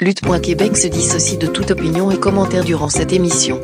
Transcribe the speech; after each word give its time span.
Lutte.Québec 0.00 0.76
se 0.76 0.86
dissocie 0.86 1.38
de 1.38 1.48
toute 1.48 1.72
opinion 1.72 2.12
et 2.12 2.20
commentaire 2.20 2.62
durant 2.62 2.88
cette 2.88 3.12
émission. 3.12 3.60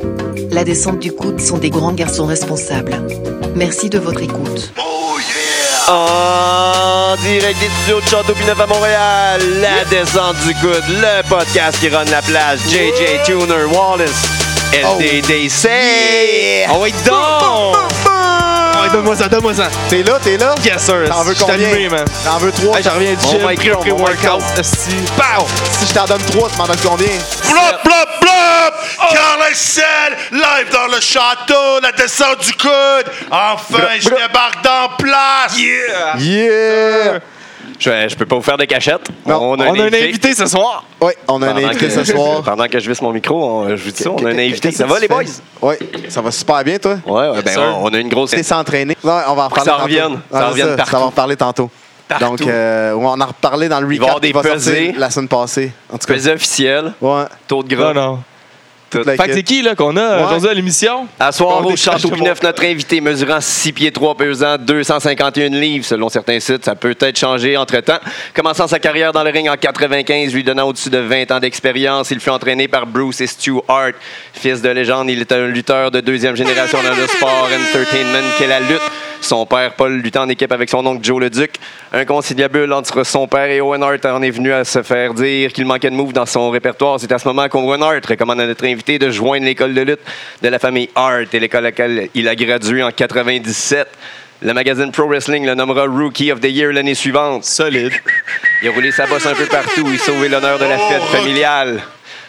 La 0.50 0.64
descente 0.64 0.98
du 0.98 1.12
coude 1.12 1.40
sont 1.40 1.58
des 1.58 1.70
grands 1.70 1.92
garçons 1.92 2.26
responsables. 2.26 3.06
Merci 3.54 3.88
de 3.88 4.00
votre 4.00 4.20
écoute. 4.20 4.72
En 5.86 7.14
direct 7.22 7.56
des 7.60 7.68
studios 7.68 8.00
de 8.00 8.06
Château 8.06 8.32
Pinneuf 8.32 8.58
à 8.58 8.66
Montréal, 8.66 9.42
la 9.60 9.84
descente 9.84 10.34
du 10.44 10.54
coude, 10.54 10.82
le 10.88 11.22
podcast 11.28 11.78
qui 11.78 11.88
run 11.88 12.04
la 12.06 12.20
place, 12.20 12.58
JJ 12.68 13.22
Tuner 13.24 13.66
Wallace, 13.72 14.24
LDDC. 14.72 15.68
Oh, 16.68 16.78
oui, 16.82 16.92
donc! 17.06 18.03
Donne-moi 18.94 19.16
ça, 19.16 19.28
donne-moi 19.28 19.54
ça. 19.54 19.68
T'es 19.88 20.04
là, 20.04 20.20
t'es 20.22 20.36
là? 20.36 20.54
Yes, 20.64 20.84
sir. 20.84 21.08
T'en 21.08 21.24
veux 21.24 21.34
combien? 21.34 21.54
allumé, 21.68 21.88
man. 21.88 22.04
T'en 22.24 22.38
veux 22.38 22.52
trois? 22.52 22.76
Hey, 22.76 22.84
j'en 22.84 22.92
reviens 22.92 23.14
du 23.14 23.26
gym, 23.26 23.40
pré-workout. 23.40 23.98
workout. 23.98 24.44
Pow! 25.16 25.46
Si 25.80 25.88
je 25.88 25.94
t'en 25.94 26.04
donne 26.04 26.22
trois, 26.30 26.48
tu 26.48 26.56
m'en 26.56 26.66
donnes 26.68 26.76
combien? 26.80 27.08
Blop, 27.08 27.82
blop, 27.82 28.08
blop! 28.20 28.74
Carl 29.10 29.42
Excel, 29.50 29.84
live 30.30 30.70
dans 30.72 30.94
le 30.94 31.00
château, 31.00 31.80
la 31.82 31.90
descente 31.90 32.38
du 32.44 32.52
coude. 32.52 33.12
Enfin, 33.32 33.98
je 33.98 34.10
débarque 34.10 34.62
dans 34.62 34.88
place. 34.96 35.58
Yeah! 35.58 36.16
Yeah! 36.16 37.20
Je, 37.78 38.08
je 38.08 38.14
peux 38.16 38.26
pas 38.26 38.36
vous 38.36 38.42
faire 38.42 38.56
de 38.56 38.64
cachette. 38.64 39.08
Non, 39.26 39.52
On 39.52 39.60
a 39.60 39.64
un 39.66 39.80
invité 39.92 40.32
ce 40.34 40.46
soir. 40.46 40.84
Oui, 41.00 41.12
on 41.28 41.42
a 41.42 41.46
un 41.48 41.54
Pendant 41.54 41.66
invité 41.68 41.86
que- 41.86 41.92
ce 41.92 42.04
soir. 42.04 42.42
Pendant 42.42 42.66
que 42.68 42.78
je 42.78 42.88
visse 42.88 43.02
mon 43.02 43.12
micro, 43.12 43.44
on- 43.44 43.76
je 43.76 43.82
vous 43.84 43.90
dis 43.90 44.02
ça, 44.02 44.10
on 44.10 44.24
a 44.24 44.28
un 44.30 44.38
invité. 44.38 44.70
Ça 44.70 44.86
va, 44.86 44.98
les 44.98 45.08
boys? 45.08 45.22
Oui, 45.62 45.74
ça 46.08 46.20
va 46.22 46.30
super 46.30 46.62
bien, 46.64 46.78
toi? 46.78 46.96
Ouais, 47.06 47.28
ouais, 47.30 47.42
ben, 47.42 47.52
sir. 47.52 47.62
on, 47.62 47.86
on 47.90 47.94
a 47.94 47.98
une 47.98 48.08
grosse. 48.08 48.30
T'es 48.30 48.42
s'entraîner? 48.42 48.96
Non, 49.02 49.12
on 49.28 49.34
va 49.34 49.42
en 49.44 49.48
reparler 49.48 49.64
Ça 49.64 49.70
tantôt. 49.72 49.82
revienne, 49.84 50.20
ça 50.32 50.48
revienne 50.48 50.76
partout. 50.76 50.90
Ça 50.92 50.98
va 50.98 51.04
en 51.04 51.08
reparler 51.08 51.36
tantôt. 51.36 51.70
Partout. 52.06 52.24
Donc, 52.24 52.40
euh, 52.42 52.92
on 52.92 53.06
en 53.06 53.20
a 53.20 53.24
reparlé 53.24 53.68
dans 53.68 53.80
le 53.80 53.86
Il 53.92 53.98
va 53.98 54.06
y 54.06 54.08
avoir 54.08 54.14
recap 54.16 54.22
des 54.22 54.28
qui 54.28 54.32
va 54.34 54.42
sortir 54.42 54.72
pesées. 54.72 54.94
la 54.98 55.10
semaine 55.10 55.28
passée. 55.28 55.72
En 55.92 55.96
tout 55.98 56.06
cas, 56.06 56.14
Pesée 56.14 56.32
officielle, 56.32 56.92
ouais. 57.00 57.24
taux 57.48 57.62
de 57.62 57.74
gras. 57.74 57.92
Non, 57.94 58.02
non. 58.12 58.18
Tout. 59.02 59.06
la- 59.08 59.16
Fait 59.16 59.26
que 59.28 59.34
c'est 59.34 59.42
qui, 59.42 59.62
là, 59.62 59.74
qu'on 59.74 59.96
a 59.96 60.16
Ouais. 60.18 60.24
aujourd'hui 60.24 60.48
à 60.48 60.54
l'émission? 60.54 61.06
À 61.18 61.32
soir 61.32 61.58
On 61.60 61.66
au 61.66 61.70
est 61.72 61.76
Château 61.76 62.08
Pineuf, 62.10 62.42
notre 62.42 62.64
invité 62.64 63.00
mesurant 63.00 63.40
6 63.40 63.72
pieds 63.72 63.92
3, 63.92 64.16
pesant 64.16 64.56
251 64.58 65.48
livres. 65.48 65.84
Selon 65.84 66.08
certains 66.08 66.40
sites, 66.40 66.64
ça 66.64 66.74
peut 66.74 66.96
être 67.00 67.18
changé 67.18 67.56
entre-temps. 67.56 67.98
Commençant 68.34 68.66
sa 68.66 68.78
carrière 68.78 69.12
dans 69.12 69.22
le 69.22 69.30
ring 69.30 69.48
en 69.48 69.56
95, 69.56 70.32
lui 70.34 70.44
donnant 70.44 70.68
au-dessus 70.68 70.90
de 70.90 70.98
20 70.98 71.30
ans 71.30 71.40
d'expérience, 71.40 72.10
il 72.10 72.20
fut 72.20 72.30
entraîné 72.30 72.68
par 72.68 72.86
Bruce 72.86 73.20
et 73.20 73.26
Stu 73.26 73.52
Hart. 73.68 73.94
Fils 74.32 74.62
de 74.62 74.68
légende, 74.70 75.10
il 75.10 75.20
était 75.22 75.34
un 75.34 75.46
lutteur 75.46 75.90
de 75.90 76.00
deuxième 76.00 76.36
génération 76.36 76.78
dans 76.82 76.94
le 77.00 77.06
sport 77.06 77.48
entertainment 77.52 78.28
qu'est 78.38 78.46
la 78.46 78.60
lutte? 78.60 78.80
Son 79.24 79.46
père, 79.46 79.72
Paul, 79.72 79.96
luttait 79.96 80.18
en 80.18 80.28
équipe 80.28 80.52
avec 80.52 80.68
son 80.68 80.84
oncle 80.84 81.02
Joe 81.02 81.18
le 81.18 81.30
Duc. 81.30 81.54
Un 81.94 82.04
conciliabule 82.04 82.70
entre 82.74 83.04
son 83.04 83.26
père 83.26 83.46
et 83.46 83.62
Owen 83.62 83.82
Hart 83.82 84.04
en 84.04 84.20
est 84.20 84.30
venu 84.30 84.52
à 84.52 84.64
se 84.64 84.82
faire 84.82 85.14
dire 85.14 85.50
qu'il 85.50 85.64
manquait 85.64 85.88
de 85.88 85.94
move 85.94 86.12
dans 86.12 86.26
son 86.26 86.50
répertoire. 86.50 87.00
C'est 87.00 87.10
à 87.10 87.18
ce 87.18 87.26
moment 87.26 87.48
qu'Owen 87.48 87.82
Hart 87.82 88.04
recommande 88.04 88.40
à 88.40 88.46
notre 88.46 88.66
invité 88.66 88.98
de 88.98 89.08
joindre 89.08 89.46
l'école 89.46 89.72
de 89.72 89.80
lutte 89.80 90.00
de 90.42 90.48
la 90.48 90.58
famille 90.58 90.90
Hart 90.94 91.32
et 91.32 91.40
l'école 91.40 91.60
à 91.60 91.68
laquelle 91.70 92.10
il 92.14 92.28
a 92.28 92.36
gradué 92.36 92.82
en 92.82 92.90
97. 92.90 93.88
Le 94.42 94.52
magazine 94.52 94.92
Pro 94.92 95.06
Wrestling 95.06 95.46
le 95.46 95.54
nommera 95.54 95.86
Rookie 95.86 96.30
of 96.30 96.40
the 96.40 96.50
Year 96.50 96.70
l'année 96.70 96.94
suivante. 96.94 97.46
Solide. 97.46 97.94
Il 98.62 98.68
a 98.68 98.72
roulé 98.72 98.90
sa 98.90 99.06
bosse 99.06 99.24
un 99.24 99.34
peu 99.34 99.46
partout. 99.46 99.88
Il 99.90 99.98
sauvait 99.98 100.28
l'honneur 100.28 100.58
de 100.58 100.66
la 100.66 100.76
fête 100.76 101.02
familiale. 101.04 101.80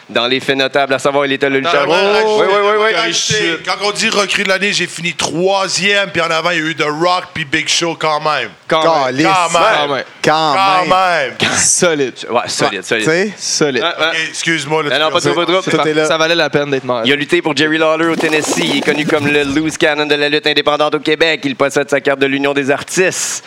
Dans 0.08 0.28
les 0.28 0.38
faits 0.38 0.56
notables, 0.56 0.94
à 0.94 1.00
savoir, 1.00 1.26
il 1.26 1.32
était 1.32 1.48
le 1.50 1.56
lutteur. 1.58 1.84
Ah, 1.84 1.88
ouais, 1.88 2.22
oui, 2.24 2.46
oui, 2.48 2.90
oui, 2.94 3.58
Quand 3.64 3.74
on 3.82 3.90
dit 3.90 4.08
recrue 4.08 4.44
de 4.44 4.48
l'année, 4.48 4.72
j'ai 4.72 4.86
fini 4.86 5.12
troisième, 5.14 6.10
puis 6.10 6.20
en 6.22 6.30
avant, 6.30 6.50
il 6.50 6.58
y 6.58 6.62
a 6.62 6.64
eu 6.70 6.74
The 6.76 6.84
Rock 6.86 7.24
puis 7.34 7.44
Big 7.44 7.68
Show 7.68 7.96
quand 7.98 8.20
même. 8.20 8.50
Quand 8.68 8.82
même. 9.06 9.16
Quand 9.26 9.48
Quand 9.52 9.58
même. 9.58 9.90
même. 9.96 10.04
Quand 10.22 10.54
Quand 10.54 10.86
même. 10.86 11.34
même. 11.40 11.50
Solide. 11.58 12.14
Ouais, 12.30 12.40
solide, 12.46 12.82
Tu 12.82 12.86
solide. 12.86 13.04
sais? 13.04 13.34
Solide. 13.36 13.82
Ouais. 13.82 13.88
Ok, 14.10 14.16
Excuse-moi. 14.28 14.82
là, 14.84 14.90
Ah 14.92 14.98
non, 15.00 15.06
tu 15.06 15.12
pas 15.34 15.44
de 15.44 15.60
trouble. 15.60 16.06
Ça 16.06 16.16
valait 16.18 16.34
la 16.36 16.50
peine 16.50 16.70
d'être 16.70 16.84
mort. 16.84 17.02
Il 17.04 17.12
a 17.12 17.16
lutté 17.16 17.42
pour 17.42 17.56
Jerry 17.56 17.76
Lawler 17.78 18.06
au 18.06 18.16
Tennessee. 18.16 18.58
Il 18.64 18.76
est 18.78 18.82
connu 18.82 19.06
comme 19.06 19.26
le 19.26 19.42
loose 19.42 19.76
cannon 19.76 20.06
de 20.06 20.14
la 20.14 20.28
lutte 20.28 20.46
indépendante 20.46 20.94
au 20.94 21.00
Québec. 21.00 21.40
Il 21.44 21.56
possède 21.56 21.90
sa 21.90 22.00
carte 22.00 22.20
de 22.20 22.26
l'Union 22.26 22.54
des 22.54 22.70
artistes. 22.70 23.42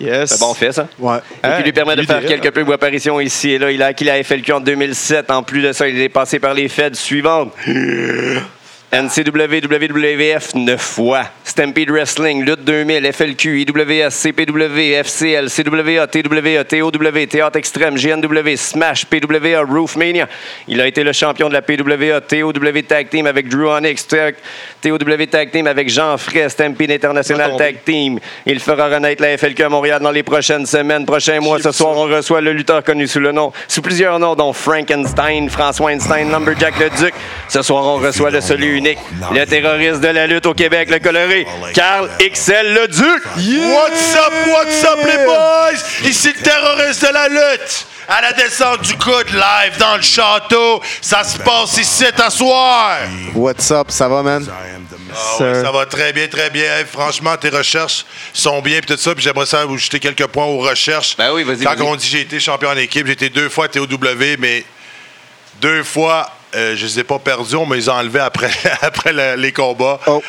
Yes. 0.00 0.30
C'est 0.30 0.40
bon 0.40 0.54
fait, 0.54 0.72
ça. 0.72 0.88
Ouais. 0.98 1.18
Et 1.44 1.56
qui 1.58 1.62
lui 1.64 1.72
permet 1.72 1.94
de 1.94 2.02
faire 2.02 2.24
quelques 2.24 2.50
peu 2.50 2.72
apparitions 2.72 3.20
ici 3.20 3.50
et 3.50 3.58
là. 3.58 3.70
Il 3.70 3.82
a 3.82 3.86
acquis 3.86 4.04
la 4.04 4.22
FLQ 4.22 4.52
en 4.52 4.60
2007. 4.60 5.30
En 5.30 5.42
plus 5.42 5.62
de 5.62 5.72
ça, 5.72 5.88
il 5.88 6.00
est 6.00 6.08
passé 6.08 6.38
par 6.38 6.54
les 6.54 6.68
feds 6.68 6.94
suivantes. 6.94 7.52
NCW, 8.92 9.60
WWF 9.62 10.54
9 10.54 10.80
fois. 10.80 11.26
Stampede 11.44 11.90
Wrestling, 11.90 12.44
Lutte 12.44 12.64
2000, 12.64 13.12
FLQ, 13.12 13.60
IWS, 13.60 14.10
CPW, 14.10 14.94
FCL, 15.04 15.48
CWA, 15.48 16.06
TWA, 16.06 16.64
TOW, 16.64 16.90
Théâtre 17.26 17.56
Extrême, 17.56 17.94
GNW, 17.94 18.56
Smash, 18.56 19.06
PWA, 19.06 19.62
Roofmania. 19.62 20.28
Il 20.66 20.80
a 20.80 20.88
été 20.88 21.04
le 21.04 21.12
champion 21.12 21.48
de 21.48 21.54
la 21.54 21.62
PWA, 21.62 22.20
TOW 22.20 22.52
Tag 22.82 23.08
Team 23.08 23.26
avec 23.26 23.48
Drew 23.48 23.68
Onyx, 23.68 24.08
TOW 24.08 24.98
Tag 25.30 25.50
Team 25.52 25.66
avec 25.66 25.88
Jean 25.88 26.16
Fray, 26.16 26.50
Stampede 26.50 26.90
International 26.90 27.56
Tag 27.56 27.84
Team. 27.84 28.18
Il 28.44 28.58
fera 28.58 28.88
renaître 28.88 29.22
la 29.22 29.38
FLQ 29.38 29.62
à 29.62 29.68
Montréal 29.68 30.00
dans 30.02 30.10
les 30.10 30.24
prochaines 30.24 30.66
semaines, 30.66 31.06
prochains 31.06 31.40
mois. 31.40 31.60
Ce 31.60 31.70
soir, 31.70 31.96
on 31.96 32.04
reçoit 32.04 32.40
le 32.40 32.52
lutteur 32.52 32.82
connu 32.82 33.06
sous 33.06 33.20
le 33.20 33.30
nom, 33.30 33.52
sous 33.68 33.82
plusieurs 33.82 34.18
noms, 34.18 34.34
dont 34.34 34.52
Frankenstein, 34.52 35.48
François 35.48 35.90
Einstein, 35.90 36.30
Lumberjack 36.30 36.78
le 36.80 36.90
Duc. 36.90 37.14
Ce 37.48 37.62
soir, 37.62 37.84
on 37.84 37.96
reçoit 37.96 38.30
le 38.30 38.40
et 38.76 38.79
unique, 38.80 38.98
le 39.32 39.44
terroriste 39.44 40.00
de 40.00 40.08
la 40.08 40.26
lutte 40.26 40.46
au 40.46 40.54
Québec, 40.54 40.90
le 40.90 40.98
coloré, 40.98 41.46
Carl 41.74 42.10
XL 42.18 42.74
le 42.74 42.88
Duc. 42.88 43.22
What's 43.36 44.16
up, 44.16 44.32
what's 44.46 44.84
up, 44.84 44.98
les 45.04 45.24
boys? 45.24 46.08
Ici 46.08 46.32
le 46.36 46.42
terroriste 46.42 47.02
de 47.02 47.12
la 47.12 47.28
lutte. 47.28 47.86
À 48.08 48.20
la 48.22 48.32
descente 48.32 48.82
du 48.82 48.96
coude, 48.96 49.30
live 49.32 49.78
dans 49.78 49.96
le 49.96 50.02
château. 50.02 50.82
Ça 51.00 51.22
se 51.22 51.38
passe 51.38 51.76
ici, 51.76 52.04
à 52.18 52.28
soir. 52.28 52.98
What's 53.36 53.70
up? 53.70 53.86
Ça 53.90 54.08
va, 54.08 54.22
man? 54.22 54.44
Ah 55.12 55.42
ouais, 55.42 55.62
ça 55.62 55.70
va 55.70 55.86
très 55.86 56.12
bien, 56.12 56.26
très 56.26 56.50
bien. 56.50 56.64
Hey, 56.64 56.84
franchement, 56.84 57.36
tes 57.36 57.50
recherches 57.50 58.04
sont 58.32 58.60
bien, 58.62 58.80
puis 58.80 58.94
tout 58.94 59.00
ça. 59.00 59.14
Puis 59.14 59.22
j'aimerais 59.22 59.46
ça 59.46 59.64
vous 59.64 59.78
jeter 59.78 60.00
quelques 60.00 60.26
points 60.26 60.44
aux 60.44 60.58
recherches. 60.58 61.16
Ben 61.16 61.32
oui, 61.32 61.44
vas-y, 61.44 61.62
Quand 61.62 61.80
on 61.84 61.94
dit 61.94 62.06
j'ai 62.06 62.22
été 62.22 62.40
champion 62.40 62.70
en 62.70 62.76
équipe, 62.76 63.06
j'ai 63.06 63.12
été 63.12 63.28
deux 63.28 63.48
fois 63.48 63.68
TOW, 63.68 63.86
mais 64.38 64.64
deux 65.60 65.84
fois, 65.84 66.32
euh, 66.54 66.74
je 66.76 66.84
les 66.86 67.00
ai 67.00 67.04
pas 67.04 67.18
perdus. 67.18 67.56
On 67.56 67.66
me 67.66 67.76
les 67.76 67.88
a 67.88 67.94
enlevés 67.94 68.20
après, 68.20 68.50
après 68.82 69.12
le- 69.12 69.36
les 69.36 69.52
combats. 69.52 70.00
Oh. 70.06 70.22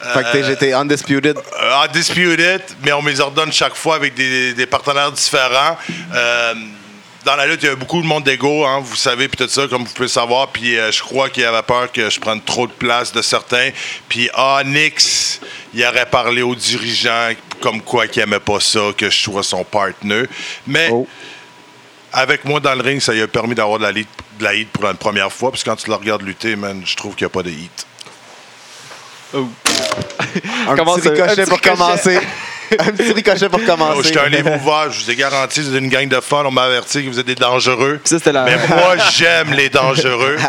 Fait 0.00 0.22
que 0.24 0.32
t'es- 0.32 0.44
j'étais 0.44 0.72
undisputed. 0.72 1.36
Euh, 1.38 1.74
undisputed, 1.84 2.62
mais 2.82 2.92
on 2.92 3.02
me 3.02 3.10
les 3.10 3.20
ordonne 3.20 3.52
chaque 3.52 3.74
fois 3.76 3.96
avec 3.96 4.14
des, 4.14 4.54
des 4.54 4.66
partenaires 4.66 5.12
différents. 5.12 5.76
Euh, 6.14 6.54
dans 7.24 7.36
la 7.36 7.46
lutte, 7.46 7.62
il 7.62 7.66
y 7.66 7.68
a 7.72 7.74
beaucoup 7.76 8.00
de 8.00 8.06
monde 8.06 8.24
d'ego, 8.24 8.64
hein, 8.64 8.80
vous 8.82 8.96
savez, 8.96 9.28
puis 9.28 9.36
tout 9.36 9.50
ça, 9.50 9.68
comme 9.68 9.84
vous 9.84 9.92
pouvez 9.92 10.06
le 10.06 10.08
savoir. 10.08 10.48
Puis 10.48 10.78
euh, 10.78 10.90
je 10.90 11.02
crois 11.02 11.28
qu'il 11.28 11.44
avait 11.44 11.60
peur 11.62 11.92
que 11.92 12.08
je 12.08 12.18
prenne 12.18 12.40
trop 12.40 12.66
de 12.66 12.72
place 12.72 13.12
de 13.12 13.20
certains. 13.20 13.70
Puis 14.08 14.30
Onyx, 14.36 15.40
il 15.74 15.84
aurait 15.84 16.06
parlé 16.06 16.40
aux 16.40 16.54
dirigeants 16.54 17.30
comme 17.60 17.82
quoi 17.82 18.06
qu'il 18.06 18.22
aimait 18.22 18.40
pas 18.40 18.58
ça, 18.58 18.80
que 18.96 19.10
je 19.10 19.18
sois 19.18 19.42
son 19.42 19.64
partner. 19.64 20.22
Mais 20.66 20.88
Oh. 20.90 21.06
avec 22.12 22.44
moi 22.46 22.58
dans 22.58 22.74
le 22.74 22.80
ring, 22.80 23.00
ça 23.02 23.12
lui 23.12 23.20
a 23.22 23.28
permis 23.28 23.54
d'avoir 23.54 23.78
de 23.78 23.84
la, 23.84 23.92
lead- 23.92 24.06
de 24.40 24.44
la 24.44 24.54
hit 24.54 24.68
pour 24.70 24.84
la 24.84 24.94
première 24.94 25.32
fois. 25.32 25.50
Parce 25.50 25.62
que 25.62 25.70
quand 25.70 25.76
tu 25.76 25.88
le 25.88 25.94
regardes 25.94 26.22
lutter, 26.22 26.56
man, 26.56 26.82
je 26.84 26.96
trouve 26.96 27.14
qu'il 27.14 27.24
n'y 27.26 27.30
a 27.30 27.34
pas 27.34 27.42
de 27.42 27.50
hit. 27.50 27.86
Un 29.32 30.76
Comment 30.76 30.96
petit 30.96 31.08
un 31.08 31.12
ricochet 31.12 31.36
petit 31.36 31.48
pour 31.48 31.58
ricochet. 31.58 31.70
commencer. 31.76 32.20
un 32.78 32.92
petit 32.92 33.12
ricochet 33.12 33.48
pour 33.48 33.60
Oh, 33.62 33.66
commencer. 33.66 34.02
je 34.02 34.08
suis 34.08 34.18
un 34.18 34.28
livre 34.28 34.50
ouvert, 34.56 34.90
je 34.90 35.04
vous 35.04 35.10
ai 35.10 35.16
garanti, 35.16 35.60
vous 35.60 35.74
êtes 35.74 35.82
une 35.82 35.88
gang 35.88 36.08
de 36.08 36.20
fans, 36.20 36.44
on 36.46 36.50
m'a 36.50 36.62
averti 36.64 37.04
que 37.04 37.08
vous 37.10 37.18
êtes 37.18 37.26
des 37.26 37.34
dangereux. 37.34 38.00
Ça, 38.04 38.18
c'était 38.18 38.32
la- 38.32 38.44
Mais 38.44 38.56
moi, 38.68 38.96
j'aime 39.12 39.52
les 39.52 39.68
dangereux. 39.68 40.36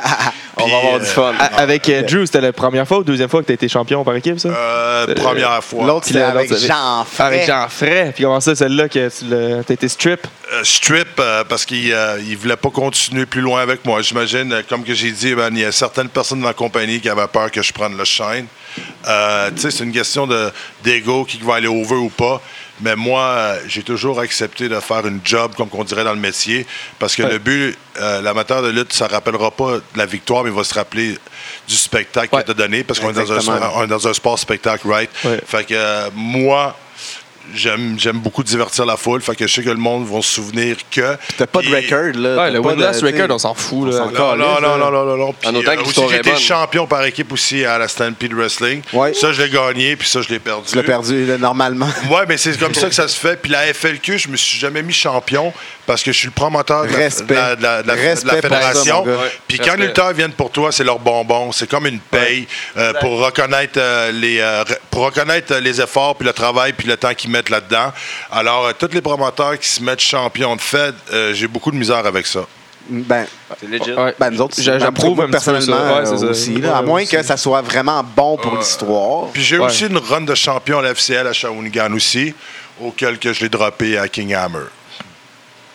On 0.63 0.67
va 0.67 0.77
avoir 0.77 0.99
du 0.99 1.05
fun. 1.05 1.33
A- 1.39 1.45
Avec 1.61 1.89
euh, 1.89 2.03
Drew, 2.03 2.25
c'était 2.25 2.41
la 2.41 2.53
première 2.53 2.87
fois 2.87 2.99
ou 2.99 3.03
deuxième 3.03 3.29
fois 3.29 3.41
que 3.41 3.47
tu 3.47 3.51
as 3.51 3.55
été 3.55 3.67
champion 3.67 4.03
par 4.03 4.15
équipe, 4.15 4.37
ça? 4.37 4.49
Euh, 4.49 5.15
première 5.15 5.63
fois. 5.63 5.87
L'autre, 5.87 6.05
c'était 6.07 6.21
avec 6.21 6.53
Jean 6.55 6.99
Avec 7.17 7.43
Fray. 7.43 7.47
Jean 7.47 7.67
Fray. 7.67 8.11
Puis 8.11 8.23
comment 8.25 8.39
ça, 8.41 8.53
celle-là, 8.53 8.87
que 8.87 9.07
tu 9.07 9.63
t'as 9.65 9.73
été 9.73 9.87
strip? 9.87 10.27
Euh, 10.53 10.63
strip, 10.63 11.07
euh, 11.19 11.43
parce 11.45 11.65
qu'il 11.65 11.87
ne 11.89 12.35
voulait 12.35 12.57
pas 12.57 12.69
continuer 12.69 13.25
plus 13.25 13.41
loin 13.41 13.61
avec 13.61 13.85
moi. 13.85 14.01
J'imagine, 14.01 14.51
euh, 14.53 14.61
comme 14.67 14.83
que 14.83 14.93
j'ai 14.93 15.11
dit, 15.11 15.33
ben, 15.33 15.49
il 15.53 15.59
y 15.61 15.65
a 15.65 15.71
certaines 15.71 16.09
personnes 16.09 16.41
dans 16.41 16.47
la 16.47 16.53
compagnie 16.53 16.99
qui 16.99 17.09
avaient 17.09 17.27
peur 17.31 17.49
que 17.49 17.61
je 17.63 17.71
prenne 17.73 17.97
le 17.97 18.05
shine. 18.05 18.45
Euh, 19.07 19.49
tu 19.55 19.61
sais, 19.61 19.71
c'est 19.71 19.83
une 19.83 19.91
question 19.93 20.27
de- 20.27 20.51
d'ego, 20.83 21.25
qui 21.25 21.39
va 21.43 21.55
aller 21.55 21.67
over 21.67 21.95
ou 21.95 22.09
pas. 22.11 22.41
Mais 22.81 22.95
moi, 22.95 23.55
j'ai 23.67 23.83
toujours 23.83 24.19
accepté 24.19 24.67
de 24.69 24.79
faire 24.79 25.05
une 25.05 25.19
job, 25.23 25.53
comme 25.55 25.69
on 25.73 25.83
dirait 25.83 26.03
dans 26.03 26.13
le 26.13 26.19
métier, 26.19 26.65
parce 26.99 27.15
que 27.15 27.23
Ouais. 27.23 27.31
le 27.33 27.37
but, 27.37 27.77
euh, 27.99 28.21
l'amateur 28.21 28.61
de 28.63 28.69
lutte, 28.69 28.91
ça 28.93 29.07
ne 29.07 29.11
rappellera 29.11 29.51
pas 29.51 29.73
de 29.77 29.83
la 29.95 30.05
victoire, 30.05 30.43
mais 30.43 30.49
il 30.49 30.55
va 30.55 30.63
se 30.63 30.73
rappeler 30.73 31.17
du 31.67 31.75
spectacle 31.75 32.33
Ouais. 32.35 32.41
qu'il 32.43 32.53
t'a 32.55 32.59
donné, 32.61 32.83
parce 32.83 32.99
qu'on 32.99 33.09
est 33.09 33.13
dans 33.13 33.31
un, 33.31 33.35
Exactement. 33.37 33.71
on 33.75 33.83
est 33.83 33.87
dans 33.87 34.07
un 34.07 34.13
sport 34.13 34.37
spectacle, 34.39 34.87
right? 34.87 35.09
Ouais. 35.23 35.41
Fait 35.45 35.63
que 35.63 35.73
euh, 35.75 36.09
moi, 36.15 36.75
j'aime 37.53 37.95
j'aime 37.99 38.19
beaucoup 38.19 38.43
divertir 38.43 38.85
la 38.85 38.97
foule. 38.97 39.21
Fait 39.21 39.35
que 39.35 39.47
je 39.47 39.53
sais 39.53 39.63
que 39.63 39.69
le 39.69 39.75
monde 39.75 40.07
va 40.07 40.21
se 40.21 40.29
souvenir 40.33 40.77
que. 40.89 41.15
T'as 41.37 41.47
pas 41.47 41.61
de 41.61 41.67
record, 41.67 42.19
là. 42.21 42.43
Ouais, 42.43 42.51
le 42.51 42.61
pas 42.61 42.69
winless 42.69 43.01
de- 43.01 43.05
record, 43.07 43.27
on 43.29 43.37
s'en 43.39 43.53
fout. 43.53 43.91
Là. 43.93 43.99
Non, 44.13 44.35
non, 44.35 44.59
non, 44.61 44.77
non, 44.77 44.91
non, 44.91 45.05
non, 45.05 45.17
non. 45.17 45.33
Puis, 45.33 45.49
En 45.49 45.55
autant 45.55 45.73
que 45.75 45.79
euh, 45.79 45.83
aussi, 45.83 46.01
j'ai 46.09 46.17
été 46.17 46.35
champion 46.35 46.87
par 46.87 47.03
équipe 47.05 47.31
aussi 47.31 47.63
à 47.65 47.77
la 47.77 47.87
Stampede 47.87 48.33
Wrestling. 48.33 48.81
Ouais. 48.93 49.13
Ça, 49.13 49.31
je 49.31 49.41
l'ai 49.41 49.49
gagné, 49.49 49.95
puis 49.95 50.07
ça, 50.07 50.21
je 50.21 50.29
l'ai 50.29 50.39
perdu. 50.39 50.67
Tu 50.69 50.75
l'as 50.75 50.83
perdu, 50.83 51.25
là, 51.25 51.37
normalement. 51.37 51.89
Ouais, 52.09 52.25
mais 52.27 52.37
c'est 52.37 52.57
comme 52.59 52.73
ça 52.75 52.87
que 52.89 52.95
ça 52.95 53.07
se 53.07 53.17
fait. 53.19 53.35
Puis 53.41 53.51
la 53.51 53.73
FLQ, 53.73 54.17
je 54.17 54.29
me 54.29 54.37
suis 54.37 54.57
jamais 54.59 54.81
mis 54.83 54.93
champion 54.93 55.53
parce 55.91 56.03
que 56.03 56.13
je 56.13 56.17
suis 56.19 56.27
le 56.27 56.33
promoteur 56.33 56.83
de 56.83 56.87
la, 56.87 56.97
Respect. 56.97 57.35
ça, 58.29 58.41
fédération. 58.41 59.05
mon 59.05 59.11
gars. 59.11 59.17
Puis 59.45 59.57
Respect. 59.57 59.69
quand 59.71 59.77
les 59.77 59.87
lutteurs 59.87 60.13
viennent 60.13 60.31
pour 60.31 60.49
toi, 60.49 60.71
c'est 60.71 60.85
leur 60.85 60.99
bonbon. 60.99 61.51
C'est 61.51 61.69
comme 61.69 61.85
une 61.85 61.99
paye 61.99 62.47
euh, 62.77 62.93
pour 63.01 63.19
reconnaître 63.19 63.73
euh, 63.77 64.11
les 64.13 64.39
euh, 64.39 64.63
re- 64.63 64.77
pour 64.89 65.03
reconnaître 65.03 65.53
euh, 65.53 65.59
les 65.59 65.81
efforts 65.81 66.15
puis 66.15 66.25
le 66.25 66.31
travail 66.31 66.71
puis 66.71 66.87
le 66.87 66.95
temps 66.95 67.13
qu'ils 67.13 67.29
mettent 67.29 67.49
là-dedans. 67.49 67.91
Alors 68.31 68.67
euh, 68.67 68.71
tous 68.77 68.89
les 68.93 69.01
promoteurs 69.01 69.59
qui 69.59 69.67
se 69.67 69.83
mettent 69.83 69.99
champions 69.99 70.55
de 70.55 70.61
Fed, 70.61 70.95
euh, 71.11 71.33
j'ai 71.33 71.47
beaucoup 71.47 71.71
de 71.71 71.75
misère 71.75 72.05
avec 72.05 72.25
ça. 72.25 72.41
Ben, 72.89 73.25
C'est 73.59 73.67
legit. 73.69 73.91
Ouais. 73.91 74.15
ben, 74.17 74.29
nous 74.31 74.41
autres, 74.41 74.55
J'a- 74.61 74.79
j'approuve 74.79 75.17
moi, 75.17 75.25
un 75.25 75.27
petit 75.27 75.45
peu 75.45 75.51
personnellement 75.51 75.89
ça. 75.89 75.99
Ouais, 75.99 76.05
c'est 76.05 76.13
euh, 76.13 76.17
ça. 76.17 76.25
aussi. 76.27 76.53
là, 76.61 76.69
Ouais, 76.69 76.77
à 76.77 76.81
moins 76.81 77.01
aussi. 77.03 77.11
que 77.15 77.21
ça 77.23 77.35
soit 77.37 77.61
vraiment 77.61 78.01
bon 78.15 78.37
pour 78.37 78.57
l'histoire. 78.57 79.27
Puis 79.33 79.43
j'ai 79.43 79.57
Ouais. 79.59 79.65
aussi 79.65 79.85
une 79.87 79.97
run 79.97 80.21
de 80.21 80.35
champion 80.35 80.79
à 80.79 80.81
la 80.83 80.89
FCL 80.95 81.27
à 81.27 81.33
Shawinigan 81.33 81.91
aussi, 81.93 82.33
auquel 82.81 83.19
que 83.19 83.33
je 83.33 83.41
l'ai 83.41 83.49
droppé 83.49 83.97
à 83.97 84.07
King 84.07 84.33
Hammer. 84.33 84.65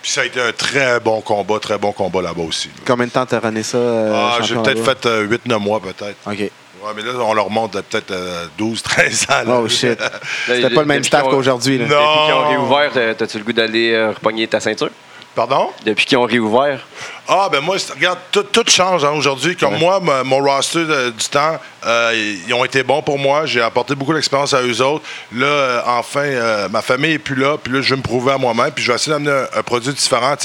Puis 0.07 0.13
ça 0.13 0.21
a 0.21 0.25
été 0.25 0.41
un 0.41 0.53
très 0.53 1.01
bon 1.01 1.21
combat, 1.21 1.59
très 1.59 1.79
bon 1.79 1.91
combat 1.91 2.23
là-bas 2.23 2.45
aussi. 2.45 2.71
Combien 2.87 3.07
de 3.07 3.11
temps 3.11 3.27
t'as 3.27 3.41
runné 3.41 3.65
ça? 3.65 3.77
euh, 3.77 4.13
Ah, 4.15 4.39
j'ai 4.41 4.55
peut-être 4.55 4.85
fait 4.85 5.05
8-9 5.05 5.59
mois 5.59 5.81
peut-être. 5.81 6.15
OK. 6.25 6.39
Ouais, 6.39 6.93
mais 6.95 7.03
là, 7.03 7.11
on 7.25 7.35
leur 7.35 7.51
monte 7.51 7.75
à 7.75 7.83
peut-être 7.83 8.13
euh, 8.13 8.45
12-13 8.57 9.25
ans. 9.33 9.49
là. 9.51 9.61
Oh 9.65 9.69
shit. 9.69 9.99
C'était 10.47 10.71
pas 10.71 10.83
le 10.83 10.87
même 10.87 11.03
staff 11.03 11.25
qu'aujourd'hui. 11.25 11.79
là. 11.79 11.87
Non. 11.87 11.97
Depuis 11.97 12.25
qu'ils 12.25 12.35
ont 12.35 12.49
réouvert, 12.51 12.91
t'as- 12.93 13.15
t'as-tu 13.17 13.39
le 13.39 13.43
goût 13.45 13.53
d'aller 13.53 13.95
euh, 13.95 14.11
repogner 14.13 14.47
ta 14.47 14.61
ceinture? 14.61 14.91
Pardon? 15.37 15.71
Depuis 15.85 16.07
qu'ils 16.07 16.17
ont 16.17 16.25
réouvert? 16.25 16.81
Ah, 17.29 17.49
ben 17.53 17.61
moi, 17.61 17.77
regarde, 17.95 18.19
tout, 18.33 18.45
tout 18.45 18.65
change 18.69 19.05
hein, 19.05 19.11
aujourd'hui. 19.11 19.55
Comme 19.55 19.77
moi, 19.77 20.01
mon 20.01 20.39
roster 20.39 20.87
de- 20.87 21.11
du 21.11 21.27
temps, 21.27 21.59
euh, 21.85 22.33
ils 22.47 22.55
ont 22.55 22.65
été 22.65 22.83
bons 22.83 23.03
pour 23.03 23.19
moi. 23.19 23.45
J'ai 23.45 23.61
apporté 23.61 23.95
beaucoup 23.95 24.15
d'expérience 24.15 24.55
à 24.55 24.63
eux 24.63 24.81
autres. 24.81 25.05
Là, 25.35 25.45
euh, 25.47 25.81
enfin, 25.85 26.21
euh, 26.23 26.69
ma 26.71 26.81
famille 26.81 27.13
est 27.13 27.19
plus 27.19 27.35
là. 27.35 27.59
Puis 27.63 27.71
là, 27.71 27.83
je 27.83 27.91
vais 27.91 27.97
me 27.99 28.03
prouver 28.03 28.33
à 28.33 28.39
moi-même. 28.39 28.71
Puis 28.71 28.83
je 28.83 28.91
vais 28.91 28.97
essayer 28.97 29.13
d'amener 29.13 29.31
un, 29.31 29.59
un 29.59 29.63
produit 29.63 29.93
différent. 29.93 30.37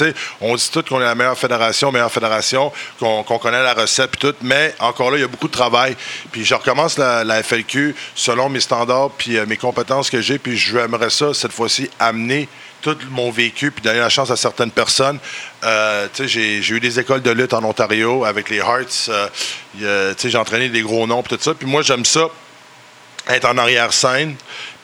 On 0.42 0.54
dit 0.56 0.70
tout 0.70 0.82
qu'on 0.86 1.00
est 1.00 1.04
la 1.04 1.14
meilleure 1.14 1.38
fédération, 1.38 1.90
meilleure 1.90 2.12
fédération, 2.12 2.70
qu'on 2.98 3.22
connaît 3.38 3.62
la 3.62 3.72
recette, 3.72 4.10
puis 4.10 4.20
tout. 4.30 4.36
Mais 4.42 4.74
encore 4.78 5.10
là, 5.10 5.16
il 5.16 5.22
y 5.22 5.24
a 5.24 5.28
beaucoup 5.28 5.48
de 5.48 5.52
travail. 5.52 5.96
Puis 6.32 6.44
je 6.44 6.54
recommence 6.54 6.98
la, 6.98 7.24
la 7.24 7.42
FLQ 7.42 7.94
selon 8.14 8.50
mes 8.50 8.60
standards, 8.60 9.10
puis 9.16 9.38
euh, 9.38 9.46
mes 9.46 9.56
compétences 9.56 10.10
que 10.10 10.20
j'ai. 10.20 10.38
Puis 10.38 10.58
je 10.58 10.76
aimerais 10.76 11.08
ça, 11.10 11.32
cette 11.32 11.52
fois-ci, 11.52 11.88
amener 11.98 12.46
tout 12.82 12.96
mon 13.10 13.30
vécu, 13.30 13.70
puis 13.70 13.80
donner 13.82 14.00
la 14.00 14.08
chance 14.10 14.30
à 14.30 14.36
certaines 14.36 14.72
personnes. 14.72 15.18
Euh, 15.64 16.08
j'ai, 16.20 16.58
eu 16.58 16.80
des 16.80 16.98
écoles 17.00 17.22
de 17.22 17.30
lutte 17.30 17.54
en 17.54 17.62
Ontario 17.64 18.24
avec 18.24 18.50
les 18.50 18.58
Hearts. 18.58 19.08
euh, 19.80 20.14
j'ai 20.22 20.36
entraîné 20.36 20.68
des 20.68 20.82
gros 20.82 21.06
noms, 21.06 21.22
tout 21.22 21.38
ça. 21.40 21.54
Puis 21.54 21.66
moi, 21.66 21.82
j'aime 21.82 22.04
ça, 22.04 22.26
être 23.28 23.46
en 23.48 23.56
arrière-scène, 23.56 24.34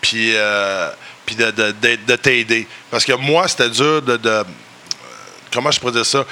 puis, 0.01 0.33
euh, 0.35 0.89
de, 1.37 1.51
de, 1.51 1.73
de- 1.73 1.99
de 2.07 2.17
t'aider. 2.17 2.67
Parce 2.91 3.05
que 3.05 3.13
moi, 3.13 3.47
c'était 3.49 3.69
dur 3.69 4.01
de... 4.01 4.45
comment 5.53 5.71
je 5.71 5.79
pourrais 5.79 5.93
dire 5.93 6.07
ça? 6.07 6.25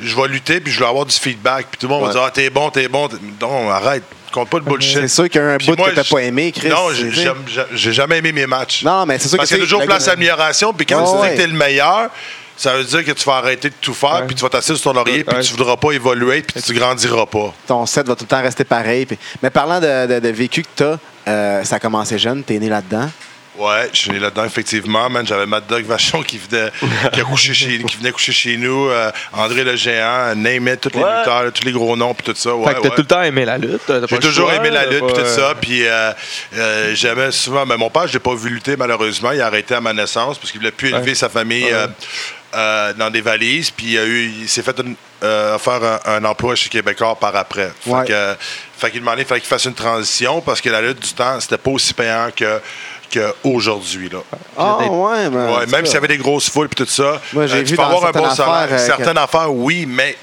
Je 0.00 0.14
vais 0.16 0.28
lutter, 0.28 0.60
puis 0.60 0.72
je 0.72 0.78
vais 0.80 0.86
avoir 0.86 1.04
du 1.06 1.14
feedback. 1.14 1.66
Puis 1.70 1.78
tout 1.78 1.86
le 1.88 1.94
monde 1.94 2.06
va 2.06 2.12
dire 2.12 2.22
«Ah, 2.24 2.30
t'es 2.30 2.50
bon, 2.50 2.70
t'es 2.70 2.86
bon.» 2.88 3.08
Non, 3.40 3.68
arrête. 3.70 4.02
Compte 4.32 4.50
pas 4.50 4.60
de 4.60 4.64
bullshit. 4.64 5.00
C'est 5.00 5.08
sûr 5.08 5.28
qu'il 5.28 5.40
y 5.40 5.44
a 5.44 5.48
un 5.54 5.56
Puis 5.58 5.68
bout 5.68 5.76
moi, 5.78 5.90
que 5.90 5.94
t'as 5.94 6.04
pas 6.04 6.18
aimé, 6.22 6.52
Chris. 6.52 6.68
Non, 6.68 6.92
j'ai, 6.92 7.10
j'aime- 7.10 7.44
j'ai- 7.46 7.62
j'ai 7.72 7.92
jamais 7.92 8.18
aimé 8.18 8.30
mes 8.30 8.46
matchs. 8.46 8.82
Non, 8.84 9.06
mais 9.06 9.18
c'est 9.18 9.28
sûr 9.28 9.38
Parce 9.38 9.48
que 9.48 9.54
qu'il 9.54 9.60
y 9.62 9.64
a 9.64 9.66
toujours 9.66 9.80
le 9.80 9.86
place 9.86 10.06
à 10.06 10.12
amélioration. 10.12 10.72
Puis 10.74 10.84
quand 10.86 11.02
tu 11.02 11.22
dis 11.22 11.30
que 11.30 11.36
tu 11.36 11.42
es 11.42 11.46
le 11.46 11.54
meilleur, 11.54 12.10
ça 12.54 12.76
veut 12.76 12.84
dire 12.84 13.04
que 13.04 13.12
tu 13.12 13.24
vas 13.24 13.36
arrêter 13.36 13.70
de 13.70 13.74
tout 13.80 13.94
faire, 13.94 14.16
Ouais. 14.20 14.26
puis 14.26 14.36
tu 14.36 14.42
vas 14.42 14.50
t'asseoir 14.50 14.76
sur 14.78 14.92
ton 14.92 14.98
laurier, 14.98 15.24
puis 15.24 15.34
Ouais. 15.36 15.42
tu 15.42 15.52
ne 15.52 15.56
voudras 15.56 15.76
pas 15.76 15.92
évoluer, 15.92 16.42
puis 16.42 16.60
tu 16.62 16.74
grandiras 16.74 17.24
pas. 17.26 17.54
ton 17.66 17.86
set 17.86 18.06
va 18.06 18.14
tout 18.16 18.24
le 18.24 18.28
temps 18.28 18.42
rester 18.42 18.64
pareil. 18.64 19.06
puis- 19.06 19.18
Mais 19.42 19.48
parlant 19.50 19.80
de, 19.80 20.06
de- 20.06 20.20
de 20.20 20.28
vécu 20.28 20.62
que 20.62 20.68
t'as, 20.76 20.96
euh, 21.26 21.64
ça 21.64 21.76
a 21.76 21.80
commencé 21.80 22.18
jeune, 22.18 22.42
t'es 22.44 22.58
né 22.58 22.68
là-dedans. 22.68 23.10
Ouais, 23.58 23.90
je 23.92 23.98
suis 23.98 24.10
né 24.12 24.20
là-dedans, 24.20 24.44
effectivement. 24.44 25.10
Man, 25.10 25.26
j'avais 25.26 25.44
Mad 25.46 25.66
Dog 25.66 25.84
Vachon 25.84 26.22
qui 26.22 26.38
venait, 26.38 26.70
qui 27.12 27.20
a 27.20 27.24
couché 27.24 27.52
chez, 27.52 27.78
qui 27.82 27.96
venait 27.96 28.12
coucher 28.12 28.30
chez 28.32 28.56
nous, 28.56 28.88
euh, 28.88 29.10
André 29.32 29.64
le 29.64 29.74
Géant, 29.74 30.34
name 30.36 30.68
it, 30.68 30.80
tous 30.80 30.90
les 30.96 31.02
Ouais. 31.02 31.18
lutteurs, 31.18 31.52
tous 31.52 31.64
les 31.64 31.72
gros 31.72 31.96
noms, 31.96 32.14
puis 32.14 32.24
tout 32.32 32.38
ça. 32.38 32.54
Ouais, 32.54 32.68
fait 32.68 32.74
que 32.76 32.80
t'as 32.82 32.88
ouais. 32.90 32.94
tout 32.94 33.02
le 33.02 33.06
temps 33.08 33.22
aimé 33.22 33.44
la 33.44 33.58
lutte. 33.58 33.92
J'ai 34.08 34.18
toujours 34.20 34.50
choix, 34.50 34.54
aimé 34.56 34.70
la 34.70 34.86
lutte 34.86 35.04
puis 35.06 35.14
tout 35.22 35.26
ça. 35.28 35.54
Puis 35.60 35.84
euh, 35.86 36.12
euh, 36.56 36.94
j'aimais 36.94 37.32
souvent. 37.32 37.66
Mais 37.66 37.76
mon 37.76 37.90
père, 37.90 38.06
je 38.06 38.12
l'ai 38.12 38.18
pas 38.20 38.34
vu 38.34 38.48
lutter 38.50 38.76
malheureusement. 38.76 39.32
Il 39.32 39.40
a 39.40 39.46
arrêté 39.46 39.74
à 39.74 39.80
ma 39.80 39.92
naissance 39.92 40.38
parce 40.38 40.52
qu'il 40.52 40.60
voulait 40.60 40.70
plus 40.70 40.90
élever 40.90 41.14
sa 41.16 41.28
famille 41.28 41.66
dans 42.52 43.10
des 43.10 43.20
valises. 43.20 43.70
Puis 43.70 43.86
il, 43.92 43.98
a 43.98 44.04
eu, 44.04 44.32
il 44.42 44.48
s'est 44.48 44.62
fait 44.62 44.78
une- 44.78 44.94
faire 45.20 45.82
un, 45.82 45.98
un 46.16 46.24
emploi 46.24 46.54
chez 46.54 46.68
Québécois 46.68 47.16
par 47.18 47.34
après. 47.34 47.72
Fait 47.84 48.06
que, 48.06 48.36
fait 48.78 48.90
qu'il 48.92 49.00
demandait, 49.00 49.22
il 49.22 49.26
fallait 49.26 49.40
qu'il 49.40 49.48
fasse 49.48 49.64
une 49.64 49.74
transition 49.74 50.40
parce 50.40 50.60
que 50.60 50.70
la 50.70 50.80
lutte 50.80 51.00
du 51.00 51.12
temps, 51.12 51.40
c'était 51.40 51.58
pas 51.58 51.70
aussi 51.72 51.92
payant 51.92 52.28
que 52.34 52.60
qu'aujourd'hui. 53.12 54.08
Là. 54.08 54.18
Ah, 54.56 54.78
des- 54.80 54.88
ouais, 54.88 55.30
mais. 55.30 55.36
Ouais, 55.56 55.66
même 55.66 55.84
s'il 55.86 55.94
y 55.94 55.98
avait 55.98 56.08
des 56.08 56.18
grosses 56.18 56.48
foules 56.50 56.68
et 56.70 56.74
tout 56.74 56.86
ça. 56.86 57.20
Moi, 57.32 57.46
j'ai 57.46 57.54
euh, 57.56 57.58
vu 57.60 57.64
tu 57.64 57.70
peux 57.76 57.82
dans 57.82 57.88
avoir 57.88 58.06
un 58.06 58.10
bon 58.12 58.30
salaire. 58.30 58.68
euh, 58.70 58.78
certaines 58.78 59.18
affaires, 59.18 59.52
oui, 59.52 59.86
mais 59.86 60.16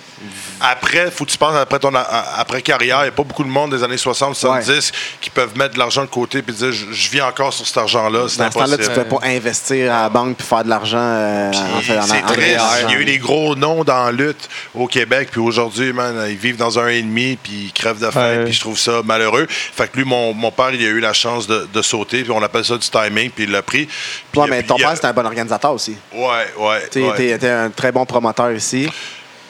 après, 0.61 1.11
faut 1.11 1.25
que 1.25 1.31
tu 1.31 1.37
penses 1.37 1.55
après 1.55 1.79
ton 1.79 1.93
a- 1.93 1.99
a- 1.99 2.39
après 2.39 2.61
carrière. 2.61 2.99
Il 2.99 3.03
n'y 3.03 3.07
a 3.09 3.11
pas 3.11 3.23
beaucoup 3.23 3.43
de 3.43 3.49
monde 3.49 3.71
des 3.75 3.83
années 3.83 3.97
60, 3.97 4.35
70 4.35 4.91
qui 5.21 5.29
peuvent 5.29 5.57
mettre 5.57 5.73
de 5.73 5.79
l'argent 5.79 6.01
de 6.03 6.07
côté 6.09 6.39
et 6.39 6.51
dire 6.51 6.71
je, 6.71 6.91
je 6.91 7.09
vis 7.09 7.21
encore 7.21 7.53
sur 7.53 7.65
cet 7.67 7.77
argent-là. 7.77 8.25
C'est 8.29 8.39
Dans 8.39 8.49
ce 8.51 8.57
temps-là, 8.57 8.77
tu 8.77 8.89
ne 8.89 8.95
peux 8.95 9.03
pas 9.03 9.19
investir 9.23 9.93
à 9.93 10.03
la 10.03 10.09
banque 10.09 10.37
puis 10.37 10.47
faire 10.47 10.63
de 10.63 10.69
l'argent. 10.69 10.97
euh, 10.99 11.51
Puis 11.51 11.59
en 11.59 11.81
fait, 11.81 12.01
c'est 12.03 12.23
en- 12.23 12.27
triste. 12.27 12.59
Il 12.87 12.91
y 12.91 12.95
a 12.95 12.99
eu 12.99 13.05
des 13.05 13.17
gros 13.17 13.55
noms 13.55 13.83
dans 13.83 14.05
la 14.05 14.11
lutte 14.11 14.49
au 14.73 14.87
Québec, 14.87 15.29
puis 15.31 15.41
aujourd'hui, 15.41 15.91
man, 15.93 16.25
ils 16.29 16.37
vivent 16.37 16.57
dans 16.57 16.79
un 16.79 16.87
et 16.87 17.01
demi, 17.01 17.37
puis 17.41 17.65
ils 17.65 17.73
crèvent 17.73 17.99
de 17.99 18.09
faim, 18.11 18.37
Ouais. 18.37 18.43
puis 18.45 18.53
je 18.53 18.59
trouve 18.61 18.79
ça 18.79 19.01
malheureux. 19.03 19.45
Fait 19.49 19.89
que 19.91 19.97
lui, 19.97 20.05
mon, 20.05 20.33
mon 20.33 20.51
père, 20.51 20.71
il 20.73 20.81
a 20.85 20.89
eu 20.89 20.99
la 20.99 21.13
chance 21.13 21.47
de, 21.47 21.67
de 21.71 21.81
sauter, 21.81 22.23
puis 22.23 22.31
on 22.31 22.41
appelle 22.41 22.65
ça 22.65 22.77
du 22.77 22.87
timing, 22.89 23.29
puis 23.31 23.43
il 23.45 23.51
l'a 23.51 23.61
pris. 23.61 23.85
Puis 24.31 24.41
Ouais, 24.41 24.47
mais 24.49 24.63
ton 24.63 24.75
a- 24.75 24.79
père, 24.79 24.91
c'était 24.95 25.07
un 25.07 25.13
bon 25.13 25.25
organisateur 25.25 25.71
aussi. 25.73 25.95
Ouais, 26.13 26.27
ouais. 26.57 26.87
Tu 26.91 27.01
ouais. 27.01 27.37
t'es 27.37 27.49
un 27.49 27.69
très 27.69 27.91
bon 27.91 28.05
promoteur 28.05 28.51
ici. 28.51 28.89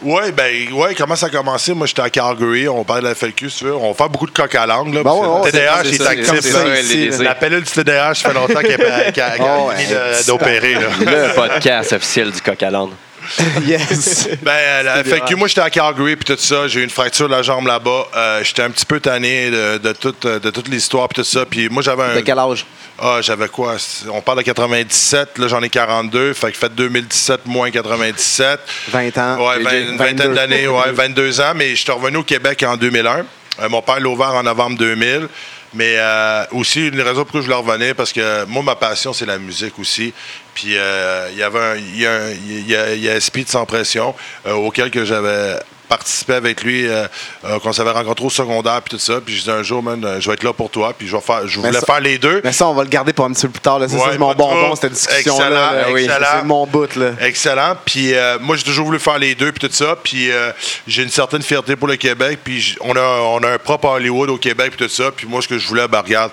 Oui, 0.01 0.31
ben, 0.35 0.71
ouais, 0.73 0.93
comment 0.93 1.15
ça 1.15 1.27
a 1.27 1.29
commencé? 1.29 1.73
Moi, 1.73 1.87
j'étais 1.87 2.01
à 2.01 2.09
Calgary, 2.09 2.67
on 2.67 2.83
parle 2.83 3.01
de 3.03 3.07
la 3.07 3.15
FLQ, 3.15 3.49
si 3.49 3.59
tu 3.59 3.65
veux. 3.65 3.75
On 3.75 3.93
fait 3.93 4.07
beaucoup 4.09 4.25
de 4.27 4.31
coq 4.31 4.53
à 4.53 4.65
langue, 4.65 4.93
là. 4.93 5.03
Ben 5.03 5.11
ouais, 5.11 5.27
ouais, 5.27 5.45
le 5.45 5.51
TDAH, 5.51 5.83
est 5.85 6.03
ça, 6.03 6.09
actif. 6.09 7.19
La 7.21 7.35
pilule 7.35 7.63
du 7.63 7.71
TDAH, 7.71 8.13
ça 8.15 8.29
fait 8.29 8.35
longtemps 8.35 8.59
qu'elle 8.59 8.81
a, 8.81 9.35
Oh, 9.39 9.69
ouais. 9.69 9.85
de- 9.85 10.27
d'opérer, 10.27 10.73
là. 10.73 10.81
Le 10.99 11.33
podcast 11.33 11.93
officiel 11.93 12.31
du 12.31 12.41
coq 12.41 12.61
à 12.61 12.69
l'âne. 12.69 12.89
yes. 13.67 14.29
Ben, 14.41 14.51
euh, 14.51 14.83
la 14.83 15.03
FLQ, 15.03 15.35
moi, 15.35 15.47
j'étais 15.47 15.61
à 15.61 15.69
Calgary, 15.69 16.15
puis 16.15 16.25
tout 16.25 16.41
ça. 16.41 16.67
J'ai 16.67 16.81
eu 16.81 16.83
une 16.83 16.89
fracture 16.89 17.27
de 17.27 17.33
la 17.33 17.41
jambe 17.41 17.67
là-bas. 17.67 18.07
Euh, 18.15 18.43
j'étais 18.43 18.63
un 18.63 18.69
petit 18.69 18.85
peu 18.85 18.99
tanné 18.99 19.49
de, 19.49 19.77
de, 19.77 19.93
toute, 19.93 20.25
de 20.25 20.49
toute 20.49 20.67
l'histoire, 20.67 21.07
puis 21.07 21.21
tout 21.21 21.27
ça. 21.27 21.45
Puis 21.45 21.69
moi, 21.69 21.81
j'avais 21.81 22.03
un. 22.03 22.15
De 22.15 22.21
quel 22.21 22.39
âge? 22.39 22.65
Ah, 22.97 23.19
j'avais 23.21 23.49
quoi? 23.49 23.75
On 24.09 24.21
parle 24.21 24.37
de 24.39 24.43
97, 24.43 25.37
là, 25.37 25.47
j'en 25.47 25.61
ai 25.61 25.69
42. 25.69 26.33
Fait 26.33 26.51
que 26.51 26.57
fait 26.57 26.73
2017 26.73 27.41
moins 27.45 27.69
97. 27.69 28.59
20 28.89 29.17
ans. 29.17 29.47
Ouais, 29.47 29.57
une 29.81 29.97
vingtaine 29.97 30.17
22. 30.17 30.33
d'années, 30.33 30.67
ouais, 30.67 30.91
22 30.93 31.41
ans, 31.41 31.53
mais 31.55 31.75
je 31.75 31.81
suis 31.81 31.91
revenu 31.91 32.17
au 32.17 32.23
Québec 32.23 32.63
en 32.65 32.77
2001. 32.77 33.25
Euh, 33.61 33.69
mon 33.69 33.81
père 33.81 33.99
l'a 33.99 34.09
ouvert 34.09 34.33
en 34.33 34.43
novembre 34.43 34.77
2000. 34.77 35.27
Mais 35.75 35.95
euh, 35.97 36.45
aussi, 36.51 36.87
une 36.87 37.01
raison 37.01 37.25
pour 37.25 37.35
laquelle 37.37 37.41
je 37.41 37.53
voulais 37.55 37.71
revenir, 37.73 37.95
parce 37.95 38.13
que 38.13 38.45
moi, 38.45 38.63
ma 38.63 38.75
passion, 38.75 39.11
c'est 39.13 39.25
la 39.25 39.37
musique 39.37 39.77
aussi. 39.77 40.13
Puis 40.53 40.77
euh, 40.77 41.27
il 41.33 41.37
y 41.37 41.43
avait 41.43 41.59
un, 41.59 41.75
y 41.75 42.05
a, 42.05 42.13
un- 42.21 42.93
y 42.95 43.09
a 43.09 43.19
Speed 43.19 43.49
sans 43.49 43.65
pression, 43.65 44.15
euh, 44.47 44.53
auquel 44.53 44.89
que 44.89 45.03
j'avais 45.03 45.59
participé 45.87 46.33
avec 46.33 46.63
lui, 46.63 46.87
euh, 46.87 47.07
euh, 47.45 47.59
qu'on 47.59 47.73
s'avait 47.73 47.91
rencontré 47.91 48.25
au 48.25 48.29
secondaire, 48.29 48.81
puis 48.81 48.97
tout 48.97 49.03
ça. 49.03 49.19
Puis 49.25 49.35
je 49.35 49.39
disais 49.41 49.51
un 49.51 49.63
jour, 49.63 49.81
man, 49.83 50.03
euh, 50.03 50.19
je 50.19 50.27
vais 50.27 50.33
être 50.33 50.43
là 50.43 50.53
pour 50.53 50.69
toi. 50.69 50.93
Puis 50.97 51.07
je 51.07 51.15
vais 51.15 51.21
faire, 51.21 51.47
je 51.47 51.59
voulais 51.59 51.71
ça- 51.73 51.81
faire 51.85 51.99
les 52.01 52.17
deux. 52.17 52.41
Mais 52.43 52.51
ça, 52.51 52.67
on 52.67 52.73
va 52.73 52.83
le 52.83 52.89
garder 52.89 53.13
pour 53.13 53.25
un 53.25 53.31
petit 53.33 53.45
peu 53.47 53.53
plus 53.53 53.61
tard. 53.61 53.79
là. 53.79 53.87
C'est 53.87 53.95
Ouais, 53.95 54.01
ça, 54.01 54.11
c'est 54.13 54.17
mon 54.17 54.33
bonbon, 54.33 54.75
cette 54.75 54.93
discussion-là. 54.93 55.45
Excellent, 55.47 55.71
là. 55.71 55.85
Oui, 55.91 56.03
excellent. 56.03 56.25
C'est 56.39 56.45
mon 56.45 56.65
bout. 56.67 56.95
Là. 56.95 57.11
Excellent. 57.21 57.77
Puis 57.85 58.13
euh, 58.13 58.37
moi, 58.39 58.55
j'ai 58.55 58.63
toujours 58.63 58.85
voulu 58.87 58.99
faire 58.99 59.17
les 59.19 59.35
deux, 59.35 59.51
puis 59.51 59.67
tout 59.67 59.73
ça. 59.73 59.95
Puis 60.03 60.31
euh, 60.31 60.51
j'ai 60.87 61.03
une 61.03 61.09
certaine 61.09 61.41
fierté 61.41 61.75
pour 61.75 61.87
le 61.87 61.95
Québec. 61.95 62.39
Puis 62.43 62.75
on 62.81 62.95
a, 62.95 63.01
on 63.01 63.39
a 63.43 63.49
un 63.51 63.57
propre 63.57 63.87
Hollywood 63.89 64.29
au 64.29 64.37
Québec, 64.37 64.73
puis 64.75 64.87
tout 64.87 64.93
ça. 64.93 65.11
Puis 65.15 65.27
moi, 65.27 65.41
ce 65.41 65.47
que 65.47 65.57
je 65.57 65.67
voulais, 65.67 65.87
ben 65.87 66.01
regarde, 66.01 66.31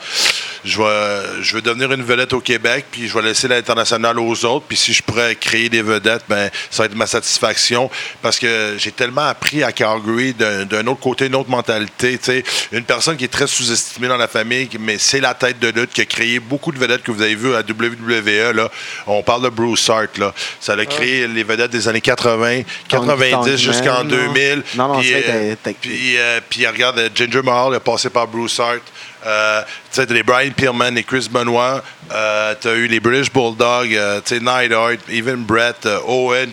je 0.64 0.78
vais, 0.80 1.42
je 1.42 1.54
vais 1.56 1.62
devenir 1.62 1.90
une 1.92 2.02
vedette 2.02 2.32
au 2.32 2.40
Québec, 2.40 2.86
puis 2.90 3.08
je 3.08 3.14
vais 3.14 3.22
laisser 3.22 3.48
l'international 3.48 4.18
aux 4.18 4.44
autres. 4.44 4.64
Puis 4.68 4.76
si 4.76 4.92
je 4.92 5.02
pourrais 5.02 5.34
créer 5.34 5.68
des 5.68 5.82
vedettes, 5.82 6.22
ben 6.28 6.50
ça 6.70 6.82
va 6.82 6.86
être 6.86 6.94
ma 6.94 7.06
satisfaction. 7.06 7.90
Parce 8.22 8.38
que 8.38 8.74
j'ai 8.78 8.92
tellement 8.92 9.26
appris 9.26 9.41
à 9.62 9.72
Calgary 9.72 10.34
d'un 10.34 10.86
autre 10.86 11.00
côté, 11.00 11.26
une 11.26 11.34
autre 11.34 11.50
mentalité. 11.50 12.18
Une 12.72 12.84
personne 12.84 13.16
qui 13.16 13.24
est 13.24 13.28
très 13.28 13.46
sous-estimée 13.46 14.08
dans 14.08 14.16
la 14.16 14.28
famille, 14.28 14.68
mais 14.80 14.96
c'est 14.98 15.20
la 15.20 15.34
tête 15.34 15.58
de 15.58 15.68
lutte 15.68 15.92
qui 15.92 16.00
a 16.00 16.04
créé 16.04 16.38
beaucoup 16.40 16.72
de 16.72 16.78
vedettes 16.78 17.02
que 17.02 17.10
vous 17.10 17.20
avez 17.22 17.34
vues 17.34 17.54
à 17.54 17.60
WWE. 17.60 18.52
Là. 18.54 18.70
On 19.06 19.22
parle 19.22 19.42
de 19.42 19.48
Bruce 19.48 19.88
Hart. 19.90 20.16
Là. 20.18 20.32
Ça 20.60 20.74
a 20.74 20.86
créé 20.86 21.26
les 21.28 21.42
vedettes 21.44 21.70
des 21.70 21.88
années 21.88 22.00
80, 22.00 22.62
90 22.88 23.30
Tony 23.30 23.58
jusqu'en 23.58 24.04
Man, 24.04 24.08
non? 24.08 24.32
2000. 24.32 24.62
Non, 24.76 24.88
non, 24.88 25.00
Puis, 25.00 25.12
euh, 25.14 25.54
t'as- 25.62 25.72
puis, 25.72 26.16
euh, 26.16 26.40
puis 26.48 26.66
regarde, 26.66 27.10
Ginger 27.14 27.42
Mahal 27.42 27.74
est 27.74 27.80
passé 27.80 28.08
par 28.10 28.26
Bruce 28.26 28.58
Hart. 28.60 28.80
Euh, 29.24 29.62
tu 29.92 30.02
sais, 30.02 30.06
les 30.06 30.22
Brian 30.22 30.50
Pillman, 30.50 30.90
les 30.90 31.04
Chris 31.04 31.28
Benoit. 31.30 31.82
Euh, 32.12 32.54
t'as 32.60 32.74
eu 32.74 32.88
les 32.88 33.00
British 33.00 33.32
Bulldogs, 33.32 33.94
euh, 33.94 34.20
tu 34.24 34.34
sais, 34.34 34.40
Neidhart, 34.40 34.98
even 35.08 35.44
Brett, 35.44 35.86
euh, 35.86 35.98
Owen. 36.06 36.50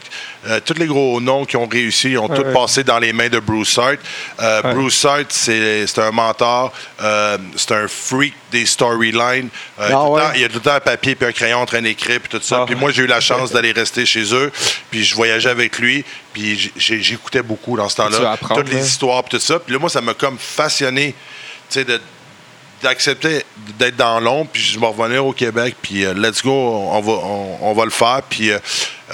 Euh, 0.47 0.61
tous 0.63 0.75
les 0.75 0.85
gros 0.85 1.19
noms 1.19 1.43
qui 1.43 1.57
ont 1.57 1.67
réussi 1.67 2.15
ont 2.17 2.29
tous 2.29 2.43
ouais. 2.43 2.53
passé 2.53 2.83
dans 2.83 2.99
les 2.99 3.11
mains 3.11 3.27
de 3.27 3.39
Bruce 3.39 3.77
Hart. 3.77 3.97
Euh, 4.39 4.61
Bruce 4.73 5.03
Hart, 5.03 5.25
c'est 5.29 5.85
c'est 5.85 5.99
un 6.01 6.11
mentor, 6.11 6.71
euh, 7.01 7.37
c'est 7.57 7.73
un 7.73 7.87
freak 7.89 8.33
des 8.49 8.65
storylines. 8.65 9.49
Euh, 9.81 9.89
temps- 9.89 10.31
il 10.35 10.41
y 10.41 10.45
a 10.45 10.47
tout 10.47 10.55
le 10.55 10.61
temps 10.61 10.75
un 10.75 10.79
papier 10.79 11.15
puis 11.15 11.27
un 11.27 11.33
crayon 11.33 11.57
en 11.57 11.65
train 11.65 11.81
d'écrire 11.81 12.21
puis 12.21 12.29
tout 12.29 12.43
ça. 12.43 12.59
Ah. 12.61 12.65
Puis 12.65 12.75
moi, 12.75 12.91
j'ai 12.91 13.03
eu 13.03 13.07
la 13.07 13.19
chance 13.19 13.51
d'aller 13.51 13.73
rester 13.73 14.05
chez 14.05 14.33
eux. 14.33 14.49
Puis 14.89 15.03
je 15.03 15.13
voyageais 15.13 15.49
avec 15.49 15.77
lui. 15.77 16.05
Puis 16.33 16.71
j'écoutais 16.77 17.41
beaucoup 17.41 17.75
dans 17.75 17.89
ce 17.89 17.95
Tu 17.95 18.01
temps-là. 18.03 18.37
Toutes 18.55 18.71
les 18.71 18.85
histoires 18.85 19.23
puis 19.23 19.37
tout 19.37 19.43
ça. 19.43 19.59
Puis 19.59 19.73
là, 19.73 19.79
moi, 19.79 19.89
ça 19.89 19.99
m'a 19.99 20.13
comme 20.13 20.37
fasciné, 20.39 21.13
tu 21.69 21.79
sais, 21.79 21.83
de 21.83 21.99
d'accepter 22.81 23.43
d'être 23.77 23.95
dans 23.95 24.19
l'ombre, 24.19 24.49
puis 24.51 24.61
je 24.61 24.79
vais 24.79 24.85
revenir 24.85 25.25
au 25.25 25.33
Québec, 25.33 25.75
puis 25.81 26.05
euh, 26.05 26.13
let's 26.13 26.41
go, 26.43 26.51
on 26.51 27.01
va, 27.01 27.11
on, 27.11 27.57
on 27.61 27.73
va 27.73 27.85
le 27.85 27.91
faire. 27.91 28.21
Puis 28.29 28.51
euh, 28.51 28.59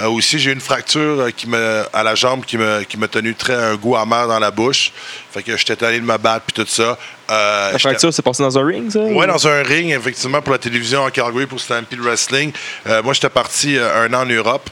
euh, 0.02 0.08
aussi, 0.10 0.40
j'ai 0.40 0.52
eu 0.52 0.54
une 0.54 0.62
fracture 0.62 1.28
qui 1.36 1.48
me, 1.48 1.84
à 1.94 2.04
la 2.04 2.16
jambe 2.16 2.46
qui 2.46 2.58
me, 2.58 2.84
qui 2.84 2.98
m'a 2.98 3.08
tenu 3.08 3.34
très 3.34 3.56
un 3.56 3.76
goût 3.76 3.96
amer 3.96 4.28
dans 4.28 4.40
la 4.40 4.52
bouche. 4.52 4.92
Fait 5.32 5.44
que 5.44 5.56
j'étais 5.58 5.84
allé 5.84 6.00
de 6.00 6.06
me 6.06 6.18
battre, 6.18 6.46
puis 6.46 6.64
tout 6.64 6.70
ça. 6.70 6.98
La 7.28 7.78
fracture, 7.80 8.14
c'est 8.14 8.22
passé 8.22 8.44
dans 8.44 8.58
un 8.58 8.66
ring, 8.66 8.92
ça? 8.92 9.00
Ouais, 9.00 9.26
dans 9.26 9.48
un 9.48 9.64
ring, 9.64 9.92
effectivement, 9.92 10.42
pour 10.42 10.54
la 10.54 10.60
télévision 10.60 11.02
en 11.02 11.10
Calgary, 11.10 11.48
pour 11.48 11.60
Stampede 11.60 12.00
Wrestling. 12.00 12.52
Moi, 12.86 13.14
j'étais 13.14 13.30
parti 13.30 13.78
un 13.80 14.14
an 14.14 14.22
en 14.22 14.26
Europe. 14.26 14.70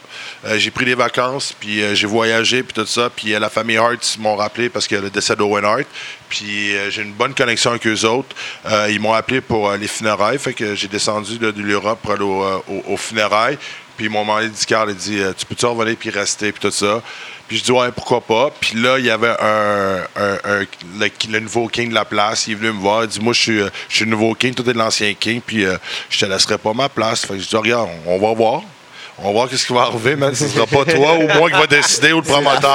J'ai 0.56 0.70
pris 0.70 0.86
des 0.86 0.94
vacances, 0.94 1.56
puis 1.60 1.82
j'ai 1.96 2.08
voyagé, 2.08 2.62
puis 2.62 2.74
tout 2.74 2.86
ça. 2.86 3.10
Puis 3.14 3.32
la 3.32 3.50
famille 3.50 3.78
Hart 3.78 4.18
m'ont 4.20 4.36
rappelé 4.36 4.70
parce 4.70 4.88
qu'il 4.88 4.98
y 4.98 5.00
a 5.00 5.04
le 5.04 5.10
décès 5.10 5.36
d'Owen 5.36 5.66
Hart. 5.66 5.88
Puis 6.34 6.76
euh, 6.76 6.90
j'ai 6.90 7.04
une 7.04 7.14
bonne 7.14 7.36
connexion 7.36 7.70
avec 7.70 7.86
eux 7.86 8.06
autres. 8.06 8.36
Euh, 8.66 8.88
ils 8.90 9.00
m'ont 9.00 9.14
appelé 9.14 9.40
pour 9.40 9.70
euh, 9.70 9.78
les 9.78 9.88
funérailles. 9.88 10.40
Fait 10.40 10.56
que 10.56 10.74
j'ai 10.74 10.88
descendu 10.88 11.38
de 11.38 11.54
l'Europe 11.62 12.00
pour 12.02 12.12
aller 12.14 12.24
au, 12.24 12.42
au- 12.44 12.84
aux 12.94 12.98
funérailles. 12.98 13.60
Puis 13.96 14.08
ils 14.08 14.10
m'ont 14.10 14.22
demandé 14.24 14.50
du 14.50 14.66
cœur, 14.66 14.90
il 14.90 14.96
dit 14.96 15.20
euh, 15.20 15.32
Tu 15.38 15.46
peux-tu 15.46 15.68
revenir 15.68 15.96
puis 15.96 16.10
rester, 16.10 16.52
puis 16.52 16.60
tout 16.60 16.72
ça. 16.72 17.04
Puis 17.48 17.58
je 17.60 17.64
dis 17.66 17.72
Ouais, 17.72 17.92
pourquoi 17.92 18.20
pas. 18.22 18.50
Puis 18.60 18.78
là, 18.82 18.98
il 18.98 19.06
y 19.06 19.12
avait 19.12 19.36
un, 19.40 20.02
le, 21.30 21.40
nouveau 21.40 21.68
king 21.68 21.90
de 21.90 21.94
la 21.94 22.04
place. 22.06 22.48
Il 22.48 22.54
est 22.54 22.56
venu 22.56 22.72
me 22.72 22.80
voir. 22.80 23.04
Il 23.04 23.10
dit 23.12 23.20
Moi, 23.20 23.34
je 23.34 23.42
suis, 23.42 23.60
je 23.90 23.96
suis 23.96 24.06
le 24.06 24.10
nouveau 24.12 24.34
king, 24.34 24.56
toi, 24.56 24.66
t'es 24.66 24.74
l'ancien 24.74 25.14
king. 25.14 25.40
Puis 25.40 25.66
je 26.10 26.20
te 26.20 26.26
laisserai 26.26 26.58
pas 26.58 26.74
ma 26.74 26.90
place. 26.90 27.28
Fait 27.28 27.36
que 27.36 27.40
je 27.42 27.48
dis 27.48 27.56
Regarde, 27.56 27.90
on 28.08 28.18
va 28.18 28.34
voir. 28.34 28.64
On 29.20 29.26
va 29.28 29.32
voir 29.32 29.50
qu'est-ce 29.50 29.66
qui 29.68 29.74
va 29.74 29.82
arriver, 29.84 30.16
man. 30.16 30.34
Ce 30.34 30.48
sera 30.48 30.66
pas 30.66 30.86
toi 30.86 31.14
ou 31.16 31.28
moi 31.38 31.50
qui 31.50 31.56
va 31.58 31.68
décider 31.68 32.14
ou 32.14 32.18
le 32.22 32.24
C'est 32.26 32.32
la 32.32 32.42
promoteur. 32.42 32.74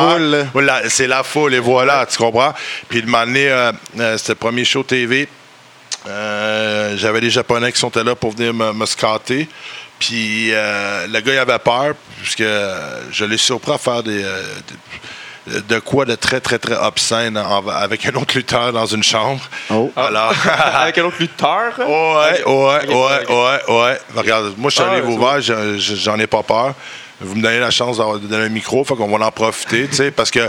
Ou 0.55 0.61
la- 0.61 0.89
C'est 0.89 1.07
la 1.09 1.23
foule, 1.25 1.55
et 1.55 1.59
voilà, 1.59 2.07
tu 2.07 2.17
comprends? 2.17 2.55
Puis 2.89 3.01
il 3.01 3.07
m'a 3.07 3.21
amené, 3.21 3.49
euh, 3.51 3.73
euh, 3.99 4.17
c'était 4.19 4.33
le 4.33 4.37
premier 4.37 4.65
show 4.65 4.83
TV. 4.85 5.29
Euh, 6.07 6.97
J'avais 6.97 7.21
des 7.21 7.31
Japonais 7.31 7.73
qui 7.73 7.79
sont 7.81 7.91
là 7.95 8.15
pour 8.15 8.33
venir 8.33 8.55
me, 8.55 8.73
me 8.73 8.87
scatter. 8.87 9.49
Puis 9.99 10.51
euh, 10.53 11.07
le 11.09 11.21
gars, 11.21 11.33
il 11.35 11.39
avait 11.39 11.59
peur, 11.59 11.95
puisque 12.23 12.45
je 13.11 13.25
l'ai 13.25 13.37
surpris 13.37 13.73
à 13.73 13.79
faire 13.79 14.03
des, 14.05 14.23
des- 14.23 14.77
de 15.69 15.79
quoi 15.81 16.05
de 16.05 16.15
très, 16.15 16.41
très, 16.41 16.59
très 16.59 16.77
obscène 16.77 17.37
en- 17.39 17.67
avec 17.69 18.07
un 18.07 18.15
autre 18.15 18.37
lutteur 18.37 18.73
dans 18.73 18.87
une 18.87 19.03
chambre. 19.03 19.41
Oh. 19.71 19.91
Alors. 19.97 20.33
Avec 20.75 20.99
un 20.99 21.05
autre 21.05 21.17
lutteur? 21.21 21.73
Ouais, 21.79 22.43
ouais, 22.45 22.95
ouais, 22.95 23.27
ouais, 23.29 23.75
ouais. 23.83 24.01
Regarde, 24.15 24.55
moi, 24.57 24.71
je 24.71 24.77
suis 24.77 24.85
Ah, 24.87 24.93
allé 24.93 25.41
je- 25.43 25.79
je- 25.79 25.95
j'en 25.97 26.19
ai 26.19 26.27
pas 26.27 26.43
peur. 26.43 26.75
Vous 27.21 27.35
me 27.35 27.43
donnez 27.43 27.59
la 27.59 27.71
chance 27.71 27.99
d'avoir- 27.99 28.19
de 28.19 28.27
donner 28.27 28.45
un 28.45 28.49
micro, 28.49 28.85
fait 28.85 28.95
qu'on 28.95 29.09
va 29.19 29.27
en 29.27 29.31
profiter, 29.33 29.87
tu 29.91 29.97
sais, 29.97 30.11
parce 30.11 30.31
que, 30.31 30.49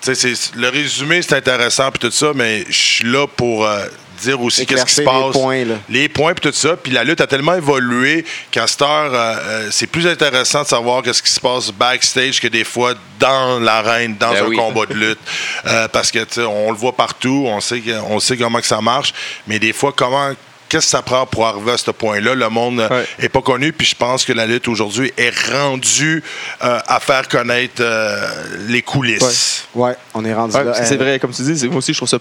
tu 0.00 0.14
sais, 0.14 0.14
c'est- 0.14 0.54
le 0.54 0.68
résumé, 0.68 1.20
c'est 1.22 1.34
intéressant, 1.34 1.90
puis 1.90 1.98
tout 1.98 2.10
ça, 2.14 2.32
mais 2.34 2.64
je 2.68 2.72
suis 2.76 3.04
là 3.06 3.26
pour 3.26 3.66
euh, 3.66 3.86
dire 4.20 4.40
aussi 4.40 4.66
qu'est-ce 4.66 4.84
qui 4.84 4.94
se 4.94 5.02
passe. 5.02 5.32
points. 5.32 5.64
Les 5.88 6.08
points, 6.08 6.34
puis 6.34 6.50
tout 6.50 6.56
ça. 6.56 6.76
Puis 6.76 6.92
la 6.92 7.04
lutte 7.04 7.20
a 7.20 7.26
tellement 7.26 7.54
évolué 7.54 8.24
qu'à 8.50 8.66
cette 8.66 8.82
heure, 8.82 9.12
euh, 9.12 9.36
euh, 9.40 9.68
c'est 9.70 9.86
plus 9.86 10.06
intéressant 10.06 10.62
de 10.62 10.68
savoir 10.68 11.02
qu'est-ce 11.02 11.22
qui 11.22 11.30
se 11.30 11.40
passe 11.40 11.70
backstage 11.72 12.40
que 12.40 12.48
des 12.48 12.64
fois 12.64 12.94
dans 13.18 13.60
l'arène, 13.60 14.16
dans 14.18 14.32
Ben 14.32 14.44
un 14.44 14.48
oui. 14.48 14.56
combat 14.56 14.86
de 14.86 14.94
lutte. 14.94 15.18
Euh, 15.66 15.88
parce 15.88 16.10
que, 16.10 16.20
on 16.46 16.70
le 16.70 16.76
voit 16.76 16.96
partout, 16.96 17.44
on 17.46 17.60
sait, 17.60 17.82
on 18.08 18.20
sait 18.20 18.36
comment 18.36 18.60
que 18.60 18.66
ça 18.66 18.80
marche, 18.80 19.12
mais 19.46 19.58
des 19.58 19.72
fois, 19.72 19.92
comment. 19.94 20.32
Qu'est-ce 20.70 20.86
que 20.86 20.90
ça 20.92 21.02
prend 21.02 21.26
pour 21.26 21.46
arriver 21.46 21.72
à 21.72 21.76
ce 21.76 21.90
point-là? 21.90 22.34
Le 22.34 22.48
monde 22.48 22.76
n'est 22.76 22.88
Ouais. 23.22 23.28
pas 23.28 23.42
connu, 23.42 23.72
puis 23.72 23.86
je 23.86 23.94
pense 23.96 24.24
que 24.24 24.32
la 24.32 24.46
lutte 24.46 24.68
aujourd'hui 24.68 25.12
est 25.18 25.34
rendue 25.52 26.22
euh, 26.64 26.78
à 26.86 27.00
faire 27.00 27.26
connaître 27.28 27.80
euh, 27.82 28.28
les 28.68 28.80
coulisses. 28.80 29.66
Ouais, 29.74 29.96
on 30.14 30.24
est 30.24 30.32
rendu 30.32 30.54
Ouais, 30.56 30.62
là. 30.64 30.72
c'est 30.84 30.94
Euh, 30.94 30.98
vrai, 31.04 31.18
comme 31.18 31.32
tu 31.32 31.42
dis, 31.42 31.58
c'est- 31.58 31.66
moi 31.66 31.78
aussi, 31.78 31.92
je 31.92 31.98
trouve 31.98 32.08
ça 32.08 32.18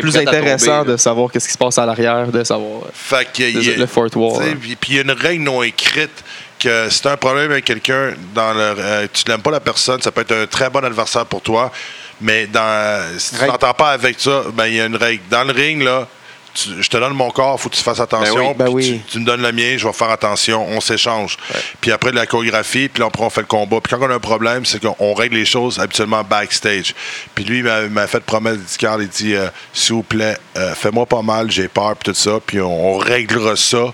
plus 0.00 0.16
intéressant 0.16 0.84
de 0.84 0.96
savoir 0.98 1.30
qu'est-ce 1.32 1.46
qui 1.48 1.54
se 1.54 1.58
passe 1.58 1.78
à 1.78 1.86
l'arrière, 1.86 2.26
de 2.28 2.44
savoir. 2.44 2.82
Fait 2.92 3.26
que, 3.32 3.42
il 3.42 3.62
y 3.62 3.72
a- 3.72 3.76
le 3.78 3.86
fourth 3.86 4.14
wall, 4.16 4.42
hein. 4.42 4.54
Puis 4.60 4.76
il 4.90 4.96
y 4.96 4.98
a 4.98 5.02
une 5.02 5.10
règle 5.12 5.42
non 5.42 5.62
écrite 5.62 6.22
que 6.58 6.90
si 6.90 7.00
tu 7.00 7.08
as 7.08 7.12
un 7.12 7.16
problème 7.16 7.50
avec 7.50 7.64
quelqu'un, 7.64 8.12
dans 8.34 8.52
le, 8.52 8.60
euh, 8.78 9.06
tu 9.12 9.22
n'aimes 9.28 9.40
pas 9.42 9.50
la 9.50 9.60
personne, 9.60 10.00
ça 10.02 10.12
peut 10.12 10.20
être 10.20 10.32
un 10.32 10.46
très 10.46 10.68
bon 10.70 10.84
adversaire 10.84 11.24
pour 11.26 11.40
toi, 11.40 11.72
mais 12.20 12.46
dans, 12.46 13.02
si 13.18 13.34
tu 13.34 13.46
t'entends 13.46 13.74
pas 13.74 13.92
avec 13.92 14.20
ça, 14.20 14.42
ben 14.52 14.66
il 14.66 14.74
y 14.74 14.80
a 14.80 14.84
une 14.84 14.96
règle. 14.96 15.22
Dans 15.30 15.42
le 15.44 15.52
ring, 15.52 15.82
là, 15.82 16.06
tu- 16.54 16.82
je 16.82 16.88
te 16.88 16.96
donne 16.96 17.14
mon 17.14 17.30
corps, 17.30 17.60
faut 17.60 17.68
que 17.68 17.74
tu 17.76 17.82
fasses 17.82 18.00
attention. 18.00 18.34
Ben 18.34 18.40
oui. 18.42 18.54
Ben 18.58 18.68
oui. 18.68 19.02
Tu, 19.06 19.12
tu 19.12 19.18
me 19.20 19.24
donnes 19.24 19.42
le 19.42 19.52
mien, 19.52 19.76
je 19.76 19.86
vais 19.86 19.92
faire 19.92 20.10
attention, 20.10 20.66
on 20.68 20.80
s'échange. 20.80 21.36
Puis 21.80 21.92
après 21.92 22.10
de 22.10 22.16
la 22.16 22.26
chorégraphie, 22.26 22.88
puis 22.88 23.00
là, 23.00 23.06
après, 23.06 23.24
on 23.24 23.30
fait 23.30 23.40
le 23.42 23.46
combat. 23.46 23.80
Puis 23.82 23.90
quand 23.94 24.04
on 24.06 24.10
a 24.10 24.14
un 24.14 24.18
problème, 24.18 24.64
c'est 24.64 24.80
qu'on 24.82 25.14
règle 25.14 25.36
les 25.36 25.44
choses 25.44 25.78
habituellement 25.78 26.22
backstage. 26.24 26.94
Puis 27.34 27.44
lui, 27.44 27.58
il 27.58 27.64
m'a- 27.90 28.06
fait 28.06 28.20
promesse, 28.20 28.56
il 28.58 28.64
dit, 28.64 28.76
Carl, 28.78 29.02
il 29.02 29.08
dit, 29.08 29.34
euh, 29.34 29.48
s'il 29.72 29.94
vous 29.94 30.02
plaît, 30.02 30.36
euh, 30.56 30.74
fais-moi 30.74 31.06
pas 31.06 31.22
mal, 31.22 31.50
j'ai 31.50 31.68
peur, 31.68 31.94
puis 31.96 32.12
tout 32.12 32.18
ça, 32.18 32.38
puis 32.44 32.60
on, 32.60 32.94
on 32.94 32.98
réglera 32.98 33.56
ça. 33.56 33.92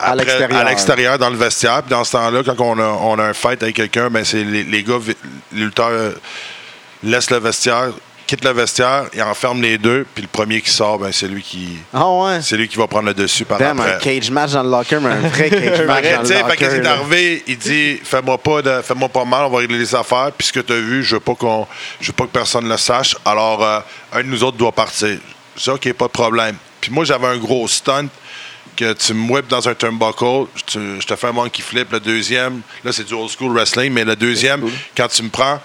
Après- 0.00 0.16
l'extérieur. 0.24 0.60
à 0.60 0.64
l'extérieur, 0.64 1.18
dans 1.18 1.30
le 1.30 1.36
vestiaire. 1.36 1.82
Puis 1.82 1.90
dans 1.90 2.04
ce 2.04 2.12
temps-là, 2.12 2.42
quand 2.44 2.58
on 2.60 2.78
a, 2.78 2.84
on 2.84 3.18
a 3.18 3.24
un 3.24 3.34
fight 3.34 3.62
avec 3.62 3.76
quelqu'un, 3.76 4.10
ben 4.10 4.24
c'est 4.24 4.42
les, 4.44 4.64
les 4.64 4.82
gars, 4.82 4.98
les 5.52 5.64
lutteurs 5.64 5.88
euh, 5.90 6.12
laissent 7.02 7.30
le 7.30 7.38
vestiaire, 7.38 7.90
quittent 8.28 8.44
le 8.44 8.50
vestiaire, 8.52 9.06
ils 9.14 9.22
enferment 9.22 9.62
les 9.62 9.78
deux, 9.78 10.06
puis 10.14 10.20
le 10.22 10.28
premier 10.28 10.60
qui 10.60 10.70
sort, 10.70 10.98
ben 10.98 11.10
c'est 11.10 11.26
lui 11.26 11.42
qui 11.42 11.78
Ah 11.94 12.08
ouais. 12.10 12.42
c'est 12.42 12.58
lui 12.58 12.68
qui 12.68 12.76
va 12.76 12.86
prendre 12.86 13.06
le 13.06 13.14
dessus 13.14 13.46
par 13.46 13.58
Damn, 13.58 13.80
un 13.80 13.96
cage 13.98 14.30
match 14.30 14.52
dans 14.52 14.62
le 14.62 14.70
locker, 14.70 14.98
mais 15.00 15.08
un 15.08 15.28
vrai 15.28 15.48
cage 15.50 15.80
match 15.86 16.04
dans 16.04 16.20
le 16.20 16.56
c'est 16.58 16.82
là. 16.82 16.92
arrivé, 16.92 17.42
il 17.46 17.56
dit 17.56 17.98
fais-moi 18.04 18.36
pas 18.36 18.60
de 18.60 18.82
fais-moi 18.82 19.08
pas 19.08 19.24
mal, 19.24 19.46
on 19.46 19.48
va 19.48 19.58
régler 19.58 19.78
les 19.78 19.94
affaires, 19.94 20.30
puis 20.36 20.46
ce 20.46 20.52
que 20.52 20.60
tu 20.60 20.74
as 20.74 20.76
vu, 20.78 21.02
je 21.02 21.14
veux 21.16 21.20
pas 21.20 21.34
qu'on 21.34 21.66
je 22.00 22.08
veux 22.08 22.12
pas 22.12 22.24
que 22.24 22.32
personne 22.32 22.68
le 22.68 22.76
sache. 22.76 23.16
Alors 23.24 23.64
euh, 23.64 23.80
un 24.12 24.22
de 24.22 24.28
nous 24.28 24.44
autres 24.44 24.58
doit 24.58 24.72
partir. 24.72 25.18
Je 25.56 25.62
dis 25.62 25.70
OK, 25.70 25.90
pas 25.94 26.06
de 26.06 26.12
problème. 26.12 26.56
Puis 26.82 26.92
moi 26.92 27.06
j'avais 27.06 27.28
un 27.28 27.38
gros 27.38 27.66
stunt 27.66 28.08
que 28.76 28.92
tu 28.92 29.14
me 29.14 29.32
whips 29.32 29.48
dans 29.48 29.68
un 29.68 29.74
turnbuckle, 29.74 30.46
je 30.54 30.62
te, 30.62 30.78
je 31.00 31.06
te 31.06 31.16
fais 31.16 31.28
un 31.28 31.32
monkey 31.32 31.62
flip. 31.62 31.90
Le 31.90 31.98
deuxième, 31.98 32.60
là, 32.84 32.92
c'est 32.92 33.02
du 33.02 33.12
old 33.14 33.28
school 33.28 33.52
wrestling, 33.52 33.92
mais 33.92 34.04
le 34.04 34.14
deuxième, 34.14 34.62
quand 34.96 35.08
tu 35.08 35.24
me 35.24 35.30
prends, 35.30 35.60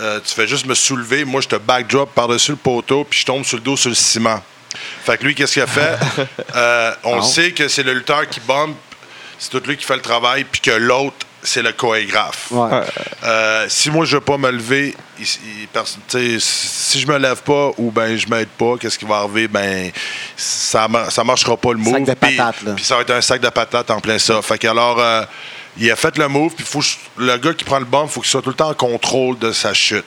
euh, 0.00 0.20
tu 0.24 0.34
fais 0.34 0.46
juste 0.46 0.66
me 0.66 0.74
soulever. 0.74 1.24
Moi, 1.24 1.40
je 1.40 1.48
te 1.48 1.56
backdrop 1.56 2.12
par-dessus 2.14 2.52
le 2.52 2.56
poteau, 2.56 3.04
puis 3.04 3.20
je 3.20 3.26
tombe 3.26 3.44
sur 3.44 3.56
le 3.56 3.62
dos 3.62 3.76
sur 3.76 3.88
le 3.90 3.94
ciment. 3.94 4.42
Fait 5.04 5.16
que 5.18 5.24
lui, 5.24 5.34
qu'est-ce 5.34 5.54
qu'il 5.54 5.62
a 5.62 5.66
fait? 5.66 5.98
Euh, 6.56 6.92
on 7.04 7.16
Non. 7.16 7.22
sait 7.22 7.52
que 7.52 7.68
c'est 7.68 7.82
le 7.82 7.92
lutteur 7.94 8.28
qui 8.28 8.40
bombe, 8.40 8.74
c'est 9.38 9.50
tout 9.50 9.62
lui 9.66 9.76
qui 9.76 9.84
fait 9.84 9.96
le 9.96 10.02
travail, 10.02 10.44
puis 10.44 10.60
que 10.60 10.70
l'autre, 10.70 11.26
c'est 11.42 11.62
le 11.62 11.72
chorégraphe. 11.72 12.48
Ouais. 12.50 12.80
Euh, 13.22 13.66
si 13.68 13.90
moi 13.90 14.04
je 14.04 14.16
veux 14.16 14.20
pas 14.20 14.36
me 14.38 14.50
lever, 14.50 14.94
il- 15.20 15.26
il- 15.72 16.40
si 16.40 17.00
je 17.00 17.06
me 17.06 17.16
lève 17.16 17.42
pas 17.42 17.70
ou 17.78 17.90
ben 17.92 18.16
je 18.16 18.26
m'aide 18.26 18.48
pas, 18.48 18.74
qu'est-ce 18.80 18.98
qui 18.98 19.04
va 19.04 19.18
arriver? 19.18 19.46
Ben 19.46 19.92
ça, 20.36 20.88
ça 21.10 21.22
marchera 21.24 21.56
pas 21.56 21.72
le 21.72 21.78
move. 21.78 21.94
Sac 21.94 22.04
de 22.04 22.14
Puis- 22.14 22.36
patates, 22.36 22.62
là. 22.62 22.72
Puis 22.74 22.84
ça 22.84 22.96
va 22.96 23.02
être 23.02 23.10
un 23.12 23.20
sac 23.20 23.40
de 23.40 23.48
patates 23.50 23.90
en 23.90 24.00
plein 24.00 24.18
ça. 24.18 24.42
Fait 24.42 24.58
que 24.58 24.66
alors 24.66 24.98
euh, 24.98 25.22
il 25.78 25.90
a 25.90 25.96
fait 25.96 26.16
le 26.18 26.28
move, 26.28 26.54
puis 26.54 26.64
faut 26.64 26.80
que 26.80 26.84
je- 26.86 26.96
le 27.24 27.36
gars 27.36 27.52
qui 27.54 27.64
prend 27.64 27.78
le 27.78 27.84
bomb, 27.84 28.06
faut 28.08 28.20
qu'il 28.20 28.30
soit 28.30 28.42
tout 28.42 28.50
le 28.50 28.56
temps 28.56 28.70
en 28.70 28.74
contrôle 28.74 29.38
de 29.38 29.52
sa 29.52 29.72
chute. 29.74 30.04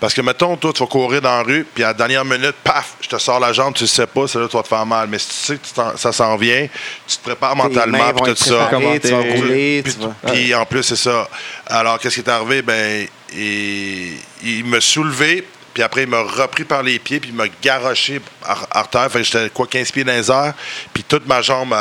Parce 0.00 0.12
que, 0.12 0.20
mettons, 0.20 0.54
toi, 0.56 0.70
tu 0.74 0.80
vas 0.82 0.86
courir 0.86 1.22
dans 1.22 1.30
la 1.38 1.42
rue, 1.42 1.66
puis 1.74 1.82
à 1.82 1.88
la 1.88 1.94
dernière 1.94 2.24
minute, 2.26 2.54
paf, 2.62 2.94
je 3.00 3.08
te 3.08 3.16
sors 3.18 3.40
la 3.40 3.54
jambe, 3.54 3.72
tu 3.74 3.84
le 3.84 3.88
sais 3.88 4.06
pas, 4.06 4.28
c'est 4.28 4.38
là 4.38 4.44
que 4.46 4.50
tu 4.50 4.56
vas 4.56 4.62
te 4.62 4.68
faire 4.68 4.84
mal. 4.84 5.08
Mais 5.08 5.18
si 5.18 5.28
tu 5.28 5.34
sais 5.34 5.56
que 5.56 5.98
ça 5.98 6.12
s'en 6.12 6.36
vient, 6.36 6.66
tu 7.08 7.16
te 7.16 7.22
prépares 7.22 7.56
mentalement, 7.56 8.12
puis 8.12 8.34
tout 8.34 8.44
ça. 8.50 8.68
tu 9.00 9.08
vas 9.08 9.22
rouler, 9.36 9.82
Puis, 9.82 9.94
tu 9.94 10.00
vas... 10.00 10.32
puis 10.32 10.54
en 10.54 10.66
plus, 10.66 10.82
c'est 10.82 10.96
ça. 10.96 11.26
Alors, 11.66 11.98
qu'est-ce 11.98 12.16
qui 12.16 12.20
est 12.20 12.28
arrivé? 12.30 12.60
Ben, 12.60 13.06
il, 13.34 14.12
il 14.42 14.64
m'a 14.66 14.80
soulevé, 14.80 15.46
puis 15.72 15.82
après, 15.82 16.02
il 16.02 16.08
m'a 16.08 16.20
repris 16.22 16.64
par 16.64 16.82
les 16.82 16.98
pieds, 16.98 17.18
puis 17.18 17.30
il 17.30 17.34
m'a 17.36 17.46
garoché 17.62 18.20
ar- 18.44 18.66
à 18.70 18.84
terre. 18.84 19.10
Fait 19.10 19.20
que 19.20 19.24
j'étais, 19.24 19.48
quoi, 19.50 19.66
15 19.66 19.90
pieds 19.90 20.04
dans 20.04 20.12
les 20.12 20.30
airs, 20.30 20.52
puis 20.92 21.02
toute 21.02 21.26
ma 21.26 21.40
jambe 21.40 21.72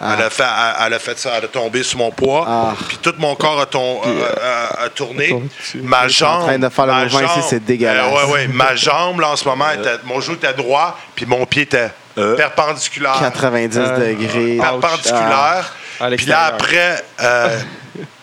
Elle, 0.00 0.22
a 0.22 0.30
fait, 0.30 0.42
elle, 0.42 0.86
elle 0.86 0.94
a 0.94 0.98
fait 0.98 1.18
ça, 1.18 1.30
elle 1.38 1.44
a 1.44 1.48
tombé 1.48 1.82
sur 1.82 1.98
mon 1.98 2.10
poids. 2.10 2.44
Ah. 2.48 2.74
Puis 2.88 2.98
tout 2.98 3.14
mon 3.18 3.34
corps 3.34 3.60
a, 3.60 3.66
ton- 3.66 4.00
a- 4.02 4.80
a- 4.80 4.84
a 4.84 4.88
tourné. 4.90 5.34
Ma 5.82 6.04
en 6.04 6.08
jambe. 6.08 6.42
train 6.46 6.58
de 6.58 6.68
faire 6.68 6.86
le 6.86 6.92
ma 6.92 7.04
mouvement 7.04 7.20
ici, 7.20 7.26
jambe- 7.40 7.44
c'est 7.48 7.64
dégueulasse. 7.64 8.06
Euh, 8.12 8.26
ouais, 8.26 8.32
ouais. 8.32 8.48
Ma 8.48 8.74
jambe, 8.74 9.20
là, 9.20 9.30
en 9.30 9.36
ce 9.36 9.44
moment, 9.48 9.70
était- 9.72 9.98
mon 10.04 10.20
genou 10.20 10.36
était 10.36 10.52
droit, 10.54 10.98
puis 11.14 11.26
mon 11.26 11.44
pied 11.46 11.62
était 11.62 11.90
perpendiculaire. 12.36 13.18
90 13.20 13.78
Euh, 13.78 13.98
degrés. 14.08 14.58
perpendiculaire. 14.60 15.74
À 16.00 16.08
Puis 16.10 16.26
là, 16.26 16.44
après, 16.46 17.02
euh, 17.22 17.58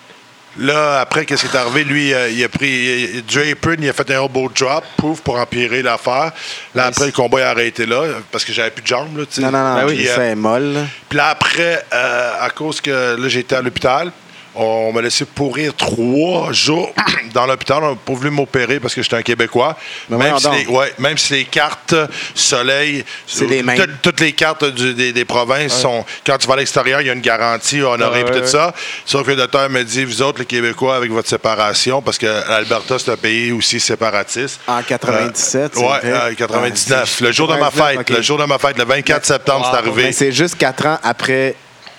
Là, 0.58 1.00
après, 1.00 1.24
qu'est-ce 1.26 1.46
qui 1.46 1.54
est 1.54 1.58
arrivé? 1.58 1.84
Lui, 1.84 2.14
euh, 2.14 2.30
il 2.30 2.42
a 2.44 2.48
pris. 2.48 3.22
Draper, 3.22 3.76
il 3.80 3.88
a 3.88 3.92
fait 3.92 4.10
un 4.12 4.22
elbow 4.22 4.48
drop, 4.54 4.84
pouf, 4.96 5.20
pour 5.20 5.38
empirer 5.38 5.82
l'affaire. 5.82 6.32
Là, 6.74 6.86
après, 6.86 7.06
le 7.06 7.12
combat 7.12 7.40
est 7.40 7.42
arrêté 7.42 7.86
là, 7.86 8.04
parce 8.30 8.44
que 8.44 8.52
j'avais 8.52 8.70
plus 8.70 8.82
de 8.82 8.86
jambes, 8.86 9.18
là, 9.18 9.24
tu 9.26 9.34
sais. 9.34 9.40
Non, 9.42 9.50
non, 9.50 9.58
non, 9.58 9.74
Ben 9.76 9.86
oui, 9.86 9.96
puis 9.96 10.06
ça 10.06 10.20
euh, 10.20 10.36
molle. 10.36 10.72
là. 10.74 10.80
Puis 11.08 11.18
là, 11.18 11.28
après, 11.30 11.84
euh, 11.92 12.32
à 12.40 12.50
cause 12.50 12.80
que 12.80 13.16
là, 13.20 13.28
j'étais 13.28 13.56
à 13.56 13.62
l'hôpital, 13.62 14.12
on 14.54 14.92
m'a 14.92 15.02
laissé 15.02 15.24
pourrir 15.24 15.74
trois 15.74 16.52
jours 16.52 16.92
dans 17.32 17.46
l'hôpital. 17.46 17.82
On 17.82 17.90
n'a 17.90 17.96
pas 17.96 18.12
voulu 18.12 18.30
m'opérer 18.30 18.80
parce 18.80 18.94
que 18.94 19.02
j'étais 19.02 19.16
un 19.16 19.22
Québécois. 19.22 19.76
Mais 20.08 20.16
Même 20.16 20.38
si, 20.38 20.48
les, 20.50 20.66
ouais, 20.66 20.92
même 20.98 21.18
si 21.18 21.32
les 21.34 21.44
cartes 21.44 21.94
Soleil, 22.34 23.04
les 23.40 23.62
toutes- 24.02 24.20
les 24.20 24.32
cartes 24.32 24.64
du- 24.64 24.94
des, 24.94 25.12
des 25.12 25.24
provinces 25.24 25.80
sont. 25.80 26.04
Quand 26.26 26.38
tu 26.38 26.46
vas 26.46 26.54
à 26.54 26.56
l'extérieur, 26.58 27.00
il 27.00 27.06
y 27.06 27.10
a 27.10 27.12
une 27.12 27.20
garantie 27.20 27.82
honorée 27.82 28.22
Ouais, 28.22 28.30
et 28.30 28.32
tout 28.32 28.40
ouais. 28.40 28.46
ça. 28.46 28.72
Sauf 29.04 29.24
que 29.24 29.30
le 29.30 29.36
docteur 29.36 29.68
me 29.70 29.82
dit, 29.82 30.04
vous 30.04 30.22
autres, 30.22 30.38
les 30.40 30.46
Québécois, 30.46 30.96
avec 30.96 31.10
votre 31.10 31.28
séparation, 31.28 32.02
parce 32.02 32.18
que 32.18 32.26
l'Alberta, 32.26 32.98
c'est 32.98 33.10
un 33.12 33.16
pays 33.16 33.52
aussi 33.52 33.80
séparatiste. 33.80 34.60
En 34.66 34.82
97, 34.82 35.72
c'est 35.74 35.80
Oui, 35.80 35.86
vrai. 35.86 36.34
99. 36.36 37.20
Ouais, 37.20 37.26
le 37.26 37.32
jour 37.32 37.48
de 37.48 37.54
ma 37.54 37.70
99, 37.70 37.96
fête. 37.98 38.10
Le 38.16 38.22
jour 38.22 38.38
de 38.38 38.44
ma 38.44 38.58
fête, 38.58 38.78
le 38.78 38.84
24 38.84 39.24
septembre, 39.24 39.68
c'est 39.70 39.78
arrivé. 39.78 40.02
Mais 40.04 40.12
c'est 40.12 40.32
juste 40.32 40.56
quatre 40.56 40.86
ans 40.86 40.98
après 41.02 41.54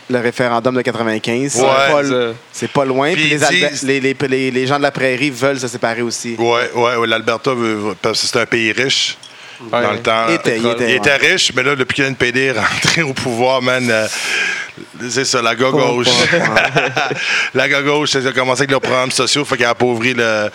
le 0.10 0.20
référendum 0.20 0.76
de 0.76 0.82
95. 0.82 1.52
C'est 1.52 1.62
Ouais. 1.62 1.68
pas- 1.68 2.04
Ça- 2.04 2.34
C'est 2.52 2.72
pas 2.72 2.86
loin. 2.86 3.14
Puis 3.14 3.24
les, 3.24 3.36
ils 3.38 3.44
Albe- 3.44 3.70
disent- 3.72 3.84
les, 3.84 4.00
les- 4.00 4.16
les- 4.28 4.52
les 4.52 4.68
gens 4.68 4.78
de 4.78 4.84
la 4.84 4.92
prairie 4.92 5.30
veulent 5.32 5.60
se 5.60 5.68
séparer 5.68 6.02
aussi. 6.02 6.36
Oui, 6.38 6.60
ouais, 6.76 6.96
ouais, 6.96 7.08
l'Alberta, 7.08 7.54
veut- 7.54 7.96
parce 8.02 8.22
que 8.22 8.28
c'est 8.28 8.40
un 8.40 8.46
pays 8.46 8.72
riche. 8.72 9.18
Ouais. 9.72 9.82
Dans 9.82 9.92
le 9.94 10.00
temps. 10.02 10.26
Il 10.30 10.36
était- 10.36 10.58
il 10.60 10.68
était- 10.68 10.90
Il 10.90 10.96
était 10.96 11.16
riche, 11.16 11.52
mais 11.56 11.64
là, 11.64 11.76
depuis 11.78 11.96
que 11.96 12.02
NPD 12.04 12.48
est 12.48 12.52
rentré 12.52 13.02
au 13.04 13.14
pouvoir, 13.14 13.62
man, 13.62 13.88
euh, 13.90 14.06
c'est 15.10 15.26
ça, 15.26 15.42
la 15.42 15.56
gauche 15.56 15.72
gauche. 15.72 16.08
la 17.54 17.68
gauche 17.82 18.16
a 18.16 18.32
commencé 18.32 18.62
avec 18.62 18.72
leurs 18.72 18.82
programmes 18.82 19.12
sociaux, 19.12 19.46
fait 19.46 19.58
qu'il 19.58 19.66
a 19.66 19.70
appauvri 19.70 20.14
le, 20.14 20.50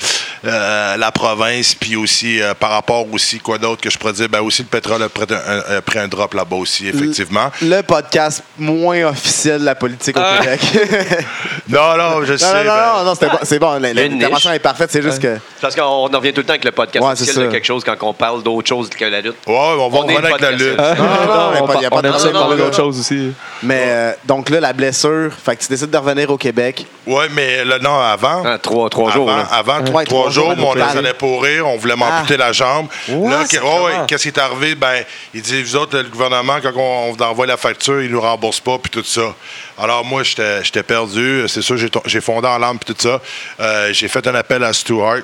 euh, 0.44 0.96
la 0.96 1.12
province, 1.12 1.74
puis 1.74 1.96
aussi, 1.96 2.40
euh, 2.40 2.54
par 2.54 2.70
rapport 2.70 3.06
aussi, 3.12 3.38
quoi 3.38 3.58
d'autre 3.58 3.80
que 3.80 3.90
je 3.90 3.98
pourrais 3.98 4.12
dire, 4.12 4.28
ben 4.28 4.40
aussi 4.40 4.62
le 4.62 4.68
pétrole 4.68 5.02
a 5.02 5.08
pris 5.08 5.26
un, 5.30 5.76
a 5.76 5.80
pris 5.82 5.98
un 5.98 6.08
drop 6.08 6.34
là-bas 6.34 6.56
aussi, 6.56 6.88
effectivement. 6.88 7.50
Le 7.62 7.82
podcast 7.82 8.42
moins 8.58 9.04
officiel 9.08 9.60
de 9.60 9.64
la 9.64 9.74
politique 9.74 10.16
au 10.16 10.20
Ah. 10.22 10.38
Québec. 10.40 10.60
Non, 11.68 11.96
non, 11.96 12.24
je 12.24 12.36
sais. 12.36 12.46
non, 12.46 12.64
non, 12.64 12.64
non, 12.64 12.64
ben, 12.64 12.92
non, 12.98 13.04
non, 13.04 13.14
c'était 13.14 13.26
bon, 13.28 13.38
c'est 13.44 13.58
bon. 13.60 13.76
une 13.76 13.92
L'intervention 13.92 14.50
est 14.52 14.58
parfaite. 14.58 14.90
C'est 14.90 15.02
juste 15.02 15.20
que. 15.22 15.38
Parce 15.60 15.76
qu'on 15.76 15.82
on 15.82 16.12
en 16.12 16.18
revient 16.18 16.32
tout 16.32 16.40
le 16.40 16.44
temps 16.46 16.54
avec 16.54 16.64
le 16.64 16.72
podcast 16.72 17.04
Ouais, 17.04 17.12
officiel 17.12 17.34
c'est 17.36 17.42
de 17.46 17.48
quelque 17.48 17.66
chose 17.66 17.84
quand 17.84 17.94
on 18.02 18.12
parle 18.12 18.42
d'autre 18.42 18.66
chose 18.68 18.88
que 18.90 19.04
la 19.04 19.20
lutte. 19.20 19.36
Ouais, 19.46 19.54
on 19.54 19.88
va 19.88 19.98
On 19.98 20.00
revenir 20.00 20.18
avec 20.24 20.40
la 20.40 20.50
lutte. 20.50 20.76
non, 20.76 20.84
non, 20.84 21.04
non, 21.04 21.52
on, 21.62 21.66
pas- 21.68 21.80
y 21.80 21.86
a 21.86 21.90
pas 21.90 21.96
on 21.98 22.02
de 22.02 22.06
aime 22.08 22.12
ça 22.14 22.18
problème. 22.18 22.32
parler 22.32 22.32
Non, 22.32 22.48
non, 22.50 22.56
d'autre 22.56 22.78
non. 22.78 22.84
chose 22.84 22.98
aussi. 22.98 23.32
Mais 23.62 24.09
euh, 24.10 24.14
donc 24.24 24.50
là, 24.50 24.60
la 24.60 24.72
blessure, 24.72 25.32
fait 25.32 25.56
que 25.56 25.62
tu 25.62 25.68
décides 25.68 25.90
de 25.90 25.96
revenir 25.96 26.30
au 26.30 26.36
Québec. 26.36 26.86
Oui, 27.06 27.24
mais 27.32 27.64
là, 27.64 27.78
non, 27.78 27.98
avant. 27.98 28.42
Ah, 28.44 28.58
trois, 28.58 28.88
trois 28.90 29.10
jours. 29.12 29.30
Avant, 29.30 29.42
là. 29.42 29.48
avant 29.50 29.78
Ouais, 29.78 29.84
trois, 29.84 30.04
trois 30.04 30.30
jours, 30.30 30.56
mon 30.56 30.74
l'hôpital. 30.74 30.98
allait 30.98 31.14
pourrir, 31.14 31.66
on 31.66 31.76
voulait 31.76 31.96
m'amputer 31.96 32.34
Ah. 32.34 32.46
la 32.46 32.52
jambe. 32.52 32.88
What? 33.08 33.30
Là, 33.30 34.04
qu'est-ce 34.06 34.22
qui 34.22 34.28
est 34.28 34.38
arrivé? 34.38 34.74
Ben, 34.74 35.04
il 35.34 35.42
dit, 35.42 35.62
vous 35.62 35.76
autres, 35.76 35.98
le 35.98 36.08
gouvernement, 36.08 36.58
quand 36.62 36.72
on, 36.76 37.16
on 37.18 37.22
envoie 37.24 37.46
la 37.46 37.56
facture, 37.56 38.02
il 38.02 38.10
nous 38.10 38.20
rembourse 38.20 38.60
pas, 38.60 38.78
puis 38.78 38.90
tout 38.90 39.04
ça. 39.04 39.34
Alors, 39.78 40.04
moi, 40.04 40.22
j'étais 40.22 40.82
perdu. 40.82 41.44
C'est 41.48 41.62
sûr, 41.62 41.76
j'ai 42.04 42.20
fondé 42.20 42.46
en 42.48 42.58
larmes, 42.58 42.78
puis 42.78 42.94
tout 42.94 43.00
ça. 43.00 43.20
Euh, 43.60 43.92
j'ai 43.92 44.08
fait 44.08 44.26
un 44.26 44.34
appel 44.34 44.62
à 44.64 44.72
Stuart. 44.72 45.22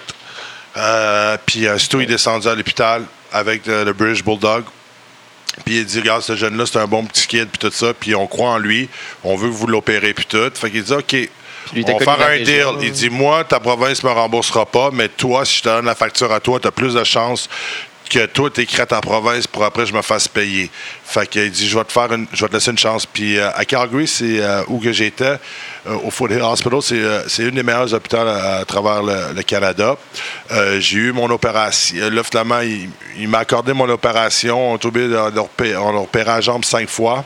Euh, 0.76 1.36
puis 1.46 1.66
euh, 1.66 1.78
Stu 1.78 2.02
est 2.02 2.06
descendu 2.06 2.48
à 2.48 2.54
l'hôpital 2.54 3.02
avec 3.32 3.66
le 3.66 3.92
British 3.92 4.22
Bulldog. 4.22 4.64
Puis 5.64 5.78
il 5.78 5.84
dit, 5.84 6.00
regarde, 6.00 6.22
ce 6.22 6.36
jeune-là, 6.36 6.66
c'est 6.66 6.78
un 6.78 6.86
bon 6.86 7.04
petit 7.04 7.26
kid, 7.26 7.48
puis 7.48 7.58
tout 7.58 7.70
ça. 7.70 7.94
Puis 7.94 8.14
on 8.14 8.26
croit 8.26 8.50
en 8.50 8.58
lui. 8.58 8.88
On 9.24 9.36
veut 9.36 9.48
que 9.48 9.54
vous 9.54 9.66
l'opérez, 9.66 10.12
puis 10.14 10.26
tout. 10.26 10.50
Fait 10.54 10.70
qu'il 10.70 10.82
dit, 10.82 10.92
OK. 10.92 11.12
lui, 11.12 11.84
on 11.86 11.98
va 11.98 12.16
faire 12.16 12.28
un 12.28 12.38
deal. 12.38 12.66
Il 12.82 12.92
dit, 12.92 13.10
moi, 13.10 13.44
ta 13.44 13.58
province 13.58 14.02
ne 14.02 14.08
me 14.08 14.14
remboursera 14.14 14.66
pas, 14.66 14.90
mais 14.92 15.08
toi, 15.08 15.44
si 15.44 15.58
je 15.58 15.62
te 15.62 15.68
donne 15.68 15.86
la 15.86 15.94
facture 15.94 16.32
à 16.32 16.40
toi, 16.40 16.60
tu 16.60 16.68
as 16.68 16.72
plus 16.72 16.94
de 16.94 17.04
chances 17.04 17.48
que 18.08 18.26
toi, 18.26 18.50
tu 18.50 18.66
à 18.80 18.86
ta 18.86 19.00
province 19.00 19.46
pour 19.46 19.64
après 19.64 19.86
je 19.86 19.92
me 19.92 20.02
fasse 20.02 20.28
payer. 20.28 20.70
Fait 21.04 21.26
qu'il 21.26 21.50
dit, 21.50 21.68
je 21.68 21.78
vais 21.78 21.84
te 21.84 21.92
faire 21.92 22.12
une, 22.12 22.26
je 22.32 22.42
vais 22.44 22.48
te 22.48 22.54
laisser 22.54 22.70
une 22.70 22.78
chance. 22.78 23.06
Puis 23.06 23.38
euh, 23.38 23.50
à 23.54 23.64
Calgary, 23.64 24.06
c'est 24.06 24.40
euh, 24.40 24.62
où 24.68 24.78
que 24.80 24.92
j'étais, 24.92 25.24
euh, 25.86 25.94
au 26.04 26.10
Foothill 26.10 26.40
Hospital, 26.42 26.82
c'est, 26.82 27.02
c'est 27.28 27.42
une 27.44 27.54
des 27.56 27.62
meilleures 27.62 27.92
hôpitaux 27.92 28.16
à, 28.18 28.56
à 28.58 28.64
travers 28.64 29.02
le, 29.02 29.34
le 29.34 29.42
Canada. 29.42 29.96
J'ai 30.78 30.98
eu 30.98 31.12
mon 31.12 31.28
opération. 31.30 32.10
Là, 32.10 32.22
finalement, 32.22 32.60
il, 32.60 32.88
il 33.18 33.28
m'a 33.28 33.38
accordé 33.38 33.72
mon 33.72 33.88
opération. 33.88 34.72
On 34.72 34.76
repé- 34.76 35.76
on 35.76 36.02
opéré 36.02 36.26
la 36.26 36.40
jambe 36.40 36.64
cinq 36.64 36.88
fois. 36.88 37.24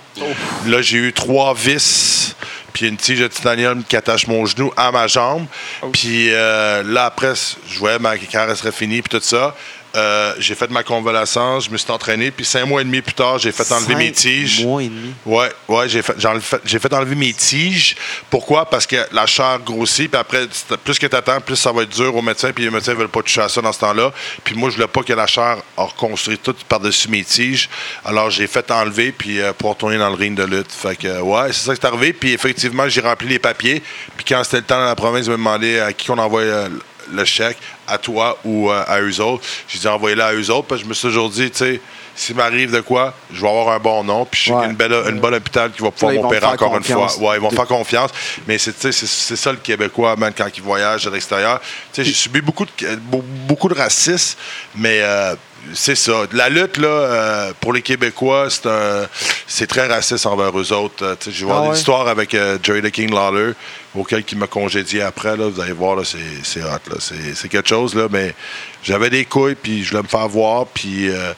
Là, 0.67 0.83
j'ai 0.83 0.99
eu 0.99 1.13
trois 1.13 1.55
vis 1.55 2.35
puis 2.73 2.87
une 2.87 2.97
tige 2.97 3.19
de 3.19 3.27
titanium 3.27 3.83
qui 3.83 3.97
attache 3.97 4.29
mon 4.29 4.47
genou 4.47 4.73
à 4.77 4.93
ma 4.93 5.09
jambe. 5.09 5.47
Puis 5.93 6.29
euh, 6.31 6.85
là, 6.85 7.07
après, 7.07 7.33
je 7.69 7.79
voyais 7.79 7.99
ma 7.99 8.17
carrière 8.17 8.57
serait 8.57 8.71
finie, 8.71 9.03
puis 9.03 9.19
tout 9.19 9.25
ça. 9.25 9.57
Euh, 9.97 10.35
j'ai 10.39 10.55
fait 10.55 10.71
ma 10.71 10.85
convalescence, 10.85 11.65
je 11.65 11.71
me 11.71 11.77
suis 11.77 11.91
entraîné, 11.91 12.31
puis 12.31 12.45
cinq 12.45 12.65
mois 12.65 12.81
et 12.81 12.85
demi 12.85 13.01
plus 13.03 13.13
tard, 13.15 13.39
j'ai 13.39 13.51
fait 13.51 13.71
enlever 13.73 13.97
mes 13.97 14.07
Cinq 14.09 14.15
tiges. 14.15 14.65
mois 14.65 14.83
et 14.83 14.89
demi. 14.89 15.13
Ouais, 15.27 15.51
ouais, 15.69 15.89
j'ai 15.89 16.01
fait, 16.03 16.15
fait- 16.41 16.61
j'ai 16.65 16.79
fait 16.79 16.93
enlever 16.95 17.17
mes 17.17 17.33
tiges. 17.33 17.97
Pourquoi? 18.31 18.71
Parce 18.71 18.87
que 18.87 18.97
la 19.11 19.27
chair 19.27 19.59
grossit, 19.67 20.09
puis 20.09 20.21
après, 20.21 20.47
plus 20.85 20.99
que 20.99 21.07
tu 21.09 21.17
attends, 21.17 21.41
plus 21.41 21.57
ça 21.57 21.73
va 21.73 21.83
être 21.83 21.89
dur 21.91 22.15
au 22.15 22.23
médecin, 22.23 22.53
puis 22.53 22.63
les 22.65 22.71
médecins 22.71 22.93
ne 22.93 22.99
veulent 22.99 23.09
pas 23.09 23.23
toucher 23.23 23.41
à 23.41 23.49
ça 23.49 23.61
dans 23.61 23.73
ce 23.73 23.81
temps-là. 23.81 24.13
Puis 24.45 24.55
moi, 24.55 24.71
je 24.71 24.77
voulais 24.77 24.87
pas 24.87 25.03
que 25.03 25.13
la 25.13 25.27
chair 25.27 25.57
a 25.77 25.83
reconstruit 25.83 26.39
tout 26.39 26.55
par-dessus 26.69 27.09
mes 27.09 27.25
tiges. 27.25 27.69
Alors, 28.05 28.31
j'ai 28.31 28.47
fait 28.47 28.71
enlever, 28.71 29.11
puis 29.11 29.41
euh, 29.41 29.53
pour 29.53 29.71
retourner 29.71 29.99
dans 29.99 30.09
le 30.11 30.15
ring 30.15 30.37
de 30.37 30.45
lutte. 30.45 30.71
Fait 30.71 30.95
que, 30.95 31.21
ouais, 31.21 31.49
c'est 31.53 31.67
ça 31.67 31.75
qui 31.75 31.81
est 31.81 31.87
arrivé. 31.87 32.13
Puis 32.13 32.33
effectivement, 32.33 32.89
j'ai 32.89 33.01
rempli 33.01 33.27
les 33.27 33.39
papiers. 33.41 33.83
Puis 34.17 34.25
quand 34.29 34.45
c'était 34.45 34.59
le 34.59 34.63
temps 34.63 34.79
dans 34.79 34.85
la 34.85 34.95
province 34.95 35.27
de 35.27 35.33
me 35.33 35.37
demander 35.37 35.81
à 35.81 35.93
qui 35.93 36.11
on 36.13 36.19
envoie 36.19 36.43
euh, 36.43 36.69
le 37.13 37.25
chèque, 37.25 37.59
à 37.87 37.99
toi 37.99 38.39
ou 38.45 38.71
euh, 38.71 38.85
à 38.87 39.01
eux 39.01 39.21
autres, 39.21 39.45
j'ai 39.69 39.79
dit 39.79 39.89
envoyez-le 39.89 40.23
à 40.23 40.33
eux 40.33 40.51
autres, 40.51 40.67
parce 40.69 40.81
que 40.81 40.85
je 40.85 40.89
me 40.89 40.95
suis 40.95 41.09
toujours 41.09 41.29
dit, 41.31 41.51
tu 41.51 41.59
sais, 41.59 41.81
s'il 42.17 42.37
m'arrive 42.37 42.71
de 42.73 42.81
quoi, 42.81 43.15
je 43.33 43.41
vais 43.41 43.49
avoir 43.49 43.69
un 43.75 43.79
bon 43.79 44.05
nom, 44.05 44.27
puis 44.27 44.43
je 44.47 44.53
Ouais. 44.53 44.67
une 44.67 44.75
belle, 44.75 44.93
une 45.09 45.21
bonne 45.21 45.35
hôpital 45.35 45.71
qui 45.71 45.81
va 45.83 45.91
pouvoir 45.91 46.13
ils 46.13 46.21
m'opérer 46.21 46.45
encore 46.47 46.77
une 46.77 46.83
fois. 46.85 47.07
Ouais, 47.19 47.37
ils 47.37 47.41
vont 47.41 47.51
faire 47.51 47.67
confiance. 47.67 48.11
Mais 48.47 48.59
c'est, 48.59 48.73
tu 48.79 48.93
sais, 48.93 49.07
c'est, 49.07 49.37
ça 49.37 49.53
le 49.53 49.59
Québécois, 49.59 50.17
man, 50.17 50.33
quand 50.37 50.49
il 50.55 50.63
voyage 50.63 51.07
à 51.07 51.11
l'extérieur. 51.11 51.61
Tu 51.61 51.67
sais, 51.93 52.05
j'ai 52.05 52.13
subi 52.13 52.41
beaucoup 52.43 52.67
de, 52.67 52.97
beau- 52.97 53.25
beaucoup 53.47 53.69
de 53.69 53.75
racisme, 53.75 54.37
mais 54.75 55.01
euh, 55.03 55.35
c'est 55.75 55.95
ça. 55.95 56.23
La 56.33 56.49
lutte, 56.49 56.77
là, 56.79 56.89
euh, 56.89 57.53
pour 57.61 57.73
les 57.73 57.83
Québécois, 57.83 58.49
c'est, 58.51 58.67
un- 58.67 59.07
c'est 59.47 59.67
très 59.67 59.87
raciste 59.87 60.27
envers 60.27 60.59
eux 60.59 60.73
autres. 60.73 61.05
Euh, 61.05 61.15
tu 61.19 61.31
sais, 61.31 61.37
j'ai 61.37 61.47
vu 61.47 61.53
Ah 61.55 61.63
des 61.63 61.69
ouais? 61.69 61.75
histoires 61.77 62.09
avec 62.09 62.35
euh, 62.35 62.59
Jerry 62.63 62.83
the 62.83 62.91
King 62.91 63.13
Lawler, 63.15 63.53
auquel 63.95 64.25
qui 64.25 64.37
m'a 64.37 64.47
congédié 64.47 65.03
après. 65.03 65.37
Là, 65.37 65.49
vous 65.49 65.61
allez 65.61 65.73
voir, 65.73 65.97
là, 65.97 66.03
c'est, 66.05 66.19
c'est 66.43 66.63
hot. 66.63 66.91
Là. 66.91 66.97
C'est, 66.99 67.35
c'est 67.35 67.49
quelque 67.49 67.69
chose, 67.69 67.95
là, 67.95 68.07
mais 68.11 68.35
j'avais 68.83 69.11
des 69.11 69.25
couilles, 69.25 69.55
puis 69.55 69.85
je 69.85 69.91
voulais 69.91 70.03
me 70.03 70.09
faire 70.09 70.29
voir, 70.29 70.67
puis... 70.67 71.09
euh, 71.11 71.33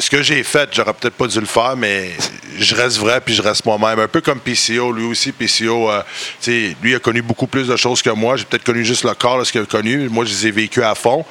ce 0.00 0.10
que 0.10 0.20
j'ai 0.20 0.42
fait, 0.42 0.68
j'aurais 0.72 0.92
peut-être 0.94 1.14
pas 1.14 1.28
dû 1.28 1.38
le 1.38 1.46
faire, 1.46 1.76
mais 1.76 2.10
je 2.58 2.74
reste 2.74 2.98
vrai 2.98 3.20
puis 3.20 3.34
je 3.36 3.40
reste 3.40 3.64
moi-même. 3.64 4.00
Un 4.00 4.08
peu 4.08 4.20
comme 4.20 4.40
PCO, 4.40 4.90
lui 4.90 5.04
aussi, 5.04 5.30
PCO, 5.30 5.88
euh, 5.88 6.02
tu 6.42 6.50
sais, 6.70 6.76
lui 6.82 6.92
a 6.96 6.98
connu 6.98 7.22
beaucoup 7.22 7.46
plus 7.46 7.68
de 7.68 7.76
choses 7.76 8.02
que 8.02 8.10
moi. 8.10 8.34
J'ai 8.34 8.46
peut-être 8.46 8.64
connu 8.64 8.84
juste 8.84 9.04
le 9.04 9.14
corps 9.14 9.46
ce 9.46 9.52
qu'il 9.52 9.60
a 9.60 9.64
connu. 9.66 10.08
Moi, 10.08 10.24
je 10.24 10.30
les 10.32 10.46
ai 10.48 10.50
vécus 10.50 10.82
à 10.82 10.96
fond. 10.96 11.24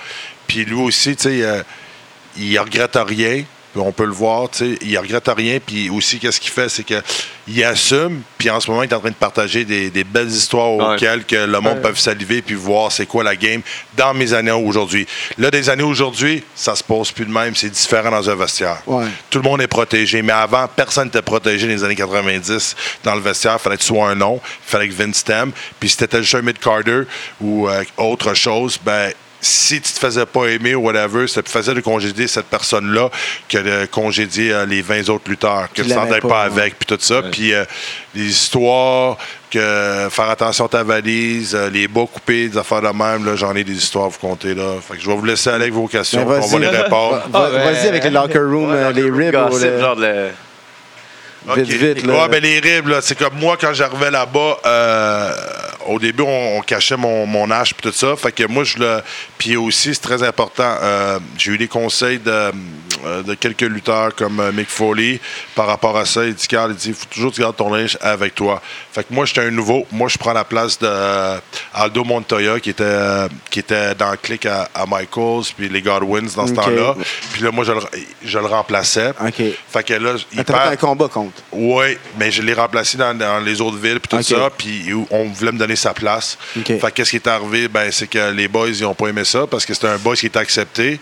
Puis 0.48 0.64
lui 0.64 0.76
aussi, 0.76 1.18
tu 1.18 1.24
sais, 1.24 1.44
euh, 1.44 1.62
il 2.40 2.58
regrette 2.60 2.98
rien. 2.98 3.44
Puis 3.72 3.80
on 3.86 3.92
peut 3.92 4.06
le 4.06 4.12
voir, 4.14 4.50
tu 4.50 4.58
sais, 4.74 4.80
il 4.82 4.98
regrette 4.98 5.28
rien. 5.28 5.60
Puis 5.64 5.92
aussi, 5.92 6.18
qu'est-ce 6.18 6.40
qu'il 6.40 6.50
fait, 6.50 6.70
c'est 6.70 6.84
qu'il 6.84 7.64
assume. 7.64 8.24
Puis 8.40 8.50
en 8.50 8.60
ce 8.60 8.68
moment, 8.72 8.82
il 8.82 8.90
est 8.90 8.96
en 8.96 9.00
train 9.00 9.12
de 9.12 9.14
partager 9.14 9.64
des, 9.64 9.92
des 9.92 10.04
belles 10.04 10.28
histoires 10.32 10.72
Ouais. 10.72 10.96
auxquelles 10.96 11.24
que 11.24 11.36
le 11.36 11.60
monde 11.60 11.80
peut 11.80 11.94
saliver 11.94 12.42
puis 12.42 12.56
voir 12.56 12.92
c'est 12.92 13.06
quoi 13.06 13.24
la 13.24 13.36
game 13.36 13.62
dans 13.96 14.16
mes 14.16 14.34
années 14.34 14.50
aujourd'hui. 14.50 15.06
Là, 15.38 15.52
des 15.52 15.70
années 15.70 15.84
aujourd'hui, 15.84 16.44
ça 16.56 16.76
se 16.76 16.84
passe 16.84 17.12
plus 17.12 17.26
de 17.28 17.32
même. 17.32 17.56
C'est 17.56 17.70
différent 17.70 18.10
dans 18.10 18.28
un 18.28 18.36
vestiaire. 18.36 18.82
Ouais. 18.88 19.06
Tout 19.30 19.38
le 19.38 19.44
monde 19.48 19.62
est 19.62 19.68
protégé. 19.68 20.24
Mais 20.24 20.34
avant, 20.34 20.68
personne 20.68 21.06
n'était 21.06 21.22
protégé 21.22 21.68
dans 21.68 21.74
les 21.74 21.84
années 21.84 21.96
90 21.96 22.76
dans 23.04 23.14
le 23.14 23.22
vestiaire. 23.22 23.58
Il 23.60 23.62
fallait 23.62 23.78
que 23.78 23.82
tu 23.84 23.88
sois 23.90 24.10
un 24.10 24.16
nom. 24.16 24.42
Il 24.44 24.72
fallait 24.72 24.88
que 24.90 24.96
Vince 24.96 25.24
t'aime. 25.24 25.52
Puis 25.80 25.90
si 25.90 25.98
t'étais 25.98 26.24
juste 26.24 26.34
un 26.34 26.42
mid-carder 26.42 27.04
ou 27.40 27.70
euh, 27.70 27.84
autre 27.98 28.34
chose, 28.34 28.80
ben 28.84 29.12
si 29.42 29.80
tu 29.82 29.94
te 29.94 30.00
faisais 30.00 30.26
pas 30.26 30.46
aimer 30.48 30.76
ou 30.76 30.82
whatever, 30.86 31.28
ça 31.28 31.42
te 31.42 31.50
faisait 31.50 31.74
de 31.74 31.80
congédier 31.82 32.28
cette 32.28 32.48
personne-là 32.48 33.10
que 33.48 33.58
de 33.58 33.86
congédier 33.86 34.52
euh, 34.54 34.66
les 34.66 34.82
20 34.82 35.10
autres 35.10 35.30
lutteurs, 35.30 35.68
que 35.74 35.82
tu 35.82 35.90
t'entendais 35.90 36.20
pas, 36.20 36.28
pas, 36.28 36.42
avec, 36.44 36.78
puis 36.78 36.86
tout 36.86 36.98
ça. 37.02 37.22
Puis 37.32 37.54
euh, 37.54 37.64
les 38.16 38.26
histoires, 38.26 39.18
que 39.52 40.08
faire 40.12 40.30
attention 40.30 40.66
à 40.66 40.70
ta 40.70 40.84
valise, 40.84 41.56
euh, 41.56 41.70
les 41.70 41.88
bas 41.88 42.06
coupés, 42.12 42.50
des 42.50 42.58
affaires 42.58 42.82
de 42.82 42.88
même, 42.90 43.26
là, 43.26 43.36
j'en 43.36 43.56
ai 43.56 43.64
des 43.64 43.74
histoires 43.78 44.06
à 44.06 44.10
vous 44.10 44.20
compter. 44.20 44.54
Là. 44.54 44.76
Fait 44.86 44.96
que 44.98 45.02
je 45.02 45.08
vais 45.10 45.16
vous 45.16 45.26
laisser 45.26 45.50
aller 45.50 45.64
avec 45.64 45.74
vos 45.74 45.88
questions, 45.88 46.26
Ben, 46.26 46.40
puis 46.40 46.50
on 46.54 46.58
va 46.58 46.60
les 46.60 46.78
répondre. 46.78 47.16
Va- 47.16 47.46
Ah, 47.46 47.50
ben, 47.52 47.64
Vas-y 47.74 47.88
avec 47.88 48.04
les 48.04 48.10
locker 48.10 48.40
room, 48.40 48.70
euh, 48.72 48.92
les 48.92 49.04
ribs. 49.10 49.36
ou 49.36 49.50
Gossip, 49.50 49.64
le- 49.72 49.80
genre 49.80 49.96
de 49.96 50.02
le- 50.06 50.30
Vite, 51.48 51.66
OK. 51.66 51.72
vite, 51.72 52.06
là. 52.06 52.14
Ouais, 52.24 52.28
ben 52.30 52.42
les 52.44 52.60
ribs, 52.60 52.92
c'est 53.02 53.18
comme 53.18 53.36
moi, 53.36 53.58
quand 53.60 53.74
j'arrivais 53.74 54.12
là-bas 54.12 54.58
euh, 54.66 55.34
au 55.88 56.00
début, 56.00 56.24
on, 56.24 56.58
on 56.58 56.62
cachait 56.62 56.98
mon, 56.98 57.26
mon 57.26 57.50
âge 57.52 57.74
puis 57.74 57.90
tout 57.90 57.96
ça. 57.98 58.16
Fait 58.16 58.32
que 58.32 58.44
moi, 58.46 58.64
je 58.64 58.78
le. 58.78 59.02
Puis 59.38 59.56
aussi, 59.56 59.94
c'est 59.96 60.02
très 60.02 60.22
important. 60.24 60.76
euh, 60.82 61.20
J'ai 61.38 61.52
eu 61.54 61.58
des 61.58 61.68
conseils 61.70 62.20
de, 62.20 62.32
euh, 62.32 63.24
de 63.24 63.34
quelques 63.36 63.62
lutteurs 63.62 64.14
comme 64.16 64.52
Mick 64.52 64.70
Foley 64.70 65.20
par 65.56 65.68
rapport 65.68 65.98
à 65.98 66.06
ça. 66.06 66.26
Il 66.26 66.34
dit, 66.34 66.48
Carl, 66.48 66.72
il 66.72 66.76
dit, 66.76 66.94
faut 66.94 67.06
toujours 67.10 67.32
que 67.32 67.36
tu 67.36 67.42
gardes 67.42 67.56
ton 67.56 67.74
linge 67.74 67.98
avec 68.02 68.36
toi. 68.36 68.62
Fait 68.92 69.04
que 69.04 69.14
moi, 69.14 69.26
j'étais 69.26 69.42
un 69.42 69.52
nouveau. 69.52 69.88
Moi, 69.92 70.10
je 70.10 70.18
prends 70.18 70.34
la 70.34 70.44
place 70.44 70.78
de 70.78 70.88
euh, 70.90 71.38
Aldo 71.74 72.04
Montoya 72.04 72.60
qui 72.60 72.72
était, 72.72 73.28
qui 73.50 73.60
était 73.60 73.96
dans 73.96 74.12
le 74.12 74.18
clic 74.18 74.46
à, 74.46 74.68
à 74.76 74.86
Michaels 74.86 75.44
puis 75.58 75.70
les 75.70 75.82
Godwins 75.82 76.28
dans 76.36 76.48
ce 76.48 76.54
temps-là. 76.54 76.96
Puis 77.32 77.42
là, 77.44 77.52
moi, 77.52 77.64
je 77.64 77.72
le, 77.72 77.80
je 78.24 78.40
le 78.40 78.46
remplaçais. 78.46 79.12
Fait 79.72 79.84
que 79.84 79.94
là, 79.94 80.12
il 80.34 80.40
perd- 80.44 80.74
un 80.74 80.76
combat 80.76 81.08
contre. 81.08 81.29
Oui, 81.52 81.98
mais 82.18 82.32
je 82.32 82.42
l'ai 82.42 82.54
remplacé 82.54 82.98
dans, 82.98 83.18
dans 83.18 83.40
les 83.40 83.62
autres 83.62 83.78
villes 83.78 84.00
puis 84.00 84.18
tout 84.18 84.24
ça, 84.24 84.50
puis 84.58 84.86
on 85.10 85.26
voulait 85.26 85.52
me 85.52 85.58
donner 85.58 85.76
sa 85.76 85.94
place. 85.94 86.38
Fait 86.66 86.92
qu'est-ce 86.94 87.12
qui 87.12 87.18
est 87.18 87.28
arrivé? 87.28 87.68
Ben 87.68 87.92
c'est 87.92 88.08
que 88.08 88.32
les 88.32 88.48
boys 88.48 88.70
ils 88.70 88.86
ont 88.86 88.96
pas 88.96 89.08
aimé 89.08 89.24
ça 89.24 89.48
parce 89.48 89.66
que 89.66 89.74
c'était 89.74 89.88
un 89.88 89.98
boys 89.98 90.16
qui 90.16 90.28
était 90.28 90.40
accepté, 90.40 91.00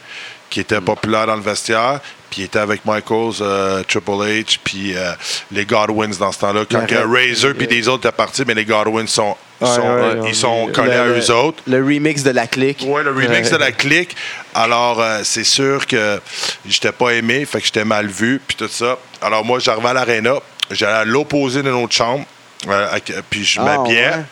qui 0.49 0.59
était 0.59 0.81
populaire 0.81 1.27
dans 1.27 1.35
le 1.35 1.41
vestiaire, 1.41 1.99
puis 2.29 2.41
il 2.41 2.45
était 2.45 2.59
avec 2.59 2.81
Michaels, 2.85 3.33
euh, 3.41 3.83
Triple 3.83 4.11
H, 4.11 4.57
puis 4.63 4.95
euh, 4.95 5.11
les 5.51 5.65
Godwins 5.65 6.15
dans 6.19 6.31
ce 6.31 6.39
temps-là. 6.39 6.65
Quand 6.69 6.85
Razor 6.89 7.53
puis 7.57 7.67
des 7.67 7.87
autres 7.87 8.07
étaient 8.07 8.15
partis, 8.15 8.43
mais 8.45 8.53
les 8.53 8.65
Godwins 8.65 9.07
sont 9.07 9.35
Ouais, 9.59 9.67
sont, 9.69 9.81
ouais, 9.81 10.13
ils 10.17 10.21
ouais. 10.21 10.33
sont 10.35 10.69
collés 10.71 10.89
Le- 10.93 10.99
à 10.99 11.07
eux 11.07 11.31
autres. 11.31 11.63
Le 11.65 11.77
remix 11.83 12.21
de 12.21 12.29
la 12.29 12.45
clique. 12.45 12.83
Ouais, 12.87 13.01
le 13.03 13.09
remix 13.11 13.49
de 13.49 13.57
la 13.57 13.71
clique. 13.71 14.15
Alors, 14.53 15.01
euh, 15.01 15.21
c'est 15.23 15.43
sûr 15.43 15.87
que 15.87 16.21
j'étais 16.67 16.91
pas 16.91 17.09
aimé, 17.15 17.43
fait 17.45 17.59
que 17.59 17.65
j'étais 17.65 17.83
mal 17.85 18.05
vu, 18.05 18.39
puis 18.47 18.55
tout 18.55 18.67
ça. 18.67 18.99
Alors, 19.19 19.43
moi, 19.43 19.57
j'arrivais 19.57 19.89
à 19.89 19.93
l'aréna, 19.93 20.35
j'allais 20.69 20.91
à 20.93 21.05
l'opposé 21.05 21.63
de 21.63 21.71
notre 21.71 21.91
chambre, 21.93 22.23
euh, 22.67 22.99
puis 23.31 23.43
je 23.43 23.59
Ah, 23.59 23.63
m'habillais. 23.63 24.09
ouais. 24.09 24.23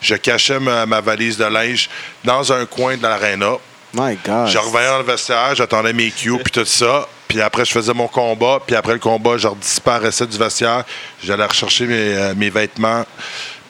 Je 0.00 0.14
cachais 0.16 0.58
ma, 0.58 0.86
ma 0.86 1.00
valise 1.00 1.36
de 1.38 1.44
linge 1.44 1.88
dans 2.24 2.52
un 2.52 2.66
coin 2.66 2.96
de 2.96 3.02
l'aréna. 3.02 3.52
My 3.92 4.18
God. 4.26 4.48
Je 4.48 4.58
revenais 4.58 4.86
dans 4.88 4.98
le 4.98 5.04
vestiaire, 5.04 5.54
j'attendais 5.54 5.92
mes 5.92 6.10
cues, 6.10 6.38
puis 6.42 6.50
tout 6.50 6.64
ça. 6.64 7.06
Puis 7.34 7.42
après, 7.42 7.64
je 7.64 7.72
faisais 7.72 7.92
mon 7.92 8.06
combat. 8.06 8.60
Puis 8.64 8.76
après 8.76 8.92
le 8.92 9.00
combat, 9.00 9.36
je 9.36 9.48
disparaissais 9.60 10.24
du 10.24 10.38
vestiaire. 10.38 10.84
J'allais 11.20 11.44
rechercher 11.44 11.84
mes, 11.84 12.14
euh, 12.14 12.32
mes 12.36 12.48
vêtements. 12.48 13.04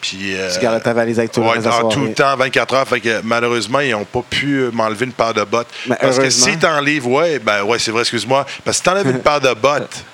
Puis, 0.03 0.37
euh, 0.37 0.50
Tu 0.53 0.61
gardais 0.61 0.81
ta 0.81 0.92
valise 0.92 1.18
avec 1.18 1.33
toi 1.33 1.55
le 1.55 1.62
Ouais, 1.62 1.66
en 1.66 1.88
tout 1.88 2.05
le 2.05 2.12
temps, 2.12 2.37
24 2.37 2.74
heures. 2.74 2.87
Fait 2.87 3.00
que 3.00 3.22
malheureusement, 3.24 3.81
ils 3.81 3.92
n'ont 3.92 4.05
pas 4.05 4.20
pu 4.29 4.57
euh, 4.57 4.70
m'enlever 4.70 5.07
une 5.07 5.14
paire 5.14 5.33
de 5.33 5.42
bottes. 5.44 5.68
Mais 5.87 5.96
Parce 5.98 6.18
que 6.18 6.29
si 6.29 6.59
t'enlèves, 6.59 7.07
ouais, 7.07 7.38
ben 7.38 7.62
ouais, 7.62 7.79
c'est 7.79 7.90
vrai, 7.90 8.03
excuse-moi. 8.03 8.44
Parce 8.66 8.77
que 8.77 8.83
si 8.83 8.83
t'enlèves 8.83 9.09
une 9.11 9.20
paire 9.22 9.40
de 9.40 9.55
bottes, 9.55 10.05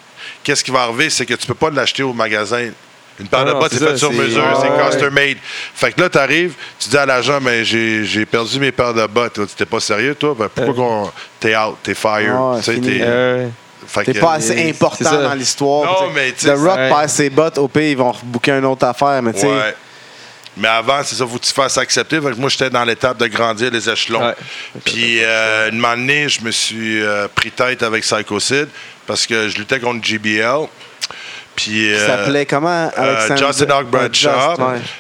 qu'est-ce 0.45 0.63
qui 0.63 0.71
va 0.71 0.83
arriver? 0.83 1.11
C'est 1.11 1.27
que 1.27 1.35
tu 1.35 1.49
peux 1.49 1.55
pas 1.55 1.71
l'acheter 1.71 2.05
au 2.05 2.13
magasin. 2.13 2.71
Une 3.21 3.29
paire 3.29 3.41
Ah 3.43 3.45
de 3.45 3.53
bottes, 3.53 3.73
c'est 3.73 3.79
c'est 3.79 3.87
fait 3.89 3.97
sur 3.99 4.13
mesure, 4.13 4.45
Ah, 4.45 4.59
c'est 4.63 4.69
ouais. 4.71 4.91
custom 4.91 5.15
made. 5.15 5.37
Fait 5.75 5.93
que 5.93 6.01
là, 6.01 6.09
t'arrives, 6.09 6.55
tu 6.79 6.89
dis 6.89 6.97
à 6.97 7.05
l'agent, 7.07 7.39
mais 7.41 7.65
j'ai 7.65 8.05
j'ai 8.05 8.25
perdu 8.27 8.59
mes 8.59 8.73
paires 8.73 8.95
de 8.95 9.07
bottes. 9.07 9.35
Tu 9.35 9.55
t'es 9.57 9.67
pas 9.67 9.81
sérieux, 9.81 10.15
toi? 10.15 10.35
Ben, 10.39 10.49
pourquoi 10.49 10.75
qu'on. 10.75 11.11
T'es 11.39 11.57
out, 11.57 11.77
t'es 11.83 11.95
fire. 11.95 12.35
Ah, 12.35 12.57
t'es- 12.65 12.81
Euh, 13.03 13.49
pas 14.21 14.35
assez 14.35 14.69
important 14.71 15.21
dans 15.23 15.35
l'histoire. 15.35 16.03
Non, 16.03 16.11
mais 16.15 16.33
The 16.33 16.53
Rock 16.57 16.77
perd 16.77 17.09
ses 17.09 17.31
bottes, 17.31 17.59
au 17.59 17.69
pire, 17.69 17.83
ils 17.83 17.97
vont 17.97 18.13
rebooker 18.13 18.53
une 18.53 18.65
autre 18.65 18.87
affaire, 18.87 19.21
mais 19.23 19.33
tu 19.33 19.41
sais. 19.41 19.47
Ouais. 19.47 19.75
Mais 20.57 20.69
avant, 20.69 21.01
c'est 21.05 21.15
ça, 21.15 21.27
faut 21.27 21.39
que 21.39 21.45
tu 21.45 21.53
fasses 21.53 21.79
accepter. 21.79 22.21
Fait 22.21 22.31
que 22.33 22.37
moi, 22.37 22.49
j'étais 22.51 22.69
dans 22.71 22.85
l'étape 22.85 23.17
de 23.19 23.27
grandir 23.29 23.71
les 23.71 23.89
échelons. 23.89 24.21
Ouais. 24.27 24.35
Puis, 24.85 25.23
euh, 25.23 25.71
une 25.71 25.79
moment 25.79 25.95
donné, 25.97 26.29
je 26.29 26.43
me 26.43 26.51
suis 26.51 27.01
euh, 27.03 27.29
pris 27.35 27.51
tête 27.53 27.83
avec 27.83 28.03
Psychocid 28.03 28.69
parce 29.07 29.27
que 29.27 29.49
je 29.49 29.57
luttais 29.59 29.79
contre 29.81 30.05
GBL. 30.05 30.67
Puis, 31.63 31.71
Qui 31.73 31.93
euh, 31.93 32.07
s'appelait 32.07 32.47
comment 32.47 32.91
euh, 32.97 33.27
Alexander- 33.27 33.47
Justin 33.47 33.71
Hawk 33.75 33.87
Bradshaw. 33.89 34.57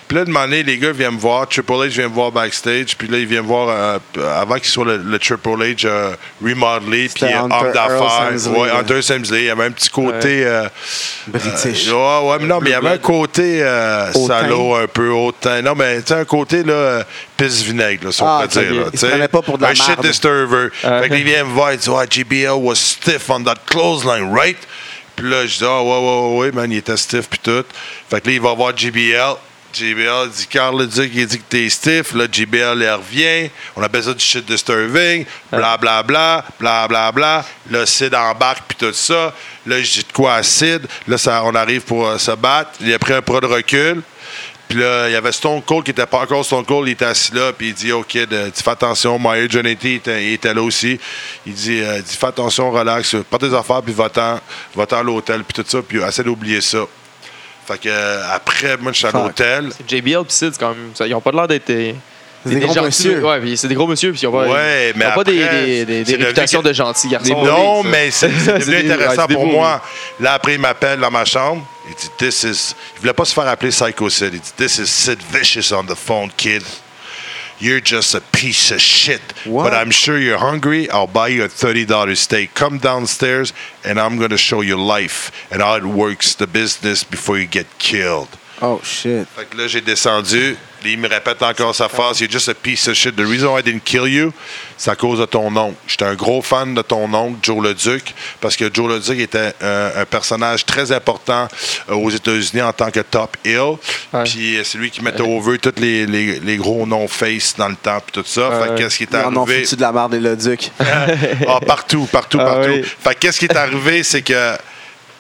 Puis 0.09 0.17
là, 0.19 0.47
les 0.47 0.79
gars 0.79 0.93
viennent 0.93 1.15
me 1.15 1.19
voir. 1.19 1.49
Triple 1.49 1.73
H 1.73 1.87
vient 1.89 2.09
me 2.09 2.15
voir 2.15 2.31
backstage. 2.33 2.97
Puis 2.99 3.09
là, 3.09 3.19
ils 3.19 3.27
viennent 3.27 3.43
me 3.43 3.49
voir 3.49 3.69
euh, 3.71 3.99
avant 4.41 4.57
qu'il 4.57 4.69
soit 4.69 4.85
le, 4.85 4.99
le 4.99 5.19
Triple 5.19 5.49
H 5.49 5.87
euh, 5.87 6.11
remodelé. 6.43 7.09
Puis 7.15 7.25
homme 7.35 7.49
d'affaires. 7.73 8.33
Ouais. 8.51 8.71
Hunter 8.71 9.01
Samsley. 9.03 9.41
Il 9.41 9.45
y 9.47 9.51
avait 9.51 9.65
un 9.65 9.71
petit 9.71 9.89
côté. 9.89 10.45
euh, 10.45 10.69
British. 11.29 11.89
euh, 11.89 11.93
ouais, 12.23 12.29
ouais, 12.31 12.37
mais 12.41 12.47
non, 12.47 12.61
mais 12.61 12.71
il 12.71 12.73
y 12.73 12.77
avait 12.77 12.89
un 12.91 12.99
côté 12.99 13.63
euh, 13.63 14.13
salaud, 14.13 14.75
un 14.75 14.87
peu 14.87 15.11
hautain. 15.11 15.63
Non, 15.63 15.75
mais 15.75 16.03
tu 16.03 16.09
sais, 16.09 16.21
un 16.21 16.25
côté, 16.25 16.63
là, 16.63 16.73
euh, 16.73 17.03
pisse 17.37 17.63
vinaigre, 17.63 18.07
là, 18.07 18.13
si 18.13 18.23
on 18.23 18.27
Ah, 18.27 18.43
peut 18.43 18.61
dire. 18.61 18.73
là, 18.75 18.87
Il 18.93 18.99
tu 18.99 19.07
se 19.07 19.27
pas 19.27 19.43
pour 19.43 19.57
de 19.59 19.63
la 19.63 19.71
Un 19.71 19.75
shit 19.75 20.01
disturber. 20.03 20.69
Ah. 20.85 21.01
Fait 21.03 21.09
qu'il 21.09 21.25
vient 21.25 21.45
me 21.45 21.53
voir, 21.53 21.73
il 21.73 21.79
dit, 21.79 21.89
ouais, 21.89 22.05
GBL 22.11 22.51
was 22.53 22.77
stiff 22.77 23.31
on 23.31 23.45
that 23.45 23.57
clothesline, 23.67 24.33
right? 24.35 24.59
Puis 25.21 25.29
là, 25.29 25.47
je 25.47 25.59
dis, 25.59 25.65
ah, 25.67 25.83
ouais, 25.83 25.89
ouais, 25.91 25.99
ouais, 25.99 26.39
ouais, 26.39 26.53
man, 26.53 26.73
il 26.73 26.79
était 26.79 26.97
stiff, 26.97 27.29
puis 27.29 27.39
tout. 27.39 27.63
Fait 28.09 28.23
que 28.23 28.29
là, 28.29 28.35
il 28.35 28.41
va 28.41 28.55
voir 28.55 28.75
GBL. 28.75 29.35
JBL 29.71 30.31
dit, 30.31 30.47
Carl 30.47 30.87
dit 30.87 31.11
qu'il 31.11 31.27
dit 31.27 31.37
que 31.37 31.45
t'es 31.47 31.69
stiff. 31.69 32.15
Là, 32.15 32.25
JBL, 32.25 32.81
il 32.81 32.91
revient. 32.91 33.51
On 33.77 33.83
appelle 33.83 34.03
ça 34.03 34.15
du 34.15 34.25
shit 34.25 34.47
disturbing. 34.47 35.27
Bla, 35.53 35.77
bla, 35.77 36.03
bla, 36.03 36.43
bla, 36.59 36.89
bla, 36.89 37.13
bla. 37.13 37.45
Là, 37.71 37.85
Sid 37.85 38.15
embarque, 38.15 38.63
puis 38.67 38.79
tout 38.79 38.95
ça. 38.95 39.35
Là, 39.67 39.83
je 39.83 39.93
dis 39.93 40.05
de 40.05 40.13
quoi 40.13 40.37
à 40.37 40.43
Sid? 40.43 40.87
Là, 41.07 41.19
ça, 41.19 41.45
on 41.45 41.55
arrive 41.55 41.83
pour 41.83 42.09
euh, 42.09 42.17
se 42.17 42.31
battre. 42.31 42.71
Il 42.81 42.93
a 42.95 42.99
pris 42.99 43.13
un 43.13 43.21
pas 43.21 43.41
de 43.41 43.47
recul. 43.47 44.03
Puis 44.71 44.79
là, 44.79 45.09
il 45.09 45.13
y 45.13 45.17
avait 45.17 45.33
Stone 45.33 45.61
Cold 45.63 45.83
qui 45.83 45.91
était 45.91 46.07
pas 46.07 46.19
encore 46.21 46.45
Stone 46.45 46.65
Cold, 46.65 46.87
il 46.87 46.93
était 46.93 47.05
assis 47.07 47.35
là, 47.35 47.53
puis 47.53 47.69
il 47.71 47.75
dit 47.75 47.91
OK, 47.91 48.13
de- 48.17 48.51
tu 48.51 48.63
fais 48.63 48.71
attention, 48.71 49.19
Meyer 49.19 49.49
Jonetti 49.51 49.95
était, 49.95 50.25
il 50.25 50.35
était 50.35 50.55
là 50.55 50.63
aussi. 50.63 50.97
Il 51.45 51.55
dit, 51.55 51.81
euh, 51.83 52.01
dit 52.01 52.17
fais 52.17 52.29
attention, 52.29 52.71
relax, 52.71 53.17
prends 53.29 53.39
tes 53.39 53.53
affaires, 53.53 53.83
puis 53.83 53.93
va-t'en, 53.93 54.39
va-t'en 54.77 54.99
à 54.99 55.03
l'hôtel, 55.03 55.43
puis 55.43 55.61
tout 55.61 55.69
ça, 55.69 55.83
puis 55.83 56.01
essaie 56.01 56.23
d'oublier 56.23 56.61
ça. 56.61 56.79
Fait 57.67 57.79
que 57.79 57.89
euh, 57.89 58.23
après, 58.33 58.77
moi, 58.77 58.93
je 58.93 58.99
suis 58.99 59.07
à 59.09 59.11
l'hôtel. 59.11 59.71
JBL 59.89 60.25
pis 60.25 60.35
Sid, 60.35 60.53
c'est 60.53 60.61
quand 60.61 60.69
même. 60.71 60.93
ça- 60.95 61.05
ils 61.07 61.15
ont 61.17 61.21
pas 61.21 61.33
l'air 61.33 61.49
d'être. 61.49 61.69
Des- 62.45 62.53
C'est 62.55 62.59
des 62.61 62.65
gros 62.67 62.75
gentils- 62.75 62.87
monsieur. 62.87 63.25
Ouais, 63.25 63.41
puis 63.41 63.57
c'est 63.57 63.69
des 63.69 63.75
gros 63.75 63.87
monsieur, 63.87 64.13
puis 64.13 64.21
ils 64.23 64.27
ont 64.27 64.33
pas, 64.33 64.47
Ouais, 64.49 64.91
ils 64.95 64.99
mais 64.99 65.07
ont 65.07 65.11
pas 65.13 65.25
des, 65.25 65.43
après, 65.43 65.67
des, 65.67 65.85
des, 65.85 65.85
des 65.85 66.05
c'est 66.05 66.13
devenu 66.13 66.25
réputations 66.25 66.63
que- 66.63 66.69
de 66.69 66.73
gentils 66.73 67.09
garçons. 67.09 67.45
non, 67.45 67.83
ça. 67.83 67.89
mais 67.89 68.11
c'est 68.11 68.29
devenu 68.29 68.83
des- 68.83 68.91
intéressant 68.93 69.27
pour 69.27 69.45
des 69.45 69.51
moi. 69.53 69.83
Là, 70.21 70.35
après, 70.35 70.55
il 70.55 70.61
m'appelle 70.61 71.01
dans 71.01 71.11
ma 71.11 71.25
chambre. 71.25 71.67
Il 71.89 71.95
dit, 71.95 72.09
This 72.19 72.43
is. 72.45 72.75
Il 72.97 73.01
voulait 73.01 73.13
pas 73.13 73.25
se 73.25 73.35
faire 73.35 73.49
appeler 73.49 73.71
Psycho 73.71 74.09
Sid. 74.09 74.31
Il 74.35 74.41
dit, 74.41 74.53
This 74.57 74.79
is 74.79 74.87
Sid 74.87 75.19
Vicious 75.33 75.73
on 75.75 75.85
the 75.85 75.95
phone, 75.97 76.31
kid. 76.37 76.63
You're 77.63 77.83
just 77.85 78.15
a 78.15 78.21
piece 78.33 78.71
of 78.73 78.79
shit. 78.79 79.21
What? 79.45 79.65
But 79.65 79.75
I'm 79.75 79.93
sure 79.93 80.19
you're 80.19 80.39
hungry. 80.41 80.89
I'll 80.91 81.07
buy 81.07 81.29
you 81.29 81.45
a 81.45 81.49
$30 81.49 82.17
steak. 82.17 82.55
Come 82.55 82.79
downstairs 82.79 83.53
and 83.85 83.99
I'm 83.99 84.17
going 84.17 84.31
to 84.31 84.39
show 84.39 84.63
you 84.63 84.77
life 84.83 85.31
and 85.51 85.61
how 85.61 85.77
it 85.77 85.85
works, 85.85 86.35
the 86.35 86.47
business, 86.47 87.05
before 87.05 87.37
you 87.39 87.47
get 87.47 87.67
killed. 87.79 88.29
Oh, 88.63 88.81
shit. 88.85 89.27
Fait 89.37 89.45
que 89.49 89.57
là, 89.57 89.67
j'ai 89.67 89.81
descendu. 89.81 90.57
Il 90.83 90.99
me 90.99 91.09
répète 91.09 91.43
encore 91.43 91.75
sa 91.75 91.89
phrase. 91.91 92.21
You're 92.21 92.31
just 92.31 92.49
a 92.49 92.55
piece 92.55 92.89
of 92.89 92.95
shit. 92.95 93.15
The 93.15 93.21
reason 93.27 93.55
I 93.59 93.63
didn't 93.63 93.85
kill 93.85 94.07
you, 94.09 94.33
c'est 94.79 94.91
à 94.91 94.97
cause 94.97 95.19
de 95.19 95.27
ton 95.27 95.55
oncle. 95.55 95.77
J'étais 95.87 96.07
un 96.07 96.15
gros 96.15 96.41
fan 96.41 96.75
de 96.75 96.81
ton 96.81 97.13
oncle, 97.13 97.37
Joe 97.43 97.63
le 97.63 97.75
Duc, 97.75 98.15
parce 98.41 98.57
que 98.57 98.71
Joe 98.73 98.89
le 98.89 98.99
Duc 98.99 99.19
était 99.19 99.53
un, 99.63 99.91
un 99.97 100.05
personnage 100.07 100.65
très 100.65 100.91
important 100.91 101.49
euh, 101.91 101.95
aux 101.95 102.09
États-Unis 102.09 102.63
en 102.63 102.73
tant 102.73 102.91
que 102.91 103.01
top 103.01 103.37
heel. 103.45 103.77
Ouais. 104.15 104.25
Puis 104.25 104.57
euh, 104.57 104.65
c'est 104.65 104.79
lui 104.79 104.91
qui 104.91 105.03
mettait 105.03 105.21
over 105.23 105.59
tous 105.59 105.75
les, 105.79 106.07
les- 106.07 106.41
les 106.41 106.57
gros 106.57 106.87
noms 106.87 107.09
face 107.09 107.55
dans 107.59 107.69
le 107.69 107.77
temps, 107.77 108.01
puis 108.01 108.23
tout 108.23 108.27
ça. 108.29 108.51
Fait 108.63 108.75
qu'est-ce 108.77 108.97
qui 108.97 109.03
est 109.03 109.15
arrivé? 109.15 109.65
foutu 109.65 109.77
de 109.77 109.81
la 109.83 109.93
merde 109.93 110.15
et 110.15 110.21
le 110.21 110.35
duc. 110.37 110.71
Ah, 111.47 111.61
partout, 111.67 112.07
partout, 112.11 112.39
Ah 112.41 112.45
partout. 112.47 112.71
oui. 112.73 112.83
Fait 112.85 113.15
que 113.15 113.21
qu'est-ce 113.21 113.39
qui 113.39 113.45
est 113.47 113.57
arrivé, 113.57 114.03
c'est 114.03 114.23
que 114.23 114.57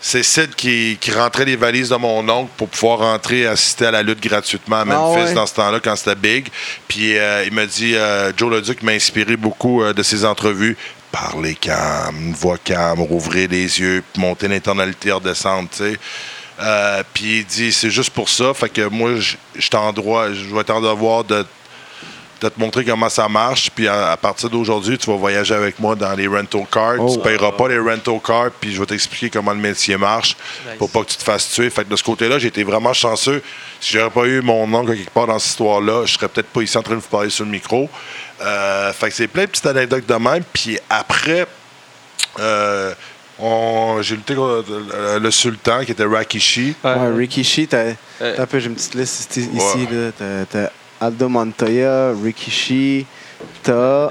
c'est 0.00 0.22
Sid 0.22 0.54
qui, 0.54 0.96
qui 1.00 1.12
rentrait 1.12 1.44
les 1.44 1.56
valises 1.56 1.90
de 1.90 1.96
mon 1.96 2.26
oncle 2.28 2.50
pour 2.56 2.68
pouvoir 2.68 3.00
rentrer 3.00 3.46
assister 3.46 3.86
à 3.86 3.90
la 3.90 4.02
lutte 4.02 4.22
gratuitement 4.22 4.80
à 4.80 4.84
Memphis 4.84 5.20
Ah 5.20 5.24
ouais? 5.26 5.34
dans 5.34 5.46
ce 5.46 5.54
temps-là, 5.54 5.78
quand 5.80 5.94
c'était 5.94 6.14
big. 6.14 6.48
Puis 6.88 7.18
euh, 7.18 7.44
il 7.46 7.52
m'a 7.52 7.66
dit, 7.66 7.94
euh, 7.94 8.32
Joe 8.36 8.50
Leduc 8.50 8.82
m'a 8.82 8.92
inspiré 8.92 9.36
beaucoup 9.36 9.82
euh, 9.82 9.92
de 9.92 10.02
ses 10.02 10.24
entrevues. 10.24 10.76
Parler 11.12 11.54
calme, 11.54 12.16
une 12.28 12.34
voix 12.34 12.56
calme, 12.62 13.00
rouvrir 13.00 13.48
les 13.50 13.80
yeux, 13.80 14.02
puis 14.12 14.22
monter 14.22 14.48
l'internalité, 14.48 15.12
redescendre, 15.12 15.68
tu 15.70 15.78
sais. 15.78 15.98
Puis 17.12 17.38
il 17.38 17.44
dit, 17.44 17.72
c'est 17.72 17.90
juste 17.90 18.10
pour 18.10 18.28
ça. 18.28 18.54
Fait 18.54 18.68
que 18.68 18.86
moi, 18.88 19.12
je 19.16 19.68
t'en 19.68 19.92
droit, 19.92 20.32
je 20.32 20.54
vais 20.54 20.62
t'en 20.62 20.80
devoir 20.80 21.24
de 21.24 21.44
de 22.40 22.48
te 22.48 22.59
montrer 22.59 22.85
comment 22.85 23.09
ça 23.09 23.29
marche. 23.29 23.70
Puis 23.74 23.87
à, 23.88 24.12
à 24.12 24.16
partir 24.16 24.48
d'aujourd'hui, 24.50 24.96
tu 24.98 25.11
vas 25.11 25.16
voyager 25.16 25.55
avec 25.55 25.79
moi 25.79 25.94
dans 25.94 26.12
les 26.14 26.26
rental 26.26 26.62
cars. 26.70 26.94
Oh. 26.98 27.11
Tu 27.12 27.18
ne 27.18 27.22
payeras 27.22 27.53
pas 27.53 27.68
les 27.68 27.79
rental 27.79 28.18
cars, 28.24 28.50
puis 28.61 28.72
je 28.72 28.81
vais 28.81 28.87
t'expliquer 28.87 29.31
comment 29.31 29.53
le 29.53 29.59
métier 29.59 29.96
marche 29.96 30.37
pour 30.79 30.90
pas 30.90 31.00
que 31.05 31.11
tu 31.11 31.16
te 31.16 31.22
fasses 31.22 31.50
tuer. 31.50 31.68
Fait 31.70 31.85
que 31.85 31.90
de 31.90 31.96
ce 31.96 32.03
côté-là, 32.05 32.38
j'ai 32.38 32.48
été 32.48 32.64
vraiment 32.64 32.92
chanceux. 32.92 33.42
Si 33.81 33.92
j'aurais 33.96 34.11
pas 34.11 34.24
eu 34.26 34.40
mon 34.42 34.72
oncle 34.74 34.96
quelque 34.96 35.11
part 35.11 35.26
dans 35.26 35.38
cette 35.38 35.50
histoire-là, 35.50 36.05
je 36.07 36.14
serais 36.14 36.29
peut-être 36.29 36.48
pas 36.48 36.62
ici 36.62 36.76
en 36.79 36.83
train 36.83 36.94
de 36.96 37.00
vous 37.00 37.09
parler 37.09 37.31
sur 37.31 37.44
le 37.44 37.50
micro. 37.50 37.88
Euh, 38.42 38.92
fait 38.92 39.09
que 39.11 39.14
c'est 39.14 39.29
plein 39.29 39.44
de 39.44 39.48
petites 39.50 39.66
anecdotes 39.66 40.07
de 40.07 40.14
même. 40.14 40.42
Puis 40.53 40.79
après, 40.88 41.46
euh, 42.38 42.94
on- 43.38 43.98
j'ai 44.03 44.16
lutté 44.16 44.35
contre 44.35 44.64
le, 44.70 45.18
le 45.18 45.31
sultan 45.31 45.85
qui 45.85 45.92
était 45.92 46.05
Rakishi. 46.05 46.74
Ouais. 46.85 46.94
Ouais, 46.94 47.14
Rikishi, 47.16 47.66
t'as 47.66 47.79
Euh. 48.20 48.35
t'as 48.37 48.42
un 48.42 48.46
peu, 48.46 48.59
j'ai 48.59 48.66
une 48.68 48.74
petite 48.74 48.94
liste 48.94 49.37
ici. 49.37 49.48
Ouais. 49.90 50.12
là. 50.20 50.44
T'as 50.50 50.68
Aldo 51.00 51.28
Montoya, 51.28 52.12
Rikishi, 52.22 53.06
t'as. 53.62 54.08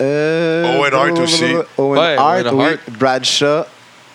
Euh, 0.00 0.78
Owen 0.78 0.94
Hart 0.94 1.18
aussi. 1.18 1.44
Owen 1.76 2.00
Ouais, 2.00 2.16
Hart, 2.16 2.46
Owen 2.46 2.54
oui. 2.54 2.64
Hart. 2.64 2.78
Bradshaw, 2.98 3.64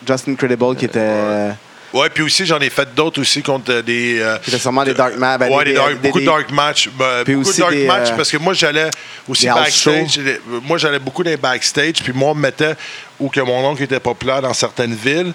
Justin 0.05 0.35
Credible 0.35 0.75
qui 0.75 0.85
était. 0.85 1.51
Ouais, 1.93 2.09
puis 2.09 2.21
aussi, 2.23 2.45
j'en 2.45 2.59
ai 2.59 2.69
fait 2.69 2.93
d'autres 2.93 3.21
aussi 3.21 3.41
contre 3.41 3.71
euh, 3.71 3.81
des. 3.81 4.19
euh, 4.19 4.37
C'était 4.43 4.57
sûrement 4.59 4.83
des 4.83 4.93
dark 4.93 5.15
matchs. 5.17 5.39
ben, 5.39 5.49
ouais, 5.51 5.63
des- 5.63 5.71
des 5.71 5.75
dark- 5.77 5.89
des- 6.01 6.07
beaucoup 6.09 6.19
de 6.19 6.25
dark 6.25 6.51
matchs. 6.51 6.89
ben, 6.89 7.23
beaucoup 7.25 7.47
aussi 7.47 7.57
de 7.57 7.61
dark 7.61 7.73
des, 7.73 7.87
matchs 7.87 8.09
euh, 8.11 8.15
parce 8.17 8.29
que 8.31 8.37
moi, 8.37 8.53
j'allais 8.53 8.89
aussi 9.27 9.47
backstage. 9.47 10.19
Moi, 10.63 10.77
j'allais 10.77 10.99
beaucoup 10.99 11.23
dans 11.23 11.29
les 11.29 11.37
backstage. 11.37 12.03
Puis 12.03 12.11
moi, 12.13 12.31
on 12.31 12.35
me 12.35 12.41
mettait 12.41 12.75
où 13.19 13.29
que 13.29 13.39
mon 13.39 13.65
oncle 13.65 13.83
était 13.83 14.01
populaire 14.01 14.41
dans 14.41 14.53
certaines 14.53 14.93
villes. 14.95 15.31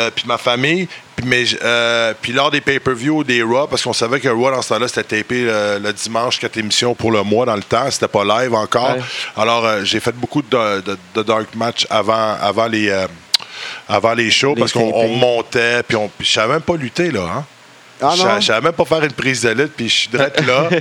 Euh, 0.00 0.10
puis 0.14 0.24
ma 0.26 0.38
famille. 0.38 0.88
Puis, 1.16 1.56
euh, 1.62 2.14
puis 2.20 2.32
lors 2.32 2.50
des 2.50 2.60
pay-per-view 2.62 3.18
ou 3.18 3.24
des 3.24 3.42
Raw, 3.42 3.66
parce 3.68 3.82
qu'on 3.82 3.92
savait 3.92 4.18
que 4.20 4.28
Raw, 4.28 4.50
dans 4.50 4.62
ce 4.62 4.70
temps-là, 4.70 4.88
c'était 4.88 5.18
tapé 5.22 5.42
le, 5.44 5.78
le 5.82 5.92
dimanche, 5.92 6.38
quatre 6.40 6.56
émissions 6.56 6.94
pour 6.94 7.12
le 7.12 7.22
mois 7.22 7.44
dans 7.46 7.56
le 7.56 7.62
temps. 7.62 7.90
C'était 7.90 8.08
pas 8.08 8.24
live 8.24 8.54
encore. 8.54 8.94
Ouais. 8.96 9.02
Alors, 9.36 9.64
euh, 9.66 9.80
j'ai 9.84 10.00
fait 10.00 10.12
beaucoup 10.16 10.40
de, 10.42 10.80
de- 10.80 10.98
de 11.14 11.22
dark 11.22 11.54
match 11.54 11.86
avant, 11.90 12.34
avant 12.40 12.66
les. 12.66 12.90
avant 13.88 14.14
les 14.14 14.30
shows, 14.30 14.54
Les 14.54 14.60
parce 14.60 14.72
qu'on 14.72 15.08
montait, 15.08 15.82
puis 15.82 15.96
on, 15.96 16.08
puis 16.08 16.26
je 16.26 16.32
savais 16.32 16.54
même 16.54 16.62
pas 16.62 16.76
lutter, 16.76 17.10
là. 17.10 17.20
Hein? 17.36 17.44
Ah 18.02 18.14
Je 18.40 18.46
savais 18.46 18.60
même 18.60 18.72
pas 18.72 18.84
faire 18.84 19.02
une 19.04 19.12
prise 19.12 19.42
de 19.42 19.50
lutte, 19.50 19.72
puis 19.76 19.88
je 19.88 19.94
suis 19.94 20.08
direct 20.08 20.40
là. 20.46 20.68
Puis, 20.70 20.78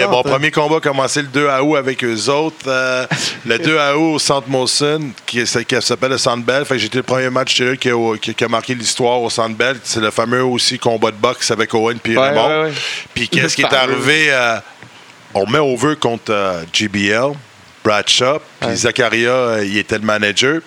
euh, 0.00 0.08
mon 0.08 0.22
premier 0.22 0.50
combat 0.50 0.76
a 0.76 0.80
commencé 0.80 1.22
le 1.22 1.28
2 1.28 1.48
août 1.62 1.76
avec 1.76 2.02
eux 2.04 2.28
autres. 2.28 2.56
euh, 2.66 3.06
le 3.46 3.58
2 3.58 3.76
août 3.94 4.14
au 4.14 4.18
Centre 4.18 4.48
Molson, 4.48 5.10
qui, 5.26 5.46
s'appelle 5.46 6.10
le 6.10 6.18
Centre 6.18 6.44
Bell. 6.44 6.64
Fait 6.64 6.74
que 6.74 6.80
j'étais 6.80 6.98
le 6.98 7.02
premier 7.04 7.30
match 7.30 7.54
chez 7.54 7.64
eux 7.64 7.74
qui 7.76 7.90
a, 7.90 8.16
qui- 8.16 8.34
qui 8.34 8.44
a 8.44 8.48
marqué 8.48 8.74
l'histoire 8.74 9.20
au 9.20 9.30
Centre 9.30 9.56
Bell. 9.56 9.76
C'est 9.84 10.00
le 10.00 10.10
fameux 10.10 10.42
aussi 10.44 10.78
combat 10.78 11.10
de 11.10 11.16
boxe 11.16 11.50
avec 11.50 11.72
Owen 11.74 11.98
puis 11.98 12.16
Ouais, 12.16 12.28
Raymond. 12.30 12.48
ouais, 12.48 12.62
ouais. 12.68 12.72
Puis 13.14 13.28
qu'est-ce 13.28 13.54
qui 13.56 13.62
est 13.62 13.74
arrivé? 13.74 14.26
euh, 14.30 14.56
on 15.34 15.46
met 15.46 15.58
over 15.58 15.94
contre 15.96 16.30
euh, 16.32 16.62
GBL, 16.72 17.32
Bradshaw, 17.84 18.40
puis. 18.60 18.76
Zacharia, 18.76 19.62
il 19.62 19.78
était 19.78 19.96
le 19.98 20.04
manager. 20.04 20.60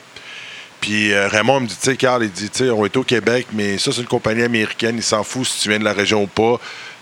Puis 0.83 1.13
euh, 1.13 1.29
Raymond 1.29 1.61
me 1.61 1.65
dit, 1.67 1.77
tu 1.81 1.91
sais, 1.91 1.95
Carl, 1.95 2.21
il 2.25 2.29
dit, 2.29 2.49
tu 2.49 2.65
sais, 2.65 2.69
on 2.69 2.85
est 2.85 2.97
au 2.97 3.03
Québec, 3.03 3.47
mais 3.53 3.77
ça, 3.77 3.93
c'est 3.93 4.01
une 4.01 4.07
compagnie 4.07 4.43
américaine. 4.43 4.95
Il 4.97 5.03
s'en 5.03 5.23
fout 5.23 5.47
si 5.47 5.61
tu 5.61 5.69
viens 5.69 5.79
de 5.79 5.85
la 5.85 5.93
région 5.93 6.23
ou 6.23 6.27
pas. 6.27 6.59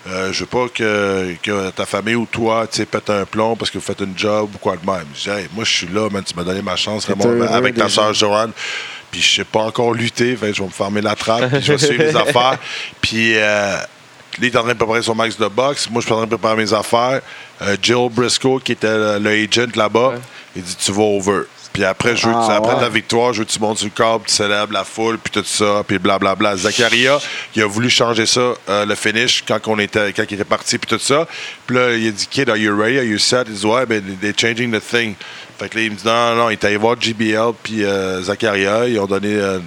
Euh, 0.07 0.31
je 0.31 0.41
veux 0.41 0.45
pas 0.45 0.67
que, 0.71 1.33
que 1.41 1.71
ta 1.71 1.87
famille 1.87 2.13
ou 2.13 2.27
toi, 2.27 2.67
tu 2.69 2.77
sais, 2.77 2.85
pète 2.85 3.09
un 3.09 3.25
plomb 3.25 3.55
parce 3.55 3.71
que 3.71 3.79
vous 3.79 3.83
faites 3.83 4.01
une 4.01 4.15
job 4.15 4.51
ou 4.53 4.57
quoi 4.59 4.75
de 4.77 4.85
même. 4.85 5.07
Je 5.15 5.23
dis, 5.23 5.29
Hey, 5.35 5.47
moi, 5.55 5.63
je 5.63 5.71
suis 5.71 5.87
là, 5.87 6.09
man, 6.11 6.23
tu 6.23 6.35
m'as 6.35 6.43
donné 6.43 6.61
ma 6.61 6.75
chance, 6.75 7.05
Raymond, 7.05 7.41
avec 7.41 7.73
ta 7.73 7.89
soeur 7.89 8.13
Joanne. 8.13 8.51
Puis 9.09 9.19
je 9.19 9.37
sais 9.37 9.45
pas 9.45 9.61
encore 9.61 9.95
lutter, 9.95 10.35
fait 10.35 10.53
je 10.53 10.61
vais 10.61 10.67
me 10.67 10.71
fermer 10.71 11.01
la 11.01 11.15
trappe, 11.15 11.49
puis 11.49 11.61
je 11.63 11.71
vais 11.71 11.77
suivre 11.79 12.03
les 12.03 12.15
affaires. 12.27 12.59
Puis 13.01 13.33
euh, 13.35 13.77
Lui, 14.37 14.49
il 14.49 14.53
est 14.53 14.57
en 14.57 14.61
train 14.61 14.73
de 14.73 14.77
préparer 14.77 15.01
son 15.01 15.15
max 15.15 15.39
de 15.39 15.47
boxe. 15.47 15.89
Moi, 15.89 16.01
je 16.01 16.05
suis 16.05 16.13
en 16.13 16.17
train 16.17 16.27
de 16.27 16.35
préparer 16.35 16.55
mes 16.55 16.71
affaires. 16.71 17.21
Euh, 17.63 17.75
Jill 17.81 18.09
Briscoe, 18.11 18.61
qui 18.63 18.73
était 18.73 18.95
le, 18.95 19.17
le 19.17 19.31
agent 19.31 19.71
là-bas, 19.75 20.13
il 20.55 20.61
dit 20.61 20.75
Tu 20.75 20.91
vas 20.91 21.01
over. 21.01 21.41
Puis 21.73 21.85
après, 21.85 22.15
je 22.17 22.27
Ah, 22.27 22.55
après 22.55 22.75
ouais. 22.75 22.81
la 22.81 22.89
victoire, 22.89 23.31
je 23.33 23.43
tu 23.43 23.59
montes 23.59 23.77
sur 23.77 23.87
le 23.87 23.91
câble, 23.91 24.25
tu 24.27 24.33
célèbres 24.33 24.73
la 24.73 24.83
foule, 24.83 25.17
puis 25.17 25.31
tout 25.31 25.43
ça, 25.45 25.83
puis 25.87 25.99
blablabla. 25.99 26.57
Zacharia, 26.57 27.17
il 27.55 27.61
a 27.61 27.65
voulu 27.65 27.89
changer 27.89 28.25
ça, 28.25 28.53
euh, 28.69 28.85
le 28.85 28.95
finish, 28.95 29.43
quand, 29.47 29.59
on 29.67 29.79
était, 29.79 30.11
quand 30.13 30.23
il 30.29 30.33
était 30.33 30.43
parti, 30.43 30.77
puis 30.77 30.87
tout 30.89 31.01
ça. 31.01 31.27
Puis 31.65 31.75
là, 31.77 31.93
il 31.93 32.07
a 32.07 32.11
dit 32.11 32.27
Kid, 32.29 32.49
are 32.49 32.57
you 32.57 32.75
ready? 32.77 32.97
Are 32.97 33.05
you 33.05 33.17
set? 33.17 33.47
Il 33.47 33.53
dit 33.55 33.65
Ouais, 33.65 33.85
ben, 33.85 34.03
they're 34.21 34.33
changing 34.37 34.71
the 34.71 34.81
thing. 34.81 35.15
Fait 35.57 35.69
que 35.69 35.77
là, 35.77 35.83
il 35.85 35.91
me 35.91 35.95
dit 35.95 36.05
Non, 36.05 36.29
non, 36.31 36.35
non. 36.35 36.49
Il 36.49 36.53
est 36.53 36.63
allé 36.65 36.75
voir 36.77 36.95
JBL, 36.99 37.53
puis 37.63 37.83
euh, 37.85 38.21
Zacharia. 38.21 38.87
Ils 38.87 38.99
ont 38.99 39.05
donné 39.07 39.33
euh, 39.35 39.59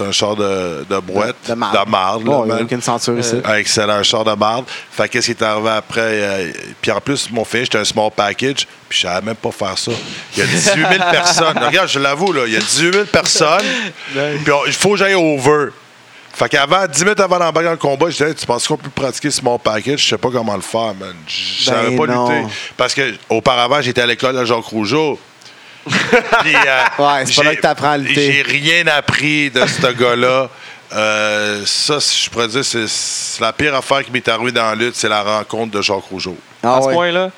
un 0.00 0.12
char 0.12 0.36
de, 0.36 0.84
de 0.88 0.98
brouette. 1.00 1.36
De 1.48 1.54
marde. 1.54 1.88
marde, 1.88 2.26
là, 2.26 2.42
il 2.46 2.50
a 2.52 2.54
man. 2.56 2.64
aucune 2.64 2.82
ceinture 2.82 3.18
ici. 3.18 3.36
Excellent, 3.56 3.94
un 3.94 4.02
char 4.02 4.24
de 4.24 4.32
marde. 4.34 4.64
Fait 4.90 5.08
que 5.08 5.12
qu'est-ce 5.12 5.26
qui 5.26 5.32
est 5.32 5.42
arrivé 5.42 5.70
après? 5.70 6.00
euh, 6.00 6.52
puis 6.80 6.90
en 6.90 7.00
plus, 7.00 7.30
mon 7.30 7.44
finish, 7.44 7.66
c'était 7.66 7.78
un 7.78 7.84
small 7.84 8.10
package. 8.14 8.66
Puis 8.88 8.98
je 8.98 9.06
savais 9.06 9.24
même 9.24 9.36
pas 9.36 9.50
faire 9.52 9.78
ça. 9.78 9.92
Il 10.36 10.40
y 10.40 10.42
a 10.42 10.46
18 10.46 10.74
000 10.74 10.86
personnes. 11.10 11.58
Regarde, 11.58 11.88
je 11.88 11.98
l'avoue, 11.98 12.32
là, 12.32 12.42
il 12.46 12.52
y 12.52 12.56
a 12.56 12.60
18 12.60 12.92
000 12.92 13.04
personnes. 13.06 13.64
Puis 14.14 14.52
il 14.66 14.72
faut 14.72 14.90
que 14.92 14.96
j'aille 14.96 15.14
over. 15.14 15.66
Fait 16.32 16.48
qu'avant, 16.48 16.86
10 16.86 17.02
minutes 17.04 17.20
avant 17.20 17.38
d'embarquer 17.38 17.64
dans 17.66 17.70
le 17.72 17.76
combat, 17.76 18.06
je 18.08 18.12
disais, 18.16 18.34
tu 18.34 18.46
penses 18.46 18.66
qu'on 18.66 18.76
peut 18.76 18.88
pratiquer 18.88 19.30
ce 19.30 19.38
small 19.40 19.58
package? 19.58 20.00
Je 20.02 20.08
sais 20.10 20.18
pas 20.18 20.30
comment 20.30 20.54
le 20.54 20.60
faire, 20.62 20.94
man. 20.94 21.14
Je 21.26 21.64
savais 21.64 21.90
Ben 21.90 21.98
pas 21.98 22.06
non. 22.12 22.28
lutter. 22.30 22.48
Parce 22.76 22.94
que 22.94 23.14
auparavant, 23.28 23.80
j'étais 23.82 24.00
à 24.00 24.06
l'école 24.06 24.36
de 24.36 24.44
Jacques 24.44 24.64
Rougeau. 24.64 25.18
Puis, 26.40 26.54
euh, 26.54 26.84
Ouais, 26.98 27.24
c'est 27.26 27.34
pas 27.36 27.42
là 27.44 27.50
j'ai- 27.50 27.56
que 27.56 27.62
t'apprends 27.62 27.90
à 27.92 27.96
lutter. 27.98 28.32
J'ai 28.32 28.42
rien 28.42 28.86
appris 28.88 29.50
de 29.50 29.64
ce 29.66 29.86
gars-là. 29.92 30.48
Euh, 30.92 31.62
ça, 31.66 31.98
je 31.98 32.28
pourrais 32.30 32.48
dire, 32.48 32.64
c'est 32.64 32.88
c'est 32.88 33.40
la 33.40 33.52
pire 33.52 33.74
affaire 33.74 34.04
qui 34.04 34.10
m'est 34.10 34.26
arrivée 34.28 34.50
dans 34.52 34.64
la 34.70 34.74
lutte, 34.74 34.96
c'est 34.96 35.08
la 35.08 35.22
rencontre 35.22 35.70
de 35.72 35.80
Jacques 35.82 36.04
Rougeau. 36.10 36.36
Ah 36.62 36.76
à 36.76 36.82
ce 36.82 36.86
ouais. 36.88 36.94
point-là? 36.94 37.30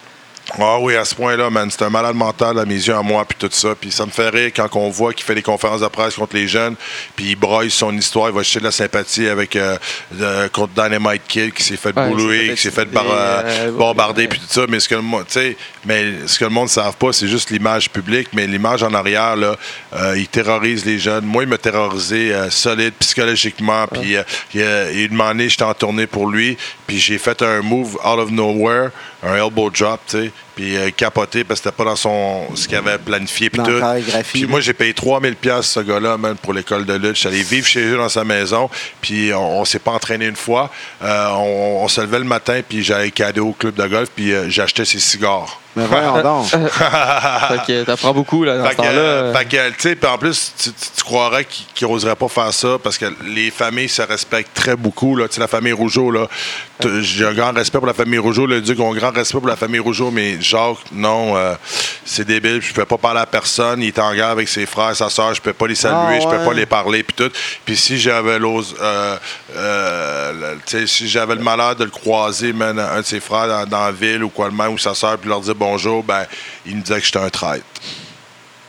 Ah 0.58 0.78
oui, 0.80 0.96
à 0.96 1.04
ce 1.04 1.14
point-là, 1.14 1.48
man, 1.50 1.70
c'est 1.70 1.82
un 1.82 1.88
malade 1.88 2.16
mental 2.16 2.58
à 2.58 2.64
mes 2.64 2.74
yeux, 2.74 2.94
à 2.94 3.00
moi, 3.02 3.24
puis 3.24 3.38
tout 3.38 3.48
ça. 3.52 3.74
Puis 3.80 3.90
ça 3.92 4.04
me 4.04 4.10
fait 4.10 4.28
rire 4.28 4.50
quand 4.54 4.68
on 4.74 4.90
voit 4.90 5.12
qu'il 5.14 5.24
fait 5.24 5.36
des 5.36 5.42
conférences 5.42 5.80
de 5.80 5.86
presse 5.86 6.16
contre 6.16 6.34
les 6.36 6.48
jeunes, 6.48 6.74
puis 7.16 7.26
il 7.30 7.36
broye 7.36 7.70
son 7.70 7.96
histoire, 7.96 8.28
il 8.28 8.34
va 8.34 8.42
chercher 8.42 8.58
de 8.58 8.64
la 8.64 8.72
sympathie 8.72 9.28
avec 9.28 9.54
euh, 9.56 9.78
euh, 10.20 10.48
contre 10.48 10.72
Dynamite 10.74 11.22
Kid 11.28 11.52
qui 11.54 11.62
s'est 11.62 11.76
fait 11.76 11.96
Ouais, 11.96 12.08
boulouer, 12.08 12.54
qui 12.54 12.60
s'est 12.60 12.70
fait 12.72 12.84
bar- 12.86 13.04
euh, 13.08 13.42
euh, 13.44 13.70
bombarder, 13.70 14.26
puis 14.28 14.40
tout 14.40 14.46
ça. 14.48 14.62
Mais 14.68 14.80
ce 14.80 14.88
que 14.88 14.96
le 14.96 15.02
monde, 15.02 15.24
mais 15.86 16.12
ce 16.26 16.38
que 16.38 16.44
le 16.44 16.50
monde 16.50 16.64
ne 16.64 16.70
savent 16.70 16.96
pas, 16.96 17.12
c'est 17.12 17.28
juste 17.28 17.50
l'image 17.50 17.88
publique, 17.88 18.28
mais 18.32 18.46
l'image 18.46 18.82
en 18.82 18.92
arrière, 18.94 19.36
là, 19.36 19.56
euh, 19.94 20.18
il 20.18 20.26
terrorise 20.28 20.84
les 20.84 20.98
jeunes. 20.98 21.24
Moi, 21.24 21.44
il 21.44 21.48
m'a 21.48 21.58
terrorisé 21.58 22.32
solide 22.50 22.94
psychologiquement, 22.98 23.86
puis 23.86 24.16
il 24.16 24.24
il 24.54 24.62
a 24.62 25.08
demandé, 25.08 25.48
j'étais 25.48 25.62
en 25.62 25.74
tournée 25.74 26.06
pour 26.06 26.26
lui, 26.28 26.58
puis 26.86 26.98
j'ai 26.98 27.18
fait 27.18 27.40
un 27.42 27.62
move 27.62 27.94
out 28.04 28.18
of 28.18 28.30
nowhere, 28.30 28.90
un 29.22 29.34
elbow 29.34 29.70
drop, 29.70 30.00
tu 30.06 30.18
sais, 30.18 30.32
puis 30.54 30.76
euh, 30.76 30.90
capoté 30.90 31.44
parce 31.44 31.60
que 31.60 31.64
c'était 31.68 31.76
pas 31.76 31.84
dans 31.84 31.96
son 31.96 32.54
ce 32.54 32.68
qu'il 32.68 32.76
avait 32.76 32.98
planifié 32.98 33.50
puis 33.50 33.62
tout. 33.62 33.80
Puis 34.32 34.46
moi 34.46 34.60
j'ai 34.60 34.72
payé 34.72 34.92
3000 34.94 35.36
pièces 35.36 35.66
ce 35.66 35.80
gars-là 35.80 36.16
man, 36.16 36.36
pour 36.40 36.52
l'école 36.52 36.84
de 36.84 36.94
lutte. 36.94 37.16
J'allais 37.16 37.42
vivre 37.42 37.66
chez 37.66 37.84
eux 37.84 37.96
dans 37.96 38.08
sa 38.08 38.24
maison, 38.24 38.68
puis 39.00 39.32
on, 39.34 39.60
on 39.60 39.64
s'est 39.64 39.78
pas 39.78 39.92
entraîné 39.92 40.26
une 40.26 40.36
fois. 40.36 40.70
Euh, 41.02 41.28
on, 41.32 41.80
on 41.84 41.88
se 41.88 42.00
levait 42.00 42.18
le 42.18 42.24
matin 42.24 42.60
puis 42.68 42.82
j'allais 42.82 43.10
cadeau 43.10 43.48
au 43.48 43.52
club 43.52 43.74
de 43.74 43.86
golf 43.86 44.08
puis 44.14 44.32
euh, 44.32 44.48
j'achetais 44.50 44.84
ses 44.84 44.98
cigares. 45.00 45.58
Mais 45.74 45.86
voyons 45.86 46.20
donc. 46.22 46.46
Fait 46.48 46.58
que 47.66 47.84
t'apprends 47.84 48.12
beaucoup 48.12 48.44
là, 48.44 48.58
dans 48.58 48.64
Fait 48.64 48.72
ce 48.72 48.76
que, 48.76 48.82
temps-là. 48.82 48.98
euh, 48.98 49.32
fait 49.34 49.44
que, 49.46 49.68
tu 49.70 49.74
sais, 49.78 49.96
puis 49.96 50.06
en 50.10 50.18
plus, 50.18 50.52
tu, 50.58 50.70
tu- 50.70 50.76
tu 50.96 51.02
croirais 51.02 51.46
qu'ils 51.74 51.88
n'oseraient 51.88 52.14
pas 52.14 52.28
faire 52.28 52.52
ça 52.52 52.76
parce 52.82 52.98
que 52.98 53.06
les 53.24 53.50
familles 53.50 53.88
se 53.88 54.02
respectent 54.02 54.52
très 54.54 54.76
beaucoup. 54.76 55.16
Là. 55.16 55.28
Tu 55.28 55.34
sais, 55.36 55.40
la 55.40 55.48
famille 55.48 55.72
Rougeau, 55.72 56.10
là, 56.10 56.28
j'ai 57.00 57.24
un 57.26 57.32
grand 57.32 57.52
respect 57.54 57.78
pour 57.78 57.86
la 57.86 57.94
famille 57.94 58.18
Rougeau. 58.18 58.44
Le 58.46 58.60
Duc 58.60 58.78
a 58.80 58.82
un 58.82 58.92
grand 58.94 59.12
respect 59.12 59.38
pour 59.38 59.48
la 59.48 59.56
famille 59.56 59.80
Rougeau, 59.80 60.10
mais 60.10 60.36
Jacques, 60.42 60.78
non, 60.92 61.36
euh, 61.36 61.54
c'est 62.04 62.24
débile. 62.26 62.60
Je 62.60 62.68
ne 62.68 62.72
pouvais 62.74 62.86
pas 62.86 62.98
parler 62.98 63.20
à 63.20 63.26
personne. 63.26 63.80
Il 63.82 63.88
était 63.88 64.00
en 64.00 64.14
guerre 64.14 64.28
avec 64.30 64.48
ses 64.48 64.66
frères, 64.66 64.94
sa 64.94 65.08
soeur. 65.08 65.32
Je 65.34 65.40
ne 65.40 65.44
peux 65.44 65.52
pas 65.52 65.66
les 65.66 65.74
saluer, 65.74 66.16
Ah, 66.16 66.20
je 66.20 66.26
ne 66.26 66.30
peux 66.38 66.44
pas 66.44 66.52
les 66.54 66.66
parler, 66.66 67.02
puis 67.02 67.14
tout. 67.16 67.32
Puis 67.64 67.76
si 67.76 67.98
j'avais 67.98 68.38
l'ose, 68.38 68.74
euh, 68.80 69.16
euh, 69.56 70.56
si 70.86 71.08
j'avais 71.08 71.34
le 71.34 71.42
malheur 71.42 71.76
de 71.76 71.84
le 71.84 71.90
croiser, 71.90 72.52
man, 72.52 72.78
un 72.78 73.00
de 73.00 73.06
ses 73.06 73.20
frères 73.20 73.48
dans, 73.48 73.66
dans 73.66 73.84
la 73.84 73.92
ville 73.92 74.24
ou 74.24 74.28
quoi 74.28 74.46
le 74.48 74.54
même, 74.54 74.72
ou 74.74 74.78
sa 74.78 74.94
soeur, 74.94 75.18
puis 75.18 75.28
leur 75.28 75.40
dire 75.40 75.54
bonjour, 75.54 76.02
ben, 76.02 76.24
il 76.66 76.76
me 76.76 76.82
disait 76.82 76.98
que 77.00 77.04
j'étais 77.06 77.18
un 77.18 77.30
traître. 77.30 77.64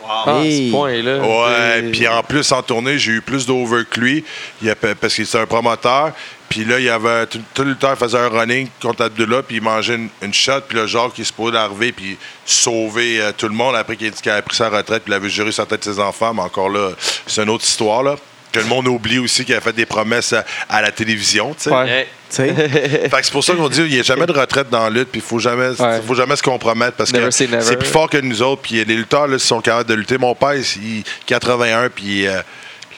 Ah, 0.06 0.24
à 0.28 0.44
ce 0.44 0.70
point-là. 0.72 1.20
Ouais, 1.20 1.84
puis 1.92 2.06
en 2.10 2.22
plus, 2.24 2.52
en 2.52 2.62
tournée, 2.62 3.00
j'ai 3.00 3.14
eu 3.14 3.22
plus 3.22 3.46
d'over 3.46 3.84
que 3.90 4.00
lui, 4.02 4.26
Il 4.62 4.70
a- 4.70 4.76
parce 4.76 5.16
qu'il 5.16 5.24
était 5.24 5.40
un 5.40 5.46
promoteur. 5.46 6.12
Puis 6.54 6.66
là, 6.66 6.78
il 6.78 6.86
y 6.86 6.90
avait 6.90 7.26
tout, 7.26 7.40
tout 7.56 7.64
le 7.64 7.74
temps, 7.76 7.90
il 7.94 7.98
faisait 7.98 8.20
un 8.20 8.30
running 8.30 8.68
contre 8.80 9.06
Abdullah, 9.06 9.42
puis 9.42 9.56
il 9.56 9.62
mangeait 9.64 9.96
une, 9.96 10.10
une 10.22 10.34
shot, 10.36 10.62
puis 10.68 10.78
le 10.78 10.86
genre 10.86 11.12
qui 11.12 11.22
est 11.22 11.26
supposé 11.26 11.58
arriver, 11.58 11.92
puis 11.92 12.16
sauver 12.46 13.20
euh, 13.20 13.32
tout 13.36 13.48
le 13.48 13.56
monde 13.56 13.76
après 13.76 13.96
qu'il 13.96 14.06
a 14.06 14.10
dit 14.12 14.22
qu'il 14.22 14.32
avait 14.32 14.44
pris 14.44 14.56
sa 14.56 14.70
retraite, 14.70 15.02
puis 15.04 15.12
il 15.14 15.16
avait 15.16 15.30
juré 15.32 15.52
sur 15.52 15.64
la 15.64 15.68
tête 15.68 15.88
de 15.88 15.92
ses 15.92 16.00
enfants, 16.00 16.32
mais 16.32 16.44
encore 16.44 16.70
là, 16.70 16.92
c'est 17.26 17.42
une 17.42 17.50
autre 17.50 17.64
histoire, 17.66 18.04
là. 18.04 18.18
Que 18.52 18.60
le 18.60 18.66
monde 18.66 18.88
oublie 18.88 19.18
aussi 19.18 19.46
qu'il 19.46 19.56
a 19.56 19.62
fait 19.62 19.74
des 19.74 19.88
promesses 19.88 20.32
à, 20.32 20.46
à 20.70 20.80
la 20.84 20.92
télévision, 20.92 21.56
tu 21.56 21.64
sais. 21.64 21.72
Ouais. 21.72 22.08
Fait 22.30 23.10
que 23.10 23.24
c'est 23.24 23.32
pour 23.32 23.44
ça 23.44 23.54
qu'on 23.56 23.68
dit 23.68 23.78
qu'il 23.82 23.90
n'y 23.94 24.00
a 24.00 24.04
jamais 24.04 24.28
de 24.28 24.32
retraite 24.32 24.70
dans 24.70 24.84
la 24.84 24.90
lutte, 24.92 25.10
puis 25.10 25.22
il 25.22 25.28
faut 25.28 25.40
jamais, 25.40 25.70
Ouais. 25.82 26.02
faut 26.06 26.14
jamais 26.14 26.36
se 26.36 26.44
compromettre 26.44 26.98
parce 26.98 27.12
Never 27.12 27.26
que 27.26 27.32
c'est 27.32 27.78
plus 27.78 27.88
fort 27.88 28.08
que 28.10 28.18
nous 28.18 28.44
autres. 28.44 28.62
Puis 28.62 28.76
les 28.86 28.96
lutteurs 28.96 29.28
là, 29.28 29.40
sont 29.40 29.60
capables 29.62 29.90
de 29.90 29.96
lutter. 29.96 30.20
Mon 30.20 30.36
père, 30.36 30.54
il 30.56 31.04
81, 31.26 31.90
puis 31.90 32.28
euh, 32.28 32.42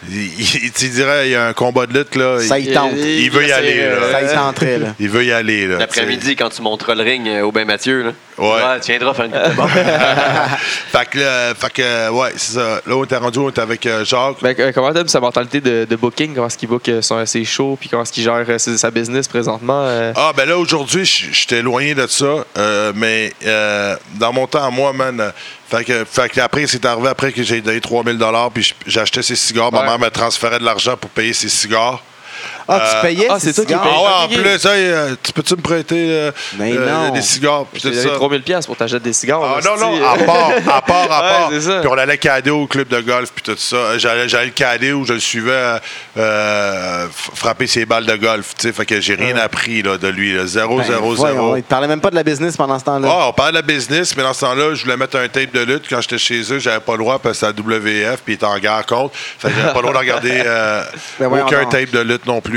il, 0.09 0.39
il- 0.65 0.71
tu 0.71 0.89
dirais 0.89 1.27
il 1.27 1.31
y 1.31 1.35
a 1.35 1.47
un 1.47 1.53
combat 1.53 1.85
de 1.85 1.93
lutte 1.97 2.15
là. 2.15 2.39
ça 2.39 2.59
il, 2.59 2.69
y 2.69 2.73
tente. 2.73 2.91
il 2.95 3.29
veut 3.31 3.47
y 3.47 3.51
aller, 3.51 3.77
là. 3.89 4.11
Ça 4.11 4.21
y 4.21 4.35
tenterait, 4.35 4.77
là. 4.79 4.87
il 4.99 5.09
veut 5.09 5.23
y 5.25 5.31
aller 5.31 5.67
là. 5.67 5.77
L'après-midi, 5.79 6.35
quand 6.35 6.49
tu 6.49 6.61
monteras 6.61 6.95
le 6.95 7.03
ring 7.03 7.27
euh, 7.27 7.41
au 7.41 7.51
Bain 7.51 7.65
Mathieu, 7.65 8.03
là, 8.03 8.11
Ouais. 8.37 8.79
tu 8.81 8.91
viendras 8.91 9.13
faire 9.13 9.25
une 9.25 9.31
coupe 9.31 9.41
de 9.41 9.55
fait 10.91 11.09
que, 11.09 11.19
là, 11.19 11.53
fait 11.55 11.71
que, 11.73 11.81
euh, 11.81 12.09
ouais, 12.11 12.29
c'est 12.35 12.53
ça. 12.55 12.81
Là, 12.85 12.95
on 12.95 13.03
était 13.05 13.15
rendu, 13.15 13.39
on 13.39 13.49
était 13.49 13.61
avec 13.61 13.85
euh, 13.85 14.03
Jacques. 14.03 14.37
Ben, 14.41 14.53
euh, 14.59 14.71
comment 14.73 14.91
t'aimes 14.91 15.07
sa 15.07 15.19
mentalité 15.21 15.61
de, 15.61 15.85
de 15.89 15.95
booking? 15.95 16.33
Comment 16.35 16.47
est-ce 16.47 16.57
qu'il 16.57 16.67
book 16.67 16.87
euh, 16.89 17.01
son, 17.01 17.25
ses 17.25 17.45
shows? 17.45 17.77
Puis 17.79 17.87
comment 17.89 18.03
est-ce 18.03 18.11
qu'il 18.11 18.23
gère 18.23 18.43
euh, 18.47 18.57
ses- 18.57 18.77
sa 18.77 18.91
business 18.91 19.27
présentement? 19.29 19.83
euh? 19.85 20.11
Ah, 20.17 20.33
ben 20.35 20.47
là, 20.49 20.57
aujourd'hui, 20.57 21.05
je- 21.05 21.27
j'étais 21.31 21.59
éloigné 21.59 21.95
de 21.95 22.05
ça. 22.07 22.45
euh, 22.57 22.91
mais 22.95 23.31
euh, 23.45 23.95
dans 24.15 24.33
mon 24.33 24.47
temps, 24.47 24.65
à 24.65 24.69
moi, 24.69 24.91
man, 24.91 25.19
euh, 25.21 25.31
fait 25.69 25.83
que, 25.83 26.05
fait 26.05 26.29
que 26.29 26.39
après, 26.41 26.67
c'est 26.67 26.85
arrivé 26.85 27.07
après 27.07 27.31
que 27.31 27.41
j'ai 27.43 27.61
donné 27.61 27.81
3000 27.81 28.17
puis 28.53 28.63
j- 28.63 28.73
j'achetais 28.85 29.21
ses 29.23 29.35
cigares. 29.35 29.71
Ma 29.71 29.83
mère 29.85 29.99
me 29.99 30.09
transférait 30.09 30.59
de 30.59 30.63
l'argent 30.65 30.95
pour 30.97 31.09
payer 31.09 31.33
ses 31.33 31.49
cigares. 31.49 32.01
Ah, 32.67 32.79
tu 32.79 32.95
Euh, 32.97 33.01
payais 33.01 33.27
ah, 33.29 33.39
ces 33.39 33.47
c'est 33.47 33.61
ça 33.61 33.61
qui 33.65 33.73
paye. 33.73 33.81
Ah 33.83 34.01
ouais, 34.01 34.23
en 34.23 34.27
plus, 34.41 34.65
hey, 34.65 34.85
euh, 34.91 35.15
tu 35.21 35.31
peux-tu 35.33 35.55
me 35.55 35.61
prêter 35.61 36.07
euh, 36.09 36.31
Mais 36.57 36.73
euh, 36.75 36.89
non. 36.89 37.09
des 37.11 37.21
cigares? 37.21 37.65
Puis 37.71 37.81
tout 37.81 37.93
ça? 37.93 38.09
3000 38.15 38.41
pièces 38.41 38.65
pour 38.65 38.75
t'acheter 38.75 38.99
des 38.99 39.13
cigares. 39.13 39.41
Ah 39.43 39.59
là, 39.61 39.71
non, 39.79 39.91
non, 39.97 40.05
à 40.07 40.17
part, 40.17 40.49
à 40.75 40.81
part, 40.81 41.03
à 41.11 41.21
part. 41.21 41.49
Ouais. 41.51 41.59
Puis 41.59 41.87
on 41.89 41.97
allait 41.97 42.17
cader 42.17 42.49
au 42.51 42.65
club 42.67 42.87
de 42.87 43.01
golf, 43.01 43.31
puis 43.35 43.43
tout 43.43 43.57
ça. 43.59 43.97
J'allais, 43.97 44.27
j'allais 44.27 44.45
le 44.47 44.51
cader 44.51 44.93
où 44.93 45.05
je 45.05 45.13
le 45.13 45.19
suivais 45.19 45.79
euh, 46.17 47.07
frapper 47.35 47.67
ses 47.67 47.85
balles 47.85 48.05
de 48.05 48.15
golf, 48.15 48.53
tu 48.57 48.67
sais. 48.67 48.73
Fait 48.73 48.85
que 48.85 48.99
j'ai 49.01 49.15
rien 49.15 49.35
appris 49.37 49.81
là, 49.81 49.97
de 49.97 50.07
lui. 50.07 50.33
là. 50.33 50.45
0, 50.45 50.77
Ben, 50.77 50.83
0, 50.85 51.15
voyons, 51.15 51.35
0. 51.35 51.57
Il 51.57 51.63
parlait 51.63 51.87
même 51.87 52.01
pas 52.01 52.09
de 52.09 52.15
la 52.15 52.23
business 52.23 52.57
pendant 52.57 52.79
ce 52.79 52.85
temps-là. 52.85 53.07
Ah, 53.11 53.27
on 53.29 53.33
parlait 53.33 53.51
de 53.51 53.57
la 53.57 53.61
business, 53.61 54.15
mais 54.15 54.23
dans 54.23 54.33
ce 54.33 54.41
temps-là, 54.41 54.73
je 54.73 54.83
voulais 54.83 54.97
mettre 54.97 55.17
un 55.17 55.27
tape 55.27 55.51
de 55.53 55.61
lutte. 55.61 55.83
Quand 55.89 56.01
j'étais 56.01 56.17
chez 56.17 56.41
eux, 56.51 56.59
j'avais 56.59 56.79
pas 56.79 56.93
le 56.93 56.99
droit 56.99 57.19
parce 57.19 57.39
que 57.39 57.45
c'était 57.47 57.61
la 57.61 57.77
WF, 57.77 58.21
puis 58.23 58.33
il 58.33 58.35
était 58.35 58.45
en 58.45 58.57
guerre 58.57 58.85
contre. 58.85 59.13
Fait 59.15 59.49
que 59.49 59.53
j'avais 59.55 59.73
pas 59.73 59.81
le 59.81 59.87
droit 59.87 59.93
de 59.93 59.97
regarder 59.99 60.41
euh, 60.45 60.83
Ben 61.19 61.27
aucun 61.27 61.61
donc. 61.63 61.71
tape 61.71 61.91
de 61.91 61.99
lutte 61.99 62.25
non 62.25 62.41
plus. 62.41 62.54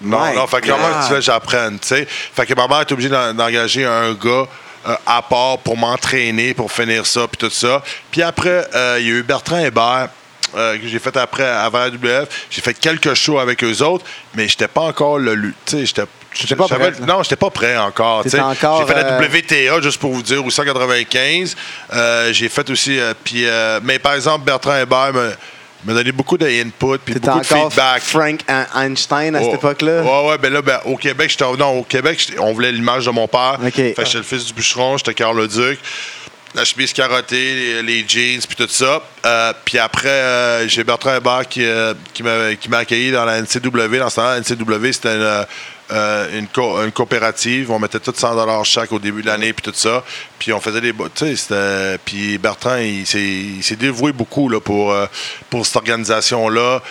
Non, 0.00 0.20
My 0.30 0.36
non, 0.36 0.46
fait 0.46 0.60
que 0.60 0.68
comment 0.70 0.88
God. 0.88 1.02
tu 1.06 1.10
veux 1.10 1.18
que 1.18 1.24
j'apprenne, 1.24 1.78
tu 1.78 1.88
sais? 1.88 2.06
Fait 2.08 2.46
que 2.46 2.54
ma 2.54 2.66
mère 2.68 2.80
est 2.80 2.92
obligée 2.92 3.08
d'en- 3.10 3.34
d'engager 3.34 3.84
un 3.84 4.12
gars 4.14 4.46
euh, 4.88 4.96
à 5.06 5.20
part 5.22 5.58
pour 5.58 5.76
m'entraîner, 5.76 6.54
pour 6.54 6.72
finir 6.72 7.04
ça, 7.04 7.26
puis 7.28 7.36
tout 7.36 7.54
ça. 7.54 7.82
Puis 8.10 8.22
après, 8.22 8.66
euh, 8.74 8.96
il 9.00 9.06
y 9.06 9.10
a 9.10 9.14
eu 9.14 9.22
Bertrand 9.22 9.58
Hébert. 9.58 10.08
euh, 10.56 10.76
que 10.78 10.88
j'ai 10.88 10.98
fait 10.98 11.16
après 11.16 11.44
avant 11.46 11.78
la 11.78 11.90
WF. 11.90 12.26
J'ai 12.50 12.60
fait 12.60 12.74
quelques 12.74 13.14
shows 13.14 13.38
avec 13.38 13.62
eux 13.62 13.82
autres, 13.82 14.04
mais 14.34 14.48
j'étais 14.48 14.66
pas 14.66 14.80
encore 14.80 15.16
le 15.18 15.36
tu 15.36 15.52
sais, 15.66 15.86
j'étais 15.86 16.02
J'étais 16.32 16.56
pas 16.56 16.66
prêt. 16.66 16.92
Non, 17.06 17.22
j'étais 17.22 17.36
pas 17.36 17.50
prêt 17.50 17.76
encore. 17.76 18.22
J'ai 18.24 18.94
fait 18.94 19.02
la 19.02 19.18
WTA, 19.20 19.80
juste 19.82 19.98
pour 20.00 20.12
vous 20.12 20.22
dire, 20.22 20.44
au 20.44 20.50
195. 20.50 21.56
Euh, 21.92 22.32
j'ai 22.32 22.48
fait 22.48 22.68
aussi. 22.70 22.98
puis, 23.24 23.46
euh, 23.46 23.78
mais 23.82 23.98
par 24.00 24.14
exemple, 24.14 24.44
Bertrand 24.44 24.76
Hébert 24.76 25.12
me, 25.12 25.32
me 25.84 25.94
donnait 25.94 26.12
beaucoup 26.12 26.36
d'input, 26.36 26.98
puis 27.04 27.14
T'étais 27.14 27.26
beaucoup 27.26 27.40
de 27.40 27.44
feedback. 27.44 28.02
Frank 28.02 28.40
Einstein 28.74 29.34
à 29.34 29.40
cette 29.40 29.50
Oh, 29.52 29.54
époque-là? 29.54 30.02
Ouais, 30.02 30.28
ouais, 30.30 30.38
ben 30.38 30.52
là, 30.52 30.62
ben, 30.62 30.78
au 30.84 30.96
Québec, 30.96 31.30
j'étais. 31.30 31.44
Non, 31.58 31.78
au 31.80 31.82
Québec, 31.84 32.32
on 32.38 32.52
voulait 32.52 32.72
l'image 32.72 33.06
de 33.06 33.10
mon 33.10 33.26
père. 33.28 33.58
OK. 33.64 33.72
Fait 33.72 33.94
que 33.94 34.04
j'étais 34.04 34.18
le 34.18 34.24
fils 34.24 34.46
du 34.46 34.52
bûcheron, 34.52 34.96
j'étais 34.98 35.14
Carl 35.14 35.36
le 35.36 35.48
Duc. 35.48 35.78
La 36.54 36.64
chemise 36.64 36.92
carottée, 36.92 37.80
les, 37.80 37.82
les 37.82 38.04
jeans, 38.08 38.40
puis 38.40 38.56
tout 38.56 38.66
ça. 38.68 39.00
Euh, 39.24 39.52
puis 39.64 39.78
après, 39.78 40.08
euh, 40.08 40.66
j'ai 40.68 40.82
Bertrand 40.82 41.14
Hébert 41.16 41.46
qui, 41.48 41.64
euh, 41.64 41.94
qui 42.12 42.22
m'a 42.24 42.78
accueilli 42.78 43.12
dans 43.12 43.24
la 43.24 43.40
NCW. 43.40 43.98
Dans 43.98 44.10
ce 44.10 44.16
temps-là, 44.16 44.34
la 44.34 44.40
NCW, 44.40 44.92
c'était 44.92 45.14
une, 45.14 45.44
une, 46.38 46.48
co- 46.48 46.82
une 46.82 46.90
coopérative. 46.90 47.70
On 47.70 47.78
mettait 47.78 48.00
tout 48.00 48.12
100 48.12 48.64
chaque 48.64 48.90
au 48.90 48.98
début 48.98 49.22
de 49.22 49.28
l'année, 49.28 49.52
puis 49.52 49.62
tout 49.62 49.78
ça. 49.78 50.02
Puis 50.40 50.52
on 50.52 50.60
faisait 50.60 50.80
des... 50.80 50.92
Tu 51.14 51.36
sais. 51.36 51.98
Puis 52.04 52.36
Bertrand, 52.38 52.78
il 52.78 53.06
s'est 53.06 53.76
dévoué 53.76 54.10
beaucoup 54.12 54.48
là, 54.48 54.58
pour, 54.58 54.92
pour 55.50 55.64
cette 55.64 55.76
organisation-là. 55.76 56.82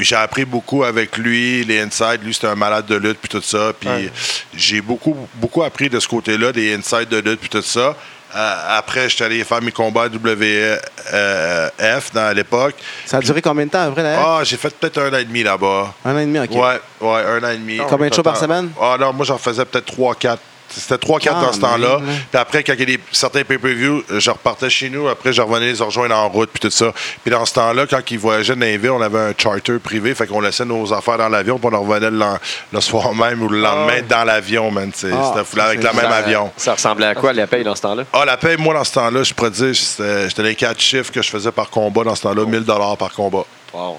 J'ai 0.00 0.16
appris 0.16 0.44
beaucoup 0.44 0.82
avec 0.82 1.16
lui, 1.18 1.62
les 1.64 1.80
insides. 1.82 2.24
Lui, 2.24 2.34
c'était 2.34 2.48
un 2.48 2.56
malade 2.56 2.86
de 2.86 2.96
lutte, 2.96 3.18
puis 3.20 3.28
tout 3.28 3.42
ça. 3.42 3.72
Puis 3.78 3.88
Ouais. 3.88 4.10
j'ai 4.56 4.80
beaucoup, 4.80 5.16
beaucoup 5.34 5.62
appris 5.62 5.88
de 5.88 6.00
ce 6.00 6.08
côté-là, 6.08 6.50
des 6.50 6.74
insides 6.74 7.08
de 7.10 7.18
lutte, 7.18 7.38
puis 7.38 7.48
tout 7.48 7.62
ça. 7.62 7.94
Euh, 8.36 8.78
après, 8.78 9.08
j'étais 9.08 9.24
allé 9.24 9.44
faire 9.44 9.62
mes 9.62 9.72
combats 9.72 10.04
à 10.04 10.08
WF 10.08 12.12
dans 12.12 12.26
à 12.26 12.34
l'époque. 12.34 12.74
Ça 13.06 13.16
a 13.16 13.20
duré 13.20 13.40
combien 13.40 13.64
de 13.64 13.70
temps 13.70 13.88
après 13.88 14.02
la 14.02 14.20
Ah, 14.20 14.44
j'ai 14.44 14.58
fait 14.58 14.74
peut-être 14.76 14.98
un 14.98 15.14
an 15.14 15.18
et 15.18 15.24
demi 15.24 15.42
là-bas. 15.42 15.94
Un 16.04 16.14
an 16.14 16.18
et 16.18 16.26
demi, 16.26 16.38
OK. 16.40 16.50
Ouais, 16.50 16.80
ouais, 17.00 17.22
un 17.24 17.42
an 17.44 17.50
et 17.50 17.56
demi. 17.56 17.78
Combien 17.88 18.08
de 18.08 18.14
shows 18.14 18.22
par 18.22 18.36
semaine? 18.36 18.70
Ah 18.80 18.96
non, 19.00 19.12
moi 19.14 19.24
j'en 19.24 19.38
faisais 19.38 19.64
peut-être 19.64 19.90
3-4. 19.96 20.36
C'était 20.68 20.96
3-4 21.06 21.28
Ah, 21.36 21.40
dans 21.46 21.52
ce 21.52 21.60
temps-là. 21.60 21.98
Puis 22.30 22.38
après, 22.40 22.62
quand 22.62 22.72
il 22.74 22.80
y 22.80 22.82
a 22.82 22.86
des, 22.86 23.00
certains 23.12 23.44
pay-per-views, 23.44 24.02
je 24.10 24.30
repartais 24.30 24.68
chez 24.70 24.90
nous. 24.90 25.08
Après, 25.08 25.32
je 25.32 25.40
revenais 25.40 25.72
les 25.72 25.82
rejoindre 25.82 26.14
en 26.16 26.28
route, 26.28 26.50
puis 26.52 26.60
tout 26.60 26.70
ça. 26.70 26.92
Puis 27.22 27.30
dans 27.30 27.44
ce 27.46 27.54
temps-là, 27.54 27.86
quand 27.88 28.00
ils 28.10 28.18
voyageaient 28.18 28.54
dans 28.56 28.60
les 28.60 28.76
villes, 28.78 28.90
on 28.90 29.00
avait 29.00 29.18
un 29.18 29.32
charter 29.36 29.78
privé. 29.78 30.14
Fait 30.14 30.26
qu'on 30.26 30.40
laissait 30.40 30.64
nos 30.64 30.92
affaires 30.92 31.18
dans 31.18 31.28
l'avion, 31.28 31.58
puis 31.58 31.68
on 31.72 31.76
en 31.76 31.82
revenait 31.82 32.10
le, 32.10 32.80
soir 32.80 33.14
même 33.14 33.42
ou 33.42 33.48
le 33.48 33.60
lendemain 33.60 34.02
dans 34.08 34.24
l'avion, 34.24 34.70
man. 34.70 34.90
C'est- 34.94 35.10
Ah, 35.12 35.32
C'était 35.32 35.44
fou, 35.44 35.60
avec 35.60 35.82
le 35.82 35.92
même 35.92 36.10
Ça- 36.10 36.16
avion. 36.16 36.50
Ça 36.56 36.74
ressemblait 36.74 37.06
à 37.06 37.14
quoi 37.14 37.32
la 37.32 37.46
paye 37.46 37.64
dans 37.64 37.74
ce 37.74 37.82
temps-là? 37.82 38.04
Ah, 38.12 38.24
la 38.24 38.36
paye, 38.36 38.56
moi, 38.58 38.74
dans 38.74 38.84
ce 38.84 38.92
temps-là, 38.92 39.22
je 39.22 39.32
pourrais 39.34 39.50
dire, 39.50 39.74
c'était 39.74 40.28
j'étais 40.28 40.42
les 40.42 40.54
quatre 40.54 40.80
chiffres 40.80 41.10
que 41.12 41.22
je 41.22 41.30
faisais 41.30 41.52
par 41.52 41.70
combat 41.70 42.04
dans 42.04 42.14
ce 42.14 42.22
temps-là, 42.22 42.44
1000 42.44 42.64
par 42.64 43.12
combat. 43.12 43.44
Wow. 43.72 43.98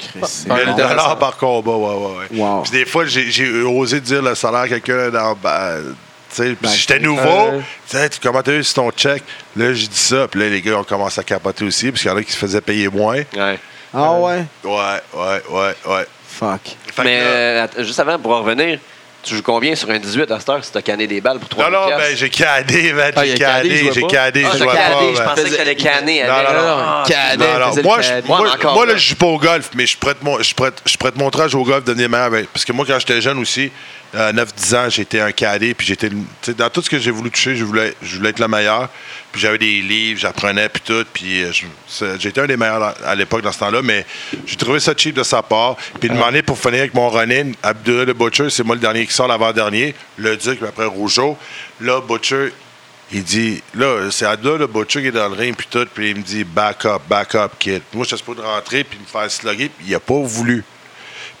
Chris, 0.00 0.20
c'est 0.24 0.48
1000 0.48 0.52
Ouais, 0.64 0.68
intéressant. 0.68 1.16
par 1.16 1.36
combat, 1.36 1.72
ouais, 1.72 1.94
ouais, 1.94 2.16
ouais. 2.32 2.38
Wow. 2.40 2.62
Puis 2.62 2.72
des 2.72 2.86
fois, 2.86 3.04
j'ai 3.06 3.62
osé 3.62 4.00
dire 4.00 4.22
le 4.22 4.34
salaire 4.34 4.60
à 4.60 4.68
quelqu'un 4.68 5.10
dans. 5.10 5.34
ben, 5.34 5.78
tu 6.30 6.36
sais, 6.36 6.44
puis 6.50 6.56
Ben, 6.62 6.68
j'étais 6.70 6.98
nouveau. 7.00 7.22
euh, 7.22 7.60
Tu 7.88 7.96
sais, 7.96 8.08
tu- 8.08 8.18
comment 8.22 8.42
t'as 8.42 8.52
eu 8.52 8.62
sur 8.64 8.74
ton 8.74 8.90
check? 8.92 9.22
Là, 9.56 9.72
j'ai 9.74 9.86
dit 9.88 9.98
ça. 9.98 10.28
Puis 10.28 10.40
là, 10.40 10.48
les 10.48 10.60
gars 10.62 10.78
ont 10.78 10.84
commencé 10.84 11.20
à 11.20 11.24
capoter 11.24 11.64
aussi, 11.64 11.90
parce 11.90 12.02
qu'il 12.02 12.10
y 12.10 12.14
en 12.14 12.16
a 12.16 12.22
qui 12.22 12.32
se 12.32 12.36
faisaient 12.38 12.60
payer 12.60 12.88
moins. 12.88 13.22
Ouais. 13.36 13.58
Ah 13.92 14.12
ouais? 14.12 14.44
Ouais, 14.64 14.72
ouais, 15.14 15.42
ouais, 15.50 15.74
ouais. 15.86 16.06
Fuck. 16.28 16.60
Fait 16.94 17.02
Mais 17.04 17.20
là- 17.20 17.26
euh, 17.26 17.66
juste 17.84 17.98
avant, 17.98 18.18
pour 18.18 18.32
en 18.32 18.42
revenir, 18.42 18.78
tu 19.22 19.34
joues 19.36 19.42
combien 19.42 19.74
sur 19.74 19.90
un 19.90 19.98
18 19.98 20.30
à 20.30 20.38
cette 20.40 20.48
heure 20.48 20.64
si 20.64 20.72
t'as 20.72 20.82
canné 20.82 21.06
des 21.06 21.20
balles 21.20 21.38
pour 21.38 21.48
3 21.48 21.70
non, 21.70 21.80
non, 21.82 21.88
ben, 21.96 22.16
j'ai 22.16 22.30
cadé, 22.30 22.92
man. 22.92 23.12
Ah, 23.14 23.24
J'ai 23.24 23.34
jouait 23.78 23.92
j'ai 23.94 24.00
Ah, 24.44 24.50
je 24.52 24.64
cadé, 24.64 25.12
pas. 25.12 25.14
je 25.14 25.22
pensais 25.22 25.50
que 25.50 25.56
t'allais 25.56 25.74
canner 25.76 26.22
Non, 26.24 26.28
non, 26.28 26.52
non. 26.62 26.84
Ah, 26.86 27.04
Moi, 28.74 28.86
là, 28.86 28.96
je 28.96 29.08
joue 29.10 29.14
pas 29.16 29.26
au 29.26 29.38
golf, 29.38 29.70
mais 29.74 29.86
je 29.86 29.96
prête 29.98 30.22
mon, 30.22 30.40
je 30.42 30.54
prête, 30.54 30.80
je 30.86 30.96
prête 30.96 31.16
mon 31.16 31.30
traje 31.30 31.54
au 31.54 31.62
golf 31.64 31.84
de 31.84 31.90
devenir 31.92 32.08
meilleur. 32.08 32.26
avec- 32.26 32.48
Parce 32.52 32.64
que 32.64 32.72
moi, 32.72 32.84
quand 32.86 32.98
j'étais 32.98 33.20
jeune 33.20 33.38
aussi, 33.38 33.70
euh, 34.14 34.32
9-10 34.32 34.76
ans, 34.76 34.88
j'étais 34.90 35.20
un 35.20 35.30
cadet, 35.30 35.74
puis 35.74 35.86
j'étais. 35.86 36.10
Dans 36.56 36.68
tout 36.70 36.82
ce 36.82 36.90
que 36.90 36.98
j'ai 36.98 37.10
voulu 37.12 37.30
toucher, 37.30 37.54
je 37.54 37.64
voulais, 37.64 37.94
je 38.02 38.16
voulais 38.16 38.30
être 38.30 38.40
le 38.40 38.48
meilleur. 38.48 38.88
Puis 39.30 39.40
j'avais 39.40 39.58
des 39.58 39.80
livres, 39.80 40.18
j'apprenais, 40.18 40.68
puis 40.68 40.82
tout. 40.84 41.04
Puis 41.12 41.44
euh, 41.44 41.52
j'étais 42.18 42.40
un 42.40 42.46
des 42.46 42.56
meilleurs 42.56 42.94
à 43.04 43.14
l'époque 43.14 43.42
dans 43.42 43.52
ce 43.52 43.60
temps-là, 43.60 43.82
mais 43.82 44.04
j'ai 44.46 44.56
trouvé 44.56 44.80
ça 44.80 44.94
cheap 44.96 45.14
de 45.14 45.22
sa 45.22 45.42
part. 45.42 45.76
Puis 46.00 46.08
demander 46.08 46.42
pour 46.42 46.58
finir 46.58 46.80
avec 46.80 46.94
mon 46.94 47.08
running, 47.08 47.54
Abdullah 47.62 48.04
le 48.04 48.14
Butcher, 48.14 48.50
c'est 48.50 48.64
moi 48.64 48.74
le 48.74 48.80
dernier 48.80 49.06
qui 49.06 49.12
sort 49.12 49.28
l'avant-dernier. 49.28 49.94
Le 50.16 50.36
Duc, 50.36 50.58
puis 50.58 50.66
après 50.66 50.86
Rougeau. 50.86 51.38
Là, 51.80 52.00
Butcher, 52.00 52.52
il 53.12 53.22
dit, 53.22 53.62
là, 53.74 54.10
c'est 54.10 54.26
Abdullah 54.26 54.58
le 54.58 54.66
Butcher 54.66 55.02
qui 55.02 55.08
est 55.08 55.12
dans 55.12 55.28
le 55.28 55.34
ring, 55.34 55.54
puis 55.54 55.68
tout, 55.70 55.86
puis 55.94 56.10
il 56.10 56.16
me 56.16 56.22
dit, 56.22 56.42
back 56.42 56.84
up, 56.84 57.02
back 57.08 57.36
up, 57.36 57.52
kid. 57.58 57.82
Moi, 57.92 58.04
je 58.04 58.08
suis 58.08 58.18
supposé 58.18 58.40
de 58.40 58.46
rentrer, 58.46 58.82
puis 58.82 58.98
me 58.98 59.06
faire 59.06 59.30
slugger, 59.30 59.68
puis 59.68 59.86
il 59.88 59.94
a 59.94 60.00
pas 60.00 60.18
voulu. 60.18 60.64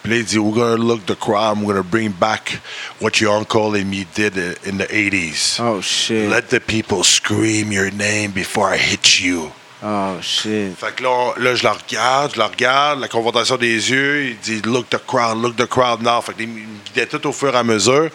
Puis 0.02 0.12
là, 0.12 0.18
il 0.18 0.24
dit, 0.24 0.38
we're 0.38 0.54
gonna 0.54 0.76
look 0.76 1.04
the 1.06 1.14
crowd, 1.18 1.58
we're 1.58 1.66
gonna 1.74 1.82
bring 1.82 2.10
back 2.10 2.58
what 3.00 3.20
your 3.20 3.34
uncle 3.36 3.74
and 3.74 3.84
me 3.84 4.06
did 4.14 4.36
in 4.64 4.78
the 4.78 4.86
80s. 4.90 5.60
Oh 5.62 5.80
shit. 5.82 6.30
Let 6.30 6.48
the 6.48 6.58
people 6.60 7.04
scream 7.04 7.70
your 7.70 7.90
name 7.90 8.30
before 8.32 8.72
I 8.74 8.78
hit 8.78 9.20
you. 9.20 9.52
Oh 9.82 10.16
shit. 10.22 10.76
Fait 10.78 10.94
que 10.96 11.02
là, 11.02 11.32
là, 11.38 11.54
je 11.54 11.64
la 11.64 11.72
regarde, 11.72 12.32
je 12.34 12.38
la 12.38 12.46
regarde, 12.46 13.00
la 13.00 13.08
confrontation 13.08 13.56
des 13.56 13.90
yeux, 13.90 14.26
il 14.30 14.38
dit 14.38 14.62
Look 14.64 14.88
the 14.90 14.98
crowd, 15.06 15.42
look 15.42 15.56
the 15.56 15.66
crowd 15.66 16.02
now. 16.02 16.20
Fait 16.22 16.32
que 16.34 16.42
il 16.42 16.48
me 16.48 16.60
guidait 16.86 17.06
tout 17.06 17.26
au 17.26 17.32
fur 17.32 17.54
et 17.54 17.58
à 17.58 17.62
mesure. 17.62 18.08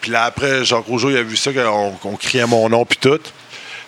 Puis 0.00 0.10
là, 0.10 0.24
après, 0.24 0.64
Jacques 0.64 0.86
Rougeau, 0.86 1.10
il 1.10 1.16
a 1.16 1.22
vu 1.22 1.36
ça, 1.36 1.50
qu'on 1.52 2.16
criait 2.16 2.46
mon 2.46 2.68
nom, 2.68 2.84
puis 2.84 2.98
tout. 2.98 3.20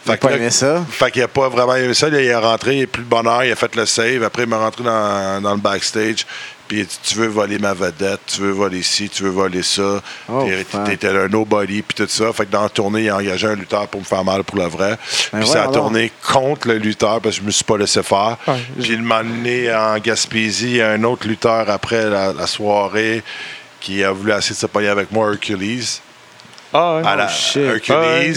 Pas 0.05 0.17
que 0.17 0.27
là- 0.27 0.37
aimé 0.37 0.51
ça? 0.51 0.85
Fait 0.91 1.11
qu'il 1.11 1.23
a 1.23 1.29
pas 1.29 1.49
vraiment 1.49 1.75
aimé 1.77 1.95
ça. 1.95 2.09
Il 2.09 2.15
est 2.17 2.35
rentré, 2.35 2.77
il 2.79 2.83
a 2.83 2.87
plus 2.87 3.03
de 3.05 3.09
bonheur, 3.09 3.45
il 3.45 3.53
a 3.53 3.57
fait 3.57 3.75
le 3.77 3.87
save. 3.87 4.23
Après, 4.25 4.43
il 4.43 4.49
m'a 4.49 4.59
rentré 4.59 4.83
dans, 4.83 5.41
dans 5.41 5.53
le 5.55 5.61
backstage. 5.61 6.27
Puis 6.73 6.81
il 6.81 6.87
Tu 6.87 7.17
veux 7.17 7.27
voler 7.27 7.59
ma 7.59 7.75
vedette, 7.75 8.21
tu 8.27 8.41
veux 8.41 8.51
voler 8.53 8.83
ci, 8.83 9.11
tu 9.11 9.25
veux 9.25 9.29
voler 9.29 9.63
ça. 9.63 10.01
Oh. 10.27 10.49
T'étais 10.87 11.09
un 11.09 11.29
nobody, 11.29 11.83
puis 11.83 11.95
tout 11.95 12.09
ça. 12.09 12.33
Fait 12.33 12.47
que 12.47 12.51
dans 12.51 12.63
la 12.63 12.71
tournée, 12.71 13.03
il 13.03 13.11
a 13.11 13.17
engagé 13.17 13.47
un 13.47 13.55
lutteur 13.57 13.87
pour 13.89 14.01
me 14.01 14.07
faire 14.07 14.25
mal 14.25 14.43
pour 14.43 14.57
le 14.57 14.65
vrai. 14.65 14.97
Ben 15.35 15.41
puis 15.41 15.49
ça 15.49 15.65
a 15.65 15.69
tourné 15.69 16.11
contre 16.27 16.69
le 16.69 16.79
lutteur 16.79 17.21
parce 17.21 17.35
que 17.37 17.43
je 17.43 17.47
me 17.47 17.51
suis 17.51 17.63
pas 17.65 17.77
laissé 17.77 18.03
faire. 18.03 18.39
Ouais. 18.47 18.55
J'ai 18.79 18.97
demandé 18.97 19.71
en 19.71 19.99
Gaspésie 19.99 20.77
il 20.77 20.81
un 20.81 21.05
autre 21.05 21.29
lutteur 21.29 21.69
après 21.69 22.09
la, 22.09 22.33
la 22.33 22.47
soirée 22.47 23.23
qui 23.79 24.03
a 24.03 24.11
voulu 24.11 24.33
essayer 24.33 24.55
de 24.55 24.61
se 24.61 24.67
pogner 24.67 24.89
avec 24.89 25.13
moi, 25.13 25.31
Hercules 25.31 25.85
Ah, 26.73 26.97
ouais. 26.97 27.07
à 27.07 27.17
la 27.17 27.29
shit. 27.29 27.61
Hercules. 27.65 27.95
Ouais. 27.97 28.33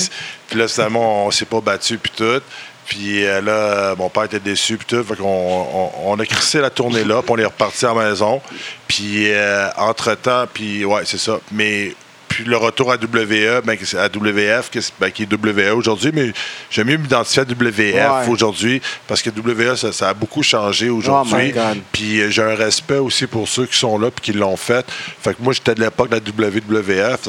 Puis 0.49 0.59
là, 0.59 0.67
finalement, 0.67 1.27
on 1.27 1.31
s'est 1.31 1.45
pas 1.45 1.61
battu, 1.61 1.97
puis 1.97 2.11
tout. 2.13 2.41
Puis 2.85 3.25
euh, 3.25 3.41
là, 3.41 3.51
euh, 3.51 3.95
mon 3.95 4.09
père 4.09 4.23
était 4.23 4.39
déçu, 4.39 4.77
puis 4.77 4.85
tout. 4.85 5.03
Fait 5.03 5.15
qu'on 5.15 5.89
on, 6.03 6.19
a 6.19 6.25
crissé 6.25 6.59
la 6.61 6.69
tournée 6.69 7.03
là, 7.03 7.21
puis 7.21 7.31
on 7.31 7.37
est 7.37 7.45
reparti 7.45 7.85
à 7.85 7.93
la 7.93 8.09
maison. 8.09 8.41
Puis 8.87 9.31
euh, 9.31 9.69
entre-temps, 9.77 10.45
puis 10.53 10.85
ouais, 10.85 11.01
c'est 11.05 11.17
ça. 11.17 11.39
Mais 11.51 11.95
puis 12.27 12.43
le 12.43 12.57
retour 12.57 12.91
à 12.91 12.95
WE, 12.95 13.61
ben, 13.63 13.77
à 13.97 14.05
WF, 14.07 14.69
ben, 14.99 15.11
qui 15.11 15.23
est 15.23 15.31
WE 15.33 15.71
aujourd'hui, 15.75 16.11
mais 16.13 16.31
j'aime 16.69 16.87
mieux 16.87 16.97
m'identifier 16.97 17.43
à 17.43 17.45
WF 17.45 17.95
Ouais. 17.95 18.27
aujourd'hui 18.29 18.81
parce 19.07 19.21
que 19.21 19.29
WE, 19.29 19.75
ça, 19.75 19.91
ça 19.91 20.09
a 20.09 20.13
beaucoup 20.13 20.43
changé 20.43 20.89
Oh 20.89 20.97
aujourd'hui. 20.97 21.53
Puis 21.91 22.21
euh, 22.21 22.29
j'ai 22.29 22.41
un 22.43 22.55
respect 22.55 22.97
aussi 22.97 23.27
pour 23.27 23.47
ceux 23.47 23.65
qui 23.65 23.77
sont 23.77 23.97
là 23.97 24.09
puis 24.11 24.31
qui 24.31 24.37
l'ont 24.37 24.57
fait. 24.57 24.85
Fait 25.21 25.33
que 25.33 25.41
moi, 25.41 25.53
j'étais 25.53 25.75
de 25.75 25.81
l'époque 25.81 26.09
de 26.09 26.15
la 26.15 26.49
WWF. 26.49 27.19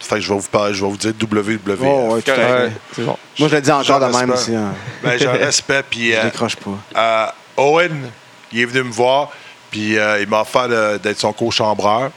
Fait 0.00 0.14
que 0.16 0.20
je 0.20 0.28
vais 0.32 0.38
vous 0.38 0.48
parler, 0.48 0.74
je 0.74 0.84
vais 0.84 0.90
vous 0.90 0.96
dire 0.96 1.12
WWF. 1.20 1.78
Oh, 1.82 2.14
ouais. 2.14 2.22
Ouais, 2.32 2.70
bon. 2.98 3.16
Moi, 3.38 3.48
je 3.48 3.54
le 3.54 3.60
dis 3.60 3.70
encore 3.72 4.00
de 4.00 4.06
même 4.16 4.30
aussi. 4.30 4.54
hein. 4.54 4.74
Ben, 5.02 5.18
j'ai 5.18 5.26
un 5.26 5.32
respect. 5.32 5.82
Puis 5.88 6.12
Je 6.12 6.16
euh, 6.18 6.24
décroche 6.24 6.56
pas. 6.56 6.70
euh, 6.96 7.26
Owen, 7.56 8.10
il 8.52 8.60
est 8.60 8.64
venu 8.66 8.84
me 8.84 8.92
voir. 8.92 9.30
Puis 9.70 9.98
euh, 9.98 10.20
il 10.20 10.28
m'a 10.28 10.42
offert 10.42 10.68
d'être 10.98 11.18
son 11.18 11.32
co-chambreur. 11.32 12.10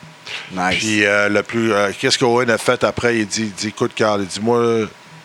Nice. 0.54 0.78
Puis 0.80 1.06
euh, 1.06 1.30
le 1.30 1.44
plus, 1.44 1.74
euh, 1.74 1.92
qu'est-ce 2.00 2.18
qu'Owen 2.18 2.50
a 2.50 2.58
fait 2.58 2.84
après? 2.84 3.18
Il 3.18 3.28
dit, 3.28 3.42
il 3.44 3.52
dit 3.54 3.68
écoute, 3.70 3.92
Carl, 3.96 4.22
il 4.22 4.28
dit 4.28 4.40
moi, 4.42 4.62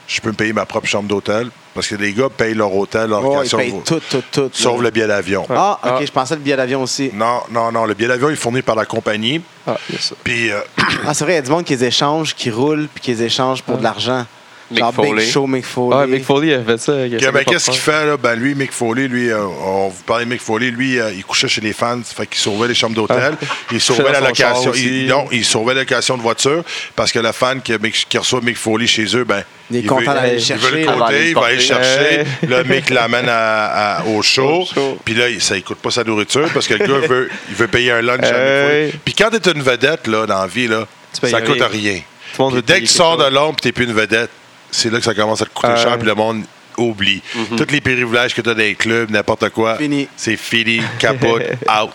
je 0.07 0.21
peux 0.21 0.31
me 0.31 0.35
payer 0.35 0.53
ma 0.53 0.67
propre 0.67 0.87
chambre 0.87 1.09
d'hôtel. 1.09 1.49
Parce 1.73 1.87
que 1.87 1.95
les 1.95 2.13
gars 2.13 2.29
payent 2.29 2.55
leur 2.55 2.75
hôtel, 2.75 3.11
leur 3.11 3.25
Ouais, 3.25 3.47
ils 3.47 3.57
payent 3.57 3.75
tout, 3.87 4.01
tout, 4.11 4.23
tout. 4.33 4.51
sauf 4.53 4.79
là. 4.79 4.83
le 4.83 4.91
billet 4.91 5.07
d'avion. 5.07 5.47
Ah, 5.49 5.79
OK, 5.85 5.91
Ah. 6.01 6.05
je 6.05 6.11
pensais 6.11 6.35
le 6.35 6.41
billet 6.41 6.57
d'avion 6.57 6.83
aussi. 6.83 7.11
Non, 7.15 7.43
non, 7.53 7.71
non. 7.71 7.85
Le 7.85 7.95
billet 7.95 8.09
d'avion 8.09 8.29
est 8.29 8.35
fourni 8.35 8.61
par 8.61 8.75
la 8.75 8.85
compagnie. 8.87 9.41
Ah, 9.69 9.77
il 9.89 9.95
y 9.95 9.99
a 9.99 10.01
ça. 10.01 10.15
Puis, 10.25 10.51
euh, 10.51 10.59
Ah, 11.07 11.15
c'est 11.15 11.23
vrai, 11.23 11.35
il 11.35 11.37
y 11.37 11.39
a 11.39 11.43
du 11.43 11.51
monde 11.51 11.63
qui 11.65 11.77
les 11.77 11.85
écange, 11.85 12.35
qui 12.35 12.51
roule, 12.51 12.89
puis 12.93 13.01
qui 13.05 13.11
les 13.13 13.23
échange 13.23 13.63
pour 13.63 13.79
de 13.79 13.85
l'argent. 13.85 14.27
Mick 14.71 14.79
Genre 14.81 14.95
Foley. 14.95 15.13
Big 15.25 15.31
Show, 15.33 15.47
Mick 15.47 15.65
Foley. 15.65 15.97
Ah, 16.01 16.07
Mick 16.07 16.25
Foley 16.25 16.55
a 16.55 16.63
fait 16.63 16.79
ça. 16.79 16.93
que- 16.93 17.31
ben, 17.31 17.45
qu'est-ce 17.45 17.71
qu'il 17.71 17.81
fait, 17.81 18.07
là? 18.07 18.17
Ben, 18.17 18.35
lui, 18.37 18.55
Mick 18.55 18.73
Foley, 18.73 19.09
lui, 19.09 19.29
euh, 19.31 19.45
on 19.45 19.89
vous 19.89 20.03
parlait 20.05 20.25
de 20.25 20.31
Mick 20.31 20.41
Foley, 20.41 20.71
lui, 20.71 20.99
euh, 21.01 21.11
il 21.15 21.25
couchait 21.25 21.49
chez 21.49 21.61
les 21.61 21.73
fans, 21.73 22.01
fait 22.05 22.27
qu'il 22.27 22.39
sauvait 22.39 22.69
les 22.69 22.75
chambres 22.75 22.95
d'hôtel. 22.95 23.35
Ah. 23.43 23.45
Il 23.73 23.81
sauvait 23.81 24.13
la 24.13 24.21
location. 24.21 24.73
Il, 24.75 25.07
non, 25.07 25.27
il 25.33 25.45
sauvait 25.45 25.75
la 25.75 25.81
location 25.81 26.17
de 26.17 26.23
voiture 26.23 26.63
parce 26.95 27.11
que 27.13 27.19
le 27.19 27.33
fan 27.33 27.61
qui, 27.61 27.73
Mick- 27.73 28.07
qui 28.09 28.19
reçoit 28.19 28.41
Mick 28.41 28.57
Foley 28.57 28.87
chez 28.87 29.05
eux, 29.17 29.25
ben. 29.25 29.43
Il 29.73 29.77
est 29.77 29.81
veut- 29.83 29.89
content 29.89 30.15
d'aller 30.15 30.35
le 30.35 30.41
Il 30.41 30.55
veut 30.55 30.61
chercher. 30.61 30.71
le 30.81 30.85
là. 30.85 30.93
va 30.97 31.07
aller 31.07 31.17
côté, 31.19 31.29
il 31.31 31.35
va 31.35 31.45
aller 31.47 31.55
le 31.57 31.61
chercher. 31.63 32.19
Ouais. 32.19 32.49
Le 32.49 32.65
mec 32.65 32.91
l'amène 32.91 33.29
à- 33.29 33.99
à- 33.99 34.05
au 34.05 34.21
show. 34.23 34.65
Puis 35.05 35.15
là, 35.15 35.29
il- 35.29 35.41
ça 35.41 35.55
ne 35.55 35.61
coûte 35.61 35.79
pas 35.79 35.91
sa 35.91 36.03
nourriture 36.05 36.49
parce 36.53 36.67
que 36.67 36.75
le 36.75 36.87
gars 36.87 37.07
veut, 37.07 37.29
il 37.49 37.55
veut 37.55 37.69
payer 37.69 37.93
un 37.93 38.03
lunch 38.03 38.19
à 38.25 38.27
Mick 38.27 38.33
Ouais. 38.33 38.65
Foley. 38.91 38.93
Puis 39.05 39.15
quand 39.15 39.31
t'es 39.31 39.51
une 39.51 39.63
vedette, 39.63 40.07
là, 40.09 40.27
dans 40.27 40.41
la 40.41 40.47
vie, 40.49 40.67
là, 40.67 40.87
Tu 41.21 41.29
ça 41.29 41.41
coûte 41.41 41.57
rien. 41.61 41.69
rien. 41.69 42.01
Tout 42.35 42.43
le 42.43 42.45
monde 42.45 42.53
Puis 42.53 42.57
veut 42.57 42.63
dès 42.63 42.75
que 42.81 42.87
tu 42.87 42.93
sors 42.93 43.17
de 43.17 43.25
l'ombre 43.33 43.57
et 43.59 43.63
tu 43.63 43.69
n'es 43.69 43.73
plus 43.73 43.85
une 43.85 43.93
vedette, 43.93 44.31
c'est 44.71 44.91
là 44.91 44.99
que 44.99 45.05
ça 45.05 45.15
commence 45.15 45.43
à 45.43 45.47
te 45.47 45.51
coûter 45.51 45.77
cher 45.77 45.93
ouais. 45.93 45.99
puis 45.99 46.07
le 46.07 46.15
monde 46.15 46.45
oublie. 46.77 47.23
Tous 47.57 47.71
les 47.71 47.81
privilèges 47.81 48.35
que 48.35 48.41
tu 48.41 48.51
as 48.51 48.55
dans 48.55 48.59
les 48.59 48.75
clubs, 48.75 49.11
n'importe 49.11 49.51
quoi, 49.51 49.79
c'est 50.17 50.37
fini, 50.37 50.81
capote, 50.99 51.43
out. 51.83 51.95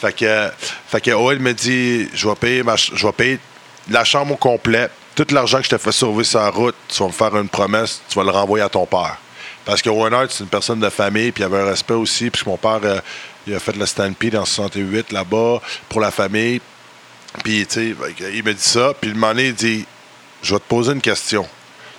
Fait 0.00 0.14
que, 0.14 0.50
fait 0.88 1.00
que 1.00 1.10
Owen 1.12 1.38
me 1.38 1.52
dit 1.52 2.08
je 2.14 2.28
vais 2.28 2.34
payer, 2.34 2.62
ma 2.62 2.76
je 2.76 3.06
vais 3.06 3.12
payer 3.12 3.38
la 3.90 4.04
chambre 4.04 4.34
au 4.34 4.36
complet. 4.36 4.88
Tout 5.14 5.26
l'argent 5.30 5.58
que 5.58 5.64
je 5.64 5.70
t'ai 5.70 5.78
fait 5.78 5.92
sauver 5.92 6.24
sur 6.24 6.40
la 6.40 6.50
route, 6.50 6.74
tu 6.88 6.98
vas 6.98 7.06
me 7.06 7.12
faire 7.12 7.36
une 7.36 7.48
promesse, 7.48 8.02
tu 8.08 8.18
vas 8.18 8.24
le 8.24 8.30
renvoyer 8.30 8.64
à 8.64 8.68
ton 8.68 8.84
père. 8.84 9.16
Parce 9.64 9.80
que 9.80 9.88
Owen 9.88 10.12
c'est 10.28 10.44
une 10.44 10.50
personne 10.50 10.80
de 10.80 10.90
famille, 10.90 11.32
puis 11.32 11.42
il 11.42 11.46
avait 11.46 11.60
un 11.60 11.66
respect 11.66 11.94
aussi, 11.94 12.30
puisque 12.30 12.46
mon 12.46 12.56
père, 12.56 12.80
euh, 12.82 13.00
il 13.46 13.54
a 13.54 13.60
fait 13.60 13.76
le 13.76 13.86
Stampede 13.86 14.36
en 14.36 14.44
68 14.44 15.12
là-bas 15.12 15.60
pour 15.88 16.00
la 16.00 16.10
famille. 16.10 16.60
Puis, 17.42 17.66
tu 17.66 17.94
sais, 17.94 17.96
il 18.32 18.44
me 18.44 18.52
dit 18.52 18.62
ça. 18.62 18.92
Puis, 18.98 19.10
le 19.10 19.16
moment 19.16 19.32
donné, 19.32 19.48
il 19.48 19.54
dit 19.54 19.84
Je 20.42 20.54
vais 20.54 20.60
te 20.60 20.68
poser 20.68 20.92
une 20.92 21.00
question. 21.00 21.46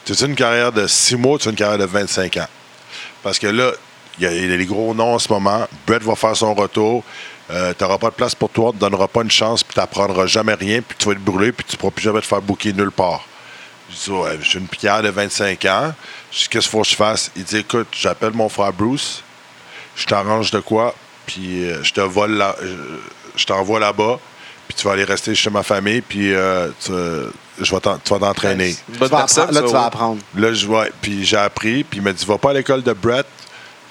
Tu 0.06 0.12
as 0.12 0.26
une 0.26 0.36
carrière 0.36 0.72
de 0.72 0.86
6 0.86 1.16
mois, 1.16 1.40
tu 1.40 1.48
as 1.48 1.52
une 1.52 1.58
carrière 1.58 1.80
de 1.80 1.86
25 1.86 2.38
ans. 2.38 2.48
Parce 3.24 3.40
que 3.40 3.48
là, 3.48 3.72
il 4.20 4.24
y 4.24 4.28
a 4.28 4.58
les 4.58 4.66
gros 4.66 4.94
noms 4.94 5.16
en 5.16 5.20
ce 5.20 5.32
moment. 5.34 5.68
Brett 5.88 6.04
va 6.04 6.16
faire 6.16 6.36
son 6.36 6.54
retour. 6.54 7.04
Euh, 7.50 7.74
tu 7.78 7.84
n'auras 7.84 7.98
pas 7.98 8.10
de 8.10 8.16
place 8.16 8.34
pour 8.34 8.50
toi, 8.50 8.72
tu 8.72 8.78
ne 8.78 8.82
donneras 8.82 9.08
pas 9.08 9.22
une 9.22 9.32
chance, 9.32 9.64
puis 9.64 9.74
tu 9.74 9.80
n'apprendras 9.80 10.26
jamais 10.26 10.56
rien, 10.56 10.82
puis 10.82 10.98
tu 10.98 11.06
vas 11.06 11.12
être 11.12 11.24
brûlé, 11.24 11.52
puis 11.52 11.64
tu 11.64 11.76
ne 11.76 11.80
pourras 11.80 11.92
plus 11.92 12.04
jamais 12.04 12.22
te 12.22 12.26
faire 12.26 12.42
booker 12.42 12.74
nulle 12.74 12.92
part. 12.92 13.26
Je 13.90 13.96
dis, 13.96 14.10
ouais, 14.12 14.40
j'ai 14.42 14.60
une 14.60 14.68
carrière 14.68 15.04
de 15.04 15.10
25 15.10 15.64
ans. 15.66 15.94
Qu'est-ce 16.32 16.50
qu'il 16.50 16.62
faut 16.64 16.82
que 16.82 16.88
je 16.88 16.96
fasse? 16.96 17.32
Il 17.36 17.44
dit, 17.44 17.58
écoute, 17.58 17.88
j'appelle 17.92 18.34
mon 18.34 18.50
frère 18.50 18.74
Bruce, 18.74 19.24
je 19.96 20.06
t'arrange 20.06 20.50
de 20.50 20.60
quoi, 20.60 20.96
puis 21.28 21.66
euh, 21.66 21.84
je 21.84 21.94
te 21.94 22.02
vole 22.02 22.42
euh, 22.42 22.98
je 23.36 23.46
t'envoie 23.46 23.80
là-bas, 23.80 24.20
puis 24.68 24.76
tu 24.76 24.84
vas 24.88 24.94
aller 24.94 25.04
rester 25.04 25.36
chez 25.36 25.52
ma 25.52 25.62
famille, 25.62 26.02
puis 26.02 26.34
tu, 26.84 26.92
je 27.60 27.76
vais 27.76 27.82
tu 28.04 28.14
vas 28.14 28.20
t'entraîner. 28.20 28.76
Là, 29.00 29.28
ça, 29.28 29.48
tu 29.48 29.54
vas 29.54 29.86
apprendre. 29.86 30.20
Là, 30.36 30.54
je 30.54 30.68
ouais, 30.68 30.92
puis 31.02 31.26
j'ai 31.26 31.38
appris, 31.38 31.84
puis 31.84 32.00
il 32.00 32.04
m'a 32.04 32.14
dit 32.14 32.26
va 32.26 32.38
pas 32.38 32.52
à 32.52 32.54
l'école 32.54 32.84
de 32.84 32.94
Brett 32.94 33.26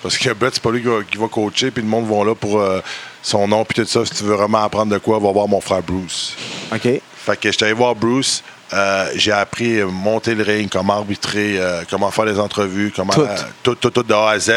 parce 0.03 0.19
que 0.19 0.31
Brett 0.35 0.53
c'est 0.53 0.63
pas 0.63 0.71
lui 0.71 0.83
qui 0.83 0.89
va, 0.89 1.03
qui 1.03 1.17
va 1.17 1.29
coacher, 1.29 1.71
puis 1.71 1.83
le 1.83 1.89
monde 1.89 2.07
va 2.07 2.25
là 2.25 2.35
pour 2.35 2.61
euh, 2.61 2.81
son 3.23 3.49
nom 3.49 3.65
puis 3.65 3.83
tout 3.83 3.89
ça. 3.89 4.05
Si 4.05 4.13
tu 4.13 4.25
veux 4.25 4.35
vraiment 4.35 4.63
apprendre 4.63 4.93
de 4.93 4.99
quoi, 4.99 5.19
va 5.19 5.33
voir 5.33 5.49
mon 5.49 5.63
frère 5.63 5.83
Bruce. 5.83 6.37
OK. 6.73 6.83
Fait 6.83 7.41
que 7.41 7.51
j'étais 7.51 7.65
allé 7.65 7.73
voir 7.73 7.95
Bruce. 7.95 8.43
Euh, 8.75 9.11
j'ai 9.15 9.33
appris 9.33 9.81
à 9.81 9.87
monter 9.87 10.35
le 10.35 10.43
ring, 10.43 10.69
comment 10.71 10.95
arbitrer, 10.95 11.57
euh, 11.59 11.83
comment 11.89 12.11
faire 12.11 12.25
les 12.25 12.39
entrevues, 12.41 12.93
comment 12.95 13.13
Tout. 13.13 13.23
euh, 13.23 13.37
tout, 13.63 13.75
tout, 13.77 13.91
tout 13.91 14.03
de 14.03 14.13
A 14.13 14.31
à 14.31 14.39
Z. 14.39 14.51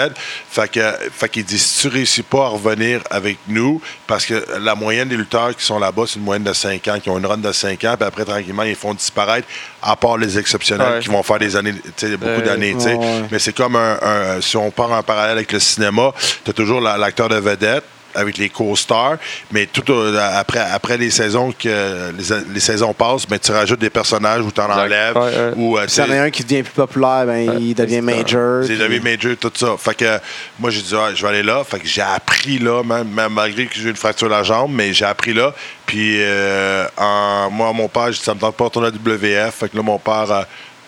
Fait 0.49 0.70
que, 0.72 0.80
fait 1.11 1.30
qu'il 1.30 1.45
dit 1.45 1.59
si 1.59 1.82
tu 1.82 1.88
réussis 1.88 2.24
pas 2.24 2.45
à 2.45 2.47
revenir 2.49 3.01
avec 3.09 3.38
nous, 3.47 3.82
parce 4.07 4.26
que 4.26 4.43
la 4.59 4.76
moyenne 4.76 5.07
des 5.09 5.18
lutteurs 5.18 5.55
qui 5.55 5.63
sont 5.63 5.80
là-bas, 5.80 6.03
c'est 6.07 6.15
une 6.18 6.26
moyenne 6.26 6.43
de 6.43 6.53
5 6.53 6.88
ans, 6.88 6.99
qui 6.99 7.09
ont 7.09 7.18
une 7.18 7.26
run 7.26 7.38
de 7.38 7.51
5 7.51 7.84
ans, 7.84 7.95
puis 7.97 8.07
après 8.07 8.26
tranquillement 8.26 8.63
ils 8.63 8.76
font 8.76 8.93
disparaître, 8.93 9.47
à 9.82 9.95
part 9.95 10.18
les 10.18 10.38
exceptionnels 10.39 10.93
Ouais. 10.95 10.99
qui 10.99 11.09
vont 11.09 11.22
faire 11.24 11.39
des 11.39 11.55
années, 11.55 11.74
beaucoup 11.74 12.26
Euh, 12.26 12.41
d'années. 12.41 12.74
ouais. 12.74 12.99
Mais 13.32 13.39
c'est 13.39 13.53
comme 13.53 13.76
un, 13.76 13.97
un- 14.01 14.41
si 14.41 14.57
on 14.57 14.72
part 14.72 14.91
en 14.91 15.03
parallèle 15.03 15.38
avec 15.38 15.51
le 15.51 15.59
cinéma, 15.59 16.11
tu 16.43 16.49
as 16.49 16.53
toujours 16.53 16.82
la- 16.82 16.97
l'acteur 16.97 17.30
de 17.30 17.36
vedette 17.36 17.84
avec 18.18 18.38
les 18.38 18.49
co-stars, 18.49 19.18
mais 19.51 19.65
tout 19.68 19.84
après, 20.20 20.59
après 20.59 20.97
les 20.97 21.09
saisons 21.11 21.51
que 21.51 22.11
les, 22.18 22.53
les 22.53 22.59
saisons 22.59 22.93
passent, 22.93 23.26
ben, 23.28 23.39
tu 23.39 23.51
rajoutes 23.51 23.80
des 23.80 23.89
personnages 23.89 24.41
ou 24.41 24.51
tu 24.51 24.59
en 24.59 24.70
enlèves. 24.70 25.15
Ouais, 25.15 25.22
ouais. 25.24 25.53
Ou, 25.55 25.78
euh, 25.78 25.84
Puis 25.84 25.91
s'il 25.91 26.03
y 26.05 26.07
en 26.07 26.11
a 26.11 26.22
un 26.24 26.30
qui 26.30 26.43
devient 26.43 26.63
plus 26.63 26.74
populaire, 26.74 27.26
ben, 27.26 27.57
il 27.59 27.74
devient 27.74 28.01
major. 28.01 28.65
puis- 28.65 28.78
devenu 28.78 28.99
major, 28.99 29.36
tout 29.39 29.51
ça. 29.55 29.76
Fait 29.78 29.95
que 29.95 30.20
moi, 30.59 30.70
j'ai 30.70 30.82
dit, 30.82 30.93
Ah, 30.97 31.09
je 31.13 31.22
vais 31.22 31.30
aller 31.30 31.43
là. 31.43 31.63
Fait 31.63 31.80
que 31.80 31.88
j'ai 31.88 32.01
appris 32.01 32.59
là, 32.59 32.84
même, 32.84 33.07
même 33.09 33.34
malgré 33.34 33.65
que 33.68 33.76
j'ai 33.76 33.84
eu 33.84 33.89
une 33.89 33.95
fracture 33.95 34.28
de 34.28 34.34
la 34.34 34.43
jambe, 34.43 34.72
mais 34.74 34.93
j'ai 34.93 35.05
appris 35.05 35.34
là. 35.34 35.53
Puis, 35.86 36.18
euh, 36.22 36.86
en- 36.97 37.49
moi, 37.51 37.72
mon 37.74 37.88
père, 37.88 38.07
j'ai 38.07 38.18
dit, 38.20 38.24
ça 38.24 38.34
me 38.34 38.39
tente 38.39 38.55
pas 38.55 38.63
de 38.63 38.70
retourner 38.70 38.88
à 38.88 38.91
WF. 38.91 39.53
Fait 39.55 39.70
que 39.70 39.78
là, 39.78 39.84
mon 39.84 39.99
père, 39.99 40.32
euh, 40.32 40.41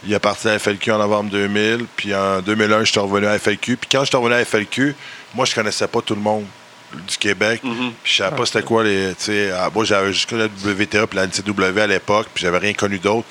il 0.06 0.14
est 0.14 0.20
parti 0.20 0.48
à 0.48 0.58
FLQ 0.58 0.92
en 0.94 0.98
novembre 0.98 1.30
2000. 1.30 1.86
Puis 1.96 2.14
en 2.16 2.42
2001, 2.42 2.84
je 2.86 2.92
suis 2.92 3.00
revenu 3.00 3.28
à 3.28 3.38
FLQ. 3.38 3.78
Puis 3.78 3.90
quand 3.92 4.02
je 4.02 4.08
suis 4.08 4.18
revenu 4.18 4.34
à 4.36 4.44
FLQ, 4.46 4.96
moi, 5.36 5.46
je 5.46 5.54
connaissais 5.54 5.88
pas 5.88 6.02
tout 6.02 6.16
le 6.16 6.22
monde 6.22 6.46
du 6.94 7.18
Québec. 7.18 7.62
Puis 8.04 8.12
je 8.12 8.18
savais 8.18 8.36
pas 8.36 8.46
c'était 8.46 8.64
quoi 8.64 8.84
les. 8.84 9.14
ah, 9.56 9.70
moi, 9.74 9.86
j'avais 9.86 10.12
juste 10.14 10.30
connu 10.30 10.42
la 10.42 10.72
WTA 10.72 11.08
puis 11.08 11.18
la 11.18 11.28
NCW 11.28 11.80
à 11.80 11.88
l'époque. 11.88 12.28
Puis 12.34 12.42
j'avais 12.44 12.58
rien 12.58 12.74
connu 12.74 13.00
d'autre. 13.00 13.28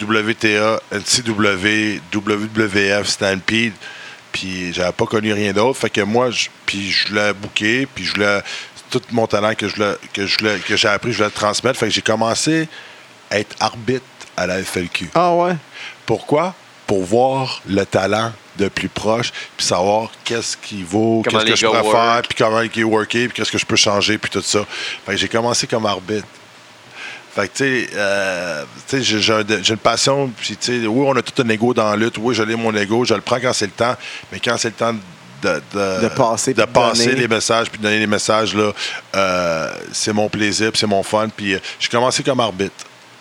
WTA, 0.00 0.80
NCW, 0.92 2.00
WWF, 2.12 3.06
Stampede. 3.06 3.72
Puis 4.32 4.72
j'avais 4.72 4.92
pas 4.92 5.06
connu 5.06 5.32
rien 5.32 5.52
d'autre. 5.52 5.78
Fait 5.78 5.90
que 5.90 6.00
moi, 6.00 6.30
je, 6.30 6.48
puis 6.66 6.90
je 6.90 7.08
voulais 7.08 7.32
booker, 7.32 7.86
puis 7.94 8.04
je 8.04 8.14
voulais 8.14 8.40
tout 8.90 9.00
mon 9.12 9.26
talent 9.26 9.54
que 9.54 9.68
je 9.68 9.76
voulais- 9.76 9.96
que 10.12 10.26
je 10.26 10.38
voulais- 10.38 10.58
que 10.58 10.76
j'ai 10.76 10.88
appris, 10.88 11.12
je 11.12 11.18
voulais 11.18 11.28
le 11.28 11.32
transmettre. 11.32 11.78
Fait 11.78 11.86
que 11.86 11.92
j'ai 11.92 12.02
commencé 12.02 12.68
à 13.30 13.38
être 13.38 13.54
arbitre 13.60 14.04
à 14.36 14.46
la 14.48 14.58
FLQ. 14.62 15.10
Ah 15.14 15.32
ouais? 15.34 15.54
Pourquoi? 16.06 16.54
Pour 16.86 17.04
voir 17.04 17.62
le 17.68 17.84
talent 17.86 18.32
de 18.56 18.68
plus 18.68 18.88
proche, 18.88 19.32
puis 19.56 19.66
savoir 19.66 20.10
qu'est-ce 20.24 20.56
qui 20.56 20.82
vaut, 20.82 21.22
qu'est-ce 21.24 21.44
que 21.44 21.56
je 21.56 21.66
pourrais 21.66 21.82
faire, 21.90 22.22
puis 22.22 22.36
comment 22.38 22.60
il 22.60 22.80
est 22.80 22.84
worké, 22.84 23.28
puis 23.28 23.36
qu'est-ce 23.36 23.50
que 23.52 23.58
je 23.58 23.66
peux 23.66 23.76
changer, 23.76 24.16
puis 24.18 24.30
tout 24.30 24.42
ça. 24.42 24.60
Fait 25.06 25.12
que 25.12 25.18
j'ai 25.18 25.28
commencé 25.28 25.66
comme 25.66 25.86
arbitre. 25.86 26.26
Fait 27.34 27.48
que, 27.48 27.56
tu 27.56 27.64
sais, 27.86 27.90
euh, 27.96 28.62
tu 28.88 28.96
sais, 28.98 29.02
j'ai- 29.02 29.20
j'ai 29.20 29.32
un- 29.32 29.44
j'ai 29.62 29.72
une 29.72 29.78
passion, 29.78 30.30
puis, 30.36 30.56
tu 30.56 30.80
sais, 30.82 30.86
oui, 30.86 31.04
on 31.08 31.16
a 31.16 31.22
tout 31.22 31.42
un 31.42 31.48
ego 31.48 31.74
dans 31.74 31.90
la 31.90 31.96
lutte, 31.96 32.14
oui, 32.18 32.32
je 32.32 32.44
l'ai 32.44 32.54
mon 32.54 32.72
ego, 32.76 33.04
je 33.04 33.14
le 33.14 33.22
prends 33.22 33.40
quand 33.40 33.52
c'est 33.52 33.66
le 33.66 33.72
temps, 33.72 33.96
mais 34.30 34.38
quand 34.38 34.56
c'est 34.56 34.68
le 34.68 34.74
temps 34.74 34.94
de, 35.42 35.60
de, 35.74 36.02
De 36.04 36.08
passer, 36.14 36.54
de 36.54 36.64
passer 36.64 37.12
les 37.16 37.26
messages, 37.28 37.68
puis 37.68 37.78
de 37.78 37.82
donner 37.82 37.98
les 37.98 38.06
messages, 38.06 38.54
là, 38.54 38.70
euh, 39.16 39.72
c'est 39.92 40.12
mon 40.12 40.28
plaisir, 40.28 40.70
puis 40.70 40.78
c'est 40.78 40.86
mon 40.86 41.02
fun, 41.02 41.28
puis 41.36 41.54
euh, 41.54 41.58
j'ai 41.80 41.88
commencé 41.88 42.22
comme 42.22 42.38
arbitre. 42.40 42.72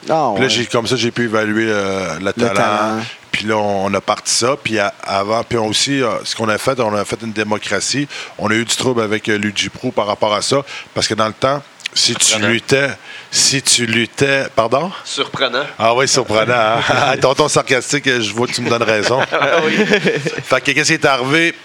Ah 0.10 0.32
Puis 0.36 0.44
là, 0.44 0.48
ouais. 0.48 0.50
j'ai, 0.50 0.66
comme 0.68 0.86
ça, 0.86 0.96
j'ai 0.96 1.12
pu 1.12 1.24
évaluer 1.24 1.66
euh, 1.70 2.20
le, 2.20 2.32
talent. 2.34 2.54
talent. 2.54 3.02
Puis 3.34 3.46
là, 3.48 3.58
on, 3.58 3.92
a 3.94 4.00
parti 4.00 4.32
ça. 4.34 4.56
Puis 4.64 4.78
avant, 5.04 5.44
puis 5.44 5.58
on 5.58 5.66
aussi, 5.68 6.02
euh, 6.02 6.24
ce 6.24 6.36
qu'on 6.36 6.48
a 6.48 6.58
fait, 6.60 6.80
on 6.80 6.94
a 6.96 7.04
fait 7.04 7.18
une 7.24 7.34
démocratie. 7.34 8.08
On 8.38 8.50
a 8.50 8.54
eu 8.54 8.64
du 8.64 8.76
trouble 8.76 9.02
avec 9.02 9.28
euh, 9.28 9.38
Luigi 9.38 9.70
Pro 9.70 9.92
par 9.92 10.06
rapport 10.06 10.34
à 10.34 10.42
ça. 10.44 10.58
Parce 10.94 11.08
que 11.08 11.16
dans 11.16 11.26
le 11.28 11.34
temps, 11.34 11.62
si 11.96 12.14
tu 12.16 12.40
luttais, 12.40 12.90
si 13.32 13.62
tu 13.64 13.86
luttais, 13.88 14.46
pardon? 14.56 14.92
Surprenant. 15.04 15.66
Ah 15.80 15.96
oui, 15.96 16.08
surprenant. 16.08 16.78
Hein? 16.90 17.18
Tonton 17.22 17.48
sarcastique, 17.48 18.06
je 18.08 18.32
vois 18.34 18.46
que 18.48 18.54
tu 18.54 18.62
me 18.62 18.70
donnes 18.70 18.84
raison. 18.84 19.20
fait 20.44 20.62
que 20.62 20.72
qu'est-ce 20.72 20.88
qui 20.90 20.94
est 20.94 21.06
arrivé? 21.06 21.56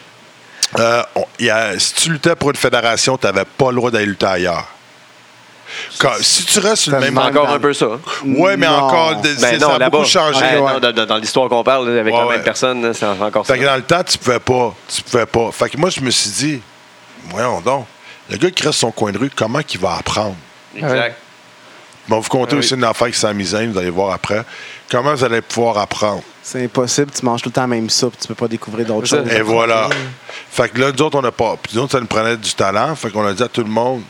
Euh, 0.78 1.02
on- 1.14 1.24
il 1.38 1.46
y 1.46 1.50
a- 1.50 1.78
si 1.78 1.94
tu 1.94 2.10
luttais 2.12 2.34
pour 2.34 2.50
une 2.50 2.56
fédération, 2.56 3.16
tu 3.18 3.26
n'avais 3.26 3.44
pas 3.44 3.70
le 3.70 3.76
droit 3.76 3.90
d'aller 3.90 4.06
lutter 4.06 4.26
ailleurs. 4.26 4.66
Quand- 5.98 6.12
si 6.20 6.44
tu 6.44 6.58
restes 6.60 6.82
sur 6.82 6.92
le 6.92 6.98
Ça 6.98 7.04
même 7.04 7.14
me 7.14 7.20
Encore 7.20 7.48
un 7.50 7.58
peu 7.58 7.72
ça. 7.72 7.86
oui, 8.24 8.52
mais 8.56 8.66
Non. 8.66 8.72
encore, 8.74 9.16
de- 9.16 9.28
Ben 9.28 9.36
c'est- 9.38 9.58
non, 9.58 9.68
ça 9.78 9.84
a 9.84 9.90
beaucoup 9.90 10.04
changé. 10.04 10.40
Ouais, 10.40 10.58
Ouais. 10.58 10.80
non, 10.80 11.04
dans, 11.06 11.16
l'histoire 11.16 11.48
qu'on 11.48 11.62
parle, 11.64 11.88
avec 11.98 12.12
Ouais, 12.12 12.20
la 12.20 12.26
ouais. 12.26 12.34
même 12.36 12.44
personne, 12.44 12.92
c'est 12.94 13.06
encore 13.06 13.46
ça. 13.46 13.54
Fait 13.54 13.60
que 13.60 13.64
dans 13.64 13.76
le 13.76 13.82
temps, 13.82 14.02
tu 14.04 14.18
pouvais 14.18 14.40
pas. 14.40 14.74
Tu 14.88 15.02
pouvais 15.02 15.26
pas. 15.26 15.50
Fait 15.52 15.68
que 15.70 15.76
moi, 15.76 15.90
je 15.90 16.00
me 16.00 16.10
suis 16.10 16.30
dit, 16.30 16.60
voyons 17.30 17.60
donc, 17.60 17.86
le 18.30 18.36
gars 18.36 18.50
qui 18.50 18.62
reste 18.62 18.78
sur 18.78 18.88
son 18.88 18.92
coin 18.92 19.12
de 19.12 19.18
rue, 19.18 19.30
comment 19.34 19.60
qu'il 19.62 19.80
va 19.80 19.96
apprendre? 19.96 20.36
Exact. 20.76 21.16
Bon, 22.08 22.20
vous 22.20 22.28
comptez 22.30 22.52
Ah 22.52 22.54
oui. 22.54 22.58
aussi 22.60 22.72
une 22.74 22.84
affaire 22.84 23.10
qui 23.10 23.18
s'amusait, 23.18 23.66
vous 23.66 23.76
allez 23.78 23.90
voir 23.90 24.14
après. 24.14 24.42
Comment 24.90 25.14
vous 25.14 25.24
allez 25.24 25.42
pouvoir 25.42 25.76
apprendre? 25.76 26.22
C'est 26.42 26.64
impossible, 26.64 27.10
tu 27.10 27.22
manges 27.22 27.42
tout 27.42 27.50
le 27.50 27.52
temps 27.52 27.60
la 27.60 27.66
même 27.66 27.90
soupe, 27.90 28.14
tu 28.18 28.26
peux 28.26 28.34
pas 28.34 28.48
découvrir 28.48 28.86
d'autres 28.86 29.06
ça. 29.06 29.18
choses. 29.18 29.30
Et 29.30 29.42
voilà. 29.42 29.90
Fait 30.50 30.70
que 30.70 30.80
là, 30.80 30.90
nous 30.90 31.02
autres, 31.02 31.18
on 31.18 31.22
n'a 31.22 31.30
pas. 31.32 31.56
Puis 31.62 31.76
nous 31.76 31.82
autres, 31.82 31.92
ça 31.92 32.00
nous 32.00 32.06
prenait 32.06 32.38
du 32.38 32.54
talent. 32.54 32.94
Fait 32.96 33.10
qu'on 33.10 33.26
a 33.26 33.34
dit 33.34 33.42
à 33.42 33.48
tout 33.48 33.60
le 33.62 33.68
monde, 33.68 34.00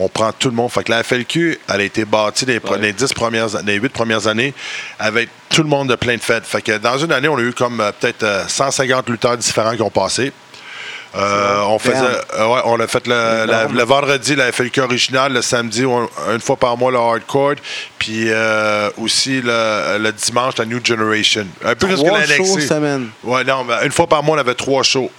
on 0.00 0.08
prend 0.08 0.32
tout 0.32 0.48
le 0.48 0.54
monde. 0.54 0.70
Fait 0.70 0.84
que 0.84 0.90
la 0.92 1.02
FLQ, 1.02 1.58
elle 1.68 1.80
a 1.80 1.84
été 1.84 2.04
bâtie 2.04 2.46
les, 2.46 2.58
Ouais. 2.58 2.78
les 2.78 2.92
10 2.92 3.12
premières, 3.14 3.48
les 3.64 3.74
8 3.76 3.88
premières 3.90 4.26
années 4.26 4.54
avec 4.98 5.28
tout 5.50 5.62
le 5.62 5.68
monde 5.68 5.88
de 5.88 5.94
plein 5.96 6.16
de 6.16 6.20
fêtes. 6.22 6.44
Fait 6.46 6.62
que 6.62 6.78
dans 6.78 6.96
une 6.98 7.12
année, 7.12 7.28
on 7.28 7.36
a 7.36 7.40
eu 7.42 7.52
comme 7.52 7.80
euh, 7.80 7.90
peut-être 7.98 8.22
euh, 8.22 8.44
150 8.46 9.08
lutteurs 9.08 9.36
différents 9.36 9.74
qui 9.74 9.82
ont 9.82 9.90
passé. 9.90 10.32
Euh, 11.16 11.60
on 11.68 11.78
faisait, 11.78 11.96
euh, 12.38 12.46
ouais, 12.48 12.60
on 12.66 12.78
a 12.80 12.86
fait 12.86 13.06
le, 13.06 13.46
la- 13.46 13.64
le 13.64 13.82
vendredi 13.82 14.36
la 14.36 14.52
FLQ 14.52 14.82
original, 14.82 15.32
le 15.32 15.40
samedi 15.40 15.86
on- 15.86 16.06
une 16.30 16.40
fois 16.40 16.56
par 16.56 16.76
mois 16.76 16.92
le 16.92 16.98
hardcore, 16.98 17.54
puis 17.98 18.24
euh, 18.28 18.90
aussi 18.98 19.40
le, 19.40 19.96
le 19.98 20.12
dimanche 20.12 20.58
la 20.58 20.66
New 20.66 20.84
Generation. 20.84 21.46
Un 21.64 21.74
peu 21.74 21.86
plus 21.86 21.96
que 21.96 22.06
Trois 22.06 22.18
la 22.18 22.26
shows 22.26 22.56
NXT. 22.58 22.68
semaine. 22.68 23.08
Ouais, 23.24 23.42
non, 23.42 23.64
mais 23.64 23.86
une 23.86 23.90
fois 23.92 24.06
par 24.06 24.22
mois 24.22 24.36
on 24.36 24.40
avait 24.40 24.54
trois 24.54 24.82
shows. 24.82 25.10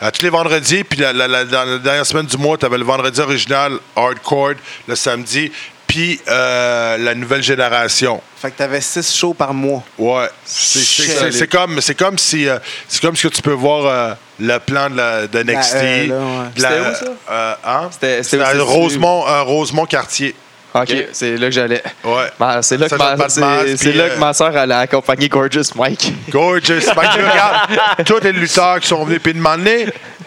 À 0.00 0.10
tous 0.10 0.22
les 0.22 0.30
vendredis, 0.30 0.84
puis 0.84 0.98
la, 1.00 1.12
la- 1.12 1.28
la- 1.28 1.44
dans 1.44 1.64
la 1.64 1.78
dernière 1.78 2.06
semaine 2.06 2.26
du 2.26 2.36
mois, 2.36 2.56
tu 2.58 2.66
avais 2.66 2.78
le 2.78 2.84
vendredi 2.84 3.20
original, 3.20 3.72
hardcore, 3.96 4.54
le 4.88 4.94
samedi, 4.96 5.50
puis 5.86 6.20
euh, 6.28 6.96
la 6.98 7.14
nouvelle 7.14 7.42
génération. 7.42 8.20
Fait 8.40 8.50
que 8.50 8.56
t'avais 8.58 8.80
six 8.80 9.14
shows 9.14 9.34
par 9.34 9.52
mois. 9.52 9.82
Ouais, 9.98 10.28
c'est 10.44 11.46
comme 11.48 11.80
c'est 11.80 11.94
comme 11.94 12.16
si 12.18 12.48
euh, 12.48 12.58
c'est 12.88 13.00
comme 13.02 13.16
ce 13.16 13.26
que 13.28 13.34
tu 13.34 13.42
peux 13.42 13.52
voir 13.52 13.86
euh, 13.86 14.14
le 14.38 14.58
plan 14.58 14.88
de, 14.88 14.96
la, 14.96 15.26
de 15.26 15.42
NXT. 15.42 15.74
euh, 15.74 16.08
ouais. 16.08 16.48
C'était 16.56 16.68
où, 16.80 16.94
ça? 16.94 17.04
euh, 17.30 17.54
hein? 17.64 17.88
C'était- 17.92 18.22
Rosemont, 18.62 19.26
euh, 19.28 19.42
Rosemont 19.42 19.84
quartier. 19.86 20.34
OK, 20.74 21.08
c'est 21.12 21.36
là 21.36 21.46
que 21.46 21.52
j'allais. 21.52 21.82
Ouais. 22.04 22.30
Ben, 22.38 22.62
c'est 22.62 22.76
là 22.76 22.88
que 22.88 22.94
ma, 22.94 23.28
c'est- 23.28 23.76
c'est 23.76 23.92
là 23.92 24.04
euh, 24.04 24.14
que 24.14 24.20
ma 24.20 24.32
soeur 24.32 24.56
allait 24.56 24.74
accompagner 24.74 25.28
Gorgeous 25.28 25.72
Mike. 25.74 26.12
Gorgeous. 26.30 26.86
Mike, 26.96 27.10
tu 27.14 27.18
regardes 27.28 28.04
tous 28.06 28.20
les 28.22 28.32
lutteurs 28.32 28.78
qui 28.80 28.86
sont 28.88 29.04
venus. 29.04 29.20
Puis 29.22 29.34
de 29.34 29.40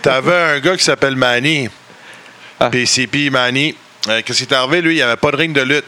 t'avais 0.02 0.36
un 0.36 0.60
gars 0.60 0.76
qui 0.76 0.84
s'appelle 0.84 1.16
Manny. 1.16 1.70
Ah. 2.60 2.70
PCP 2.70 3.30
Manny. 3.30 3.76
Euh, 4.10 4.22
Qu'est-ce 4.26 4.44
qui 4.44 4.54
est 4.54 4.56
arrivé? 4.56 4.82
Lui, 4.82 4.94
il 4.94 4.98
n'y 4.98 5.02
avait 5.02 5.16
pas 5.16 5.32
de 5.32 5.38
ring 5.38 5.54
de 5.56 5.62
lutte. 5.62 5.86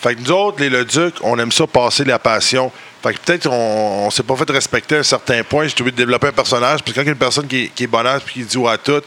Fait 0.00 0.14
que 0.14 0.20
nous 0.20 0.32
autres, 0.32 0.60
les 0.60 0.70
Le 0.70 0.84
Duc, 0.84 1.14
on 1.22 1.38
aime 1.38 1.52
ça 1.52 1.66
passer 1.66 2.04
la 2.04 2.18
passion. 2.18 2.72
Fait 3.02 3.14
que 3.14 3.18
peut-être 3.18 3.46
on, 3.48 4.06
on 4.06 4.10
s'est 4.10 4.22
pas 4.22 4.36
fait 4.36 4.48
respecter 4.50 4.96
à 4.96 4.98
un 5.00 5.02
certain 5.02 5.42
point. 5.42 5.66
J'ai 5.66 5.74
trouvé 5.74 5.90
de 5.90 5.96
développer 5.96 6.28
un 6.28 6.32
personnage. 6.32 6.82
Puis 6.84 6.92
quand 6.94 7.00
il 7.00 7.06
y 7.06 7.08
a 7.08 7.12
une 7.12 7.18
personne 7.18 7.46
qui, 7.48 7.64
est- 7.64 7.68
qui 7.68 7.84
est 7.84 7.86
bonasse 7.88 8.22
puis 8.22 8.34
qui 8.34 8.42
dit 8.44 8.56
ouais 8.58 8.70
à 8.70 8.78
tout, 8.78 9.00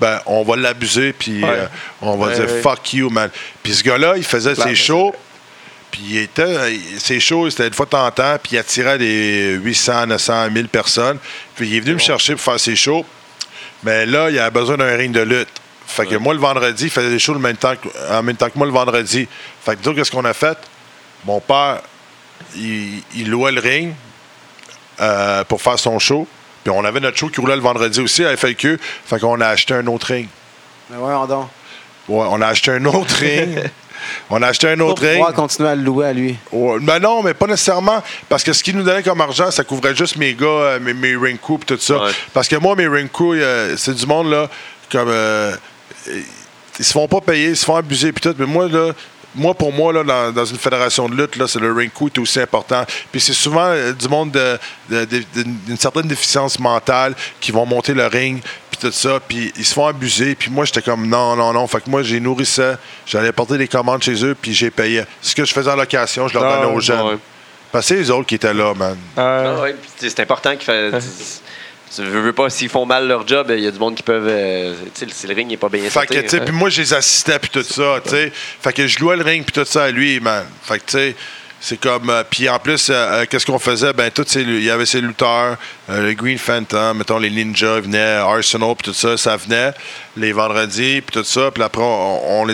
ben 0.00 0.20
on 0.26 0.42
va 0.42 0.56
l'abuser 0.56 1.12
puis 1.12 1.42
Ouais. 1.44 1.50
euh, 1.50 1.66
on 2.02 2.16
va 2.16 2.26
Ouais, 2.28 2.34
dire 2.34 2.48
fuck 2.62 2.92
you, 2.94 3.08
man. 3.08 3.30
Puis 3.62 3.74
ce 3.74 3.84
gars-là, 3.84 4.14
il 4.16 4.24
faisait 4.24 4.54
ses 4.56 4.74
shows. 4.74 5.14
Puis 5.92 6.02
il 6.10 6.18
était, 6.18 6.78
ses 6.98 7.20
shows, 7.20 7.48
c'était 7.50 7.68
une 7.68 7.72
fois 7.72 7.86
en 7.92 8.10
temps, 8.10 8.36
puis 8.42 8.56
il 8.56 8.58
attirait 8.58 8.98
des 8.98 9.52
800, 9.62 10.06
900, 10.08 10.50
1000 10.50 10.68
personnes. 10.68 11.18
Puis 11.54 11.68
il 11.68 11.76
est 11.76 11.80
venu 11.80 11.94
me 11.94 11.98
chercher 12.00 12.32
pour 12.34 12.42
faire 12.42 12.58
ses 12.60 12.74
shows. 12.76 13.04
Mais 13.84 14.04
là, 14.06 14.28
il 14.28 14.38
avait 14.38 14.50
besoin 14.50 14.76
d'un 14.76 14.94
ring 14.96 15.12
de 15.12 15.20
lutte. 15.20 15.48
Fait 15.86 16.04
que 16.04 16.16
moi, 16.16 16.34
le 16.34 16.40
vendredi, 16.40 16.84
il 16.84 16.90
faisait 16.90 17.08
des 17.10 17.20
shows 17.20 17.34
le 17.34 17.38
même 17.38 17.56
temps 17.56 17.74
que- 17.76 17.88
en 18.12 18.22
même 18.24 18.36
temps 18.36 18.50
que 18.50 18.58
moi 18.58 18.66
le 18.66 18.72
vendredi. 18.72 19.28
Fait 19.64 19.76
que 19.76 19.88
nous, 19.88 19.94
qu'est-ce 19.94 20.10
qu'on 20.10 20.24
a 20.24 20.34
fait? 20.34 20.58
Mon 21.24 21.38
père, 21.40 21.80
il, 22.56 23.02
il 23.14 23.30
louait 23.30 23.52
le 23.52 23.60
ring 23.60 23.92
euh, 25.00 25.44
pour 25.44 25.60
faire 25.62 25.78
son 25.78 25.98
show. 25.98 26.26
Puis 26.64 26.72
on 26.74 26.84
avait 26.84 27.00
notre 27.00 27.16
show 27.16 27.28
qui 27.28 27.40
roulait 27.40 27.56
le 27.56 27.62
vendredi 27.62 28.00
aussi 28.00 28.24
à 28.24 28.36
FLQ. 28.36 28.78
Fait 29.06 29.18
qu'on 29.20 29.40
a 29.40 29.48
acheté 29.48 29.74
un 29.74 29.86
autre 29.86 30.06
ring. 30.08 30.28
Mais 30.90 30.96
voyons 30.98 31.26
donc. 31.26 31.48
Ouais, 32.08 32.26
on 32.28 32.40
a 32.40 32.46
acheté 32.48 32.72
un 32.72 32.84
autre 32.86 33.14
ring. 33.20 33.60
On 34.30 34.40
a 34.42 34.48
acheté 34.48 34.68
un 34.68 34.76
Pour 34.76 34.88
autre 34.90 35.02
ring. 35.02 35.14
pouvoir 35.14 35.32
continuer 35.32 35.68
à 35.70 35.74
le 35.74 35.82
louer 35.82 36.06
à 36.06 36.12
lui. 36.12 36.36
Ouais, 36.52 36.78
ben 36.80 36.98
non, 36.98 37.22
mais 37.22 37.34
pas 37.34 37.46
nécessairement. 37.46 38.02
Parce 38.28 38.42
que 38.44 38.52
ce 38.52 38.62
qu'ils 38.62 38.76
nous 38.76 38.82
donnait 38.84 39.02
comme 39.02 39.20
argent, 39.20 39.50
ça 39.50 39.64
couvrait 39.64 39.94
juste 39.94 40.16
mes 40.16 40.34
gars, 40.34 40.46
euh, 40.46 40.80
mes, 40.80 40.92
mes 40.94 41.16
ring 41.16 41.38
et 41.38 41.64
tout 41.64 41.78
ça. 41.78 41.98
Ouais. 41.98 42.10
Parce 42.32 42.46
que 42.48 42.56
moi, 42.56 42.76
mes 42.76 42.86
ring 42.86 43.10
crew, 43.10 43.34
euh, 43.34 43.74
c'est 43.76 43.94
du 43.94 44.06
monde, 44.06 44.30
là, 44.30 44.48
comme. 44.90 45.08
euh, 45.08 45.54
ils 46.78 46.84
se 46.84 46.92
font 46.92 47.08
pas 47.08 47.20
payer, 47.20 47.48
ils 47.50 47.56
se 47.56 47.64
font 47.64 47.76
abuser 47.76 48.12
puis 48.12 48.20
tout. 48.20 48.34
Mais 48.38 48.46
moi, 48.46 48.68
là. 48.68 48.92
Moi, 49.36 49.54
pour 49.54 49.72
moi, 49.72 49.92
là, 49.92 50.02
dans, 50.02 50.32
dans 50.32 50.44
une 50.44 50.56
fédération 50.58 51.08
de 51.08 51.14
lutte, 51.14 51.36
là, 51.36 51.46
c'est 51.46 51.58
le 51.60 51.72
ring 51.72 51.90
qui 51.96 52.04
est 52.06 52.18
aussi 52.18 52.40
important. 52.40 52.84
Puis 53.12 53.20
c'est 53.20 53.32
souvent 53.34 53.66
euh, 53.68 53.92
du 53.92 54.08
monde 54.08 54.30
de- 54.32 54.58
de- 54.90 55.04
de- 55.04 55.24
d'une 55.66 55.76
certaine 55.76 56.08
déficience 56.08 56.58
mentale 56.58 57.14
qui 57.40 57.52
vont 57.52 57.66
monter 57.66 57.92
le 57.94 58.06
ring, 58.06 58.40
puis 58.70 58.78
tout 58.80 58.92
ça, 58.92 59.20
puis 59.20 59.52
ils 59.56 59.64
se 59.64 59.74
font 59.74 59.86
abuser. 59.86 60.34
Puis 60.34 60.50
moi, 60.50 60.64
j'étais 60.64 60.82
comme 60.82 61.06
non, 61.06 61.36
non, 61.36 61.52
non. 61.52 61.66
Fait 61.66 61.80
que 61.82 61.90
moi, 61.90 62.02
j'ai 62.02 62.18
nourri 62.18 62.46
ça. 62.46 62.78
J'allais 63.06 63.30
porter 63.32 63.58
des 63.58 63.68
commandes 63.68 64.02
chez 64.02 64.24
eux, 64.24 64.34
puis 64.40 64.52
j'ai 64.54 64.70
payé. 64.70 65.04
Ce 65.20 65.34
que 65.34 65.44
je 65.44 65.52
faisais 65.52 65.70
en 65.70 65.76
location, 65.76 66.28
je 66.28 66.34
leur 66.34 66.44
Ah, 66.44 66.56
donnais 66.62 66.74
aux 66.74 66.80
jeunes. 66.80 67.06
ouais. 67.06 67.18
Parce 67.72 67.88
que 67.88 67.94
c'est 67.94 68.00
les 68.00 68.10
autres 68.10 68.26
qui 68.26 68.36
étaient 68.36 68.54
là, 68.54 68.72
man. 68.74 68.96
Ah 69.16 69.56
ouais, 69.60 69.74
puis 69.98 70.08
c'est 70.10 70.20
important 70.20 70.50
qu'il 70.52 70.64
fait. 70.64 70.90
Tu 71.96 72.02
veux, 72.02 72.20
veux 72.20 72.32
pas, 72.32 72.50
s'ils 72.50 72.68
font 72.68 72.84
mal 72.84 73.08
leur 73.08 73.26
job, 73.26 73.50
il 73.56 73.64
y 73.64 73.66
a 73.66 73.70
du 73.70 73.78
monde 73.78 73.94
qui 73.94 74.02
peuvent. 74.02 74.28
euh, 74.28 74.74
tu 74.94 75.06
sais, 75.06 75.12
si 75.12 75.26
le 75.26 75.34
ring 75.34 75.48
n'est 75.48 75.56
pas 75.56 75.70
bien 75.70 75.82
Fait 75.88 76.06
que, 76.06 76.14
sauté, 76.14 76.22
tu 76.22 76.28
sais, 76.28 76.40
hein. 76.40 76.44
puis 76.44 76.54
moi, 76.54 76.68
je 76.68 76.82
les 76.82 76.92
assistais, 76.92 77.38
puis 77.38 77.50
tout 77.50 77.62
ça, 77.62 78.00
tu 78.04 78.10
sais. 78.10 78.30
Fait 78.34 78.72
que 78.72 78.86
je 78.86 78.98
louais 78.98 79.16
le 79.16 79.22
ring, 79.22 79.44
puis 79.44 79.52
tout 79.52 79.64
ça 79.64 79.84
à 79.84 79.90
lui, 79.90 80.20
man. 80.20 80.44
Fait 80.62 80.78
que, 80.78 80.84
tu 80.84 80.92
sais, 80.92 81.16
c'est 81.68 81.80
comme. 81.80 82.10
euh, 82.10 82.22
puis 82.30 82.48
en 82.48 82.60
plus, 82.60 82.90
euh, 82.90 82.94
euh, 82.94 83.26
qu'est-ce 83.28 83.44
qu'on 83.44 83.58
faisait? 83.58 83.92
Ben, 83.92 84.08
tout, 84.12 84.24
ces- 84.24 84.42
il 84.42 84.62
y 84.62 84.70
avait 84.70 84.86
ces 84.86 85.00
lutteurs, 85.00 85.56
le 85.88 86.12
Green 86.12 86.38
Phantom, 86.38 86.96
mettons, 86.96 87.18
les 87.18 87.28
Ninjas 87.28 87.80
venaient, 87.80 88.18
Arsenal, 88.18 88.76
puis 88.76 88.92
tout 88.92 88.94
ça, 88.96 89.16
ça 89.16 89.36
venait 89.36 89.72
les 90.16 90.30
vendredis, 90.30 91.00
puis 91.00 91.12
tout 91.20 91.24
ça. 91.24 91.50
Puis 91.50 91.64
après, 91.64 91.82
on, 91.82 92.46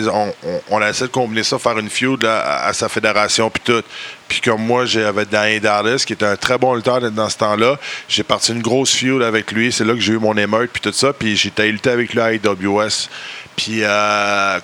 on 0.67 0.81
a 0.81 0.89
essayé 0.89 1.05
de 1.07 1.11
combiner 1.11 1.43
ça, 1.43 1.59
faire 1.59 1.77
une 1.77 1.91
feud 1.91 2.25
à, 2.25 2.73
sa 2.73 2.89
fédération, 2.89 3.51
puis 3.51 3.61
tout. 3.63 3.83
Puis 4.27 4.41
comme 4.41 4.65
moi, 4.65 4.85
j'avais 4.87 5.25
Daniel 5.25 5.61
Dallas, 5.61 6.03
qui 6.07 6.13
était 6.13 6.25
un 6.25 6.35
très 6.35 6.57
bon 6.57 6.73
lutteur 6.73 6.99
dans 7.11 7.29
ce 7.29 7.37
temps-là. 7.37 7.77
J'ai 8.09 8.23
parti 8.23 8.51
une 8.51 8.63
grosse 8.63 8.95
feud 8.95 9.21
avec 9.21 9.51
lui. 9.51 9.71
C'est 9.71 9.85
là 9.85 9.93
que 9.93 9.99
j'ai 9.99 10.13
eu 10.13 10.17
mon 10.19 10.35
émeute, 10.35 10.71
puis 10.73 10.81
tout 10.81 10.91
ça. 10.91 11.13
Puis 11.13 11.33
été 11.33 11.71
lutter 11.71 11.91
avec 11.91 12.15
lui 12.15 12.19
à 12.19 12.25
AWS, 12.25 13.09
puis 13.55 13.83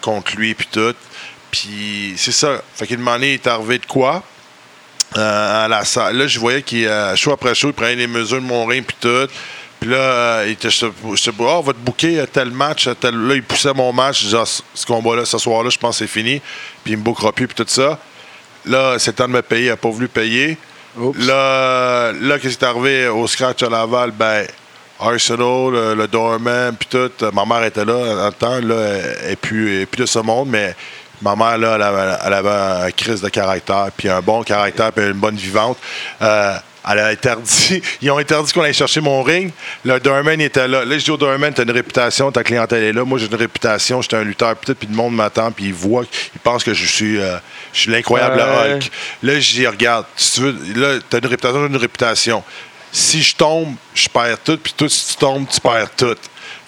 contre 0.02 0.36
lui, 0.38 0.56
puis 0.56 0.68
tout. 0.72 0.96
Puis 1.52 2.16
c'est 2.18 2.32
ça. 2.32 2.64
Fait 2.74 2.88
qu'à 2.88 2.96
un 2.96 2.98
moment 2.98 3.14
donné, 3.14 3.30
il 3.30 3.34
est 3.36 3.46
arrivé 3.48 3.78
de 3.78 3.86
quoi? 3.86 4.24
Euh, 5.18 5.66
à 5.66 5.68
la 5.68 5.86
salle. 5.86 6.18
Là, 6.18 6.28
je 6.28 6.40
voyais 6.40 6.62
qu'il, 6.62 6.88
euh, 6.88 7.16
show 7.16 7.32
après 7.32 7.56
show, 7.56 7.70
il 7.70 7.74
prenait 7.74 7.96
les 7.96 8.08
mesures 8.08 8.38
de 8.42 8.46
mon 8.46 8.66
ring, 8.66 8.86
puis 8.86 8.96
tout. 9.00 9.28
Puis 9.80 9.90
là, 9.90 9.98
euh, 9.98 10.44
il 10.46 10.52
était, 10.52 10.70
je 10.70 10.86
sais 11.16 11.32
pas, 11.32 11.44
oh, 11.46 11.56
on 11.60 11.62
va 11.62 11.74
te 11.74 11.80
booker 11.80 12.20
euh, 12.20 12.26
tel 12.32 12.52
match, 12.52 12.88
euh, 12.88 12.94
tel. 12.94 13.16
Là, 13.16 13.34
il 13.36 13.44
poussait 13.44 13.74
mon 13.74 13.92
match. 13.92 14.20
Je 14.20 14.26
disais, 14.26 14.38
Ah, 14.40 14.46
ce 14.74 14.86
combat-là, 14.86 15.26
ce 15.26 15.38
soir-là, 15.38 15.70
je 15.70 15.78
pense 15.78 15.98
que 15.98 16.06
c'est 16.06 16.12
fini. 16.12 16.42
Puis 16.84 16.94
il 16.94 16.98
me 16.98 17.04
bookera 17.04 17.32
plus, 17.32 17.48
puis 17.48 17.56
tout 17.56 17.66
ça. 17.72 17.98
Là, 18.66 19.00
c'est 19.00 19.12
le 19.12 19.16
temps 19.16 19.28
de 19.28 19.34
me 19.34 19.42
payer. 19.42 19.66
Il 19.66 19.70
n'a 19.70 19.78
pas 19.78 19.90
voulu 19.90 20.10
payer. 20.10 20.58
Oups. 20.98 21.18
Là, 21.26 22.12
là 22.12 22.38
qu'est-ce 22.40 22.58
qui 22.58 22.64
est 22.64 22.68
arrivé 22.68 23.08
au 23.08 23.26
scratch 23.26 23.64
à 23.64 23.70
Laval? 23.70 24.12
Ben, 24.12 24.46
Arsenal, 25.00 25.72
le, 25.72 25.96
le 25.96 26.08
doorman, 26.08 26.76
puis 26.78 26.90
tout. 26.92 27.10
euh, 27.24 27.32
Ma 27.34 27.46
mère 27.46 27.64
était 27.64 27.86
là 27.86 28.28
en 28.28 28.32
temps. 28.32 28.60
Là, 28.60 28.76
elle 29.24 29.30
n'est 29.30 29.36
plus 29.86 30.02
de 30.02 30.06
ce 30.06 30.20
monde, 30.20 30.50
mais 30.50 30.76
ma 31.22 31.36
mère, 31.36 31.58
là, 31.58 31.76
elle 31.76 31.82
avait, 31.82 32.18
elle 32.26 32.34
avait 32.34 32.86
un 32.88 32.92
crise 32.92 33.22
de 33.22 33.30
caractère, 33.30 33.88
puis 33.96 34.10
un 34.10 34.22
bon 34.22 34.44
caractère, 34.44 34.92
puis 34.92 35.06
une 35.06 35.14
bonne 35.14 35.36
vivante. 35.36 35.78
Euh, 36.22 36.56
elle 36.90 37.00
a 37.00 37.08
interdit, 37.08 37.82
ils 38.02 38.10
ont 38.10 38.18
interdit 38.18 38.54
qu'on 38.54 38.62
aille 38.62 38.74
chercher 38.74 39.02
mon 39.02 39.22
ring. 39.22 39.52
Le 39.84 40.00
doorman 40.00 40.40
était 40.42 40.68
là. 40.68 40.86
Là, 40.86 40.98
je 40.98 41.04
dis 41.04 41.12
au 41.12 41.18
doorman, 41.18 41.54
t'as 41.54 41.64
une 41.64 41.72
réputation, 41.72 42.32
ta 42.32 42.44
clientèle 42.44 42.84
est 42.84 42.94
là. 42.94 43.04
Moi, 43.04 43.20
j'ai 43.20 43.28
une 43.28 43.36
réputation, 43.36 44.02
j'étais 44.02 44.16
un 44.16 44.24
lutteur, 44.24 44.56
puis 44.56 44.68
tout, 44.68 44.76
puis 44.76 44.88
le 44.90 44.96
monde 44.96 45.16
m'attend, 45.16 45.52
puis 45.52 45.66
il 45.66 45.74
voit, 45.74 46.04
il 46.34 46.40
pense 46.40 46.64
que 46.64 46.74
je 46.74 46.86
suis, 46.86 47.20
euh, 47.20 47.38
je 47.74 47.82
suis 47.82 47.92
l'incroyable 47.92 48.38
Ouais. 48.40 48.74
Hulk. 48.76 48.92
Là, 49.24 49.40
je 49.40 49.54
dis, 49.54 49.68
regarde, 49.68 50.06
si 50.16 50.34
tu 50.34 50.42
veux, 50.42 50.56
là, 50.76 51.00
t'as 51.10 51.20
une 51.20 51.28
réputation, 51.28 51.62
j'ai 51.62 51.68
une 51.68 51.78
réputation. 51.78 52.44
Si 52.92 53.22
je 53.22 53.36
tombe, 53.36 53.76
je 53.94 54.08
perds 54.08 54.40
tout, 54.44 54.58
puis 54.58 54.74
toi, 54.76 54.90
si 54.90 55.14
tu 55.14 55.16
tombes, 55.18 55.46
tu 55.48 55.60
perds 55.60 55.92
tout. 55.96 56.16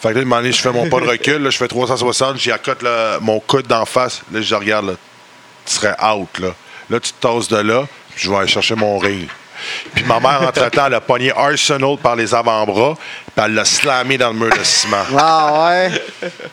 Fait 0.01 0.09
que 0.09 0.13
là, 0.15 0.19
à 0.19 0.21
un 0.21 0.25
moment 0.25 0.37
donné, 0.37 0.51
je 0.51 0.61
fais 0.61 0.71
mon 0.71 0.89
pas 0.89 0.99
de 0.99 1.05
recul, 1.07 1.43
là, 1.43 1.49
je 1.49 1.57
fais 1.57 1.67
360, 1.67 2.37
j'y 2.37 2.51
accote 2.51 2.81
là, 2.81 3.19
mon 3.21 3.39
coude 3.39 3.67
d'en 3.67 3.85
face. 3.85 4.21
Là, 4.31 4.41
je 4.41 4.55
regarde, 4.55 4.87
là, 4.87 4.93
tu 5.65 5.73
serais 5.73 5.95
out, 6.03 6.39
là. 6.39 6.49
Là, 6.89 6.99
tu 6.99 7.11
te 7.13 7.21
tasses 7.27 7.47
de 7.47 7.57
là, 7.57 7.85
puis 8.15 8.23
je 8.25 8.29
vais 8.31 8.37
aller 8.37 8.47
chercher 8.47 8.75
mon 8.75 8.97
ring. 8.97 9.27
Puis 9.93 10.03
ma 10.05 10.19
mère, 10.19 10.41
entre-temps, 10.41 10.87
elle 10.87 10.95
a 10.95 11.01
pogné 11.01 11.31
Arsenal 11.31 11.95
par 12.01 12.15
les 12.15 12.33
avant-bras, 12.33 12.95
puis 13.35 13.45
elle 13.45 13.53
l'a 13.53 13.63
slamé 13.63 14.17
dans 14.17 14.29
le 14.29 14.39
mur 14.39 14.49
de 14.49 14.63
ciment. 14.63 15.03
Ah 15.15 15.67
ouais? 15.69 15.89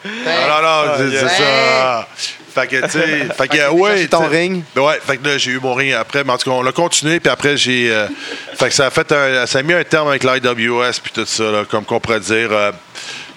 Non, 0.04 0.62
non, 0.62 0.62
non, 0.62 0.92
c'est 0.98 1.18
c'est 1.18 1.42
ça. 1.42 2.06
Fait 2.54 2.66
que, 2.66 2.84
tu 2.84 2.90
sais, 2.90 3.28
fait 3.36 3.48
que, 3.48 3.70
ouais. 3.70 4.06
ton 4.08 4.26
ring? 4.26 4.62
Ouais, 4.76 4.98
fait 5.06 5.16
que 5.16 5.26
là, 5.28 5.38
j'ai 5.38 5.52
eu 5.52 5.60
mon 5.60 5.74
ring 5.74 5.92
après, 5.94 6.22
mais 6.24 6.32
en 6.32 6.38
tout 6.38 6.50
cas, 6.50 6.56
on 6.56 6.66
a 6.66 6.72
continué, 6.72 7.18
puis 7.20 7.30
après, 7.30 7.56
j'ai. 7.56 7.90
euh, 7.90 8.08
fait 8.56 8.68
que 8.68 8.74
ça 8.74 8.86
a 8.86 8.90
fait 8.90 9.10
un. 9.12 9.46
Ça 9.46 9.60
a 9.60 9.62
mis 9.62 9.72
un 9.74 9.84
terme 9.84 10.08
avec 10.08 10.24
l'IWS, 10.24 11.00
puis 11.02 11.12
tout 11.14 11.24
ça, 11.24 11.44
là, 11.44 11.64
comme 11.64 11.84
qu'on 11.84 12.00
pourrait 12.00 12.20
dire. 12.20 12.48
euh, 12.52 12.72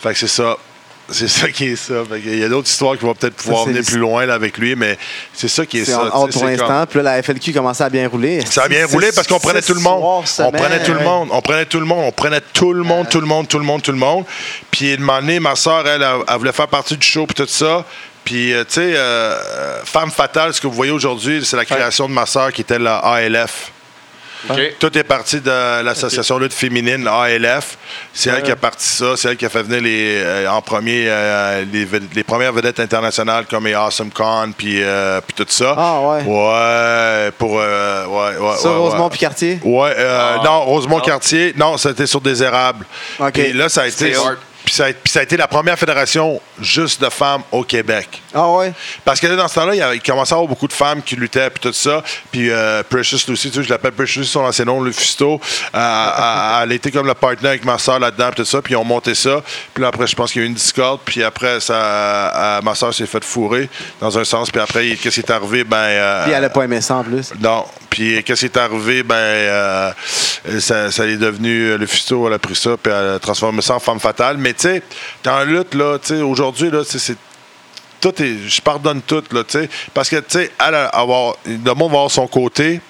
fait 0.01 0.13
que 0.13 0.19
c'est 0.19 0.27
ça. 0.27 0.57
C'est 1.13 1.27
ça 1.27 1.49
qui 1.49 1.65
est 1.65 1.75
ça. 1.75 2.03
Il 2.23 2.39
y 2.39 2.43
a 2.43 2.47
d'autres 2.47 2.69
histoires 2.69 2.97
qui 2.97 3.03
vont 3.03 3.13
peut-être 3.13 3.35
pouvoir 3.35 3.65
venir 3.65 3.83
plus 3.83 3.97
loin 3.97 4.25
là, 4.25 4.33
avec 4.35 4.57
lui, 4.57 4.75
mais 4.77 4.97
c'est 5.33 5.49
ça 5.49 5.65
qui 5.65 5.79
est, 5.79 5.85
ça. 5.85 6.05
en 6.15 6.27
pour 6.27 6.45
l'instant. 6.45 6.67
comme- 6.67 6.87
Puis 6.87 7.01
là, 7.01 7.15
la 7.15 7.23
FLQ 7.23 7.51
commençait 7.51 7.83
à 7.83 7.89
bien 7.89 8.07
rouler. 8.07 8.39
ça 8.45 8.63
a 8.63 8.67
bien 8.69 8.85
roulé 8.87 9.11
parce 9.13 9.27
qu'on 9.27 9.39
prenait 9.39 9.61
tout 9.61 9.73
le 9.73 9.81
monde. 9.81 10.01
On 10.39 10.51
prenait 10.51 10.81
tout 10.83 10.93
le 10.93 11.01
monde. 11.01 11.29
On 11.31 11.41
prenait 11.41 11.65
tout 11.65 11.79
le 11.79 11.85
monde. 11.85 12.03
On 12.07 12.11
prenait 12.13 12.39
tout 12.53 12.71
le 12.71 12.83
monde, 12.83 13.09
tout 13.09 13.19
le 13.19 13.27
monde, 13.27 13.47
tout 13.47 13.59
le 13.59 13.65
monde, 13.65 13.81
tout 13.81 13.91
le 13.91 13.97
monde. 13.97 14.23
Puis, 14.69 14.93
une 14.93 15.01
moment 15.01 15.19
donné, 15.19 15.39
ma 15.41 15.55
soeur, 15.57 15.85
elle, 15.85 16.01
elle, 16.01 16.09
elle 16.29 16.37
voulait 16.37 16.53
faire 16.53 16.67
partie 16.69 16.95
du 16.95 17.05
show, 17.05 17.25
puis 17.25 17.35
tout 17.35 17.47
ça. 17.51 17.83
Puis, 18.23 18.53
euh, 18.53 18.63
tu 18.63 18.75
sais, 18.75 18.93
euh, 18.95 18.99
euh, 18.99 19.79
Femme 19.83 20.11
Fatale, 20.11 20.53
ce 20.53 20.61
que 20.61 20.67
vous 20.67 20.73
voyez 20.73 20.91
aujourd'hui, 20.93 21.43
c'est 21.43 21.57
la 21.57 21.65
création 21.65 22.07
de 22.07 22.13
ma 22.13 22.25
soeur 22.25 22.53
qui 22.53 22.61
était 22.61 22.79
la 22.79 22.97
ALF. 22.99 23.70
OK. 24.49 24.59
Tout 24.79 24.97
est 24.97 25.03
parti 25.03 25.39
de 25.41 25.81
l'association 25.83 26.37
lutte 26.39 26.53
féminine, 26.53 27.03
l'ALF. 27.03 27.77
C'est 28.13 28.29
elle 28.29 28.41
qui 28.43 28.51
a 28.51 28.55
parti 28.55 28.85
ça. 28.87 29.15
C'est 29.15 29.29
elle 29.29 29.37
qui 29.37 29.45
a 29.45 29.49
fait 29.49 29.63
venir 29.63 29.81
les, 29.81 30.21
euh, 30.23 30.47
en 30.49 30.61
premier 30.61 31.05
euh, 31.07 31.63
les, 32.15 32.23
premières 32.23 32.53
vedettes 32.53 32.79
internationales 32.79 33.45
comme 33.49 33.67
les 33.67 33.73
Awesome 33.73 34.11
Con, 34.11 34.51
puis 34.57 34.81
euh, 34.81 35.21
puis 35.21 35.35
tout 35.35 35.45
ça. 35.51 35.75
Ah, 35.77 35.99
ouais. 36.01 36.23
Ouais, 36.23 37.31
pour. 37.37 37.59
euh, 37.59 38.05
ouais, 38.07 38.37
ouais, 38.37 38.57
Sur 38.57 38.71
ouais, 38.71 38.77
Rosemont 38.77 39.09
puis 39.09 39.19
Cartier? 39.19 39.59
Ouais, 39.63 39.93
euh, 39.97 40.37
Ah. 40.39 40.41
non, 40.43 40.61
Rosemont 40.65 40.97
Non. 40.97 41.03
Cartier, 41.03 41.53
non, 41.55 41.77
c'était 41.77 42.07
sur 42.07 42.21
des 42.21 42.41
érables. 42.43 42.85
Puis 43.33 43.53
là, 43.53 43.69
ça 43.69 43.81
a 43.83 43.87
été. 43.87 44.15
Hard. 44.15 44.37
Puis 44.64 44.74
ça, 44.76 44.86
a, 44.86 44.93
puis 44.93 45.12
ça 45.12 45.20
a 45.22 45.24
été 45.24 45.36
la 45.38 45.47
première 45.47 45.78
fédération 45.78 46.39
juste 46.62 47.01
de 47.01 47.09
femmes 47.09 47.41
au 47.51 47.64
Québec. 47.64 48.22
Ah 48.34 48.49
ouais? 48.51 48.74
Parce 49.03 49.20
que 49.20 49.28
là, 49.28 49.36
dans 49.36 49.47
ce 49.47 49.55
temps-là, 49.55 49.74
il, 49.76 49.80
y 49.80 49.82
avait- 49.82 49.95
il 49.97 50.01
commençait 50.01 50.34
à 50.34 50.36
avoir 50.38 50.47
beaucoup 50.47 50.68
de 50.68 50.74
femmes 50.74 51.01
qui 51.01 51.16
luttaient, 51.16 51.49
puis 51.49 51.59
tout 51.59 51.74
ça. 51.74 52.03
Puis 52.32 52.49
euh, 52.49 52.84
Precious 52.89 53.18
aussi, 53.32 53.49
tu 53.49 53.57
sais, 53.57 53.64
je 53.64 53.70
l'appelle 53.70 53.91
Precious, 53.91 54.24
son 54.26 54.41
ancien 54.41 54.66
nom, 54.66 54.82
le 54.82 54.91
Fusto. 54.91 55.39
Euh, 55.76 56.64
elle, 56.64 56.72
était 56.74 56.91
comme 56.91 57.07
le 57.07 57.14
partner 57.14 57.49
avec 57.49 57.66
ma 57.66 57.78
soeur 57.78 57.99
là-dedans, 57.99 58.28
puis 58.28 58.43
tout 58.43 58.45
ça. 58.49 58.62
Puis 58.62 58.74
ils 58.74 58.78
ont 58.78 58.84
monté 58.84 59.16
ça. 59.16 59.41
Puis 59.74 59.82
là, 59.82 59.89
après, 59.89 60.07
je 60.07 60.16
pense 60.16 60.32
qu'il 60.32 60.41
y 60.41 60.43
a 60.43 60.45
eu 60.45 60.49
une 60.49 60.55
discorde. 60.55 61.01
Puis 61.05 61.24
après, 61.24 61.59
ça, 61.59 61.74
euh, 61.76 62.62
ma 62.62 62.76
soeur 62.76 62.93
s'est 62.93 63.05
fait 63.07 63.24
fourrer, 63.24 63.70
dans 63.99 64.18
un 64.18 64.24
sens. 64.24 64.51
Puis 64.51 64.62
après, 64.62 64.95
qu'est-ce 64.95 65.22
qui 65.22 65.26
est 65.28 65.32
arrivé? 65.32 65.64
Ben, 65.64 65.78
euh, 65.78 66.24
Puis 66.26 66.34
elle 66.34 66.45
a 66.45 66.49
pas 66.49 66.64
aimé 66.64 66.82
ça 66.82 66.95
en 66.95 67.03
plus. 67.03 67.32
non. 67.39 67.66
Puis 67.89 68.24
qu'est-ce 68.24 68.39
qui 68.41 68.45
est 68.45 68.57
arrivé? 68.57 69.03
Ben, 69.03 69.93
ça, 70.59 70.89
ça 70.91 71.05
est 71.05 71.18
devenu 71.18 71.78
le 71.78 71.86
fusto, 71.86 72.26
elle 72.28 72.34
a 72.34 72.39
pris 72.39 72.55
ça, 72.55 72.72
puis 72.82 72.91
elle 72.91 73.16
a 73.16 73.20
transformé 73.20 73.62
ça 73.62 73.76
en 73.76 73.80
femme 73.80 73.99
fatale. 73.99 74.38
Mais 74.38 74.50
tu 74.53 74.61
sais, 74.61 74.83
la 75.25 75.45
lutte, 75.45 75.75
aujourd'hui, 76.21 76.69
là, 76.71 76.83
c'est. 76.85 77.17
Tout. 77.99 78.13
Je 78.17 78.61
pardonne 78.61 79.01
tout, 79.03 79.23
là, 79.31 79.43
tu. 79.43 79.69
Parce 79.93 80.09
que, 80.09 80.15
tu 80.17 80.25
sais. 80.29 80.51
Le 80.59 81.73
monde 81.73 81.91
va 81.91 81.97
avoir 81.97 82.11
son 82.11 82.27
côté. 82.27 82.81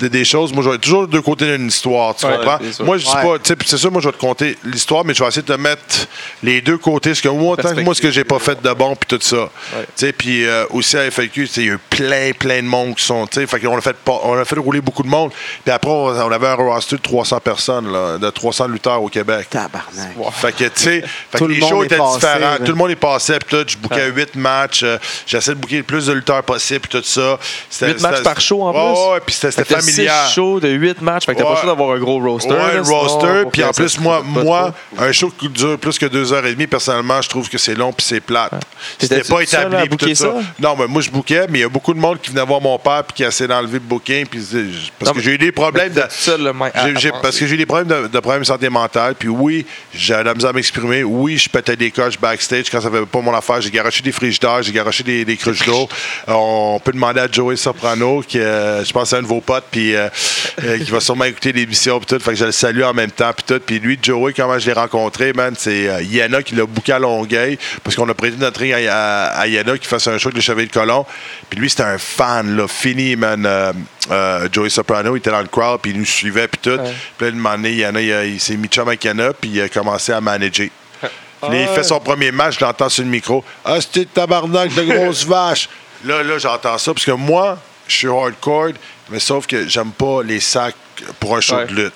Des, 0.00 0.08
des 0.08 0.24
choses, 0.24 0.52
moi, 0.52 0.62
je 0.64 0.70
vais 0.70 0.74
être 0.76 0.80
toujours 0.82 1.06
deux 1.06 1.22
côtés 1.22 1.56
d'une 1.56 1.68
histoire, 1.68 2.14
tu 2.16 2.26
Ouais, 2.26 2.32
comprends? 2.36 2.58
Moi, 2.80 2.98
je 2.98 3.04
dis 3.04 3.10
Ouais. 3.14 3.22
pas, 3.22 3.38
tu 3.38 3.48
sais, 3.48 3.56
puis 3.56 3.68
c'est 3.68 3.76
sûr, 3.76 3.92
moi, 3.92 4.00
je 4.02 4.08
vais 4.08 4.12
te 4.12 4.18
compter 4.20 4.58
l'histoire, 4.64 5.04
mais 5.04 5.14
je 5.14 5.22
vais 5.22 5.28
essayer 5.28 5.42
de 5.42 5.52
te 5.54 5.58
mettre 5.60 6.08
les 6.42 6.60
deux 6.60 6.78
côtés. 6.78 7.14
Ce 7.14 7.22
que 7.22 7.28
moi, 7.28 7.56
tant 7.56 7.74
que 7.74 7.80
moi, 7.80 7.94
ce 7.94 8.00
que 8.02 8.10
j'ai 8.10 8.24
pas 8.24 8.38
fait 8.40 8.60
de 8.60 8.72
bon, 8.72 8.96
puis 8.96 9.06
tout 9.16 9.24
ça. 9.24 9.48
Tu 9.72 9.84
sais, 9.94 10.12
puis 10.12 10.44
euh, 10.46 10.64
aussi 10.70 10.96
à 10.96 11.04
FAQ, 11.10 11.30
tu 11.30 11.46
sais, 11.46 11.60
il 11.62 11.66
y 11.66 11.70
a 11.70 11.74
eu 11.74 11.78
plein, 11.90 12.32
plein 12.38 12.62
de 12.62 12.66
monde 12.66 12.96
qui 12.96 13.04
sont, 13.04 13.26
tu 13.26 13.40
sais, 13.40 13.46
fait 13.46 13.60
qu'on 13.60 13.76
a 13.76 13.80
fait, 13.80 13.96
pas- 13.96 14.20
on 14.24 14.34
a 14.36 14.44
fait 14.44 14.58
rouler 14.58 14.80
beaucoup 14.80 15.02
de 15.04 15.08
monde. 15.08 15.30
Puis 15.64 15.72
après, 15.72 15.90
on 15.90 16.08
avait 16.32 16.48
un 16.48 16.54
roster 16.54 16.96
de 16.96 17.02
300 17.02 17.38
personnes, 17.40 17.92
là, 17.92 18.18
de 18.18 18.30
300 18.30 18.66
lutteurs 18.68 19.02
au 19.02 19.08
Québec. 19.08 19.46
Tabarnak. 19.50 20.14
Fait 20.32 20.52
que, 20.52 20.64
tu 20.64 20.70
sais, 20.74 21.04
le 21.40 21.46
les 21.46 21.58
monde 21.60 21.70
shows 21.70 21.82
est 21.82 21.86
étaient 21.86 21.96
passé, 21.98 22.14
différents. 22.18 22.56
Tout 22.56 22.64
le 22.72 22.74
monde 22.74 22.90
est 22.90 22.96
passé, 22.96 23.34
puis 23.38 23.56
tout, 23.56 23.64
je 23.70 23.76
bookais 23.76 24.08
8 24.10 24.34
matchs. 24.36 24.82
euh, 24.82 24.98
J'essaie 25.26 25.52
de 25.52 25.60
booker 25.60 25.76
le 25.78 25.82
plus 25.84 26.06
de 26.06 26.12
lutteurs 26.12 26.42
possible, 26.42 26.80
puis 26.80 26.98
tout 27.00 27.06
ça. 27.06 27.38
8 27.80 28.00
matchs 28.00 28.22
par 28.22 28.40
show 28.40 28.62
en 28.62 28.72
plus? 28.72 29.12
Ouais, 29.12 29.20
puis 29.24 29.34
c'était 29.34 29.62
Familial. 29.84 30.28
shows 30.30 30.60
de 30.60 30.68
8 30.68 31.00
matchs. 31.00 31.26
Fait 31.26 31.34
que 31.34 31.38
t'as 31.38 31.44
pas 31.44 31.50
le 31.50 31.56
choix 31.56 31.66
d'avoir 31.66 31.96
un 31.96 31.98
gros 31.98 32.20
roster. 32.20 32.52
Ouais, 32.52 32.82
sinon, 32.82 32.98
roster. 32.98 33.42
Puis 33.52 33.64
en 33.64 33.70
plus, 33.70 33.98
moi, 34.00 34.22
moi 34.24 34.74
un 34.98 35.12
show 35.12 35.32
qui 35.36 35.48
dure 35.48 35.78
plus 35.78 35.98
que 35.98 36.06
deux 36.06 36.32
heures 36.32 36.44
et 36.46 36.54
demie, 36.54 36.66
personnellement, 36.66 37.20
je 37.22 37.28
trouve 37.28 37.48
que 37.48 37.58
c'est 37.58 37.74
long 37.74 37.92
puis 37.92 38.06
c'est 38.06 38.20
plate. 38.20 38.52
C'était 38.98 39.22
pas 39.22 39.40
à 39.40 39.42
établi. 39.42 39.88
tout 39.96 40.14
ça. 40.14 40.34
Non, 40.60 40.76
mais 40.78 40.86
moi, 40.86 41.02
je 41.02 41.10
bookais, 41.10 41.46
mais 41.48 41.60
il 41.60 41.62
y 41.62 41.64
a 41.64 41.68
beaucoup 41.68 41.94
de 41.94 41.98
monde 41.98 42.20
qui 42.20 42.30
venait 42.30 42.44
voir 42.44 42.60
mon 42.60 42.78
père 42.78 43.04
puis 43.04 43.14
qui 43.14 43.22
essaie 43.22 43.46
d'enlever 43.46 43.74
le 43.74 43.78
booking. 43.80 44.26
Puis, 44.26 44.42
parce 44.98 45.12
que 45.12 45.20
j'ai 45.20 45.32
eu 45.32 45.38
des 45.38 45.52
problèmes 45.52 45.92
de. 45.92 46.00
À- 46.00 46.04
à 46.04 47.20
parce 47.22 47.38
que 47.38 47.46
j'ai 47.46 47.54
eu 47.54 47.58
des 47.58 47.66
problèmes 47.66 48.08
de, 48.08 48.20
problèmes 48.20 48.42
de 48.42 48.46
santé 48.46 48.68
mentale. 48.68 49.14
Puis 49.18 49.28
oui, 49.28 49.66
j'ai 49.94 50.22
la 50.22 50.34
misère 50.34 50.50
à 50.50 50.52
m'exprimer. 50.52 51.04
Oui, 51.04 51.38
je 51.38 51.48
pétais 51.48 51.76
des 51.76 51.90
coches 51.90 52.18
backstage 52.18 52.70
quand 52.70 52.80
ça 52.80 52.90
fait 52.90 53.06
pas 53.06 53.20
mon 53.20 53.34
affaire. 53.34 53.60
J'ai 53.60 53.70
garoché 53.70 54.02
des 54.02 54.12
frigidaires, 54.12 54.62
j'ai 54.62 54.72
garoché 54.72 55.02
des, 55.02 55.24
des 55.24 55.36
cruches 55.36 55.64
d'eau. 55.64 55.88
On 56.28 56.80
peut 56.82 56.92
demander 56.92 57.20
à 57.20 57.28
Joey 57.30 57.56
Soprano, 57.56 58.22
qui 58.26 58.38
euh, 58.38 58.84
je 58.84 58.92
pense 58.92 59.10
c'est 59.10 59.16
un 59.16 59.22
de 59.22 59.26
vos 59.26 59.40
potes, 59.40 59.64
puis 59.74 59.96
euh, 59.96 60.08
euh, 60.62 60.78
qui 60.78 60.92
va 60.92 61.00
sûrement 61.00 61.24
écouter 61.24 61.50
l'émission 61.50 61.98
puis 61.98 62.06
tout. 62.06 62.22
Fait 62.22 62.30
que 62.30 62.36
je 62.36 62.44
le 62.44 62.52
salue 62.52 62.82
en 62.82 62.94
même 62.94 63.10
temps 63.10 63.32
puis 63.32 63.44
tout. 63.44 63.58
Puis 63.58 63.80
lui, 63.80 63.98
Joey, 64.00 64.32
comment 64.32 64.56
je 64.56 64.66
l'ai 64.66 64.72
rencontré, 64.72 65.32
man, 65.32 65.52
c'est 65.58 65.88
euh, 65.88 66.00
Yana 66.00 66.44
qui 66.44 66.54
l'a 66.54 66.64
booké 66.64 66.92
à 66.92 67.00
Longueuil 67.00 67.58
parce 67.82 67.96
qu'on 67.96 68.08
a 68.08 68.14
prêté 68.14 68.36
notre 68.38 68.60
ring 68.60 68.72
à, 68.72 69.24
à, 69.24 69.40
à 69.40 69.46
Yana 69.48 69.76
qui 69.76 69.88
fasse 69.88 70.06
un 70.06 70.16
show 70.16 70.28
avec 70.28 70.36
les 70.36 70.42
Chevaliers 70.42 70.68
de 70.68 70.72
Colomb. 70.72 71.04
Puis 71.50 71.58
lui, 71.58 71.68
c'était 71.68 71.82
un 71.82 71.98
fan, 71.98 72.56
là, 72.56 72.68
fini, 72.68 73.16
man. 73.16 73.48
Joey 74.52 74.70
Soprano, 74.70 75.16
il 75.16 75.18
était 75.18 75.30
dans 75.30 75.40
le 75.40 75.48
crowd, 75.48 75.80
puis 75.80 75.90
il 75.90 75.98
nous 75.98 76.04
suivait, 76.04 76.46
puis 76.46 76.60
tout. 76.62 76.78
Puis 77.18 77.26
là, 77.26 77.32
une 77.32 77.42
donné, 77.42 77.74
Yana, 77.74 78.00
il, 78.00 78.38
s'est 78.38 78.56
mis 78.56 78.68
chum 78.68 78.86
avec 78.86 79.02
Yana, 79.02 79.32
puis 79.32 79.50
il 79.50 79.60
a 79.60 79.68
commencé 79.68 80.12
à 80.12 80.20
manager. 80.20 80.68
Puis 81.00 81.50
là, 81.50 81.62
il 81.62 81.68
fait 81.68 81.82
son 81.82 81.98
premier 81.98 82.30
match, 82.30 82.58
je 82.60 82.64
l'entends 82.64 82.88
sur 82.88 83.02
le 83.02 83.10
micro. 83.10 83.42
Ah, 83.64 83.80
c'était 83.80 84.04
tabarnak 84.04 84.72
de 84.72 84.82
grosse 84.82 85.24
vache. 85.26 85.68
Là, 86.04 86.22
là, 86.22 86.38
j'entends 86.38 86.78
ça, 86.78 86.92
parce 86.92 87.04
que 87.04 87.12
moi, 87.12 87.58
je 87.88 87.94
suis 87.96 88.08
hardcore, 88.08 88.70
mais 89.10 89.18
sauf 89.20 89.46
que 89.46 89.68
j'aime 89.68 89.92
pas 89.92 90.22
les 90.22 90.40
sacs 90.40 90.74
pour 91.20 91.36
un 91.36 91.40
show 91.40 91.56
Ouais. 91.56 91.66
de 91.66 91.72
lutte. 91.74 91.92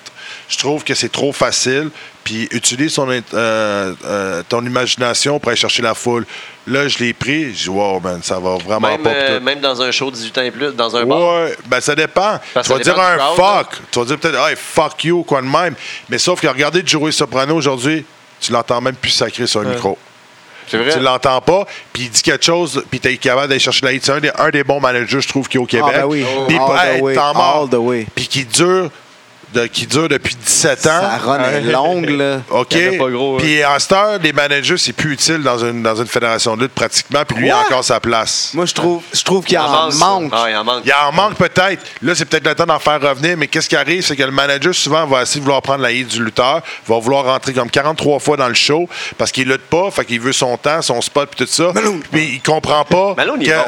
Je 0.47 0.57
trouve 0.57 0.83
que 0.83 0.93
c'est 0.93 1.09
trop 1.11 1.31
facile. 1.33 1.89
Puis 2.23 2.47
utilise 2.51 2.93
son, 2.93 3.09
euh, 3.09 3.21
euh, 4.05 4.43
ton 4.47 4.63
imagination 4.63 5.39
pour 5.39 5.49
aller 5.49 5.57
chercher 5.59 5.81
la 5.81 5.95
foule. 5.95 6.27
Là, 6.67 6.87
je 6.87 6.99
l'ai 6.99 7.13
pris. 7.13 7.55
Je 7.55 7.63
dis, 7.63 7.69
wow, 7.69 7.99
man, 7.99 8.21
ça 8.21 8.37
va 8.39 8.57
vraiment 8.57 8.87
Même, 8.89 9.01
pas. 9.01 9.09
euh, 9.09 9.39
même 9.39 9.59
dans 9.61 9.81
un 9.81 9.89
show 9.89 10.11
18 10.11 10.37
ans 10.37 10.41
et 10.43 10.51
plus, 10.51 10.71
dans 10.73 10.95
un 10.95 11.05
bar. 11.05 11.19
Ouais, 11.43 11.57
ben 11.65 11.81
ça 11.81 11.95
dépend. 11.95 12.39
Parce 12.53 12.67
tu 12.67 12.73
vas 12.73 12.79
dire 12.79 12.99
un 12.99 13.17
crowd, 13.17 13.35
fuck. 13.35 13.81
Tu 13.89 13.99
vas 13.99 14.05
dire 14.05 14.17
peut-être, 14.19 14.47
hey, 14.47 14.55
fuck 14.55 15.03
you, 15.03 15.23
quoi 15.23 15.41
de 15.41 15.47
même. 15.47 15.73
Mais 16.09 16.19
sauf 16.19 16.39
que 16.39 16.47
regardez 16.47 16.83
Joey 16.85 17.11
Soprano 17.11 17.55
aujourd'hui, 17.55 18.05
tu 18.39 18.51
l'entends 18.51 18.81
même 18.81 18.95
plus 18.95 19.09
sacré 19.11 19.47
sur 19.47 19.61
le 19.61 19.69
micro. 19.71 19.97
C'est 20.69 20.77
vrai? 20.77 20.93
Tu 20.93 20.99
l'entends 20.99 21.41
pas, 21.41 21.65
puis 21.93 22.03
il 22.03 22.09
dit 22.09 22.21
quelque 22.21 22.45
chose, 22.45 22.83
puis 22.89 22.99
t'es 22.99 23.17
capable 23.17 23.47
d'aller 23.47 23.59
chercher 23.59 23.85
la 23.85 23.93
hit. 23.93 24.05
C'est 24.05 24.11
un 24.11 24.19
des, 24.19 24.31
un 24.37 24.49
des 24.49 24.63
bons 24.63 24.79
managers, 24.79 25.21
je 25.21 25.27
trouve, 25.27 25.47
qui 25.47 25.57
est 25.57 25.59
au 25.59 25.65
Québec. 25.65 25.91
ben 25.93 26.05
oui. 26.05 26.25
Puis, 26.47 26.57
All 26.57 26.99
the 26.99 27.01
way, 27.01 27.17
all 27.17 27.69
the 27.69 27.73
way. 27.75 28.05
Puis 28.13 28.27
qui 28.27 28.45
dure, 28.45 28.89
de- 29.53 29.65
qui 29.67 29.87
dure 29.87 30.07
depuis 30.09 30.35
17 30.35 30.85
ans. 30.87 31.01
Sa 31.01 31.17
run 31.17 31.39
est 31.43 31.61
longue, 31.71 32.09
là. 32.09 32.37
OK. 32.49 32.75
Hein. 32.75 33.37
Puis 33.39 33.65
en 33.65 33.79
cette 33.79 33.91
heure, 33.91 34.19
les 34.21 34.33
managers, 34.33 34.77
c'est 34.77 34.93
plus 34.93 35.13
utile 35.13 35.41
dans 35.43 35.57
une, 35.59 35.81
dans 35.83 35.95
une 35.95 36.07
fédération 36.07 36.55
de 36.55 36.63
lutte 36.63 36.73
pratiquement, 36.73 37.23
puis 37.27 37.37
lui, 37.37 37.47
il 37.47 37.51
a 37.51 37.59
encore 37.59 37.83
sa 37.83 37.99
place. 37.99 38.51
Moi, 38.53 38.65
je 38.65 38.73
trouve, 38.73 39.01
je 39.13 39.23
trouve 39.23 39.43
qu'il 39.45 39.55
Il 39.55 39.59
en 39.59 39.91
ça. 39.91 39.97
manque. 40.05 40.31
Ah, 40.35 40.45
il 40.49 40.55
en 40.55 40.63
manque. 40.63 40.83
Il 40.85 40.93
en 40.93 41.11
manque 41.11 41.35
peut-être. 41.35 41.83
Là, 42.01 42.15
c'est 42.15 42.25
peut-être 42.25 42.47
le 42.47 42.55
temps 42.55 42.65
d'en 42.65 42.79
faire 42.79 43.01
revenir, 43.01 43.37
mais 43.37 43.47
qu'est-ce 43.47 43.69
qui 43.69 43.75
arrive, 43.75 44.03
c'est 44.05 44.15
que 44.15 44.23
le 44.23 44.31
manager, 44.31 44.73
souvent, 44.73 45.05
va 45.05 45.21
essayer 45.23 45.39
de 45.39 45.45
vouloir 45.45 45.61
prendre 45.61 45.81
la 45.81 45.91
hit 45.91 46.07
du 46.07 46.23
lutteur, 46.23 46.61
va 46.87 46.99
vouloir 46.99 47.25
rentrer 47.25 47.53
comme 47.53 47.69
43 47.69 48.19
fois 48.19 48.37
dans 48.37 48.47
le 48.47 48.53
show 48.53 48.87
parce 49.17 49.31
qu'il 49.31 49.47
lutte 49.47 49.61
pas, 49.69 49.89
fait 49.91 50.05
qu'il 50.05 50.19
veut 50.19 50.33
son 50.33 50.57
temps, 50.57 50.81
son 50.81 51.01
spot, 51.01 51.29
puis 51.35 51.45
tout 51.45 51.51
ça. 51.51 51.71
Puis 52.11 52.29
il 52.35 52.41
comprend 52.41 52.83
pas 52.85 53.13
Malone, 53.17 53.37
il 53.41 53.47
que- 53.47 53.51
est 53.53 53.57
bon. 53.57 53.63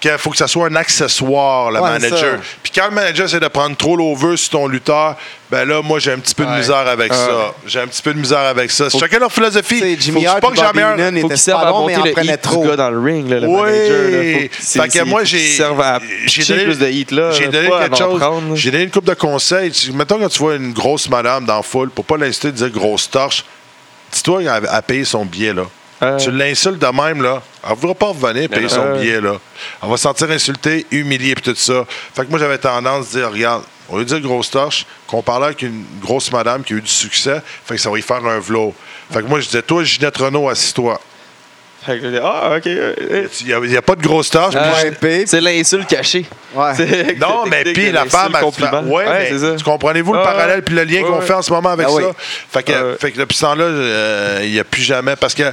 Qu'il 0.00 0.18
faut 0.18 0.30
que 0.30 0.36
ça 0.36 0.46
soit 0.46 0.66
un 0.68 0.76
accessoire, 0.76 1.70
le 1.70 1.80
Ouais, 1.80 1.90
manager. 1.90 2.38
Puis 2.62 2.70
quand 2.74 2.84
le 2.88 2.94
manager 2.94 3.26
essaie 3.26 3.40
de 3.40 3.48
prendre 3.48 3.76
trop 3.76 3.96
l'over 3.96 4.36
sur 4.36 4.50
ton 4.50 4.66
lutteur, 4.66 5.16
ben 5.50 5.66
là, 5.66 5.80
moi, 5.82 5.98
j'ai 5.98 6.12
un 6.12 6.18
petit 6.18 6.34
peu 6.34 6.44
de 6.44 6.50
Ouais. 6.50 6.58
misère 6.58 6.86
avec 6.86 7.12
ça. 7.14 7.54
J'ai 7.66 7.80
un 7.80 7.86
petit 7.86 8.02
peu 8.02 8.12
de 8.12 8.18
misère 8.18 8.40
avec 8.40 8.70
ça. 8.70 8.90
C'est 8.90 8.98
chacun 8.98 9.18
leur 9.18 9.32
philosophie? 9.32 9.78
Faut 9.80 10.00
Jimmy 10.00 10.26
Hart 10.26 10.40
pas 10.40 10.50
que 10.50 10.56
Bobby 10.56 10.80
Heenan 10.80 11.20
Faut 11.22 11.36
serve 11.36 11.62
pas 11.62 11.68
à 11.68 11.72
bons, 11.72 11.86
mais 11.86 11.96
monter 11.96 12.12
en 12.18 12.22
heat 12.22 12.30
du 12.32 12.38
trop. 12.38 12.64
gars 12.64 12.76
dans 12.76 12.90
le 12.90 13.00
ring, 13.00 13.28
là, 13.28 13.40
le 13.40 13.46
Oui. 13.46 13.54
manager. 13.56 14.10
Là, 14.10 14.48
faut 14.60 14.82
Fait 14.82 14.88
que 14.88 15.04
moi, 15.04 15.20
faut 15.20 15.26
j'ai. 15.26 15.62
à 15.62 15.98
donné- 16.48 16.64
plus 16.64 16.78
de 16.78 16.86
heat, 16.88 17.10
là. 17.12 17.30
J'ai 17.32 17.48
donné 17.48 17.72
à 17.72 17.88
quelque 17.88 17.96
chose. 17.96 18.22
J'ai 18.54 18.70
donné 18.70 18.84
une 18.84 18.90
coupe 18.90 19.04
de 19.06 19.14
conseils. 19.14 19.72
Mettons 19.94 20.18
quand 20.18 20.28
tu 20.28 20.38
vois 20.38 20.56
une 20.56 20.72
grosse 20.72 21.08
madame 21.08 21.44
dans 21.46 21.56
la 21.56 21.62
foule, 21.62 21.90
pour 21.90 22.04
pas 22.04 22.16
l'insulter 22.16 22.48
de 22.52 22.56
dire 22.56 22.70
grosse 22.70 23.08
torche, 23.10 23.44
dis-toi 24.12 24.42
qu'elle 24.42 24.68
a 24.68 24.82
payé 24.82 25.04
son 25.04 25.24
billet, 25.24 25.52
là. 25.54 25.62
Euh. 26.02 26.18
Tu 26.18 26.30
l'insultes 26.30 26.78
de 26.78 26.86
même, 26.86 27.22
là. 27.22 27.42
Elle 27.64 27.70
ne 27.70 27.76
voudra 27.76 27.94
pas 27.94 28.06
revenir 28.06 28.48
payer 28.50 28.68
son 28.68 28.82
Euh. 28.84 28.98
billet, 29.00 29.20
là. 29.20 29.36
Elle 29.82 29.88
va 29.88 29.96
se 29.96 30.02
sentir 30.02 30.30
insultée, 30.30 30.86
humiliée, 30.90 31.34
puis 31.34 31.44
tout 31.44 31.54
ça. 31.58 31.84
Fait 32.14 32.24
que 32.24 32.30
moi, 32.30 32.38
j'avais 32.38 32.58
tendance 32.58 33.06
à 33.14 33.18
dire, 33.18 33.30
regarde, 33.32 33.62
au 33.88 33.98
lieu 33.98 34.04
de 34.04 34.08
dire 34.08 34.20
grosse 34.20 34.50
torche, 34.50 34.84
qu'on 35.06 35.22
parlait 35.22 35.46
avec 35.46 35.62
une 35.62 35.84
grosse 36.02 36.30
madame 36.32 36.62
qui 36.64 36.74
a 36.74 36.76
eu 36.76 36.82
du 36.82 36.90
succès, 36.90 37.40
fait 37.64 37.76
que 37.76 37.80
ça 37.80 37.88
va 37.90 37.98
y 37.98 38.02
faire 38.02 38.24
un 38.26 38.38
vlog. 38.40 38.72
Fait 39.10 39.22
que 39.22 39.26
moi, 39.26 39.40
je 39.40 39.46
disais, 39.46 39.62
toi, 39.62 39.82
Ginette 39.84 40.16
Renault, 40.18 40.48
assis-toi. 40.50 41.00
Fait 41.84 42.00
que, 42.00 42.20
ah, 42.20 42.56
OK. 42.56 42.66
euh, 42.66 43.28
Il 43.42 43.46
n'y 43.70 43.76
a, 43.76 43.82
pas 43.82 43.94
de 43.94 44.02
grosse. 44.02 44.28
Ah, 44.34 44.48
je- 44.52 44.58
Ouais, 44.58 44.88
épée. 44.88 45.24
C'est 45.24 45.40
l'insulte 45.40 45.86
cachée. 45.86 46.26
Ouais. 46.52 46.72
Non, 47.16 47.44
mais 47.48 47.62
puis 47.62 47.92
la 47.92 48.06
femme, 48.06 48.32
compliment. 48.40 48.82
ouais, 48.82 49.04
mais 49.08 49.28
c'est 49.30 49.38
ça. 49.38 49.54
tu 49.54 49.62
comprenez-vous 49.62 50.12
le 50.14 50.18
Ah, 50.18 50.24
parallèle 50.24 50.62
puis 50.64 50.74
le 50.74 50.82
lien 50.82 51.02
ouais, 51.02 51.08
qu'on 51.08 51.20
ouais. 51.20 51.24
fait 51.24 51.34
en 51.34 51.42
ce 51.42 51.52
moment 51.52 51.68
avec 51.70 51.86
Ah 51.88 51.92
ça? 51.92 51.96
oui. 51.98 52.04
Fait 52.50 52.62
que, 52.64 52.72
Ah 52.72 52.84
ouais. 52.86 52.96
fait 53.00 53.12
que 53.12 53.18
depuis 53.18 53.36
ce 53.36 53.42
temps-là, 53.42 53.64
euh, 53.64 54.40
il 54.42 54.50
n'y 54.50 54.58
a 54.58 54.64
plus 54.64 54.82
jamais. 54.82 55.14
Parce 55.14 55.34
que 55.34 55.44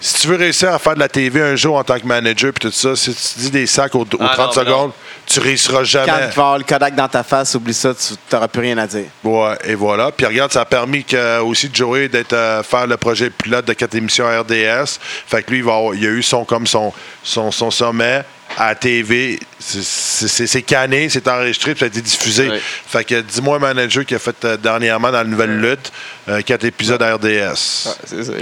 si 0.00 0.14
tu 0.22 0.28
veux 0.28 0.36
réussir 0.36 0.72
à 0.72 0.78
faire 0.78 0.94
de 0.94 1.00
la 1.00 1.08
TV 1.08 1.42
un 1.42 1.54
jour 1.56 1.76
en 1.76 1.84
tant 1.84 1.98
que 1.98 2.06
manager 2.06 2.52
puis 2.52 2.68
tout 2.70 2.74
ça, 2.74 2.96
si 2.96 3.14
tu 3.14 3.38
dis 3.40 3.50
des 3.50 3.66
sacs 3.66 3.94
aux, 3.94 4.00
aux 4.02 4.06
Ah, 4.20 4.32
30 4.34 4.38
non, 4.38 4.44
non. 4.46 4.52
secondes, 4.52 4.92
tu 5.26 5.40
réussiras 5.40 5.78
Quand 5.80 5.84
jamais. 5.84 6.06
tu 6.30 6.36
vas 6.36 6.42
avoir 6.42 6.58
le 6.58 6.64
Kodak 6.64 6.94
dans 6.94 7.08
ta 7.08 7.22
face, 7.22 7.54
oublie 7.54 7.74
ça, 7.74 7.92
tu 7.94 8.14
n'auras 8.32 8.48
plus 8.48 8.62
rien 8.62 8.78
à 8.78 8.86
dire. 8.86 9.04
Ouais, 9.22 9.56
et 9.64 9.74
voilà. 9.74 10.10
Puis 10.10 10.24
regarde, 10.26 10.50
ça 10.52 10.62
a 10.62 10.64
permis 10.64 11.04
que, 11.04 11.40
aussi 11.40 11.68
de 11.68 11.76
Joey 11.76 12.08
d'être 12.08 12.32
euh, 12.32 12.62
faire 12.62 12.86
le 12.86 12.96
projet 12.96 13.30
pilote 13.30 13.66
de 13.66 13.72
quatre 13.74 13.94
émissions 13.94 14.26
à 14.26 14.40
RDS. 14.40 14.98
Fait 15.26 15.42
que 15.42 15.50
lui, 15.50 15.58
il, 15.58 15.64
va 15.64 15.74
avoir- 15.76 15.94
il 15.94 16.04
a 16.04 16.08
eu 16.10 16.22
son 16.22 16.44
comme 16.44 16.66
son, 16.66 16.92
son, 17.22 17.50
son 17.52 17.70
sommet 17.70 18.22
à 18.58 18.68
la 18.68 18.74
TV. 18.74 19.38
C'est- 19.58 20.62
canné, 20.62 21.08
c'est 21.08 21.26
enregistré, 21.28 21.72
puis 21.72 21.80
ça 21.80 21.84
a 21.86 21.88
été 21.88 22.00
diffusé. 22.00 22.48
Ouais. 22.48 22.60
Fait 22.86 23.04
que 23.04 23.20
dis-moi 23.20 23.56
un 23.56 23.60
manager 23.60 24.04
qui 24.04 24.14
a 24.14 24.18
fait 24.18 24.44
euh, 24.44 24.56
dernièrement 24.56 25.10
dans 25.10 25.18
la 25.18 25.24
nouvelle 25.24 25.58
lutte 25.60 25.92
euh, 26.28 26.40
quatre 26.42 26.64
épisodes 26.64 27.02
à 27.02 27.14
RDS. 27.14 27.54
Ça. 27.56 27.94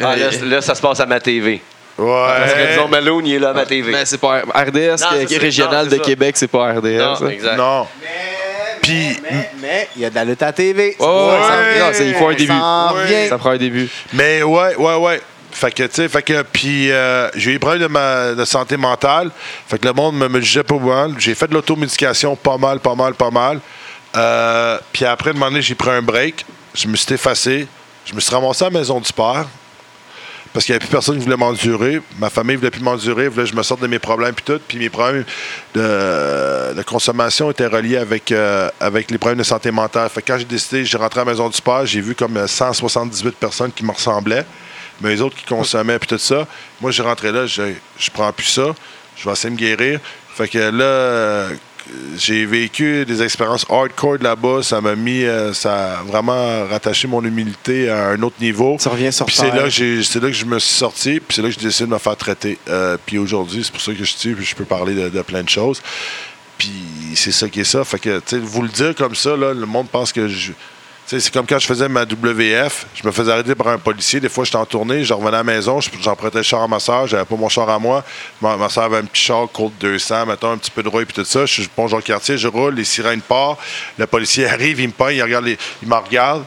Ah, 0.03 0.15
là, 0.17 0.61
ça 0.63 0.75
se 0.75 0.81
passe 0.81 1.01
à 1.01 1.07
ma 1.07 1.21
TV. 1.21 1.61
Ouais. 1.99 2.07
Parce 2.07 2.53
que 2.55 2.69
disons, 2.71 2.89
Malone, 2.89 3.27
il 3.27 3.35
est 3.35 3.39
là 3.41 3.51
à 3.51 3.53
ma 3.55 3.67
TV. 3.67 3.91
Mais 3.93 4.05
c'est 4.07 4.19
pas 4.19 4.41
RDS, 4.41 5.01
Non, 5.01 5.27
qui 5.27 5.35
est 5.35 5.35
ça. 5.37 5.41
régional 5.41 5.85
Non, 5.87 5.91
de 5.93 5.97
ça. 5.97 6.03
Québec, 6.05 6.37
c'est 6.37 6.47
pas 6.49 6.73
RDS. 6.75 6.99
non, 6.99 7.15
ça. 7.17 7.27
exact. 7.27 7.57
Non. 7.57 7.87
Puis, 8.83 9.19
Mais, 9.23 9.51
mais 9.61 9.89
il 9.97 10.03
y 10.03 10.05
a 10.05 10.11
de 10.11 10.15
la 10.15 10.25
lutte 10.25 10.43
à 10.43 10.53
TV. 10.53 10.95
Oh, 11.01 11.05
Ouais. 11.33 11.79
non, 11.81 11.87
il 12.01 12.15
faut 12.15 12.29
un 12.29 12.33
Ça 12.33 12.39
début. 12.39 12.53
s'en 12.53 12.95
Ouais. 12.95 13.27
Ça 13.29 13.37
prend 13.39 13.51
un 13.51 13.57
début. 13.59 13.89
Mais 14.13 14.43
ouais, 14.45 14.77
ouais, 14.77 14.95
ouais. 14.95 15.21
Fait 15.51 15.71
que, 15.73 15.83
tu 15.85 15.95
sais, 15.95 16.09
fait 16.09 16.23
que, 16.23 16.43
puis 16.43 16.91
euh, 16.91 17.31
j'ai 17.35 17.51
eu 17.51 17.55
des 17.55 17.59
problèmes 17.59 17.93
de, 18.37 18.45
santé 18.45 18.77
mentale. 18.77 19.31
Fait 19.67 19.79
que 19.79 19.87
le 19.87 19.93
monde 19.93 20.17
me, 20.17 20.29
me 20.29 20.41
jugeait 20.41 20.63
pas 20.63 20.79
mal. 20.79 21.15
J'ai 21.19 21.35
fait 21.35 21.49
de 21.49 21.55
l'automédication 21.55 22.37
pas 22.37 22.59
mal, 22.59 22.81
pas 22.81 22.95
mal, 22.95 23.15
pas 23.15 23.31
mal. 23.31 23.61
Euh, 24.17 24.79
puis 24.93 25.05
après, 25.05 25.33
de 25.33 25.39
moment 25.39 25.51
donné, 25.51 25.63
j'ai 25.63 25.75
pris 25.75 25.91
un 25.91 26.03
break. 26.03 26.45
Je 26.75 26.89
me 26.89 26.97
suis 26.97 27.15
effacé. 27.15 27.67
Je 28.05 28.15
me 28.15 28.21
suis 28.21 28.35
ramassé 28.35 28.65
à 28.65 28.71
la 28.71 28.79
maison 28.79 29.01
du 29.01 29.13
père. 29.13 29.47
parce 30.53 30.65
qu'il 30.65 30.73
n'y 30.73 30.77
avait 30.77 30.87
plus 30.87 30.93
personne 30.93 31.19
qui 31.19 31.25
voulait 31.25 31.37
m'endurer. 31.37 32.01
Ma 32.19 32.31
famille 32.31 32.55
ne 32.55 32.59
voulait 32.59 32.71
plus 32.71 32.83
m'endurer, 32.83 33.29
voulait 33.29 33.45
que 33.45 33.51
je 33.51 33.55
me 33.55 33.63
sorte 33.63 33.83
de 33.83 33.87
mes 33.87 33.99
problèmes 33.99 34.35
puis 34.35 34.45
tout. 34.45 34.61
Puis 34.67 34.79
mes 34.79 34.89
problèmes 34.89 35.25
de, 35.75 36.83
consommation 36.87 37.51
étaient 37.51 37.67
reliés 37.67 37.99
avec, 37.99 38.33
euh, 38.33 38.71
avec 38.81 39.11
les 39.11 39.19
problèmes 39.19 39.39
de 39.39 39.45
santé 39.45 39.71
mentale. 39.71 40.09
Fait 40.09 40.23
que 40.23 40.33
quand 40.33 40.39
j'ai 40.39 40.47
décidé, 40.47 40.85
j'ai 40.85 40.97
rentré 40.97 41.21
à 41.21 41.25
la 41.25 41.33
maison 41.33 41.49
du 41.49 41.57
sport, 41.57 41.85
j'ai 41.85 42.01
vu 42.01 42.15
comme 42.15 42.37
euh, 42.39 42.47
178 42.47 43.37
personnes 43.37 43.73
qui 43.73 43.85
me 43.85 43.93
ressemblaient, 43.93 44.47
mais 45.01 45.11
les 45.11 45.21
autres 45.21 45.37
qui 45.37 45.45
consommaient 45.45 45.99
puis 45.99 46.09
tout 46.09 46.19
ça. 46.19 46.47
Moi, 46.81 46.91
j'ai 46.91 47.03
rentré 47.03 47.33
là, 47.33 47.47
je, 47.47 47.73
je 47.99 48.11
prends 48.11 48.33
plus 48.33 48.47
ça, 48.47 48.75
je 49.17 49.25
vais 49.25 49.33
essayer 49.33 49.51
de 49.51 49.55
me 49.55 49.61
guérir. 49.61 50.01
Fait 50.35 50.49
que 50.49 50.59
là, 50.59 51.49
j'ai 52.17 52.45
vécu 52.45 53.05
des 53.05 53.23
expériences 53.23 53.65
hardcore 53.69 54.19
de 54.19 54.25
là-bas. 54.25 54.63
Ça 54.63 54.81
m'a 54.81 54.95
mis, 54.95 55.25
euh, 55.25 55.53
ça 55.53 55.99
a 55.99 56.03
vraiment 56.03 56.67
rattaché 56.67 57.09
mon 57.09 57.25
humilité 57.25 57.89
à 57.89 58.09
un 58.09 58.23
autre 58.23 58.37
niveau. 58.41 58.77
Tu 58.81 58.89
reviens 58.89 59.11
sur 59.11 59.27
Puis 59.27 59.37
c'est 59.37 59.51
là, 59.51 59.71
c'est 59.71 60.21
là 60.21 60.29
que 60.29 60.33
je 60.33 60.45
me 60.45 60.59
suis 60.59 60.75
sorti, 60.75 61.21
puis 61.21 61.35
c'est 61.35 61.43
là 61.43 61.49
que 61.49 61.55
j'ai 61.55 61.67
décidé 61.67 61.87
de 61.87 61.93
me 61.93 61.99
faire 61.99 62.17
traiter. 62.17 62.59
Euh, 62.69 62.97
puis 63.05 63.19
aujourd'hui, 63.19 63.63
c'est 63.65 63.73
pour 63.73 63.81
ça 63.81 63.93
que 63.93 63.99
je 63.99 64.05
suis, 64.05 64.35
puis 64.35 64.45
je 64.45 64.55
peux 64.55 64.65
parler 64.65 64.95
de, 64.95 65.09
de 65.09 65.23
plein 65.23 65.43
de 65.43 65.49
choses. 65.49 65.83
Puis 66.59 66.73
c'est 67.15 67.33
ça 67.33 67.49
qui 67.49 67.61
est 67.61 67.65
ça. 67.65 67.85
Fait 67.85 67.99
que, 67.99 68.19
tu 68.19 68.37
sais, 68.37 68.39
vous 68.39 68.63
le 68.63 68.69
dire 68.69 68.95
comme 68.95 69.15
ça, 69.15 69.37
là, 69.37 69.55
le 69.55 69.67
monde 69.67 69.89
pense 69.89 70.13
que 70.13 70.29
je. 70.29 70.53
C'est 71.11 71.33
comme 71.33 71.47
quand 71.47 71.59
je 71.59 71.67
faisais 71.67 71.89
ma 71.89 72.03
WF, 72.03 72.85
je 72.95 73.07
me 73.07 73.11
faisais 73.13 73.33
arrêter 73.33 73.55
par 73.55 73.69
un 73.69 73.79
policier. 73.79 74.21
Des 74.21 74.29
fois, 74.29 74.45
j'étais 74.45 74.59
en 74.59 74.67
tournée, 74.67 75.05
je 75.05 75.15
revenais 75.15 75.29
à 75.29 75.39
la 75.39 75.45
maison, 75.45 75.81
je- 75.81 75.89
j'empruntais 76.03 76.37
le 76.37 76.43
char 76.45 76.61
à 76.63 76.69
ma 76.69 76.79
soeur, 76.79 77.07
j'avais 77.07 77.25
pas 77.25 77.35
mon 77.35 77.49
char 77.49 77.67
à 77.71 77.79
moi. 77.79 78.05
Ma, 78.43 78.59
ma 78.59 78.69
soeur 78.69 78.85
avait 78.85 78.99
un 78.99 79.05
petit 79.05 79.23
char 79.23 79.49
Colt 79.51 79.73
200, 79.81 80.27
mettons, 80.27 80.51
un 80.51 80.59
petit 80.59 80.71
peu 80.71 80.83
de 80.83 80.89
rouille, 80.89 81.07
puis 81.07 81.15
tout 81.15 81.25
ça. 81.25 81.47
Je 81.47 81.63
suis 81.63 81.71
bon 81.75 81.89
genre 81.89 82.03
quartier, 82.03 82.37
je 82.37 82.47
roule, 82.47 82.75
les 82.75 82.85
sirènes 82.85 83.23
partent. 83.23 83.59
Le 83.97 84.07
policier 84.07 84.47
arrive, 84.51 84.81
il 84.81 84.89
me 84.89 84.93
pogne, 84.93 85.17
il, 85.17 85.23
regarde 85.23 85.49
il 85.49 85.89
me 85.89 85.95
regarde. 85.95 86.45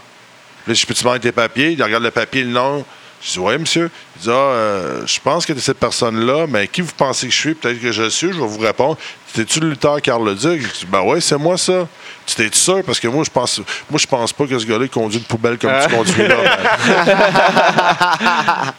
Là, 0.67 0.73
je 0.75 0.85
peux 0.85 0.93
te 0.93 0.99
demander 0.99 1.19
tes 1.21 1.31
papiers? 1.31 1.71
Il 1.71 1.81
regarde 1.81 2.03
le 2.03 2.11
papier, 2.11 2.43
le 2.43 2.51
nom. 2.51 2.85
Je 3.23 3.31
dis, 3.31 3.39
oui, 3.39 3.57
monsieur. 3.57 3.89
Dit, 4.21 4.29
ah, 4.29 4.33
euh, 4.33 5.01
je 5.07 5.19
pense 5.19 5.45
que 5.45 5.53
tu 5.53 5.59
es 5.59 5.61
cette 5.61 5.79
personne-là, 5.79 6.45
mais 6.47 6.67
qui 6.67 6.81
vous 6.81 6.91
pensez 6.95 7.27
que 7.27 7.33
je 7.33 7.39
suis? 7.39 7.53
Peut-être 7.55 7.81
que 7.81 7.91
je 7.91 8.03
le 8.03 8.09
suis. 8.09 8.27
Je 8.31 8.39
vais 8.39 8.45
vous 8.47 8.59
répondre. 8.59 8.97
T'es-tu 9.33 9.61
le 9.61 9.69
lutteur 9.69 10.01
Carl 10.01 10.23
Leduc? 10.27 10.61
Je 10.61 10.79
dis, 10.81 10.85
ben 10.87 11.01
oui, 11.05 11.21
c'est 11.21 11.37
moi, 11.37 11.57
ça. 11.57 11.87
Tu 12.25 12.35
t'es 12.35 12.49
sûr? 12.51 12.83
Parce 12.85 12.99
que 12.99 13.07
moi, 13.07 13.23
je 13.23 13.29
pense 13.29 13.59
moi, 13.89 13.97
je 13.97 14.05
pense 14.05 14.31
pas 14.33 14.45
que 14.45 14.59
ce 14.59 14.65
gars-là 14.65 14.87
conduit 14.89 15.19
une 15.19 15.23
poubelle 15.25 15.57
comme 15.57 15.71
tu 15.87 15.95
conduis 15.95 16.27
là. 16.27 16.35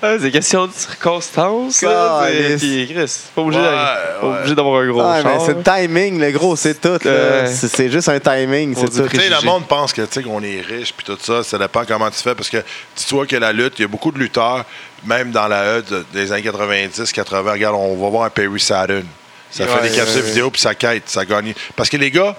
Ah, 0.05 0.16
c'est 0.20 0.30
question 0.30 0.66
de 0.66 0.72
circonstances. 0.72 1.76
c'est- 1.76 1.86
Calisse. 1.86 2.61
Puis, 2.61 2.88
Chris, 2.95 3.12
pas 3.34 3.43
obligé 3.43 3.61
Ouais, 3.61 3.66
ouais. 3.68 4.38
obligé 4.38 4.55
d'avoir 4.55 4.80
un 4.82 4.86
gros 4.88 5.01
Ah, 5.01 5.20
mais 5.24 5.38
c'est 5.45 5.55
le 5.55 5.62
timing, 5.62 6.20
le 6.20 6.30
gros, 6.32 6.57
c'est 6.57 6.80
tout. 6.80 6.99
Euh, 7.07 7.49
C'est 7.53 7.90
juste 7.90 8.09
un 8.09 8.18
timing, 8.20 8.74
c'est 8.76 8.90
tout. 8.90 9.09
Tu 9.09 9.16
sais, 9.18 9.28
le 9.28 9.45
monde 9.45 9.66
pense 9.66 9.93
que, 9.93 10.03
tu 10.03 10.09
sais, 10.12 10.22
qu'on 10.22 10.43
est 10.43 10.61
riche 10.61 10.93
puis 10.97 11.05
tout 11.05 11.18
ça. 11.20 11.43
Ça 11.43 11.59
dépend 11.59 11.84
comment 11.86 12.11
tu 12.11 12.18
fais. 12.22 12.34
Parce 12.34 12.49
que 12.51 12.59
dis-toi 12.97 13.26
que 13.26 13.36
la 13.36 13.53
lutte, 13.53 13.74
il 13.78 13.82
y 13.82 13.84
a 13.84 13.88
beaucoup 13.88 14.11
de 14.12 14.18
lutteurs, 14.18 14.64
même 15.05 15.30
dans 15.32 15.48
la 15.48 15.78
E 15.78 15.82
de- 15.82 16.05
des 16.12 16.32
années 16.32 16.42
90, 16.42 17.12
80. 17.12 17.53
Regarde, 17.53 17.76
on 17.78 17.96
va 17.96 18.09
voir 18.11 18.24
un 18.24 18.30
Perry 18.30 18.61
Saturn. 18.61 19.05
Ça 19.50 19.66
fait 19.66 19.88
des 19.90 19.94
capsules 19.96 20.22
ouais. 20.22 20.28
vidéo 20.28 20.50
puis 20.50 20.61
ça 20.61 20.74
quête, 20.74 21.03
ça 21.09 21.24
gagne. 21.24 21.53
Parce 21.76 21.88
que 21.90 21.96
les 21.98 22.11
gars, 22.11 22.36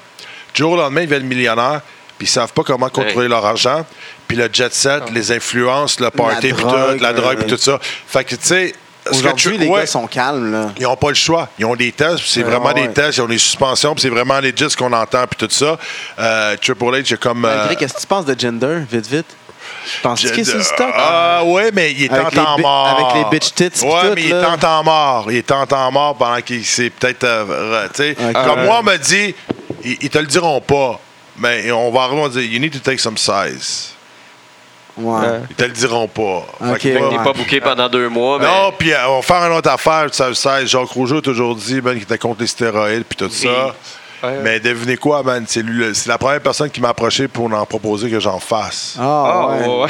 du 0.54 0.62
jour 0.62 0.72
au 0.74 0.78
lendemain, 0.78 1.02
ils 1.02 1.08
deviennent 1.08 1.28
millionnaires 1.28 1.82
puis 2.18 2.28
ils 2.28 2.30
savent 2.32 2.54
pas 2.54 2.64
comment 2.64 2.90
contrôler 2.90 3.28
leur 3.28 3.46
argent. 3.46 3.86
Puis 4.28 4.38
le 4.38 4.50
jet 4.52 4.74
set, 4.74 5.04
les 5.12 5.32
influences, 5.32 6.00
le 6.00 6.10
party, 6.10 6.54
puis 6.54 6.64
drogue, 6.64 6.98
tout, 6.98 7.04
la 7.04 7.14
drogue, 7.14 7.38
puis 7.38 7.46
euh, 7.52 7.56
tout 7.56 7.62
ça. 7.62 7.80
Fait 8.08 8.24
que, 8.24 8.36
tu 8.36 8.46
sais, 8.46 8.74
Aujourd'hui, 9.12 9.58
les 9.58 9.68
ouais. 9.68 9.82
gars 9.82 9.86
sont 9.86 10.08
calmes, 10.08 10.50
là. 10.52 10.72
Ils 10.78 10.84
n'ont 10.84 10.96
pas 10.96 11.10
le 11.10 11.14
choix. 11.16 11.50
Ils 11.60 11.66
ont 11.66 11.76
des 11.76 11.92
tests, 11.92 12.20
puis 12.20 12.30
c'est 12.30 12.44
Ouais, 12.44 12.50
vraiment 12.50 12.72
ouais. 12.74 12.88
des 12.88 12.94
tests, 12.94 13.18
ils 13.18 13.22
ont 13.22 13.28
des 13.28 13.38
suspensions, 13.38 13.94
puis 13.94 14.02
c'est 14.04 14.10
vraiment 14.10 14.40
legit 14.40 14.70
ce 14.70 14.78
qu'on 14.78 14.94
entend, 14.94 15.26
puis 15.28 15.46
tout 15.46 15.54
ça. 15.54 15.78
Euh, 16.20 16.56
Triple 16.56 16.86
H, 16.86 17.06
j'ai 17.08 17.18
comme. 17.18 17.44
euh, 17.44 17.54
Malgré, 17.58 17.76
qu'est-ce 17.76 17.96
que 17.96 18.00
tu 18.00 18.08
penses 18.08 18.26
de 18.26 18.40
gender, 18.40 18.78
vite, 18.90 19.06
vite? 19.08 19.26
Penses-tu 20.02 20.32
qu'il 20.32 20.40
est 20.42 20.44
sur 20.46 20.58
le 20.58 20.64
stock? 20.64 20.94
Ah, 20.96 21.44
ouais, 21.46 21.72
mais 21.74 21.92
il 21.92 22.04
est 22.06 22.12
en 22.18 22.30
temps 22.30 22.58
mort. 22.60 22.88
avec 23.12 23.24
les 23.24 23.30
bitch 23.40 23.54
tits 23.54 23.86
Ouais, 23.86 24.02
tout, 24.02 24.08
mais 24.16 24.22
il 24.24 24.32
est 24.32 24.46
en 24.46 24.58
temps 24.58 24.84
mort. 24.84 25.26
Il 25.30 25.38
est 25.38 25.52
en 25.52 25.66
temps 25.66 25.92
mort 25.92 26.16
pendant 26.16 26.42
qu'il 26.42 26.66
s'est 26.66 26.90
peut-être. 26.90 27.24
euh, 27.24 27.88
tu 27.94 28.04
sais, 28.04 28.16
Ok. 28.20 28.34
Comme 28.46 28.64
moi, 28.66 28.78
on 28.80 28.84
m'a 28.84 28.98
dit, 28.98 29.34
ils, 29.84 29.98
ils 30.02 30.10
te 30.10 30.18
le 30.18 30.26
diront 30.28 30.62
pas, 30.62 31.00
mais 31.38 31.72
on 31.72 31.92
va 31.92 32.02
arriver, 32.04 32.20
on 32.22 32.24
va 32.24 32.30
dire, 32.30 32.42
you 32.44 32.60
need 32.60 32.72
to 32.74 32.80
take 32.80 32.98
some 33.00 33.18
size. 33.18 33.90
Ouais. 34.96 35.26
Ils 35.50 35.56
te 35.56 35.64
le 35.64 35.72
diront 35.72 36.08
pas. 36.08 36.22
Ok, 36.62 36.80
Fait 36.82 36.92
que 36.94 36.98
moi, 37.00 37.08
Il 37.10 37.14
n'est 37.14 37.18
Ouais. 37.18 37.24
pas 37.24 37.34
booké 37.34 37.60
pendant 37.60 37.90
deux 37.90 38.10
mois. 38.10 38.38
mais- 38.38 38.46
non, 38.46 38.72
puis 38.78 38.94
euh, 38.94 39.08
on 39.10 39.16
va 39.18 39.22
faire 39.24 39.38
une 39.50 39.54
autre 39.58 39.70
affaire. 39.72 40.06
Tu 40.12 40.22
sais, 40.36 40.68
Jacques 40.68 40.90
Rougeau 40.90 41.18
a 41.18 41.22
toujours 41.22 41.56
dit 41.56 41.82
ben, 41.82 41.94
qu'il 41.94 42.04
était 42.04 42.18
contre 42.20 42.42
les 42.42 42.48
stéroïdes 42.48 43.04
puis 43.04 43.18
tout 43.18 43.30
ça. 43.34 43.74
Ouais. 44.24 44.40
Mais 44.42 44.60
devinez 44.60 44.98
quoi, 44.98 45.22
man? 45.24 45.44
C'est 45.48 45.62
lui 45.62 45.94
c'est 45.94 46.08
la 46.10 46.18
première 46.18 46.40
personne 46.42 46.70
qui 46.70 46.80
m'a 46.82 46.90
approché 46.90 47.28
pour 47.28 47.52
en 47.54 47.66
proposer 47.66 48.10
que 48.10 48.20
j'en 48.20 48.40
fasse. 48.40 48.96
Ah, 49.00 49.04
Ah, 49.04 49.48
ouais. 49.48 49.68
ouais, 49.68 49.82
ouais. 49.84 49.90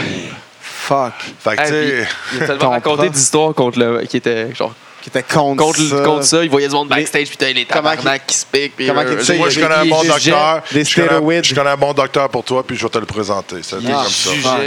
Fuck. 0.59 1.13
Fait 1.39 1.55
que, 1.55 1.61
tu 1.61 1.67
sais, 1.69 2.07
il 2.35 2.43
a 2.43 2.47
tellement 2.47 2.69
raconté 2.71 3.03
prof. 3.03 3.11
d'histoires 3.11 3.53
contre 3.53 3.79
le, 3.79 4.01
qui 4.05 4.17
était 4.17 4.53
genre 4.53 4.73
Qui 5.03 5.09
était 5.09 5.21
contre, 5.23 5.61
contre, 5.61 5.81
ça. 5.81 5.99
contre 6.05 6.23
ça. 6.23 6.43
Il 6.45 6.49
voyait 6.49 6.69
du 6.69 6.73
monde 6.73 6.87
backstage, 6.87 7.27
puis 7.27 7.35
t'as 7.35 7.51
les 7.51 7.65
tabarnak 7.65 8.25
qui 8.25 8.37
se 8.37 8.45
piquent. 8.45 8.73
puis, 8.73 8.87
comment 8.87 9.01
euh, 9.01 9.15
moi, 9.37 9.47
il 9.49 9.51
je 9.51 9.59
connais 9.59 9.75
un 9.75 9.85
bon 9.85 10.01
docteur. 10.01 10.61
des 10.71 10.85
Je 10.85 10.95
connais- 10.95 11.07
stéroïdes. 11.09 11.43
Je 11.43 11.53
connais 11.55 11.69
un 11.71 11.75
bon 11.77 11.93
docteur 11.93 12.29
pour 12.29 12.43
toi, 12.45 12.63
puis 12.65 12.77
je 12.77 12.83
vais 12.83 12.89
te 12.89 12.97
le 12.99 13.05
présenter. 13.05 13.57
C'est 13.63 13.75
Ah, 13.85 14.03
comme 14.05 14.41
ça. 14.41 14.57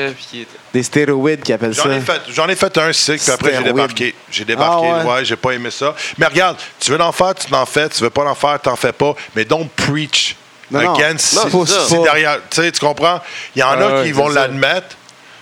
Des 0.75 0.83
stéroïdes 0.83 1.43
qui 1.43 1.55
appellent 1.55 1.73
J'en 1.73 1.85
ça. 1.85 1.89
ai, 1.97 2.01
fait, 2.01 2.21
j'en 2.35 2.47
ai 2.49 2.55
fait 2.55 2.77
un 2.77 2.93
cycle, 2.93 3.19
puis 3.23 3.31
après 3.33 3.55
j'ai 3.57 3.63
débarqué. 3.65 4.15
J'ai 4.31 4.45
débarqué, 4.45 4.87
Ah 4.93 5.05
ouais? 5.07 5.11
ouais, 5.15 5.25
j'ai 5.25 5.37
pas 5.37 5.53
aimé 5.53 5.71
ça. 5.71 5.95
Mais 6.19 6.27
regarde, 6.27 6.59
tu 6.79 6.91
veux 6.91 7.01
en 7.01 7.13
faire, 7.13 7.35
tu 7.35 7.47
t'en 7.47 7.65
fais. 7.65 7.89
Tu 7.89 8.03
veux 8.03 8.11
pas 8.11 8.25
en 8.25 8.35
faire, 8.35 8.61
t'en 8.61 8.77
fais 8.77 8.93
pas. 8.93 9.15
Mais 9.35 9.47
don't 9.47 9.69
preach 9.75 10.37
Non, 10.71 10.95
against. 10.95 11.35
Non, 11.35 11.65
pas. 11.65 12.03
derrière, 12.03 12.41
tu 12.51 12.61
sais, 12.61 12.71
tu 12.73 12.81
comprends? 12.81 13.21
Il 13.55 13.61
y 13.61 13.63
en 13.63 13.69
Ah 13.71 13.87
a 14.01 14.03
qui 14.03 14.09
c'est 14.09 14.13
vont 14.13 14.29
l'admettre. 14.29 14.96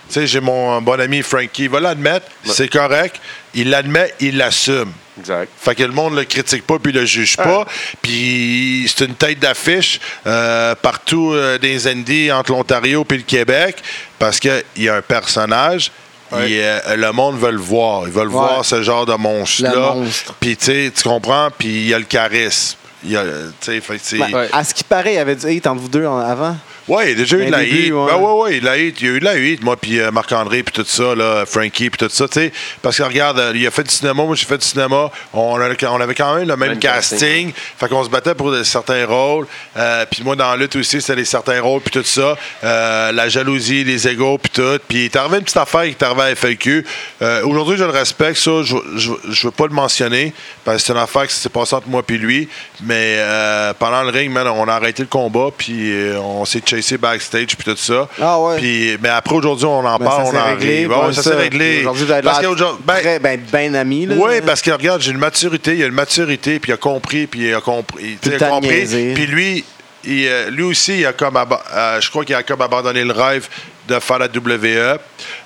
Tu 0.07 0.13
sais, 0.13 0.27
j'ai 0.27 0.39
mon 0.39 0.81
bon 0.81 0.99
ami 0.99 1.21
Frankie, 1.21 1.63
il 1.63 1.69
va 1.69 1.79
l'admettre, 1.79 2.27
c'est 2.43 2.67
correct. 2.69 3.19
Il 3.53 3.69
l'admet, 3.69 4.13
il 4.19 4.37
l'assume. 4.37 4.91
Exact. 5.17 5.49
Fait 5.57 5.75
que 5.75 5.83
le 5.83 5.93
monde 5.93 6.15
le 6.15 6.25
critique 6.25 6.67
pas 6.67 6.77
puis 6.77 6.91
le 6.91 7.05
juge 7.05 7.37
pas. 7.37 7.65
Puis 8.01 8.91
c'est 8.93 9.05
une 9.05 9.15
tête 9.15 9.39
d'affiche 9.39 9.99
euh, 10.27 10.75
partout 10.75 11.31
euh, 11.33 11.57
des 11.57 11.87
Indies 11.87 12.31
entre 12.31 12.51
l'Ontario 12.51 13.03
puis 13.05 13.17
le 13.19 13.23
Québec 13.23 13.77
parce 14.19 14.39
qu'il 14.39 14.63
y 14.77 14.89
a 14.89 14.95
un 14.95 15.01
personnage. 15.01 15.91
Ouais. 16.31 16.51
il, 16.51 16.59
euh, 16.59 16.95
le 16.97 17.11
monde 17.11 17.39
veut 17.39 17.51
le 17.51 17.57
voir. 17.57 18.03
Ils 18.07 18.11
veulent 18.13 18.27
voir 18.27 18.65
ce 18.65 18.83
genre 18.83 19.05
de 19.05 19.13
monstre-là. 19.13 19.93
monstre. 19.93 20.35
Puis 20.39 20.57
tu 20.57 20.65
sais, 20.65 20.91
tu 20.95 21.03
comprends? 21.03 21.49
Puis 21.57 21.67
il 21.67 21.87
y 21.87 21.93
a 21.93 21.99
le 21.99 22.05
charisme. 22.05 22.77
Il 23.03 23.11
y 23.11 23.17
a, 23.17 23.23
fait 23.61 23.81
Ben, 24.17 24.33
Ouais. 24.33 24.49
À 24.51 24.63
ce 24.63 24.73
qui 24.73 24.83
paraît, 24.83 25.13
il 25.13 25.15
y 25.15 25.19
avait 25.19 25.35
du 25.35 25.45
hate 25.45 25.67
entre 25.67 25.81
vous 25.81 25.89
deux 25.89 26.05
en- 26.05 26.17
avant. 26.19 26.57
Ouais, 26.87 27.05
il 27.05 27.09
y 27.09 27.11
a 27.13 27.15
déjà 27.15 27.37
eu 27.37 27.45
de 27.47 27.51
la 27.51 27.63
début, 27.63 27.85
hate. 27.87 27.91
ouais. 27.93 28.05
Ben 28.11 28.17
ouais, 28.17 28.41
ouais, 28.43 28.49
il, 28.51 28.53
y 28.53 28.57
a 28.57 28.59
de 28.61 28.65
la 28.65 28.71
hate. 28.73 29.01
il 29.01 29.07
y 29.07 29.09
a 29.09 29.13
eu 29.13 29.19
de 29.19 29.25
la 29.25 29.31
hate, 29.31 29.63
moi, 29.63 29.75
puis 29.75 29.99
euh, 29.99 30.11
Marc-André, 30.11 30.61
puis 30.61 30.71
tout 30.71 30.85
ça, 30.87 31.15
là, 31.15 31.43
Frankie, 31.47 31.89
puis 31.89 31.97
tout 31.97 32.13
ça, 32.13 32.27
tu 32.27 32.33
sais. 32.39 32.51
Parce 32.83 32.97
que 32.97 33.03
regarde, 33.03 33.39
euh, 33.39 33.53
il 33.55 33.65
a 33.65 33.71
fait 33.71 33.81
du 33.83 33.89
cinéma, 33.89 34.23
moi, 34.23 34.35
j'ai 34.35 34.45
fait 34.45 34.59
du 34.59 34.65
cinéma. 34.67 35.09
On, 35.33 35.59
a- 35.59 35.89
on 35.89 35.99
avait 36.01 36.13
quand 36.13 36.35
même 36.35 36.47
le 36.47 36.55
même 36.55 36.69
Même 36.69 36.79
casting. 36.79 37.17
casting. 37.19 37.53
Fait 37.79 37.87
qu'on 37.89 38.03
se 38.03 38.09
battait 38.09 38.35
pour 38.35 38.51
de- 38.51 38.61
certains 38.61 39.03
rôles. 39.07 39.47
Euh, 39.77 40.05
puis 40.11 40.21
moi, 40.23 40.35
dans 40.35 40.51
la 40.51 40.57
lutte 40.57 40.75
aussi, 40.75 41.01
c'était 41.01 41.15
des 41.15 41.25
certains 41.25 41.59
rôles, 41.59 41.81
puis 41.81 41.89
tout 41.91 42.05
ça. 42.07 42.37
Euh, 42.63 43.11
la 43.11 43.29
jalousie, 43.29 43.83
les 43.83 44.07
égaux, 44.07 44.37
puis 44.37 44.51
tout. 44.53 44.77
Puis 44.87 44.97
il 44.99 45.05
est 45.05 45.15
arrivé 45.15 45.37
une 45.37 45.43
petite 45.43 45.57
affaire 45.57 45.83
qui 45.85 45.89
est 45.89 46.03
arrivée 46.03 46.21
à 46.21 46.35
FLQ. 46.35 46.85
Euh, 47.23 47.43
Aujourd'hui, 47.45 47.77
je 47.77 47.83
le 47.83 47.89
respecte, 47.89 48.37
ça. 48.37 48.61
Je, 48.63 48.75
je, 48.95 49.11
je 49.31 49.47
veux 49.47 49.51
pas 49.51 49.65
le 49.65 49.73
mentionner, 49.73 50.33
parce 50.63 50.77
que 50.77 50.83
c'est 50.83 50.93
une 50.93 50.99
affaire 50.99 51.25
qui 51.27 51.33
s'est 51.33 51.49
passée 51.49 51.73
entre 51.75 51.87
moi 51.87 52.03
puis 52.03 52.19
lui. 52.19 52.47
Mais 52.83 53.15
euh, 53.17 53.73
pendant 53.79 54.03
le 54.03 54.09
ring, 54.11 54.31
man, 54.31 54.47
on 54.47 54.67
a 54.67 54.73
arrêté 54.73 55.01
le 55.01 55.07
combat, 55.09 55.49
puis 55.57 55.91
euh, 55.91 56.19
on 56.19 56.45
s'est 56.45 56.61
chasé 56.81 56.97
backstage, 56.97 57.55
puis 57.57 57.63
tout 57.65 57.77
ça. 57.77 58.07
Ah 58.21 58.39
ouais. 58.39 58.57
Puis, 58.57 58.97
mais 59.01 59.09
après, 59.09 59.35
aujourd'hui, 59.35 59.65
on 59.65 59.85
en 59.85 59.97
Ben, 59.97 60.05
parle, 60.05 60.23
ça 60.23 60.29
on 60.29 60.31
s'est 60.31 60.37
en 60.39 60.45
réglé. 60.45 60.85
ouais, 60.85 61.13
ça 61.13 61.23
s'est 61.23 61.35
réglé. 61.35 61.79
Aujourd'hui, 61.85 62.05
Parce 62.23 62.39
qu'aujourd'hui- 62.39 62.83
ben, 62.85 62.99
très 62.99 63.19
ben, 63.19 63.39
ben 63.51 63.75
amis. 63.75 64.05
là. 64.05 64.15
oui, 64.17 64.41
parce 64.45 64.61
que 64.61 64.71
regarde, 64.71 65.01
j'ai 65.01 65.11
une 65.11 65.17
maturité, 65.17 65.71
il 65.71 65.79
y 65.79 65.83
a 65.83 65.87
une 65.87 65.93
maturité, 65.93 66.59
puis 66.59 66.71
il 66.71 66.73
a 66.73 66.77
compris, 66.77 67.27
puis 67.27 67.47
il 67.49 67.53
a 67.53 67.61
compris. 67.61 68.17
Il 68.23 68.33
a 68.35 68.49
compris. 68.49 69.13
Puis 69.13 69.27
lui, 69.27 69.65
il, 70.03 70.27
euh, 70.27 70.49
lui 70.49 70.63
aussi, 70.63 70.99
il 70.99 71.05
a 71.05 71.13
comme 71.13 71.35
euh, 71.37 71.99
je 72.01 72.09
crois 72.09 72.23
qu'il 72.25 72.35
a 72.35 72.43
comme 72.43 72.61
abandonné 72.61 73.03
le 73.03 73.11
rêve 73.13 73.47
de 73.87 73.99
faire 73.99 74.19
la 74.19 74.27
WWE. 74.27 74.97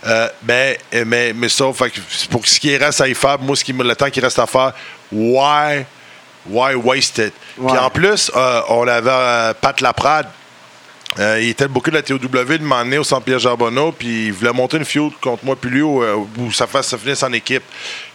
Euh, 0.08 0.28
mais, 0.48 0.78
mais, 1.06 1.34
mais 1.34 1.50
fait 1.50 1.90
que 1.90 2.00
pour 2.30 2.46
ce 2.48 2.60
qui 2.60 2.76
reste 2.78 3.02
à 3.02 3.08
y 3.08 3.14
faire, 3.16 3.38
moi, 3.40 3.56
ce 3.56 3.64
qui, 3.64 3.74
le 3.74 3.96
temps 3.96 4.10
qui 4.10 4.20
reste 4.20 4.40
à 4.40 4.48
faire, 4.48 4.74
why, 5.12 5.86
why 6.50 6.74
waste 6.76 7.18
it? 7.20 7.34
Puis 7.56 7.78
en 7.78 7.90
plus, 7.90 8.32
euh, 8.36 8.62
on 8.70 8.88
avait 8.88 9.54
Pat 9.62 9.80
Laprade. 9.82 10.28
Euh, 11.18 11.40
il 11.42 11.50
était 11.50 11.68
beaucoup 11.68 11.90
de 11.90 11.96
la 11.96 12.04
TOW, 12.04 12.20
de 12.20 12.58
m'emmener 12.64 12.98
au 13.00 13.04
Centre 13.04 13.24
Pierre 13.24 13.40
Charbonneau, 13.40 13.92
puis 13.92 14.28
il 14.28 14.34
voulait 14.34 14.54
monter 14.54 14.78
une 14.78 14.86
feud 14.86 15.12
contre 15.20 15.44
moi, 15.44 15.56
puis 15.60 15.70
lui, 15.72 15.82
où, 15.82 16.04
euh, 16.04 16.16
où 16.38 16.52
ça 16.52 16.68
fasse 16.68 16.88
ça 16.90 16.98
finisse 16.98 17.24
en 17.24 17.34
équipe. 17.34 17.64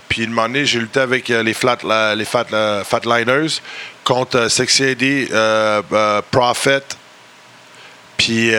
Puis 0.08 0.22
il 0.22 0.30
m'a 0.30 0.42
donné, 0.42 0.64
j'ai 0.64 0.78
lutté 0.78 1.00
avec 1.00 1.28
euh, 1.30 1.42
les, 1.42 1.54
flat, 1.54 1.78
la- 1.82 2.14
les 2.14 2.24
fat, 2.24 2.44
la- 2.50 2.84
Fatliners 2.84 3.60
contre 4.04 4.48
Sexy 4.48 4.84
Eddie, 4.84 5.26
euh, 5.32 5.82
Prophet, 6.30 6.82
puis 8.16 8.52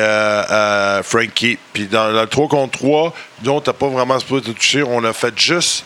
Frankie. 1.03 1.57
Puis 1.71 1.85
dans 1.87 2.09
le 2.11 2.27
3 2.27 2.47
contre 2.49 2.77
3, 2.77 3.13
nous, 3.43 3.51
on 3.51 3.61
t'a 3.61 3.73
pas 3.73 3.87
vraiment 3.87 4.19
supposé 4.19 4.43
te 4.45 4.51
toucher. 4.51 4.83
On 4.83 5.03
a 5.05 5.13
fait 5.13 5.37
juste. 5.39 5.85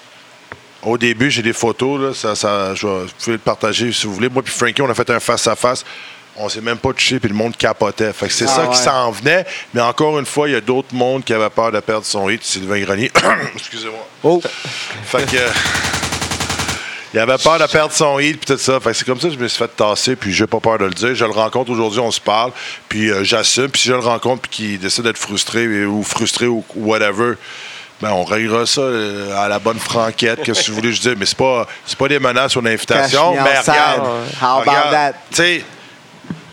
Au 0.82 0.98
début, 0.98 1.30
j'ai 1.30 1.42
des 1.42 1.52
photos, 1.54 2.00
là, 2.02 2.14
ça, 2.14 2.36
ça, 2.36 2.74
je 2.74 2.88
vais, 2.88 3.00
vous 3.04 3.10
pouvez 3.20 3.32
le 3.34 3.38
partager 3.40 3.92
si 3.92 4.08
vous 4.08 4.14
voulez. 4.14 4.30
Moi 4.30 4.42
puis 4.42 4.54
Frankie, 4.54 4.82
on 4.82 4.90
a 4.90 4.94
fait 4.96 5.10
un 5.10 5.20
face-à-face. 5.20 5.84
On 6.40 6.50
s'est 6.50 6.62
même 6.62 6.78
pas 6.78 6.94
touché, 6.94 7.20
puis 7.20 7.30
le 7.30 7.36
monde 7.36 7.56
capotait. 7.58 8.14
Fait 8.14 8.28
que 8.28 8.34
c'est 8.34 8.46
Ah 8.46 8.56
ça 8.56 8.62
ouais. 8.64 8.70
qui 8.70 8.78
s'en 8.78 9.12
venait. 9.12 9.46
Mais 9.74 9.82
encore 9.82 10.18
une 10.20 10.26
fois, 10.26 10.48
il 10.48 10.54
y 10.54 10.56
a 10.56 10.62
d'autres 10.62 10.94
mondes 10.94 11.24
qui 11.24 11.34
avaient 11.34 11.50
peur 11.50 11.72
de 11.72 11.80
perdre 11.82 12.06
son 12.06 12.30
hit. 12.30 12.44
Sylvain 12.44 12.80
Grenier. 12.82 13.12
Excusez-moi. 13.56 14.08
Oh, 14.24 14.42
Fait 15.06 15.26
que. 15.30 15.38
Il 17.12 17.20
avait 17.20 17.38
peur 17.40 17.58
de 17.58 17.66
perdre 17.66 17.92
son 17.92 18.20
heat 18.20 18.38
puis 18.46 18.56
tout 18.56 18.62
ça. 18.62 18.80
Fait 18.80 18.92
que 18.92 18.96
c'est 18.98 19.06
comme 19.06 19.20
ça 19.20 19.30
que 19.30 19.34
je 19.34 19.40
me 19.40 19.48
suis 19.48 19.58
fait 19.58 19.68
tasser, 19.76 20.16
puis 20.16 20.32
j'ai 20.32 20.46
pas 20.46 20.60
peur 20.60 20.78
de 20.78 20.86
le 20.86 20.92
dire. 20.92 21.16
Je 21.16 21.26
le 21.26 21.32
rencontre 21.32 21.72
aujourd'hui, 21.72 22.00
on 22.00 22.12
se 22.12 22.22
parle, 22.22 22.52
puis 22.88 23.10
euh, 23.10 23.24
j'assume. 23.24 23.68
Puis 23.70 23.82
si 23.82 23.88
je 23.88 23.94
le 23.94 24.00
rencontre 24.00 24.44
puis 24.44 24.52
qu'il 24.52 24.80
décide 24.80 25.06
d'être 25.06 25.18
frustré 25.18 25.66
euh, 25.66 25.86
ou 25.88 26.04
frustré 26.04 26.46
ou 26.46 26.64
whatever, 26.76 27.34
ben 28.00 28.12
on 28.12 28.24
réglera 28.24 28.68
ça 28.68 28.82
euh, 28.82 29.36
à 29.44 29.48
la 29.48 29.58
bonne 29.58 29.80
franquette, 29.80 30.44
que 30.44 30.52
vous 30.52 30.76
voulez 30.76 30.90
que 30.90 30.96
je 30.98 31.02
dise. 31.02 31.16
Mais 31.18 31.26
c'est 31.26 31.38
pas, 31.38 31.68
c'est 31.84 31.98
pas 31.98 32.08
des 32.08 32.20
menaces 32.20 32.56
ou 32.56 32.60
une 32.60 32.68
invitation. 32.68 33.34
Cash 33.34 33.44
me 33.44 33.50
Mais 33.50 33.58
outside. 33.58 33.74
regarde, 33.74 34.02
How 34.40 34.46
about 34.46 34.70
regarde, 34.70 34.92
that? 34.92 35.14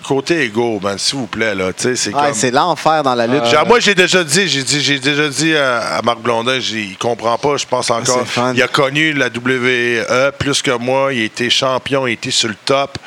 Côté 0.07 0.43
égo, 0.45 0.79
ben, 0.81 0.97
s'il 0.99 1.19
vous 1.19 1.27
plaît, 1.27 1.55
là, 1.55 1.71
c'est 1.77 1.91
Ouais, 2.07 2.13
comme... 2.13 2.35
c'est 2.35 2.53
l'enfer 2.53 3.03
dans 3.03 3.15
la 3.15 3.27
lutte. 3.27 3.45
Genre, 3.47 3.67
moi, 3.67 3.81
j'ai 3.81 3.95
déjà 3.95 4.23
dit, 4.23 4.47
j'ai 4.47 4.63
dit, 4.63 4.81
j'ai 4.81 5.01
déjà 5.01 5.29
dit 5.29 5.57
à, 5.57 5.97
à 5.97 6.03
Marc 6.03 6.21
Blondin, 6.21 6.59
il 6.59 6.97
comprend 6.97 7.37
pas, 7.39 7.57
je 7.57 7.67
pense 7.67 7.91
encore. 7.91 8.25
il 8.55 8.63
a 8.63 8.69
connu 8.69 9.13
la 9.15 9.27
WWE 9.27 10.33
plus 10.39 10.63
que 10.63 10.71
moi, 10.71 11.13
il 11.13 11.23
a 11.23 11.25
été 11.25 11.51
champion, 11.51 12.07
il 12.07 12.11
a 12.11 12.13
été 12.13 12.31
sur 12.31 12.49
le 12.49 12.57
top 12.65 12.99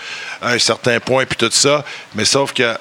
à 0.41 0.51
un 0.51 0.59
certain 0.59 0.99
point, 0.99 1.25
puis 1.25 1.37
tout 1.37 1.49
ça. 1.51 1.85
Mais 2.15 2.25
sauf 2.25 2.51
que 2.51 2.75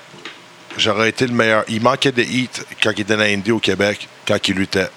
j'aurais 0.76 1.10
été 1.10 1.26
le 1.26 1.34
meilleur. 1.34 1.64
Il 1.68 1.82
manquait 1.82 2.12
de 2.12 2.22
hit 2.22 2.66
quand 2.82 2.90
il 2.96 3.02
était 3.02 3.16
dans 3.16 3.22
l'Indie 3.22 3.52
au 3.52 3.60
Québec, 3.60 4.08
quand 4.26 4.48
il 4.48 4.54
luttait. 4.56 4.88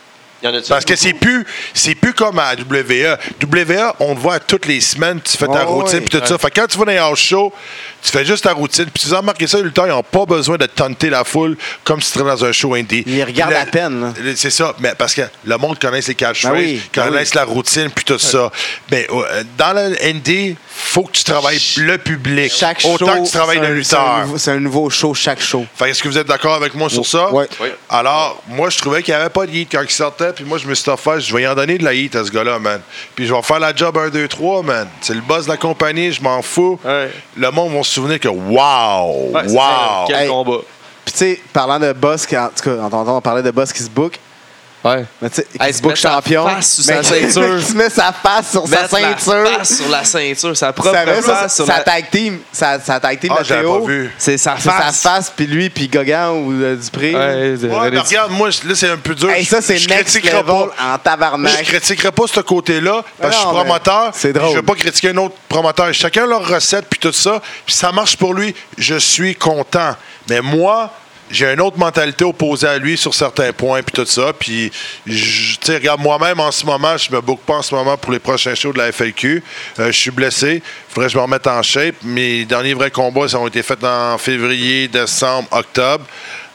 Il 0.42 0.50
y 0.50 0.52
en 0.52 0.58
a 0.58 0.62
Parce 0.68 0.86
que 0.86 0.96
c'est 0.96 1.14
plus, 1.14 1.46
c'est 1.74 1.94
plus 2.02 2.14
comme 2.14 2.40
à 2.40 2.54
WWE. 2.54 3.18
WWE, 3.44 3.94
on 4.00 4.16
te 4.16 4.20
voit 4.20 4.40
toutes 4.40 4.66
les 4.66 4.82
semaines, 4.82 5.20
tu 5.22 5.38
fais 5.38 5.48
ta 5.48 5.66
Oh, 5.68 5.74
routine 5.76 6.02
puis 6.02 6.20
tout 6.20 6.26
ça. 6.26 6.38
Fait 6.38 6.50
que 6.50 6.60
quand 6.60 6.68
tu 6.68 6.78
vas 6.78 6.86
dans 6.86 6.92
les 6.92 6.98
house 6.98 7.20
shows, 7.20 7.54
tu 8.02 8.12
fais 8.12 8.26
juste 8.26 8.44
ta 8.44 8.54
routine. 8.54 8.86
Puis 8.94 9.04
tu 9.08 9.14
as 9.14 9.18
remarqué 9.20 9.46
ça, 9.48 9.58
les 9.58 9.64
lutteurs, 9.64 9.86
ils 9.86 9.90
n'ont 9.92 10.02
pas 10.04 10.26
besoin 10.26 10.58
de 10.58 10.66
tenter 10.66 11.10
la 11.10 11.24
foule 11.24 11.56
comme 11.84 12.02
si 12.02 12.12
tu 12.14 12.20
étais 12.20 12.28
dans 12.28 12.44
un 12.46 12.52
show 12.52 12.74
indie. 12.74 13.04
Ils 13.06 13.24
regardent 13.24 13.54
à 13.54 13.66
peine, 13.66 14.14
C'est 14.36 14.50
ça, 14.50 14.74
mais 14.80 14.94
parce 14.98 15.14
que 15.14 15.22
le 15.46 15.58
monde 15.58 15.78
connaît 15.80 16.02
les 16.02 16.16
catchphrases, 16.16 16.54
Ben 16.54 16.60
oui, 16.60 16.82
ben 16.96 17.04
connaissent 17.04 17.36
la 17.36 17.44
routine 17.44 17.90
puis 17.94 18.04
tout 18.06 18.18
ça. 18.20 18.52
Mais 18.90 19.08
euh, 19.12 19.44
dans 19.58 19.74
le 19.74 19.96
indie, 20.06 20.56
faut 20.68 21.04
que 21.04 21.12
tu 21.12 21.24
travailles 21.24 21.62
le 21.78 21.98
public. 21.98 22.52
Chaque 22.52 22.80
show, 22.82 22.94
Autant 22.94 23.22
que 23.22 23.26
tu 23.28 23.32
travailles 23.32 23.60
le 23.60 23.66
un- 23.80 23.84
c'est 23.84 23.96
un 23.96 24.00
lutteur. 24.00 24.18
nouveau- 24.26 24.38
C'est 24.38 24.52
un 24.52 24.60
nouveau 24.60 24.90
show 24.90 25.14
chaque 25.14 25.42
show. 25.42 25.66
Fait 25.76 25.86
que 25.86 25.90
est-ce 25.92 26.02
que 26.02 26.08
vous 26.08 26.18
êtes 26.18 26.28
d'accord 26.28 26.56
avec 26.56 26.74
moi 26.74 26.90
sur 26.90 27.06
ça? 27.06 27.28
Oui. 27.32 27.46
Alors, 27.90 28.42
moi, 28.48 28.70
je 28.70 28.78
trouvais 28.80 29.04
qu'il 29.04 29.14
n'y 29.14 29.20
avait 29.20 29.30
pas 29.30 29.46
de 29.46 29.52
heat 29.52 29.70
quand 29.72 29.82
il 29.84 29.92
sortait, 29.92 30.34
puis 30.34 30.44
moi, 30.46 30.58
je 30.58 30.68
me 30.68 30.74
suis 30.74 30.90
offert, 30.90 31.20
je 31.20 31.36
vais 31.36 31.44
y 31.44 31.48
en 31.48 31.54
donner 31.56 31.78
de 31.78 31.84
la 31.84 31.91
à 32.16 32.24
ce 32.24 32.32
gars-là, 32.32 32.60
man. 32.60 32.82
Puis 33.16 33.26
je 33.28 33.34
vais 33.34 33.42
faire 33.42 33.60
la 33.60 33.76
job 33.76 33.98
1, 33.98 34.10
2, 34.10 34.28
3, 34.28 34.64
man. 34.64 34.88
C'est 35.02 35.14
le 35.14 35.22
boss 35.22 35.46
de 35.46 35.50
la 35.50 35.58
compagnie, 35.58 36.12
je 36.12 36.22
m'en 36.22 36.42
fous. 36.42 36.80
Ouais. 36.84 37.12
Le 37.38 37.52
monde 37.52 37.74
va 37.74 37.84
se 37.84 37.92
souvenir 37.92 38.20
que, 38.20 38.28
wow! 38.28 39.32
Ouais, 39.34 39.48
wow! 39.52 40.06
Quel 40.08 40.16
Hey. 40.24 40.28
combat. 40.28 40.58
Puis 41.06 41.14
tu 41.14 41.20
sais, 41.20 41.42
parlant 41.52 41.80
de 41.80 41.94
boss, 41.94 42.26
qui, 42.26 42.38
en 42.38 42.50
tout 42.50 42.64
cas, 42.64 43.22
parler 43.22 43.42
de 43.44 43.52
boss 43.52 43.74
qui 43.74 43.84
se 43.84 43.90
book, 43.90 44.20
Ouais. 44.84 45.06
mais 45.22 45.30
tu 45.30 45.44
sais, 45.60 45.74
se 45.74 45.82
book 45.82 45.96
champion. 45.96 46.48
face 46.48 46.82
sur 46.82 46.94
mais 46.96 47.04
sa 47.04 47.10
ceinture. 47.16 47.58
qui 47.60 47.66
se 47.66 47.74
met 47.76 47.90
sa 47.90 48.12
face 48.12 48.52
sur 48.52 48.68
sa 48.68 48.82
Mettre 48.82 48.94
la 48.96 49.00
ceinture. 49.18 49.48
face 49.58 49.78
sur 49.78 49.90
la 49.90 50.04
ceinture, 50.04 50.58
sa 50.58 50.74
propre 50.74 50.96
ça, 51.22 51.22
face 51.22 51.56
sur 51.56 51.66
sa 51.68 51.78
la... 51.78 51.84
tag 51.84 52.10
team, 52.10 52.40
sa, 52.52 52.80
sa 52.80 53.00
tag 53.00 53.20
team 53.20 53.32
Ah, 53.38 53.42
de 53.42 53.46
j'avais 53.48 53.62
Théo, 53.62 53.80
pas 53.80 53.86
vu. 53.86 54.12
C'est 54.18 54.38
sa 54.38 54.56
c'est 54.58 54.70
sa 54.70 54.92
face. 54.92 55.32
puis 55.36 55.46
lui, 55.46 55.70
puis 55.70 55.88
Gauguin 55.88 56.32
ou 56.32 56.52
euh, 56.54 56.76
Dupré. 56.76 57.14
Ouais, 57.16 57.58
de- 57.58 57.68
Ouais, 57.68 57.86
de- 57.92 57.96
mais 57.96 58.00
regarde, 58.00 58.32
moi, 58.32 58.50
là, 58.50 58.74
c'est 58.76 58.90
un 58.90 58.98
peu 58.98 59.14
dur. 59.14 59.30
Hey, 59.30 59.46
ça, 59.46 59.62
c'est 59.62 59.78
je 59.78 59.88
next 59.88 60.04
critiquerai 60.20 60.38
level 60.42 60.70
pas. 60.78 60.94
en 60.94 60.98
tabarnak. 60.98 61.58
Je 61.60 61.64
critiquerai 61.72 62.12
pas 62.12 62.24
ce 62.28 62.40
côté-là 62.40 63.04
parce 63.20 63.36
que 63.36 63.42
je 63.42 63.48
suis 63.48 63.56
promoteur. 63.56 64.12
c'est 64.16 64.34
drôle. 64.34 64.50
Je 64.52 64.56
veux 64.56 64.64
pas 64.64 64.76
critiquer 64.76 65.10
un 65.10 65.18
autre 65.18 65.36
promoteur. 65.48 65.94
Chacun 65.94 66.26
leur 66.26 66.48
recette 66.48 66.86
puis 66.90 67.00
tout 67.00 67.12
ça. 67.14 67.40
Puis 67.66 67.76
ça 67.76 67.92
marche 67.92 68.18
pour 68.18 68.34
lui. 68.34 68.56
Je 68.78 68.96
suis 68.96 69.36
content. 69.36 69.96
Mais 70.30 70.42
moi, 70.42 70.92
j'ai 71.32 71.52
une 71.54 71.62
autre 71.62 71.78
mentalité 71.78 72.24
opposée 72.26 72.68
à 72.68 72.78
lui 72.78 72.98
sur 72.98 73.14
certains 73.14 73.52
points 73.54 73.82
puis 73.84 73.94
tout 73.94 74.06
ça. 74.06 74.34
Puis, 74.38 74.72
tu 75.06 75.14
sais, 75.62 75.76
regarde, 75.76 76.02
moi-même 76.02 76.40
en 76.40 76.52
ce 76.52 76.66
moment, 76.66 76.98
je 76.98 77.12
me 77.12 77.22
boucle 77.22 77.44
pas 77.46 77.56
en 77.56 77.62
ce 77.62 77.74
moment 77.74 77.98
pour 77.98 78.12
les 78.12 78.20
prochains 78.20 78.56
shows 78.56 78.74
de 78.74 78.78
la 78.80 78.92
FLQ. 78.92 79.44
Euh, 79.80 79.88
je 79.88 79.98
suis 79.98 80.12
blessé. 80.12 80.62
Faudrait 80.90 81.08
que 81.08 81.14
je 81.14 81.18
me 81.18 81.24
remette 81.24 81.48
en 81.48 81.62
shape. 81.64 81.96
Mes 82.04 82.46
derniers 82.46 82.74
vrais 82.74 82.92
combats, 82.92 83.28
ça 83.28 83.40
ont 83.40 83.48
été 83.48 83.64
faits 83.64 83.84
en 83.84 84.18
février, 84.18 84.88
décembre, 84.88 85.48
octobre. 85.52 86.06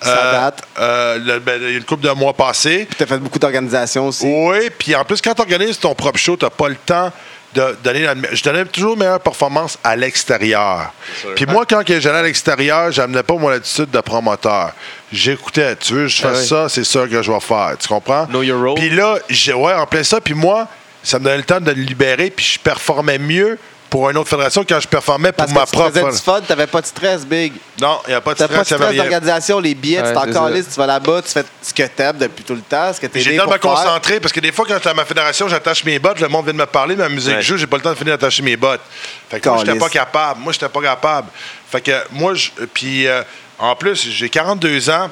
Ça 0.03 0.33
date. 0.33 0.62
euh, 0.79 1.18
le- 1.18 1.39
ben, 1.39 1.59
il 1.62 1.70
y 1.70 1.74
a 1.74 1.79
une 1.79 1.85
couple 1.85 2.05
de 2.07 2.11
mois 2.11 2.35
passés. 2.35 2.87
Tu 2.97 3.03
as 3.03 3.07
fait 3.07 3.16
beaucoup 3.18 3.39
d'organisations 3.39 4.09
aussi. 4.09 4.27
Oui, 4.27 4.68
puis 4.79 4.95
en 4.95 5.05
plus, 5.05 5.22
quand 5.22 5.35
tu 5.35 5.41
organises 5.41 5.79
ton 5.79 5.95
propre 5.95 6.18
show, 6.18 6.37
tu 6.37 6.45
n'as 6.45 6.51
pas 6.51 6.68
le 6.68 6.77
temps 6.77 7.11
de 7.57 7.76
donner 7.82 8.02
la 8.02 8.14
Je 8.32 8.42
donnais 8.42 8.64
toujours 8.66 8.96
meilleure 8.96 9.20
performance 9.20 9.78
à 9.82 9.96
l'extérieur. 9.96 10.92
Puis 11.34 11.46
moi, 11.46 11.64
quand 11.68 11.82
j'allais 11.86 12.18
à 12.18 12.22
l'extérieur, 12.22 12.92
j'amenais 12.92 13.22
pas 13.22 13.34
mon 13.34 13.48
attitude 13.48 13.90
de 13.90 14.00
promoteur. 14.00 14.72
J'écoutais, 15.12 15.74
tu 15.76 15.94
veux, 15.94 16.07
je 16.09 16.20
fais 16.20 16.28
Ah 16.28 16.36
oui. 16.38 16.46
ça, 16.46 16.68
c'est 16.68 16.84
ça 16.84 17.07
que 17.07 17.22
je 17.22 17.30
vais 17.30 17.40
faire. 17.40 17.72
Tu 17.78 17.88
comprends? 17.88 18.26
Know 18.26 18.42
your 18.42 18.61
role. 18.61 18.74
Puis 18.74 18.90
là, 18.90 19.18
ouais, 19.57 19.72
en 19.74 19.86
plein 19.86 20.02
ça. 20.02 20.20
Puis 20.20 20.34
moi, 20.34 20.68
ça 21.02 21.18
me 21.18 21.24
donnait 21.24 21.38
le 21.38 21.44
temps 21.44 21.61
de 21.61 21.70
le 21.70 21.82
libérer, 21.82 22.30
puis 22.30 22.44
je 22.44 22.59
performais 22.59 23.18
mieux 23.18 23.59
pour 23.89 24.11
une 24.11 24.16
autre 24.18 24.28
fédération 24.28 24.64
quand 24.68 24.80
je 24.80 24.89
performais 24.89 25.30
pour 25.32 25.45
Parce 25.47 25.53
ma 25.53 25.61
que 25.64 25.70
tu 25.70 25.76
propre. 25.76 25.91
faisais 25.95 26.11
du 26.11 26.18
fun, 26.18 26.41
t'avais 26.41 26.66
pas 26.66 26.80
de 26.80 26.87
stress, 26.87 27.24
Big. 27.24 27.53
Non, 27.80 28.01
il 28.07 28.11
n'y 28.11 28.14
a 28.14 28.20
pas 28.20 28.34
de 28.34 28.39
T'as 28.39 28.49
pas 28.49 28.59
de 28.59 28.64
stress, 28.64 28.70
il 28.70 28.72
y 28.72 28.74
avait 28.74 28.84
stress 28.84 28.91
rien. 28.91 29.03
d'organisation, 29.11 29.61
les 29.61 29.74
billets, 29.74 30.01
Ouais, 30.03 30.09
tu 30.09 30.14
t'en 30.14 30.24
c'est 30.24 30.32
ça. 30.32 30.41
calisses, 30.41 30.68
tu 30.68 30.74
vas 30.74 30.87
là-bas, 30.87 31.22
tu 31.22 31.30
fais 31.30 31.45
ce 31.62 31.72
que 31.72 31.82
t'aimes 31.84 32.18
depuis 32.18 32.45
tout 32.45 32.55
le 32.55 32.61
temps, 32.62 32.93
ce 32.93 33.01
que 33.01 33.07
t'es 33.07 33.20
J'ai 33.20 33.30
né 33.30 33.37
le 33.37 33.43
temps 33.45 33.51
de 33.51 33.57
pour 33.59 33.70
me 33.70 33.76
faire. 33.76 33.84
concentrer 33.87 34.20
parce 34.20 34.32
que 34.32 34.41
des 34.41 34.51
fois, 34.53 34.64
quand 34.66 34.74
j'étais 34.74 34.89
à 34.89 34.95
ma 34.95 35.05
fédération, 35.05 35.49
j'attache 35.49 35.84
mes 35.84 35.99
bottes, 35.99 36.20
le 36.20 36.28
monde 36.28 36.45
vient 36.45 36.53
de 36.55 36.59
me 36.59 36.66
parler, 36.66 36.97
ma 36.97 37.09
musique 37.09 37.37
Ouais. 37.37 37.43
joue, 37.43 37.57
j'ai 37.57 37.66
pas 37.66 37.76
le 37.76 37.82
temps 37.82 37.91
de 37.93 37.95
finir 37.95 38.18
d'attacher 38.18 38.43
mes 38.43 38.57
bottes. 38.57 38.80
Fait 39.30 39.39
que 39.41 39.49
moi, 39.49 39.59
j'étais 39.59 39.68
Calisse. 39.68 39.82
pas 39.84 39.89
capable. 39.91 40.41
Moi, 40.41 40.53
j'étais 40.53 40.68
pas 40.68 40.82
capable. 40.82 41.28
Fait 41.70 41.80
que 41.80 41.93
moi, 42.11 42.34
je- 42.34 42.51
puis 42.74 43.07
euh, 43.07 43.22
en 43.59 43.76
plus, 43.76 44.09
j'ai 44.11 44.28
42 44.28 44.91
ans. 44.91 45.11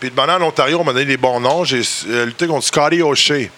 Puis 0.00 0.10
de 0.10 0.18
en 0.18 0.40
Ontario, 0.42 0.78
on 0.80 0.84
m'a 0.84 0.94
donné 0.94 1.04
les 1.04 1.16
bons 1.18 1.40
noms. 1.40 1.62
J'ai 1.64 1.82
euh, 2.08 2.24
lutté 2.24 2.46
contre 2.46 2.64
Scotty 2.66 3.02
O'Shea. 3.02 3.50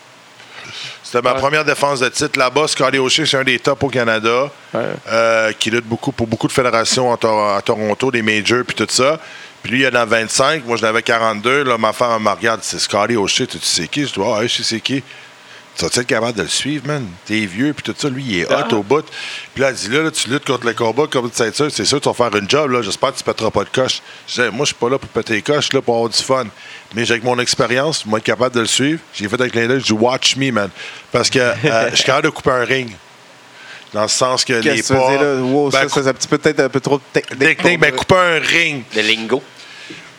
C'était 1.13 1.29
ma 1.29 1.35
Ouais. 1.35 1.41
première 1.41 1.63
défense 1.67 2.01
de 2.01 2.09
titre 2.09 2.39
là-bas. 2.39 2.67
Scotty 2.69 2.97
O'Shea, 2.99 3.27
c'est 3.27 3.37
un 3.37 3.45
des 3.45 3.59
tops 3.59 3.83
au 3.85 3.89
Canada, 3.91 4.51
Ouais. 4.73 4.81
euh, 5.11 5.53
qui 5.59 5.71
lutte 5.71 5.85
beaucoup 5.85 6.11
pour 6.11 6.27
beaucoup 6.27 6.47
de 6.49 6.53
fédérations 6.53 7.13
à, 7.13 7.19
Tor- 7.19 7.55
à 7.55 7.61
Toronto, 7.61 8.11
des 8.11 8.23
majors, 8.23 8.65
puis 8.67 8.75
tout 8.75 8.87
ça. 8.89 9.19
Puis 9.63 9.73
lui, 9.73 9.83
il 9.83 9.87
en 9.89 10.01
a 10.01 10.07
25. 10.07 10.65
Moi, 10.65 10.79
je 10.79 10.83
l'avais 10.83 11.03
42. 11.03 11.65
Là, 11.65 11.77
ma 11.77 11.93
femme 11.93 12.23
me 12.23 12.31
regarde. 12.31 12.61
C'est 12.63 12.79
Scotty 12.79 13.17
O'Shea. 13.17 13.47
Tu 13.47 13.59
sais 13.61 13.89
qui? 13.89 14.07
Je 14.07 14.15
dis, 14.15 14.21
ah, 14.25 14.39
ouais, 14.39 14.49
je 14.49 14.55
sais 14.57 14.63
c'est 14.63 14.81
qui. 14.81 15.03
Tu 15.77 15.85
vas 15.87 15.89
être 15.89 16.03
capable 16.07 16.37
de 16.37 16.43
le 16.43 16.49
suivre, 16.49 16.87
man? 16.87 17.07
T'es 17.25 17.47
vieux, 17.47 17.73
puis 17.73 17.83
tout 17.83 17.95
ça. 17.97 18.09
Lui, 18.11 18.23
il 18.23 18.39
est 18.41 18.45
hot 18.47 18.75
au 18.77 18.83
bout. 18.83 19.05
Puis 19.55 19.63
là, 19.63 19.71
elle 19.71 19.75
dit, 19.75 19.89
là, 19.89 20.03
là, 20.03 20.11
tu 20.11 20.29
luttes 20.29 20.45
contre 20.45 20.67
le 20.67 20.75
combat 20.75 21.07
comme 21.11 21.29
de 21.31 21.35
ceinture. 21.35 21.69
C'est 21.73 21.87
sûr, 21.87 21.99
tu 22.01 22.09
vas 22.11 22.15
faire 22.15 22.37
une 22.37 22.49
job, 22.49 22.71
là. 22.71 22.83
J'espère 22.83 23.13
que 23.13 23.19
tu 23.19 23.25
pèteras 23.25 23.51
pas 23.51 23.65
de 23.65 23.71
coche. 23.71 24.03
Je 24.29 24.35
disais, 24.35 24.51
moi, 24.51 24.61
je 24.65 24.67
suis 24.67 24.75
pas 24.75 24.91
là 24.91 24.99
pour 24.99 25.09
péter 25.09 25.33
les 25.35 25.43
coches, 25.43 25.57
je 25.63 25.67
suis 25.69 25.75
là 25.75 25.81
pour 25.83 25.95
avoir 25.95 26.11
du 26.11 26.23
fun. 26.23 26.45
Mais 26.95 27.05
j'ai 27.07 27.13
avec 27.13 27.25
mon 27.25 27.39
expérience, 27.39 28.05
moi, 28.05 28.19
être 28.19 28.25
capable 28.25 28.55
de 28.55 28.61
le 28.61 28.67
suivre. 28.67 29.01
J'ai 29.15 29.29
fait 29.29 29.41
avec 29.41 29.55
je 29.55 29.77
dis, 29.79 29.93
watch 29.93 30.37
me, 30.37 30.51
man. 30.53 30.69
Parce 31.11 31.31
que 31.31 31.39
euh, 31.39 31.55
je 31.91 31.97
suis 31.97 32.05
capable 32.05 32.27
de 32.27 32.31
couper 32.31 32.51
un 32.51 32.65
ring. 32.65 32.91
Dans 33.95 34.03
le 34.03 34.09
sens 34.09 34.45
que 34.45 34.53
les 34.55 34.61
que 34.81 34.87
tu 34.87 34.93
pas. 34.95 35.07
faisais 35.07 35.19
là? 35.23 35.41
Wow, 35.43 35.71
Ben, 35.71 35.89
ça, 35.89 36.03
c'est 36.03 36.09
un 36.09 36.15
petit 36.15 36.29
peu 36.29 36.39
peut-être 36.39 36.61
un 36.61 36.69
peu 36.69 36.81
trop 36.81 36.97
de 36.99 37.03
technique. 37.13 37.39
technique, 37.41 37.79
pour- 37.79 37.89
ben, 37.91 37.97
couper 37.97 38.15
un 38.17 38.39
ring. 38.41 38.83
Le 38.95 39.03
lingo. 39.03 39.43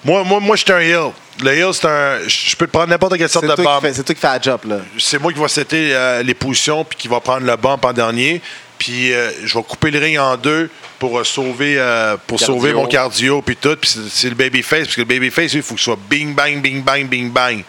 Moi, 0.05 0.23
moi, 0.23 0.39
moi, 0.39 0.55
j'étais 0.55 0.73
un 0.73 0.79
heel. 0.79 1.11
Le 1.41 1.51
heel, 1.51 1.73
c'est 1.73 1.85
un. 1.87 2.19
Je 2.27 2.55
peux 2.55 2.67
te 2.67 2.71
prendre 2.71 2.87
n'importe 2.89 3.17
quelle 3.17 3.29
sorte 3.29 3.45
de 3.45 3.55
bombe. 3.55 3.87
c'est 3.93 4.03
toi 4.03 4.15
qui 4.15 4.21
fais 4.21 4.27
la 4.27 4.41
job, 4.41 4.61
là. 4.65 4.77
c'est 4.99 5.19
moi 5.19 5.31
qui 5.33 5.39
vais 5.39 5.47
setter 5.47 5.89
euh, 5.95 6.21
les 6.21 6.33
positions 6.33 6.83
puis 6.83 6.97
qui 6.97 7.07
va 7.07 7.19
prendre 7.19 7.45
le 7.45 7.55
bump 7.55 7.83
en 7.85 7.93
dernier. 7.93 8.41
Puis 8.77 9.13
euh, 9.13 9.31
je 9.45 9.57
vais 9.57 9.63
couper 9.63 9.91
le 9.91 9.99
ring 9.99 10.17
en 10.19 10.35
deux 10.35 10.69
pour 10.99 11.17
euh, 11.17 11.23
sauver 11.23 11.75
euh, 11.79 12.17
pour 12.27 12.37
Cardio. 12.37 12.55
sauver 12.55 12.73
mon 12.73 12.85
cardio 12.85 13.41
puis 13.41 13.55
tout. 13.55 13.75
Puis 13.79 13.89
c'est- 14.09 14.29
le 14.29 14.35
babyface 14.35 14.81
parce 14.85 14.95
que 14.95 15.01
le 15.01 15.07
babyface, 15.07 15.53
il 15.53 15.61
faut 15.63 15.75
que 15.75 15.79
ce 15.79 15.85
soit 15.85 15.99
bing 16.09 16.35
bang 16.35 16.61
bing 16.61 16.83
bang 16.83 17.07
bing 17.07 17.31
bang. 17.31 17.63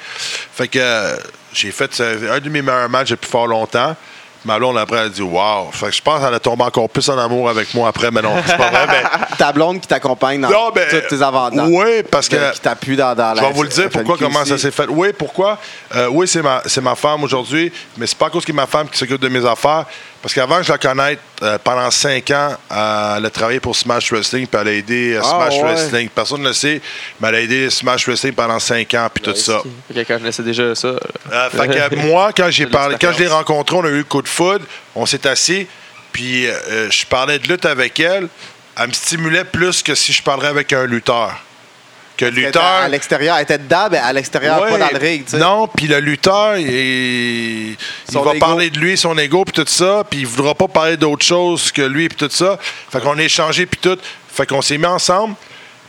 Fait 0.55 0.68
que 0.68 1.16
j'ai 1.53 1.70
fait 1.70 2.01
un 2.01 2.41
de 2.41 2.49
mes 2.49 2.62
meilleurs 2.62 2.89
matchs 2.89 3.11
depuis 3.11 3.30
fort 3.30 3.47
longtemps. 3.47 3.97
Ma 4.45 4.59
blonde 4.59 4.77
après 4.77 4.99
elle 4.99 5.07
a 5.07 5.09
dit 5.09 5.23
wow. 5.23 5.71
Fait 5.73 5.87
que 5.87 5.93
je 5.93 6.03
pense 6.03 6.23
qu'elle 6.23 6.35
a 6.35 6.41
tombé 6.41 6.65
encore 6.65 6.89
plus 6.89 7.09
en 7.09 7.19
amour 7.19 7.49
avec 7.49 7.73
moi 7.75 7.89
après, 7.89 8.11
mais 8.11 8.21
non, 8.23 8.35
c'est 8.47 8.57
pas 8.57 8.71
vrai. 8.71 8.87
Mais, 8.89 9.37
Ta 9.39 9.53
blonde 9.53 9.81
qui 9.81 9.89
t'accompagne 9.89 10.41
dans 10.41 10.51
non, 10.51 10.71
ben, 10.75 10.87
tous 10.89 11.17
tes 11.17 11.23
avantages. 11.23 11.69
Oui, 11.71 12.03
parce 12.11 12.29
que 12.29 12.53
Qui 12.53 12.61
t'appuie 12.61 12.97
dans, 12.97 13.15
dans 13.15 13.35
je 13.35 13.41
vais 13.41 13.53
vous 13.53 13.63
le 13.63 13.69
dire 13.69 13.89
pourquoi, 13.91 14.17
comment 14.19 14.45
ça 14.45 14.59
s'est 14.59 14.71
fait. 14.71 14.87
Oui, 14.89 15.09
pourquoi? 15.17 15.59
Euh, 15.95 16.09
oui, 16.11 16.29
c'est 16.29 16.43
ma, 16.43 16.63
ma 16.83 16.95
femme 16.95 17.25
aujourd'hui, 17.25 17.73
mais 17.97 18.07
c'est 18.07 18.19
pas 18.19 18.27
à 18.27 18.31
cause 18.31 18.45
que 18.45 18.53
ma 18.53 18.67
femme 18.67 18.89
qui 18.89 18.99
s'occupe 18.99 19.21
de 19.21 19.29
mes 19.29 19.45
affaires. 19.47 19.87
Parce 20.25 20.33
qu'avant 20.33 20.57
que 20.57 20.62
je 20.62 20.72
la 20.72 20.79
connaisse, 20.79 21.18
euh, 21.43 21.59
pendant 21.62 21.91
cinq 21.91 22.31
ans, 22.31 22.57
euh, 22.72 23.16
elle 23.18 23.27
a 23.27 23.29
travaillé 23.29 23.61
pour 23.61 23.77
Smash 23.77 24.11
Wrestling, 24.11 24.47
puis 24.47 24.59
elle 24.59 24.68
a 24.68 24.72
aidé 24.72 25.12
euh, 25.16 25.20
Ah, 25.22 25.29
Smash 25.29 25.53
ouais. 25.53 25.62
Wrestling. 25.64 26.09
Personne 26.09 26.41
ne 26.41 26.49
le 26.49 26.55
sait, 26.55 26.81
mais 27.20 27.29
elle 27.29 27.35
a 27.35 27.41
aidé 27.43 27.68
Smash 27.68 28.07
Wrestling 28.09 28.33
pendant 28.33 28.59
cinq 28.59 28.95
ans, 28.95 29.07
puis 29.12 29.22
tout 29.22 29.37
ça. 29.37 29.61
Que 29.87 29.93
quand 29.93 30.14
je 30.14 30.14
connaissais 30.14 30.43
déjà 30.43 30.75
ça. 30.75 30.89
Euh, 30.89 31.51
fait 31.51 31.68
que 31.91 31.97
moi, 32.07 32.31
quand 32.35 32.49
j'ai 32.49 32.66
parlé, 32.66 32.97
quand 32.99 33.09
je 33.09 33.18
l'ai 33.18 33.25
l'expérience. 33.25 33.35
rencontré, 33.35 33.77
on 33.77 33.85
a 33.85 33.89
eu 33.89 33.99
le 33.99 34.05
coup 34.05 34.22
de 34.22 34.29
foudre, 34.29 34.64
on 34.95 35.05
s'est 35.05 35.27
assis, 35.27 35.66
puis 36.11 36.47
euh, 36.47 36.91
je 36.91 37.05
parlais 37.05 37.39
de 37.39 37.47
lutte 37.47 37.66
avec 37.66 38.01
elle. 38.01 38.29
Elle 38.79 38.89
me 38.89 38.93
stimulait 38.95 39.45
plus 39.45 39.83
que 39.83 39.95
si 39.95 40.14
je 40.14 40.22
parlerais 40.22 40.49
avec 40.49 40.72
un 40.72 40.87
lutteur. 40.87 41.39
Que 42.17 42.27
lutteur. 42.27 42.62
À 42.62 42.89
l'extérieur, 42.89 43.39
était 43.39 43.59
dedans, 43.59 43.89
mais 43.91 43.99
à 43.99 44.12
l'extérieur, 44.12 44.62
Ouais. 44.62 44.71
pas 44.71 44.79
dans 44.79 44.91
le 44.93 44.99
ring. 44.99 45.25
Non, 45.35 45.67
puis 45.67 45.89
le 45.89 45.99
lutteur, 45.99 46.57
il, 46.57 47.71
il 47.73 47.77
va 48.12 48.35
parler 48.39 48.71
de 48.71 48.79
lui, 48.79 48.97
son 48.97 49.19
ego, 49.19 49.45
puis 49.45 49.53
tout 49.53 49.69
ça, 49.69 50.05
puis 50.09 50.21
il 50.21 50.27
voudra 50.27 50.55
pas 50.55 50.69
parler 50.69 50.97
d'autre 50.97 51.25
chose 51.25 51.73
que 51.73 51.83
lui, 51.83 52.09
puis 52.09 52.17
tout 52.17 52.31
ça. 52.33 52.59
Fait 52.91 53.01
qu'on 53.01 53.19
a 53.19 53.23
échangé, 53.23 53.67
puis 53.67 53.81
tout. 53.81 53.99
Fait 54.33 54.47
qu'on 54.47 54.62
s'est 54.62 54.79
mis 54.79 54.87
ensemble. 54.87 55.35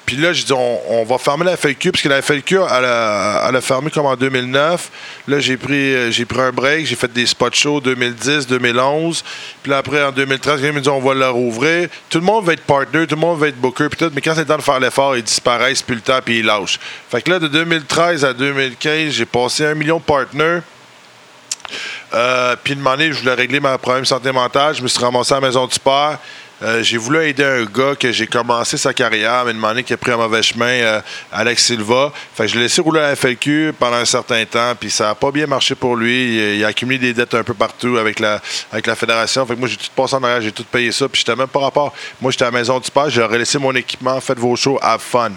Puis 0.05 0.17
là, 0.17 0.33
j'ai 0.33 0.43
dit, 0.43 0.53
on, 0.53 1.03
va 1.03 1.17
fermer 1.17 1.45
la 1.45 1.57
FLQ, 1.57 1.91
parce 1.91 2.03
que 2.03 2.09
la 2.09 2.21
FLQ, 2.21 2.55
elle 2.55 2.85
a, 2.85 3.61
fermé 3.61 3.89
comme 3.89 4.05
en 4.05 4.15
2009. 4.15 4.91
Là, 5.27 5.39
j'ai 5.39 5.57
pris, 5.57 5.95
euh, 5.95 6.11
j'ai 6.11 6.25
pris 6.25 6.41
un 6.41 6.51
break, 6.51 6.85
j'ai 6.85 6.95
fait 6.95 7.11
des 7.11 7.25
spot 7.25 7.55
shows 7.55 7.81
2010, 7.81 8.45
2011. 8.47 9.23
Puis 9.63 9.71
là, 9.71 9.79
après, 9.79 10.03
en 10.03 10.11
2013, 10.11 10.61
ils 10.61 10.71
me 10.71 10.81
dit, 10.81 10.89
on 10.89 10.99
va 10.99 11.15
la 11.15 11.29
rouvrir. 11.29 11.89
Tout 12.09 12.19
le 12.19 12.25
monde 12.25 12.45
va 12.45 12.53
être 12.53 12.63
partner, 12.63 13.07
tout 13.07 13.15
le 13.15 13.21
monde 13.21 13.39
va 13.39 13.47
être 13.47 13.59
booker, 13.59 13.87
puis 13.89 13.97
tout. 13.97 14.11
Mais 14.13 14.21
quand 14.21 14.35
c'est 14.35 14.41
le 14.41 14.47
temps 14.47 14.57
de 14.57 14.61
faire 14.61 14.79
l'effort, 14.79 15.17
ils 15.17 15.23
disparaissent, 15.23 15.81
puis 15.81 15.95
le 15.95 16.01
temps, 16.01 16.19
puis 16.23 16.39
ils 16.39 16.45
lâchent. 16.45 16.79
Fait 17.09 17.21
que 17.21 17.31
là, 17.31 17.39
de 17.39 17.47
2013 17.47 18.25
à 18.25 18.33
2015, 18.33 19.11
j'ai 19.11 19.25
passé 19.25 19.65
un 19.65 19.73
million 19.73 19.97
de 19.97 20.03
partners. 20.03 20.59
Euh, 22.13 22.55
puis 22.63 22.73
une 22.73 22.87
année, 22.87 23.11
je 23.11 23.19
voulais 23.19 23.33
régler 23.33 23.59
mon 23.59 23.75
problème 23.77 24.05
santé 24.05 24.31
mentale. 24.31 24.75
Je 24.75 24.83
me 24.83 24.87
suis 24.87 25.03
ramassé 25.03 25.33
à 25.33 25.39
la 25.39 25.47
maison 25.47 25.65
du 25.65 25.79
père. 25.79 26.19
Euh, 26.63 26.81
j'ai 26.83 26.97
voulu 26.97 27.21
aider 27.27 27.43
un 27.43 27.65
gars 27.65 27.95
que 27.99 28.13
j'ai 28.13 28.27
commencé 28.27 28.77
sa 28.77 28.93
carrière, 28.93 29.43
mais 29.45 29.67
année 29.67 29.83
qui 29.83 29.91
a 29.91 29.97
pris 29.97 30.11
un 30.11 30.17
mauvais 30.17 30.41
chemin, 30.41 30.67
euh, 30.67 31.01
Alex 31.31 31.65
Silva. 31.65 32.13
Fait 32.33 32.43
que 32.43 32.49
je 32.49 32.55
l'ai 32.55 32.61
laissé 32.61 32.81
rouler 32.81 33.01
à 33.01 33.09
la 33.09 33.15
FLQ 33.17 33.73
pendant 33.77 33.97
un 33.97 34.05
certain 34.05 34.45
temps, 34.45 34.73
puis 34.79 34.89
ça 34.89 35.07
n'a 35.07 35.15
pas 35.15 35.31
bien 35.31 35.47
marché 35.47 35.75
pour 35.75 35.97
lui. 35.97 36.55
Il, 36.57 36.63
a 36.63 36.67
accumulé 36.67 36.97
des 36.97 37.13
dettes 37.13 37.33
un 37.33 37.43
peu 37.43 37.53
partout 37.53 37.97
avec 37.97 38.21
la, 38.21 38.41
avec 38.71 38.87
la 38.87 38.95
fédération. 38.95 39.45
Fait 39.45 39.55
que 39.55 39.59
moi, 39.59 39.67
j'ai 39.67 39.75
tout 39.75 39.87
passé 39.93 40.15
en 40.15 40.23
arrière, 40.23 40.41
j'ai 40.41 40.53
tout 40.53 40.63
payé 40.63 40.93
ça, 40.93 41.09
puis 41.09 41.19
j'étais 41.19 41.35
même 41.35 41.49
pas 41.49 41.59
rapport. 41.59 41.93
Moi, 42.21 42.31
j'étais 42.31 42.45
à 42.45 42.51
la 42.51 42.57
maison 42.57 42.79
du 42.79 42.89
père, 42.89 43.09
j'aurais 43.09 43.37
laissé 43.37 43.59
mon 43.59 43.75
équipement, 43.75 44.21
faites 44.21 44.39
vos 44.39 44.55
shows, 44.55 44.79
have 44.81 45.01
fun. 45.01 45.31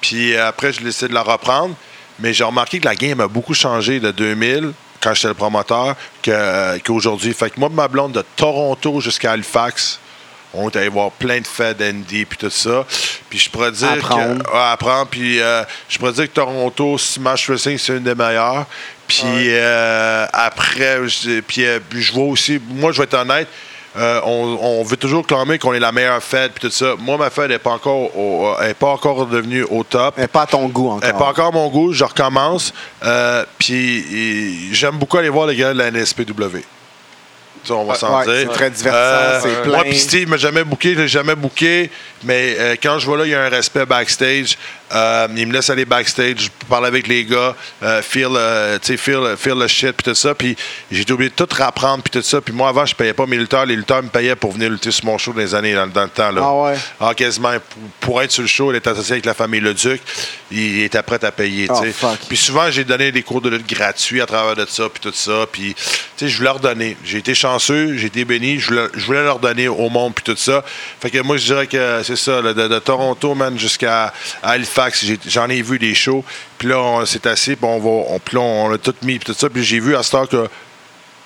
Puis 0.00 0.34
euh, 0.34 0.48
après, 0.48 0.72
je 0.72 0.80
l'ai 0.80 1.08
de 1.08 1.14
la 1.14 1.22
reprendre. 1.22 1.76
Mais 2.18 2.32
j'ai 2.32 2.44
remarqué 2.44 2.78
que 2.78 2.84
la 2.84 2.94
game 2.94 3.20
a 3.20 3.28
beaucoup 3.28 3.54
changé 3.54 4.00
de 4.00 4.10
2000, 4.10 4.72
quand 5.00 5.14
j'étais 5.14 5.28
le 5.28 5.34
promoteur, 5.34 5.96
qu'aujourd'hui. 6.84 7.32
Fait 7.32 7.50
que 7.50 7.58
moi, 7.58 7.68
ma 7.68 7.88
blonde, 7.88 8.12
de 8.12 8.24
Toronto 8.36 9.00
jusqu'à 9.00 9.32
Halifax, 9.32 9.98
on 10.54 10.68
est 10.68 10.76
allé 10.76 10.88
voir 10.88 11.10
plein 11.12 11.40
de 11.40 11.46
fêtes 11.46 11.78
d'Andy 11.78 12.24
puis 12.24 12.38
tout 12.38 12.50
ça. 12.50 12.84
Puis 13.30 13.38
je 13.38 13.50
pourrais 13.50 13.72
dire 13.72 13.92
Apprendre. 13.92 14.42
que 14.44 14.56
apprendre 14.56 15.06
puis 15.10 15.40
euh, 15.40 15.62
je 15.88 15.98
pourrais 15.98 16.12
dire 16.12 16.24
que 16.24 16.32
Toronto 16.34 16.98
Smash 16.98 17.48
Wrestling 17.48 17.78
c'est 17.78 17.96
une 17.96 18.02
des 18.04 18.14
meilleures. 18.14 18.66
Puis 19.08 19.22
euh, 19.26 20.26
après 20.32 21.08
je, 21.08 21.40
puis, 21.40 21.64
euh, 21.66 21.78
puis 21.88 22.02
je 22.02 22.12
vois 22.12 22.24
aussi 22.26 22.60
moi 22.68 22.92
je 22.92 22.98
vais 22.98 23.04
être 23.04 23.14
honnête 23.14 23.48
on, 23.94 24.58
on 24.62 24.82
veut 24.84 24.96
toujours 24.96 25.26
clamer 25.26 25.58
qu'on 25.58 25.74
est 25.74 25.78
la 25.78 25.92
meilleure 25.92 26.22
fête 26.22 26.52
puis 26.52 26.66
tout 26.66 26.74
ça. 26.74 26.94
Moi 26.98 27.18
ma 27.18 27.28
fête 27.28 27.48
n'est 27.50 27.58
pas 27.58 27.72
encore 27.72 28.16
au- 28.16 28.54
elle 28.60 28.70
est 28.70 28.74
pas 28.74 28.88
encore 28.88 29.26
devenue 29.26 29.64
au 29.64 29.84
top. 29.84 30.14
Mais 30.16 30.26
pas 30.28 30.42
à 30.42 30.46
ton 30.46 30.66
goût 30.68 30.98
Elle 31.02 31.08
n'est 31.08 31.14
encore. 31.14 31.26
pas 31.26 31.30
encore 31.42 31.52
mon 31.52 31.68
goût, 31.68 31.92
je 31.92 32.02
recommence. 32.04 32.72
Puis 33.58 34.72
j'aime 34.74 34.96
beaucoup 34.98 35.18
aller 35.18 35.28
voir 35.28 35.46
les 35.46 35.56
gars 35.56 35.72
de 35.74 35.78
la 35.78 35.90
NSPW. 35.90 36.62
Ça, 37.64 37.74
on 37.74 37.84
va 37.84 37.94
s'en 37.94 38.18
ouais, 38.18 38.24
dire. 38.24 38.34
c'est 38.50 38.58
très 38.58 38.70
divertissant, 38.70 39.40
c'est 39.42 39.62
plein. 39.62 39.76
Moi, 39.76 39.84
puis 39.84 39.98
Steve 39.98 40.28
m'a 40.28 40.36
jamais 40.36 40.64
booké, 40.64 40.94
je 40.94 41.00
l'ai 41.00 41.08
jamais 41.08 41.36
booké, 41.36 41.90
mais 42.24 42.56
euh, 42.58 42.76
quand 42.82 42.98
je 42.98 43.06
vois 43.06 43.18
là, 43.18 43.24
il 43.24 43.30
y 43.30 43.34
a 43.34 43.42
un 43.42 43.48
respect 43.48 43.86
backstage. 43.86 44.58
Euh, 44.94 45.28
il 45.36 45.46
me 45.46 45.52
laisse 45.52 45.70
aller 45.70 45.84
backstage, 45.84 46.36
je 46.38 46.66
parle 46.68 46.86
avec 46.86 47.06
les 47.06 47.24
gars, 47.24 47.54
euh, 47.82 48.02
feel, 48.02 48.28
euh, 48.36 48.78
feel, 48.78 49.36
feel 49.36 49.54
le 49.54 49.66
shit, 49.66 49.92
puis 49.92 50.04
tout 50.04 50.14
ça. 50.14 50.34
Puis 50.34 50.56
j'ai 50.90 51.10
obligé 51.10 51.30
de 51.30 51.34
tout 51.34 51.48
rapprendre, 51.56 52.02
puis 52.02 52.10
tout 52.10 52.26
ça. 52.26 52.40
Puis 52.40 52.52
moi, 52.52 52.68
avant, 52.68 52.84
je 52.84 52.94
payais 52.94 53.14
pas 53.14 53.26
mes 53.26 53.36
lutteurs. 53.36 53.64
Les 53.64 53.76
lutteurs 53.76 54.02
me 54.02 54.08
payaient 54.08 54.36
pour 54.36 54.52
venir 54.52 54.70
lutter 54.70 54.90
sur 54.90 55.06
mon 55.06 55.18
show 55.18 55.32
dans 55.32 55.40
les 55.40 55.54
années, 55.54 55.74
dans, 55.74 55.86
dans 55.86 56.04
le 56.04 56.10
temps. 56.10 56.30
Là. 56.30 56.42
Ah 56.44 56.62
ouais? 56.62 56.78
Ah, 57.00 57.14
quasiment. 57.14 57.52
Pour, 58.00 58.20
être 58.22 58.32
sur 58.32 58.42
le 58.42 58.48
show, 58.48 58.72
il 58.72 58.76
était 58.76 58.90
associé 58.90 59.12
avec 59.12 59.24
la 59.24 59.34
famille 59.34 59.60
Leduc. 59.60 60.00
Il 60.50 60.82
était 60.82 61.02
prêt 61.02 61.24
à 61.24 61.32
payer, 61.32 61.66
Oh, 61.70 61.82
fuck. 61.92 62.18
Puis 62.28 62.36
souvent, 62.36 62.70
j'ai 62.70 62.84
donné 62.84 63.10
des 63.12 63.22
cours 63.22 63.40
de 63.40 63.48
lutte 63.48 63.66
gratuits 63.66 64.20
à 64.20 64.26
travers 64.26 64.54
de 64.54 64.66
ça, 64.68 64.88
puis 64.88 65.00
tout 65.00 65.16
ça. 65.16 65.46
Puis, 65.50 65.74
tu 65.74 65.84
sais, 66.16 66.28
je 66.28 66.36
voulais 66.36 66.50
leur 66.50 66.60
donner. 66.60 66.96
J'ai 67.04 67.18
été 67.18 67.34
chanceux, 67.34 67.96
j'ai 67.96 68.08
été 68.08 68.24
béni, 68.24 68.58
je 68.58 68.68
voulais, 68.68 68.86
je 68.94 69.06
voulais 69.06 69.22
leur 69.22 69.38
donner 69.38 69.68
au 69.68 69.88
monde, 69.88 70.14
puis 70.14 70.24
tout 70.24 70.36
ça. 70.36 70.62
Fait 71.00 71.10
que 71.10 71.18
moi, 71.20 71.36
je 71.38 71.46
dirais 71.46 71.66
que 71.66 72.02
c'est 72.04 72.16
ça, 72.16 72.42
là, 72.42 72.52
de, 72.52 72.68
de 72.68 72.78
Toronto, 72.78 73.34
man, 73.34 73.58
jusqu'à 73.58 74.12
Halifax, 74.84 75.04
j'en 75.28 75.48
ai 75.48 75.62
vu 75.62 75.78
des 75.78 75.94
shows. 75.94 76.24
Puis 76.58 76.68
là, 76.68 76.78
on 76.78 77.04
s'est 77.06 77.26
assis, 77.26 77.56
puis 77.56 77.64
on, 77.68 77.78
va, 77.78 77.88
on, 78.14 78.18
puis 78.18 78.36
là, 78.36 78.42
on 78.42 78.72
a 78.72 78.78
tout 78.78 78.94
mis, 79.02 79.18
puis 79.18 79.32
tout 79.32 79.38
ça. 79.38 79.48
Puis 79.48 79.62
j'ai 79.64 79.80
vu 79.80 79.96
à 79.96 80.02
cette 80.02 80.14
heure 80.14 80.28
que 80.28 80.48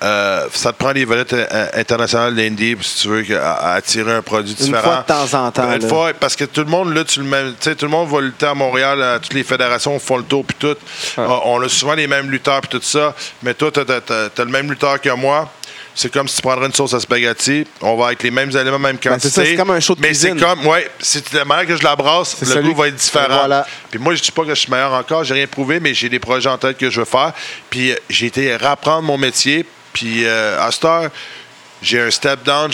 euh, 0.03 0.47
ça 0.53 0.73
te 0.73 0.79
prend 0.79 0.93
des 0.93 1.07
vedettes 1.07 1.33
euh, 1.33 1.69
internationales 1.75 2.35
d'Indie, 2.35 2.77
si 2.83 3.03
tu 3.03 3.09
veux, 3.09 3.23
que- 3.23 3.33
à, 3.33 3.73
attirer 3.73 4.13
un 4.13 4.21
produit 4.21 4.53
Une 4.59 4.67
différent. 4.67 4.83
fois 4.83 4.97
de 5.01 5.07
temps 5.07 5.47
en 5.47 5.51
temps. 5.51 5.73
Une 5.73 5.81
là. 5.83 5.89
fois, 5.89 6.13
parce 6.13 6.37
que 6.37 6.45
tout 6.45 6.61
le 6.61 6.67
monde, 6.67 6.95
là, 6.95 7.03
tu 7.05 7.23
le 7.23 7.53
tout 7.75 7.85
le 7.87 7.91
monde 7.91 8.09
va 8.11 8.21
lutter 8.21 8.47
à 8.47 8.55
Montréal, 8.55 9.03
à 9.03 9.19
toutes 9.19 9.33
les 9.33 9.43
fédérations 9.43 9.99
font 9.99 10.19
le 10.19 10.25
tour, 10.25 10.45
puis 10.45 10.57
tout. 10.59 10.77
Euh, 11.19 11.27
On 11.45 11.63
a 11.63 11.69
souvent 11.69 11.95
les 11.95 12.07
mêmes 12.07 12.31
lutteurs, 12.31 12.61
puis 12.61 12.79
tout 12.79 12.85
ça. 12.85 13.15
Mais 13.43 13.55
toi, 13.55 13.71
tu 13.73 13.81
as, 13.81 14.45
le 14.45 14.51
même 14.51 14.69
lutteur 14.71 15.01
que 15.01 15.11
moi. 15.11 15.51
C'est 15.99 16.13
comme 16.13 16.29
si 16.29 16.37
tu 16.37 16.43
prendrais 16.43 16.67
une 16.67 16.75
sauce 16.75 16.93
à 16.93 17.01
spaghetti. 17.01 17.67
On 17.81 17.97
va 17.97 18.09
avec 18.09 18.23
les 18.23 18.31
mêmes 18.31 18.51
éléments, 18.51 18.79
même 18.79 18.97
Ben, 19.03 19.11
quantité. 19.13 19.29
c'est 19.31 19.35
ça, 19.35 19.45
c'est 19.47 19.57
comme 19.57 19.71
un 19.71 19.81
show 19.81 19.95
de 19.95 20.01
Mais 20.03 20.13
c'est 20.13 20.31
cuisine. 20.31 20.47
comme, 20.47 20.67
ouais, 20.67 20.91
c'est 21.01 21.33
la 21.33 21.47
manière 21.47 21.67
que 21.67 21.75
je 21.75 21.83
la 21.83 21.97
brasse, 21.97 22.37
C'est 22.39 22.55
le 22.55 22.63
goût 22.63 22.75
va 22.75 22.89
être 22.89 22.97
différent. 22.97 23.39
Voilà. 23.39 23.67
Puis 23.91 23.99
moi, 23.99 24.15
je 24.15 24.21
dis 24.23 24.31
pas 24.31 24.43
que 24.43 24.51
je 24.51 24.61
suis 24.61 24.71
meilleur 24.71 24.93
encore, 24.93 25.25
j'ai 25.25 25.33
rien 25.33 25.47
prouvé, 25.47 25.81
mais 25.81 25.95
j'ai 25.95 26.11
des 26.11 26.19
projets 26.19 26.51
en 26.51 26.59
tête 26.59 26.77
que 26.77 26.91
je 26.91 27.01
veux 27.01 27.07
faire. 27.07 27.33
Puis 27.71 27.93
euh, 27.93 27.97
j'ai 28.11 28.27
été 28.27 28.55
rapprendre 28.57 29.03
mon 29.05 29.17
métier. 29.17 29.65
Puis 29.95 30.27
euh, 30.27 30.61
à 30.63 30.71
cette 30.71 30.85
heure, 30.85 31.11
j'ai 31.81 31.99
un 32.01 32.11
step 32.11 32.43
down, 32.45 32.71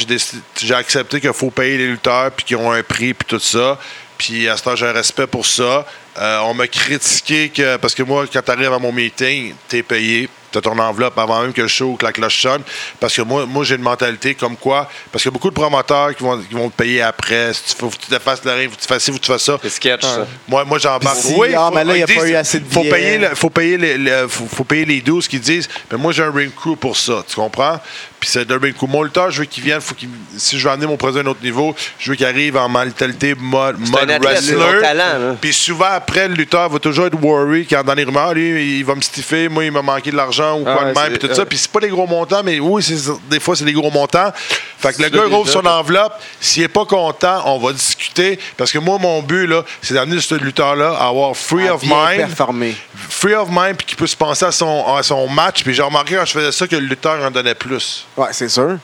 j'ai 0.61 0.75
accepté 0.75 1.21
qu'il 1.21 1.33
faut 1.33 1.51
payer 1.51 1.79
les 1.79 1.87
lutteurs, 1.87 2.33
puis 2.33 2.45
qu'ils 2.45 2.57
ont 2.57 2.73
un 2.73 2.83
prix, 2.83 3.15
puis 3.15 3.27
tout 3.29 3.39
ça. 3.39 3.79
Puis 4.19 4.49
à 4.49 4.57
ce 4.57 4.65
temps, 4.65 4.75
j'ai 4.75 4.87
un 4.87 4.93
respect 4.93 5.29
pour 5.29 5.47
ça. 5.47 5.87
Euh, 6.19 6.41
on 6.45 6.55
m'a 6.55 6.67
critiqué 6.67 7.49
que, 7.49 7.77
parce 7.79 7.95
que 7.95 8.03
moi, 8.03 8.27
quand 8.31 8.43
tu 8.43 8.51
arrives 8.51 8.73
à 8.73 8.79
mon 8.79 8.93
meeting, 8.93 9.55
tu 9.69 9.79
es 9.79 9.83
payé. 9.83 10.29
Tu 10.51 10.59
as 10.59 10.61
ton 10.61 10.79
enveloppe 10.79 11.19
avant 11.19 11.41
même 11.41 11.55
que 11.55 11.63
le 11.63 11.69
show 11.69 11.93
ou 11.93 11.97
que 11.97 12.05
la 12.05 12.13
cloche 12.13 12.43
sonne. 12.43 12.61
Parce 13.01 13.17
que 13.17 13.23
moi, 13.23 13.47
moi 13.47 13.65
j'ai 13.65 13.77
une 13.77 13.81
mentalité 13.81 14.35
comme 14.35 14.55
quoi. 14.55 14.87
Parce 15.11 15.23
qu'il 15.23 15.31
y 15.31 15.33
a 15.33 15.35
beaucoup 15.35 15.49
de 15.49 15.55
promoteurs 15.55 16.15
qui 16.15 16.23
vont, 16.23 16.37
qui 16.39 16.53
vont 16.53 16.69
te 16.69 16.77
payer 16.77 17.01
après. 17.01 17.55
Si 17.55 17.73
tu 17.75 17.81
faut 17.81 17.89
que 17.89 17.97
tu 17.97 18.09
te 18.15 18.19
fasses 18.19 18.45
le 18.45 18.53
ring, 18.53 18.69
faut 18.69 18.77
que 18.77 18.83
tu 18.83 18.87
fasses 18.87 19.03
ci, 19.03 19.13
faut 19.13 19.17
que 19.17 19.23
tu 19.25 19.33
fasses 19.33 19.45
ça. 19.45 19.57
C'est 19.63 19.71
sketch, 19.71 20.03
ça. 20.03 20.27
Moi, 20.47 20.63
moi 20.67 20.79
j'embarque. 20.79 21.17
Si, 21.17 21.35
ah, 21.57 21.71
mais 21.75 21.85
là, 21.87 21.97
il 21.97 22.03
a 22.03 22.07
pas 22.07 22.29
eu 22.29 22.35
assez 22.35 22.61
de 22.61 22.71
faut 22.71 22.81
billets. 22.83 22.91
payer, 22.93 23.17
le- 23.19 23.35
faut 23.35 23.49
payer, 23.49 23.79
les, 23.79 23.97
le- 23.97 24.29
faut, 24.29 24.45
faut 24.45 24.65
payer 24.65 24.85
les 24.85 25.01
12 25.01 25.27
qui 25.27 25.41
disent, 25.41 25.71
mais 25.91 25.97
moi, 25.97 26.13
j'ai 26.13 26.23
un 26.23 26.31
ring 26.31 26.53
crew 26.55 26.77
pour 26.79 26.99
ça. 26.99 27.25
Tu 27.27 27.35
comprends? 27.35 27.81
Puis 28.21 28.29
c'est 28.31 28.51
un 28.53 28.59
ring 28.59 28.75
crew. 28.77 28.87
Mon 28.89 29.05
lutteur, 29.05 29.31
je 29.31 29.39
veux 29.39 29.45
qu'il 29.47 29.65
vienne. 29.65 29.81
Faut 29.81 29.95
qu'il- 29.95 30.11
si 30.37 30.59
je 30.59 30.65
veux 30.69 30.71
amener 30.75 30.87
mon 30.87 30.99
produit 30.99 31.19
à 31.21 31.23
un 31.23 31.27
autre 31.29 31.43
niveau, 31.43 31.75
je 31.99 32.11
veux 32.11 32.17
qu'il 32.17 32.27
arrive 32.27 32.59
en 32.59 32.69
mentalité 32.69 33.35
mode, 33.35 33.77
athlète, 33.95 34.23
wrestler. 34.23 34.81
talent. 34.83 35.37
Puis 35.41 35.55
souvent, 35.55 35.99
après, 36.03 36.29
le 36.29 36.35
lutteur 36.35 36.69
va 36.69 36.79
toujours 36.79 37.07
être 37.07 37.19
worried 37.21 37.67
quand 37.69 37.83
dans 37.85 37.95
les 37.95 38.05
rumeurs, 38.05 38.35
lui, 38.35 38.79
il 38.79 38.85
va 38.85 38.95
me 38.95 39.01
stiffer, 39.01 39.49
moi, 39.49 39.65
il 39.65 39.73
m'a 39.73 39.83
manqué 39.83 40.11
de 40.11 40.17
l'argent 40.17 40.59
ou 40.59 40.65
Ah 40.67 40.73
quoi 40.75 40.85
ouais, 40.87 40.93
de 40.95 40.99
même, 40.99 41.19
puis 41.19 41.29
tout 41.29 41.35
ça. 41.35 41.43
euh, 41.43 41.45
Puis 41.45 41.59
c'est 41.59 41.71
pas 41.71 41.81
des 41.81 41.89
gros 41.89 42.07
montants, 42.07 42.43
mais 42.45 42.59
oui, 42.61 42.85
des 43.31 43.41
fois, 43.41 43.57
c'est 43.57 43.65
des 43.65 43.73
gros 43.73 43.91
montants. 43.91 44.33
Fait 44.79 44.93
que 44.93 45.03
le 45.03 45.09
gars, 45.09 45.27
ouvre 45.27 45.49
son 45.49 45.65
enveloppe. 45.65 46.15
S'il 46.41 46.63
est 46.65 46.69
pas 46.69 46.85
content, 46.85 47.43
on 47.47 47.59
va 47.59 47.73
discuter. 47.73 48.39
Parce 48.57 48.73
que 48.73 48.79
moi, 48.79 48.99
mon 48.99 49.23
but, 49.23 49.47
là, 49.47 49.65
c'est 49.81 49.95
d'amener 49.95 50.21
ce 50.21 50.35
lutteur-là 50.35 50.95
à 50.99 51.09
avoir 51.09 51.37
free 51.37 51.69
À 51.69 51.75
of 51.75 51.83
mind 51.85 52.17
performer. 52.27 52.75
free 53.09 53.35
of 53.35 53.49
mind 53.51 53.77
puis 53.77 53.87
qu'il 53.87 53.97
peut 53.97 54.07
se 54.09 54.17
penser 54.17 54.45
à 54.45 54.53
son, 54.53 54.85
à 54.97 55.03
son 55.03 55.29
match. 55.29 55.63
Puis 55.63 55.73
j'ai 55.75 55.83
remarqué 55.83 56.17
quand 56.17 56.25
je 56.25 56.33
faisais 56.33 56.53
ça 56.53 56.67
que 56.67 56.75
le 56.77 56.87
lutteur 56.87 57.23
en 57.25 57.31
donnait 57.31 57.55
plus. 57.55 58.07
Ouais, 58.17 58.29
c'est 58.33 58.49
sûr. 58.49 58.79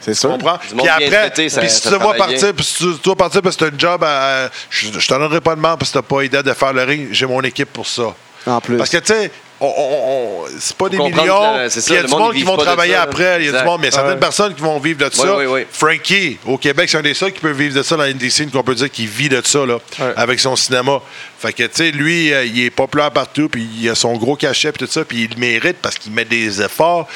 C'est 0.00 0.12
Tu 0.12 0.18
sûr. 0.18 0.30
comprends? 0.30 0.58
Puis 0.58 0.88
après, 0.88 1.30
puis 1.30 1.50
si 1.50 1.80
tu 1.82 1.88
te 1.88 1.94
vois 1.94 1.98
travaille 2.14 2.18
partir, 2.18 2.54
puis 2.54 2.64
si 2.64 2.74
tu 2.74 2.86
dois 3.02 3.16
partir 3.16 3.42
parce 3.42 3.56
que 3.56 3.64
tu 3.64 3.70
as 3.70 3.74
un 3.74 3.78
job 3.78 4.04
à. 4.04 4.48
je 4.70 4.88
je 4.98 5.08
t'en 5.08 5.18
donnerai 5.18 5.40
pas 5.40 5.54
de 5.56 5.60
mal 5.60 5.76
parce 5.78 5.90
que 5.90 5.98
tu 5.98 6.04
pas 6.04 6.22
idée 6.22 6.42
de 6.42 6.52
faire 6.52 6.72
le 6.72 6.82
ring. 6.84 7.08
J'ai 7.12 7.26
mon 7.26 7.40
équipe 7.42 7.72
pour 7.72 7.86
ça. 7.86 8.14
En 8.46 8.60
plus. 8.60 8.76
Parce 8.76 8.90
que, 8.90 8.98
tu 8.98 9.06
sais, 9.12 9.30
on, 9.60 9.66
on- 9.66 10.44
on- 10.44 10.44
c'est 10.58 10.76
pas 10.76 10.88
des 10.88 10.98
millions. 10.98 11.14
Il 11.16 11.94
y 11.94 11.96
a 11.96 12.02
du 12.02 12.08
monde, 12.10 12.34
qui 12.34 12.42
vont 12.42 12.56
travailler 12.56 12.94
ça, 12.94 13.02
après. 13.02 13.36
Il 13.40 13.46
y 13.46 13.48
a 13.48 13.50
du 13.52 13.56
Exact. 13.56 13.64
monde, 13.64 13.80
mais 13.82 13.90
certaines 13.90 14.12
Ouais. 14.14 14.18
personnes 14.20 14.54
qui 14.54 14.62
vont 14.62 14.78
vivre 14.78 14.98
de 15.08 15.14
ça. 15.14 15.36
Frankie, 15.72 16.38
au 16.46 16.58
Québec, 16.58 16.88
c'est 16.90 16.98
un 16.98 17.02
des 17.02 17.14
seuls 17.14 17.32
qui 17.32 17.40
peut 17.40 17.50
vivre 17.52 17.74
de 17.74 17.82
ça 17.82 17.96
dans 17.96 18.02
l'indie 18.04 18.30
qu'on 18.52 18.62
peut 18.62 18.74
dire 18.74 18.90
qu'il 18.90 19.06
vit 19.08 19.28
de 19.28 19.40
ça, 19.44 19.64
là, 19.66 19.78
avec 20.16 20.40
son 20.40 20.56
cinéma. 20.56 21.00
Fait 21.38 21.52
que, 21.52 21.62
tu 21.64 21.68
sais, 21.74 21.90
lui, 21.90 22.32
euh, 22.32 22.44
il 22.44 22.64
est 22.64 22.70
populaire 22.70 23.10
partout, 23.10 23.48
puis 23.50 23.68
il 23.78 23.88
a 23.90 23.94
son 23.94 24.16
gros 24.16 24.36
cachet, 24.36 24.72
puis 24.72 24.86
tout 24.86 24.90
ça, 24.92 25.04
puis 25.04 25.24
il 25.24 25.34
le 25.34 25.40
mérite 25.40 25.76
parce 25.82 25.96
qu'il 25.98 26.12
met 26.12 26.24
des 26.24 26.62
efforts. 26.62 27.06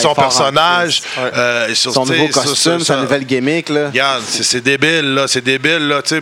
Son 0.00 0.08
en 0.08 0.14
personnage, 0.14 1.02
euh, 1.18 1.74
sur, 1.74 1.92
Son 1.92 2.04
nouveau 2.04 2.28
costume, 2.28 2.78
sur- 2.78 2.86
sa 2.86 2.96
nouvelle 2.96 3.24
gimmick, 3.24 3.68
là. 3.70 3.86
Regarde, 3.88 4.22
c'est 4.28 4.42
c'est 4.42 4.60
débile, 4.60 5.14
là. 5.14 5.26
C'est 5.28 5.42
débile, 5.42 5.88
là. 5.88 6.02
tu 6.02 6.10
sais, 6.10 6.20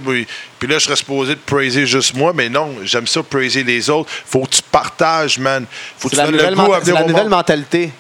Puis 0.59 0.69
là, 0.69 0.79
je 0.79 0.85
serais 0.85 0.97
supposé 0.97 1.35
de 1.35 1.41
praiser 1.41 1.87
juste 1.87 2.15
moi, 2.15 2.33
mais 2.35 2.49
non, 2.49 2.75
j'aime 2.83 3.07
ça, 3.07 3.23
praiser 3.23 3.63
les 3.63 3.89
autres. 3.91 4.11
Faut 4.27 4.43
que 4.45 4.51
tu 4.51 4.63
partages, 4.63 5.39
man. 5.39 5.65
Faut 5.99 6.09
que 6.09 6.17
tu 6.17 6.21
donnes 6.23 6.37
le 6.37 6.55
goût 6.55 6.73
à 6.75 6.81
venir 6.81 6.95
la 6.97 7.05
au 7.05 7.09
nouvelle 7.09 7.23
monde. 7.25 7.31
mentalité. 7.31 7.93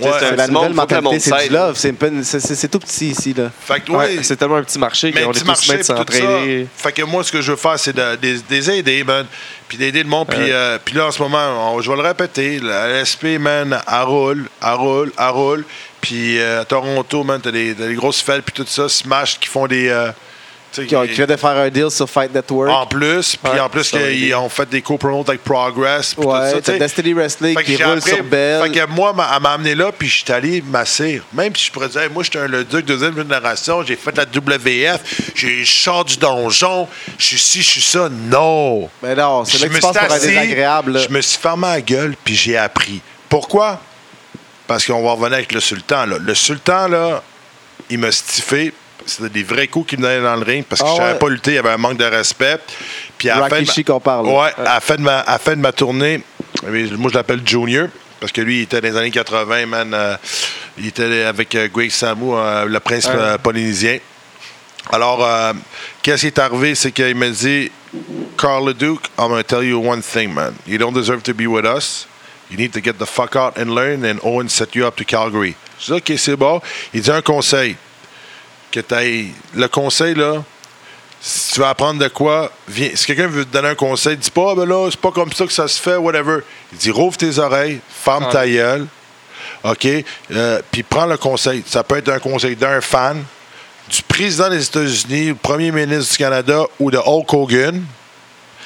Ouais. 0.00 0.10
C'est 0.18 0.36
la 0.36 0.46
nouvelle 0.48 0.72
mentalité, 0.72 1.20
c'est 1.20 1.48
du 1.48 1.52
love. 1.54 1.76
C'est 1.76 1.92
pas- 1.92 2.06
C'est 2.22 2.40
c'est- 2.40 2.54
c'est 2.54 2.68
tout 2.68 2.78
petit 2.78 3.08
ici, 3.10 3.34
là. 3.34 3.50
Fait 3.66 3.80
que, 3.80 3.90
Ouais, 3.92 3.98
ouais, 4.16 4.22
c'est 4.22 4.36
tellement 4.36 4.56
un 4.56 4.62
petit 4.62 4.78
marché 4.78 5.12
mais 5.14 5.22
qu'on 5.22 5.28
un 5.28 5.30
est 5.30 5.32
petit 5.34 5.40
tous 5.40 5.46
marché, 5.46 5.82
ça. 5.82 5.96
s'entraider. 5.96 6.66
Fait 6.74 6.92
que 6.92 7.02
moi, 7.02 7.22
ce 7.22 7.30
que 7.32 7.42
je 7.42 7.50
veux 7.50 7.56
faire, 7.58 7.78
c'est 7.78 7.94
de, 7.94 8.16
des, 8.16 8.38
des 8.38 8.70
aider, 8.70 9.04
man. 9.04 9.26
Puis 9.68 9.76
d'aider 9.76 10.02
le 10.02 10.08
monde. 10.08 10.26
Puis, 10.28 10.38
euh, 10.52 10.78
puis 10.82 10.94
là, 10.94 11.06
en 11.06 11.10
ce 11.10 11.20
moment, 11.20 11.74
on- 11.74 11.80
je 11.82 11.90
vais 11.90 11.96
le 11.96 12.02
répéter, 12.02 12.60
la 12.60 12.88
LSP, 12.88 13.38
man, 13.38 13.78
elle 13.86 14.02
roule, 14.04 14.48
elle 14.62 14.72
roule, 14.72 15.12
elle 15.18 15.24
roule. 15.28 15.64
Puis 16.00 16.38
euh, 16.38 16.62
à 16.62 16.64
Toronto, 16.64 17.22
man, 17.24 17.40
t'as 17.42 17.50
des, 17.50 17.74
grosses 17.94 18.22
fêtes, 18.22 18.42
puis 18.42 18.54
tout 18.54 18.66
ça. 18.66 18.88
Smash 18.88 19.38
qui 19.38 19.48
font 19.48 19.66
des... 19.66 19.88
euh, 19.88 20.10
Qui, 20.72 20.94
ont- 20.94 21.02
qui 21.04 21.14
vient 21.14 21.26
de 21.26 21.34
faire 21.36 21.50
un 21.50 21.68
deal 21.68 21.90
sur 21.90 22.08
Fight 22.08 22.32
Network. 22.32 22.70
En 22.70 22.86
plus, 22.86 23.34
puis 23.36 23.52
Ouais, 23.52 23.58
en 23.60 23.68
plus, 23.68 23.92
aider. 23.94 24.32
ont 24.34 24.48
fait 24.48 24.68
des 24.68 24.80
co-promotes 24.82 25.28
avec 25.28 25.42
Progress. 25.42 26.14
puis 26.14 26.22
tout 26.22 26.30
ouais, 26.30 26.60
ça. 26.64 26.78
Destiny 26.78 27.12
Wrestling 27.12 27.56
Fait 27.58 27.64
qui 27.64 27.82
roule 27.82 27.98
appris- 27.98 28.14
sur 28.14 28.22
Bell. 28.24 28.62
Fait 28.62 28.70
que 28.70 28.86
moi, 28.86 29.10
elle 29.34 29.42
m'a 29.42 29.50
amené 29.52 29.74
là, 29.74 29.90
puis 29.90 30.08
je 30.08 30.22
suis 30.24 30.32
allé 30.32 30.62
m'asseoir. 30.62 31.22
Même 31.32 31.54
si 31.56 31.66
je 31.66 31.72
pourrais 31.72 31.88
dire, 31.88 32.02
Hey, 32.02 32.08
moi, 32.08 32.22
j'étais 32.22 32.38
un 32.38 32.46
le 32.46 32.62
duc 32.64 32.84
deuxième 32.84 33.16
génération, 33.16 33.82
j'ai 33.84 33.96
fait 33.96 34.16
la 34.16 34.24
WF, 34.24 35.00
j'ai 35.34 35.64
je 35.64 35.72
sors 35.72 36.04
du 36.04 36.16
donjon, 36.16 36.86
je 37.18 37.24
suis 37.24 37.38
ci, 37.38 37.62
je 37.62 37.70
suis 37.70 37.82
ça. 37.82 38.08
Non! 38.08 38.88
Mais 39.02 39.14
non, 39.16 39.44
c'est 39.44 39.58
là 39.58 39.68
que 39.68 39.74
tu 39.74 39.80
penses 39.80 39.96
pour 39.98 40.18
désagréable. 40.18 40.98
Je 41.00 41.08
me 41.12 41.20
suis 41.20 41.38
fermé 41.38 41.66
la 41.68 41.80
gueule, 41.80 42.14
puis 42.24 42.34
j'ai 42.36 42.56
appris. 42.56 43.00
Pourquoi? 43.28 43.80
Parce 44.66 44.86
qu'on 44.86 45.02
va 45.02 45.12
revenir 45.12 45.34
avec 45.34 45.52
le 45.52 45.60
sultan. 45.60 46.06
Là. 46.06 46.16
Le 46.20 46.34
sultan, 46.34 46.86
là, 46.86 47.22
il 47.90 47.98
m'a 47.98 48.12
stiffé. 48.12 48.72
C'était 49.06 49.28
des 49.30 49.42
vrais 49.42 49.66
coups 49.68 49.88
qu'il 49.90 49.98
me 49.98 50.04
donnait 50.04 50.20
dans 50.22 50.36
le 50.36 50.42
ring 50.42 50.64
parce 50.68 50.82
que 50.82 50.86
Ah 50.86 50.90
je 50.92 50.96
savais 50.98 51.12
ouais. 51.14 51.18
pas 51.18 51.28
lutter. 51.28 51.50
Il 51.52 51.54
y 51.54 51.58
avait 51.58 51.70
un 51.70 51.76
manque 51.78 51.96
de 51.96 52.04
respect. 52.04 52.58
Puis 53.18 53.28
à 53.30 53.38
la 53.40 53.48
fin 53.48 53.60
de 53.62 53.92
ma- 53.92 54.00
parle. 54.00 54.26
Ouais, 54.26 54.50
à 54.58 54.62
la 54.74 54.80
fin 54.80 54.96
de 54.96 55.02
ma, 55.02 55.18
à 55.20 55.32
la 55.32 55.38
fin 55.38 55.56
de 55.56 55.60
ma 55.60 55.72
tournée, 55.72 56.22
moi 56.62 57.10
je 57.10 57.14
l'appelle 57.14 57.40
Junior, 57.44 57.88
parce 58.20 58.32
que 58.32 58.40
lui, 58.40 58.58
il 58.58 58.62
était 58.62 58.80
dans 58.80 58.88
les 58.88 58.96
années 58.96 59.10
80, 59.10 59.66
man. 59.66 59.92
euh, 59.94 60.16
il 60.78 60.86
était 60.86 61.22
avec 61.24 61.54
euh, 61.54 61.68
Greg 61.72 61.90
Samu, 61.90 62.32
euh, 62.34 62.64
le 62.66 62.80
prince 62.80 63.06
Ouais. 63.06 63.38
polynésien. 63.42 63.98
Alors, 64.92 65.26
qu'est-ce 66.02 66.22
qui 66.22 66.26
est 66.28 66.38
arrivé? 66.38 66.74
C'est 66.74 66.90
qu'il 66.90 67.14
m'a 67.14 67.28
dit, 67.28 67.70
Carl 68.36 68.66
Leduc, 68.66 68.98
I'm 69.18 69.28
going 69.28 69.36
to 69.36 69.42
tell 69.42 69.62
you 69.64 69.78
one 69.78 70.02
thing, 70.02 70.32
man. 70.32 70.54
You 70.66 70.78
don't 70.78 70.94
deserve 70.94 71.22
to 71.24 71.34
be 71.34 71.46
with 71.46 71.64
us. 71.64 72.06
You 72.50 72.56
need 72.56 72.72
to 72.72 72.80
get 72.82 72.94
the 72.98 73.06
fuck 73.06 73.36
out 73.36 73.56
and 73.58 73.74
learn, 73.74 74.04
and 74.04 74.18
Owen 74.24 74.48
set 74.48 74.74
you 74.74 74.84
up 74.86 74.96
to 74.96 75.04
Calgary. 75.04 75.54
Je 75.78 75.86
dis, 75.86 75.92
OK, 75.92 76.12
c'est 76.18 76.34
bon. 76.36 76.60
Il 76.92 77.02
dit 77.02 77.10
un 77.10 77.22
conseil. 77.22 77.76
Que 78.72 78.80
t'ailles- 78.80 79.32
Le 79.54 79.68
conseil, 79.68 80.14
là, 80.14 80.42
si 81.20 81.52
tu 81.54 81.60
veux 81.60 81.66
apprendre 81.66 82.00
de 82.00 82.08
quoi, 82.08 82.50
viens. 82.68 82.90
Si 82.94 83.04
quelqu'un 83.06 83.26
veut 83.26 83.44
te 83.44 83.52
donner 83.52 83.68
un 83.68 83.74
conseil, 83.74 84.16
dis 84.16 84.30
pas, 84.30 84.52
Ah, 84.52 84.54
ben 84.54 84.66
là, 84.68 84.88
c'est 84.90 85.00
pas 85.00 85.10
comme 85.10 85.32
ça 85.32 85.44
que 85.46 85.52
ça 85.52 85.66
se 85.68 85.80
fait, 85.80 85.96
whatever. 85.96 86.38
Il 86.72 86.78
dit, 86.78 86.90
rouvre 86.90 87.16
tes 87.16 87.38
oreilles, 87.38 87.80
ferme 87.90 88.26
Ah. 88.28 88.32
ta 88.32 88.48
gueule, 88.48 88.86
OK? 89.64 89.86
Euh, 90.32 90.60
Puis 90.70 90.82
prends 90.82 91.06
le 91.06 91.16
conseil. 91.16 91.62
Ça 91.66 91.82
peut 91.82 91.96
être 91.98 92.08
un 92.10 92.18
conseil 92.20 92.54
d'un 92.56 92.80
fan, 92.80 93.22
du 93.90 94.02
président 94.02 94.48
des 94.48 94.64
États-Unis, 94.64 95.28
le 95.28 95.34
premier 95.34 95.72
ministre 95.72 96.12
du 96.12 96.18
Canada 96.18 96.62
ou 96.78 96.90
de 96.92 96.98
Hulk 96.98 97.32
Hogan. 97.34 97.82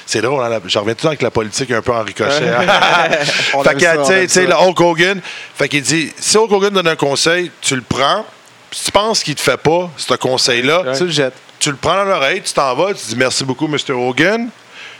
C'est 0.05 0.21
drôle, 0.21 0.43
hein, 0.43 0.59
je 0.67 0.77
reviens 0.77 0.93
tout 0.93 0.99
le 0.99 1.01
temps 1.01 1.07
avec 1.07 1.23
la 1.23 1.31
politique 1.31 1.71
un 1.71 1.81
peu 1.81 1.91
en 1.91 2.03
ricochet. 2.03 2.47
hein. 2.47 3.09
Fait 3.63 3.73
que, 3.73 4.01
tu 4.01 4.27
sais- 4.29 4.41
tu 4.41 4.47
le 4.47 4.53
Hulk 4.55 4.79
Hogan, 4.79 5.19
fait 5.57 5.67
qu'il 5.67 5.81
dit, 5.81 6.13
si 6.19 6.37
Hulk 6.37 6.51
Hogan 6.51 6.71
donne 6.71 6.87
un 6.87 6.95
conseil, 6.95 7.49
tu 7.59 7.75
le 7.75 7.81
prends, 7.81 8.23
si 8.71 8.85
tu 8.85 8.91
penses 8.91 9.23
qu'il 9.23 9.35
te 9.35 9.41
fait 9.41 9.57
pas, 9.57 9.89
ce 9.97 10.13
conseil-là, 10.15 10.83
Tu 10.97 11.05
le 11.05 11.11
jettes. 11.11 11.33
tu 11.59 11.69
le 11.71 11.77
prends 11.77 11.95
dans 11.95 12.03
l'oreille, 12.05 12.41
tu 12.41 12.53
t'en 12.53 12.75
vas, 12.75 12.93
tu 12.93 13.05
dis 13.07 13.15
merci 13.15 13.43
beaucoup, 13.43 13.67
Mr. 13.67 13.91
Hogan. 13.93 14.49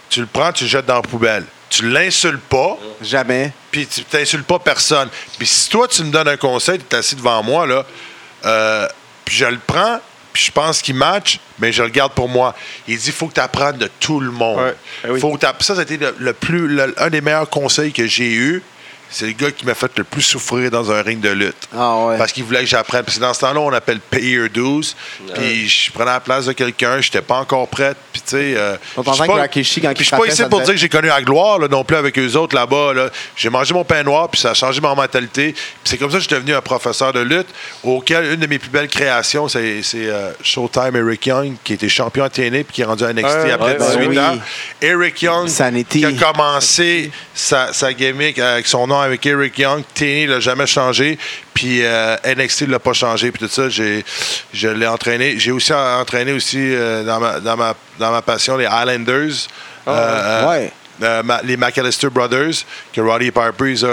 Tu 0.10 0.20
le 0.22 0.28
prends, 0.28 0.52
tu 0.52 0.66
le 0.66 0.70
jettes 0.70 0.86
dans 0.86 0.96
la 0.96 1.02
poubelle. 1.02 1.44
Tu 1.70 1.90
l'insultes 1.90 2.40
pas, 2.48 2.78
Jamais. 3.02 3.52
puis 3.72 3.88
tu 3.88 4.04
t'insultes 4.04 4.46
pas 4.46 4.60
personne. 4.60 5.10
Puis 5.38 5.48
si 5.48 5.68
toi, 5.70 5.88
tu 5.88 6.04
me 6.04 6.12
donnes 6.12 6.28
un 6.28 6.38
conseil, 6.38 6.78
tu 6.80 6.96
es 6.96 7.00
assis 7.00 7.16
devant 7.16 7.42
moi, 7.44 7.66
là, 7.66 7.84
euh, 8.46 8.88
puis 9.26 9.36
je 9.36 9.46
le 9.46 9.58
prends, 9.66 10.00
puis 10.32 10.44
je 10.46 10.52
pense 10.52 10.82
qu'il 10.82 10.96
match, 10.96 11.40
mais 11.60 11.72
je 11.74 11.82
le 11.82 11.90
garde 11.90 12.14
pour 12.14 12.30
moi. 12.30 12.54
Il 12.88 12.98
dit, 12.98 13.08
il 13.08 13.12
faut 13.14 13.28
que 13.28 13.34
tu 13.34 13.40
apprennes 13.40 13.78
de 13.78 13.90
tout 14.00 14.20
le 14.20 14.30
monde. 14.32 14.60
Ouais. 14.60 14.76
Eh 15.06 15.10
oui. 15.12 15.20
Faut 15.20 15.34
que 15.34 15.40
t'app- 15.40 15.64
ça, 15.64 15.76
c'était 15.76 15.98
le, 15.98 16.16
le 16.20 16.34
plus, 16.34 16.68
le- 16.68 16.94
un 16.98 17.10
des 17.10 17.22
meilleurs 17.22 17.50
conseils 17.50 17.92
que 17.92 18.06
j'ai 18.06 18.32
eu. 18.32 18.62
C'est 19.18 19.28
le 19.28 19.32
gars 19.32 19.50
qui 19.50 19.66
m'a 19.66 19.74
fait 19.76 19.92
le 19.98 20.04
plus 20.04 20.22
souffrir 20.22 20.70
dans 20.70 20.92
un 20.92 21.02
ring 21.02 21.22
de 21.22 21.30
lutte. 21.30 21.70
Ah 21.74 21.96
ouais. 22.06 22.18
Parce 22.18 22.34
qu'il 22.34 22.44
voulait 22.44 22.60
que 22.60 22.66
j'apprenne. 22.66 23.04
Parce 23.04 23.16
que 23.16 23.22
dans 23.22 23.34
ce 23.34 23.40
temps-là, 23.40 23.62
on 23.62 23.72
appelle 23.72 24.02
pay 24.02 24.22
your 24.32 24.50
dues. 24.50 24.94
Puis 25.34 25.70
je 25.70 25.90
prenais 25.94 26.12
la 26.12 26.20
place 26.20 26.48
de 26.48 26.52
quelqu'un, 26.52 27.00
je 27.00 27.08
n'étais 27.08 27.22
pas 27.22 27.38
encore 27.38 27.66
prête. 27.70 27.96
Puis 28.12 28.22
tu 28.22 28.32
sais. 28.32 28.56
euh, 28.58 28.76
je 28.98 29.02
suis 29.14 29.20
pas- 29.28 29.48
que 29.48 29.88
quand 29.88 29.94
puis 29.94 30.04
pas 30.18 30.34
ici 30.34 30.42
pour 30.50 30.60
devait- 30.60 30.66
dire 30.66 30.74
que 30.74 30.80
j'ai 30.82 30.90
connu 30.90 31.08
la 31.08 31.22
gloire 31.22 31.60
là, 31.60 31.70
non 31.70 31.86
plus 31.86 31.96
avec 31.96 32.20
eux 32.20 32.36
autres 32.36 32.56
là-bas. 32.56 32.94
Là. 32.94 33.10
J'ai 33.38 33.50
mangé 33.50 33.74
mon 33.74 33.86
pain 33.86 34.04
noir, 34.04 34.28
puis 34.30 34.42
ça 34.42 34.50
a 34.50 34.54
changé 34.54 34.82
ma 34.82 34.94
mentalité. 34.94 35.54
Puis 35.54 35.64
c'est 35.86 35.98
comme 35.98 36.10
ça 36.12 36.18
que 36.18 36.24
je 36.24 36.28
suis 36.28 36.36
devenu 36.36 36.54
un 36.54 36.62
professeur 36.62 37.14
de 37.14 37.22
lutte, 37.22 37.48
auquel 37.84 38.34
une 38.34 38.40
de 38.42 38.48
mes 38.48 38.60
plus 38.60 38.70
belles 38.70 38.90
créations, 38.90 39.48
c'est 39.48 39.82
c'est, 39.82 40.08
euh, 40.08 40.32
Showtime 40.44 40.94
Eric 40.96 41.26
Young, 41.26 41.54
qui 41.64 41.74
était 41.74 41.88
champion 41.88 42.26
à 42.26 42.30
TNA 42.30 42.64
puis 42.66 42.74
qui 42.74 42.82
est 42.82 42.86
rendu 42.86 43.06
à 43.06 43.14
NXT 43.14 43.24
Ouais, 43.46 43.52
après 43.52 43.78
ouais, 43.80 43.88
18 43.98 44.08
ouais. 44.10 44.20
ans. 44.20 44.38
Eric 44.82 45.22
Young, 45.22 45.48
Sanity. 45.48 46.00
qui 46.00 46.06
a 46.06 46.12
commencé 46.12 47.12
sa, 47.34 47.72
sa 47.72 47.94
gimmick 47.94 48.40
avec 48.40 48.68
son 48.68 48.88
nom 48.88 49.05
avec 49.06 49.26
Eric 49.26 49.58
Young. 49.58 49.84
TNA 49.94 50.28
l'a 50.28 50.40
jamais 50.40 50.68
changé, 50.68 51.18
puis 51.54 51.80
euh, 51.84 52.16
NXT 52.26 52.64
ne 52.64 52.72
l'a 52.72 52.80
pas 52.80 52.94
changé, 52.94 53.32
puis 53.32 53.46
tout 53.46 53.52
ça, 53.52 53.70
j'ai, 53.70 54.04
je 54.54 54.68
l'ai 54.68 54.88
entraîné. 54.88 55.40
J'ai 55.40 55.52
aussi 55.52 55.74
entraîné 55.74 56.34
aussi 56.34 56.58
euh, 56.60 57.04
dans, 57.04 57.20
ma, 57.20 57.40
dans, 57.40 57.56
ma, 57.58 57.74
dans 58.00 58.12
ma 58.12 58.22
passion 58.22 58.58
les 58.58 58.66
Highlanders. 58.66 59.48
Ouais. 59.88 60.72
euh, 61.04 61.24
les 61.44 61.58
McAllister 61.58 62.10
Brothers, 62.10 62.64
que 62.94 63.02
Roddy 63.02 63.32
Piper, 63.32 63.72
ils 63.72 63.84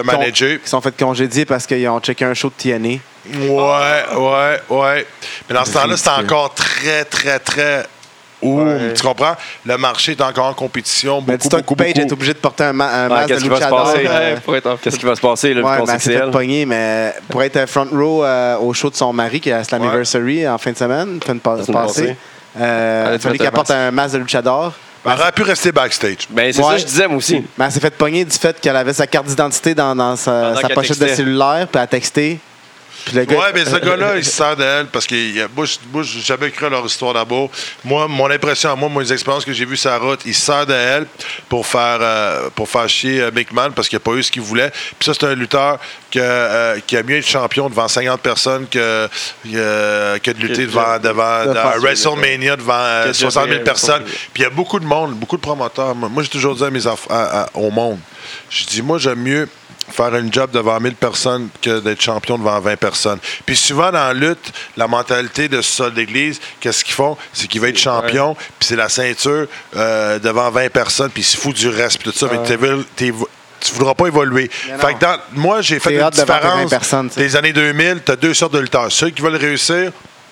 con- 0.00 0.04
managé. 0.04 0.60
ils 0.64 0.68
sont 0.68 0.80
fait 0.80 0.96
congédier 0.96 1.44
parce 1.44 1.66
qu'ils 1.66 1.88
ont 1.88 2.00
checké 2.00 2.24
un 2.24 2.34
show 2.34 2.50
de 2.56 2.62
TNA. 2.62 2.98
Ouais, 3.34 4.04
ouais, 4.16 4.60
ouais. 4.70 5.06
Mais 5.48 5.54
dans 5.54 5.64
ce 5.64 5.72
temps-là, 5.74 5.96
c'était 5.96 6.08
encore 6.10 6.54
très, 6.54 7.04
très, 7.04 7.38
très. 7.38 7.86
Ouh, 8.40 8.60
Ouais. 8.62 8.92
tu 8.94 9.02
comprends? 9.02 9.34
Le 9.66 9.76
marché 9.78 10.12
est 10.12 10.20
encore 10.20 10.46
en 10.46 10.54
compétition. 10.54 11.22
Mais 11.26 11.36
Beaucoup, 11.36 11.48
que 11.48 11.56
beaucoup, 11.56 11.74
Page 11.74 11.94
beaucoup. 11.94 12.00
est 12.06 12.12
obligé 12.12 12.32
de 12.34 12.38
porter 12.38 12.64
un, 12.64 12.72
ma- 12.72 12.86
un 12.86 13.02
Ouais, 13.04 13.08
masque 13.08 13.28
de 13.28 13.34
qu'est-ce 13.34 13.42
qui 13.44 13.48
va 13.48 13.56
se 13.56 13.68
passer? 13.68 14.06
euh, 14.06 14.34
Ouais, 14.34 14.40
pour 14.40 14.56
être 14.56 14.66
en 14.66 14.76
Qu'est-ce 14.76 14.98
qui 14.98 15.04
va 15.06 15.14
se 15.16 15.20
passer, 15.20 15.54
là, 15.54 15.60
Ouais, 15.62 15.78
qu'on 15.78 15.86
mais 15.86 15.98
fait 15.98 16.66
mais 16.66 17.14
pour 17.28 17.42
être 17.42 17.66
front 17.68 17.86
row 17.90 18.24
euh, 18.24 18.56
au 18.58 18.72
show 18.74 18.90
de 18.90 18.94
son 18.96 19.12
mari, 19.12 19.40
qui 19.40 19.48
est 19.50 19.52
à 19.54 19.64
Slammiversary 19.64 20.46
en 20.48 20.56
fin 20.58 20.70
de 20.72 20.76
semaine, 20.76 21.18
fin 21.24 21.34
de 21.34 21.40
passée, 21.40 22.16
euh, 22.60 23.10
il 23.14 23.18
fallait 23.18 23.38
qu'elle 23.38 23.46
un 23.48 23.50
porte 23.50 23.70
un 23.70 23.90
masque 23.90 24.14
de 24.14 24.18
luchador. 24.20 24.72
Elle 25.04 25.12
aurait 25.12 25.32
pu 25.32 25.42
rester 25.42 25.72
backstage. 25.72 26.26
Ben, 26.28 26.52
c'est 26.52 26.60
Ouais. 26.60 26.66
ça 26.68 26.74
que 26.74 26.80
je 26.80 26.86
disais, 26.86 27.06
moi 27.08 27.16
aussi. 27.18 27.42
Mais 27.56 27.64
elle 27.64 27.72
s'est 27.72 27.80
fait 27.80 27.90
pogner 27.96 28.24
du 28.24 28.36
fait 28.36 28.60
qu'elle 28.60 28.76
avait 28.76 28.92
sa 28.92 29.06
carte 29.06 29.26
d'identité 29.26 29.74
dans, 29.74 29.94
dans 29.96 30.16
sa, 30.16 30.52
pochette 30.74 30.98
de 30.98 31.06
cellulaire, 31.08 31.66
puis 31.70 31.76
elle 31.76 31.80
a 31.82 31.86
texté. 31.86 32.38
Puis 33.08 33.26
gars- 33.26 33.36
Ouais, 33.36 33.50
mais 33.54 33.64
ce 33.64 33.76
gars-là, 33.76 34.16
il 34.16 34.24
se 34.24 34.30
sert 34.30 34.56
d'elle 34.56 34.86
parce 34.86 35.06
que 35.06 35.14
moi, 35.54 35.64
je- 35.66 36.02
j'ai 36.04 36.20
jamais 36.20 36.50
cru 36.50 36.66
à 36.66 36.68
leur 36.68 36.84
histoire 36.86 37.14
d'amour. 37.14 37.50
Moi, 37.84 38.06
mon 38.08 38.30
impression 38.30 38.70
à 38.72 38.76
moi, 38.76 38.90
les 39.02 39.12
expériences 39.12 39.44
que 39.44 39.52
j'ai 39.52 39.64
vues 39.64 39.76
sur 39.76 39.90
la 39.90 39.98
route, 39.98 40.20
il 40.24 40.34
se 40.34 40.40
sert 40.46 40.66
d'elle 40.66 41.06
pour 41.48 41.66
faire, 41.66 41.98
euh, 42.00 42.48
pour 42.54 42.68
faire 42.68 42.88
chier 42.88 43.20
euh, 43.22 43.30
McMahon 43.30 43.70
parce 43.72 43.88
qu'il 43.88 43.96
n'a 43.96 44.00
pas 44.00 44.12
eu 44.12 44.22
ce 44.22 44.30
qu'il 44.30 44.42
voulait. 44.42 44.70
Puis 44.70 45.06
ça, 45.06 45.12
c'est 45.14 45.24
un 45.26 45.34
lutteur 45.34 45.78
que, 46.10 46.18
euh, 46.20 46.78
qui 46.86 46.96
a 46.96 47.02
mieux 47.02 47.16
être 47.18 47.26
champion 47.28 47.68
devant 47.68 47.88
50 47.88 48.20
personnes 48.20 48.66
que, 48.68 49.08
euh, 49.54 50.18
que 50.18 50.30
de 50.30 50.38
lutter 50.38 50.66
devant, 50.66 50.98
devant 50.98 51.44
WrestleMania 51.80 52.56
devant 52.56 52.72
euh, 52.74 53.02
Que 53.04 53.08
de 53.08 53.12
60 53.14 53.42
000 53.44 53.52
gérer 53.52 53.64
personnes. 53.64 54.02
Puis 54.32 54.42
il 54.42 54.42
y 54.42 54.46
a 54.46 54.50
beaucoup 54.50 54.78
de 54.80 54.84
monde, 54.86 55.14
beaucoup 55.14 55.36
de 55.36 55.42
promoteurs. 55.42 55.94
Moi, 55.94 56.22
j'ai 56.22 56.28
toujours 56.28 56.54
dit 56.54 56.64
à 56.64 56.70
mes 56.70 56.86
à- 56.86 56.94
à- 57.10 57.48
au 57.54 57.70
monde, 57.70 57.98
je 58.50 58.64
dis, 58.64 58.82
moi, 58.82 58.98
j'aime 58.98 59.18
mieux 59.20 59.48
faire 59.90 60.14
une 60.16 60.32
job 60.32 60.50
devant 60.52 60.78
1000 60.80 60.94
personnes 60.94 61.48
que 61.62 61.80
d'être 61.80 62.00
champion 62.00 62.38
devant 62.38 62.58
20 62.60 62.76
personnes. 62.76 63.18
Puis 63.46 63.56
souvent, 63.56 63.86
dans 63.90 63.92
la 64.06 64.14
lutte, 64.14 64.52
la 64.76 64.86
mentalité 64.88 65.48
de 65.48 65.60
ce 65.62 65.70
sol 65.72 65.94
d'église, 65.94 66.40
qu'est-ce 66.60 66.84
qu'ils 66.84 66.94
font? 66.94 67.16
C'est 67.32 67.46
qu'ils 67.48 67.60
veulent 67.60 67.70
être 67.70 67.78
champion, 67.78 68.34
puis 68.34 68.68
c'est 68.68 68.76
la 68.76 68.88
ceinture 68.88 69.46
euh, 69.76 70.18
devant 70.18 70.50
20 70.50 70.70
personnes, 70.70 71.10
puis 71.10 71.22
ils 71.22 71.26
se 71.26 71.36
foutent 71.36 71.56
du 71.56 71.68
reste, 71.68 71.98
puis 71.98 72.10
tout 72.12 72.18
ça, 72.18 72.26
mais 72.30 72.38
t'es- 72.96 73.12
tu 73.60 73.72
voudras 73.72 73.94
pas 73.94 74.06
évoluer. 74.06 74.48
Fait 74.78 74.94
que 74.94 75.00
dans- 75.00 75.18
moi, 75.32 75.60
j'ai 75.62 75.80
fait 75.80 75.90
une 75.94 76.00
hâte 76.02 76.14
devant 76.16 76.26
tes 76.26 76.32
20 76.46 76.50
différence 76.64 76.70
des 77.16 77.34
années 77.36 77.52
2000. 77.52 78.00
Tu 78.06 78.12
as 78.12 78.16
deux 78.16 78.32
sortes 78.32 78.52
de 78.52 78.60
lutteurs. 78.60 78.92
Ceux 78.92 79.10
qui 79.10 79.20
veulent 79.20 79.34
réussir, 79.34 79.90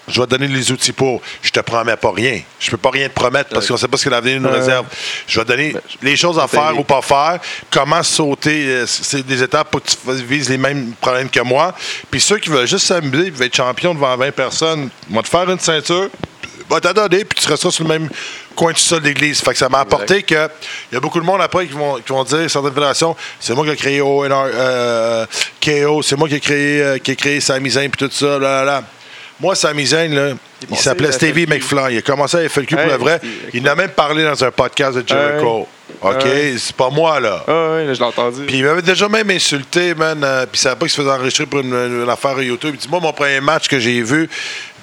je 0.09 0.20
vais 0.20 0.26
te 0.26 0.30
donner 0.30 0.48
les 0.48 0.70
outils 0.70 0.92
pour. 0.92 1.20
Je 1.42 1.50
te 1.50 1.61
promets 1.61 1.96
pas 1.96 2.12
rien. 2.12 2.40
Je 2.61 2.70
peux 2.70 2.76
pas 2.76 2.90
rien 2.90 3.09
te 3.09 3.14
promettre 3.14 3.50
parce 3.50 3.66
qu'on 3.66 3.74
ne 3.74 3.78
sait 3.78 3.88
pas 3.88 3.96
ce 3.96 4.04
que 4.04 4.11
l'avenir 4.11 4.40
nous 4.40 4.50
réserve. 4.50 4.86
Je 5.26 5.38
vais 5.38 5.44
te 5.44 5.50
donner 5.50 5.74
les 6.02 6.16
choses 6.16 6.38
à 6.38 6.46
faire 6.46 6.78
ou 6.78 6.84
pas 6.84 7.02
faire, 7.02 7.40
comment 7.70 8.02
sauter 8.02 8.66
euh, 8.66 8.86
c'est 8.86 9.26
des 9.26 9.42
étapes 9.42 9.70
pour 9.70 9.82
que 9.82 9.88
tu 9.88 10.24
vises 10.24 10.48
les 10.48 10.59
mêmes 10.59 10.92
problèmes 11.00 11.28
que 11.28 11.40
moi. 11.40 11.74
Puis 12.11 12.20
ceux 12.20 12.38
qui 12.38 12.48
veulent 12.48 12.66
juste 12.66 12.86
s'amuser, 12.86 13.30
veulent 13.30 13.46
être 13.46 13.57
champion 13.57 13.94
devant 13.94 14.16
20 14.16 14.30
personnes, 14.32 14.88
vont 15.11 15.22
te 15.22 15.28
faire 15.28 15.50
une 15.50 15.59
ceinture, 15.59 16.09
va 16.68 16.80
t'adonner, 16.80 17.24
puis 17.24 17.38
tu 17.40 17.48
resteras 17.48 17.70
sur 17.70 17.84
le 17.84 17.88
même 17.88 18.09
coin 18.54 18.72
du 18.72 18.80
sol 18.80 19.02
d'église. 19.02 19.40
Fait 19.40 19.52
que 19.52 19.59
ça 19.59 19.68
m'a 19.68 19.80
apporté 19.80 20.22
que 20.22 20.48
il 20.90 20.94
y 20.94 20.96
a 20.96 21.00
beaucoup 21.00 21.20
de 21.20 21.24
monde 21.24 21.40
après 21.40 21.66
qui 21.66 21.74
vont, 21.74 21.96
qui 21.96 22.12
vont 22.12 22.24
dire, 22.24 22.50
certaines 22.50 22.72
fédérations, 22.72 23.16
c'est 23.38 23.54
moi 23.54 23.64
qui 23.64 23.70
ai 23.72 23.76
créé 23.76 24.00
ONR, 24.00 24.32
euh, 24.32 25.26
KO, 25.62 26.02
c'est 26.02 26.16
moi 26.16 26.28
qui 26.28 26.36
ai 26.36 26.40
créé, 26.40 26.82
euh, 26.82 26.98
qui 26.98 27.12
ai 27.12 27.16
créé 27.16 27.40
Sami 27.40 27.70
Zayn, 27.70 27.90
puis 27.90 28.07
tout 28.07 28.12
ça, 28.12 28.38
là, 28.38 28.38
là, 28.38 28.64
là. 28.64 28.82
Moi, 29.39 29.55
Sami 29.55 29.84
Zayn, 29.87 30.14
là, 30.14 30.30
il 30.70 30.76
s'appelait 30.76 31.12
Stevie 31.12 31.45
FLQ. 31.45 31.55
McFly. 31.55 31.95
Il 31.95 31.99
a 31.99 32.03
commencé 32.03 32.37
à 32.39 32.49
FLQ 32.49 32.74
pour 32.76 32.84
Hey, 32.84 32.91
le 32.91 32.97
vrai. 32.97 33.20
Il 33.53 33.68
en 33.68 33.72
a 33.72 33.74
même 33.74 33.91
parlé 33.91 34.24
dans 34.24 34.43
un 34.45 34.51
podcast 34.51 34.97
de 34.97 35.07
Jericho. 35.07 35.68
OK? 36.03 36.14
Ouais. 36.24 36.55
C'est 36.59 36.74
pas 36.74 36.89
moi, 36.91 37.20
là. 37.20 37.45
Ah 37.47 37.51
là, 37.84 37.93
je 37.95 37.99
l'ai 37.99 38.05
entendu. 38.05 38.45
Puis 38.47 38.57
il 38.59 38.64
m'avait 38.64 38.82
déjà 38.82 39.09
même 39.09 39.30
insulté, 39.30 39.95
man. 39.95 40.22
euh, 40.24 40.47
puis 40.47 40.59
il 40.59 40.59
savait 40.59 40.76
pas 40.76 40.87
qu'il 40.87 40.91
se 40.91 40.97
faisait 41.01 41.11
enregistrer 41.11 41.47
pour 41.47 41.61
une, 41.61 41.74
une 41.74 42.09
affaire 42.09 42.41
YouTube. 42.43 42.74
Il 42.74 42.78
dit 42.80 42.89
Moi, 42.89 43.01
mon 43.01 43.12
premier 43.12 43.41
match 43.41 43.68
que 43.68 43.78
j'ai 43.78 44.01
vu, 44.03 44.28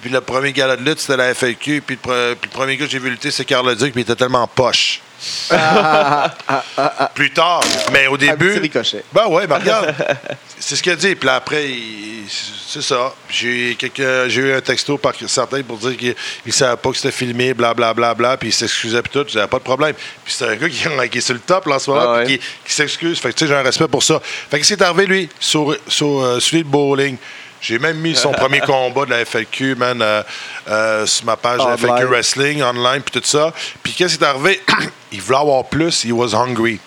puis 0.01 0.11
le 0.11 0.21
premier 0.21 0.51
gala 0.53 0.75
de 0.75 0.83
lutte, 0.83 0.99
c'était 0.99 1.17
la 1.17 1.33
FAQ. 1.33 1.81
Puis 1.81 1.97
le, 2.03 2.09
pre- 2.11 2.35
puis 2.35 2.49
le 2.51 2.55
premier 2.55 2.77
gars 2.77 2.85
que 2.85 2.91
j'ai 2.91 2.99
vu 2.99 3.09
lutter, 3.09 3.31
c'est 3.31 3.45
Carl 3.45 3.67
Duc, 3.75 3.91
puis 3.91 4.01
il 4.01 4.01
était 4.01 4.15
tellement 4.15 4.47
poche. 4.47 5.01
Plus 7.15 7.31
tard. 7.31 7.61
Mais 7.91 8.07
au 8.07 8.17
début. 8.17 8.57
ricochet. 8.59 9.03
Ben 9.13 9.27
ouais, 9.27 9.47
ben 9.47 9.57
regarde. 9.57 9.93
c'est 10.59 10.75
ce 10.75 10.83
qu'il 10.83 10.91
a 10.91 10.95
dit. 10.95 11.15
Puis 11.15 11.25
là, 11.27 11.35
après, 11.35 11.65
il- 11.69 12.23
c'est 12.29 12.81
ça. 12.81 13.13
J'ai 13.29 13.71
eu 13.71 13.75
quelques- 13.75 14.29
j'ai 14.29 14.41
eu 14.41 14.53
un 14.53 14.61
texto 14.61 14.97
par 14.97 15.13
certains 15.27 15.61
pour 15.61 15.77
dire 15.77 15.95
qu'il 15.97 16.15
ne 16.45 16.51
savait 16.51 16.77
pas 16.77 16.89
que 16.91 16.97
c'était 16.97 17.11
filmé, 17.11 17.53
blablabla, 17.53 17.93
bla, 17.93 18.13
bla, 18.13 18.37
puis 18.37 18.49
il 18.49 18.53
s'excusait, 18.53 19.01
puis 19.01 19.11
tout. 19.11 19.25
J'avais 19.27 19.47
pas 19.47 19.59
de 19.59 19.63
problème. 19.63 19.93
Puis 20.23 20.33
c'est 20.35 20.47
un 20.47 20.55
gars 20.55 20.69
qui, 20.69 20.83
qui 21.09 21.17
est 21.17 21.21
sur 21.21 21.33
le 21.35 21.39
top, 21.41 21.67
là, 21.67 21.75
en 21.75 21.79
ce 21.79 21.89
moment, 21.89 22.03
Ah 22.07 22.13
ouais. 22.19 22.25
puis 22.25 22.37
qui, 22.39 22.45
qui 22.65 22.73
s'excuse. 22.73 23.19
Fait 23.19 23.29
que, 23.29 23.35
tu 23.35 23.45
sais, 23.45 23.47
j'ai 23.51 23.55
un 23.57 23.61
respect 23.63 23.87
pour 23.87 24.03
ça. 24.03 24.19
Fait 24.49 24.59
que 24.59 24.65
c'est 24.65 24.81
arrivé, 24.81 25.05
lui, 25.05 25.29
sur, 25.39 25.75
sur 25.87 26.21
euh, 26.23 26.39
celui 26.39 26.63
de 26.63 26.67
bowling. 26.69 27.17
J'ai 27.63 27.79
même 27.79 27.97
mis 27.97 28.13
son 28.13 28.33
premier 28.33 28.59
combat 28.67 29.05
de 29.05 29.11
la 29.11 29.23
FLQ, 29.23 29.75
man, 29.75 30.01
euh, 30.01 30.21
euh, 30.67 31.05
sur 31.05 31.25
ma 31.25 31.37
page 31.37 31.61
de 31.63 31.69
la 31.69 31.77
FLQ. 31.77 32.05
Wrestling, 32.07 32.61
online, 32.61 33.01
puis 33.01 33.21
tout 33.21 33.25
ça. 33.25 33.53
Puis 33.81 33.93
qu'est-ce 33.93 34.17
qui 34.17 34.23
est 34.23 34.27
arrivé? 34.27 34.61
il 35.13 35.21
voulait 35.21 35.39
avoir 35.39 35.63
plus, 35.63 36.03
he 36.03 36.11
was 36.11 36.35
hungry. 36.35 36.81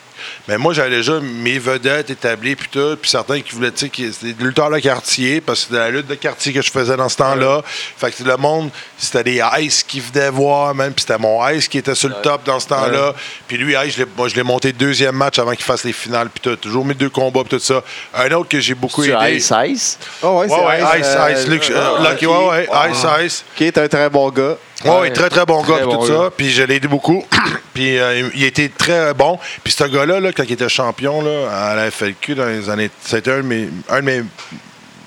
Mais 0.49 0.59
moi, 0.59 0.73
j'avais 0.75 0.91
déjà 0.91 1.21
mes 1.21 1.59
vedettes 1.59 2.11
établies, 2.11 2.57
puis 2.57 2.69
tout, 2.71 2.97
puis 3.01 3.11
certains 3.11 3.41
qui 3.41 3.55
voulaient, 3.55 3.71
tu 3.73 3.79
sais, 3.87 3.89
qui- 3.89 4.13
c'était 4.13 4.33
des 4.33 4.45
lutteurs 4.45 4.71
de 4.71 4.79
quartier, 4.79 5.41
parce 5.41 5.61
que 5.61 5.67
c'était 5.69 5.79
la 5.79 5.91
lutte 5.91 6.07
de 6.07 6.15
quartier 6.15 6.53
que 6.53 6.63
je 6.63 6.71
faisais 6.71 6.97
dans 6.97 7.09
ce 7.09 7.17
temps-là. 7.17 7.63
Fait 7.65 8.11
que 8.11 8.23
le 8.23 8.37
monde, 8.37 8.71
c'était 8.99 9.25
des 9.25 9.43
Ice 9.61 9.83
qui 9.83 10.01
venaient 10.01 10.31
voir, 10.31 10.75
même, 10.75 10.93
puis 10.93 11.03
c'était 11.07 11.19
mon 11.19 11.47
Ice 11.49 11.69
qui 11.69 11.79
était 11.79 11.95
sur 11.95 12.09
le 12.09 12.15
top 12.23 12.45
dans 12.45 12.61
ce 12.61 12.69
temps-là. 12.69 13.15
Puis 13.49 13.57
lui, 13.57 13.75
Ice, 13.87 13.95
je 13.97 14.03
l'ai- 14.05 14.09
moi, 14.17 14.29
je 14.29 14.35
l'ai 14.35 14.43
monté 14.43 14.73
deuxième 14.73 15.15
match 15.17 15.39
avant 15.39 15.53
qu'il 15.53 15.65
fasse 15.65 15.85
les 15.85 15.93
finales, 15.93 16.29
puis 16.29 16.41
tout. 16.41 16.57
Toujours 16.57 16.85
mes 16.85 16.95
deux 16.95 17.11
combats, 17.11 17.41
puis 17.45 17.59
tout 17.59 17.65
ça. 17.65 17.83
Un 18.15 18.31
autre 18.33 18.49
que 18.49 18.61
j'ai 18.61 18.75
beaucoup 18.75 19.03
aidé. 19.25 19.37
Ice 19.37 19.53
Ice? 19.67 19.99
Oh, 20.23 20.41
ouais, 20.41 20.47
Ouais, 20.49 20.67
ouais, 20.67 20.79
c'est 20.93 21.01
Ice, 21.01 21.07
euh, 21.17 21.33
Ice, 21.33 21.47
Luke, 21.49 21.71
euh, 21.71 21.97
euh, 22.01 22.11
Lucky, 22.11 22.27
ouais, 22.27 22.47
ouais, 22.49 22.69
Ice, 22.91 23.07
Ice. 23.25 23.45
Qui 23.55 23.65
est 23.65 23.79
un 23.79 23.89
très 23.89 24.09
bon 24.11 24.29
gars. 24.31 24.57
Ouais, 24.89 25.01
ouais, 25.01 25.11
très 25.13 25.29
très 25.29 25.45
bon 25.47 25.63
gars, 25.63 25.79
tout 25.83 26.07
ça. 26.07 26.31
Puis 26.37 26.51
je 26.51 26.63
l'ai 26.63 26.77
aidé 26.77 26.89
beaucoup. 26.89 27.25
puis 27.75 27.99
euh, 27.99 28.29
il 28.35 28.45
était 28.45 28.69
très 28.69 29.15
bon. 29.15 29.39
Puis 29.63 29.73
ce 29.73 29.85
gars-là, 29.85 30.21
là, 30.21 30.33
quand 30.33 30.45
il 30.45 30.53
était 30.53 30.69
champion 30.69 31.23
là, 31.23 31.51
à 31.71 31.75
la 31.75 31.91
FLQ 31.91 32.35
dans 32.35 32.47
les 32.47 32.69
années. 32.71 32.91
C'était 33.05 33.33
un 33.33 33.39
de 33.39 33.43
mes, 33.43 33.69
un 33.89 33.97
de 33.97 34.05
mes, 34.05 34.23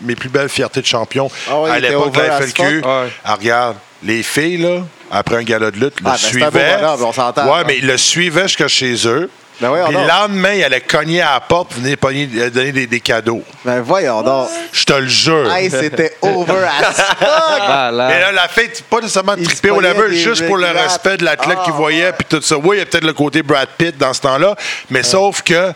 mes 0.02 0.16
plus 0.16 0.30
belles 0.30 0.50
fiertés 0.50 0.82
de 0.82 0.86
champion 0.86 1.30
Ah 1.50 1.60
ouais, 1.62 1.70
à 1.72 1.80
l'époque 1.80 2.14
de 2.14 2.20
la 2.22 2.42
FLQ. 2.42 2.62
Ouais. 2.62 3.08
Ah, 3.24 3.36
regarde, 3.36 3.76
les 4.04 4.24
filles, 4.24 4.58
là, 4.58 4.84
après 5.12 5.36
un 5.38 5.44
gala 5.44 5.72
de 5.72 5.78
lutte, 5.78 6.00
le 6.02 6.08
Ah, 6.08 6.12
ben, 6.12 6.18
suivaient. 6.18 6.78
bonhomme, 6.78 7.04
on 7.04 7.14
s'entend. 7.14 7.46
Ouais, 7.52 7.64
mais 7.68 7.78
ils 7.78 7.88
le 7.88 7.98
suivaient 7.98 8.48
jusqu'à 8.48 8.68
chez 8.68 8.96
eux. 9.08 9.30
Ben 9.62 9.70
voyons 9.70 9.88
puis 9.88 9.98
le 9.98 10.08
lendemain, 10.08 10.54
il 10.54 10.64
allait 10.64 10.82
cogner 10.82 11.22
à 11.22 11.34
la 11.34 11.40
porte 11.42 11.70
pour 11.74 11.82
venir 11.82 11.98
pogner- 11.98 12.30
euh, 12.38 12.50
donner 12.50 12.72
des, 12.72 12.88
des 12.88 13.00
cadeaux. 13.00 13.44
Ben 13.66 13.82
voyons 13.82 14.22
donc. 14.22 14.48
Je 14.72 14.84
te 14.86 14.94
le 14.94 15.08
jure. 15.08 15.52
Hey, 15.54 15.70
c'était 15.70 16.16
over 16.22 16.54
as 16.82 16.94
fuck. 16.94 17.68
Malade. 17.68 18.10
Mais 18.14 18.20
là, 18.22 18.32
la 18.32 18.48
fête, 18.48 18.84
pas 18.90 18.98
nécessairement 19.02 19.34
Il 19.38 19.44
se 19.46 19.50
trippé 19.52 19.72
ou 19.72 19.76
pognait 19.76 19.90
whatever, 19.90 20.10
des 20.10 20.18
juste 20.18 20.46
pour 20.48 20.58
le 20.58 20.68
respect 20.68 21.18
de 21.18 21.26
l'athlète 21.26 21.58
Ah, 21.62 21.64
qu'il 21.66 21.74
voyait, 21.74 22.14
puis 22.14 22.26
tout 22.30 22.42
ça. 22.42 22.58
Oui, 22.58 22.78
il 22.78 22.80
y 22.80 22.82
a 22.82 22.86
peut-être 22.86 23.04
le 23.06 23.14
côté 23.14 23.44
Brad 23.44 23.68
Pitt 23.78 23.98
dans 23.98 24.14
ce 24.14 24.22
temps-là, 24.22 24.56
mais 24.90 25.04
sauf 25.04 25.42
que, 25.42 25.74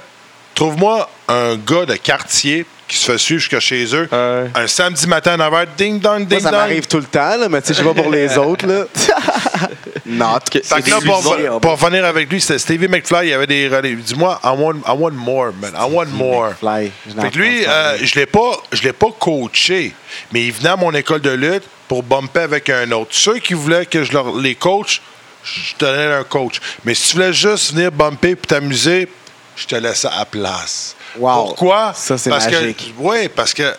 trouve-moi 0.56 1.10
un 1.28 1.56
gars 1.56 1.86
de 1.86 1.96
quartier 1.96 2.66
qui 2.88 2.98
se 2.98 3.12
fait 3.12 3.18
suivre 3.18 3.40
jusqu'à 3.40 3.60
chez 3.60 3.86
eux, 3.96 4.08
un 4.12 4.68
samedi 4.68 5.08
matin 5.08 5.40
à 5.40 5.50
9h, 5.50 5.68
ding 5.78 6.00
dong, 6.00 6.20
Moi, 6.20 6.26
ding 6.26 6.40
ça 6.42 6.52
dong. 6.52 6.60
m'arrive 6.60 6.86
tout 6.86 6.98
le 6.98 7.06
temps, 7.06 7.38
là, 7.38 7.48
mais 7.50 7.62
tu 7.62 7.68
sais, 7.68 7.74
je 7.74 7.80
sais 7.80 7.86
pas 7.86 7.94
pour 7.94 8.12
les 8.12 8.38
autres, 8.38 8.68
là. 8.68 8.84
Not. 10.06 10.40
Fait 10.64 10.82
que 10.82 10.90
là, 10.90 11.00
pour, 11.04 11.62
pour 11.62 11.76
venir 11.78 12.04
avec 12.06 12.30
lui, 12.30 12.42
c'était 12.42 12.60
Stevie 12.60 12.90
McFly, 12.90 13.28
il 13.28 13.30
y 13.30 13.34
avait 13.34 13.48
des 13.48 13.70
relais. 13.70 13.96
Dis-moi, 13.96 14.40
I 14.44 14.50
want, 14.50 14.76
I 14.86 14.92
want 14.98 15.12
more, 15.14 15.52
man. 15.60 15.72
I 15.76 15.90
want 15.90 16.08
more. 16.08 16.54
Fly. 16.60 16.92
Je 17.08 17.16
n'en 17.16 17.22
Fait 17.24 17.32
que 17.32 17.38
lui, 17.38 17.66
euh, 17.66 17.98
je 18.02 18.16
l'ai 18.16 18.26
pas, 18.26 18.52
je 18.74 18.84
l'ai 18.84 18.94
pas 18.94 19.08
coaché, 19.18 19.94
mais 20.34 20.46
il 20.46 20.52
venait 20.52 20.70
à 20.70 20.76
mon 20.76 20.92
école 20.92 21.22
de 21.22 21.32
lutte 21.32 21.64
pour 21.88 22.04
bumper 22.04 22.42
avec 22.42 22.70
un 22.70 22.92
autre. 22.92 23.12
Ceux 23.12 23.40
qui 23.40 23.54
voulaient 23.54 23.86
que 23.86 24.04
je 24.04 24.12
leur 24.12 24.36
les 24.36 24.56
coach, 24.56 25.02
je 25.44 25.74
te 25.76 25.86
donnais 25.86 26.14
un 26.14 26.24
coach. 26.26 26.60
Mais 26.84 26.94
si 26.94 27.10
tu 27.10 27.16
voulais 27.16 27.34
juste 27.34 27.74
venir 27.74 27.92
bumper 27.92 28.36
pour 28.36 28.48
t'amuser, 28.48 29.08
je 29.56 29.66
te 29.66 29.76
laissais 29.76 30.10
à 30.12 30.26
place. 30.26 30.96
Wow. 31.18 31.46
Pourquoi? 31.46 31.94
Ça, 31.94 32.18
c'est 32.18 32.30
parce 32.30 32.46
magique. 32.50 32.78
Que, 32.78 32.84
oui, 32.98 33.30
parce 33.30 33.54
que 33.54 33.74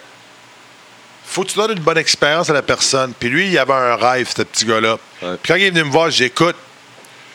faut 1.25 1.43
que 1.43 1.49
tu 1.49 1.57
donnes 1.57 1.73
une 1.73 1.83
bonne 1.83 1.99
expérience 1.99 2.49
à 2.49 2.53
la 2.53 2.63
personne. 2.63 3.13
Puis 3.19 3.29
lui, 3.29 3.49
il 3.49 3.59
avait 3.59 3.73
un 3.73 3.97
rêve, 3.97 4.29
ce 4.29 4.43
petit 4.43 4.65
gars-là. 4.65 4.99
Ouais. 5.23 5.37
Puis 5.43 5.53
quand 5.53 5.57
il 5.57 5.65
est 5.65 5.71
venu 5.71 5.85
me 5.85 5.91
voir, 5.91 6.11
j'écoute, 6.11 6.57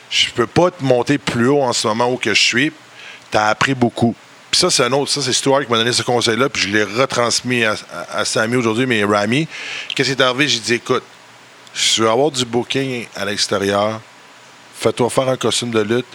je 0.10 0.30
peux 0.32 0.48
pas 0.48 0.72
te 0.72 0.84
monter 0.84 1.18
plus 1.18 1.50
haut 1.50 1.62
en 1.62 1.74
ce 1.74 1.88
moment 1.88 2.10
où 2.12 2.18
que 2.18 2.34
je 2.34 2.42
suis. 2.42 2.72
Tu 3.32 3.38
as 3.38 3.48
appris 3.48 3.74
beaucoup. 3.74 4.16
Puis 4.50 4.62
ça, 4.62 4.72
c'est 4.72 4.84
un 4.84 4.92
autre. 4.94 5.12
Ça, 5.12 5.22
c'est 5.22 5.34
Stuart 5.34 5.66
qui 5.66 5.72
m'a 5.72 5.78
donné 5.78 5.92
ce 5.92 6.02
conseil-là. 6.02 6.50
Puis 6.50 6.64
je 6.64 6.70
l'ai 6.70 6.84
retransmis 6.84 7.66
à, 7.66 7.76
à, 7.92 8.20
à 8.20 8.26
Sammy 8.26 8.56
aujourd'hui, 8.56 8.86
mais 8.86 9.04
Rami. 9.04 9.48
Qu'est-ce 9.94 10.14
qui 10.14 10.20
est 10.20 10.24
arrivé? 10.24 10.48
J'ai 10.48 10.60
dit, 10.60 10.74
écoute, 10.76 11.04
je 11.74 12.02
veux 12.02 12.10
avoir 12.10 12.32
du 12.32 12.46
booking 12.46 13.06
à 13.16 13.26
l'extérieur. 13.26 14.00
Fais-toi 14.76 15.10
faire 15.10 15.28
un 15.28 15.38
costume 15.38 15.72
de 15.72 15.82
lutte. 15.82 16.08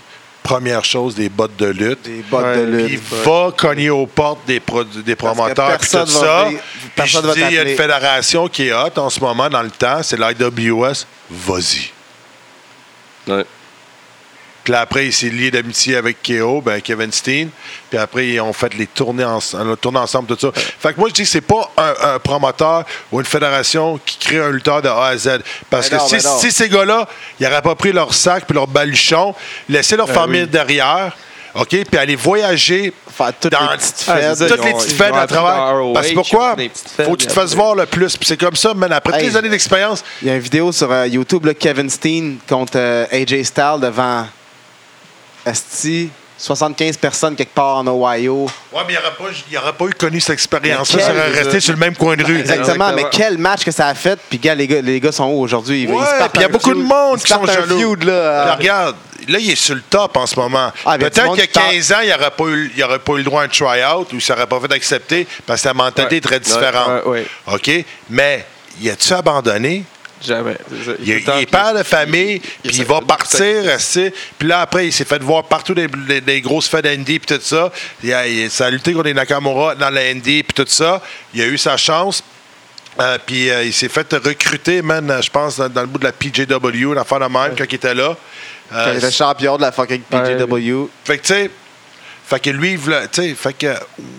Première 0.45 0.85
chose, 0.85 1.15
des 1.15 1.31
bottes 1.31 1.57
de 1.57 1.65
lutte. 1.66 2.03
Des 2.03 2.23
bottes 2.31 2.45
Ouais, 2.45 2.66
de 2.66 2.85
Puis 2.85 2.93
lutte. 2.97 3.03
va 3.25 3.51
cogner 3.57 3.89
aux 3.89 4.07
portes 4.07 4.41
des, 4.47 4.61
pro- 4.61 4.85
des 4.85 5.16
promoteurs 5.16 5.79
puis 5.79 5.89
tout 5.89 6.07
ça. 6.07 6.49
Puis 6.95 7.07
je 7.09 7.19
dis, 7.33 7.41
il 7.49 7.53
y 7.55 7.59
a 7.59 7.62
une 7.62 7.77
fédération 7.77 8.47
qui 8.49 8.69
est 8.69 8.73
hot 8.75 8.91
en 8.97 9.09
ce 9.09 9.21
moment 9.21 9.49
dans 9.49 9.62
le 9.62 9.71
temps, 9.71 10.03
c'est 10.03 10.19
l'IWS. 10.19 11.07
Vas-y. 11.31 11.91
Ouais. 13.27 13.47
Puis 14.65 14.73
là, 14.73 14.81
après, 14.81 15.07
il 15.07 15.12
s'est 15.12 15.28
lié 15.28 15.51
d'amitié 15.51 15.97
avec 15.97 16.16
KO, 16.27 16.62
ben, 16.62 16.81
Kevin 16.81 17.12
Steen. 17.12 17.51
Puis 17.91 17.99
après, 17.99 18.27
ils 18.28 18.41
ont 18.41 18.53
fait 18.55 18.73
les 18.74 18.86
tournées, 18.86 19.24
en, 19.24 19.39
on 19.53 19.73
a 19.73 19.77
tourné 19.77 19.99
ensemble, 19.99 20.27
tout 20.35 20.39
ça. 20.41 20.51
Fait 20.55 20.95
que 20.95 20.99
moi, 20.99 21.11
je 21.11 21.15
dis 21.15 21.23
que 21.23 21.28
c'est 21.28 21.43
pas 21.43 21.70
un, 21.77 22.15
un 22.15 22.19
promoteur 22.19 22.85
ou 23.12 23.20
une 23.20 23.27
fédération 23.27 24.01
qui 24.05 24.16
crée 24.19 24.39
un 24.39 24.51
lutteur 24.51 24.81
de 24.81 24.89
A 24.89 25.09
à 25.09 25.16
Z. 25.19 25.41
Parce 25.69 25.91
Ben 25.91 25.99
que 25.99 26.03
non, 26.03 26.09
si, 26.09 26.16
ben 26.16 26.39
si 26.41 26.51
ces 26.51 26.69
gars-là, 26.70 27.07
ils 27.39 27.47
n'auraient 27.47 27.61
pas 27.62 27.74
pris 27.74 27.93
leur 27.93 28.15
sac 28.15 28.45
puis 28.47 28.55
leur 28.55 28.66
baluchon, 28.66 29.35
laissé 29.69 29.97
leur 29.97 30.09
famille 30.09 30.47
derrière, 30.47 31.15
OK, 31.55 31.69
puis 31.69 31.99
aller 31.99 32.16
voyager 32.16 32.93
toutes 33.41 33.53
dans 33.53 33.70
les 33.70 33.77
petites 33.77 34.01
fêtes. 34.01 34.49
toutes 34.49 34.65
les 34.65 34.73
petites 34.73 34.93
fêtes 34.93 35.15
à 35.15 35.27
travers. 35.27 35.93
Parce 35.93 36.09
que 36.09 36.15
pourquoi? 36.15 36.57
Faut 37.05 37.12
que 37.12 37.16
tu 37.20 37.27
te 37.27 37.32
fasses 37.32 37.55
voir 37.55 37.74
le 37.77 37.86
plus. 37.86 38.16
Puis 38.16 38.27
c'est 38.27 38.41
comme 38.41 38.57
ça, 38.57 38.74
man. 38.74 38.91
Après 38.93 39.12
toutes 39.12 39.23
Hey, 39.23 39.28
les 39.28 39.36
années 39.36 39.51
d'expérience, 39.51 40.03
Il 40.23 40.28
y 40.28 40.31
a 40.31 40.35
une 40.35 40.41
vidéo 40.41 40.73
sur 40.73 40.91
euh, 40.91 41.07
YouTube, 41.07 41.45
là, 41.45 41.55
Kevin 41.55 41.89
Steen 41.89 42.39
contre 42.49 42.73
euh, 42.77 43.07
AJ 43.12 43.45
Styles 43.45 43.78
devant 43.81 44.27
Esti, 45.47 46.11
75 46.37 46.97
personnes 46.97 47.37
quelque 47.37 47.55
part 47.55 47.77
en 47.79 47.87
Ohio. 47.87 48.47
ouais, 48.73 48.83
mais 48.87 48.95
il 48.95 48.97
n'aurait 48.97 49.15
pas, 49.16 49.25
il 49.51 49.59
aurait 49.59 49.73
pas 49.73 49.85
eu 49.87 49.91
connu 49.95 50.21
cette 50.21 50.35
expérience-là. 50.35 51.01
Ça 51.03 51.11
aurait 51.12 51.31
resté 51.31 51.61
sur 51.61 51.73
le 51.73 51.79
même 51.79 51.95
coin 51.97 52.16
de 52.16 52.25
rue. 52.25 52.41
Exactement, 52.41 52.93
mais 52.93 53.05
quel 53.11 53.39
match 53.39 53.65
que 53.65 53.71
ça 53.71 53.87
a 53.89 53.95
fait. 53.95 54.19
Puis, 54.29 54.39
gars, 54.39 54.55
les 54.55 54.66
gars, 54.66 54.81
les 54.83 55.01
gars 55.01 55.12
sont 55.12 55.27
où 55.27 55.41
aujourd'hui? 55.43 55.87
Ouais, 55.87 56.05
il 56.35 56.41
y 56.41 56.45
a 56.45 56.49
beaucoup 56.49 56.75
de 56.75 56.83
monde 56.83 57.19
qui 57.21 57.33
sont 57.33 57.47
jaloux. 57.47 57.79
feud, 57.79 58.03
là, 58.05 58.12
euh, 58.12 58.45
Puis 58.57 58.66
regarde, 58.66 58.97
là, 59.29 59.39
il 59.39 59.51
est 59.51 59.55
sur 59.57 59.77
le 59.77 59.83
top 59.83 60.16
en 60.16 60.27
ce 60.27 60.35
moment. 60.39 60.73
Ah, 60.85 60.99
Peut-être 60.99 61.23
qu'il 61.31 61.39
y 61.39 61.43
a 61.43 61.47
qui 61.47 61.53
15 61.77 61.93
ans, 61.93 62.01
il 62.03 62.11
n'aurait 62.11 62.31
pas, 62.31 62.45
eu- 62.47 62.73
il 62.77 62.83
aurait 62.85 62.99
pas 62.99 63.12
eu 63.12 63.19
le 63.19 63.25
droit 63.25 63.43
à 63.43 63.45
un 63.45 63.49
try-out 63.49 64.09
ou 64.09 64.15
il 64.15 64.16
ne 64.16 64.21
s'aurait 64.21 64.47
pas 64.47 64.59
fait 64.61 64.73
accepter 64.73 65.27
parce 65.47 65.61
que 65.62 65.69
sa 65.69 65.75
mentalité 65.75 66.15
Ouais. 66.16 66.19
est 66.19 66.21
très 66.21 66.41
différente. 66.41 67.05
Ouais, 67.07 67.11
ouais. 67.21 67.27
OK? 67.55 67.71
Mais, 68.11 68.45
y 68.81 68.91
a-tu 68.91 69.12
abandonné? 69.12 69.85
Jamais. 70.25 70.57
Il, 71.01 71.09
il 71.37 71.43
est 71.43 71.47
père 71.47 71.75
de 71.75 71.83
famille, 71.83 72.41
puis 72.41 72.77
il 72.77 72.85
va 72.85 73.01
partir. 73.01 73.63
Puis 74.39 74.49
là, 74.49 74.61
après, 74.63 74.87
il 74.87 74.93
s'est 74.93 75.05
fait 75.05 75.23
voir 75.23 75.45
partout 75.45 75.75
des, 75.75 75.87
des- 75.87 76.21
des 76.21 76.41
grosses 76.41 76.69
fêtes 76.69 76.85
d'Indy, 76.85 77.19
puis 77.19 77.37
tout 77.37 77.43
ça. 77.43 77.71
Il 78.03 78.13
a, 78.13 78.27
il- 78.27 78.51
ça 78.51 78.67
a 78.67 78.71
lutté 78.71 78.93
contre 78.93 79.05
les 79.07 79.15
Nakamura 79.15 79.75
dans 79.75 79.91
la 79.91 80.03
Indy, 80.03 80.43
puis 80.43 80.55
tout 80.55 80.69
ça. 80.71 81.03
Il 81.35 81.43
a 81.43 81.47
eu 81.47 81.59
sa 81.59 81.77
chance. 81.77 82.23
Euh, 83.01 83.19
puis 83.27 83.51
euh, 83.51 83.65
il 83.65 83.73
s'est 83.73 83.89
fait 83.89 84.07
recruter, 84.13 84.81
man, 84.81 85.19
je 85.21 85.29
pense, 85.29 85.57
dans, 85.57 85.69
dans 85.69 85.81
le 85.81 85.87
bout 85.89 85.99
de 85.99 86.05
la 86.05 86.13
PJW, 86.13 86.93
une 86.93 86.99
affaire 86.99 87.19
de 87.19 87.25
même, 87.27 87.55
quand 87.59 87.65
il 87.69 87.75
était 87.75 87.93
là. 87.95 88.17
quand 88.71 88.77
Euh, 88.77 88.91
il 88.93 88.99
était 88.99 89.11
champion 89.11 89.57
de 89.57 89.63
la 89.63 89.73
fucking 89.73 90.03
PJW. 90.03 90.89
fait 91.05 91.19
que, 91.19 91.23
tu 91.27 91.35
sais, 91.35 91.51
fait 92.27 92.39
que 92.41 92.51
lui, 92.51 92.71
il 92.73 92.79
voulait- 92.79 93.09
tu 93.09 93.23
sais, 93.23 93.35
fait 93.35 93.53
que, 93.53 93.75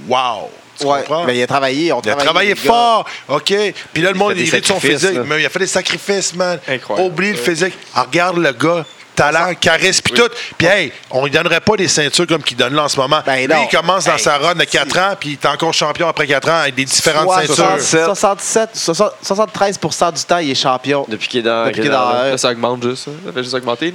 wow. 0.09 0.51
Tu 0.79 0.85
Ouais, 0.85 0.99
comprends? 0.99 1.23
mais 1.25 1.37
il 1.37 1.43
a 1.43 1.47
travaillé. 1.47 1.91
On 1.93 2.01
Il 2.01 2.09
a 2.09 2.15
travaillé 2.15 2.55
fort, 2.55 3.05
OK? 3.29 3.53
Puis 3.93 4.01
là, 4.03 4.11
le 4.11 4.17
monde, 4.17 4.33
il 4.35 4.49
rit 4.49 4.61
de 4.61 4.65
son 4.65 4.73
sacrifices, 4.75 4.99
physique. 5.01 5.17
là. 5.17 5.23
Mais 5.25 5.41
il 5.41 5.45
a 5.45 5.49
fait 5.49 5.59
des 5.59 5.67
sacrifices, 5.67 6.35
man. 6.35 6.59
Incroyable. 6.67 7.07
Oublie 7.09 7.31
le 7.31 7.37
physique. 7.37 7.73
Ah, 7.93 8.03
regarde 8.03 8.37
le 8.37 8.51
gars. 8.51 8.85
Talent, 9.15 9.53
charisme, 9.55 10.01
puis 10.03 10.13
tout. 10.13 10.27
Puis, 10.57 10.67
hey, 10.67 10.91
on 11.09 11.23
lui 11.23 11.31
donnerait 11.31 11.61
pas 11.61 11.77
des 11.77 11.87
ceintures 11.87 12.27
comme 12.27 12.43
qu'il 12.43 12.57
donne 12.57 12.73
là 12.75 12.83
en 12.83 12.89
ce 12.89 12.99
moment. 12.99 13.21
Ben 13.25 13.47
Lui, 13.47 13.55
il 13.71 13.73
commence 13.73 14.03
dans 14.03 14.11
Hey, 14.15 14.19
sa 14.19 14.37
run 14.37 14.55
de 14.55 14.65
4 14.65 14.99
ans, 14.99 15.13
puis 15.17 15.29
il 15.29 15.33
est 15.33 15.45
encore 15.45 15.73
champion 15.73 16.09
après 16.09 16.27
4 16.27 16.49
ans 16.49 16.59
avec 16.63 16.75
des 16.75 16.83
différentes 16.83 17.23
Soit 17.23 17.47
ceintures. 17.47 18.13
67, 18.13 18.71
67, 18.75 19.13
73% 19.23 20.11
du 20.17 20.23
temps, 20.25 20.37
il 20.39 20.51
est 20.51 20.55
champion. 20.55 21.05
Depuis 21.07 21.29
qu'il 21.29 21.39
est 21.39 21.43
dans. 21.43 21.67
Depuis 21.67 21.75
qu'il 21.79 21.89
est 21.89 21.93
dans 21.93 22.09
la 22.11 22.31
Là, 22.31 22.37
ça 22.37 22.49
augmente 22.51 22.83
juste. 22.83 23.05
ça. 23.05 23.11
Ça 23.25 23.31
fait 23.31 23.43
juste 23.43 23.55
augmenter. 23.55 23.93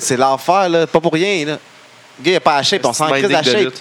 C'est 0.00 0.16
l'enfer, 0.16 0.68
là. 0.68 0.86
Pas 0.88 1.00
pour 1.00 1.12
rien, 1.12 1.44
là. 1.46 1.58
Le 2.18 2.24
gars, 2.24 2.32
il 2.32 2.36
a 2.36 2.40
pas 2.40 2.56
la 2.56 2.62
shape. 2.64 2.84
On 2.84 2.92
s'en 2.92 3.08
crise 3.12 3.30
la 3.30 3.42
shape. 3.44 3.72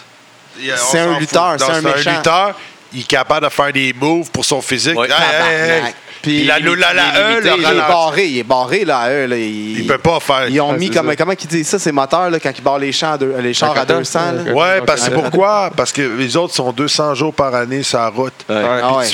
C'est 0.77 0.99
un 0.99 1.19
lutteur, 1.19 1.55
c'est 1.57 1.65
un 1.71 1.81
méchant. 1.81 2.11
lutteur. 2.17 2.55
Il 2.93 3.01
est 3.01 3.07
capable 3.07 3.45
de 3.45 3.51
faire 3.51 3.73
des 3.73 3.93
moves 3.93 4.29
pour 4.31 4.45
son 4.45 4.61
physique. 4.61 4.97
Ouais. 4.97 5.07
Hey, 5.07 5.13
hey, 5.13 5.53
hey. 5.53 5.67
Tabarnak. 5.69 5.95
Puis 6.21 6.43
la, 6.45 6.59
la, 6.59 6.75
la, 6.75 6.93
la, 6.93 7.03
il 7.03 7.07
est 7.17 7.41
limité, 7.41 7.49
le 7.49 7.57
Il 7.57 7.61
est 7.61 7.65
ralenti. 7.67 7.91
barré, 7.91 8.25
il 8.27 8.37
est 8.39 8.43
barré, 8.43 8.85
là, 8.85 8.97
à 8.99 9.11
eux. 9.11 9.25
Là. 9.27 9.37
Il, 9.37 9.79
Il 9.81 9.85
peut 9.87 9.97
pas 9.97 10.19
faire. 10.19 10.47
Ils 10.49 10.59
ont 10.61 10.73
mis, 10.73 10.89
comme, 10.89 11.07
ça. 11.09 11.15
comment 11.15 11.33
ils 11.39 11.47
disent 11.47 11.67
ça, 11.67 11.77
ces 11.77 11.91
moteurs, 11.91 12.29
là, 12.31 12.39
quand 12.39 12.51
ils 12.57 12.63
barrent 12.63 12.79
les, 12.79 12.91
champs 12.91 13.11
à 13.13 13.17
deux- 13.17 13.35
les 13.41 13.53
chars 13.53 13.71
à 13.71 13.85
50 13.85 13.97
200. 13.97 14.19
là? 14.31 14.51
Ouais. 14.53 14.81
Parce 14.81 15.07
que 15.09 15.13
pourquoi? 15.13 15.69
Parce 15.75 15.91
que 15.91 16.01
les 16.01 16.35
autres 16.37 16.55
sont 16.55 16.71
200 16.71 17.13
jours 17.15 17.33
par 17.33 17.53
année 17.53 17.83
sur 17.83 17.99
la 17.99 18.07
route. 18.09 18.33
Ouais. 18.49 18.63
Ah 18.81 18.95
ouais. 18.97 19.05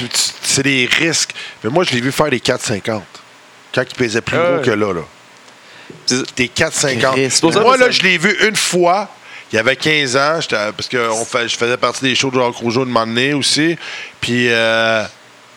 c'est 0.42 0.64
des 0.64 0.88
risques. 1.00 1.32
Mais 1.64 1.70
moi, 1.70 1.84
je 1.84 1.92
l'ai 1.92 2.02
vu 2.02 2.12
faire 2.12 2.30
des 2.30 2.40
4,50 2.40 3.02
quand 3.74 3.82
il 3.90 3.96
pesait 3.96 4.22
plus 4.22 4.38
Ouais. 4.38 4.44
gros 4.58 4.64
que 4.64 4.72
là. 4.72 4.94
là. 4.94 5.02
T'es 6.36 6.46
4,50. 6.46 7.12
Christ, 7.14 7.30
C'est 7.36 7.42
pour 7.42 7.54
ça 7.54 7.60
Moi, 7.62 7.78
là, 7.78 7.90
je 7.90 8.02
l'ai 8.04 8.18
vu 8.18 8.38
une 8.48 8.56
fois. 8.56 9.10
Il 9.52 9.58
y 9.58 9.60
avait 9.60 9.76
15 9.76 10.16
ans, 10.16 10.40
parce 10.50 10.88
que 10.88 11.10
on 11.12 11.26
fait, 11.26 11.48
je 11.48 11.58
faisais 11.58 11.78
partie 11.78 12.04
des 12.04 12.16
shows 12.16 12.32
de 12.32 12.40
Jacques 12.40 12.56
Rougeau 12.56 12.86
de 12.86 12.90
moment 12.90 13.06
donné 13.06 13.34
aussi. 13.34 13.78
Puis 14.22 14.48
euh, 14.50 15.04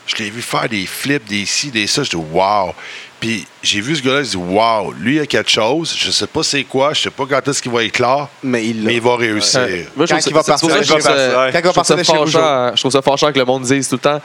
je 0.07 0.17
l'ai 0.17 0.31
vu 0.31 0.43
faire 0.43 0.69
des 0.69 0.85
flips, 0.85 1.25
des 1.27 1.47
ci, 1.47 1.71
des 1.71 1.87
ça. 1.87 2.03
Je 2.03 2.11
dis 2.11 2.17
wow. 2.17 2.75
Puis 3.21 3.47
j'ai 3.63 3.81
vu 3.81 3.95
ce 3.95 4.03
gars-là, 4.03 4.25
je 4.25 4.31
dis 4.31 4.37
wow, 4.37 4.93
lui, 4.99 5.17
il 5.17 5.21
a 5.21 5.27
quelque 5.27 5.51
chose. 5.51 5.95
Je 5.97 6.11
sais 6.11 6.27
pas 6.27 6.43
c'est 6.43 6.65
quoi, 6.65 6.93
je 6.93 7.03
sais 7.03 7.11
pas 7.11 7.25
quand 7.25 7.49
est-ce 7.49 7.63
qu'il 7.63 7.71
va 7.71 7.85
être 7.85 8.01
là, 8.01 8.29
Mais 8.43 8.67
il 8.67 8.83
mais 8.83 8.97
il 8.97 9.01
va 9.01 9.17
réussir. 9.17 9.61
Ouais. 9.61 9.87
Moi, 9.97 10.07
je 10.07 10.13
Quand 10.15 10.19
trouve 10.19 10.33
il 10.33 10.35
va 10.35 10.43
partir 10.43 10.69
quand 10.69 11.59
il 11.59 11.65
va 11.65 11.73
partir 11.73 11.97
de 11.97 12.03
chez 12.03 12.13
Je 12.13 12.81
trouve 12.81 12.93
ça 12.93 13.03
fâchant 13.03 13.33
que 13.33 13.39
le 13.39 13.45
monde 13.45 13.63
dise 13.63 13.89
tout 13.89 13.95
le 13.95 14.01
temps. 14.01 14.21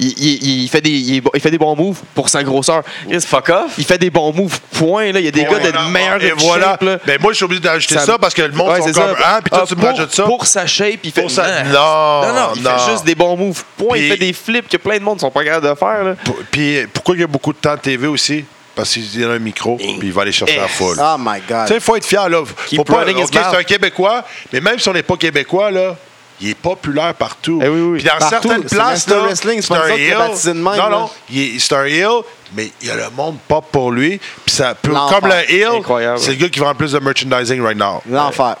Il, 0.00 0.14
il- 0.18 0.62
il 0.64 0.68
fait 0.68 0.80
des, 0.80 0.90
il, 0.90 1.22
fait 1.40 1.50
des 1.50 1.58
bons 1.58 1.76
moves 1.76 1.98
pour 2.14 2.28
sa 2.28 2.42
grosseur. 2.42 2.82
Fuck 3.26 3.50
off. 3.50 3.72
Il 3.78 3.84
fait 3.84 3.98
des 3.98 4.10
bons 4.10 4.32
moves, 4.32 4.58
point. 4.72 5.12
Là. 5.12 5.20
Il 5.20 5.24
y 5.26 5.28
a 5.28 5.30
des 5.30 5.42
Ouais, 5.42 5.48
gars 5.50 5.58
de 5.58 5.72
non, 5.76 5.88
meilleurs 5.90 6.22
Et 6.24 6.32
voilà. 6.38 6.70
shape, 6.70 6.82
là. 6.82 6.98
Ben, 7.06 7.18
moi, 7.20 7.32
je 7.32 7.36
suis 7.36 7.44
obligé 7.44 7.60
d'ajouter 7.60 7.94
ça, 7.94 8.06
Ça- 8.06 8.18
parce 8.18 8.32
que 8.34 8.42
le 8.42 8.52
monde 8.52 8.70
Ouais, 8.70 8.78
sont 8.78 8.84
comme 8.84 8.94
ça. 8.94 9.10
hein, 9.26 9.40
puis 9.42 9.50
toi, 9.50 9.60
Ah, 9.62 9.66
tu 9.68 9.74
me 9.76 9.80
pour- 9.80 9.88
rajoutes 9.90 10.14
ça. 10.14 10.22
Pour 10.24 10.46
sa 10.46 10.66
shape, 10.66 11.00
il 11.04 11.12
fait. 11.12 11.20
Pour 11.22 11.30
sa- 11.30 11.64
Non, 11.64 11.72
Non, 11.72 12.26
non, 12.28 12.34
non, 12.34 12.48
il 12.56 12.62
non. 12.62 12.70
fait 12.78 12.90
juste 12.92 13.04
des 13.04 13.14
bons 13.14 13.36
moves. 13.36 13.62
Point. 13.76 13.98
Il 13.98 14.08
fait 14.10 14.16
des 14.16 14.32
flips 14.32 14.68
que 14.68 14.76
plein 14.78 14.98
de 14.98 15.02
monde 15.04 15.16
ne 15.16 15.20
sont 15.20 15.30
pas 15.30 15.44
capables 15.44 15.68
de 15.68 15.74
faire. 15.74 16.04
Là. 16.04 16.14
Puis 16.50 16.78
pourquoi 16.92 17.14
il 17.14 17.20
y 17.20 17.24
a 17.24 17.26
beaucoup 17.26 17.52
de 17.52 17.58
temps 17.58 17.74
de 17.74 17.80
TV 17.80 18.06
aussi? 18.06 18.44
Parce 18.74 18.92
qu'il 18.94 19.20
y 19.20 19.24
a 19.24 19.28
un 19.28 19.38
micro, 19.38 19.76
puis 19.76 19.98
il 20.04 20.12
va 20.12 20.22
aller 20.22 20.32
chercher 20.32 20.56
la 20.56 20.68
foule. 20.68 20.96
Oh 20.98 21.16
my 21.18 21.40
God. 21.46 21.62
Tu 21.66 21.68
sais, 21.68 21.74
il 21.74 21.80
faut 21.80 21.96
être 21.96 22.06
fier, 22.06 22.28
là. 22.28 22.42
Faut 22.46 22.84
pas, 22.84 23.02
OK, 23.02 23.24
c'est 23.30 23.38
un 23.38 23.62
Québécois, 23.64 24.24
mais 24.52 24.60
même 24.60 24.78
si 24.78 24.88
on 24.88 24.92
n'est 24.94 25.02
pas 25.02 25.16
Québécois, 25.16 25.70
là, 25.70 25.96
il 26.40 26.50
est 26.50 26.54
populaire 26.54 27.14
partout. 27.14 27.60
Eh 27.62 27.68
oui, 27.68 27.80
oui. 27.80 27.98
Puis 27.98 28.08
dans 28.08 28.16
Partout, 28.18 28.48
certaines 28.48 28.64
places, 28.64 29.06
là, 29.08 29.18
Wrestling, 29.20 29.60
c'est 29.62 29.74
de 29.74 30.52
même, 30.52 30.64
Non, 30.76 30.90
non, 30.90 31.10
il 31.30 31.56
est- 31.56 31.58
c'est 31.58 31.74
un 31.74 31.84
heel, 31.84 32.22
mais 32.54 32.70
il 32.80 32.88
y 32.88 32.90
a 32.90 32.96
le 32.96 33.10
monde 33.10 33.38
pop 33.46 33.64
pour 33.70 33.90
lui. 33.92 34.18
Puis 34.44 34.54
ça 34.54 34.74
peut, 34.74 34.90
L'enfer. 34.92 35.20
comme 35.20 35.28
le 35.30 35.50
heel, 35.50 36.18
c'est 36.18 36.30
le 36.32 36.36
gars 36.36 36.48
qui 36.48 36.58
vend 36.60 36.70
le 36.70 36.74
plus 36.74 36.92
de 36.92 36.98
merchandising 36.98 37.60
right 37.62 37.76
now. 37.78 38.02
L'enfer. 38.08 38.56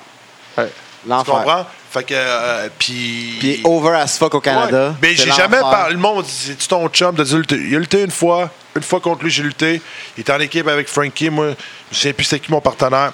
Ouais. 0.58 0.66
Tu 1.02 1.08
L'enfer. 1.08 1.34
comprends? 1.34 1.66
Fait 1.92 2.04
que, 2.04 2.14
euh, 2.16 2.68
puis... 2.78 3.36
Puis 3.40 3.48
il 3.48 3.50
est 3.54 3.60
over 3.66 3.96
as 3.96 4.16
fuck 4.16 4.32
au 4.34 4.40
Canada. 4.40 4.90
Ouais. 4.90 4.94
Mais 5.02 5.14
j'ai 5.16 5.32
jamais 5.32 5.56
l'enfer. 5.58 5.70
parlé. 5.70 5.94
Le 5.94 5.98
monde 6.00 6.24
c'est-tu 6.24 6.68
ton 6.68 6.86
chum? 6.88 7.14
De 7.16 7.24
lutter? 7.36 7.56
Il 7.56 7.74
a 7.74 7.78
lutté 7.80 8.02
une 8.02 8.12
fois. 8.12 8.48
Une 8.76 8.82
fois 8.82 9.00
contre 9.00 9.24
lui, 9.24 9.30
j'ai 9.30 9.42
lutté. 9.42 9.82
Il 10.16 10.20
était 10.20 10.32
en 10.32 10.38
équipe 10.38 10.68
avec 10.68 10.86
Frankie. 10.86 11.30
Moi, 11.30 11.46
je 11.90 11.96
ne 11.96 12.00
sais 12.00 12.12
plus 12.12 12.22
c'est 12.24 12.38
qui 12.38 12.52
mon 12.52 12.60
partenaire. 12.60 13.12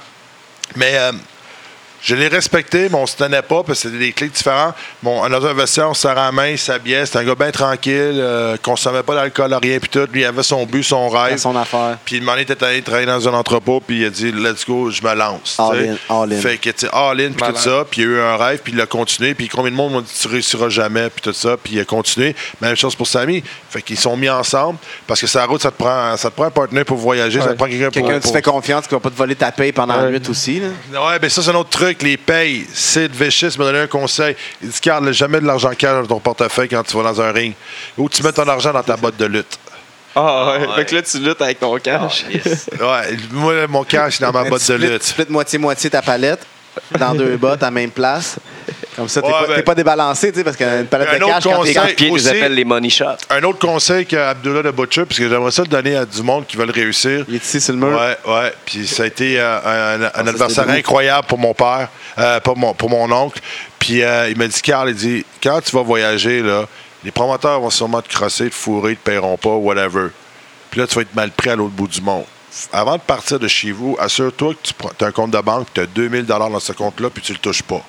Mais 0.75 0.91
euh, 0.97 1.13
je 2.03 2.15
l'ai 2.15 2.29
respecté, 2.29 2.89
mais 2.89 2.95
on 2.97 3.07
se 3.07 3.17
tenait 3.17 3.43
pas 3.43 3.63
parce 3.63 3.83
que 3.83 3.89
c'était 3.89 3.99
des 3.99 4.13
clics 4.13 4.33
différents. 4.33 4.73
Mon, 5.03 5.29
dans 5.29 5.45
un 5.47 5.53
vestiaire, 5.55 5.91
on 5.91 5.95
se 5.95 6.03
serrait 6.03 6.15
la 6.15 6.33
main, 6.33 6.49
il 6.49 6.59
s'habillait. 6.59 7.05
C'était 7.07 7.19
un 7.19 7.25
gars 7.25 7.35
bien 7.35 7.51
tranquille, 7.51 7.93
euh, 8.19 8.57
consommait 8.63 9.03
pas 9.03 9.15
d'alcool, 9.15 9.53
rien, 9.63 9.79
puis 9.79 9.89
tout. 9.89 10.07
Lui, 10.13 10.21
il 10.21 10.25
avait 10.25 10.43
son 10.43 10.65
but, 10.67 10.83
son 10.83 11.09
rêve. 11.09 11.39
son 11.39 11.57
affaire. 11.57 11.99
Puis 12.05 12.17
il 12.17 12.23
m'a 12.23 12.39
était 12.41 12.63
allé 12.63 12.83
travailler 12.83 13.07
dans 13.07 13.29
un 13.29 13.35
entrepôt, 13.35 13.81
puis 13.81 14.01
il 14.01 14.05
a 14.07 14.11
dit 14.11 14.31
Let's 14.31 14.65
go, 14.67 14.91
je 14.91 15.03
me 15.03 15.15
lance. 15.15 15.57
All 15.59 15.79
in, 15.79 15.97
all 16.09 16.33
in. 16.33 16.41
Fait 16.41 16.59
que, 16.59 16.71
tu 16.71 16.87
sais, 16.87 16.89
all 16.93 17.21
in, 17.21 17.33
puis 17.33 17.51
tout 17.53 17.57
ça. 17.59 17.85
Puis 17.91 18.03
il 18.03 18.05
a 18.05 18.11
eu 18.11 18.21
un 18.21 18.37
rêve, 18.37 18.61
puis 18.63 18.73
il 18.75 18.81
a 18.81 18.87
continué. 18.87 19.35
Puis 19.35 19.49
combien 19.49 19.71
de 19.71 19.77
monde 19.77 19.93
m'ont 19.93 20.01
dit 20.01 20.13
Tu 20.21 20.29
réussiras 20.29 20.69
jamais, 20.69 21.09
puis 21.11 21.23
tout 21.23 21.33
ça. 21.33 21.57
Puis 21.57 21.75
il 21.75 21.81
a 21.81 21.85
continué. 21.85 22.37
Même 22.61 22.77
chose 22.77 22.95
pour 22.95 23.07
Samy. 23.07 23.43
Fait 23.71 23.83
qu'ils 23.83 23.99
sont 23.99 24.17
mis 24.17 24.29
ensemble, 24.29 24.79
parce 25.07 25.21
que 25.21 25.27
sa 25.27 25.45
route, 25.47 25.63
ça 25.63 25.71
te 25.71 25.77
prend, 25.83 26.17
ça 26.17 26.31
te 26.31 26.35
prend 26.37 26.45
un 26.45 26.51
partenaire 26.51 26.85
pour 26.85 26.99
voyager, 26.99 27.41
ça 27.41 27.49
te 27.49 27.55
prend 27.55 27.67
quelqu'un 27.67 27.85
pour. 27.91 27.93
Quelqu'un 27.93 28.15
tu 28.17 28.21
pour- 28.21 28.33
fais 28.33 28.43
confiance 28.43 28.87
qui 28.87 28.95
va 28.95 29.01
pas 29.01 29.11
te 29.11 29.17
voler 29.17 29.35
ta 29.35 29.51
paye 29.51 29.73
pendant 29.73 29.97
la 29.97 30.05
Ouais. 30.05 30.11
nuit 30.19 30.23
aussi. 30.29 30.61
Là. 30.61 31.07
Ouais, 31.07 31.19
ben 31.19 31.31
ça, 31.31 31.43
c'est 31.43 31.51
un 31.51 31.55
autre 31.55 31.71
truc. 31.71 31.96
Les 32.01 32.17
payes. 32.17 32.67
Sid 32.73 33.13
Vicious 33.15 33.59
m'a 33.59 33.65
donné 33.65 33.81
un 33.81 33.87
conseil. 33.87 34.37
Il 34.63 34.69
dit 34.69 34.79
Garde 34.83 35.11
jamais 35.13 35.41
de 35.41 35.47
l'argent 35.47 35.71
cash 35.77 36.07
dans 36.07 36.07
ton 36.17 36.21
portefeuille 36.21 36.69
quand 36.69 36.83
tu 36.83 36.97
vas 36.97 37.03
dans 37.03 37.21
un 37.21 37.33
ring. 37.33 37.55
Ou 37.97 38.09
tu 38.09 38.23
mets 38.23 38.33
ton 38.33 38.47
argent 38.49 38.73
dans 38.73 38.83
ta 38.83 38.97
botte 38.97 39.17
de 39.17 39.27
lutte. 39.27 39.59
Ah, 40.15 40.59
ouais. 40.59 40.75
Fait 40.77 40.85
que 40.87 40.95
là, 40.95 41.03
tu 41.03 41.19
luttes 41.19 41.43
avec 41.43 41.61
ton 41.61 41.77
cash. 41.79 42.25
Ouais, 42.81 43.17
moi, 43.33 43.67
mon 43.67 43.85
cash, 43.85 44.21
est 44.21 44.25
dans 44.25 44.33
ma 44.33 44.45
botte 44.49 44.63
tu 44.65 44.73
de 44.73 44.77
lutte. 44.77 45.03
Tu 45.03 45.09
splits 45.09 45.27
moitié-moitié 45.29 45.91
ta 45.91 46.03
palette 46.03 46.47
dans 46.99 47.15
deux 47.15 47.37
bottes 47.37 47.63
à 47.63 47.71
même 47.71 47.91
place. 47.91 48.37
Comme 48.97 49.09
ça, 49.09 49.21
t'es 49.21 49.27
Ouais, 49.29 49.33
pas, 49.33 49.47
ben- 49.47 49.63
pas 49.65 49.75
débalancé, 49.75 50.33
tu 50.33 50.39
sais, 50.39 50.45
parce 50.45 50.57
qu'une 50.57 50.87
palette 50.87 51.09
Un 51.11 51.19
de 51.19 51.25
cash, 51.25 51.45
quand 51.45 51.63
t'es 51.87 51.95
Pied 51.95 52.11
nous 52.11 52.29
appelle 52.29 52.55
les 52.55 52.65
money 52.65 52.89
shots. 52.91 53.05
Un 53.31 53.43
autre 53.43 53.59
conseil 53.59 54.07
qu'Abdullah 54.07 54.63
de 54.63 54.71
Butcher, 54.71 55.05
parce 55.05 55.19
que 55.19 55.29
j'aimerais 55.29 55.51
ça 55.51 55.63
le 55.63 55.69
donner 55.69 55.97
à 55.97 56.05
du 56.05 56.23
monde 56.23 56.47
qui 56.47 56.57
veulent 56.57 56.71
réussir. 56.71 57.25
Il 57.29 57.35
est 57.35 57.45
ici 57.45 57.61
sur 57.61 57.75
le 57.75 57.81
mur. 57.81 57.99
Ouais, 57.99 58.17
ouais. 58.33 58.53
Puis 58.65 58.87
ça 58.87 59.03
a 59.03 59.07
été 59.07 59.39
euh, 59.39 59.59
un, 59.99 60.03
un 60.03 60.11
Ah, 60.15 60.21
adversaire 60.21 60.69
incroyable 60.69 61.27
pour 61.27 61.39
mon 61.39 61.53
père, 61.55 61.89
euh, 62.19 62.41
pour, 62.41 62.57
mon, 62.57 62.73
pour 62.75 62.89
mon 62.91 63.11
oncle. 63.13 63.41
Puis 63.79 64.03
euh, 64.03 64.29
il 64.31 64.37
m'a 64.39 64.47
dit, 64.49 64.63
Carl, 64.63 64.89
il 64.89 64.95
dit, 64.97 65.25
quand 65.43 65.61
tu 65.61 65.75
vas 65.77 65.83
voyager, 65.83 66.41
là, 66.43 66.65
les 67.05 67.11
promoteurs 67.11 67.61
vont 67.61 67.71
sûrement 67.71 68.03
te 68.03 68.09
crosser, 68.09 68.49
te 68.51 68.55
fourrer, 68.55 68.97
te 68.97 69.11
paieront 69.11 69.37
pas, 69.37 69.51
whatever. 69.51 70.09
Puis 70.71 70.81
là, 70.81 70.87
tu 70.87 70.95
vas 70.97 71.03
être 71.03 71.15
mal 71.15 71.31
pris 71.31 71.51
à 71.51 71.57
l'autre 71.57 71.73
bout 71.75 71.87
du 71.89 72.01
monde. 72.01 72.25
Avant 72.73 72.97
de 72.97 73.01
partir 73.03 73.39
de 73.39 73.47
chez 73.49 73.71
vous, 73.71 73.97
assure-toi 74.01 74.55
que 74.55 74.71
tu 74.99 75.05
as 75.05 75.09
un 75.09 75.13
compte 75.13 75.31
de 75.31 75.39
banque, 75.41 75.69
tu 75.75 75.81
as 75.83 75.87
2000 75.87 76.25
dans 76.25 76.59
ce 76.59 76.73
compte-là, 76.73 77.11
puis 77.11 77.23
tu 77.23 77.33
le 77.33 77.39
touches 77.39 77.63
pas. 77.63 77.83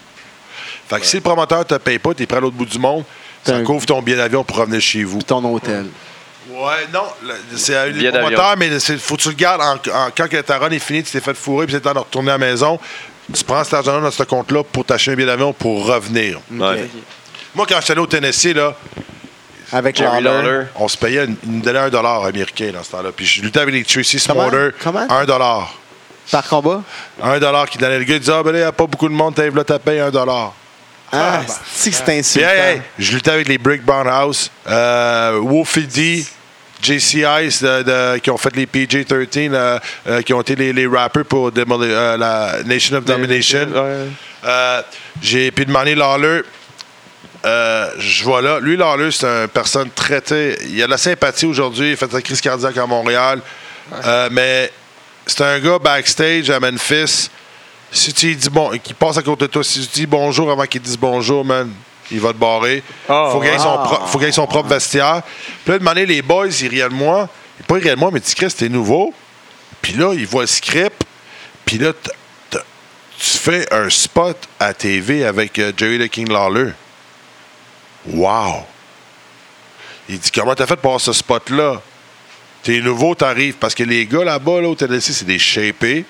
Fait 0.90 1.00
que 1.00 1.06
si 1.06 1.18
le 1.18 1.22
promoteur 1.22 1.60
ne 1.60 1.64
te 1.64 1.76
paye 1.76 2.00
pas, 2.00 2.14
tu 2.14 2.24
es 2.24 2.26
prêt 2.26 2.38
à 2.38 2.40
l'autre 2.42 2.56
bout 2.56 2.66
du 2.66 2.80
monde, 2.80 3.04
ça 3.44 3.60
couvre 3.62 3.86
ton 3.86 4.02
billet 4.02 4.18
d'avion 4.18 4.44
pour 4.44 4.58
revenir 4.58 4.82
chez 4.82 5.04
vous. 5.04 5.18
Puis 5.18 5.26
ton 5.26 5.44
hôtel. 5.54 5.86
Ouais, 6.50 6.88
non, 6.94 7.04
c'est 7.56 7.76
un 7.76 7.90
Billet 7.90 8.10
promoteur, 8.12 8.56
mais 8.58 8.68
il 8.70 9.00
faut 9.00 9.18
que 9.18 9.22
tu 9.22 9.30
le 9.30 9.36
gardes 9.36 9.62
en, 9.62 9.74
en- 9.76 10.10
quand 10.16 10.28
ta 10.46 10.58
run 10.58 10.70
est 10.72 10.80
finie, 10.80 11.04
tu 11.04 11.12
t'es 11.12 11.20
fait 11.20 11.34
fourrer, 11.36 11.66
puis 11.66 11.74
c'est 11.74 11.80
le 11.80 11.84
temps 11.84 11.94
de 11.94 12.00
retourner 12.00 12.30
à 12.32 12.38
la 12.38 12.46
maison. 12.48 12.80
Tu 13.34 13.44
prends 13.44 13.62
cet 13.66 13.74
argent-là 13.74 14.00
dans 14.00 14.12
ce 14.12 14.24
compte-là 14.24 14.64
pour 14.64 14.86
t'acheter 14.86 15.12
un 15.12 15.16
billet 15.16 15.28
d'avion 15.28 15.52
pour 15.52 15.86
revenir. 15.86 16.40
Ouais. 16.50 16.90
Moi, 17.54 17.66
quand 17.68 17.76
j'étais 17.82 17.92
allé 17.92 18.02
au 18.02 18.08
Tennessee, 18.08 18.54
là, 18.56 18.74
Avec 19.74 19.98
Jerry 19.98 20.24
Lawler. 20.24 20.66
On 20.76 20.88
se 20.88 20.98
payait, 20.98 21.26
une- 21.26 21.36
ils 21.44 21.52
nous 21.52 21.62
donnaient 21.62 21.80
un 21.80 21.90
dollar 21.90 22.24
américain 22.24 22.72
dans 22.74 22.84
ce 22.84 22.92
temps-là. 22.92 23.10
Puis 23.14 23.26
je 23.26 23.42
luttais 23.42 23.60
avec 23.60 23.74
les 23.76 23.84
Tracy? 23.84 24.18
Smoller, 24.18 24.70
Comment? 24.82 25.06
un 25.10 25.26
dollar. 25.26 25.74
Par 26.32 26.48
combat? 26.48 26.82
Un 27.22 27.38
dollar 27.40 27.70
qui 27.70 27.78
donnait 27.78 28.00
le 28.00 28.06
gars, 28.06 28.14
il 28.16 28.20
disait, 28.22 28.32
ah 28.34 28.44
ben 28.44 28.54
là, 28.54 28.58
il 28.60 28.62
n'y 28.62 28.68
a 28.68 28.72
pas 28.72 28.86
beaucoup 28.88 29.10
de 29.10 29.14
monde, 29.14 29.36
t'as 29.36 29.50
là, 29.50 29.64
t'as 29.66 29.80
payé 29.80 30.00
un 30.00 30.10
dollar. 30.12 30.54
Ah, 31.12 31.42
c'est 31.74 31.90
que 31.92 31.96
c'est 31.96 32.04
Puis, 32.04 32.14
insultant. 32.18 32.50
hey, 32.50 32.76
hey, 32.76 32.82
je 33.00 33.14
luttais 33.16 33.32
avec 33.32 33.48
les 33.48 33.58
Brick 33.58 33.84
Brown 33.84 34.08
House, 34.08 34.52
euh, 34.68 35.40
Wolfie 35.42 35.88
D, 35.88 36.26
JC 36.82 37.24
Ice, 37.44 37.64
de- 37.64 37.84
de- 37.84 38.18
qui 38.20 38.30
ont 38.30 38.38
fait 38.38 38.56
les 38.56 38.66
PJ-13, 38.68 39.54
euh, 39.54 39.80
euh, 40.08 40.22
qui 40.22 40.34
ont 40.34 40.42
été 40.42 40.56
les, 40.56 40.74
les 40.74 40.86
rappers 40.86 41.26
pour 41.26 41.52
Demoli- 41.52 41.90
euh, 41.90 42.18
la 42.18 42.58
Nation 42.66 42.98
of 42.98 43.06
Domination. 43.06 43.68
Ouais. 43.74 44.08
Euh, 44.46 44.82
J'ai 45.22 45.50
pu 45.52 45.66
demander 45.66 45.96
Lawler. 45.96 46.42
Euh, 47.46 47.90
je 47.98 48.24
vois 48.24 48.42
là. 48.42 48.60
Lui, 48.60 48.76
Lawler, 48.78 49.12
c'est 49.12 49.26
une 49.26 49.48
personne 49.48 49.90
traitée. 49.90 50.58
Il 50.70 50.82
a 50.84 50.86
de 50.86 50.92
la 50.92 50.98
sympathie 50.98 51.46
aujourd'hui. 51.46 51.90
Il 51.90 51.94
a 51.94 51.96
fait 51.96 52.12
sa 52.12 52.22
crise 52.22 52.42
cardiaque 52.42 52.78
à 52.78 52.86
Montréal. 52.86 53.40
Euh, 54.06 54.28
mais 54.32 54.72
c'est 55.26 55.42
un 55.42 55.60
gars 55.60 55.80
backstage 55.80 56.50
à 56.50 56.60
Memphis. 56.60 57.30
Si 57.92 58.14
tu 58.14 58.36
dis 58.36 58.50
bon, 58.50 58.72
qui 58.84 58.94
passe 58.94 59.18
à 59.18 59.24
côté 59.24 59.46
de 59.48 59.52
toi, 59.52 59.64
si 59.64 59.80
tu 59.88 60.00
dis 60.02 60.06
bonjour 60.06 60.52
avant 60.52 60.66
qu'il 60.66 60.82
dise 60.82 60.98
bonjour, 60.98 61.44
man, 61.46 61.72
il 62.12 62.20
va 62.20 62.34
te 62.34 62.38
barrer. 62.38 62.84
Ah, 63.08 63.30
faut 63.32 63.40
qu'il 63.40 63.50
ait 63.50 63.58
son, 63.58 63.78
ah. 63.80 63.84
pro- 63.84 64.06
faut 64.08 64.18
qu'il 64.20 64.28
ait 64.28 64.32
son 64.32 64.46
propre 64.48 64.70
vestiaire. 64.70 65.22
Puis 65.64 65.72
là, 65.74 65.80
demander 65.80 66.06
les 66.06 66.22
boys, 66.22 66.48
ils 66.48 66.68
riaient 66.68 66.90
de 66.90 66.94
moi. 66.94 67.30
Pas 67.68 67.78
ils 67.78 67.84
riaient 67.84 67.96
de 67.96 68.00
moi, 68.00 68.10
mais 68.12 68.20
tu 68.20 68.36
Chris, 68.36 68.54
t'es 68.58 68.70
nouveau. 68.70 69.14
Puis 69.82 69.94
là, 69.94 70.14
il 70.14 70.26
voit 70.28 70.42
le 70.44 70.48
script. 70.48 71.02
Puis 71.66 71.78
là, 71.78 71.94
t- 71.94 72.12
t- 72.50 72.58
tu 73.20 73.38
fais 73.38 73.74
un 73.74 73.90
spot 73.90 74.38
à 74.60 74.74
TV 74.74 75.26
avec 75.26 75.58
euh, 75.60 75.72
Jerry 75.76 75.98
the 76.00 76.10
King 76.12 76.30
Lawler. 76.32 76.72
Wow! 78.08 78.66
Il 80.10 80.20
dit 80.20 80.32
Comment 80.32 80.56
t'as 80.56 80.66
fait 80.68 80.76
pour 80.78 80.92
avoir 80.92 81.02
ce 81.02 81.14
spot-là? 81.14 81.82
T'es 82.64 82.80
nouveau, 82.80 83.16
t'arrives. 83.16 83.56
Parce 83.56 83.76
que 83.76 83.84
les 83.84 84.06
gars 84.06 84.24
là-bas, 84.24 84.62
là, 84.62 84.70
au 84.70 84.76
Tennessee, 84.76 85.14
c'est 85.16 85.26
des 85.26 85.40
shapés. 85.40 86.06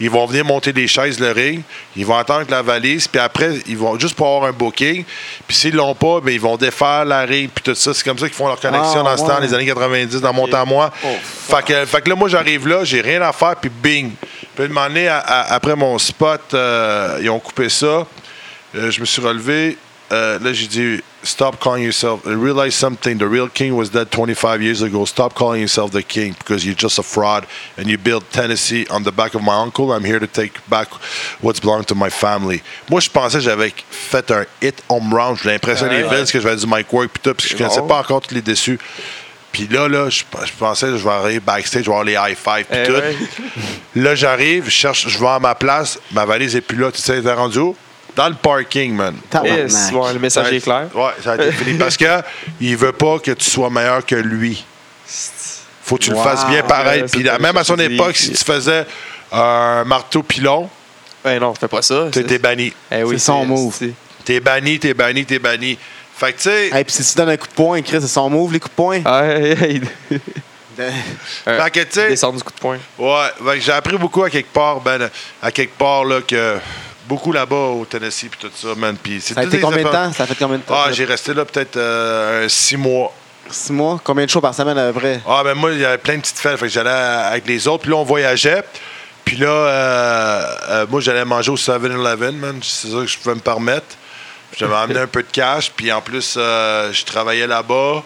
Ils 0.00 0.10
vont 0.10 0.26
venir 0.26 0.44
monter 0.44 0.72
des 0.72 0.86
chaises, 0.86 1.18
le 1.18 1.32
ring. 1.32 1.62
Ils 1.96 2.06
vont 2.06 2.16
attendre 2.16 2.46
la 2.50 2.62
valise. 2.62 3.08
Puis 3.08 3.20
après, 3.20 3.54
ils 3.66 3.76
vont 3.76 3.98
juste 3.98 4.14
pour 4.14 4.26
avoir 4.28 4.44
un 4.50 4.52
booking. 4.52 5.04
Puis 5.46 5.56
s'ils 5.56 5.74
l'ont 5.74 5.94
pas, 5.94 6.20
ben, 6.20 6.32
ils 6.32 6.40
vont 6.40 6.56
défaire 6.56 7.04
la 7.04 7.22
ring. 7.22 7.50
Puis 7.52 7.64
tout 7.64 7.74
ça. 7.74 7.92
C'est 7.92 8.04
comme 8.04 8.18
ça 8.18 8.26
qu'ils 8.26 8.36
font 8.36 8.46
leur 8.48 8.60
connexion 8.60 9.00
Ah, 9.00 9.10
dans 9.10 9.16
ce 9.16 9.22
ouais. 9.22 9.28
temps, 9.28 9.40
les 9.40 9.52
années 9.54 9.66
90, 9.66 10.20
dans 10.20 10.32
mon 10.32 10.46
temps 10.46 10.62
à 10.62 10.64
moi. 10.64 10.92
fait, 10.92 11.64
que, 11.64 11.84
fait 11.86 12.02
que 12.02 12.08
là, 12.10 12.14
moi, 12.14 12.28
j'arrive 12.28 12.68
là, 12.68 12.84
j'ai 12.84 13.00
rien 13.00 13.22
à 13.22 13.32
faire. 13.32 13.56
Puis 13.56 13.70
bing. 13.70 14.12
Puis 14.54 14.66
année, 14.76 15.08
après 15.08 15.74
mon 15.76 15.98
spot, 15.98 16.40
euh, 16.54 17.18
ils 17.20 17.30
ont 17.30 17.40
coupé 17.40 17.68
ça. 17.68 18.06
Euh, 18.74 18.90
je 18.90 19.00
me 19.00 19.06
suis 19.06 19.22
relevé. 19.22 19.76
Euh, 20.10 20.38
là, 20.38 20.52
j'ai 20.54 20.66
dit, 20.68 21.02
stop 21.22 21.58
calling 21.60 21.84
yourself. 21.84 22.20
Realize 22.24 22.74
something. 22.74 23.18
The 23.18 23.28
real 23.28 23.48
king 23.48 23.74
was 23.76 23.90
dead 23.90 24.10
25 24.10 24.62
years 24.62 24.80
ago. 24.82 25.04
Stop 25.04 25.34
calling 25.34 25.60
yourself 25.60 25.90
the 25.90 26.02
king 26.02 26.34
because 26.38 26.64
you're 26.64 26.74
just 26.74 26.98
a 26.98 27.02
fraud 27.02 27.44
and 27.76 27.88
you 27.88 27.98
built 27.98 28.24
Tennessee 28.32 28.86
on 28.90 29.02
the 29.02 29.12
back 29.12 29.34
of 29.34 29.42
my 29.42 29.54
uncle. 29.62 29.92
I'm 29.92 30.04
here 30.04 30.18
to 30.18 30.26
take 30.26 30.52
back 30.70 30.88
what's 31.42 31.60
belonged 31.60 31.88
to 31.88 31.94
my 31.94 32.08
family. 32.08 32.62
Moi, 32.88 33.00
je 33.00 33.10
pensais 33.10 33.38
que 33.38 33.44
j'avais 33.44 33.74
fait 33.90 34.30
un 34.30 34.46
hit 34.62 34.82
home 34.88 35.12
run. 35.12 35.34
J'ai 35.42 35.50
l'impression 35.50 35.88
des 35.88 36.02
Vince 36.04 36.32
que 36.32 36.40
j'avais 36.40 36.56
du 36.56 36.66
mic 36.66 36.90
work 36.90 37.10
puis 37.12 37.20
tout, 37.22 37.34
parce 37.34 37.44
que 37.46 37.50
je 37.52 37.56
connaissais 37.58 37.80
bon. 37.80 37.88
pas 37.88 37.98
encore 37.98 38.22
tous 38.22 38.34
les 38.34 38.40
déçus. 38.42 38.78
Puis 39.52 39.66
là, 39.70 39.88
là, 39.88 40.08
je, 40.08 40.20
je 40.46 40.52
pensais 40.58 40.86
que 40.86 40.96
je 40.96 41.04
vais 41.04 41.10
arriver 41.10 41.40
backstage, 41.40 41.82
je 41.84 41.90
vais 41.90 41.96
avoir 41.96 42.04
les 42.04 42.12
high 42.14 42.36
five 42.36 42.64
puis 42.64 42.78
Eh 42.82 42.86
tout. 42.86 42.92
ouais. 42.92 43.16
Là, 43.96 44.14
j'arrive, 44.14 44.66
je 44.66 44.70
cherche, 44.70 45.08
je 45.08 45.18
vais 45.18 45.26
à 45.26 45.38
ma 45.38 45.54
place, 45.54 45.98
ma 46.12 46.24
valise 46.24 46.54
est 46.56 46.60
plus 46.60 46.76
là. 46.78 46.90
Tu 46.92 47.00
sais, 47.02 47.20
t'es 47.20 47.32
rendu 47.32 47.58
où? 47.58 47.76
Dans 48.18 48.28
le 48.28 48.34
parking, 48.34 48.94
man. 48.96 49.14
Yes, 49.44 49.92
ouais, 49.92 50.12
le 50.12 50.18
message 50.18 50.52
est 50.52 50.60
clair. 50.60 50.88
Ouais, 50.92 51.12
ça 51.22 51.32
a 51.32 51.34
été 51.36 51.52
fini. 51.52 51.78
Parce 51.78 51.96
que 51.96 52.20
il 52.60 52.76
veut 52.76 52.90
pas 52.90 53.20
que 53.20 53.30
tu 53.30 53.48
sois 53.48 53.70
meilleur 53.70 54.04
que 54.04 54.16
lui. 54.16 54.64
Faut 55.84 55.96
que 55.96 56.02
tu 56.02 56.10
Wow. 56.10 56.16
le 56.18 56.22
fasses 56.24 56.46
bien 56.48 56.62
pareil. 56.64 57.02
Ouais, 57.02 57.08
Puis 57.08 57.22
même 57.40 57.56
à 57.56 57.62
son 57.62 57.76
époque, 57.78 58.16
si 58.16 58.32
tu 58.32 58.44
faisais 58.44 58.84
un 59.30 59.84
marteau 59.84 60.24
pilon, 60.24 60.68
Ben 61.22 61.38
non, 61.40 61.54
fais 61.54 61.68
pas 61.68 61.80
ça. 61.80 62.08
t'étais 62.10 62.38
banni. 62.40 62.72
Eh 62.90 63.04
oui, 63.04 63.20
C'est 63.20 63.26
son 63.26 63.46
move. 63.46 63.78
T'es 64.24 64.40
banni, 64.40 64.80
t'es 64.80 64.94
banni, 64.94 65.24
t'es 65.24 65.38
banni. 65.38 65.78
Fait 66.16 66.32
que, 66.32 66.38
tu 66.38 66.42
sais, 66.50 66.70
Hey, 66.76 66.82
puis 66.84 66.92
si 66.92 67.04
tu 67.08 67.16
donnes 67.16 67.28
un 67.30 67.36
coup 67.36 67.46
de 67.46 67.52
poing, 67.52 67.80
Chris, 67.82 67.98
c'est 68.00 68.08
son 68.08 68.28
move, 68.28 68.52
les 68.52 68.58
coups 68.58 68.72
de 68.72 68.76
poing? 68.76 69.00
Ah, 69.04 69.24
hey, 69.24 69.52
hey, 69.52 69.80
De- 69.80 69.86
fait 71.44 71.70
que, 71.72 71.80
tu 71.80 71.86
sais, 71.92 72.08
Descendre 72.08 72.36
du 72.38 72.42
coup 72.42 72.52
de 72.52 72.58
poing. 72.58 72.78
Ouais, 72.98 73.60
j'ai 73.60 73.70
appris 73.70 73.96
beaucoup 73.96 74.24
à 74.24 74.28
quelque 74.30 74.52
part, 74.52 74.80
ben, 74.80 75.08
à 75.40 75.52
quelque 75.52 75.78
part, 75.78 76.04
là, 76.04 76.20
que 76.20 76.56
beaucoup 77.08 77.32
là-bas 77.32 77.56
au 77.56 77.84
Tennessee, 77.86 78.28
puis 78.30 78.38
tout 78.38 78.50
ça, 78.54 78.74
man. 78.76 78.96
Puis 79.02 79.20
c'est 79.20 79.34
Ça 79.34 79.40
a 79.40 79.44
été 79.44 79.58
combien 79.58 79.82
de 79.82 79.88
temps? 79.88 80.12
Ça 80.12 80.24
a 80.24 80.26
fait 80.26 80.34
combien 80.34 80.58
de 80.58 80.62
temps? 80.62 80.74
Ah, 80.76 80.92
j'ai 80.92 81.06
resté 81.06 81.32
là 81.34 81.44
peut-être 81.44 81.76
euh, 81.76 82.48
six 82.48 82.76
mois. 82.76 83.12
Six 83.50 83.72
mois? 83.72 83.98
Combien 84.04 84.26
de 84.26 84.30
shows 84.30 84.42
par 84.42 84.54
semaine 84.54 84.76
à 84.76 84.92
peu 84.92 85.00
près? 85.00 85.20
Ah, 85.26 85.42
ben 85.42 85.54
moi, 85.54 85.72
il 85.72 85.80
y 85.80 85.84
avait 85.84 85.98
plein 85.98 86.16
de 86.16 86.20
petites 86.20 86.38
fêtes, 86.38 86.58
fait 86.58 86.66
que 86.66 86.72
j'allais 86.72 86.90
avec 86.90 87.46
les 87.46 87.66
autres, 87.66 87.82
puis 87.82 87.90
là, 87.90 87.96
on 87.96 88.04
voyageait. 88.04 88.62
Puis 89.24 89.36
là, 89.36 89.48
euh, 89.48 90.56
euh, 90.68 90.86
moi, 90.88 91.00
j'allais 91.00 91.24
manger 91.24 91.50
au 91.50 91.56
7-Eleven, 91.56 92.36
man. 92.36 92.60
C'est 92.62 92.88
ça 92.88 92.98
que 92.98 93.06
je 93.06 93.18
pouvais 93.18 93.34
me 93.34 93.40
permettre. 93.40 93.96
J'avais 94.56 94.76
amené 94.76 95.00
un 95.00 95.06
peu 95.06 95.22
de 95.22 95.28
cash, 95.30 95.72
puis 95.74 95.90
en 95.92 96.00
plus, 96.00 96.34
je 96.36 97.04
travaillais 97.04 97.46
là-bas. 97.46 98.02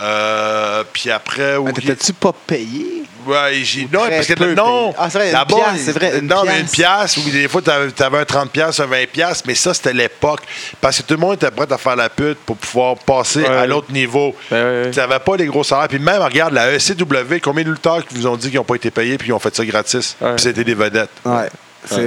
Euh, 0.00 0.82
puis 0.92 1.10
après, 1.10 1.52
Mais 1.52 1.56
oui. 1.58 1.72
T'étais-tu 1.72 2.12
pas 2.14 2.32
payé? 2.46 3.04
Ouais, 3.26 3.60
j'ai. 3.62 3.84
Ou 3.84 3.88
Non, 3.92 4.00
parce 4.08 4.26
que 4.26 4.54
non. 4.54 4.94
Ah, 4.98 5.08
c'est 5.08 5.18
vrai, 5.18 5.26
une 5.28 5.32
là-bas, 5.32 5.54
pièce, 5.56 5.82
c'est 5.84 5.92
vrai, 5.92 6.18
une 6.18 6.26
non, 6.26 6.42
mais 6.44 6.60
une 6.60 6.66
pièce. 6.66 7.16
ou 7.16 7.30
des 7.30 7.48
fois, 7.48 7.62
t'avais, 7.62 7.90
t'avais 7.90 8.18
un 8.18 8.22
30$, 8.24 8.48
pièces, 8.48 8.80
un 8.80 8.86
20$, 8.86 9.06
pièces, 9.06 9.42
mais 9.46 9.54
ça, 9.54 9.72
c'était 9.72 9.92
l'époque. 9.94 10.40
Parce 10.80 10.98
que 10.98 11.02
tout 11.04 11.14
le 11.14 11.20
monde 11.20 11.34
était 11.36 11.50
prêt 11.50 11.66
à 11.72 11.78
faire 11.78 11.96
la 11.96 12.10
pute 12.10 12.38
pour 12.44 12.56
pouvoir 12.56 12.96
passer 12.96 13.40
Ouais. 13.40 13.48
à 13.48 13.66
l'autre 13.66 13.90
niveau. 13.92 14.34
Ben 14.50 14.84
ouais, 14.84 14.90
n'avais 14.90 15.18
pas 15.20 15.36
les 15.36 15.46
gros 15.46 15.64
salaires. 15.64 15.88
Puis 15.88 15.98
même, 15.98 16.20
regarde, 16.20 16.52
la 16.52 16.72
ECW, 16.74 17.40
combien 17.42 17.64
de 17.64 17.70
lutteurs 17.70 18.04
qui 18.06 18.14
vous 18.14 18.26
ont 18.26 18.36
dit 18.36 18.48
qu'ils 18.50 18.58
n'ont 18.58 18.64
pas 18.64 18.74
été 18.76 18.90
payés 18.90 19.16
puis 19.16 19.26
qu'ils 19.26 19.34
ont 19.34 19.38
fait 19.38 19.54
ça 19.56 19.64
gratis? 19.64 20.16
Ouais. 20.20 20.34
Puis 20.34 20.42
c'était 20.44 20.64
des 20.64 20.74
vedettes. 20.74 21.08
Ouais. 21.24 21.48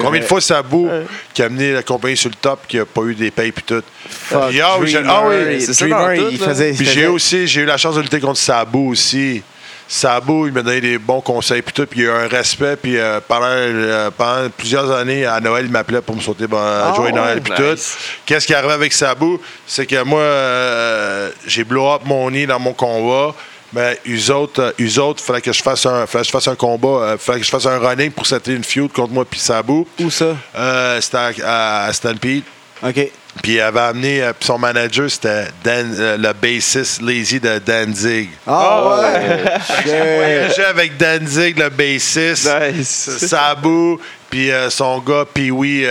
Combien 0.02 0.22
de 0.22 0.26
fois 0.26 0.42
Sabou 0.42 0.88
Ouais. 0.88 1.04
qui 1.34 1.42
a 1.42 1.46
amené 1.46 1.74
la 1.74 1.84
compagnie 1.84 2.18
sur 2.18 2.30
le 2.30 2.36
top 2.36 2.62
qui 2.68 2.78
n'a 2.78 2.86
pas 2.86 3.02
eu 3.04 3.16
des 3.16 3.32
payes 3.32 3.52
puis 3.52 3.64
tout? 3.64 3.84
Fuck, 4.10 4.50
Puis, 4.50 4.62
ah 4.62 4.76
oui, 4.80 4.88
j'ai- 4.88 4.98
Dreamer, 5.00 5.14
ah 5.16 5.24
oui, 5.28 5.62
c'est 5.62 5.74
ça 5.74 5.86
Dreamer, 5.86 6.06
dans 6.18 6.30
il 6.30 6.38
tout, 6.38 6.44
là. 6.44 6.50
faisait... 6.50 6.70
il 6.72 6.78
Puis 6.78 6.86
j'ai 6.88 7.08
aussi, 7.08 7.48
j'ai 7.48 7.62
eu 7.62 7.66
la 7.66 7.78
chance 7.78 7.96
de 7.96 8.02
lutter 8.02 8.20
contre 8.20 8.40
Sabou 8.40 8.90
aussi. 8.92 9.44
Sabou, 9.90 10.48
il 10.48 10.52
m'a 10.54 10.64
donné 10.64 10.82
des 10.82 10.98
bons 10.98 11.22
conseils 11.22 11.62
puis 11.62 11.72
tout, 11.74 11.86
puis 11.86 12.02
il 12.02 12.06
y 12.06 12.10
a 12.10 12.12
eu 12.12 12.26
un 12.26 12.28
respect. 12.28 12.76
Puis 12.76 12.98
euh, 12.98 13.22
pendant, 13.26 13.46
euh, 13.48 14.10
pendant 14.18 14.50
plusieurs 14.50 14.92
années, 14.92 15.26
à 15.26 15.40
Noël, 15.40 15.64
il 15.66 15.72
m'appelait 15.72 16.02
pour 16.02 16.14
me 16.16 16.20
sauter 16.22 16.46
bon, 16.46 16.58
Ah, 16.60 16.92
Joey 16.96 17.14
Noël 17.14 17.40
puis 17.42 17.54
nice. 17.54 17.96
tout. 17.98 18.18
Qu'est-ce 18.26 18.46
qui 18.46 18.52
est 18.52 18.58
arrivé 18.58 18.74
avec 18.74 18.92
Sabou? 18.92 19.40
C'est 19.66 19.86
que 19.86 20.04
moi, 20.04 20.20
euh, 20.20 21.30
j'ai 21.46 21.64
blow 21.64 21.90
up 21.94 22.02
mon 22.04 22.30
nid 22.30 22.46
dans 22.48 22.60
mon 22.60 22.74
combat. 22.74 23.34
Mais 23.74 24.00
eux 24.08 24.32
autres, 24.32 24.62
euh, 24.62 24.72
eux 24.80 25.00
autres, 25.00 25.24
fallait 25.24 25.42
que 25.42 25.52
je 25.52 25.62
fasse 25.62 25.86
un, 25.86 26.06
fallait 26.08 26.24
que 26.24 26.28
je 26.28 26.32
fasse 26.32 26.48
un 26.48 26.56
combat, 26.56 26.88
euh, 26.88 27.18
fallait 27.18 27.40
que 27.40 27.46
je 27.46 27.52
fasse 27.52 27.66
un 27.66 27.80
running 27.80 28.12
pour 28.12 28.26
setter 28.26 28.54
une 28.54 28.64
feud 28.64 28.92
contre 28.92 29.14
moi 29.14 29.26
puis 29.26 29.40
Sabou. 29.40 29.86
Où 30.00 30.10
ça? 30.10 30.38
Euh, 30.56 31.02
c'était 31.02 31.42
à, 31.44 31.86
à 31.86 31.94
Stampede. 31.94 32.44
OK. 32.84 33.12
Puis 33.44 33.54
il 33.54 33.62
avait 33.62 33.80
amené 33.80 34.22
euh, 34.24 34.34
son 34.40 34.58
manager, 34.58 35.10
c'était 35.10 35.46
Dan, 35.64 35.96
euh, 36.00 36.18
le 36.18 36.34
bassiste 36.34 37.02
lazy 37.04 37.40
de 37.40 37.60
Danzig. 37.60 38.30
Ah 38.48 38.98
ouais! 39.02 39.44
Shit. 39.84 39.86
voyageait 39.86 40.66
avec 40.66 40.98
Danzig, 40.98 41.58
le 41.58 41.70
bassiste, 41.70 42.50
Nice. 42.74 43.10
Sabou, 43.28 44.00
puis 44.30 44.52
euh, 44.52 44.70
son 44.72 45.00
gars, 45.00 45.26
puis 45.32 45.52
oui, 45.52 45.86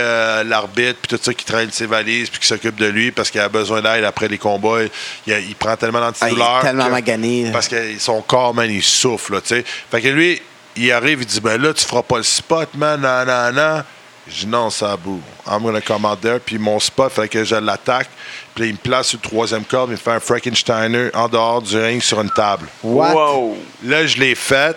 l'arbitre, 0.45 0.99
puis 1.01 1.17
tout 1.17 1.23
ça 1.23 1.33
qui 1.33 1.45
traîne 1.45 1.71
ses 1.71 1.85
valises, 1.85 2.29
puis 2.29 2.39
qui 2.41 2.47
s'occupe 2.47 2.75
de 2.75 2.87
lui 2.87 3.11
parce 3.11 3.31
qu'il 3.31 3.39
a 3.41 3.49
besoin 3.49 3.81
d'aide 3.81 4.03
après 4.03 4.27
les 4.27 4.37
combats. 4.37 4.79
Il, 5.25 5.33
il 5.47 5.55
prend 5.55 5.75
tellement 5.77 5.99
Ah, 6.01 6.11
il 6.11 6.19
d'antidouleurs. 6.35 6.59
est 6.59 6.61
tellement 6.67 6.85
que- 6.87 6.91
magané. 6.91 7.49
Parce 7.53 7.67
que 7.69 7.97
son 7.97 8.21
corps, 8.21 8.53
man, 8.53 8.69
il 8.69 8.83
souffle, 8.83 9.33
là, 9.35 9.41
tu 9.41 9.55
sais. 9.55 9.63
Fait 9.89 10.01
que 10.01 10.07
lui, 10.09 10.41
il 10.75 10.91
arrive, 10.91 11.19
il 11.21 11.25
dit, 11.25 11.39
ben 11.39 11.59
là, 11.61 11.73
tu 11.73 11.83
feras 11.85 12.03
pas 12.03 12.17
le 12.17 12.23
spot, 12.23 12.69
man, 12.75 12.99
non, 13.01 13.25
non, 13.25 13.51
non. 13.53 13.83
Je 14.29 14.41
dis, 14.41 14.47
non, 14.47 14.69
Sabou, 14.69 15.21
I'm 15.45 15.63
gonna 15.63 15.81
come 15.81 16.05
out 16.05 16.19
there. 16.21 16.39
Puis 16.39 16.57
mon 16.57 16.79
spot, 16.79 17.11
fait 17.11 17.29
que 17.29 17.43
je 17.43 17.55
l'attaque. 17.55 18.09
Puis 18.53 18.69
il 18.69 18.73
me 18.73 18.77
place 18.77 19.07
sur 19.07 19.19
le 19.23 19.29
troisième 19.29 19.63
corde, 19.63 19.89
il 19.89 19.93
me 19.93 19.97
fait 19.97 20.11
un 20.11 20.19
Frankensteiner 20.19 21.09
en 21.13 21.29
dehors 21.29 21.61
du 21.61 21.77
ring 21.77 22.01
sur 22.01 22.19
une 22.19 22.29
table. 22.31 22.67
What? 22.83 23.13
Wow. 23.13 23.57
Là, 23.83 24.05
je 24.05 24.17
l'ai 24.17 24.35
fait. 24.35 24.75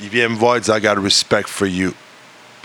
Il 0.00 0.08
vient 0.08 0.28
me 0.28 0.36
voir, 0.36 0.56
il 0.56 0.62
dit 0.62 0.70
I 0.70 0.80
got 0.80 1.00
respect 1.00 1.44
for 1.46 1.66
you. 1.66 1.92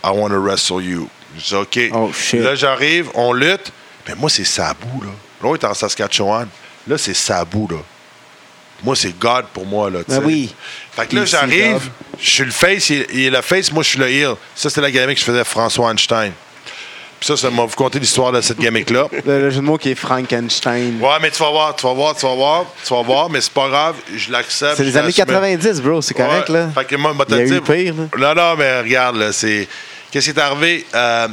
I 0.03 0.09
want 0.09 0.29
to 0.29 0.39
wrestle 0.39 0.81
you. 0.81 1.07
Je 1.37 1.43
dis 1.43 1.55
OK. 1.55 1.79
Oh, 1.93 2.11
shit. 2.13 2.41
Là, 2.41 2.55
j'arrive, 2.55 3.09
on 3.13 3.33
lutte. 3.33 3.71
Mais 4.07 4.15
moi, 4.15 4.29
c'est 4.29 4.43
Sabou, 4.43 5.01
là. 5.01 5.09
Là, 5.41 5.49
on 5.49 5.55
est 5.55 5.63
en 5.63 5.73
Saskatchewan. 5.73 6.47
Là, 6.87 6.97
c'est 6.97 7.13
Sabou, 7.13 7.67
là. 7.69 7.77
Moi, 8.83 8.95
c'est 8.95 9.17
God 9.17 9.45
pour 9.53 9.65
moi, 9.65 9.89
là. 9.89 9.99
Ben 10.07 10.21
oui. 10.23 10.53
Fait 10.91 11.07
que 11.07 11.15
là, 11.15 11.25
j'arrive, 11.25 11.89
je 12.19 12.29
suis 12.29 12.43
le 12.43 12.51
face, 12.51 12.89
il, 12.89 13.25
est 13.25 13.29
le 13.29 13.41
face, 13.41 13.71
moi, 13.71 13.81
je 13.83 13.89
suis 13.89 13.99
le 13.99 14.09
heel. 14.09 14.35
Ça, 14.55 14.69
c'était 14.69 14.81
la 14.81 14.91
gimmick 14.91 15.15
que 15.15 15.19
je 15.21 15.25
faisais 15.25 15.39
à 15.39 15.43
François 15.45 15.89
Einstein. 15.91 16.33
Puis 17.19 17.27
ça, 17.27 17.37
ça 17.37 17.49
m'a 17.49 17.63
vous 17.63 17.75
conter 17.75 17.99
l'histoire 17.99 18.33
de 18.33 18.41
cette 18.41 18.59
gimmick-là. 18.59 19.07
Le, 19.25 19.39
le 19.43 19.49
jeu 19.49 19.61
de 19.61 19.65
mots 19.65 19.77
qui 19.77 19.91
est 19.91 19.95
Frankenstein. 19.95 20.99
Ouais, 20.99 21.15
mais 21.21 21.31
tu 21.31 21.41
vas 21.41 21.51
voir, 21.51 21.73
tu 21.73 21.87
vas 21.87 21.93
voir, 21.93 22.13
tu 22.17 22.25
vas 22.25 22.35
voir, 22.35 22.65
tu 22.85 22.93
vas 22.93 23.01
voir, 23.01 23.29
mais 23.29 23.39
c'est 23.39 23.53
pas 23.53 23.69
grave, 23.69 23.95
je 24.13 24.29
l'accepte. 24.29 24.75
C'est 24.75 24.83
les 24.83 24.97
années 24.97 25.07
l'assume. 25.07 25.25
90, 25.25 25.81
bro. 25.81 26.01
C'est 26.01 26.13
correct, 26.13 26.49
Ouais. 26.49 26.59
là. 26.59 26.69
Fait 26.75 26.85
que 26.85 26.95
moi, 26.97 27.15
Il 27.29 27.35
y 27.35 27.39
a 27.39 27.45
eu 27.45 27.61
pire, 27.61 27.95
là. 27.95 28.07
Non, 28.17 28.35
non, 28.35 28.55
mais 28.57 28.81
regarde, 28.81 29.15
là, 29.15 29.31
c'est. 29.31 29.67
Qu'est-ce 30.11 30.31
qui 30.31 30.37
est 30.37 30.41
arrivé? 30.41 30.85
Euh, 30.93 31.29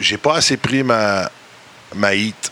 j'ai 0.00 0.16
pas 0.16 0.36
assez 0.36 0.56
pris 0.56 0.82
ma, 0.82 1.30
ma 1.94 2.14
hit. 2.14 2.50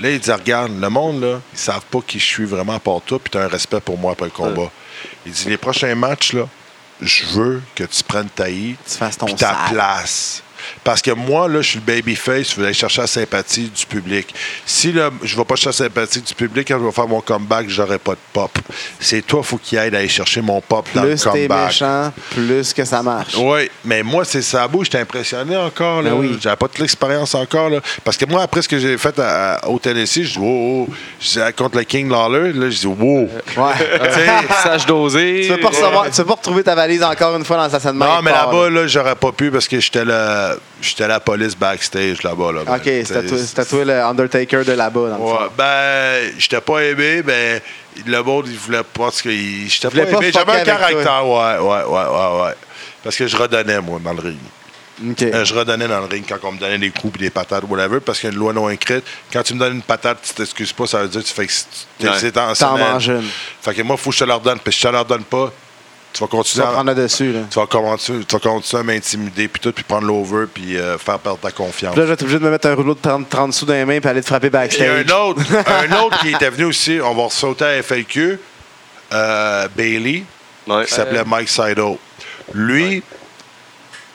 Là, 0.00 0.10
il 0.10 0.18
dit 0.20 0.32
Regarde, 0.32 0.72
le 0.80 0.88
monde, 0.88 1.22
là, 1.22 1.40
ils 1.52 1.58
savent 1.58 1.84
pas 1.90 2.00
qui 2.06 2.18
je 2.18 2.24
suis 2.24 2.44
vraiment 2.44 2.78
part 2.78 3.00
toi, 3.02 3.18
puis 3.18 3.30
tu 3.30 3.38
as 3.38 3.42
un 3.42 3.48
respect 3.48 3.80
pour 3.80 3.98
moi 3.98 4.12
après 4.12 4.26
le 4.26 4.30
combat. 4.30 4.70
Il 5.26 5.32
dit 5.32 5.48
Les 5.48 5.58
prochains 5.58 5.94
matchs, 5.94 6.32
là, 6.32 6.48
je 7.00 7.24
veux 7.26 7.62
que 7.74 7.84
tu 7.84 8.02
prennes 8.04 8.28
ta 8.28 8.48
hit, 8.48 8.78
Tu 8.86 8.96
fasses 8.96 9.18
ton 9.18 9.26
ta 9.26 9.56
place. 9.70 10.42
Parce 10.84 11.02
que 11.02 11.10
moi, 11.10 11.48
là, 11.48 11.60
je 11.62 11.70
suis 11.70 11.80
le 11.84 11.84
babyface, 11.94 12.50
je 12.52 12.56
veux 12.56 12.64
aller 12.64 12.74
chercher 12.74 13.02
la 13.02 13.06
sympathie 13.06 13.70
du 13.74 13.86
public. 13.86 14.34
Si 14.66 14.92
là, 14.92 15.10
je 15.22 15.34
ne 15.34 15.38
vais 15.38 15.44
pas 15.44 15.56
chercher 15.56 15.84
la 15.84 15.88
sympathie 15.88 16.20
du 16.20 16.34
public, 16.34 16.66
quand 16.68 16.78
je 16.78 16.84
vais 16.84 16.92
faire 16.92 17.08
mon 17.08 17.20
comeback, 17.20 17.68
j'aurai 17.68 17.98
pas 17.98 18.12
de 18.12 18.18
pop. 18.32 18.50
C'est 18.98 19.22
toi, 19.26 19.40
il 19.42 19.46
faut 19.46 19.58
qu'il 19.58 19.78
aille 19.78 19.94
aller 19.94 20.08
chercher 20.08 20.40
mon 20.40 20.60
pop 20.60 20.86
dans 20.94 21.02
Plus 21.02 21.10
le 21.10 21.16
t'es 21.18 21.22
comeback. 21.48 21.66
méchant, 21.66 22.12
plus 22.30 22.72
que 22.72 22.84
ça 22.84 23.02
marche. 23.02 23.34
Oui, 23.36 23.70
mais 23.84 24.02
moi, 24.02 24.24
c'est 24.24 24.42
Sabou, 24.42 24.84
j'étais 24.84 24.98
impressionné 25.00 25.56
encore. 25.56 26.02
Là. 26.02 26.10
Ben 26.10 26.16
oui. 26.16 26.38
J'avais 26.40 26.56
pas 26.56 26.68
toute 26.68 26.78
l'expérience 26.78 27.34
encore. 27.34 27.70
Là. 27.70 27.80
Parce 28.04 28.16
que 28.16 28.24
moi, 28.26 28.42
après 28.42 28.62
ce 28.62 28.68
que 28.68 28.78
j'ai 28.78 28.96
fait 28.98 29.18
à- 29.18 29.54
à- 29.56 29.68
au 29.68 29.78
Tennessee, 29.78 30.22
je 30.24 30.32
dis, 30.32 30.38
oh, 30.40 30.86
oh. 30.88 30.94
Je 31.20 31.50
contre 31.52 31.76
le 31.78 31.84
King 31.84 32.08
Lawler, 32.10 32.52
là, 32.52 32.70
je 32.70 32.78
dis, 32.78 32.86
wow. 32.86 33.28
Ouais. 33.56 34.10
Sage 34.62 34.86
dosé. 34.86 35.40
tu 35.42 35.46
tu 35.48 35.52
veux 35.52 36.24
pas 36.26 36.34
retrouver 36.34 36.62
ta 36.62 36.74
valise 36.74 37.02
encore 37.02 37.36
une 37.36 37.44
fois 37.44 37.56
dans 37.56 37.68
sa 37.70 37.80
scène 37.80 37.94
de 37.94 37.98
Non, 37.98 38.22
mais 38.22 38.30
là-bas, 38.32 38.70
là, 38.70 38.86
j'aurais 38.86 39.14
pas 39.16 39.32
pu 39.32 39.50
parce 39.50 39.68
que 39.68 39.78
j'étais 39.80 40.04
la, 40.04 40.54
j'étais 40.82 41.06
la 41.08 41.20
police 41.20 41.56
backstage 41.56 42.22
là-bas. 42.22 42.52
Là, 42.52 42.64
là. 42.64 42.76
OK, 42.76 42.82
c'était 42.84 43.26
toi, 43.26 43.38
c'était 43.38 43.64
toi 43.64 43.84
le 43.84 44.02
Undertaker 44.02 44.64
de 44.64 44.72
là-bas, 44.72 45.10
dans 45.10 45.16
le 45.18 45.22
Ouais, 45.22 45.30
fond. 45.38 45.50
ben, 45.56 46.32
j'étais 46.38 46.60
pas 46.60 46.80
aimé, 46.80 47.22
ben, 47.22 47.60
le 48.06 48.22
monde, 48.22 48.46
il 48.48 48.56
voulait 48.58 48.82
pas, 48.82 49.04
parce 49.04 49.22
que 49.22 49.30
j'étais 49.30 49.88
pas 49.88 49.96
pas 49.96 50.02
aimé. 50.02 50.10
fucker 50.16 50.32
J'avais 50.32 50.60
un 50.60 50.64
caractère, 50.64 51.26
ouais, 51.26 51.58
ouais, 51.58 51.84
ouais, 51.84 52.08
ouais, 52.08 52.42
ouais. 52.44 52.54
Parce 53.02 53.16
que 53.16 53.26
je 53.26 53.36
redonnais, 53.36 53.80
moi, 53.80 53.98
dans 54.02 54.12
le 54.12 54.20
ring. 54.20 54.38
OK. 55.12 55.22
Euh, 55.22 55.44
je 55.46 55.54
redonnais 55.54 55.88
dans 55.88 56.00
le 56.00 56.06
ring 56.06 56.24
quand 56.28 56.36
on 56.46 56.52
me 56.52 56.58
donnait 56.58 56.76
des 56.76 56.90
coups 56.90 57.14
et 57.16 57.18
des 57.24 57.30
patates, 57.30 57.64
whatever, 57.66 58.00
parce 58.00 58.20
qu'il 58.20 58.28
y 58.28 58.32
a 58.32 58.34
une 58.34 58.38
loi 58.38 58.52
non 58.52 58.68
écrite. 58.68 59.02
Quand 59.32 59.42
tu 59.42 59.54
me 59.54 59.58
donnes 59.58 59.76
une 59.76 59.82
patate, 59.82 60.18
tu 60.22 60.34
t'excuses 60.34 60.74
pas, 60.74 60.86
ça 60.86 61.00
veut 61.02 61.08
dire 61.08 61.22
que 61.22 61.26
tu 61.26 61.32
fais 61.32 61.46
que 61.46 61.52
tu- 61.52 62.06
Ouais. 62.06 63.00
une. 63.16 63.24
Fait 63.62 63.74
que 63.74 63.80
moi, 63.82 63.96
il 63.98 64.02
faut 64.02 64.10
que 64.10 64.16
je 64.16 64.20
te 64.20 64.24
leur 64.28 64.40
donne. 64.40 64.58
Puis 64.58 64.74
si 64.74 64.80
je 64.80 64.86
te 64.88 64.92
leur 64.92 65.06
donne 65.06 65.24
pas, 65.24 65.50
tu 66.12 66.20
vas 66.20 66.26
Tu 66.26 66.36
continuer, 66.36 66.64
vas 66.64 66.70
à, 66.70 66.72
prendre 66.74 66.94
dessus, 66.94 67.32
là. 67.32 67.40
tu 67.50 67.58
vas 67.58 67.66
commencer, 67.66 68.12
tu 68.26 68.36
vas 68.36 68.40
continuer 68.40 68.80
à 68.80 68.84
m'intimider, 68.84 69.48
puis 69.48 69.60
tout, 69.60 69.72
puis 69.72 69.84
prendre 69.84 70.06
l'over, 70.06 70.46
puis 70.52 70.76
euh, 70.76 70.98
faire 70.98 71.18
perdre 71.18 71.38
ta 71.38 71.50
confiance. 71.50 71.92
Puis 71.92 72.00
là, 72.00 72.06
je 72.06 72.08
vais 72.08 72.14
être 72.14 72.22
obligé 72.22 72.38
de 72.38 72.44
me 72.44 72.50
mettre 72.50 72.68
un 72.68 72.74
rouleau 72.74 72.94
de 72.94 73.00
30, 73.00 73.28
30 73.28 73.52
sous 73.54 73.64
dans 73.66 73.74
les 73.74 73.84
mains 73.84 74.00
puis 74.00 74.08
aller 74.10 74.20
te 74.22 74.26
frapper 74.26 74.48
Il 74.48 74.52
y 74.52 74.56
a 74.56 74.60
backstage. 74.60 75.06
un 75.10 75.14
autre, 75.16 75.40
un 75.66 76.02
autre 76.04 76.18
qui 76.20 76.30
était 76.30 76.50
venu 76.50 76.64
aussi, 76.64 76.98
on 77.02 77.14
va 77.14 77.28
sauter 77.30 77.64
à 77.64 77.82
FLQ, 77.82 78.38
euh, 79.12 79.68
Bailey, 79.76 80.24
Ouais. 80.66 80.84
qui 80.84 80.94
s'appelait 80.94 81.24
Mike 81.26 81.48
Sido. 81.48 81.98
Lui, 82.54 83.02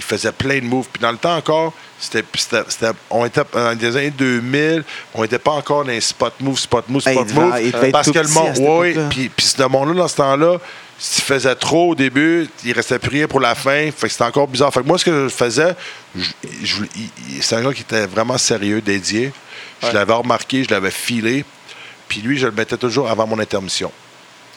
faisait 0.05 0.31
plein 0.31 0.59
de 0.59 0.65
moves. 0.65 0.87
Puis 0.91 1.01
dans 1.01 1.11
le 1.11 1.17
temps 1.17 1.35
encore, 1.35 1.73
c'était, 1.99 2.23
c'était- 2.35 2.63
c'était- 2.69 2.91
on 3.09 3.25
était 3.25 3.41
dans 3.53 3.77
les 3.79 3.97
années 3.97 4.11
2000, 4.11 4.83
on 5.13 5.21
n'était 5.23 5.39
pas 5.39 5.51
encore 5.51 5.83
dans 5.83 5.91
les 5.91 6.01
spot 6.01 6.33
moves, 6.39 6.59
spot 6.59 6.85
moves, 6.89 7.01
spot 7.13 7.27
il 7.29 7.35
moves. 7.35 7.53
il 7.61 7.71
parce 7.91 8.07
tout 8.07 8.13
que 8.13 8.19
le 8.19 8.27
monde, 8.29 8.55
oui, 8.79 8.93
puis, 9.09 9.29
puis 9.29 9.45
ce 9.45 9.63
monde-là, 9.63 9.93
dans 9.95 10.07
ce 10.07 10.15
temps-là, 10.15 10.57
s'il 10.97 11.23
faisait 11.23 11.55
trop 11.55 11.91
au 11.91 11.95
début, 11.95 12.47
il 12.63 12.71
restait 12.71 12.99
plus 12.99 13.09
rien 13.09 13.27
pour 13.27 13.39
la 13.41 13.53
fin. 13.55 13.89
Fait 13.91 14.07
que 14.07 14.09
c'était 14.09 14.23
encore 14.23 14.47
bizarre. 14.47 14.73
Fait 14.73 14.81
que 14.81 14.87
moi, 14.87 14.97
ce 14.97 15.03
que 15.05 15.23
je 15.27 15.33
faisais, 15.33 15.75
je- 16.15 16.23
je- 16.63 16.83
il- 16.95 17.09
il- 17.35 17.43
c'est 17.43 17.55
un 17.55 17.63
gars 17.63 17.73
qui 17.73 17.81
était 17.81 18.05
vraiment 18.07 18.37
sérieux, 18.37 18.79
dédié. 18.81 19.33
Je 19.81 19.87
l'avais 19.91 20.13
remarqué, 20.13 20.63
je 20.63 20.69
l'avais 20.71 20.91
filé. 20.91 21.43
Puis 22.07 22.21
lui, 22.21 22.37
je 22.37 22.45
le 22.45 22.53
mettais 22.53 22.77
toujours 22.77 23.09
avant 23.09 23.27
mon 23.27 23.39
intermission. 23.39 23.91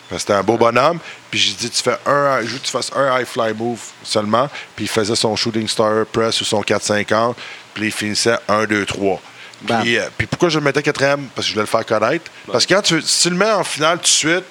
Parce 0.09 0.23
que 0.23 0.29
C'était 0.29 0.39
un 0.39 0.43
beau 0.43 0.57
bonhomme. 0.57 0.99
Puis 1.31 1.39
j'ai 1.39 1.53
dit, 1.55 1.69
tu 1.71 1.83
fais 1.83 1.97
un, 2.07 2.41
je 2.43 2.47
veux 2.47 2.59
que 2.59 2.65
tu 2.65 2.71
fasses 2.71 2.91
un 2.95 3.19
high 3.21 3.27
fly 3.27 3.53
move 3.55 3.81
seulement. 4.03 4.49
Puis 4.75 4.87
il 4.87 4.89
faisait 4.89 5.15
son 5.17 5.37
shooting 5.37 5.69
star 5.69 6.07
press 6.07 6.41
ou 6.41 6.45
son 6.45 6.63
450. 6.63 7.37
Puis 7.75 7.87
il 7.87 7.93
finissait 7.93 8.37
1, 8.49 8.65
2, 8.65 8.87
3. 8.87 9.21
Bam. 9.63 9.83
Puis, 9.83 9.99
euh, 9.99 10.09
puis 10.17 10.27
pourquoi 10.27 10.49
je 10.49 10.59
le 10.59 10.65
mettais 10.65 10.83
quatrième? 10.83 11.27
Parce 11.35 11.47
que 11.47 11.51
je 11.51 11.55
voulais 11.55 11.65
le 11.65 11.71
faire 11.71 11.85
connaître. 11.85 12.31
Parce 12.51 12.65
que 12.65 12.75
quand 12.75 12.83
tu, 12.83 13.03
si 13.03 13.23
tu 13.23 13.31
le 13.31 13.37
mets 13.37 13.51
en 13.51 13.65
finale 13.65 13.99
tout 13.99 14.05
de 14.05 14.09
suite, 14.09 14.45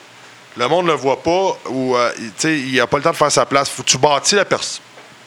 le 0.58 0.68
monde 0.68 0.86
ne 0.86 0.92
le 0.92 0.98
voit 0.98 1.22
pas 1.24 1.58
ou 1.70 1.96
euh, 1.96 2.12
il- 2.44 2.76
n'a 2.76 2.88
pas 2.88 2.98
le 2.98 3.04
temps 3.04 3.12
de 3.12 3.16
faire 3.16 3.32
sa 3.32 3.46
place. 3.46 3.70
Faut 3.70 3.84
que 3.84 3.88
tu 3.90 3.98
bâtis 3.98 4.36
la, 4.36 4.44
pers- 4.46 4.80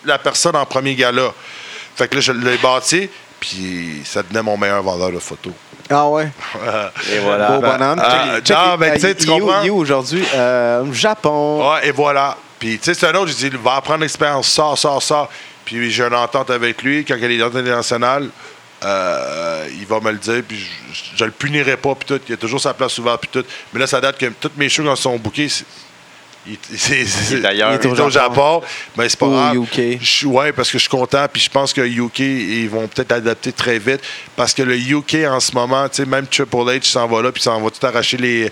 la 0.05 0.19
personne 0.19 0.55
en 0.57 0.67
premier 0.67 0.95
gala. 0.95 1.33
Fait 1.97 2.09
que 2.09 2.17
là, 2.17 2.21
je 2.21 2.33
l'ai 2.33 2.57
bâti, 2.59 3.09
puis 3.41 4.03
ça 4.05 4.23
devenait 4.23 4.43
mon 4.43 4.57
meilleur 4.57 4.83
vendeur 4.83 5.11
de 5.13 5.19
photos. 5.19 5.53
Ah 5.91 6.07
ouais? 6.09 6.29
Et 7.13 7.19
voilà. 7.19 7.51
Beau 7.51 7.61
bonhomme. 7.61 8.01
ah, 8.03 8.37
Check- 8.39 8.45
check- 8.45 8.57
non, 8.57 8.77
mais 8.79 8.91
euh, 8.91 8.95
tu 8.95 9.01
sais, 9.01 9.15
tu 9.15 9.27
comprends? 9.27 9.61
Il 9.63 9.67
est 9.67 9.71
où 9.71 9.77
aujourd'hui? 9.79 10.25
Euh, 10.35 10.93
Japon. 10.93 11.69
Ouais, 11.73 11.89
et 11.89 11.91
voilà. 11.91 12.37
Puis, 12.59 12.79
tu 12.79 12.85
sais, 12.85 12.95
c'est 12.95 13.07
un 13.09 13.15
autre, 13.15 13.33
j'ai 13.37 13.51
dit, 13.51 13.57
va 13.63 13.77
apprendre 13.77 14.01
l'expérience, 14.01 14.47
sors, 14.49 14.77
sors, 14.79 15.03
sors. 15.03 15.29
Puis, 15.65 15.91
j'ai 15.91 16.05
une 16.05 16.15
entente 16.15 16.51
avec 16.51 16.83
lui. 16.83 17.05
Quand 17.05 17.17
il 17.19 17.31
est 17.33 17.39
dans 17.39 17.47
l'international, 17.49 18.29
euh, 18.85 19.67
il 19.79 19.87
va 19.87 20.01
me 20.01 20.11
le 20.13 20.19
dire, 20.19 20.43
puis 20.47 20.59
je, 20.59 21.17
je 21.17 21.25
le 21.25 21.31
punirai 21.31 21.77
pas, 21.77 21.95
puis 21.95 22.07
tout. 22.07 22.21
Il 22.29 22.35
a 22.35 22.37
toujours 22.37 22.61
sa 22.61 22.73
place 22.75 22.97
ouverte, 22.99 23.21
puis 23.23 23.31
tout. 23.33 23.47
Mais 23.73 23.81
là, 23.81 23.87
ça 23.87 24.01
date 24.01 24.17
que 24.19 24.27
toutes 24.27 24.57
mes 24.57 24.69
shows, 24.69 24.85
quand 24.85 24.97
sont 24.97 25.19
c'est- 25.49 25.65
il, 26.47 26.57
c'est- 26.77 27.05
c'est- 27.05 27.35
Il 27.39 27.45
est 27.47 27.55
il 27.57 27.91
est 27.91 28.01
au 28.01 28.11
Japon. 28.11 28.63
Mais 28.97 29.09
c'est 29.09 29.19
pas 29.19 29.27
Ou 29.27 29.31
grave. 29.31 29.57
UK. 29.57 29.99
Je- 30.01 30.27
ouais, 30.27 30.53
parce 30.53 30.69
que 30.71 30.79
je 30.79 30.83
suis 30.83 30.89
content, 30.91 31.27
puis 31.33 31.43
je 31.43 31.51
pense 31.51 31.73
que 31.73 31.81
UK, 31.83 32.19
ils 32.21 32.69
vont 32.69 32.87
peut-être 32.89 33.13
adapter 33.13 33.53
très 33.53 33.79
vite. 33.79 34.01
Parce 34.37 34.55
que 34.55 34.63
le 34.63 34.77
UK, 34.77 35.27
en 35.29 35.39
ce 35.41 35.53
moment, 35.55 35.89
tu 35.89 35.97
sais, 35.97 36.07
même 36.07 36.27
Triple 36.27 36.57
H 36.57 36.85
s'en 36.85 37.07
va 37.07 37.23
là, 37.23 37.31
puis 37.33 37.43
s'en 37.43 37.61
va 37.61 37.71
tout 37.71 37.87
arracher 37.87 38.17
les, 38.17 38.51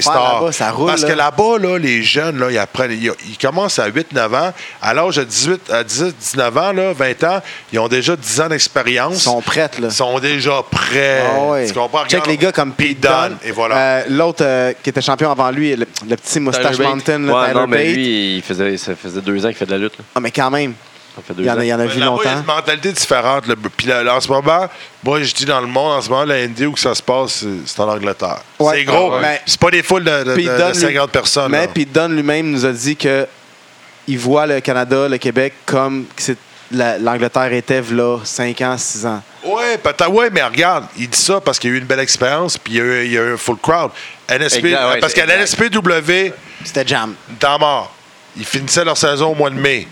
stars. 0.00 0.40
là-bas, 0.40 0.52
ça 0.52 0.70
roule, 0.70 0.86
Parce 0.88 1.02
que 1.02 1.08
là. 1.08 1.16
là-bas, 1.30 1.58
là, 1.58 1.78
les 1.78 2.02
jeunes, 2.02 2.38
là, 2.38 2.50
ils, 2.50 2.58
apprennent, 2.58 2.92
ils, 2.92 3.10
ils 3.28 3.38
commencent 3.38 3.78
à 3.78 3.88
8-9 3.88 4.34
ans. 4.34 4.52
À 4.82 4.92
l'âge 4.94 5.16
de 5.16 5.24
18, 5.24 5.70
à 5.70 5.82
18, 5.84 6.14
19 6.18 6.56
ans, 6.58 6.72
là, 6.72 6.92
20 6.92 7.24
ans, 7.24 7.40
ils 7.72 7.78
ont 7.78 7.88
déjà 7.88 8.14
10 8.16 8.40
ans 8.42 8.48
d'expérience. 8.48 9.14
Ils 9.16 9.20
sont 9.20 9.40
prêts, 9.40 9.70
là. 9.80 9.88
Ils 9.88 9.92
sont 9.92 10.18
déjà 10.18 10.62
prêts. 10.70 11.24
Ah 11.34 11.40
ouais. 11.44 11.66
Tu 11.66 11.72
comprends? 11.72 12.02
Check 12.04 12.20
Regarde, 12.22 12.28
les 12.28 12.36
gars 12.36 12.52
comme 12.52 12.72
Pete 12.72 13.00
Dunne. 13.00 13.38
Et 13.44 13.52
voilà. 13.52 13.76
Euh, 13.76 14.02
L'autre 14.10 14.44
euh, 14.44 14.72
qui 14.82 14.90
était 14.90 15.00
champion 15.00 15.30
avant 15.30 15.50
lui, 15.50 15.74
le, 15.74 15.86
le 16.08 16.16
petit 16.16 16.40
moustache 16.40 16.76
Là, 17.08 17.32
Ouais, 17.34 17.48
Tyler 17.48 17.60
non, 17.60 17.66
mais 17.66 17.76
Bate. 17.84 17.94
lui, 17.94 18.36
il 18.36 18.42
faisait, 18.42 18.76
ça 18.76 18.94
faisait 18.96 19.20
deux 19.20 19.44
ans 19.44 19.48
qu'il 19.48 19.56
fait 19.56 19.66
de 19.66 19.70
la 19.72 19.78
lutte. 19.78 19.98
là. 19.98 20.04
Ah, 20.14 20.20
mais 20.20 20.30
quand 20.30 20.50
même, 20.50 20.74
Ça 21.16 21.22
fait 21.26 21.34
deux 21.34 21.42
il 21.42 21.46
y 21.46 21.50
en 21.50 21.54
ans. 21.54 21.58
a, 21.60 21.64
il 21.64 21.68
y 21.68 21.74
en 21.74 21.80
a 21.80 21.86
vu 21.86 21.98
là-bas, 21.98 21.98
Il 21.98 22.00
y 22.00 22.02
a 22.02 22.06
longtemps. 22.34 22.40
une 22.40 22.46
mentalité 22.46 22.92
différente. 22.92 23.46
là. 23.46 23.54
Puis 23.76 23.86
là, 23.86 24.02
là, 24.02 24.16
en 24.16 24.20
ce 24.20 24.28
moment, 24.28 24.66
moi, 25.02 25.22
je 25.22 25.34
dis 25.34 25.44
dans 25.46 25.60
le 25.60 25.66
monde, 25.66 25.92
en 25.92 26.00
ce 26.02 26.08
moment, 26.10 26.24
la 26.24 26.46
ND 26.46 26.66
où 26.66 26.72
que 26.72 26.80
ça 26.80 26.94
se 26.94 27.02
passe, 27.02 27.44
c'est- 27.66 27.80
en 27.80 27.88
Angleterre. 27.88 28.40
Ouais. 28.58 28.78
c'est 28.78 28.84
gros. 28.84 29.18
Ouais. 29.18 29.40
C'est 29.46 29.58
pas 29.60 29.70
des 29.70 29.82
foules 29.82 30.04
de, 30.04 30.24
de- 30.24 30.34
Pete 30.34 30.44
de- 30.46 30.50
de 30.52 30.56
Dunne, 30.56 30.72
lui- 30.72 30.80
50 30.80 31.10
personnes. 31.10 31.50
Mais 31.52 31.66
là. 31.66 31.68
Pete 31.68 31.92
Dunne 31.92 32.14
lui-même 32.14 32.50
nous 32.50 32.64
a 32.66 32.72
dit 32.72 32.96
que 32.96 33.26
il 34.08 34.18
voit 34.18 34.46
le 34.46 34.60
Canada, 34.60 35.08
le 35.08 35.18
Québec 35.18 35.54
comme 35.64 36.04
que 36.14 36.22
c'est- 36.22 36.38
l'Angleterre 36.70 37.52
était 37.52 37.80
là 37.80 38.18
5 38.24 38.60
ans, 38.62 38.76
6 38.78 39.06
ans. 39.06 39.22
Ouais, 39.44 39.78
peut-être. 39.78 40.08
Ouais, 40.10 40.28
mais 40.30 40.42
regarde, 40.42 40.86
il 40.96 41.08
dit 41.08 41.18
ça 41.18 41.40
parce 41.40 41.58
qu'il 41.58 41.70
y 41.70 41.72
a 41.72 41.76
eu 41.76 41.80
une 41.80 41.86
belle 41.86 42.00
expérience, 42.00 42.58
puis 42.58 42.74
il 42.74 42.76
y 42.78 42.80
a 42.80 42.84
eu, 42.84 43.04
il 43.06 43.12
y 43.12 43.18
a 43.18 43.22
eu 43.22 43.34
un 43.34 43.36
full 43.36 43.56
crowd. 43.58 43.90
NSP, 44.28 44.64
Exact, 44.64 44.88
ouais, 44.88 44.98
parce 45.00 45.12
qu'à 45.14 45.26
la 45.26 45.40
exact. 45.40 45.60
NSPW, 45.72 46.32
C'était 46.64 46.86
jam. 46.86 47.14
mort. 47.60 47.94
Ils 48.36 48.44
finissaient 48.44 48.84
leur 48.84 48.96
saison 48.96 49.32
au 49.32 49.34
mois 49.34 49.50
de 49.50 49.54
mai. 49.54 49.86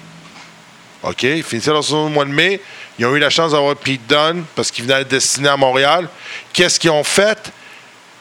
OK? 1.02 1.22
Ils 1.22 1.42
finissaient 1.42 1.70
leur 1.70 1.84
saison 1.84 2.06
au 2.06 2.10
mois 2.10 2.24
de 2.24 2.30
mai. 2.30 2.60
Ils 2.98 3.06
ont 3.06 3.14
eu 3.14 3.18
la 3.18 3.30
chance 3.30 3.52
d'avoir 3.52 3.76
Pete 3.76 4.06
Dunne 4.06 4.44
parce 4.54 4.70
qu'il 4.70 4.84
venait 4.84 4.98
d'être 4.98 5.08
destiné 5.08 5.48
à 5.48 5.56
Montréal. 5.56 6.08
Qu'est-ce 6.52 6.78
qu'ils 6.80 6.90
ont 6.90 7.04
fait? 7.04 7.52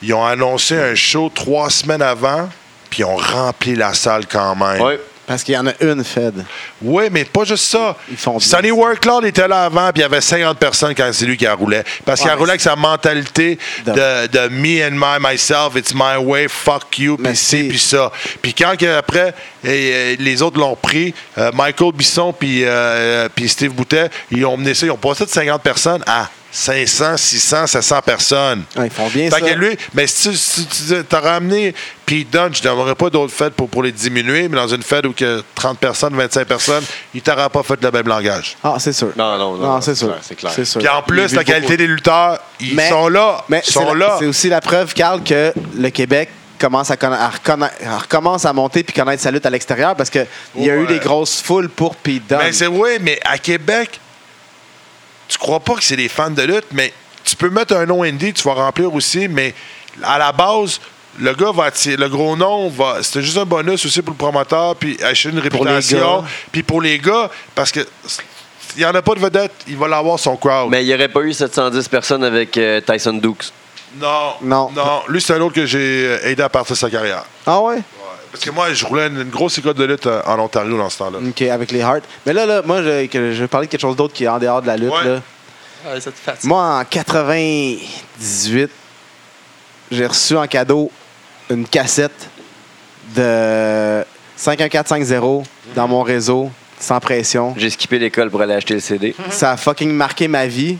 Ils 0.01 0.13
ont 0.13 0.25
annoncé 0.25 0.77
un 0.77 0.95
show 0.95 1.31
trois 1.33 1.69
semaines 1.69 2.01
avant, 2.01 2.49
puis 2.89 2.99
ils 3.01 3.05
ont 3.05 3.15
rempli 3.15 3.75
la 3.75 3.93
salle 3.93 4.25
quand 4.27 4.55
même. 4.55 4.81
Ouais. 4.81 4.99
Parce 5.25 5.41
qu'il 5.43 5.53
y 5.53 5.57
en 5.57 5.65
a 5.67 5.71
une 5.79 6.03
Fed. 6.03 6.43
Oui, 6.81 7.05
mais 7.09 7.23
pas 7.23 7.45
juste 7.45 7.65
ça. 7.65 7.95
Ils 8.11 8.17
font 8.17 8.39
Sonny. 8.39 8.71
Workload 8.71 9.23
était 9.25 9.47
là 9.47 9.63
avant, 9.65 9.89
puis 9.91 9.99
il 9.99 10.01
y 10.01 10.05
avait 10.05 10.19
50 10.19 10.57
personnes 10.57 10.93
quand 10.93 11.09
c'est 11.13 11.25
lui 11.25 11.37
qui 11.37 11.47
a 11.47 11.53
roulé. 11.53 11.81
Parce 12.03 12.19
qu'il 12.19 12.29
Ouais, 12.29 12.35
roulé 12.35 12.47
mais 12.47 12.51
avec 12.51 12.61
sa 12.61 12.75
mentalité 12.75 13.57
De- 13.85 14.49
me 14.49 14.85
and 14.85 14.91
my, 14.91 15.17
myself, 15.31 15.75
it's 15.77 15.93
my 15.93 16.17
way, 16.17 16.47
fuck 16.49 16.97
you, 16.99 17.15
puis 17.17 17.35
c'est- 17.37 17.63
puis 17.69 17.79
ça. 17.79 18.11
Puis 18.41 18.53
quand 18.53 18.73
après, 18.97 19.33
les 19.63 20.41
autres 20.41 20.59
l'ont 20.59 20.75
pris, 20.75 21.13
euh, 21.37 21.51
Michael 21.53 21.93
Bisson 21.93 22.33
puis 22.33 22.63
euh, 22.65 23.29
puis 23.33 23.47
Steve 23.47 23.71
Boutet, 23.71 24.09
ils 24.31 24.45
ont 24.45 24.57
mené 24.57 24.73
ça, 24.73 24.85
ils 24.85 24.91
ont 24.91 24.97
passé 24.97 25.25
de 25.25 25.29
50 25.29 25.61
personnes 25.61 26.03
à 26.05 26.27
500, 26.55 27.17
600, 27.17 27.65
700 27.65 28.01
personnes. 28.03 28.63
Ah, 28.77 28.85
ils 28.85 28.91
font 28.91 29.07
bien 29.07 29.25
Fait 29.31 29.39
ça. 29.39 29.41
que 29.41 29.55
lui, 29.55 29.75
mais 29.95 30.05
si 30.05 30.29
tu, 30.29 30.37
si 30.37 30.67
tu 30.67 31.15
as 31.15 31.19
ramené 31.19 31.73
Pete 32.05 32.29
Dunne, 32.29 32.51
je 32.53 32.61
n'aimerais 32.67 32.93
pas 32.93 33.09
d'autres 33.09 33.33
fêtes 33.33 33.55
pour, 33.55 33.67
pour 33.67 33.81
les 33.81 33.91
diminuer, 33.91 34.47
mais 34.47 34.55
dans 34.57 34.67
une 34.67 34.83
fête 34.83 35.03
où 35.07 35.13
que 35.13 35.43
30 35.55 35.79
personnes, 35.79 36.15
25 36.15 36.45
personnes, 36.45 36.83
il 37.15 37.23
t'aura 37.23 37.49
pas 37.49 37.63
fait 37.63 37.81
le 37.81 37.89
même 37.89 38.07
langage. 38.07 38.55
Ah, 38.63 38.75
c'est 38.77 38.93
sûr. 38.93 39.09
Non, 39.17 39.31
non, 39.35 39.53
non, 39.53 39.57
Non, 39.57 39.67
non, 39.75 39.81
c'est 39.81 39.95
sûr. 39.95 40.09
clair, 40.09 40.19
c'est 40.21 40.35
clair. 40.35 40.53
Sûr. 40.53 40.79
Puis 40.79 40.87
en 40.89 41.01
plus, 41.01 41.33
la 41.33 41.43
qualité 41.43 41.61
beaucoup. 41.69 41.77
des 41.77 41.87
lutteurs, 41.87 42.39
ils 42.59 42.75
Mais- 42.75 42.87
sont 42.89 43.07
là. 43.07 43.43
Mais 43.49 43.63
Ils 43.65 43.71
sont 43.73 43.93
là. 43.95 44.17
C'est 44.19 44.27
aussi 44.27 44.47
la 44.49 44.61
preuve, 44.61 44.93
Carl, 44.93 45.23
que 45.23 45.51
le 45.75 45.89
Québec 45.89 46.29
commence 46.59 46.91
à, 46.91 46.97
à 47.01 47.25
à 47.25 47.97
recommence 47.97 48.45
à 48.45 48.53
monter 48.53 48.83
puis 48.83 48.93
connaître 48.93 49.23
sa 49.23 49.31
lutte 49.31 49.45
à 49.45 49.49
l'extérieur 49.49 49.95
parce 49.95 50.09
qu'il 50.11 50.25
y 50.57 50.69
a 50.69 50.75
eu 50.75 50.81
Ouais. 50.81 50.85
des 50.87 50.99
grosses 50.99 51.41
foules 51.41 51.67
pour 51.67 51.95
Pete 51.95 52.27
Dunne. 52.29 52.37
Mais 52.41 52.53
c'est 52.53 52.67
oui, 52.67 52.91
mais 53.01 53.19
à 53.25 53.37
Québec, 53.39 53.99
tu 55.33 55.39
crois 55.39 55.59
pas 55.59 55.73
que 55.73 55.83
c'est 55.83 55.95
des 55.95 56.09
fans 56.09 56.29
de 56.29 56.43
lutte, 56.43 56.67
mais 56.71 56.93
tu 57.23 57.35
peux 57.35 57.49
mettre 57.49 57.75
un 57.75 57.85
nom 57.87 58.03
indie, 58.03 58.33
tu 58.33 58.43
vas 58.43 58.53
remplir 58.53 58.93
aussi, 58.93 59.27
mais 59.27 59.53
à 60.03 60.19
la 60.19 60.31
base, 60.31 60.79
le 61.19 61.33
gars 61.33 61.51
va 61.51 61.65
attirer, 61.65 61.97
le 61.97 62.07
gros 62.07 62.35
nom 62.35 62.69
va, 62.69 63.01
c'était 63.01 63.23
juste 63.23 63.37
un 63.39 63.45
bonus 63.45 63.83
aussi 63.85 64.01
pour 64.03 64.13
le 64.13 64.17
promoteur, 64.17 64.75
puis 64.75 64.97
acheter 65.03 65.29
une 65.29 65.39
réputation, 65.39 66.23
puis 66.51 66.61
pour 66.61 66.81
les 66.81 66.99
gars, 66.99 67.31
parce 67.55 67.71
que 67.71 67.79
il 68.75 68.79
n'y 68.79 68.85
en 68.85 68.93
a 68.93 69.01
pas 69.01 69.15
de 69.15 69.19
vedette, 69.19 69.51
il 69.67 69.77
va 69.77 69.87
l'avoir 69.87 70.19
son 70.19 70.35
crowd. 70.35 70.69
Mais 70.69 70.83
il 70.83 70.87
n'y 70.87 70.93
aurait 70.93 71.07
pas 71.07 71.21
eu 71.21 71.33
710 71.33 71.87
personnes 71.87 72.23
avec 72.23 72.55
euh, 72.57 72.79
Tyson 72.81 73.13
Dukes. 73.13 73.51
non, 73.99 74.33
Non. 74.41 74.71
non, 74.75 75.01
lui 75.07 75.19
c'est 75.21 75.33
un 75.33 75.41
autre 75.41 75.55
que 75.55 75.65
j'ai 75.65 76.07
euh, 76.07 76.27
aidé 76.27 76.43
à 76.43 76.49
partir 76.49 76.73
de 76.73 76.79
sa 76.79 76.89
carrière. 76.91 77.23
Ah 77.45 77.59
ouais? 77.61 77.79
Parce 78.33 78.45
que 78.45 78.49
moi, 78.49 78.73
je 78.73 78.83
roulais 78.83 79.05
une, 79.07 79.21
une 79.21 79.29
grosse 79.29 79.59
école 79.59 79.75
de 79.75 79.83
lutte 79.83 80.07
euh, 80.07 80.23
en 80.25 80.39
Ontario 80.39 80.75
dans 80.75 80.89
ce 80.89 80.97
temps-là. 80.97 81.19
OK, 81.19 81.41
avec 81.43 81.71
les 81.71 81.81
Hearts. 81.81 82.01
Mais 82.25 82.33
là, 82.33 82.47
là 82.47 82.63
moi, 82.65 82.81
je, 82.81 83.05
que 83.05 83.31
je 83.31 83.41
vais 83.41 83.47
parler 83.47 83.67
de 83.67 83.71
quelque 83.71 83.81
chose 83.81 83.95
d'autre 83.95 84.11
qui 84.11 84.23
est 84.23 84.27
en 84.27 84.39
dehors 84.39 84.59
de 84.59 84.65
la 84.65 84.75
lutte. 84.75 84.91
Ouais. 84.91 85.03
là. 85.03 85.21
Ouais, 85.85 86.01
ça 86.01 86.09
te 86.09 86.17
fatigue. 86.17 86.49
Moi, 86.49 86.79
en 86.79 86.83
98, 86.83 88.71
j'ai 89.91 90.05
reçu 90.07 90.35
en 90.35 90.47
cadeau 90.47 90.89
une 91.51 91.67
cassette 91.67 92.27
de 93.15 94.03
51450 94.35 95.45
dans 95.75 95.87
mon 95.87 96.01
réseau, 96.01 96.49
sans 96.79 96.99
pression. 96.99 97.53
J'ai 97.55 97.69
skippé 97.69 97.99
l'école 97.99 98.31
pour 98.31 98.41
aller 98.41 98.55
acheter 98.55 98.73
le 98.73 98.79
CD. 98.79 99.15
Ça 99.29 99.51
a 99.51 99.57
fucking 99.57 99.91
marqué 99.91 100.27
ma 100.27 100.47
vie. 100.47 100.79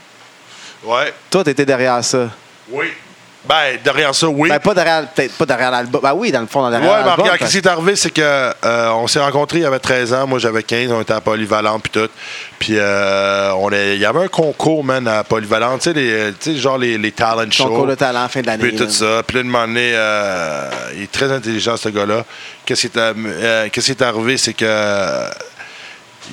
Ouais. 0.84 1.14
Toi, 1.30 1.44
t'étais 1.44 1.68
derrière 1.68 2.04
ça. 2.04 2.32
Oui. 2.72 2.88
Ben, 3.46 3.78
derrière 3.84 4.16
ça, 4.16 4.28
oui. 4.30 4.48
Ben, 4.50 4.60
pas 4.60 4.74
derrière, 4.74 5.06
peut-être 5.10 5.34
pas 5.34 5.46
derrière 5.46 5.70
l'album. 5.70 6.00
Ben 6.02 6.14
oui, 6.14 6.32
dans 6.32 6.40
le 6.40 6.48
fond, 6.48 6.62
dans 6.62 6.70
derrière 6.70 6.90
Ouais, 6.90 6.98
mais 7.00 7.06
l'album. 7.08 7.24
regarde, 7.26 7.40
parce- 7.40 7.52
qu'est-ce 7.52 7.62
qui 7.62 7.68
est 7.68 7.72
arrivé, 7.72 7.96
c'est 7.98 8.10
que 8.12 8.22
euh, 8.22 8.90
on 8.94 9.06
s'est 9.08 9.20
rencontrés, 9.20 9.58
il 9.60 9.64
y 9.64 9.66
avait 9.66 9.80
13 9.80 10.14
ans, 10.14 10.26
moi 10.26 10.40
j'avais 10.40 10.64
15, 10.64 10.92
on 10.94 11.02
était 11.02 11.12
à 11.14 11.20
Polyvalente 11.20 11.84
puis 11.84 11.92
tout. 11.92 12.10
Puis 12.58 12.76
euh, 12.78 13.52
on 13.56 13.70
est- 13.72 13.96
il 13.96 14.02
y 14.02 14.06
avait 14.06 14.24
un 14.24 14.28
concours, 14.30 14.82
man, 14.86 15.06
à 15.10 15.26
Polyvalente, 15.26 15.82
tu 15.82 15.90
sais, 15.92 15.94
les- 15.94 16.32
tu 16.40 16.54
sais, 16.54 16.58
genre 16.58 16.78
les, 16.78 16.98
les 16.98 17.12
talent 17.12 17.52
shows. 17.52 17.68
Concours 17.68 17.88
de 17.88 17.96
talent, 17.96 18.28
fin 18.30 18.42
d'année. 18.42 18.64
Puis 18.64 18.78
tout 18.78 18.90
ça. 18.90 19.22
Puis 19.28 19.36
là, 19.38 19.44
de 19.44 19.52
donné, 19.52 19.92
euh, 19.94 20.70
il 20.96 21.04
est 21.04 21.12
très 21.12 21.30
intelligent, 21.30 21.76
ce 21.76 21.90
gars-là. 21.90 22.24
Qu'est-ce 22.66 22.88
qui 22.88 22.98
est, 22.98 23.02
am- 23.02 23.26
euh, 23.28 23.68
qu'est-ce 23.72 23.88
qui 23.88 23.92
est 23.92 24.02
arrivé, 24.04 24.38
c'est 24.38 24.54
que 24.54 24.66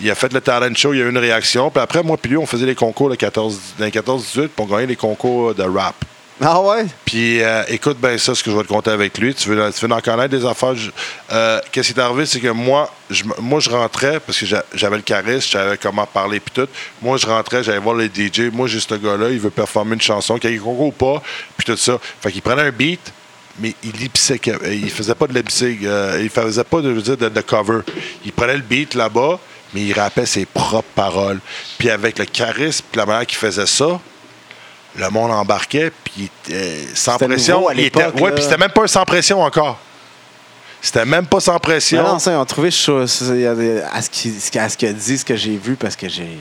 il 0.00 0.08
a 0.08 0.14
fait 0.14 0.32
le 0.32 0.40
talent 0.40 0.72
show, 0.76 0.92
il 0.94 1.00
y 1.00 1.02
a 1.02 1.06
eu 1.06 1.10
une 1.10 1.18
réaction. 1.18 1.70
Puis 1.70 1.82
après, 1.82 2.04
moi 2.04 2.16
puis 2.16 2.30
lui, 2.30 2.36
on 2.38 2.46
faisait 2.46 2.66
les 2.66 2.76
concours 2.76 3.10
de 3.10 3.16
14, 3.16 3.58
dans 3.78 3.84
les 3.84 3.90
14-18, 3.90 4.48
puis 4.48 4.50
on 4.58 4.64
gagnait 4.66 4.86
les 4.86 4.94
concours 4.96 5.54
de 5.56 5.64
rap. 5.64 5.96
Ah 6.42 6.58
ouais? 6.62 6.86
Puis 7.04 7.42
euh, 7.42 7.62
écoute 7.68 7.98
bien 8.00 8.16
ça, 8.16 8.34
ce 8.34 8.42
que 8.42 8.50
je 8.50 8.56
vais 8.56 8.62
te 8.62 8.68
compter 8.68 8.90
avec 8.90 9.18
lui. 9.18 9.34
Tu 9.34 9.50
veux, 9.50 9.70
tu 9.72 9.86
veux 9.86 9.92
en 9.92 10.00
connaître 10.00 10.30
des 10.34 10.46
affaires. 10.46 10.72
euh, 11.32 11.60
Qu'est-ce 11.70 11.92
qui 11.92 11.98
est 11.98 12.02
arrivé, 12.02 12.24
c'est 12.24 12.40
que 12.40 12.48
moi, 12.48 12.90
je, 13.10 13.24
moi, 13.40 13.60
je 13.60 13.68
rentrais, 13.68 14.20
parce 14.20 14.38
que 14.38 14.46
j'a- 14.46 14.64
j'avais 14.72 14.96
le 14.96 15.02
charisme, 15.02 15.40
je 15.42 15.48
savais 15.52 15.76
comment 15.76 16.06
parler, 16.06 16.40
puis 16.40 16.52
tout. 16.54 16.68
Moi, 17.02 17.18
je 17.18 17.26
rentrais, 17.26 17.62
j'allais 17.62 17.78
voir 17.78 17.94
les 17.96 18.08
DJ. 18.08 18.50
Moi, 18.52 18.68
j'ai 18.68 18.80
ce 18.80 18.94
gars-là, 18.94 19.28
il 19.28 19.38
veut 19.38 19.50
performer 19.50 19.94
une 19.94 20.00
chanson, 20.00 20.38
qu'il 20.38 20.50
y 20.50 20.54
ait 20.54 20.58
concours 20.58 20.86
ou 20.86 20.92
pas, 20.92 21.22
puis 21.58 21.66
tout 21.66 21.76
ça. 21.76 21.98
Fait 22.22 22.32
qu'il 22.32 22.40
prenait 22.40 22.62
un 22.62 22.72
beat, 22.72 23.12
mais 23.58 23.74
il 23.84 23.92
lipsait, 23.92 24.40
euh, 24.48 24.74
il 24.74 24.90
faisait 24.90 25.14
pas 25.14 25.26
de 25.26 25.38
euh, 25.38 26.18
il 26.22 26.30
faisait 26.30 26.64
pas 26.64 26.80
de, 26.80 26.98
dire, 27.00 27.18
de, 27.18 27.40
cover. 27.42 27.80
Il 28.24 28.32
prenait 28.32 28.56
le 28.56 28.62
beat 28.62 28.94
là-bas, 28.94 29.38
mais 29.74 29.82
il 29.82 29.92
rappait 29.92 30.24
ses 30.24 30.46
propres 30.46 30.88
paroles. 30.94 31.40
Puis 31.78 31.90
avec 31.90 32.18
le 32.18 32.24
charisme, 32.24 32.86
la 32.94 33.04
manière 33.04 33.26
qu'il 33.26 33.36
faisait 33.36 33.66
ça, 33.66 34.00
le 34.96 35.08
monde 35.10 35.30
embarquait, 35.30 35.92
puis 36.04 36.30
euh, 36.50 36.84
sans 36.94 37.16
pression. 37.16 37.68
à 37.68 37.74
il 37.74 37.80
était, 37.80 38.06
ouais, 38.06 38.32
puis 38.32 38.42
c'était 38.42 38.56
même 38.58 38.70
pas 38.70 38.82
un 38.82 38.86
sans 38.86 39.04
pression 39.04 39.40
encore. 39.42 39.78
C'était 40.82 41.04
même 41.04 41.26
pas 41.26 41.40
sans 41.40 41.58
pression. 41.58 42.02
non, 42.02 42.18
ça, 42.18 42.32
ils 42.32 42.36
ont 42.36 42.44
trouvé 42.44 42.68
à 42.68 42.72
ce 42.72 44.08
qu'il 44.76 44.88
a 44.88 44.92
dit, 44.92 45.18
ce 45.18 45.24
que 45.24 45.36
j'ai 45.36 45.56
vu, 45.56 45.76
parce 45.76 45.96
que 45.96 46.08
j'ai. 46.08 46.38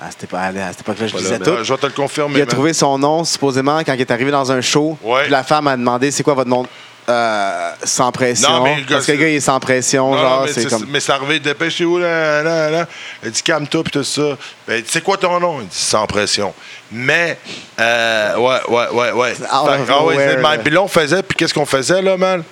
À 0.00 0.10
cette 0.10 0.24
époque-là, 0.24 1.06
je 1.06 1.12
Voilà, 1.12 1.18
disais 1.18 1.38
tout. 1.38 1.64
Je 1.64 1.72
vais 1.72 1.78
te 1.78 1.86
le 1.86 1.92
confirmer. 1.92 2.38
Il 2.38 2.42
a 2.42 2.46
trouvé 2.46 2.74
son 2.74 2.98
nom, 2.98 3.24
supposément, 3.24 3.78
quand 3.78 3.94
il 3.94 4.00
est 4.00 4.10
arrivé 4.10 4.30
dans 4.30 4.52
un 4.52 4.60
show. 4.60 4.98
Ouais. 5.02 5.22
Puis 5.22 5.30
la 5.30 5.42
femme 5.42 5.66
a 5.68 5.76
demandé 5.76 6.10
c'est 6.10 6.22
quoi 6.22 6.34
votre 6.34 6.50
nom? 6.50 6.66
Euh, 7.08 7.70
sans 7.84 8.10
pression. 8.10 8.48
Non, 8.50 8.64
mais 8.64 8.76
le 8.76 8.80
gars, 8.82 8.96
Parce 8.96 9.06
que 9.06 9.12
le 9.12 9.18
gars, 9.18 9.28
il 9.28 9.36
est 9.36 9.40
sans 9.40 9.60
pression. 9.60 10.10
Non, 10.10 10.18
genre, 10.18 10.40
non, 10.40 10.46
mais 10.46 10.52
c'est 10.52 10.66
comme. 10.68 10.86
mais 10.88 11.00
c'est 11.00 11.12
arrivé, 11.12 11.38
dépêchez-vous, 11.38 11.98
là, 11.98 12.42
là, 12.42 12.70
là. 12.70 12.86
Elle 13.22 13.30
dit 13.30 13.42
calme-toi, 13.42 13.82
puis 13.84 13.92
tout 13.92 14.04
ça. 14.04 14.36
Ben, 14.66 14.82
c'est 14.86 15.02
quoi 15.02 15.16
ton 15.16 15.38
nom? 15.38 15.60
Il 15.60 15.68
dit 15.68 15.76
sans 15.76 16.06
pression. 16.06 16.52
Mais, 16.90 17.38
euh, 17.78 18.36
ouais, 18.36 18.58
ouais, 18.68 18.88
ouais, 18.92 19.12
ouais. 19.12 19.34
Ah 19.48 19.64
ouais. 19.64 20.58
Puis 20.64 20.70
là, 20.72 20.82
on 20.82 20.88
faisait, 20.88 21.22
puis 21.22 21.36
qu'est-ce 21.36 21.54
qu'on 21.54 21.66
faisait, 21.66 22.02
là, 22.02 22.16
man? 22.16 22.42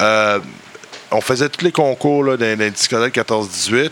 euh, 0.00 0.38
on 1.10 1.20
faisait 1.20 1.48
tous 1.48 1.64
les 1.64 1.72
concours 1.72 2.24
là, 2.24 2.36
dans, 2.36 2.44
dans 2.56 2.58
les 2.58 2.70
discothèques 2.70 3.14
14-18. 3.16 3.90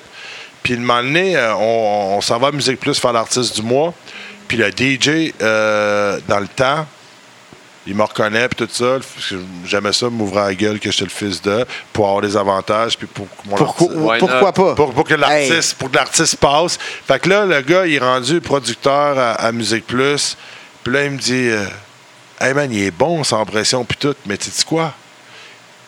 Puis, 0.63 0.75
le 0.75 0.81
moment 0.81 1.03
donné, 1.03 1.37
euh, 1.37 1.55
on, 1.55 2.17
on 2.17 2.21
s'en 2.21 2.39
va 2.39 2.49
à 2.49 2.53
Musique 2.53 2.81
Plus 2.81 2.99
faire 2.99 3.13
l'artiste 3.13 3.57
du 3.57 3.63
mois. 3.63 3.93
Puis, 4.49 4.57
le 4.57 4.71
DJ, 4.71 5.33
dans 5.39 6.41
le 6.41 6.49
temps, 6.49 6.87
il 7.87 7.95
me 7.95 8.03
reconnaît, 8.03 8.49
puis 8.49 8.67
tout 8.67 8.73
ça. 8.73 8.99
parce 8.99 9.29
que 9.29 9.37
J'aimais 9.67 9.93
ça, 9.93 10.09
m'ouvrir 10.09 10.45
la 10.45 10.55
gueule 10.55 10.79
que 10.79 10.91
j'étais 10.91 11.05
le 11.05 11.11
fils 11.11 11.43
de, 11.43 11.67
pour 11.93 12.07
avoir 12.07 12.23
des 12.23 12.37
avantages, 12.37 12.97
puis 12.97 13.07
pour 13.07 13.27
que 13.27 13.49
mon 13.49 13.57
Pourquoi, 13.57 14.19
pourquoi 14.19 14.53
pas? 14.53 14.75
pour, 14.75 14.93
pour 14.93 15.05
que 15.05 15.15
l'artiste 15.15 15.75
pour 15.75 15.91
que 15.91 15.97
l'artiste 15.97 16.37
passe. 16.37 16.79
Fait 17.07 17.19
que 17.19 17.29
là, 17.29 17.45
le 17.45 17.61
gars, 17.63 17.87
il 17.87 17.95
est 17.95 17.99
rendu 17.99 18.41
producteur 18.41 19.19
à, 19.19 19.33
à 19.33 19.53
Musique 19.53 19.87
Plus. 19.87 20.37
Puis 20.85 20.93
là, 20.93 21.05
il 21.05 21.11
me 21.13 21.19
dit 21.19 21.49
euh, 21.49 21.65
Hey 22.41 22.55
man, 22.55 22.73
il 22.73 22.83
est 22.83 22.91
bon 22.91 23.23
sans 23.25 23.45
pression, 23.45 23.85
puis 23.85 23.97
tout. 23.99 24.15
Mais 24.27 24.37
tu 24.37 24.51
dis 24.51 24.65
quoi? 24.65 24.93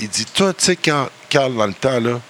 Il 0.00 0.08
dit 0.08 0.24
Toi, 0.24 0.52
tu 0.54 0.64
sais, 0.64 0.76
Carl, 0.76 1.08
Carl, 1.28 1.54
dans 1.54 1.66
le 1.66 1.74
temps, 1.74 2.00
là, 2.00 2.20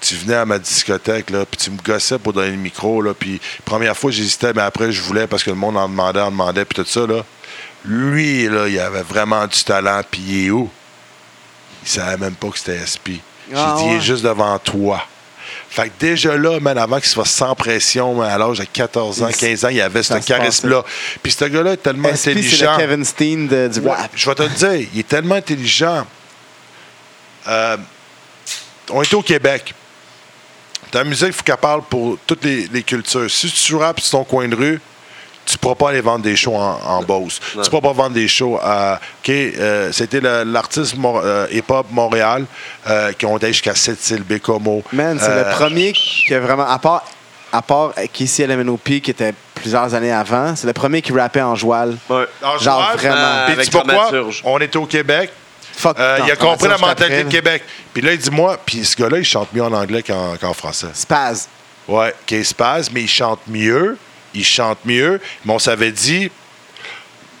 tu 0.00 0.14
venais 0.16 0.34
à 0.34 0.44
ma 0.44 0.58
discothèque, 0.58 1.30
là, 1.30 1.46
puis 1.46 1.58
tu 1.58 1.70
me 1.70 1.78
gossais 1.78 2.18
pour 2.18 2.34
donner 2.34 2.50
le 2.50 2.56
micro, 2.56 3.00
là, 3.00 3.14
puis 3.14 3.40
première 3.64 3.96
fois, 3.96 4.10
j'hésitais, 4.10 4.52
mais 4.54 4.60
après, 4.62 4.92
je 4.92 5.00
voulais 5.00 5.26
parce 5.26 5.42
que 5.42 5.50
le 5.50 5.56
monde 5.56 5.78
en 5.78 5.88
demandait, 5.88 6.20
en 6.20 6.30
demandait, 6.30 6.64
puis 6.66 6.82
tout 6.82 6.88
ça, 6.88 7.06
là. 7.06 7.24
Lui, 7.84 8.48
là, 8.48 8.66
il 8.68 8.78
avait 8.78 9.02
vraiment 9.02 9.46
du 9.46 9.62
talent, 9.62 10.00
puis 10.10 10.22
il 10.26 10.46
est 10.46 10.50
où? 10.50 10.70
Il 11.82 11.88
savait 11.88 12.16
même 12.16 12.34
pas 12.34 12.48
que 12.48 12.58
c'était 12.58 12.78
SP. 12.80 13.20
J'ai 13.50 13.56
Ah, 13.56 13.76
dit, 13.78 13.84
il 13.88 13.92
est 13.96 14.00
juste 14.00 14.24
devant 14.24 14.58
toi. 14.58 15.04
Fait 15.68 15.88
que 15.88 15.92
déjà 16.00 16.36
là, 16.36 16.58
man, 16.60 16.78
avant 16.78 16.96
qu'il 16.98 17.08
soit 17.08 17.26
sans 17.26 17.54
pression, 17.54 18.14
man, 18.14 18.30
à 18.30 18.38
l'âge 18.38 18.58
de 18.58 18.64
14 18.64 19.22
ans, 19.22 19.28
Il- 19.28 19.36
15 19.36 19.64
ans, 19.64 19.68
il 19.68 19.80
avait 19.82 20.02
ce 20.02 20.18
se 20.18 20.26
charisme-là. 20.26 20.82
Puis 21.22 21.32
ce 21.32 21.44
gars-là 21.44 21.72
est 21.72 21.76
tellement 21.78 22.08
SP, 22.08 22.16
c'est 22.16 22.30
intelligent. 22.30 22.72
le 22.72 22.78
Kevin 22.78 23.04
Steen 23.04 23.48
de- 23.48 23.68
du 23.68 23.80
Ouais, 23.80 23.96
je 24.14 24.26
vais 24.30 24.34
te 24.34 24.42
le 24.42 24.48
dire, 24.48 24.88
il 24.94 25.00
est 25.00 25.08
tellement 25.08 25.34
intelligent. 25.34 26.06
Euh, 27.48 27.76
on 28.90 29.02
était 29.02 29.14
au 29.16 29.22
Québec. 29.22 29.74
Ta 30.90 31.04
musique, 31.04 31.28
il 31.28 31.32
faut 31.34 31.42
qu'elle 31.42 31.56
parle 31.56 31.82
pour 31.82 32.16
toutes 32.26 32.44
les, 32.44 32.66
les 32.68 32.82
cultures. 32.82 33.30
Si 33.30 33.50
tu 33.50 33.74
rappes 33.74 34.00
sur 34.00 34.18
ton 34.18 34.24
coin 34.24 34.48
de 34.48 34.54
rue, 34.56 34.80
tu 35.46 35.54
ne 35.54 35.58
pourras 35.58 35.74
pas 35.74 35.90
aller 35.90 36.00
vendre 36.00 36.22
des 36.24 36.36
shows 36.36 36.56
en, 36.56 36.78
en 36.86 37.02
Beauce. 37.02 37.40
Tu 37.52 37.58
ne 37.58 37.64
pourras 37.64 37.80
pas 37.82 37.92
vendre 37.92 38.14
des 38.14 38.28
shows 38.28 38.58
à. 38.62 38.98
OK, 39.22 39.28
euh, 39.30 39.92
c'était 39.92 40.20
l'artiste 40.20 40.96
Mor- 40.96 41.22
euh, 41.24 41.46
hip-hop 41.52 41.86
Montréal 41.90 42.44
euh, 42.88 43.12
qui 43.12 43.26
ont 43.26 43.36
été 43.36 43.48
jusqu'à 43.48 43.74
Sept-Îles, 43.74 44.22
Bécomo. 44.22 44.82
Man, 44.92 45.18
c'est 45.20 45.28
Euh, 45.28 45.50
le 45.50 45.54
premier 45.56 45.92
qui 45.92 46.32
a 46.34 46.40
vraiment, 46.40 46.66
à 46.68 46.78
part, 46.78 47.04
à 47.52 47.62
part 47.62 47.92
Casey 48.12 48.46
LMNOP 48.46 49.00
qui 49.00 49.10
était 49.10 49.34
plusieurs 49.54 49.94
années 49.94 50.12
avant, 50.12 50.56
c'est 50.56 50.66
le 50.66 50.72
premier 50.72 51.00
qui 51.02 51.12
rappait 51.12 51.42
en 51.42 51.54
joual. 51.54 51.96
Ouais. 52.08 52.26
en 52.42 52.58
Genre 52.58 52.82
joueur, 52.82 52.96
vraiment. 52.96 53.14
Euh, 53.16 53.44
Puis 53.46 53.52
avec 53.54 53.66
tu 53.66 53.72
sais 53.72 53.78
pas 53.78 53.84
quoi? 53.84 53.94
dramaturge. 53.94 54.42
On 54.44 54.58
était 54.58 54.76
au 54.78 54.86
Québec. 54.86 55.30
Fuck. 55.76 55.98
Euh, 55.98 56.18
non, 56.18 56.24
il 56.26 56.30
a 56.30 56.36
compris 56.36 56.68
la 56.68 56.78
mentalité 56.78 57.04
après, 57.04 57.24
de 57.24 57.28
Québec. 57.30 57.62
Puis 57.92 58.02
là, 58.02 58.12
il 58.12 58.18
dit 58.18 58.30
moi, 58.30 58.56
puis 58.64 58.84
ce 58.84 58.96
gars-là, 58.96 59.18
il 59.18 59.24
chante 59.24 59.52
mieux 59.52 59.62
en 59.62 59.72
anglais 59.72 60.02
qu'en 60.02 60.36
qu'en 60.40 60.52
français. 60.54 60.86
Spaz. 60.94 61.48
Ouais, 61.88 62.14
qu'il 62.26 62.44
se 62.44 62.54
passe, 62.54 62.90
mais 62.92 63.02
il 63.02 63.08
chante 63.08 63.40
mieux. 63.48 63.98
Il 64.34 64.44
chante 64.44 64.78
mieux. 64.84 65.20
Mais 65.44 65.52
on 65.52 65.58
s'avait 65.58 65.92
dit, 65.92 66.30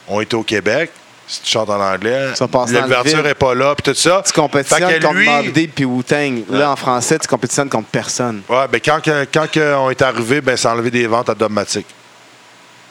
on 0.08 0.20
est 0.20 0.32
au 0.34 0.42
Québec. 0.42 0.90
Si 1.26 1.40
tu 1.42 1.50
chantes 1.52 1.70
en 1.70 1.80
anglais, 1.80 2.34
l'ouverture 2.82 3.22
n'est 3.22 3.34
pas 3.34 3.54
là, 3.54 3.74
puis 3.74 3.92
tout 3.92 3.98
ça. 3.98 4.22
Tu 4.26 4.32
compétitionnes 4.32 5.00
contre 5.00 5.14
lui- 5.14 5.52
Deep 5.52 5.74
puis 5.74 5.84
Wu-Tang. 5.86 6.42
Là, 6.50 6.70
en 6.72 6.76
français, 6.76 7.18
tu 7.18 7.26
compétitionnes 7.26 7.70
contre 7.70 7.88
personne. 7.88 8.42
Ouais, 8.46 8.68
ben 8.70 8.78
quand, 8.84 9.00
quand 9.32 9.46
on 9.78 9.90
est 9.90 10.02
arrivé, 10.02 10.42
ben, 10.42 10.54
ça 10.56 10.70
a 10.70 10.74
enlevé 10.74 10.90
des 10.90 11.06
ventes 11.06 11.30
à 11.30 11.34
Domatic. 11.34 11.86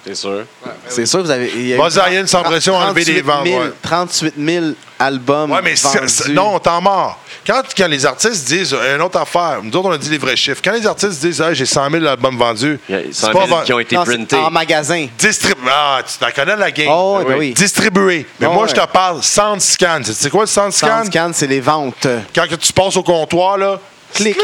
C'est 0.05 0.15
sûr. 0.15 0.43
C'est 0.89 1.05
sûr, 1.05 1.21
vous 1.23 1.31
avez. 1.31 1.49
il 1.55 1.67
y 1.67 1.73
a 1.73 1.75
eu 1.75 1.79
Mosaïenne, 1.79 2.27
sans 2.27 2.43
pression, 2.43 2.77
a 2.77 2.87
enlevé 2.87 3.05
des 3.05 3.21
38 3.21 3.25
ventes. 3.25 3.47
000 3.47 3.59
ouais. 3.61 3.71
38 3.81 4.33
000 4.37 4.65
albums. 4.99 5.51
Ouais, 5.51 5.61
mais 5.63 5.75
vendus. 5.75 6.09
c'est- 6.09 6.29
non, 6.29 6.59
t'en 6.59 6.81
mort. 6.81 7.19
Quand, 7.47 7.61
quand 7.75 7.87
les 7.87 8.05
artistes 8.05 8.45
disent 8.47 8.73
une 8.95 9.01
autre 9.01 9.17
affaire, 9.19 9.59
nous 9.63 9.69
autres, 9.75 9.87
on 9.89 9.91
a 9.93 9.97
dit 9.97 10.09
les 10.09 10.17
vrais 10.17 10.35
chiffres. 10.35 10.61
Quand 10.63 10.73
les 10.73 10.85
artistes 10.85 11.21
disent 11.21 11.39
hey, 11.41 11.55
j'ai 11.55 11.65
100 11.65 11.89
000 11.89 12.05
albums 12.05 12.37
vendus, 12.37 12.79
Il 12.89 12.95
y 12.95 12.97
a 12.97 13.01
c'est 13.11 13.13
100 13.13 13.31
pas 13.31 13.45
000 13.45 13.47
vend- 13.47 13.63
qui 13.63 13.73
ont 13.73 13.79
été 13.79 13.95
Non, 13.95 14.03
printés. 14.03 14.35
en 14.35 14.51
magasin. 14.51 15.07
Distrib- 15.17 15.55
Ah, 15.69 16.01
tu 16.05 16.17
t'en 16.17 16.31
connais 16.31 16.55
la 16.57 16.71
game. 16.71 16.87
Oh, 16.89 17.17
oui, 17.19 17.25
ben 17.27 17.37
oui. 17.37 17.53
Distribué. 17.53 18.25
Mais 18.39 18.47
Oh, 18.47 18.53
moi, 18.53 18.63
ouais. 18.63 18.69
je 18.69 18.75
te 18.75 18.85
parle 18.87 19.23
sound 19.23 19.61
scan. 19.61 20.01
Tu 20.05 20.11
sais 20.13 20.29
quoi 20.29 20.41
le 20.41 20.47
sound 20.47 20.71
scan? 20.73 21.03
Soundscan, 21.03 21.31
c'est 21.33 21.47
les 21.47 21.61
ventes. 21.61 22.07
Quand 22.35 22.47
que 22.49 22.55
tu 22.55 22.73
passes 22.73 22.97
au 22.97 23.03
comptoir, 23.03 23.57
là, 23.57 23.79
Clic. 24.13 24.37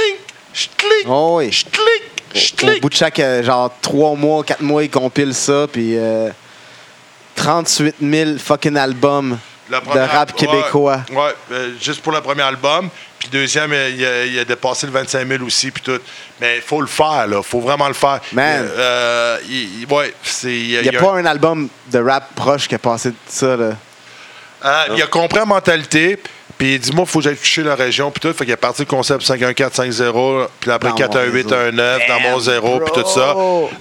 je 0.54 0.68
clique, 0.78 1.06
Oh, 1.08 1.36
oui. 1.40 1.52
je 1.52 1.64
clique, 1.66 2.19
Au 2.78 2.80
bout 2.82 2.90
de 2.90 2.96
chaque, 2.96 3.20
euh, 3.20 3.44
genre, 3.44 3.72
3 3.82 4.16
mois, 4.16 4.44
4 4.44 4.62
mois, 4.62 4.84
ils 4.84 4.90
compilent 4.90 5.34
ça, 5.34 5.68
puis 5.72 5.98
euh, 5.98 6.30
38 7.36 7.96
000 8.02 8.32
fucking 8.38 8.76
albums 8.78 9.38
de 9.94 10.00
rap 10.00 10.34
québécois. 10.36 11.02
Ouais, 11.12 11.36
euh, 11.52 11.72
juste 11.82 12.02
pour 12.02 12.12
le 12.12 12.22
premier 12.22 12.42
album. 12.44 12.90
Puis 13.20 13.30
deuxième, 13.30 13.72
euh, 13.74 13.90
il 13.90 14.06
a, 14.06 14.26
il 14.26 14.40
a 14.40 14.46
dépassé 14.46 14.88
le 14.88 14.94
25 14.94 15.28
000 15.28 15.44
aussi, 15.44 15.72
puis 15.72 15.84
tout. 15.84 16.00
Mais 16.40 16.56
il 16.58 16.62
faut 16.62 16.82
le 16.82 16.88
faire, 16.88 17.28
là. 17.28 17.38
Il 17.38 17.44
faut 17.44 17.60
vraiment 17.60 17.88
le 17.88 17.94
faire. 17.94 18.20
Man. 18.32 18.68
Euh, 18.78 19.38
il- 19.48 19.82
il- 19.82 19.94
ouais, 19.94 20.14
c'est... 20.24 20.56
Il 20.56 20.82
n'y 20.82 20.88
a 20.96 21.00
pas 21.00 21.12
un 21.14 21.26
album 21.26 21.68
de 21.92 22.00
rap 22.00 22.34
proche 22.36 22.68
qui 22.68 22.76
a 22.76 22.80
passé 22.80 23.10
de 23.10 23.16
ça, 23.28 23.56
là. 23.58 23.72
Euh, 24.66 24.84
il 24.96 25.02
a 25.04 25.08
compris 25.08 25.38
la 25.40 25.46
mentalité. 25.46 26.20
Puis 26.60 26.74
il 26.76 26.80
dit, 26.80 26.92
moi, 26.92 27.06
il 27.08 27.10
faut 27.12 27.20
que 27.20 27.24
j'aille 27.26 27.38
toucher 27.38 27.64
la 27.64 27.74
région. 27.74 28.12
Puis 28.12 28.20
tout. 28.20 28.32
Fait 28.38 28.44
qu'il 28.46 28.54
a 28.54 28.58
parti 28.58 28.82
le 28.84 28.86
concept 28.86 29.22
51450. 29.24 30.50
Puis 30.60 30.70
après 30.70 30.90
Dans 30.90 30.96
41819, 30.96 32.02
dans 32.08 32.20
mon 32.20 32.32
Damn, 32.34 32.40
zéro. 32.42 32.80
Puis 32.82 33.02
tout 33.02 33.10
ça. 33.10 33.34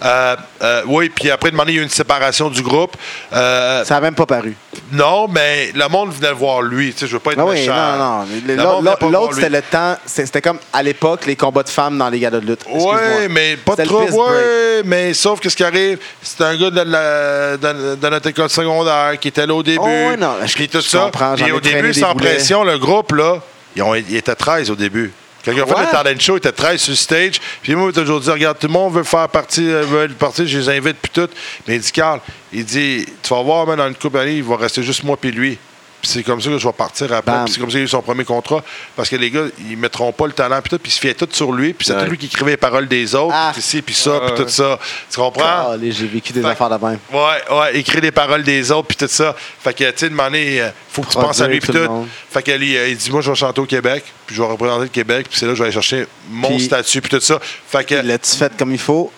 Euh, 0.04 0.36
euh, 0.62 0.82
oui, 0.86 1.10
puis 1.10 1.30
après, 1.30 1.50
demander, 1.50 1.72
il 1.72 1.76
y 1.76 1.78
a 1.78 1.82
eu 1.82 1.84
une 1.84 1.90
séparation 1.90 2.48
du 2.48 2.62
groupe. 2.62 2.96
Euh, 3.32 3.84
Ça 3.84 3.94
n'a 3.96 4.00
même 4.00 4.14
pas 4.14 4.26
paru. 4.26 4.56
non, 4.92 5.26
mais 5.28 5.70
le 5.74 5.88
monde 5.88 6.12
venait 6.12 6.28
le 6.30 6.34
voir 6.36 6.62
lui. 6.62 6.92
Tu 6.92 7.00
sais, 7.00 7.06
je 7.08 7.12
veux 7.14 7.18
pas 7.18 7.32
être 7.32 7.40
Ah 7.40 7.46
oui, 7.46 7.56
méchant. 7.56 7.74
non, 7.98 8.20
non. 8.20 8.26
Le 8.46 9.10
L'autre- 9.10 9.34
c'était 9.34 9.50
le 9.50 9.62
temps. 9.62 9.96
C'était 10.06 10.40
comme 10.40 10.58
à 10.72 10.82
l'époque, 10.82 11.26
les 11.26 11.36
combats 11.36 11.64
de 11.64 11.68
femmes 11.68 11.98
dans 11.98 12.08
les 12.08 12.20
gars 12.20 12.30
de 12.30 12.38
lutte. 12.38 12.60
Oui, 12.70 12.94
mais 13.30 13.56
pas 13.56 13.74
trop. 13.76 14.02
Oui, 14.08 14.82
mais 14.84 15.14
sauf 15.14 15.40
que 15.40 15.48
ce 15.48 15.56
qui 15.56 15.64
arrive, 15.64 15.98
c'est 16.22 16.42
un 16.42 16.56
gars 16.56 16.70
de, 16.70 16.80
la- 16.82 17.56
de- 17.56 17.94
de 17.96 18.08
notre 18.08 18.28
école 18.28 18.48
secondaire 18.50 19.18
qui 19.20 19.28
était 19.28 19.46
là 19.46 19.54
au 19.54 19.62
début. 19.62 19.78
Oh, 19.82 19.86
ouais, 19.86 20.16
non, 20.16 20.34
je- 20.46 20.54
Puis 20.54 20.68
tout 20.68 20.80
je 20.80 20.88
ça. 20.88 21.10
Puis 21.36 21.50
au 21.52 21.60
début, 21.60 21.92
sans 21.92 22.14
pression, 22.14 22.62
le 22.68 22.78
groupe, 22.78 23.12
là, 23.12 23.40
ils, 23.76 23.82
ont, 23.82 23.94
ils 23.94 24.16
étaient 24.16 24.34
13 24.34 24.70
au 24.70 24.76
début. 24.76 25.12
Quand 25.44 25.52
ils 25.52 25.62
ont 25.62 25.66
fait 25.66 25.80
le 25.80 25.90
talent 25.90 26.18
show, 26.18 26.34
ils 26.34 26.38
étaient 26.38 26.52
13 26.52 26.80
sur 26.80 26.90
le 26.90 26.96
stage. 26.96 27.40
Puis 27.62 27.74
moi, 27.74 27.90
j'ai 27.94 28.00
toujours 28.00 28.20
dit, 28.20 28.30
regarde, 28.30 28.58
tout 28.58 28.66
le 28.66 28.72
monde 28.72 28.92
veut 28.92 29.04
faire 29.04 29.28
partie, 29.28 29.70
euh, 29.70 29.82
veut 29.82 30.08
partie, 30.08 30.46
je 30.46 30.58
les 30.58 30.68
invite, 30.68 30.96
puis 31.00 31.12
tout. 31.12 31.28
Mais 31.66 31.76
il 31.76 31.80
dit, 31.80 31.92
Carl, 31.92 32.20
il 32.52 32.64
dit, 32.64 33.06
tu 33.22 33.28
vas 33.30 33.42
voir, 33.42 33.66
man, 33.66 33.78
dans 33.78 33.88
une 33.88 33.94
couple 33.94 34.18
d'années, 34.18 34.36
il 34.36 34.42
va 34.42 34.56
rester 34.56 34.82
juste 34.82 35.04
moi 35.04 35.16
puis 35.16 35.30
lui. 35.30 35.58
Puis 36.00 36.10
c'est 36.12 36.22
comme 36.22 36.40
ça 36.40 36.48
que 36.48 36.58
je 36.58 36.66
vais 36.66 36.72
partir 36.72 37.12
après. 37.12 37.44
Puis 37.44 37.54
c'est 37.54 37.60
comme 37.60 37.70
ça 37.70 37.72
qu'il 37.74 37.80
a 37.80 37.84
eu 37.84 37.88
son 37.88 38.02
premier 38.02 38.24
contrat. 38.24 38.62
Parce 38.94 39.08
que 39.08 39.16
les 39.16 39.30
gars, 39.30 39.44
ils 39.68 39.76
mettront 39.76 40.12
pas 40.12 40.26
le 40.26 40.32
talent, 40.32 40.60
puis 40.60 40.70
tout, 40.70 40.78
puis 40.78 40.90
ils 40.90 40.94
se 40.94 41.00
fiaient 41.00 41.14
tout 41.14 41.28
sur 41.32 41.50
lui. 41.52 41.72
Puis 41.74 41.86
c'était 41.88 42.00
Ouais. 42.02 42.08
lui 42.08 42.16
qui 42.18 42.26
écrivait 42.26 42.52
les 42.52 42.56
paroles 42.56 42.86
des 42.86 43.14
autres, 43.14 43.34
Ah. 43.36 43.50
puis 43.52 43.62
ci, 43.62 43.82
puis 43.82 43.94
ça, 43.94 44.20
puis 44.26 44.44
tout 44.44 44.48
ça. 44.48 44.78
Tu 45.10 45.16
comprends? 45.18 45.42
Ah, 45.72 45.76
les- 45.76 45.90
J'ai 45.92 46.06
vécu 46.06 46.32
des 46.32 46.40
Fait- 46.42 46.48
affaires 46.48 46.70
de 46.70 46.84
même. 46.86 46.98
Ouais, 47.12 47.56
ouais, 47.58 47.76
écrire 47.76 48.00
les 48.00 48.12
paroles 48.12 48.42
des 48.44 48.70
autres, 48.70 48.86
puis 48.88 48.96
tout 48.96 49.08
ça. 49.08 49.34
Fait 49.62 49.74
que, 49.74 49.90
tu 49.90 49.98
sais, 49.98 50.08
demander, 50.08 50.60
euh, 50.60 50.70
faut 50.92 51.02
que 51.02 51.08
tu 51.10 51.18
penses 51.18 51.40
à 51.40 51.48
lui, 51.48 51.58
puis 51.58 51.72
tout 51.72 51.78
tout. 51.86 52.06
Fait 52.30 52.42
que, 52.42 52.52
lui, 52.52 52.76
euh, 52.76 52.88
il 52.88 52.96
dit, 52.96 53.10
moi, 53.10 53.20
je 53.20 53.30
vais 53.30 53.36
chanter 53.36 53.60
au 53.60 53.66
Québec, 53.66 54.04
puis 54.26 54.36
je 54.36 54.42
vais 54.42 54.48
représenter 54.48 54.82
le 54.84 54.88
Québec, 54.88 55.26
puis 55.28 55.38
c'est 55.38 55.46
là 55.46 55.52
que 55.52 55.56
je 55.58 55.62
vais 55.62 55.66
aller 55.68 55.74
chercher 55.74 56.06
mon 56.30 56.58
statut, 56.58 57.00
puis 57.00 57.10
tout 57.10 57.20
ça. 57.20 57.38
Fait 57.42 57.84
que, 57.84 57.94
L'as-tu 57.96 58.36
fait 58.36 58.52
comme 58.56 58.72
il 58.72 58.78
faut? 58.78 59.10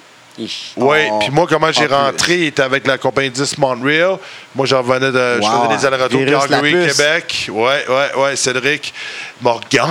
Oui, 0.77 0.99
Oh. 1.11 1.19
puis 1.21 1.31
moi, 1.31 1.47
comment 1.49 1.71
j'ai 1.73 1.87
rentré, 1.87 2.35
il 2.37 2.45
était 2.47 2.63
avec 2.63 2.87
la 2.87 2.99
compagnie 2.99 3.31
10 3.31 3.59
Montreal. 3.59 4.17
Moi, 4.55 4.67
j'en 4.67 4.79
revenais 4.83 5.11
de. 5.13 5.41
Je 5.43 5.47
faisais 5.47 5.77
des 5.77 5.87
allers-retours 5.87 6.25
Calgary. 6.49 6.73
Québec. 6.89 7.47
Ouais, 7.51 7.85
ouais, 7.89 8.23
ouais, 8.23 8.37
Cédric 8.37 8.93
Morgan. 9.41 9.89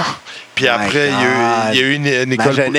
Puis 0.55 0.67
après, 0.67 1.07
il 1.07 1.13
y, 1.13 1.15
a 1.15 1.23
eu, 1.23 1.73
il 1.73 1.79
y 1.79 1.83
a 1.83 1.85
eu 1.87 1.99
Ni- 1.99 2.25
Nicole, 2.31 2.71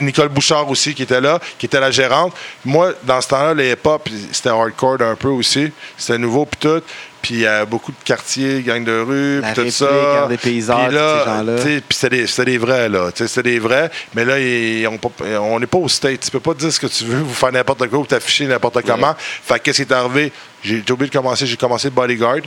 Nicole 0.00 0.28
Bouchard 0.30 0.70
aussi 0.70 0.94
qui 0.94 1.02
était 1.02 1.20
là, 1.20 1.38
qui 1.58 1.66
était 1.66 1.80
la 1.80 1.90
gérante. 1.90 2.32
Moi, 2.64 2.92
dans 3.02 3.20
ce 3.20 3.28
temps-là, 3.28 3.52
les 3.52 3.72
hip-hop, 3.72 4.08
c'était 4.32 4.48
hardcore 4.48 5.02
un 5.02 5.14
peu 5.16 5.28
aussi. 5.28 5.70
C'était 5.98 6.16
nouveau, 6.18 6.46
puis 6.46 6.58
tout. 6.58 6.82
Puis 7.26 7.34
il 7.34 7.40
y 7.40 7.46
a 7.48 7.64
beaucoup 7.64 7.90
de 7.90 7.96
quartiers, 8.04 8.62
gang 8.62 8.84
de 8.84 9.00
rue, 9.00 9.40
La 9.40 9.50
puis 9.52 9.64
tout 9.64 9.70
ça. 9.72 10.28
Des 10.28 10.36
paysans, 10.36 10.76
Puis 10.76 10.86
tous 10.90 10.94
là, 10.94 11.18
ces 11.18 11.30
gens-là. 11.30 11.56
tu 11.56 11.62
sais, 11.62 11.80
puis 11.80 11.98
c'était 12.24 12.44
des, 12.44 12.58
vrais, 12.58 12.88
là. 12.88 13.10
Tu 13.10 13.18
sais, 13.18 13.26
C'était 13.28 13.50
des 13.50 13.58
vrais. 13.58 13.90
Mais 14.14 14.24
là, 14.24 14.38
ils 14.38 14.86
on 14.86 15.58
n'est 15.58 15.66
pas 15.66 15.78
au 15.78 15.88
state. 15.88 16.20
Tu 16.20 16.30
peux 16.30 16.38
pas 16.38 16.54
dire 16.54 16.72
ce 16.72 16.78
que 16.78 16.86
tu 16.86 17.02
veux, 17.04 17.18
vous 17.18 17.34
faire 17.34 17.50
n'importe 17.50 17.88
quoi 17.88 17.98
ou 17.98 18.06
t'afficher 18.06 18.46
n'importe 18.46 18.80
comment. 18.86 19.12
Fait 19.18 19.58
que 19.58 19.64
qu'est-ce 19.64 19.82
qui 19.82 19.88
est 19.88 19.92
arrivé? 19.92 20.30
J'ai 20.62 20.84
oublié 20.88 21.10
de 21.10 21.16
commencer. 21.16 21.46
J'ai 21.48 21.56
commencé 21.56 21.90
Bodyguard 21.90 22.42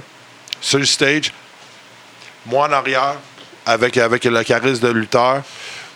sur 0.61 0.80
le 0.80 0.85
stage. 0.85 1.34
Moi 2.45 2.65
en 2.69 2.72
arrière, 2.72 3.15
avec, 3.65 3.97
avec 3.97 4.23
le 4.23 4.43
charisme 4.43 4.88
de 4.88 4.93
Luther. 4.93 5.41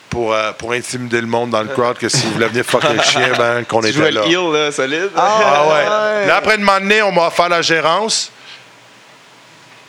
Pour, 0.09 0.31
euh, 0.33 0.51
pour 0.51 0.73
intimider 0.73 1.21
le 1.21 1.25
monde 1.27 1.49
dans 1.51 1.63
le 1.63 1.69
crowd, 1.69 1.97
que 1.97 2.07
si 2.07 2.23
vous 2.27 2.33
voulez 2.33 2.45
venir 2.47 2.63
fucker 2.63 2.93
le 2.93 3.01
chien, 3.03 3.29
ben, 3.35 3.63
qu'on 3.63 3.81
Tu 3.81 3.87
était 3.87 3.97
jouais 3.97 4.11
là. 4.11 4.21
le 4.25 4.27
heel, 4.29 4.51
là, 4.53 4.71
solide. 4.71 5.09
Ah 5.15 5.63
ouais. 5.69 6.27
Là, 6.27 6.35
après 6.35 6.57
une 6.57 6.69
année, 6.69 7.01
on 7.01 7.11
m'a 7.11 7.27
offert 7.27 7.49
la 7.49 7.63
gérance. 7.63 8.31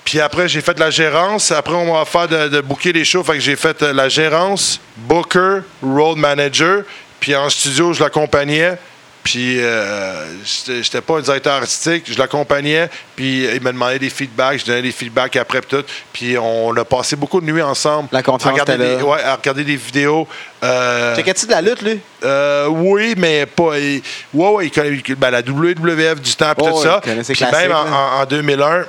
Puis 0.04 0.20
après, 0.20 0.48
j'ai 0.48 0.60
fait 0.60 0.78
la 0.78 0.90
gérance. 0.90 1.50
Après, 1.50 1.74
on 1.74 1.92
m'a 1.92 2.02
offert 2.02 2.28
de, 2.28 2.48
de 2.48 2.60
booker 2.60 2.92
les 2.92 3.04
shows. 3.04 3.24
Fait 3.24 3.34
que 3.34 3.40
j'ai 3.40 3.56
fait 3.56 3.82
euh, 3.82 3.92
la 3.92 4.08
gérance, 4.08 4.78
booker, 4.96 5.60
road 5.82 6.18
manager. 6.18 6.82
Puis 7.20 7.34
en 7.34 7.48
studio, 7.48 7.92
je 7.94 8.02
l'accompagnais. 8.02 8.76
Puis, 9.22 9.56
euh, 9.58 10.26
j'étais 10.44 11.00
pas 11.00 11.16
un 11.16 11.20
directeur 11.22 11.54
artistique. 11.54 12.04
Je 12.06 12.18
l'accompagnais. 12.18 12.90
Puis, 13.16 13.44
il 13.44 13.62
me 13.62 13.72
demandait 13.72 13.98
des 13.98 14.10
feedbacks. 14.10 14.60
Je 14.60 14.66
donnais 14.66 14.82
des 14.82 14.92
feedbacks 14.92 15.34
après. 15.36 15.62
Tout. 15.62 15.82
puis 16.12 16.36
on 16.36 16.76
a 16.76 16.84
passé 16.84 17.16
beaucoup 17.16 17.40
de 17.40 17.46
nuits 17.46 17.62
ensemble. 17.62 18.10
La 18.12 18.22
confiance 18.22 18.50
à 18.50 18.62
regarder, 18.62 18.96
des, 18.96 19.02
ouais, 19.02 19.22
à 19.22 19.36
regarder 19.36 19.64
des 19.64 19.76
vidéos. 19.76 20.28
Euh, 20.62 21.16
Checkais-tu 21.16 21.46
de 21.46 21.52
la 21.52 21.62
lutte, 21.62 21.80
lui? 21.80 21.98
euh, 22.22 22.66
oui, 22.68 23.14
mais 23.16 23.46
pas. 23.46 23.78
il- 23.78 24.02
ouais, 24.34 24.48
ouais, 24.50 24.66
il 24.66 24.70
connaît 24.70 25.00
ben, 25.16 25.30
la 25.30 25.40
WWF 25.40 26.20
du 26.20 26.34
temps, 26.36 26.52
puis 26.54 26.66
Oh, 26.68 26.72
tout 26.72 26.82
ça. 26.82 27.00
Puis 27.02 27.44
même 27.50 27.72
en- 27.72 28.20
en 28.20 28.26
2001, 28.26 28.84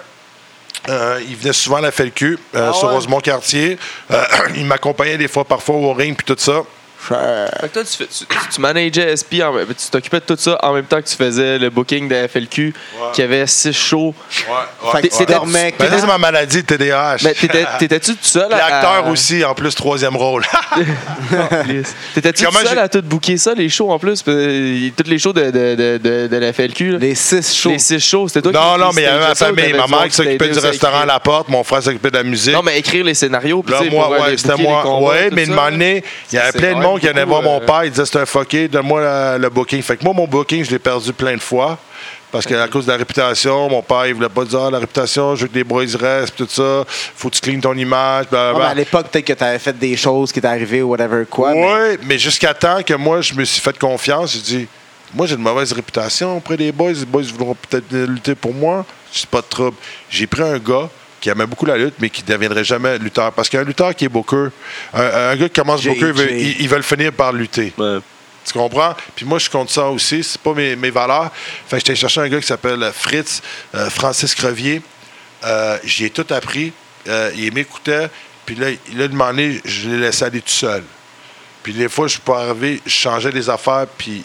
euh, 0.90 1.22
il 1.28 1.36
venait 1.36 1.54
souvent 1.54 1.78
à 1.78 1.82
la 1.82 1.92
FLQ, 1.92 2.38
euh, 2.56 2.70
Ah 2.70 2.74
sur? 2.74 2.90
Rosemont-Cartier. 2.90 3.78
Euh, 4.12 4.24
il 4.56 4.66
m'accompagnait 4.66 5.18
des 5.18 5.28
fois, 5.28 5.44
parfois 5.44 5.76
au 5.76 5.94
ring, 5.94 6.16
puis 6.16 6.26
tout 6.26 6.40
ça. 6.40 6.64
Fait 7.08 7.68
que 7.68 7.74
toi, 7.74 7.84
tu, 7.84 7.98
fais- 7.98 8.08
tu, 8.08 8.26
tu 8.56 8.62
manageais 8.62 9.16
SP, 9.16 9.42
en- 9.44 9.54
tu 9.68 9.90
t'occupais 9.92 10.20
de 10.20 10.26
tout 10.26 10.38
ça 10.38 10.58
en 10.64 10.74
même 10.74 10.86
temps 10.86 11.02
que 11.02 11.08
tu 11.08 11.16
faisais 11.16 11.58
le 11.60 11.70
booking 11.70 12.08
de 12.10 12.28
FLQ, 12.28 12.74
qui 13.14 13.22
avait 13.22 13.46
six 13.48 13.74
shows. 13.74 14.14
Fait 14.30 15.02
que 15.04 15.08
tu 15.08 15.16
ouais. 15.20 15.26
dormais. 15.26 15.74
Ben, 15.78 15.90
ça, 15.90 16.00
c'est 16.00 16.08
ma 16.08 16.18
maladie, 16.18 16.58
le 16.58 16.64
TDAH. 16.64 17.18
Mais 17.24 17.34
t'étais- 17.34 17.66
t'étais-tu 17.80 18.12
tout 18.14 18.18
seul 18.24 18.52
à. 18.54 18.58
L'acteur 18.58 19.06
à- 19.06 19.10
aussi, 19.10 19.44
en 19.46 19.54
plus, 19.54 19.74
troisième 19.76 20.16
rôle. 20.16 20.44
T'étais-tu 22.14 22.46
tout 22.46 22.52
seul 22.52 22.68
j'ai- 22.70 22.78
à 22.80 22.90
tout 22.90 23.02
booker 23.02 23.38
ça, 23.38 23.54
les 23.54 23.70
shows 23.70 23.92
en 23.92 24.00
plus? 24.00 24.22
Que, 24.22 24.90
Toutes 24.96 25.08
les 25.08 25.20
shows 25.20 25.34
de, 25.34 25.46
de, 25.52 25.76
de, 25.76 25.98
de, 26.02 26.28
de 26.28 26.38
la 26.38 26.54
FLQ. 26.54 26.92
là. 26.92 26.98
Les 27.00 27.16
six 27.16 27.54
shows. 27.56 27.70
Les 27.72 27.80
six 27.80 28.00
shows, 28.00 28.28
c'était 28.28 28.42
toi 28.42 28.52
qui 28.52 28.58
non, 28.58 28.78
non, 28.78 28.92
mais 28.94 29.02
il 29.02 29.06
y 29.06 29.08
avait 29.08 29.20
ma 29.28 29.36
famille. 29.36 29.74
Ma 29.74 29.80
monde 29.88 29.90
mère 29.92 30.04
qui 30.06 30.16
s'occupait 30.16 30.50
du 30.50 30.60
restaurant 30.60 31.02
à 31.02 31.06
la 31.06 31.20
porte, 31.20 31.50
mon 31.50 31.64
frère 31.64 31.84
s'occupait 31.84 32.12
de 32.12 32.18
la 32.18 32.24
musique. 32.24 32.54
Non, 32.54 32.62
mais 32.64 32.80
écrire 32.80 33.06
les 33.06 33.14
scénarios. 33.14 33.62
puis 33.64 33.74
Là, 33.74 33.82
moi, 33.92 34.10
euh, 34.12 34.22
ouais, 34.24 34.38
c'était 34.38 34.56
moi. 34.62 35.02
Ouais, 35.02 35.30
mais 35.32 35.46
une 35.46 35.58
année, 35.60 36.04
il 36.32 36.36
y 36.36 36.40
avait 36.40 36.52
plein 36.58 36.70
de 36.70 36.74
quand 36.84 36.95
monde 36.96 37.02
qui 37.02 37.08
allait 37.08 37.26
voir 37.26 37.42
mon 37.42 37.62
euh, 37.62 37.66
père. 37.66 37.84
Il 37.86 37.92
disait 37.92 38.06
c'était 38.06 38.20
un 38.20 38.26
fucké, 38.26 38.68
donne-moi 38.68 39.38
le, 39.38 39.50
booking. 39.50 39.82
Fait 39.82 39.98
que 39.98 40.04
moi, 40.04 40.14
mon 40.14 40.28
booking, 40.28 40.64
je 40.64 40.72
l'ai 40.72 40.80
perdu 40.80 41.14
plein 41.14 41.36
de 41.36 41.42
fois. 41.42 41.78
Parce 42.32 42.46
que 42.46 42.54
à 42.54 42.68
cause 42.68 42.86
de 42.86 42.92
la 42.92 42.98
réputation, 42.98 43.70
mon 43.70 43.82
père, 43.82 44.08
il 44.08 44.14
voulait 44.14 44.28
pas 44.28 44.44
dire 44.44 44.60
Ah, 44.60 44.72
la 44.72 44.80
réputation, 44.80 45.36
je 45.36 45.44
veux 45.44 45.48
que 45.48 45.56
les 45.56 45.64
boys 45.64 45.86
restent, 45.98 46.36
tout 46.36 46.48
ça. 46.50 46.84
Faut 46.88 47.30
que 47.30 47.36
tu 47.36 47.42
cleans 47.42 47.62
ton 47.62 47.74
image. 47.76 48.26
Ah, 48.34 48.54
mais 48.58 48.64
à 48.66 48.74
l'époque, 48.74 49.08
peut-être 49.08 49.26
que 49.26 49.34
tu 49.34 49.44
avais 49.44 49.60
fait 49.60 49.78
des 49.78 49.96
choses 49.96 50.32
qui 50.32 50.40
étaient 50.40 50.48
arrivées 50.48 50.82
ou 50.82 50.90
whatever 50.90 51.26
quoi. 51.30 51.54
mais- 51.54 51.64
Oui, 51.64 51.98
mais 52.04 52.18
jusqu'à 52.18 52.54
temps 52.54 52.82
que 52.84 52.94
moi, 52.94 53.22
je 53.22 53.34
me 53.34 53.46
suis 53.46 53.62
fait 53.62 53.78
confiance, 53.78 54.34
j'ai 54.34 54.58
dit, 54.58 54.68
moi, 55.14 55.28
j'ai 55.28 55.36
une 55.36 55.42
mauvaise 55.42 55.72
réputation 55.72 56.38
auprès 56.38 56.58
des 56.58 56.72
boys. 56.74 56.92
Les 56.92 57.06
boys 57.06 57.24
voudront 57.24 57.56
peut-être 57.56 57.86
lutter 57.92 58.36
pour 58.36 58.54
moi. 58.54 58.86
C'est 59.12 59.30
pas 59.30 59.42
de 59.42 59.48
trouble. 59.48 59.78
J'ai 60.10 60.28
pris 60.28 60.42
un 60.42 60.58
gars 60.58 60.90
qui 61.22 61.30
aimait 61.30 61.46
beaucoup 61.48 61.66
la 61.66 61.78
lutte, 61.78 61.96
mais 62.00 62.10
qui 62.10 62.22
ne 62.24 62.28
deviendrait 62.28 62.64
jamais 62.64 62.98
lutteur. 62.98 63.32
Parce 63.32 63.50
qu'un 63.50 63.64
lutteur 63.64 63.96
qui 63.96 64.06
est 64.06 64.10
booker, 64.10 64.48
un, 64.94 65.02
un 65.32 65.36
gars 65.36 65.50
qui 65.50 65.60
commence 65.60 65.84
booker, 65.84 66.12
il 66.16 66.68
veut- 66.70 66.78
le 66.78 66.84
finir 66.84 67.12
par 67.14 67.34
lutter. 67.34 67.74
Ouais. 67.78 67.98
Tu 68.46 68.54
comprends? 68.54 68.94
Puis 69.16 69.26
moi, 69.26 69.40
je 69.40 69.50
compte 69.50 69.72
ça 69.72 69.88
aussi. 69.90 70.24
C'est 70.24 70.40
pas 70.40 70.54
mes, 70.54 70.76
mes 70.76 70.92
valeurs. 70.92 71.32
Fait 71.68 71.78
que 71.78 71.80
j'étais 71.80 71.96
chercher 71.96 72.22
un 72.22 72.30
gars 72.30 72.40
qui 72.40 72.46
s'appelle 72.46 72.92
Fritz, 72.94 73.42
euh, 73.74 73.90
Francis 73.90 74.36
Crevier. 74.36 74.82
Euh, 75.44 75.78
J'y 75.84 76.06
ai 76.06 76.10
tout 76.12 76.28
appris. 76.32 76.72
Euh, 77.08 77.32
il 77.36 77.52
m'écoutait. 77.54 78.08
Puis 78.46 78.56
là, 78.56 78.68
il 78.92 79.02
a 79.02 79.08
demandé, 79.08 79.60
je 79.66 79.90
l'ai 79.90 79.98
laissé 79.98 80.26
aller 80.26 80.42
tout 80.42 80.50
seul. 80.50 80.84
Puis 81.64 81.74
des 81.74 81.90
fois, 81.90 82.06
je 82.06 82.14
suis 82.14 82.22
pas 82.22 82.42
arrivé, 82.44 82.80
je 82.86 82.92
changeais 82.92 83.32
les 83.32 83.50
affaires, 83.50 83.88
puis 83.98 84.24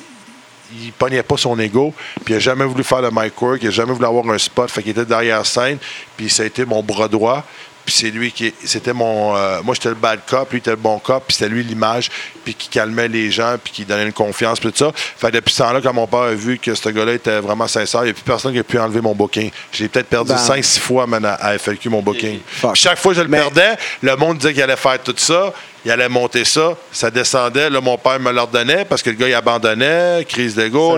il 0.73 0.93
pognait 0.93 1.23
pas 1.23 1.37
son 1.37 1.59
ego. 1.59 1.93
Puis 2.25 2.35
il 2.35 2.37
a 2.37 2.41
jamais 2.41 2.65
voulu 2.65 2.85
faire 2.85 3.03
le 3.03 3.11
mic 3.13 3.41
work, 3.41 3.61
il 3.63 3.69
a 3.69 3.71
jamais 3.71 3.93
voulu 3.93 4.07
avoir 4.07 4.29
un 4.31 4.39
spot. 4.39 4.71
Fait 4.71 4.83
qu'il 4.83 4.93
était 4.93 5.05
derrière 5.05 5.45
scène, 5.45 5.79
puis 6.17 6.31
ça 6.31 6.43
a 6.43 6.47
été 6.47 6.65
mon 6.65 6.83
bras 6.83 7.09
droit. 7.09 7.45
Puis 7.91 7.99
c'est 8.07 8.11
lui 8.13 8.31
qui. 8.31 8.55
C'était 8.65 8.93
mon. 8.93 9.35
euh, 9.37 9.63
moi, 9.65 9.75
j'étais 9.75 9.89
le 9.89 9.97
bad 9.97 10.21
cop, 10.25 10.49
lui, 10.53 10.59
était 10.59 10.71
le 10.71 10.77
bon 10.77 11.01
cop, 11.01 11.25
puis 11.27 11.37
c'était 11.37 11.51
lui 11.51 11.65
l'image, 11.65 12.09
puis 12.45 12.55
qui 12.55 12.69
calmait 12.69 13.09
les 13.09 13.33
gens, 13.33 13.57
puis 13.61 13.73
qui 13.73 13.85
donnait 13.85 14.05
une 14.07 14.13
confiance, 14.13 14.61
puis 14.61 14.71
tout 14.71 14.79
ça. 14.79 14.93
Fait 14.95 15.27
que 15.27 15.33
depuis 15.33 15.53
ce 15.53 15.59
temps-là, 15.65 15.81
quand 15.83 15.93
mon 15.93 16.07
père 16.07 16.21
a 16.21 16.31
vu 16.33 16.61
que 16.61 16.73
ce 16.73 16.89
gars-là 16.89 17.15
était 17.15 17.41
vraiment 17.41 17.67
sincère, 17.67 18.03
il 18.03 18.05
n'y 18.05 18.11
a 18.11 18.15
plus 18.15 18.23
personne 18.23 18.53
qui 18.53 18.61
a 18.61 18.63
pu 18.63 18.79
enlever 18.79 19.01
mon 19.01 19.13
booking. 19.13 19.51
J'ai 19.73 19.89
peut-être 19.89 20.07
perdu 20.07 20.31
Ben. 20.33 20.39
5-6 20.39 20.79
fois, 20.79 21.09
man, 21.09 21.25
à, 21.25 21.59
FLQ, 21.59 21.89
mon 21.89 22.01
booking. 22.01 22.39
Chaque 22.75 22.99
fois 23.01 23.11
que 23.11 23.17
je 23.19 23.23
le 23.25 23.29
Mais- 23.29 23.39
perdais, 23.39 23.75
le 24.03 24.15
monde 24.15 24.39
disait 24.39 24.53
qu'il 24.53 24.63
allait 24.63 24.77
faire 24.77 25.03
tout 25.03 25.15
ça, 25.17 25.53
il 25.85 25.91
allait 25.91 26.09
monter 26.09 26.45
ça, 26.45 26.77
ça 26.93 27.11
descendait. 27.11 27.71
Là, 27.71 27.81
mon 27.81 27.99
père 27.99 28.21
me 28.21 28.31
l'ordonnait 28.31 28.85
parce 28.85 29.03
que 29.03 29.11
le 29.11 29.17
gars, 29.17 29.27
il 29.27 29.35
abandonnait, 29.35 30.25
crise 30.29 30.55
d'ego. 30.55 30.97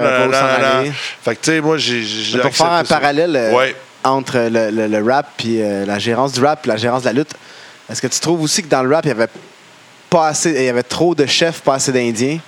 Fait 1.24 1.36
que, 1.36 1.40
tu 1.40 1.50
sais, 1.52 1.60
moi, 1.62 1.78
j'ai. 1.78 2.02
Pour 2.42 2.54
faire 2.54 2.70
un 2.72 2.84
ça. 2.84 2.96
parallèle 2.98 3.34
euh, 3.34 3.52
Ouais. 3.52 3.74
Entre 4.04 4.38
le, 4.50 4.70
le- 4.70 4.86
le 4.88 5.02
rap 5.12 5.28
puis 5.36 5.60
euh, 5.62 5.84
la 5.86 5.98
gérance 5.98 6.32
du 6.32 6.44
rap 6.44 6.64
et 6.64 6.68
la 6.68 6.76
gérance 6.76 7.02
de 7.02 7.06
la 7.06 7.12
lutte, 7.12 7.32
est-ce 7.90 8.00
que 8.02 8.06
tu 8.06 8.18
trouves 8.20 8.42
aussi 8.42 8.62
que 8.62 8.68
dans 8.68 8.82
le 8.82 8.94
rap, 8.94 9.04
il 9.04 9.08
y 9.08 9.12
avait 9.12 9.28
pas 10.10 10.28
assez, 10.28 10.50
il 10.50 10.64
y 10.64 10.68
avait 10.68 10.82
trop 10.82 11.14
de 11.14 11.26
chefs, 11.26 11.60
pas 11.60 11.74
assez 11.74 11.92
d'Indiens? 11.92 12.38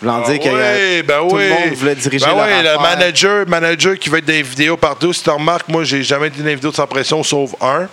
Voulant 0.00 0.22
Ah 0.26 0.30
dire 0.30 0.40
que 0.40 0.48
euh, 0.48 0.96
oui, 0.98 1.02
ben 1.04 1.20
tout 1.28 1.36
oui. 1.36 1.44
le 1.48 1.54
monde 1.54 1.74
voulait 1.74 1.94
diriger 1.94 2.26
ben 2.26 2.34
leur 2.36 2.44
oui, 2.46 2.62
le 2.64 2.82
manager, 2.82 3.46
manager 3.48 3.96
qui 3.98 4.08
veut 4.10 4.18
être 4.18 4.24
des 4.24 4.42
vidéos 4.42 4.76
partout. 4.76 5.12
Si 5.12 5.22
tu 5.22 5.30
remarques, 5.30 5.68
moi, 5.68 5.84
j'ai 5.84 6.02
jamais 6.02 6.26
été 6.28 6.38
dans 6.38 6.44
des 6.46 6.54
vidéos 6.56 6.70
de 6.72 6.76
sans 6.76 6.86
pression 6.88 7.22
sauf 7.22 7.50
un. 7.60 7.86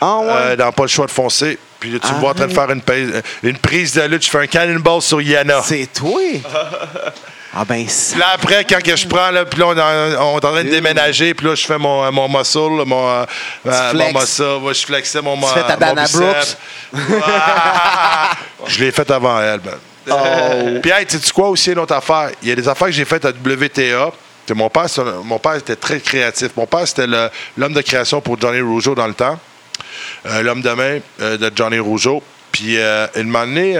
Ah 0.00 0.18
ouais? 0.18 0.26
euh, 0.28 0.56
dans 0.56 0.72
Pas 0.72 0.82
le 0.82 0.88
choix 0.88 1.06
de 1.06 1.12
foncer. 1.12 1.56
Puis 1.78 1.90
là, 1.92 1.98
tu 2.04 2.12
me 2.12 2.18
vois 2.18 2.30
en 2.30 2.34
train 2.34 2.46
de 2.48 2.56
Arrête. 2.58 2.66
faire 2.66 2.70
une, 2.74 2.82
prise- 2.82 3.22
une 3.44 3.56
prise 3.58 3.94
de 3.94 4.02
lutte. 4.02 4.24
Je 4.24 4.30
fais 4.30 4.38
un 4.38 4.46
cannonball 4.48 5.00
sur 5.00 5.20
Yana. 5.20 5.62
C'est 5.64 5.88
toi? 5.92 6.20
ah 7.54 7.66
ben, 7.66 7.84
Puis 7.84 8.18
là, 8.18 8.28
après, 8.32 8.64
quand 8.64 8.82
que 8.82 8.96
je 8.96 9.06
prends, 9.06 9.30
là, 9.30 9.44
puis 9.44 9.60
là, 9.60 9.66
on, 9.66 9.76
est 9.76 9.80
en- 10.16 10.32
on 10.32 10.38
est 10.38 10.44
en 10.44 10.52
train 10.52 10.64
de 10.64 10.70
déménager, 10.70 11.34
puis 11.34 11.46
là, 11.46 11.54
je 11.54 11.66
fais 11.66 11.76
mon, 11.76 12.10
mon 12.10 12.26
muscle, 12.26 12.84
mon, 12.86 13.10
euh, 13.10 13.24
euh, 13.66 13.92
mon 13.92 14.18
muscle. 14.18 14.42
Ouais, 14.62 14.72
je 14.72 14.86
flexais 14.86 15.20
mon 15.20 15.36
Tu 15.36 15.48
fais 15.48 15.62
ta 15.66 15.76
Dana. 15.76 16.06
Ah! 17.22 18.30
je 18.66 18.82
l'ai 18.82 18.90
fait 18.90 19.10
avant 19.10 19.38
elle, 19.38 19.60
man. 19.60 19.78
Oh. 20.10 20.80
Puis, 20.80 20.90
hey, 20.90 21.04
sais-tu 21.06 21.30
quoi 21.32 21.50
aussi, 21.50 21.72
une 21.72 21.78
autre 21.78 21.94
affaire? 21.94 22.30
Il 22.42 22.48
y 22.48 22.52
a 22.52 22.54
des 22.54 22.66
affaires 22.66 22.88
que 22.88 22.94
j'ai 22.94 23.04
faites 23.04 23.24
à 23.26 23.30
WTA. 23.30 24.10
Mon, 24.54 24.70
père, 24.70 24.86
mon 25.22 25.38
père 25.38 25.54
était 25.56 25.76
très 25.76 26.00
créatif. 26.00 26.50
Mon 26.56 26.66
père, 26.66 26.88
c'était 26.88 27.06
l'homme 27.56 27.74
de 27.74 27.82
création 27.82 28.20
pour 28.22 28.40
Johnny 28.40 28.60
Rougeau 28.60 28.94
dans 28.94 29.06
le 29.06 29.14
temps. 29.14 29.38
Euh, 30.26 30.42
l'homme 30.42 30.62
de 30.62 30.70
main 30.70 30.98
euh, 31.20 31.36
de 31.36 31.52
Johnny 31.54 31.78
Rougeau. 31.78 32.22
Puis, 32.50 32.78
une 33.16 33.36
année, 33.36 33.78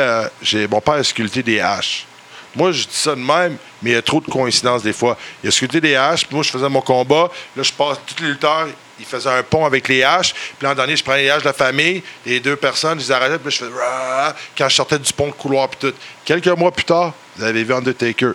mon 0.70 0.80
père 0.80 0.94
a 0.94 1.04
sculpté 1.04 1.42
des 1.42 1.60
haches. 1.60 2.06
Moi, 2.54 2.72
je 2.72 2.82
dis 2.86 2.94
ça 2.94 3.14
de 3.14 3.20
même, 3.20 3.56
mais 3.80 3.90
il 3.90 3.92
y 3.94 3.96
a 3.96 4.02
trop 4.02 4.20
de 4.20 4.30
coïncidences 4.30 4.82
des 4.82 4.92
fois. 4.92 5.16
Il 5.42 5.48
a 5.48 5.50
sculpté 5.50 5.80
des 5.80 5.96
haches, 5.96 6.26
puis 6.26 6.34
moi, 6.34 6.44
je 6.44 6.50
faisais 6.50 6.68
mon 6.68 6.82
combat. 6.82 7.30
Là, 7.56 7.62
je 7.62 7.72
passe, 7.72 7.98
tous 8.06 8.22
les 8.22 8.30
lutteurs, 8.30 8.68
ils 8.98 9.06
faisaient 9.06 9.30
un 9.30 9.42
pont 9.42 9.64
avec 9.64 9.88
les 9.88 10.02
haches. 10.02 10.34
Puis 10.34 10.66
l'an 10.66 10.74
dernier, 10.74 10.96
je 10.96 11.02
prenais 11.02 11.22
les 11.22 11.30
haches 11.30 11.42
de 11.42 11.48
la 11.48 11.54
famille, 11.54 12.02
les 12.26 12.40
deux 12.40 12.56
personnes, 12.56 13.00
je 13.00 13.06
les 13.06 13.12
arrêtais, 13.12 13.38
puis 13.38 13.46
là, 13.46 13.50
je 13.50 13.58
faisais 13.58 13.70
Rah 13.74 14.34
quand 14.56 14.68
je 14.68 14.74
sortais 14.74 14.98
du 14.98 15.12
pont 15.12 15.28
de 15.28 15.32
couloir, 15.32 15.68
puis 15.68 15.90
tout. 15.90 15.96
Quelques 16.24 16.46
mois 16.48 16.70
plus 16.70 16.84
tard, 16.84 17.14
vous 17.36 17.44
avez 17.44 17.64
vu 17.64 17.72
Undertaker. 17.72 18.32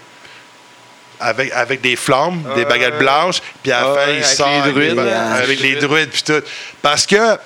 Avec, 1.19 1.52
avec 1.52 1.81
des 1.81 1.95
flammes, 1.95 2.44
des 2.56 2.64
baguettes 2.65 2.99
blanches, 2.99 3.41
puis 3.64 3.72
à 3.72 3.81
la 3.81 3.94
fin, 3.95 4.11
il 4.11 4.15
avec 4.18 4.26
sort 4.26 4.49
les 4.49 4.56
avec, 4.57 4.73
druides. 4.73 4.99
avec 4.99 5.60
les 5.60 5.76
druides, 5.76 6.10
puis 6.11 6.22
tout. 6.22 6.44
Parce 6.80 7.07
que 7.07 7.38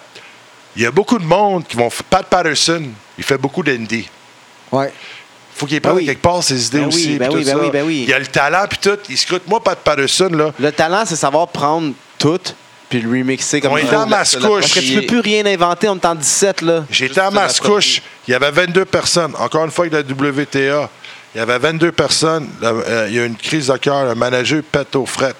il 0.75 0.81
y 0.81 0.85
a 0.85 0.91
beaucoup 0.91 1.17
de 1.17 1.23
monde 1.23 1.65
qui 1.65 1.77
vont. 1.77 1.89
Pat 2.09 2.25
Patterson, 2.25 2.85
il 3.17 3.23
fait 3.23 3.37
beaucoup 3.37 3.63
d'indie. 3.63 4.09
ouais. 4.71 4.91
Faut 5.61 5.67
qu'il 5.67 5.79
Ben 5.79 5.89
prenne 5.89 5.97
oui. 5.99 6.05
quelque 6.07 6.21
part 6.21 6.43
ses 6.43 6.67
idées 6.67 6.79
Ben 6.79 6.83
oui, 6.85 6.93
aussi. 6.93 7.17
ben 7.17 7.29
oui, 7.31 7.43
ben 7.45 7.57
oui, 7.61 7.69
ben 7.71 7.85
oui. 7.85 8.05
Il 8.07 8.13
a 8.13 8.19
le 8.19 8.25
talent, 8.27 8.65
puis 8.67 8.79
tout. 8.81 8.97
Il 9.09 9.17
scrute. 9.17 9.47
Moi, 9.47 9.63
Pat 9.63 9.77
Patterson, 9.77 10.29
là, 10.33 10.51
Le 10.59 10.71
talent, 10.71 11.03
c'est 11.05 11.15
savoir 11.15 11.47
prendre 11.47 11.93
tout 12.17 12.39
puis 12.89 12.99
le 12.99 13.09
remixer 13.09 13.61
comme 13.61 13.71
on 13.71 13.77
était 13.77 13.95
à 13.95 14.05
Mascouche. 14.05 14.59
Parce 14.61 14.73
que 14.73 14.79
tu 14.81 14.95
peux 14.99 15.05
plus 15.05 15.19
rien 15.21 15.45
inventer, 15.45 15.87
on 15.87 15.95
est 15.95 16.05
en 16.05 16.13
17, 16.13 16.61
là. 16.61 16.83
J'étais 16.91 17.21
à 17.21 17.31
Mascouche. 17.31 18.01
Il 18.27 18.31
y 18.31 18.33
avait 18.33 18.51
22 18.51 18.83
personnes. 18.83 19.33
Encore 19.39 19.63
une 19.63 19.71
fois, 19.71 19.85
avec 19.85 19.93
la 19.93 20.13
WTA. 20.13 20.89
Il 21.33 21.37
y 21.37 21.41
avait 21.41 21.57
22 21.57 21.93
personnes. 21.93 22.49
Euh, 22.61 23.05
il 23.07 23.15
y 23.15 23.19
a 23.19 23.23
eu 23.23 23.27
une 23.27 23.37
crise 23.37 23.67
de 23.67 23.77
cœur. 23.77 24.03
Le 24.05 24.15
manager 24.15 24.61
pète 24.69 24.93
aux 24.97 25.05
frettes. 25.05 25.37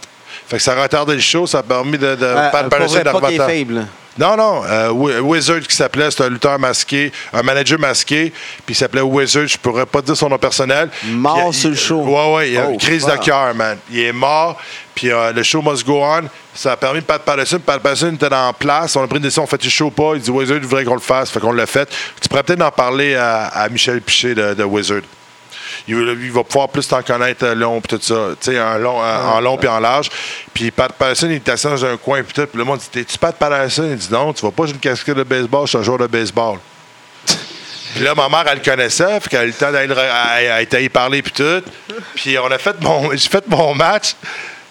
Fait 0.48 0.56
que 0.58 0.64
ça 0.64 0.72
a 0.80 0.82
retardé 0.84 1.14
le 1.16 1.20
show. 1.20 1.46
Ça 1.46 1.60
a 1.60 1.64
permis 1.64 1.98
de, 1.98 2.16
de 2.16 2.26
Euh, 2.26 2.50
Pat 2.52 2.70
Patterson 2.70 3.04
faible. 3.46 3.86
Non, 4.18 4.36
non. 4.36 4.64
euh, 4.66 4.90
Wi- 4.92 5.20
Wizard 5.20 5.62
qui 5.62 5.76
s'appelait, 5.76 6.12
c'était 6.12 6.26
un 6.26 6.30
lutteur 6.30 6.60
masqué, 6.60 7.12
un 7.34 7.42
manager 7.44 7.80
masqué, 7.80 8.32
puis 8.66 8.74
il 8.74 8.76
s'appelait 8.76 9.02
Wizard. 9.02 9.48
Je 9.48 9.58
pourrais 9.58 9.86
pas 9.86 10.02
dire 10.02 10.18
son 10.18 10.28
nom 10.30 10.38
personnel. 10.38 10.90
Mort 11.06 11.46
il- 11.48 11.54
sur 11.54 11.70
le 11.70 11.76
show. 11.76 12.02
Ouais, 12.04 12.36
ouais. 12.36 12.52
Il 12.52 12.58
a 12.58 12.66
Oh, 12.68 12.72
une 12.74 12.78
crise 12.78 13.06
de 13.06 13.16
cœur, 13.18 13.56
man. 13.56 13.78
Il 13.90 14.00
est 14.00 14.12
mort, 14.12 14.60
puis 14.94 15.10
euh, 15.12 15.32
le 15.32 15.44
show 15.44 15.62
must 15.62 15.86
go 15.86 16.02
on. 16.04 16.24
Ça 16.54 16.74
a 16.74 16.78
permis 16.78 17.00
de 17.00 17.06
Pat 17.06 17.22
Patterson. 17.22 17.60
Pat 17.66 17.82
Patterson 17.82 18.14
était 18.14 18.34
en 18.34 18.52
place. 18.52 18.96
On 18.98 19.04
a 19.04 19.08
pris 19.08 19.16
une 19.18 19.24
décision, 19.24 19.44
on 19.44 19.48
fait 19.48 19.64
le 19.64 19.70
show 19.70 19.90
pas? 19.90 20.12
Il 20.16 20.22
dit 20.22 20.30
Wizard, 20.30 20.58
il 20.58 20.64
voudrait 20.64 20.84
qu'on 20.84 20.94
le 20.96 21.00
fasse. 21.00 21.30
Fait 21.32 21.40
qu'on 21.40 21.54
l'a 21.54 21.66
fait. 21.66 21.90
Tu 22.22 22.28
pourrais 22.28 22.44
peut-être 22.44 22.62
en 22.62 22.72
parler 22.72 23.16
à, 23.16 23.46
à 23.46 23.70
Michel 23.70 24.02
Piché 24.02 24.36
de, 24.36 24.54
de 24.54 24.64
Wizard. 24.66 25.02
Il, 25.88 25.98
il 25.98 26.32
va 26.32 26.44
pouvoir 26.44 26.70
plus 26.70 26.88
t'en 26.88 27.02
connaître 27.02 27.46
euh, 27.46 27.56
long 27.56 27.82
puis 27.82 27.98
tout 27.98 28.04
ça. 28.04 28.30
Tu 28.40 28.52
sais, 28.52 28.62
en 28.62 28.78
long, 28.78 29.00
en, 29.00 29.36
en 29.36 29.40
long 29.42 29.58
puis 29.58 29.68
en 29.68 29.80
large. 29.80 30.10
Puis 30.54 30.72
Pat 30.72 30.92
Patterson, 30.92 31.28
il 31.30 31.38
était 31.38 31.52
assis 31.52 31.68
dans 31.68 31.86
un 31.86 31.98
coin 31.98 32.22
puis 32.24 32.34
tout. 32.34 32.48
Puis 32.48 32.58
le 32.58 32.64
monde 32.64 32.80
dit 32.80 32.90
T'es-tu 32.92 33.18
Pat 33.18 33.36
Patterson? 33.36 33.88
Il 33.90 33.98
dit 33.98 34.10
Non, 34.12 34.34
tu 34.34 34.44
vas 34.46 34.52
pas, 34.52 34.66
j'ai 34.66 34.74
une 34.74 34.80
casquette 34.80 35.18
de 35.18 35.24
baseball, 35.24 35.66
je 35.66 35.70
suis 35.70 35.78
un 35.78 35.84
joueur 35.84 35.98
de 35.98 36.08
baseball. 36.08 36.60
Puis 37.94 38.04
là, 38.04 38.16
ma 38.16 38.30
mère, 38.30 38.46
elle 38.48 38.60
le 38.60 38.64
connaissait, 38.64 39.20
fait 39.20 39.30
qu'elle 39.30 39.40
a 39.40 39.44
eu 39.44 39.48
le 39.48 39.54
temps 39.54 39.72
d'aller 39.72 40.86
y 40.86 40.90
parler 40.90 41.22
puis 41.22 41.34
tout. 41.34 41.62
Puis 42.16 42.38
on 42.38 42.48
a 42.48 42.58
fait 42.58 42.80
mon, 42.82 43.12
j'ai 43.16 43.30
fait 43.30 43.48
mon 43.48 43.76
match. 43.76 44.16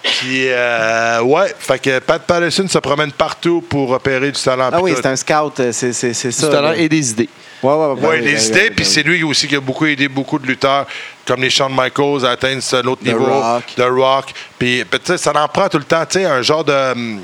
Puis 0.03 0.47
euh, 0.47 1.21
ouais, 1.21 1.53
fait 1.59 1.77
que 1.77 1.99
Pat 1.99 2.21
Patterson 2.21 2.67
se 2.67 2.79
promène 2.79 3.11
partout 3.11 3.61
pour 3.61 3.89
repérer 3.89 4.31
du 4.31 4.41
talent. 4.41 4.69
Ah 4.71 4.77
puis 4.77 4.85
oui, 4.85 4.93
c'est 4.95 5.05
un 5.05 5.15
scout, 5.15 5.59
euh, 5.59 5.71
c'est 5.71 5.93
ça. 5.93 6.29
Du 6.47 6.51
talent 6.51 6.69
là. 6.69 6.77
et 6.77 6.89
des 6.89 7.11
idées. 7.11 7.29
Ouais, 7.63 7.73
ouais, 7.73 8.21
ouais. 8.23 8.69
Puis 8.75 8.85
c'est 8.85 9.03
lui 9.03 9.23
aussi 9.23 9.47
qui 9.47 9.55
a 9.55 9.59
beaucoup 9.59 9.85
aidé 9.85 10.07
beaucoup 10.07 10.39
de 10.39 10.47
lutteurs, 10.47 10.85
comme 11.25 11.41
les 11.41 11.49
Shawn 11.49 11.71
Michaels, 11.75 12.25
à 12.25 12.31
atteindre 12.31 12.61
ce- 12.63 12.81
l'autre 12.81 13.01
The 13.03 13.07
niveau, 13.07 13.25
Rock. 13.25 13.63
The 13.75 13.83
Rock. 13.87 14.25
Puis, 14.57 14.83
ça 15.17 15.31
en 15.35 15.47
prend 15.47 15.69
tout 15.69 15.77
le 15.77 15.83
temps, 15.83 16.05
tu 16.05 16.19
sais, 16.19 16.25
un 16.25 16.41
genre 16.41 16.63
de. 16.63 16.91
hum, 16.93 17.21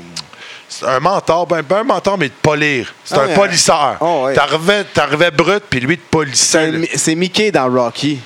un 0.86 1.00
mentor, 1.00 1.46
ben, 1.46 1.62
ben 1.62 1.78
un 1.78 1.84
mentor, 1.84 2.18
mais 2.18 2.28
de 2.28 2.34
polir. 2.42 2.92
C'est 3.04 3.16
Ah 3.16 3.22
un 3.22 3.26
ouais. 3.28 3.34
polisseur. 3.34 3.96
Oh, 4.00 4.24
ouais. 4.26 4.34
T'arrivais, 4.34 4.84
t'arrivais 4.84 5.30
brut, 5.30 5.62
puis 5.68 5.80
lui 5.80 5.94
C'est 5.96 6.10
polissait. 6.10 6.88
c'est 6.94 7.14
Mickey 7.14 7.50
dans 7.50 7.68
Rocky. 7.72 8.18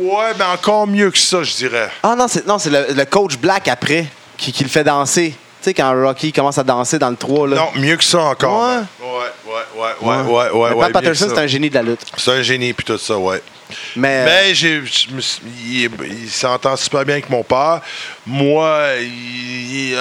Ouais, 0.00 0.32
mais 0.38 0.44
encore 0.44 0.86
mieux 0.86 1.10
que 1.10 1.18
ça, 1.18 1.42
je 1.42 1.54
dirais. 1.54 1.90
Ah 2.02 2.14
non, 2.16 2.26
c'est 2.26 2.46
non, 2.46 2.58
c'est 2.58 2.70
le, 2.70 2.86
le 2.94 3.04
coach 3.04 3.36
Black 3.36 3.68
après 3.68 4.06
qui, 4.36 4.50
qui 4.52 4.64
le 4.64 4.70
fait 4.70 4.82
danser. 4.82 5.34
Tu 5.64 5.70
sais, 5.70 5.74
quand 5.74 5.94
Rocky 5.98 6.30
commence 6.30 6.58
à 6.58 6.62
danser 6.62 6.98
dans 6.98 7.08
le 7.08 7.16
3, 7.16 7.48
là. 7.48 7.56
Non, 7.56 7.80
mieux 7.80 7.96
que 7.96 8.04
ça 8.04 8.20
encore. 8.20 8.68
Ouais. 8.68 8.82
Ouais, 9.00 9.06
ouais, 9.46 9.92
ouais, 10.02 10.20
ouais, 10.20 10.22
ouais, 10.22 10.50
ouais. 10.50 10.72
Ouais, 10.74 10.80
Pat 10.82 10.92
Patterson, 10.92 11.24
que 11.28 11.34
c'est 11.34 11.40
un 11.40 11.46
génie 11.46 11.70
de 11.70 11.74
la 11.74 11.82
lutte. 11.82 12.00
C'est 12.18 12.32
un 12.32 12.42
génie, 12.42 12.74
puis 12.74 12.84
tout 12.84 12.98
ça, 12.98 13.16
ouais. 13.16 13.42
Mais, 13.96 14.26
Mais 14.26 14.54
j'ai, 14.54 14.82
il, 15.66 15.90
il 16.02 16.28
s'entend 16.28 16.76
super 16.76 17.02
bien 17.06 17.14
avec 17.14 17.30
mon 17.30 17.42
père. 17.42 17.80
Moi, 18.26 18.78
il, 19.00 19.96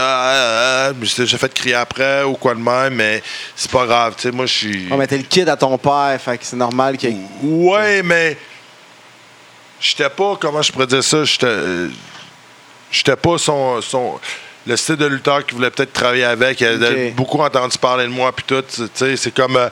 suis 1.05 1.23
déjà 1.23 1.37
fait 1.37 1.53
crier 1.53 1.75
après 1.75 2.23
ou 2.23 2.33
quoi 2.33 2.55
de 2.55 2.59
même, 2.59 2.95
mais 2.95 3.23
c'est 3.55 3.71
pas 3.71 3.85
grave. 3.85 4.15
Tu 4.17 4.23
sais, 4.23 4.31
moi, 4.31 4.45
je 4.45 4.53
suis. 4.53 4.87
oh, 4.91 4.97
mais 4.97 5.07
t'es 5.07 5.15
le 5.15 5.23
kid 5.23 5.47
à 5.47 5.55
ton 5.55 5.77
père, 5.77 6.19
fait 6.19 6.39
que 6.39 6.43
c'est 6.45 6.57
normal 6.57 6.97
ait- 7.01 7.15
Ouais, 7.41 8.03
mais 8.03 8.35
j'étais 9.79 10.09
pas, 10.09 10.35
comment 10.37 10.61
je 10.61 10.73
pourrais 10.73 10.87
dire 10.87 11.05
ça, 11.05 11.23
j'étais, 11.23 11.45
euh, 11.45 11.87
j'étais 12.91 13.15
pas 13.15 13.37
son, 13.37 13.81
son, 13.81 14.19
le 14.65 14.75
style 14.77 14.95
de 14.95 15.05
lutteur 15.05 15.45
qu'il 15.45 15.55
voulait 15.55 15.71
peut-être 15.71 15.93
travailler 15.93 16.23
avec. 16.25 16.61
Avait 16.61 17.07
Ok. 17.09 17.15
beaucoup 17.15 17.39
entendu 17.39 17.77
parler 17.77 18.05
de 18.05 18.09
moi, 18.09 18.31
puis 18.31 18.45
tout. 18.47 18.61
Tu 18.61 18.83
sais, 18.93 19.15
c'est 19.17 19.33
comme. 19.33 19.57
euh, 19.57 19.69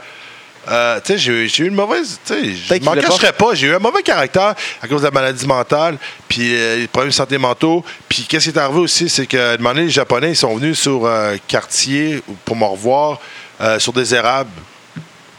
euh, 0.70 1.00
tu 1.04 1.14
sais, 1.14 1.18
j'ai 1.18 1.48
j'ai 1.48 1.64
eu 1.64 1.68
une 1.70 1.74
mauvaise. 1.76 2.20
Je 2.30 2.84
m'en 2.84 2.94
cacherais 2.94 3.34
pas. 3.34 3.56
J'ai 3.56 3.68
eu 3.68 3.74
un 3.76 3.80
mauvais 3.80 4.04
caractère 4.04 4.54
à 4.82 4.88
cause 4.88 5.02
de 5.02 5.06
la 5.06 5.12
maladie 5.12 5.48
mentale, 5.48 5.98
puis 6.28 6.54
euh, 6.56 6.78
les 6.78 6.88
problèmes 6.88 7.10
de 7.10 7.16
santé 7.16 7.38
mentaux. 7.40 7.84
Puis 8.08 8.26
qu'est-ce 8.30 8.52
qui 8.52 8.56
est 8.56 8.60
arrivé 8.60 8.80
aussi, 8.80 9.10
c'est 9.10 9.26
que, 9.26 9.38
à 9.38 9.54
un 9.54 9.58
moment 9.58 9.70
donné, 9.72 9.86
les 9.86 9.90
Japonais, 9.90 10.30
ils 10.32 10.36
sont 10.36 10.56
venus 10.56 10.80
sur 10.80 11.06
euh, 11.06 11.36
quartier 11.48 12.22
pour 12.46 12.56
me 12.56 12.66
revoir 12.66 13.20
euh, 13.60 13.80
sur 13.80 13.92
des 13.94 14.14
érables. 14.14 14.52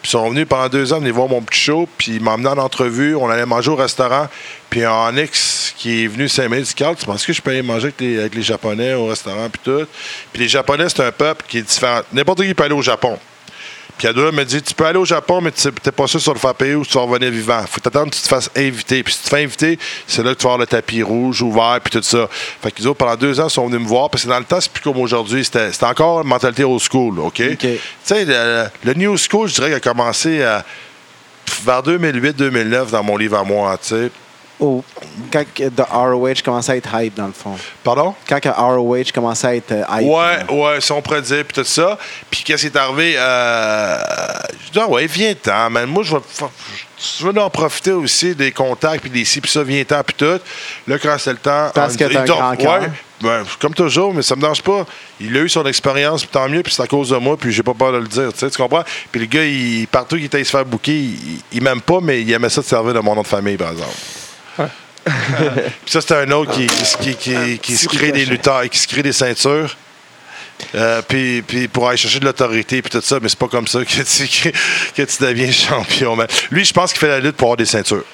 Puis 0.03 0.09
ils 0.09 0.11
sont 0.11 0.29
venus 0.31 0.47
pendant 0.49 0.69
deux 0.69 0.93
ans 0.93 0.99
venir 0.99 1.15
voir 1.15 1.29
mon 1.29 1.41
petit 1.41 1.61
show, 1.61 1.89
puis 1.97 2.17
ils 2.17 2.23
emmené 2.33 2.49
en 2.49 2.59
entrevue. 2.59 3.15
On 3.15 3.31
allait 3.31 3.47
manger 3.47 3.71
au 3.71 3.77
restaurant. 3.77 4.27
Puis 4.69 4.85
un 4.85 5.09
Onyx 5.09 5.75
qui 5.77 6.05
est 6.05 6.07
venu 6.09 6.29
s'aimer 6.29 6.61
du 6.61 6.75
Carl, 6.75 6.97
tu 6.97 7.07
que 7.07 7.33
je 7.33 7.41
peux 7.41 7.51
aller 7.51 7.63
manger 7.63 7.87
avec 7.87 8.01
les, 8.01 8.19
avec 8.19 8.35
les 8.35 8.43
Japonais 8.43 8.95
au 8.95 9.07
restaurant, 9.07 9.49
puis 9.49 9.61
tout? 9.65 9.87
Puis 10.33 10.43
les 10.43 10.49
Japonais, 10.49 10.89
c'est 10.89 11.05
un 11.05 11.13
peuple 11.13 11.45
qui 11.47 11.59
est 11.59 11.63
différent. 11.63 12.01
N'importe 12.13 12.43
qui 12.43 12.53
peut 12.53 12.65
aller 12.65 12.75
au 12.75 12.83
Japon. 12.83 13.19
Puis 13.99 14.09
Adora 14.09 14.33
me 14.33 14.45
dit 14.45 14.61
Tu 14.63 14.75
peux 14.75 14.85
aller 14.87 14.99
au 14.99 15.05
Japon, 15.05 15.41
mais 15.41 15.53
tu 15.53 15.69
n'es 15.69 15.93
pas 15.93 16.07
sûr 16.07 16.21
vas 16.21 16.33
le 16.35 16.39
faire 16.41 16.55
payer 16.55 16.75
ou 16.75 16.85
tu 16.85 16.95
vas 16.95 17.03
revenir 17.03 17.31
vivant. 17.31 17.63
faut 17.71 17.81
t'attendre 17.81 18.11
que 18.11 18.17
tu 18.17 18.23
te 18.23 18.29
fasses 18.29 18.51
inviter. 18.57 19.03
Puis 19.03 19.13
si 19.13 19.19
tu 19.21 19.25
te 19.25 19.29
fais 19.37 19.45
inviter, 19.45 19.79
c'est 20.07 20.23
là 20.23 20.35
que 20.35 20.39
tu 20.39 20.43
vas 20.45 20.55
avoir 20.55 20.59
le 20.59 20.67
tapis 20.67 21.03
rouge 21.03 21.41
ouvert, 21.43 21.79
puis 21.85 21.91
tout 21.93 22.03
ça. 22.03 22.29
Fait 22.31 22.73
qu'ils 22.73 22.89
autres, 22.89 22.99
pendant 22.99 23.17
deux 23.17 23.39
ans, 23.39 23.47
ils 23.47 23.51
sont 23.51 23.67
venus 23.69 23.81
me 23.83 23.87
voir. 23.87 24.11
Parce 24.11 24.25
que 24.25 24.29
dans 24.29 24.39
le 24.39 24.45
temps, 24.45 24.61
c'est 24.61 24.73
plus 24.73 24.83
comme 24.83 24.99
aujourd'hui. 24.99 25.45
C'était 25.45 25.71
c'était 25.73 25.87
encore 25.87 26.23
une 26.23 26.29
mentalité 26.29 26.65
old 26.65 26.81
school. 26.83 27.21
OK? 27.21 27.35
Tu 27.59 27.79
sais, 28.03 28.25
le, 28.25 28.67
le 28.85 28.95
New 28.95 29.17
School, 29.17 29.49
je 29.49 29.55
dirais 29.55 29.73
a 29.75 29.81
commencé 29.81 30.43
à- 30.43 30.65
vers 31.65 31.83
2008-2009 31.83 32.91
dans 32.91 33.03
mon 33.05 33.17
livre 33.17 33.37
à 33.39 33.45
moi. 33.45 33.79
Tu 33.81 33.89
sais. 33.89 34.11
Quand 35.33 35.45
the 35.57 35.81
ROH 35.91 36.43
commençait 36.45 36.73
à 36.73 36.77
être 36.77 36.89
hype, 36.95 37.15
dans 37.15 37.27
le 37.27 37.33
fond. 37.33 37.57
Pardon? 37.83 38.15
Quand 38.29 38.39
que 38.41 38.49
ROH 38.49 39.13
commençait 39.13 39.47
à 39.47 39.55
être 39.57 39.73
euh, 39.73 39.83
hype. 39.91 40.09
Ouais, 40.09 40.55
ouais, 40.57 40.81
si 40.81 40.93
on 40.93 41.03
pourrait 41.03 41.23
dire, 41.23 41.45
puis 41.45 41.55
tout 41.63 41.65
ça. 41.69 41.99
Puis 42.31 42.43
qu'est-ce 42.45 42.63
qui 42.69 42.73
est 42.73 42.77
arrivé? 42.79 43.15
Euh, 43.17 43.99
je 44.67 44.73
dis, 44.73 44.79
ah 44.81 44.89
ouais, 44.89 45.07
viens-t'en, 45.07 45.71
man. 45.71 45.87
Moi, 45.87 46.05
je 46.05 46.15
vais, 46.15 46.23
je 47.19 47.27
veux 47.27 47.41
en 47.41 47.51
profiter 47.51 47.93
aussi 47.93 48.35
des 48.35 48.53
contacts, 48.53 49.01
puis 49.01 49.11
des 49.11 49.25
ci, 49.25 49.41
puis 49.41 49.51
ça, 49.51 49.63
viens-t'en, 49.65 50.03
puis 50.05 50.15
tout. 50.17 50.41
Là, 50.87 50.99
quand 50.99 51.17
c'est 51.19 51.33
le 51.33 51.39
temps... 51.39 51.71
Parce 51.75 51.95
on- 51.95 51.99
que 51.99 52.05
t'as 52.05 52.21
un 52.23 52.55
grand. 52.55 52.81
Ouais, 52.81 52.89
ben, 53.21 53.45
comme 53.61 53.75
toujours, 53.75 54.13
mais 54.15 54.23
ça 54.23 54.35
me 54.37 54.41
dérange 54.41 54.63
pas. 54.63 54.85
Il 55.21 55.37
a 55.37 55.41
eu 55.41 55.49
son 55.49 55.65
expérience, 55.67 56.29
tant 56.31 56.49
mieux, 56.49 56.63
puis 56.63 56.73
c'est 56.73 56.83
à 56.83 56.87
cause 56.87 57.11
de 57.11 57.17
moi, 57.17 57.37
puis 57.37 57.53
j'ai 57.53 57.63
pas 57.63 57.75
peur 57.75 57.93
de 57.93 57.99
le 57.99 58.09
dire, 58.09 58.33
tu 58.33 58.39
sais, 58.41 58.51
tu 58.51 58.57
comprends? 58.61 58.85
Puis 59.11 59.21
le 59.21 59.27
gars, 59.27 59.45
il, 59.45 59.87
partout 59.89 60.17
qu'il 60.17 60.25
était 60.25 60.43
se 60.43 60.51
faire 60.51 60.65
bouquer, 60.65 60.93
il, 60.95 61.41
il 61.53 61.63
m'aime 61.63 61.81
pas, 61.81 61.99
mais 62.03 62.21
il 62.23 62.33
aimait 62.33 62.49
ça 62.49 62.61
de 62.61 62.67
servir 62.67 62.95
de 62.95 63.01
mon 63.01 63.15
nom 63.15 63.23
de 63.23 63.27
famille, 63.27 63.57
par 63.57 63.71
exemple. 63.73 63.91
Puis 64.57 65.91
ça, 65.93 66.01
c'était 66.01 66.15
un 66.17 66.31
autre 66.31 66.53
qui, 66.53 66.67
qui, 66.67 66.85
se- 66.85 66.97
qui, 66.99 67.15
qui- 67.17 67.59
qui 67.59 67.77
se 67.77 67.89
crée 67.89 68.13
des 68.13 68.25
lutteurs, 68.25 68.69
qui 68.71 68.79
se 68.79 68.87
crée 68.87 69.03
des 69.03 69.13
ceintures. 69.13 69.77
Euh, 70.77 71.03
puis, 71.03 71.43
puis 71.43 71.67
pour 71.67 71.89
aller 71.89 71.97
chercher 71.97 72.21
de 72.21 72.25
l'autorité 72.25 72.81
puis 72.83 72.91
tout 72.91 73.01
ça, 73.05 73.19
mais 73.21 73.29
c'est 73.29 73.39
pas 73.39 73.49
comme 73.49 73.67
ça 73.67 73.85
que 73.85 73.91
tu, 74.03 74.29
que, 74.53 74.57
que 74.95 75.03
tu 75.03 75.23
deviens 75.23 75.51
champion. 75.51 76.17
Lui, 76.53 76.65
je 76.65 76.73
pense 76.73 76.93
qu'il 76.93 77.01
fait 77.01 77.09
la 77.09 77.19
lutte 77.21 77.37
pour 77.37 77.47
avoir 77.49 77.57
des 77.57 77.65
ceintures. 77.67 78.05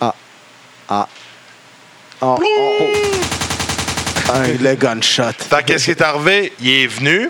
Ah. 0.00 0.14
Oh, 2.20 2.36
oh, 2.38 2.38
oh. 2.80 4.32
Un- 4.32 4.62
le 4.62 4.74
gunshot. 4.76 5.32
Fait 5.50 5.62
que 5.62 5.66
qu'est-ce 5.66 5.86
qui 5.86 5.90
est 5.90 6.02
arrivé? 6.02 6.52
Il 6.60 6.68
est 6.70 6.86
venu 6.86 7.28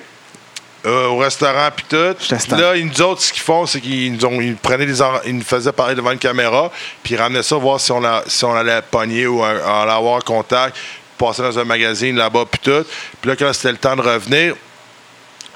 euh, 0.86 1.06
au 1.08 1.18
restaurant 1.18 1.68
puis 1.74 1.84
tout. 1.88 2.14
Là, 2.56 2.76
ils 2.76 2.86
nous 2.86 3.02
autres, 3.02 3.22
ce 3.22 3.32
qu'ils 3.32 3.42
font, 3.42 3.64
c'est 3.66 3.80
qu'ils 3.80 4.12
nous, 4.12 4.24
ont, 4.26 4.40
ils 4.40 4.56
prenaient 4.56 4.86
des 4.86 5.00
en- 5.00 5.20
ils 5.24 5.36
nous 5.36 5.44
faisaient 5.44 5.72
parler 5.72 5.94
devant 5.94 6.10
une 6.12 6.18
caméra, 6.18 6.70
puis 7.02 7.14
ils 7.14 7.16
ramenaient 7.16 7.42
ça 7.42 7.56
voir 7.56 7.80
si 7.80 7.90
on, 7.92 8.02
si 8.26 8.44
on 8.44 8.54
allait 8.54 8.82
pogner 8.90 9.26
ou 9.26 9.44
euh, 9.44 9.64
en 9.66 9.88
avoir 9.88 10.22
contact, 10.24 10.76
passer 11.16 11.42
dans 11.42 11.58
un 11.58 11.64
magazine 11.64 12.16
là-bas 12.16 12.44
puis 12.50 12.60
tout. 12.62 12.84
Puis 13.20 13.30
là, 13.30 13.36
quand 13.36 13.52
c'était 13.52 13.72
le 13.72 13.78
temps 13.78 13.96
de 13.96 14.02
revenir, 14.02 14.54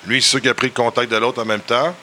lui, 0.06 0.22
c'est 0.22 0.28
sûr 0.30 0.40
qu'il 0.40 0.50
a 0.50 0.54
pris 0.54 0.68
le 0.68 0.72
contact 0.72 1.10
de 1.10 1.16
l'autre 1.16 1.42
en 1.42 1.44
même 1.44 1.60
temps. 1.60 1.94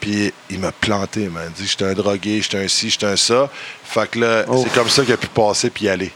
Puis 0.00 0.32
il 0.50 0.58
m'a 0.60 0.70
planté, 0.70 1.22
il 1.22 1.30
m'a 1.30 1.46
dit 1.46 1.66
j'étais 1.66 1.86
un 1.86 1.94
drogué, 1.94 2.40
j'étais 2.42 2.58
un 2.62 2.68
ci, 2.68 2.90
j'étais 2.90 3.06
un 3.06 3.16
ça. 3.16 3.48
Fait 3.84 4.08
que 4.10 4.18
là, 4.18 4.44
Oh. 4.48 4.62
c'est 4.62 4.72
comme 4.74 4.88
ça 4.88 5.02
qu'il 5.02 5.14
a 5.14 5.16
pu 5.16 5.28
passer 5.28 5.70
puis 5.70 5.86
y 5.86 5.88
aller. 5.88 6.12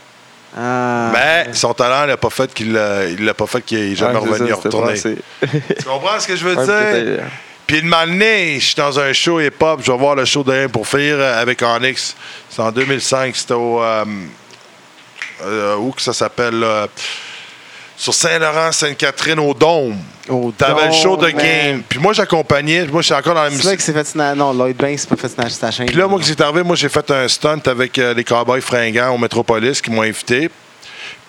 Ah. 0.57 1.11
Mais 1.13 1.53
son 1.53 1.73
talent, 1.73 2.05
il 2.05 2.09
l'a 2.09 2.17
pas 2.17 2.29
fait 2.29 2.51
qu'il 2.53 2.73
l'a- 2.73 3.33
pas 3.35 3.45
fait 3.47 3.61
qu'il 3.61 3.79
n'ait 3.89 3.95
jamais 3.95 4.19
Ouais, 4.19 4.29
revenu 4.29 4.49
ça, 4.49 4.55
retourner. 4.55 4.99
Tu 4.99 5.83
comprends 5.85 6.19
ce 6.19 6.27
que 6.27 6.35
je 6.35 6.43
veux 6.47 6.55
Ouais, 6.55 7.03
dire? 7.03 7.23
Puis 7.67 7.79
une 7.81 7.93
année, 7.93 8.55
je 8.59 8.65
suis 8.65 8.75
dans 8.75 8.99
un 8.99 9.13
show 9.13 9.39
hip-hop, 9.39 9.81
je 9.83 9.91
vais 9.91 9.97
voir 9.97 10.15
le 10.15 10.25
show 10.25 10.43
de 10.43 10.51
Rien 10.51 10.67
pour 10.69 10.87
faire 10.87 11.17
euh, 11.19 11.39
avec 11.41 11.61
Onyx. 11.61 12.15
C'est 12.49 12.61
en 12.63 12.71
2005, 12.71 13.35
c'était 13.35 13.53
au. 13.53 13.81
euh, 13.83 14.05
euh, 15.43 15.75
où 15.75 15.91
que 15.91 16.01
ça 16.01 16.13
s'appelle? 16.13 16.65
sur 17.95 18.13
Saint-Laurent, 18.13 18.71
Sainte-Catherine, 18.71 19.39
au 19.39 19.53
Dôme. 19.53 19.97
Au 20.29 20.51
T'avais 20.51 20.87
le 20.87 20.91
show 20.93 21.17
de 21.17 21.27
man. 21.27 21.35
game. 21.35 21.83
Puis 21.87 21.99
moi, 21.99 22.13
j'accompagnais. 22.13 22.85
Moi, 22.85 23.01
je 23.01 23.07
suis 23.07 23.15
encore 23.15 23.33
dans 23.35 23.43
la 23.43 23.49
C'est 23.49 23.57
là 23.57 23.63
musique. 23.71 23.77
que 23.77 23.83
c'est 23.83 23.93
fait. 24.13 24.35
Non, 24.35 24.53
Lloyd 24.53 24.77
Banks 24.77 24.99
s'est 24.99 25.07
pas 25.07 25.15
fait 25.15 25.49
sa 25.49 25.71
chaîne. 25.71 25.87
Puis 25.87 25.95
là, 25.95 26.07
moi, 26.07 26.19
qui 26.19 26.31
est 26.31 26.41
arrivé, 26.41 26.63
moi, 26.63 26.75
j'ai 26.75 26.89
fait 26.89 27.09
un 27.11 27.27
stunt 27.27 27.61
avec 27.65 27.97
euh, 27.97 28.13
les 28.13 28.23
Cowboys 28.23 28.61
fringants 28.61 29.13
au 29.13 29.17
Métropolis 29.17 29.81
qui 29.81 29.89
m'ont 29.91 30.03
invité. 30.03 30.49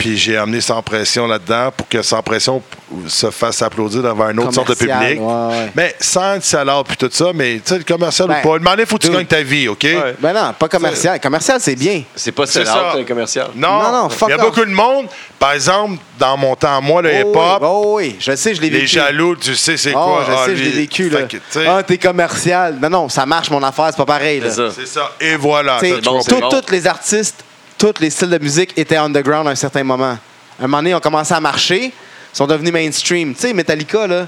Puis 0.01 0.16
j'ai 0.16 0.39
amené 0.39 0.62
Sans 0.62 0.81
Pression 0.82 1.27
là-dedans 1.27 1.70
pour 1.77 1.86
que 1.86 2.01
Sans 2.01 2.22
Pression 2.22 2.62
se 3.06 3.31
fasse 3.31 3.60
applaudir 3.60 4.02
devant 4.02 4.24
un 4.24 4.39
autre 4.39 4.55
sorte 4.55 4.68
de 4.70 4.74
public. 4.74 5.20
ouais, 5.20 5.20
ouais. 5.20 5.70
Mais 5.77 5.94
sans 6.01 6.40
salaire 6.43 6.82
puis 6.85 6.97
tout 6.97 7.10
ça, 7.12 7.27
mais 7.35 7.56
tu 7.56 7.62
sais, 7.66 7.78
le 7.78 7.85
commercial 7.85 8.27
Ben, 8.28 8.39
ou 8.43 8.48
pas. 8.48 8.59
Demander, 8.59 8.82
il 8.85 8.86
faut 8.89 8.97
que 8.97 9.05
tu 9.06 9.12
gagnes 9.12 9.27
ta 9.27 9.43
vie, 9.43 9.68
OK? 9.68 9.82
Ouais. 9.85 10.14
Ben 10.18 10.32
non, 10.32 10.55
pas 10.59 10.68
commercial. 10.68 11.20
Commercial, 11.20 11.59
c'est 11.60 11.77
bien. 11.77 12.02
C'est 12.16 12.32
pas 12.32 12.44
out, 12.44 12.98
un 12.98 13.05
commercial. 13.05 13.48
Non, 13.55 13.68
Non, 13.82 13.93
non, 14.05 14.09
fuck 14.09 14.31
il 14.31 14.32
y 14.32 14.35
a 14.35 14.36
off. 14.39 14.47
beaucoup 14.47 14.64
de 14.64 14.72
monde. 14.72 15.06
Par 15.39 15.52
exemple, 15.52 15.98
dans 16.18 16.36
mon 16.39 16.56
temps, 16.56 16.81
moi, 16.81 17.02
le 17.02 17.10
Oh, 17.10 17.18
hip-hop, 17.32 17.59
oui, 17.60 17.68
oh, 17.70 17.93
oui, 17.97 18.16
je 18.18 18.35
sais, 18.36 18.55
je 18.55 18.60
l'ai 18.62 18.70
les 18.70 18.78
vécu. 18.81 18.93
jaloux, 18.94 19.36
tu 19.36 19.55
sais, 19.55 19.77
c'est 19.77 19.93
Oh, 19.94 19.98
quoi? 20.02 20.24
je 20.27 20.32
Ah, 20.32 20.44
sais, 20.47 20.56
je 20.56 20.62
l'ai 20.64 20.70
vécu. 20.70 21.10
Là. 21.10 21.22
que, 21.24 21.36
tu 21.36 21.43
sais, 21.51 21.66
Ah, 21.66 21.82
t'es 21.82 21.98
commercial. 21.98 22.78
Non, 22.81 22.89
non, 22.89 23.09
ça 23.10 23.27
marche, 23.27 23.51
mon 23.51 23.62
affaire, 23.62 23.89
c'est 23.90 23.97
pas 23.98 24.06
pareil. 24.06 24.40
Là. 24.40 24.48
C'est 24.51 24.86
ça. 24.86 25.12
Et 25.20 25.36
voilà. 25.36 25.78
Bon, 25.82 25.90
comprends? 25.97 26.20
c'est 26.22 26.31
tout- 26.31 26.40
bon. 26.40 26.48
Tous 26.48 26.72
les 26.72 26.86
artistes, 26.86 27.44
tous 27.81 27.94
les 28.01 28.11
styles 28.11 28.28
de 28.31 28.39
musique 28.39 28.77
étaient 28.78 28.97
underground 28.98 29.48
à 29.48 29.52
un 29.52 29.55
certain 29.57 29.82
moment. 29.82 30.11
À 30.12 30.65
un 30.65 30.66
moment 30.66 30.77
donné, 30.78 30.90
ils 30.90 30.94
ont 30.94 31.01
commencé 31.01 31.32
à 31.32 31.40
marcher, 31.40 31.86
ils 31.86 32.36
sont 32.36 32.47
devenus 32.47 32.73
mainstream. 32.73 33.35
Tu 33.35 33.40
sais, 33.40 33.52
Metallica, 33.55 34.07
là, 34.07 34.27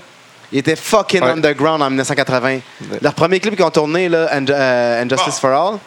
ils 0.51 0.61
étaient 0.61 0.75
fucking 0.75 1.23
Ouais. 1.23 1.31
underground 1.33 1.83
en 1.83 1.91
1980. 1.91 2.49
Ouais. 2.49 2.63
Leur 3.03 3.13
premier 3.13 3.39
clip 3.41 3.55
qu'ils 3.55 3.65
ont 3.65 3.71
tourné, 3.71 4.09
là, 4.09 4.29
And- 4.33 4.47
euh, 4.49 5.03
Injustice 5.03 5.35
Ah. 5.37 5.41
for 5.41 5.51
All, 5.51 5.79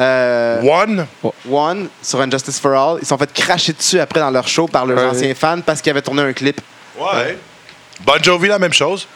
euh, 0.00 0.62
One, 0.62 1.06
One, 1.50 1.88
sur 2.02 2.18
Injustice 2.22 2.58
for 2.58 2.72
All, 2.72 2.98
ils 3.02 3.06
sont 3.06 3.18
fait 3.18 3.30
cracher 3.32 3.74
dessus 3.74 4.00
après 4.00 4.20
dans 4.20 4.30
leur 4.30 4.48
show 4.48 4.66
par 4.66 4.86
leurs 4.86 4.98
Ouais. 4.98 5.04
anciens 5.10 5.34
fans 5.34 5.60
parce 5.60 5.82
qu'ils 5.82 5.90
avaient 5.90 6.00
tourné 6.02 6.22
un 6.22 6.32
clip. 6.32 6.60
ouais. 6.98 7.36
Bon 8.00 8.14
Jovi, 8.22 8.48
la 8.48 8.58
même 8.58 8.72
chose. 8.72 9.06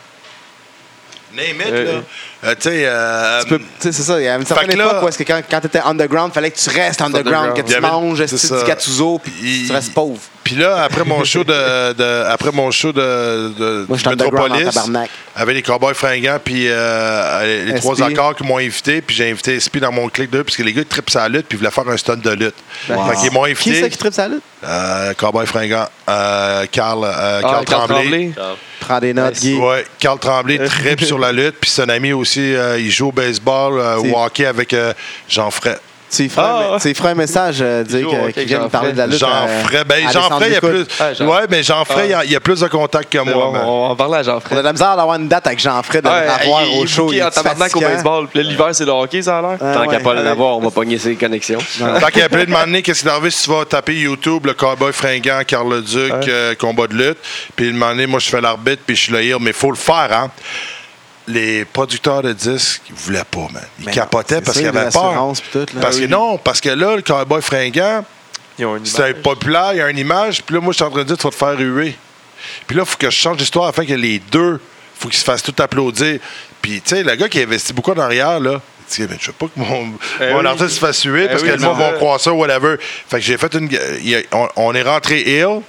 Name 1.36 1.60
it, 1.60 1.72
Euh, 1.72 1.84
là. 1.84 2.00
Euh, 2.44 2.54
tu 2.54 2.68
sais, 2.68 2.82
euh, 2.86 3.42
Tu 3.44 3.58
tu 3.58 3.64
sais, 3.80 3.92
c'est 3.92 4.02
ça. 4.02 4.20
Il 4.20 4.24
y 4.24 4.28
a 4.28 4.36
une 4.36 4.46
certaine 4.46 4.66
Fait 4.68 4.72
que 4.74 4.78
là- 4.78 4.86
époque 4.86 5.02
où 5.04 5.08
est-ce 5.08 5.18
que 5.18 5.22
quand, 5.24 5.40
quand 5.50 5.60
tu 5.60 5.66
étais 5.66 5.80
underground, 5.80 6.30
il 6.32 6.34
fallait 6.34 6.50
que 6.50 6.58
tu 6.58 6.70
restes 6.70 7.00
underground, 7.02 7.50
underground. 7.50 7.66
que 7.66 7.70
tu 7.72 7.76
avait- 7.76 7.86
manges 7.86 8.20
esti, 8.20 8.38
ça. 8.38 8.62
du 8.62 9.18
puis 9.22 9.64
tu 9.66 9.72
restes 9.72 9.92
pauvre. 9.92 10.20
Puis 10.44 10.54
là, 10.54 10.84
après 10.84 11.02
mon 11.04 11.24
show 11.24 11.42
de, 11.42 11.92
de- 11.92 12.24
après 12.28 12.52
mon 12.52 12.70
show 12.70 12.92
de, 12.92 13.52
de 13.58 13.84
Moi, 13.88 13.98
Metropolis, 14.06 14.78
avec 15.34 15.56
les 15.56 15.62
Cowboys 15.62 15.94
fringants, 15.94 16.38
puis 16.42 16.66
euh, 16.68 17.64
les 17.64 17.72
SP. 17.74 17.80
trois 17.80 18.02
accords 18.02 18.36
qui 18.36 18.44
m'ont 18.44 18.58
invité, 18.58 19.00
puis 19.00 19.16
j'ai 19.16 19.30
invité 19.30 19.58
SP 19.58 19.78
dans 19.80 19.90
mon 19.90 20.08
clic 20.08 20.30
d'eux, 20.30 20.44
parce 20.44 20.56
que 20.56 20.62
les 20.62 20.72
gars 20.72 20.82
ils 20.82 20.86
trippent 20.86 21.10
sa 21.10 21.28
lutte, 21.28 21.46
puis 21.48 21.56
ils 21.56 21.58
voulaient 21.58 21.70
faire 21.72 21.88
un 21.88 21.96
stunt 21.96 22.16
de 22.16 22.30
lutte. 22.30 22.54
Wow. 22.88 23.06
Fait 23.10 23.16
qu'ils 23.16 23.32
m'ont 23.32 23.42
Qui 23.44 23.54
c'est 23.56 23.70
invité. 23.70 23.90
qui 23.90 23.98
tripe 23.98 24.14
sa 24.14 24.28
lutte? 24.28 24.42
Euh, 24.64 25.14
Cowboy 25.14 25.46
fringant, 25.46 25.88
euh, 26.08 26.64
Carl, 26.70 27.02
euh, 27.04 27.10
Ah, 27.12 27.40
Carl 27.42 27.64
Carl 27.64 27.88
Tremblay. 27.88 28.32
Prends 28.86 29.00
des 29.00 29.12
notes, 29.12 29.40
Guy. 29.40 29.54
Ouais, 29.54 29.84
Carl 29.98 30.16
Tremblay 30.16 30.58
trippe 30.64 31.02
sur 31.02 31.18
la 31.18 31.32
lutte, 31.32 31.56
puis 31.60 31.72
un 31.78 31.88
ami 31.88 32.12
aussi, 32.12 32.54
euh, 32.54 32.78
il 32.78 32.88
joue 32.88 33.08
au 33.08 33.12
baseball, 33.12 33.80
euh, 33.80 33.96
au 33.96 34.16
hockey 34.16 34.46
avec 34.46 34.72
euh, 34.74 34.92
Jean 35.28 35.50
Fray. 35.50 35.74
Tu 36.08 36.22
y 36.24 36.28
feras, 36.28 36.68
Ah, 36.72 36.74
un- 36.76 36.78
tu 36.78 37.14
message, 37.16 37.56
euh, 37.60 37.82
dire 37.82 38.06
que- 38.06 38.10
qu'il 38.10 38.18
avec 38.20 38.46
vient 38.46 38.60
Jean 38.62 38.68
parler 38.68 38.92
de 38.92 38.98
la 38.98 39.06
lutte. 39.08 39.18
Jean 39.18 39.46
Fray, 39.64 39.84
ben 39.84 40.08
Jean 40.10 40.30
Fray, 40.30 40.50
il 40.50 40.54
y 40.54 40.56
a 40.56 40.60
plus. 40.60 40.86
Ah, 41.00 41.12
Jean- 41.12 41.26
Ouais, 41.26 41.40
mais 41.50 41.62
Jean 41.64 41.84
Fray, 41.84 41.98
Ah. 42.00 42.04
il 42.04 42.10
y 42.10 42.14
a- 42.14 42.24
il 42.24 42.36
a 42.36 42.40
plus 42.40 42.60
de 42.60 42.68
contacts 42.68 43.12
que 43.12 43.18
moi. 43.18 43.52
on, 43.64 43.90
on 43.90 43.96
parlait 43.96 44.18
à 44.18 44.22
On 44.52 44.54
a 44.56 44.58
de 44.60 44.64
la 44.64 44.72
misère 44.72 44.96
d'avoir 44.96 45.16
une 45.18 45.26
date 45.28 45.46
avec 45.48 45.58
Jean-Fred, 45.58 46.04
de 46.04 46.08
Ouais, 46.08 46.24
le 46.24 46.30
revoir 46.44 46.62
il- 46.64 46.78
au 46.78 46.82
il 46.84 46.88
show. 46.88 47.12
il 47.12 47.22
en 47.22 47.28
est 47.28 47.30
tabarnak 47.32 47.76
au 47.76 47.80
baseball. 47.80 48.28
Là, 48.34 48.42
l'hiver, 48.42 48.68
c'est 48.72 48.84
le 48.84 48.92
hockey, 48.92 49.20
ça 49.22 49.38
a 49.38 49.42
l'air. 49.42 49.58
Ah, 49.60 49.74
Tant 49.74 49.80
ouais. 49.80 49.88
qu'à 49.96 50.00
pas 50.00 50.14
l'avoir, 50.14 50.56
on 50.56 50.60
va 50.60 50.70
pogner 50.70 50.98
ses 50.98 51.16
connexions. 51.16 51.58
Tant 52.00 52.06
qu'il 52.08 52.20
y 52.20 52.22
a 52.22 52.28
plein 52.28 52.44
de 52.44 52.50
m'emmener, 52.50 52.82
qu'est-ce 52.82 53.02
qui 53.02 53.08
est 53.08 53.10
arrivé 53.10 53.30
si 53.30 53.44
tu 53.44 53.50
vas 53.50 53.64
taper 53.64 53.94
YouTube, 53.94 54.46
le 54.46 54.54
cowboy 54.54 54.92
fringant, 54.92 55.40
Carl 55.46 55.82
Duc, 55.82 56.12
Ouais. 56.12 56.20
euh, 56.28 56.54
combat 56.54 56.86
de 56.86 56.94
lutte, 56.94 57.18
puis 57.56 57.66
de 57.66 57.72
m'emmener, 57.76 58.06
moi 58.06 58.20
je 58.20 58.28
fais 58.28 58.40
l'arbitre, 58.40 58.82
puis 58.86 58.94
je 58.94 59.02
suis 59.02 59.12
le 59.12 59.38
mais 59.40 59.50
il 59.50 59.52
faut 59.52 59.70
le 59.70 59.76
faire, 59.76 60.08
hein. 60.12 60.30
Les 61.28 61.64
producteurs 61.64 62.22
de 62.22 62.32
disques, 62.32 62.82
ils 62.88 62.94
voulaient 62.94 63.24
pas, 63.28 63.48
man. 63.52 63.62
Ils 63.80 63.86
Mais 63.86 63.92
capotaient 63.92 64.36
non, 64.36 64.42
parce 64.42 64.58
qu'ils 64.58 64.66
avaient 64.68 64.90
peur. 64.90 65.32
tout, 65.52 65.58
là. 65.58 65.80
Parce 65.80 65.98
que 65.98 66.04
non, 66.06 66.38
parce 66.38 66.60
que 66.60 66.68
là, 66.68 66.94
le 66.96 67.02
cowboy 67.02 67.42
fringant, 67.42 68.04
image. 68.58 69.22
populaire, 69.22 69.70
il 69.72 69.78
y 69.78 69.80
a 69.80 69.90
une 69.90 69.98
image, 69.98 70.42
puis 70.44 70.54
là, 70.54 70.60
moi 70.60 70.72
je 70.72 70.76
suis 70.76 70.84
en 70.84 70.90
train 70.90 71.00
de 71.00 71.04
dire, 71.08 71.16
tu 71.18 71.24
vas 71.24 71.30
te 71.30 71.34
faire 71.36 71.58
huer. 71.58 71.96
Puis 72.66 72.76
là, 72.76 72.84
il 72.84 72.88
faut 72.88 72.96
que 72.96 73.10
je 73.10 73.16
change 73.16 73.38
d'histoire 73.38 73.66
afin 73.68 73.84
que 73.84 73.92
les 73.94 74.18
deux, 74.20 74.60
faut 74.98 75.08
qu'ils 75.08 75.18
se 75.18 75.24
fassent 75.24 75.42
tout 75.42 75.54
applaudir. 75.60 76.20
Puis, 76.62 76.80
tu 76.80 76.94
sais, 76.96 77.02
le 77.02 77.14
gars 77.16 77.28
qui 77.28 77.40
investit 77.42 77.72
beaucoup 77.72 77.92
en 77.92 77.98
arrière, 77.98 78.38
là, 78.40 78.60
il 78.90 78.94
dit, 79.06 79.06
Ben, 79.08 79.18
je 79.20 79.26
veux 79.26 79.32
pas 79.32 79.46
que 79.46 79.52
mon, 79.58 79.92
Eh 80.20 80.32
mon 80.32 80.40
oui. 80.40 80.46
artiste 80.46 80.70
se 80.70 80.78
fasse 80.78 81.02
huer 81.02 81.24
Eh 81.24 81.28
parce 81.28 81.42
oui, 81.42 81.48
que 81.48 81.54
le 81.54 81.60
monde 81.60 81.76
ça. 81.78 81.90
va 81.90 81.92
croire 81.96 82.20
ça, 82.20 82.32
whatever. 82.32 82.76
Fait 82.80 83.16
que 83.18 83.22
j'ai 83.24 83.36
fait 83.36 83.52
une. 83.54 83.68
il 84.02 84.24
on, 84.32 84.48
on 84.56 84.74
est 84.74 84.82
rentré 84.82 85.22
ill. 85.22 85.60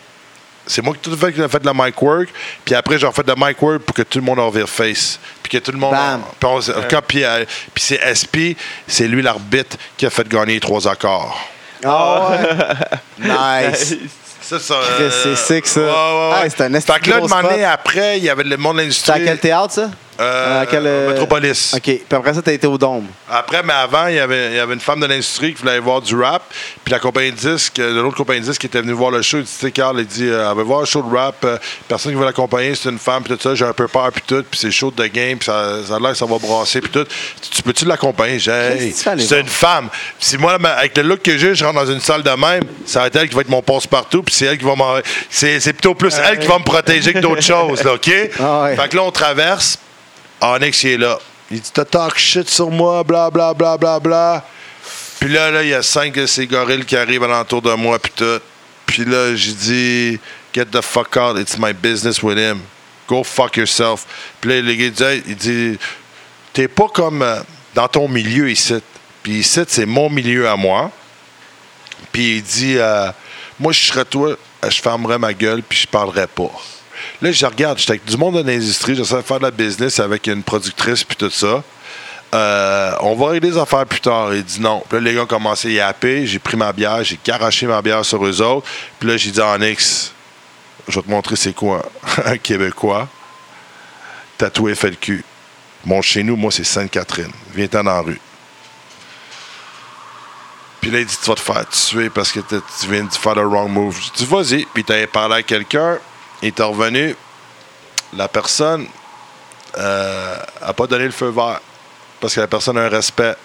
C'est 0.67 0.81
moi 0.83 0.93
qui 0.93 0.99
tout 1.09 1.15
fait 1.17 1.31
qui 1.33 1.41
a 1.41 1.47
fait 1.47 1.59
de 1.59 1.65
la 1.65 1.73
mic 1.73 2.01
work. 2.01 2.29
Puis 2.65 2.75
après, 2.75 2.97
j'ai 2.99 3.07
refait 3.07 3.23
de 3.23 3.33
la 3.33 3.47
mic 3.47 3.61
work 3.61 3.79
pour 3.83 3.95
que 3.95 4.01
tout 4.03 4.19
le 4.19 4.23
monde 4.25 4.39
en 4.39 4.47
revire 4.47 4.67
face. 4.69 5.19
Puis 5.41 5.51
que 5.57 5.63
tout 5.63 5.71
le 5.71 5.77
monde. 5.77 5.91
Bam. 5.93 6.21
Puis, 6.39 6.49
on- 6.49 6.81
quand- 6.89 7.01
puis, 7.07 7.23
euh, 7.23 7.45
puis 7.73 7.83
c'est 7.83 7.99
SP, 8.03 8.55
c'est 8.87 9.07
lui 9.07 9.21
l'arbitre 9.21 9.77
qui 9.97 10.05
a 10.05 10.09
fait 10.09 10.27
gagner 10.27 10.55
les 10.55 10.59
trois 10.59 10.87
accords. 10.87 11.39
Ah 11.85 12.29
ouais. 12.31 13.69
nice. 13.69 13.95
Ça, 14.39 14.57
ça, 14.61 14.75
c'est 15.23 15.35
sick, 15.35 15.67
ça. 15.67 15.81
Ouais, 15.81 15.87
ouais, 15.87 15.91
ouais. 15.91 16.35
Ah, 16.35 16.43
c'est 16.49 16.61
un 16.61 16.79
Fait 16.79 16.99
que 17.01 17.09
là, 17.09 17.17
spot. 17.27 17.45
après, 17.69 18.17
il 18.17 18.23
y 18.23 18.29
avait 18.29 18.45
le 18.45 18.55
monde 18.55 18.77
de 18.77 18.89
C'est 18.91 19.11
à 19.11 19.15
l'industrie. 19.17 19.25
quel 19.25 19.39
théâtre, 19.39 19.73
ça? 19.73 19.89
Euh, 20.19 20.61
À 20.61 20.65
quel, 20.65 20.85
euh, 20.87 21.09
Metropolis. 21.09 21.73
OK. 21.75 21.81
Puis 21.83 22.03
après 22.11 22.33
ça, 22.33 22.41
t'as 22.41 22.51
été 22.53 22.65
au 22.67 22.77
Dôme. 22.77 23.05
Après, 23.29 23.61
mais 23.63 23.73
avant, 23.73 24.07
il 24.07 24.15
y, 24.15 24.19
avait, 24.19 24.47
il 24.51 24.55
y 24.55 24.59
avait 24.59 24.73
une 24.73 24.79
femme 24.79 24.99
de 24.99 25.05
l'industrie 25.05 25.53
qui 25.53 25.59
voulait 25.59 25.73
aller 25.73 25.79
voir 25.81 26.01
du 26.01 26.15
rap. 26.19 26.41
Puis 26.83 26.91
la 26.91 26.99
compagnie 26.99 27.31
de 27.31 27.37
disques, 27.37 27.77
euh, 27.79 28.01
l'autre 28.01 28.17
compagnie 28.17 28.39
de 28.41 28.45
disques 28.45 28.61
qui 28.61 28.67
était 28.67 28.81
venue 28.81 28.93
voir 28.93 29.11
le 29.11 29.21
show, 29.21 29.37
il 29.37 29.43
dit, 29.43 29.51
tu 29.51 29.65
sais, 29.65 29.71
Carl, 29.71 29.99
il 29.99 30.07
dit, 30.07 30.27
euh, 30.27 30.49
elle 30.49 30.57
veut 30.57 30.63
voir 30.63 30.79
le 30.79 30.85
show 30.85 31.01
de 31.03 31.15
rap. 31.15 31.35
euh, 31.45 31.57
personne 31.87 32.11
qui 32.13 32.17
veut 32.17 32.25
l'accompagner, 32.25 32.73
c'est 32.75 32.89
une 32.89 32.97
femme, 32.99 33.21
puis 33.23 33.35
tout 33.35 33.41
ça. 33.41 33.53
J'ai 33.53 33.65
un 33.65 33.73
peu 33.73 33.87
peur, 33.87 34.11
puis 34.11 34.23
tout. 34.25 34.43
Puis 34.49 34.59
c'est 34.59 34.71
chaud 34.71 34.91
de 34.95 35.05
game, 35.07 35.37
puis 35.37 35.45
ça, 35.45 35.83
ça 35.87 35.95
a 35.95 35.99
l'air 35.99 36.11
que 36.11 36.17
ça 36.17 36.25
va 36.25 36.37
brasser, 36.39 36.81
puis 36.81 36.89
tout. 36.91 37.03
Tu- 37.05 37.49
Tu 37.57 37.61
peux-tu 37.63 37.85
l'accompagner? 37.85 38.39
J'ai, 38.39 38.93
tu 38.95 39.19
c'est 39.19 39.39
une 39.39 39.47
femme. 39.47 39.89
Puis 39.89 40.27
si 40.29 40.37
moi, 40.37 40.53
avec 40.77 40.97
le 40.97 41.03
look 41.03 41.21
que 41.21 41.37
j'ai, 41.37 41.53
je 41.53 41.63
rentre 41.65 41.83
dans 41.85 41.91
une 41.91 41.99
salle 42.01 42.23
de 42.23 42.29
même, 42.31 42.63
ça 42.85 43.01
va 43.01 43.07
être 43.07 43.15
elle 43.17 43.29
qui 43.29 43.35
va 43.35 43.41
être 43.41 43.49
mon 43.49 43.61
passe-partout, 43.61 44.23
puis 44.23 44.33
c'est 44.33 44.45
elle 44.45 44.57
qui 44.57 44.65
va 44.65 44.75
m'en. 44.75 44.95
C'est, 45.29 45.59
c'est 45.59 45.73
plutôt 45.73 45.93
plus 45.95 46.13
elle 46.17 46.39
qui 46.39 46.47
va 46.47 46.57
me 46.59 46.63
protéger 46.63 47.13
que 47.13 47.19
d'autres 47.19 47.41
choses, 47.43 47.83
là, 47.83 47.93
OK? 47.93 48.11
Ah 48.39 48.63
ouais. 48.63 48.75
Fait 48.75 48.87
que 48.89 48.95
là, 48.95 49.03
on 49.03 49.11
traverse. 49.11 49.77
Onyx, 50.41 50.83
il 50.83 50.89
est 50.91 50.97
là. 50.97 51.19
Il 51.49 51.59
dit 51.59 51.71
T'as 51.73 51.85
talk 51.85 52.17
shit 52.17 52.49
sur 52.49 52.69
moi, 52.69 53.03
bla 53.03 53.29
bla 53.29 53.53
bla 53.53 53.77
bla 53.77 53.99
bla. 53.99 54.45
Puis 55.19 55.29
là, 55.29 55.49
là, 55.49 55.63
il 55.63 55.69
y 55.69 55.73
a 55.73 55.81
cinq 55.81 56.13
de 56.13 56.25
ces 56.25 56.45
gorilles 56.45 56.85
qui 56.85 56.95
arrivent 56.95 57.23
alentour 57.23 57.61
de 57.61 57.73
moi, 57.73 57.97
puis 57.99 58.11
tout. 58.15 58.39
Puis 58.85 59.05
là, 59.05 59.35
j'ai 59.35 59.53
dit 59.53 60.19
Get 60.53 60.65
the 60.65 60.81
fuck 60.81 61.15
out, 61.17 61.37
it's 61.37 61.57
my 61.57 61.73
business 61.73 62.21
with 62.21 62.37
him. 62.37 62.61
Go 63.07 63.23
fuck 63.23 63.57
yourself. 63.57 64.05
Puis 64.41 64.49
là, 64.49 64.61
le 64.61 64.73
gars 64.73 64.85
il 64.85 64.91
dit, 64.91 65.23
il 65.27 65.35
dit 65.35 65.79
T'es 66.53 66.67
pas 66.67 66.87
comme 66.93 67.21
euh, 67.21 67.39
dans 67.73 67.87
ton 67.87 68.07
milieu 68.07 68.49
ici. 68.49 68.75
Puis 69.23 69.39
ici, 69.39 69.61
c'est 69.67 69.85
mon 69.85 70.09
milieu 70.09 70.47
à 70.47 70.55
moi. 70.55 70.91
Puis 72.11 72.37
il 72.37 72.43
dit 72.43 72.77
euh, 72.77 73.11
Moi, 73.59 73.71
je 73.71 73.85
serais 73.85 74.05
toi, 74.05 74.35
je 74.67 74.81
fermerais 74.81 75.19
ma 75.19 75.33
gueule, 75.33 75.63
puis 75.63 75.79
je 75.79 75.87
parlerais 75.87 76.27
pas. 76.27 76.51
Là, 77.21 77.31
je 77.31 77.45
regarde, 77.45 77.77
j'étais 77.77 77.91
avec 77.91 78.05
du 78.05 78.17
monde 78.17 78.35
de 78.35 78.49
l'industrie, 78.49 78.95
j'essaie 78.95 79.15
de 79.15 79.21
faire 79.21 79.39
de 79.39 79.43
la 79.43 79.51
business 79.51 79.99
avec 79.99 80.27
une 80.27 80.43
productrice, 80.43 81.03
puis 81.03 81.15
tout 81.15 81.29
ça. 81.29 81.63
Euh, 82.33 82.91
on 83.01 83.15
va 83.15 83.29
régler 83.29 83.51
les 83.51 83.57
affaires 83.57 83.85
plus 83.85 84.01
tard. 84.01 84.33
Il 84.33 84.43
dit 84.43 84.59
non. 84.59 84.83
Puis 84.89 84.99
là, 84.99 85.03
les 85.03 85.13
gars 85.15 85.23
ont 85.23 85.27
commencé 85.27 85.69
à 85.69 85.87
yapper. 85.87 86.27
J'ai 86.27 86.39
pris 86.39 86.57
ma 86.57 86.73
bière, 86.73 87.03
j'ai 87.03 87.17
garoché 87.23 87.65
ma 87.67 87.81
bière 87.81 88.03
sur 88.03 88.25
eux 88.25 88.41
autres. 88.41 88.67
Puis 88.99 89.07
là, 89.07 89.17
j'ai 89.17 89.31
dit 89.31 89.39
à 89.39 89.53
Onyx, 89.53 90.11
je 90.87 90.95
vais 90.95 91.01
te 91.01 91.09
montrer 91.09 91.35
c'est 91.35 91.53
quoi 91.53 91.89
un 92.25 92.37
Québécois 92.37 93.07
tatoué 94.37 94.73
cul. 94.99 95.23
Mon 95.85 96.01
chez 96.01 96.23
nous, 96.23 96.35
moi, 96.35 96.51
c'est 96.51 96.63
Sainte-Catherine. 96.63 97.31
Viens-t'en 97.53 97.83
dans 97.83 97.91
la 97.91 98.01
rue. 98.01 98.19
Puis 100.81 100.91
là, 100.91 100.99
il 100.99 101.05
dit, 101.05 101.17
tu 101.21 101.29
vas 101.29 101.35
te 101.35 101.41
faire 101.41 101.67
tuer 101.69 102.09
parce 102.09 102.31
que 102.31 102.39
tu 102.39 102.89
viens 102.89 103.03
de 103.03 103.11
faire 103.11 103.35
le 103.35 103.45
wrong 103.45 103.71
move. 103.71 103.97
J'ai 103.99 104.25
dit, 104.25 104.25
vas-y. 104.25 104.65
Puis 104.73 104.83
t'avais 104.83 105.07
parlé 105.07 105.35
à 105.35 105.43
quelqu'un, 105.43 105.97
il 106.41 106.49
est 106.49 106.61
revenu. 106.61 107.15
La 108.15 108.27
personne 108.27 108.87
n'a 109.77 110.73
pas 110.75 110.87
donné 110.87 111.05
le 111.05 111.11
feu 111.11 111.29
vert 111.29 111.59
parce 112.19 112.33
que 112.35 112.39
la 112.39 112.47
personne 112.47 112.77
a 112.77 112.81
un 112.85 112.89
respect. 112.89 113.35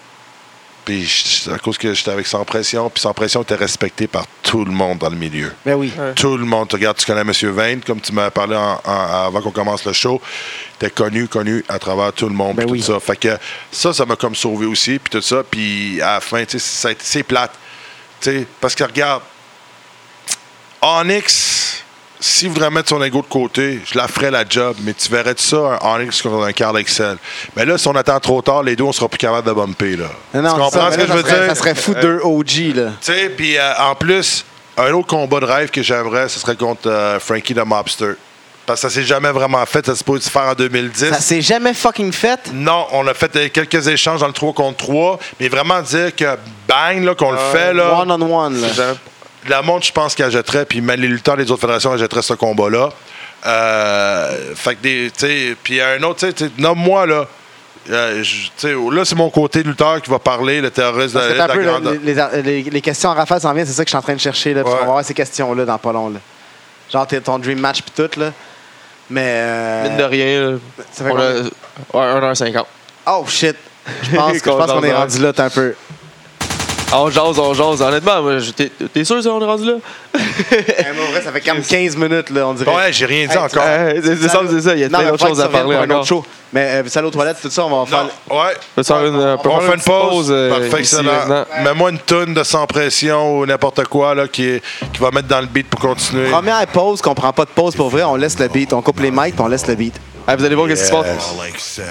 Puis 0.85 1.44
à 1.55 1.59
cause 1.59 1.78
que 1.78 1.94
j'étais 1.94 2.10
avec 2.10 2.27
Sans 2.27 2.44
Pression, 2.44 2.90
puis 2.90 3.01
Sans 3.01 3.14
Pression 3.14 3.43
était 3.43 3.55
respecté 3.55 4.09
par 4.09 4.24
tout 4.43 4.64
le 4.64 4.73
monde 4.73 4.98
dans 4.98 5.10
le 5.10 5.14
milieu. 5.16 5.52
Ben 5.64 5.74
oui. 5.74 5.93
Tout 6.16 6.36
le 6.36 6.44
monde. 6.44 6.69
Tu 6.69 6.74
regardes, 6.74 6.97
tu 6.97 7.06
connais 7.06 7.20
M. 7.20 7.32
Vane, 7.52 7.81
comme 7.82 8.01
tu 8.01 8.12
m'as 8.12 8.31
parlé 8.31 8.56
en- 8.56 8.81
en- 8.85 9.27
avant 9.27 9.40
qu'on 9.40 9.52
commence 9.52 9.85
le 9.85 9.93
show. 9.93 10.20
T'es 10.81 10.90
connu, 10.90 11.28
connu 11.28 11.64
à 11.69 11.78
travers 11.78 12.12
tout 12.12 12.28
le 12.28 12.35
monde. 12.35 12.56
Ben 12.56 12.66
oui. 12.69 12.81
tout 12.81 12.86
ça. 12.93 12.98
Fait 12.98 13.14
que 13.16 13.39
ça, 13.70 13.93
ça 13.93 14.05
m'a 14.06 14.16
comme 14.16 14.35
sauvé 14.35 14.66
aussi. 14.66 14.98
Puis 14.98 15.10
tout 15.10 15.23
ça. 15.23 15.44
Puis 15.48 16.01
à 16.02 16.14
la 16.14 16.20
fin, 16.20 16.44
tu 16.44 16.59
sais, 16.59 16.59
ça 16.59 16.89
a 16.89 16.90
été- 16.90 17.05
c'est 17.05 17.23
plate. 17.23 17.52
Tu 18.20 18.31
sais, 18.40 18.47
parce 18.60 18.74
que 18.74 18.82
regarde, 18.82 19.23
Onyx, 20.81 21.85
s'il 22.22 22.48
voudrait 22.50 22.70
mettre 22.70 22.88
son 22.88 23.02
ego 23.02 23.20
de 23.22 23.26
côté, 23.26 23.80
je 23.84 23.98
la 23.98 24.06
ferais 24.08 24.30
la 24.30 24.44
job, 24.48 24.76
mais 24.82 24.94
tu 24.94 25.10
verrais 25.10 25.34
de 25.34 25.40
ça, 25.40 25.78
un 25.82 25.94
Onyx 25.96 26.22
contre 26.22 26.44
un 26.44 26.52
Carl 26.52 26.78
Excel. 26.78 27.16
Mais 27.56 27.64
là, 27.64 27.76
si 27.78 27.88
on 27.88 27.96
attend 27.96 28.18
trop 28.20 28.40
tard, 28.42 28.62
les 28.62 28.76
deux, 28.76 28.84
on 28.84 28.92
sera 28.92 29.08
plus 29.08 29.18
capable 29.18 29.46
de 29.48 29.52
bumper. 29.52 29.96
Là. 29.96 30.06
Non, 30.34 30.42
non, 30.42 30.54
tu 30.54 30.60
comprends 30.60 30.90
ça, 30.90 30.92
ce 30.92 30.96
que 30.96 31.00
là, 31.00 31.06
je 31.08 31.12
veux 31.14 31.22
serait- 31.22 31.38
dire? 31.40 31.48
Ça 31.48 31.54
serait 31.56 31.74
fou 31.74 31.94
deux 31.94 32.20
OG, 32.22 32.74
là. 32.76 32.90
Tu 33.00 33.12
sais, 33.12 33.28
puis 33.36 33.58
euh, 33.58 33.72
en 33.78 33.94
plus, 33.94 34.44
un 34.76 34.92
autre 34.92 35.08
combat 35.08 35.40
de 35.40 35.46
rêve 35.46 35.70
que 35.70 35.82
j'aimerais, 35.82 36.28
ce 36.28 36.38
serait 36.38 36.56
contre 36.56 36.88
euh, 36.88 37.18
Frankie 37.18 37.54
the 37.54 37.64
Mobster. 37.66 38.12
Parce 38.64 38.80
que 38.80 38.88
ça 38.88 38.94
s'est 38.94 39.02
jamais 39.04 39.32
vraiment 39.32 39.66
fait. 39.66 39.84
Ça 39.84 39.96
se 39.96 40.04
peut 40.04 40.20
se 40.20 40.30
faire 40.30 40.42
en 40.42 40.54
2010. 40.54 41.08
Ça 41.10 41.20
s'est 41.20 41.42
jamais 41.42 41.74
fucking 41.74 42.12
fait? 42.12 42.38
non, 42.54 42.86
on 42.92 43.04
a 43.08 43.14
fait 43.14 43.34
euh, 43.34 43.48
quelques 43.52 43.88
échanges 43.88 44.20
dans 44.20 44.28
le 44.28 44.32
3 44.32 44.52
contre 44.52 44.76
3, 44.76 45.18
mais 45.40 45.48
vraiment 45.48 45.82
dire 45.82 46.14
que 46.14 46.36
bang, 46.68 47.02
là, 47.02 47.16
qu'on 47.16 47.32
le 47.32 47.38
fait, 47.52 47.74
là, 47.74 48.00
One 48.00 48.12
on 48.12 48.22
one, 48.46 48.60
là. 48.60 48.68
La 49.48 49.62
montre, 49.62 49.86
je 49.86 49.93
pense 49.93 50.14
qu'elle 50.14 50.31
jetterait, 50.31 50.64
puis 50.64 50.81
même 50.81 51.01
les 51.01 51.09
lutteurs 51.09 51.36
des 51.36 51.51
autres 51.51 51.60
fédérations, 51.62 51.97
jetteraient 51.97 52.23
ce 52.23 52.35
combat-là. 52.35 52.90
Euh, 53.47 54.55
fait 54.55 54.77
que 54.77 54.82
des, 54.82 55.10
tu 55.16 55.27
sais, 55.27 55.56
puis 55.62 55.81
un 55.81 56.02
autre, 56.05 56.28
tu 56.28 56.44
sais, 56.44 56.51
nomme-moi, 56.59 57.06
là. 57.06 57.27
Euh, 57.90 58.23
je- 58.23 58.48
sais, 58.56 58.73
là, 58.73 59.05
c'est 59.05 59.16
mon 59.16 59.28
côté 59.31 59.64
lutteur 59.64 60.01
qui 60.01 60.09
va 60.09 60.20
parler, 60.20 60.60
le 60.60 60.70
terroriste 60.70 61.14
de 61.16 61.20
Parce 61.20 61.35
la 61.35 61.48
peu, 61.48 61.62
grande. 61.64 61.98
les, 62.05 62.43
les- 62.43 62.62
les 62.70 62.81
questions 62.81 63.10
en 63.10 63.14
rafale 63.14 63.40
s'en 63.40 63.52
viennent, 63.52 63.66
c'est 63.66 63.73
ça 63.73 63.85
que 63.85 63.89
je 63.89 63.90
suis 63.90 63.98
en 63.98 64.02
train 64.02 64.14
de 64.14 64.20
chercher. 64.20 64.55
Là, 64.55 64.62
Ouais. 64.62 64.70
On 64.70 64.77
va 64.77 64.82
avoir 64.82 65.05
ces 65.05 65.14
questions-là 65.14 65.64
dans 65.64 65.78
pas 65.78 65.93
long. 65.93 66.10
Là. 66.10 66.20
Genre 66.93 67.05
t'es- 67.09 67.20
ton 67.20 67.40
dream 67.40 67.59
match 67.59 67.82
puis 67.82 67.93
tout. 67.97 68.20
Là. 68.20 68.31
Mais. 69.10 69.24
euh, 69.27 69.82
Mine 69.89 69.97
de 69.97 70.02
rien, 70.05 70.40
là, 70.52 70.56
ça 70.93 71.05
fait 71.05 71.10
on 71.10 71.16
a 71.19 72.20
ouais, 72.20 72.20
1h50. 72.32 72.64
Oh 73.06 73.24
shit! 73.27 73.56
Je 74.05 74.14
pense, 74.16 74.32
que- 74.35 74.39
je 74.39 74.56
pense 74.56 74.70
qu'on 74.70 74.82
est 74.85 74.93
rendu 74.93 75.19
là 75.19 75.32
t'es 75.32 75.40
un 75.40 75.51
peu. 75.51 75.74
On 76.94 77.10
jase, 77.10 77.39
on 77.39 77.55
jase. 77.55 77.81
Honnêtement, 77.81 78.23
moi, 78.23 78.39
je- 78.39 78.51
t'es 78.51 78.70
t'es 78.93 79.05
sûr 79.05 79.23
qu'on 79.23 79.40
est 79.40 79.44
rendu 79.44 79.64
là? 79.66 79.73
Eh, 80.14 80.55
mais 80.94 81.01
en 81.09 81.10
vrai, 81.10 81.23
ça 81.23 81.32
fait 81.32 81.40
comme 81.40 81.62
15 81.62 81.97
minutes, 81.97 82.28
là, 82.31 82.47
on 82.47 82.52
dirait. 82.55 82.70
Ouais, 82.74 82.93
j'ai 82.93 83.06
rien 83.06 83.27
dit 83.27 83.32
Hey, 83.32 83.39
encore. 83.39 83.62
Euh, 83.64 83.93
c'est 84.05 84.16
c'est 84.16 84.28
ça, 84.28 84.40
c'est 84.48 84.60
ça. 84.60 84.74
Il 84.74 84.81
y 84.81 84.85
a 84.85 84.89
Non, 84.89 84.98
plein 84.98 85.05
mais 85.06 85.10
d'autres 85.12 85.23
faut 85.23 85.28
choses 85.35 85.39
que 85.39 85.43
à 85.44 85.48
tu 85.48 85.56
reviennes 85.56 85.62
parler 85.64 85.77
pour 85.77 85.82
un 85.82 85.85
encore. 85.86 85.98
autre 86.01 86.09
show. 86.09 86.24
Mais 86.52 86.60
euh, 86.60 86.89
salle 86.89 87.06
aux 87.06 87.10
toilettes, 87.10 87.39
tout 87.40 87.48
ça, 87.51 87.64
on 87.64 87.85
va 87.85 87.86
faire. 87.86 88.05
Non, 88.31 88.36
ouais. 88.36 88.52
On 88.55 88.74
peut 88.77 88.82
faire 88.82 89.06
une, 89.06 89.16
on 89.16 89.39
peut 89.39 89.48
On 89.48 89.60
faire 89.60 89.69
fait 89.70 89.74
une 89.77 89.82
pause. 89.82 90.28
euh, 90.31 90.51
Parfait, 90.51 90.66
ici, 90.82 90.97
excellent. 90.97 91.12
maintenant. 91.12 91.44
Mets-moi 91.64 91.90
une 91.93 91.98
toune 91.98 92.35
de 92.35 92.43
sans 92.43 92.66
pression 92.66 93.39
ou 93.39 93.47
n'importe 93.47 93.85
quoi 93.85 94.14
là, 94.14 94.28
qui, 94.28 94.44
est- 94.51 94.62
qui 94.93 95.01
va 95.01 95.10
mettre 95.10 95.28
dans 95.28 95.40
le 95.40 95.47
beat 95.47 95.69
pour 95.70 95.81
continuer. 95.81 96.28
Première 96.31 96.66
pause, 96.66 97.01
qu'on 97.01 97.14
prend 97.14 97.32
pas 97.32 97.47
de 97.47 97.51
pause 97.51 97.74
pour 97.74 97.89
vrai, 97.89 98.02
on 98.02 98.16
laisse 98.16 98.39
le 98.39 98.48
beat. 98.48 98.73
On 98.74 98.82
coupe 98.82 99.01
les 99.01 99.10
mics 99.10 99.35
puis 99.35 99.40
on 99.43 99.48
laisse 99.48 99.66
le 99.66 99.74
beat. 99.77 99.94
Ah, 100.27 100.36
vous 100.36 100.44
allez 100.44 100.55
voir 100.55 100.69
qu'est-ce 100.69 100.82
qui 100.82 100.89
se 100.89 100.93
passe. 100.93 101.06
All 101.40 101.48
excel, 101.48 101.85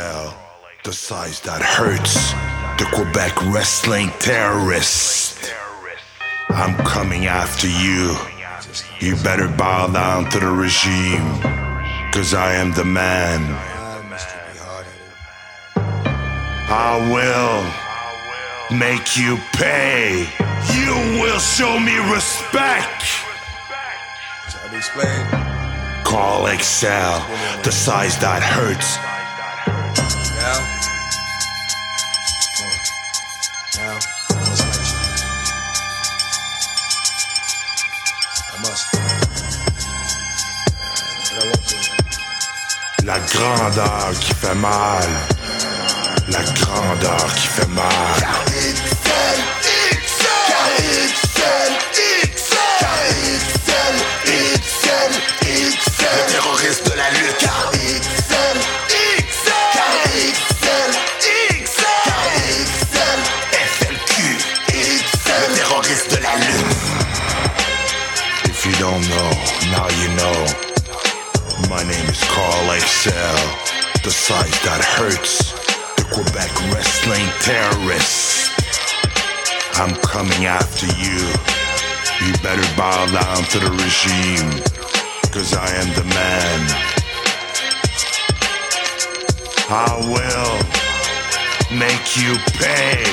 the 0.84 0.92
size 0.92 1.42
that 1.44 1.60
hurts, 1.80 2.36
the 2.78 2.88
Quebec 2.94 3.34
wrestling 3.54 4.10
terrorist. 4.20 5.54
I'm 6.50 6.76
coming 6.86 7.26
after 7.28 7.68
you. 7.68 8.16
You 9.00 9.16
better 9.24 9.48
bow 9.48 9.88
down 9.88 10.30
to 10.32 10.40
the 10.40 10.52
regime, 10.52 11.42
cause 12.12 12.34
I 12.34 12.54
am 12.54 12.74
the 12.74 12.86
man. 12.86 13.42
I 16.74 16.98
will 17.12 18.78
make 18.78 19.18
you 19.18 19.38
pay. 19.54 20.28
You 20.74 21.22
will 21.22 21.40
show 21.40 21.80
me 21.80 21.98
respect. 22.14 23.04
Call 26.06 26.48
Excel, 26.48 27.20
the 27.64 27.72
size 27.72 28.18
that 28.20 28.42
hurts. 28.44 28.98
La 43.04 43.20
grandeur 43.20 44.12
qui 44.20 44.34
fait 44.34 44.56
mal. 44.56 45.10
La 46.30 46.44
grandeur 46.44 47.34
qui 47.36 47.48
fait 47.48 47.68
mal. 47.68 47.86
Le 56.02 56.32
terroriste 56.32 56.86
de 56.86 56.98
la 56.98 57.10
lutte. 57.12 57.51
Size 74.32 74.64
that 74.64 74.80
hurts, 74.96 75.52
the 76.00 76.08
Quebec 76.08 76.48
wrestling 76.72 77.28
terrorists. 77.44 78.48
I'm 79.76 79.92
coming 80.08 80.48
after 80.48 80.88
you. 80.88 81.20
You 82.24 82.32
better 82.40 82.64
bow 82.80 83.12
down 83.12 83.44
to 83.52 83.60
the 83.60 83.72
regime, 83.76 84.48
cause 85.36 85.52
I 85.52 85.68
am 85.84 85.90
the 86.00 86.08
man. 86.16 86.62
I 89.68 90.00
will 90.16 90.56
make 91.76 92.16
you 92.16 92.40
pay. 92.56 93.04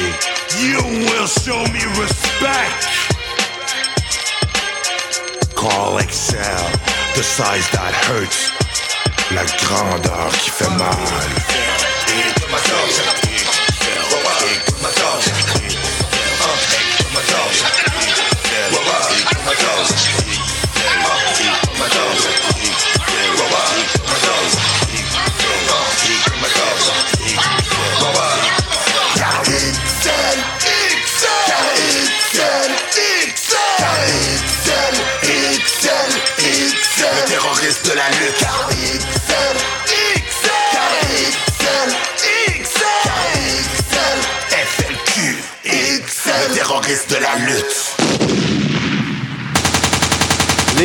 You 0.62 0.78
will 1.10 1.26
show 1.26 1.58
me 1.74 1.82
respect. 1.98 2.86
Call 5.56 5.98
Excel, 5.98 6.62
the 7.16 7.24
size 7.24 7.66
that 7.74 7.92
hurts, 8.06 8.57
la 9.34 9.44
grandeur 9.44 10.28
qui 10.40 10.50
fait 10.50 10.70
mal. 10.70 10.96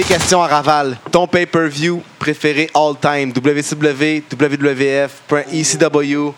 Les 0.04 0.10
questions 0.18 0.44
à 0.44 0.48
Raval. 0.48 0.98
Ton 1.14 1.28
pay-per-view 1.28 2.04
préféré 2.20 2.70
all 2.74 2.94
time? 3.00 3.32
WCW, 3.32 4.22
WWF, 4.30 5.22
ECW. 5.50 6.34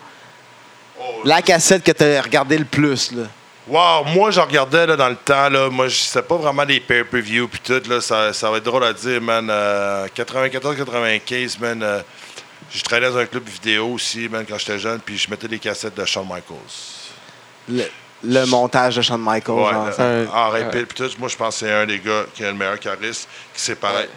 La 1.24 1.42
cassette 1.42 1.82
que 1.82 1.90
tu 1.90 2.04
as 2.04 2.22
regardé 2.22 2.58
le 2.58 2.64
plus. 2.64 3.10
Là. 3.10 3.24
Wow, 3.66 4.04
moi, 4.14 4.30
je 4.30 4.38
regardais 4.38 4.86
là, 4.86 4.94
dans 4.94 5.08
le 5.08 5.16
temps, 5.16 5.48
là, 5.48 5.68
moi, 5.68 5.88
je 5.88 5.96
sais 5.96 6.22
pas 6.22 6.36
vraiment 6.36 6.64
des 6.64 6.78
pay-per-view 6.78 7.48
puis 7.48 7.58
tout, 7.58 7.82
là, 7.90 8.00
ça, 8.00 8.32
ça 8.32 8.48
va 8.52 8.58
être 8.58 8.64
drôle 8.64 8.84
à 8.84 8.92
dire, 8.92 9.20
man. 9.20 9.48
94-95, 9.48 11.58
man, 11.58 11.82
euh, 11.82 12.02
je 12.72 12.82
travaillais 12.82 13.10
dans 13.10 13.18
un 13.18 13.26
club 13.26 13.48
vidéo 13.48 13.88
aussi, 13.88 14.28
man, 14.28 14.46
quand 14.48 14.58
j'étais 14.58 14.78
jeune, 14.78 15.00
puis 15.00 15.18
je 15.18 15.28
mettais 15.28 15.48
des 15.48 15.58
cassettes 15.58 15.96
de 15.96 16.04
Shawn 16.04 16.24
Michaels. 16.24 17.10
Le, 17.68 17.82
le 18.24 18.44
montage 18.46 18.96
de 18.96 19.02
Shawn 19.02 19.20
Michaels. 19.22 19.54
Ouais, 19.56 19.72
genre. 19.72 19.86
le- 19.98 20.26
un- 20.26 20.26
en 20.30 20.50
puis 20.86 20.96
tout, 20.96 21.10
moi, 21.18 21.28
je 21.28 21.36
pense 21.36 21.60
que 21.60 21.66
c'est 21.66 21.72
un 21.72 21.86
des 21.86 21.98
gars 21.98 22.24
qui 22.34 22.44
a 22.44 22.48
le 22.50 22.56
meilleur 22.56 22.78
charisme, 22.80 23.28
qui, 23.54 23.60
sait 23.60 23.74
paraître- 23.76 24.12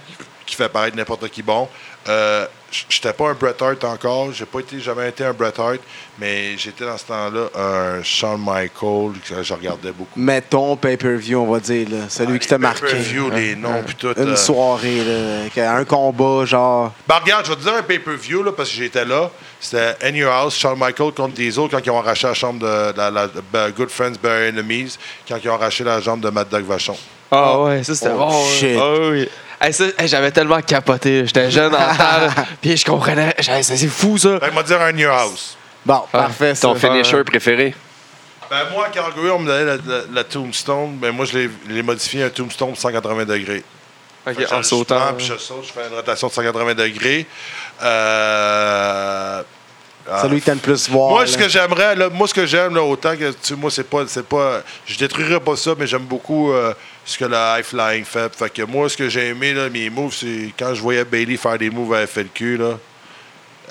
qui 0.46 0.56
fait 0.56 0.70
paraître 0.70 0.96
n'importe 0.98 1.28
qui 1.30 1.42
bon. 1.44 1.68
Euh, 2.10 2.46
J'étais 2.88 3.14
pas 3.14 3.30
un 3.30 3.34
Bret 3.34 3.56
Hart 3.62 3.84
encore, 3.84 4.32
j'ai 4.32 4.46
pas 4.46 4.60
été, 4.60 4.80
jamais 4.80 5.10
été 5.10 5.26
un 5.26 5.34
Bret 5.34 5.54
Hart, 5.58 5.80
mais 6.20 6.56
j'étais 6.56 6.86
dans 6.86 7.00
ce 7.00 7.06
temps-là 7.06 7.48
un 7.58 8.04
Shawn 8.04 8.40
Michaels 8.40 9.14
que 9.28 9.42
je 9.42 9.54
regardais 9.56 9.92
beaucoup. 9.92 10.12
Mais 10.16 10.40
ton 10.40 10.76
pay-per-view, 10.78 11.40
on 11.40 11.52
va 11.52 11.60
dire. 11.60 11.88
Là, 11.90 11.98
celui 12.10 12.38
qui 12.38 12.48
t'a 12.48 12.60
marqué. 12.60 12.82
Pay-per-view, 12.82 13.32
les 13.32 13.56
noms, 13.56 13.82
puis 13.84 13.96
tout. 13.96 14.14
Une 14.16 14.34
euh, 14.34 14.36
soirée, 14.36 15.02
là, 15.04 15.72
un 15.80 15.84
combat, 15.84 16.46
genre. 16.46 16.94
Ben, 17.08 17.16
regarde, 17.24 17.46
je 17.46 17.50
vais 17.54 17.56
te 17.58 17.64
dire 17.64 17.74
un 17.74 17.82
pay-per-view, 17.82 18.44
là, 18.44 18.52
parce 18.52 18.70
que 18.70 18.76
j'étais 18.76 19.04
là. 19.06 19.32
C'était 19.60 19.96
In 20.04 20.14
Your 20.14 20.32
House, 20.32 20.56
Shawn 20.56 20.78
Michaels 20.78 21.14
contre 21.14 21.34
Diesel, 21.34 21.70
quand 21.72 21.80
ils 21.84 21.90
ont 21.90 21.98
arraché 21.98 22.28
la 22.28 22.36
chambre 22.36 22.60
de 22.60 22.96
la, 22.96 23.10
la- 23.10 23.28
de 23.28 23.72
Good 23.76 23.90
Friends, 23.90 24.14
Bad 24.22 24.54
Enemies, 24.56 24.96
quand 25.28 25.38
ils 25.44 25.50
ont 25.50 25.56
arraché 25.56 25.84
la 25.84 26.00
jambe 26.02 26.22
de 26.22 26.30
Mad 26.30 26.48
Dog 26.50 26.66
Vachon. 26.66 26.96
Ah 27.32 27.60
ouais, 27.62 27.84
ça 27.84 27.96
c'était 27.96 28.12
Oh, 28.14 28.18
bon. 28.20 28.44
ouais. 28.44 28.50
shit. 28.60 28.78
Ah 28.80 28.94
oui. 29.10 29.30
Hey, 29.62 29.74
ça, 29.74 29.86
hey, 29.98 30.08
j'avais 30.08 30.32
tellement 30.32 30.62
capoté. 30.62 31.26
J'étais 31.26 31.52
jeune 31.52 31.74
en 31.76 31.78
temps, 31.78 32.44
puis 32.62 32.78
je 32.78 32.86
comprenais. 32.86 33.36
C'est 33.62 33.88
fou 33.88 34.18
ça. 34.18 34.40
Fait 34.40 34.50
que 34.50 34.56
m'a 34.56 34.64
dire 34.64 34.82
un 34.82 34.92
Your 34.98 35.14
House. 35.14 35.58
Bon, 35.86 36.04
parfait. 36.12 36.56
ça. 36.56 36.62
Ton 36.62 36.76
finisher 36.76 37.24
préféré? 37.24 37.76
Ben, 38.50 38.58
moi, 38.74 38.86
à 38.88 38.90
Calgary, 38.90 39.30
on 39.30 39.40
me 39.40 39.48
donnait 39.48 39.66
la, 39.66 39.76
la- 39.76 40.04
la 40.14 40.24
Tombstone. 40.24 40.96
Ben, 40.98 41.12
moi, 41.12 41.26
je 41.26 41.50
l'ai- 41.68 41.84
modifié 41.84 42.24
un 42.24 42.30
Tombstone 42.30 42.76
180 42.76 43.26
degrés. 43.26 43.64
En 44.26 44.32
je- 44.62 44.62
sautant. 44.68 44.96
Je 45.00 45.04
prends, 45.06 45.14
puis 45.14 45.26
je 45.26 45.38
saute, 45.38 45.66
je 45.68 45.72
fais 45.74 45.88
une 45.90 45.96
rotation 45.96 46.28
de 46.28 46.34
180 46.34 46.74
degrés. 46.76 47.26
Euh, 47.82 49.44
ah, 50.12 50.22
Celui 50.22 50.40
que 50.40 50.46
t'aimes 50.46 50.56
le 50.56 50.62
plus 50.62 50.90
voir. 50.90 51.10
Moi, 51.12 51.22
là. 51.22 51.28
ce 51.28 51.38
que 51.38 51.48
j'aimerais, 51.48 51.96
là, 51.96 52.10
moi, 52.10 52.28
ce 52.28 52.34
que 52.34 52.46
j'aime, 52.46 52.76
là, 52.76 52.82
autant 52.84 53.16
que, 53.16 53.30
tu 53.32 53.38
sais, 53.42 53.56
moi, 53.56 53.70
c'est 53.72 53.84
pas, 53.90 54.04
c'est 54.08 54.26
pas, 54.26 54.62
je 54.86 54.98
détruirais 54.98 55.40
pas 55.40 55.56
ça, 55.56 55.72
mais 55.78 55.86
j'aime 55.88 56.04
beaucoup 56.06 56.52
euh, 56.52 56.74
ce 57.10 57.18
que 57.18 57.26
le 57.26 57.36
high 57.36 57.64
flying 57.64 58.06
fait. 58.06 58.68
Moi, 58.68 58.88
ce 58.88 58.96
que 58.96 59.10
j'ai 59.10 59.30
aimé, 59.30 59.54
là, 59.54 59.68
mes 59.68 59.90
moves, 59.90 60.14
c'est 60.14 60.54
quand 60.58 60.76
je 60.76 60.82
voyais 60.82 61.04
Bailey 61.04 61.38
faire 61.38 61.58
des 61.58 61.72
moves 61.72 61.94
à 61.94 62.06
FLQ, 62.06 62.58
là, 62.58 62.78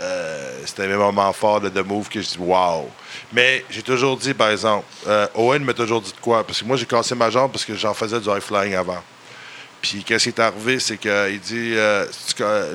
euh, 0.00 0.60
c'était 0.66 0.88
mes 0.88 0.96
moments 0.96 1.32
forts 1.32 1.60
de, 1.60 1.68
de 1.68 1.80
moves 1.82 2.08
que 2.08 2.20
je 2.20 2.28
dis 2.30 2.38
wow. 2.38 2.90
Mais 3.32 3.64
j'ai 3.70 3.82
toujours 3.82 4.16
dit, 4.16 4.34
par 4.34 4.50
exemple, 4.50 4.84
euh, 5.06 5.28
Owen 5.36 5.62
m'a 5.62 5.72
toujours 5.72 6.00
dit 6.00 6.10
de 6.12 6.20
quoi? 6.20 6.44
Parce 6.44 6.60
que 6.60 6.64
moi, 6.64 6.76
j'ai 6.76 6.86
cassé 6.86 7.14
ma 7.14 7.30
jambe 7.30 7.52
parce 7.52 7.64
que 7.64 7.76
j'en 7.76 7.94
faisais 7.94 8.18
du 8.18 8.28
high 8.28 8.40
flying 8.40 8.74
avant. 8.74 9.02
Puis 9.80 10.02
qu'est-ce 10.04 10.24
qui 10.24 10.28
est 10.30 10.40
arrivé, 10.40 10.78
c'est 10.80 10.96
qu'il 10.96 11.38
dit, 11.40 11.72
euh, 11.76 12.04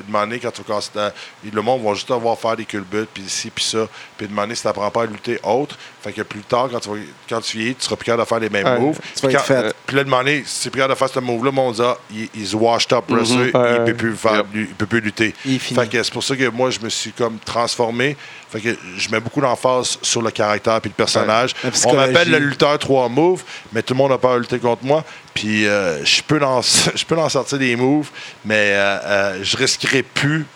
demander 0.06 0.38
quand 0.40 0.50
tu 0.50 0.62
casses 0.62 0.90
ta- 0.92 1.12
le 1.52 1.62
monde 1.62 1.82
va 1.84 1.92
juste 1.94 2.10
avoir 2.10 2.38
faire 2.38 2.56
des 2.56 2.64
culbutes, 2.64 3.08
puis 3.12 3.22
ici, 3.22 3.50
puis 3.54 3.62
ça. 3.64 3.86
Puis 4.16 4.26
demander 4.26 4.54
si 4.54 4.62
tu 4.62 4.68
n'apprends 4.68 4.90
pas 4.90 5.02
à 5.02 5.06
lutter 5.06 5.38
autre. 5.42 5.76
Fait 6.02 6.12
que 6.12 6.22
plus 6.22 6.40
tard, 6.40 6.68
quand 6.70 6.80
tu, 6.80 6.88
vas- 6.88 6.96
quand 7.28 7.40
tu 7.40 7.58
vieillis, 7.58 7.74
tu 7.74 7.84
seras 7.84 7.96
plus 7.96 8.06
capable 8.06 8.22
de 8.24 8.28
faire 8.28 8.40
les 8.40 8.50
mêmes 8.50 8.66
Ouais, 8.66 8.78
moves. 8.78 8.98
Puis 9.22 9.34
quand-. 9.34 9.72
Puis 9.86 9.96
là, 9.96 10.04
demander 10.04 10.42
si 10.46 10.62
tu 10.62 10.68
es 10.68 10.70
plus 10.70 10.78
capable 10.80 10.94
de 10.94 10.98
faire 10.98 11.08
ce 11.10 11.20
move-là, 11.20 11.50
mon 11.50 11.72
dit, 11.72 11.80
ah, 11.82 11.96
il, 12.10 12.28
il 12.34 12.46
se 12.46 12.56
washed 12.56 12.92
up 12.92 13.04
wrestler, 13.08 13.50
Ouais. 13.54 13.76
il 13.78 13.84
peut 13.84 13.94
plus 13.94 14.16
faire, 14.16 14.36
Yep. 14.36 14.46
il 14.54 14.66
peut 14.74 14.86
plus 14.86 15.00
lutter. 15.00 15.34
Fait 15.58 15.88
que 15.88 16.02
c'est 16.02 16.12
pour 16.12 16.24
ça 16.24 16.36
que 16.36 16.48
moi, 16.48 16.70
je 16.70 16.80
me 16.80 16.88
suis 16.88 17.12
comme 17.12 17.38
transformé. 17.38 18.16
Fait 18.50 18.60
que 18.60 18.76
je 18.96 19.08
mets 19.10 19.20
beaucoup 19.20 19.40
d'emphase 19.40 19.98
sur 20.00 20.22
le 20.22 20.30
caractère 20.30 20.80
puis 20.80 20.88
le 20.90 20.94
personnage. 20.94 21.54
La 21.64 21.70
On 21.86 21.94
m'appelle 21.96 22.30
le 22.30 22.38
lutteur 22.38 22.78
3 22.78 23.08
moves, 23.08 23.42
mais 23.72 23.82
tout 23.82 23.94
le 23.94 23.98
monde 23.98 24.12
a 24.12 24.18
peur 24.18 24.34
de 24.36 24.40
lutter 24.40 24.58
contre 24.58 24.84
moi. 24.84 25.04
Puis 25.34 25.66
euh, 25.66 26.04
je 26.04 26.22
peux 26.22 26.40
en, 26.42 26.62
je 26.94 27.04
peux 27.04 27.18
en 27.18 27.28
sortir 27.28 27.58
des 27.58 27.74
moves, 27.76 28.08
mais 28.44 28.70
euh, 28.72 28.98
euh, 29.04 29.38
je 29.42 29.56
risquerais 29.56 30.02
plus 30.02 30.46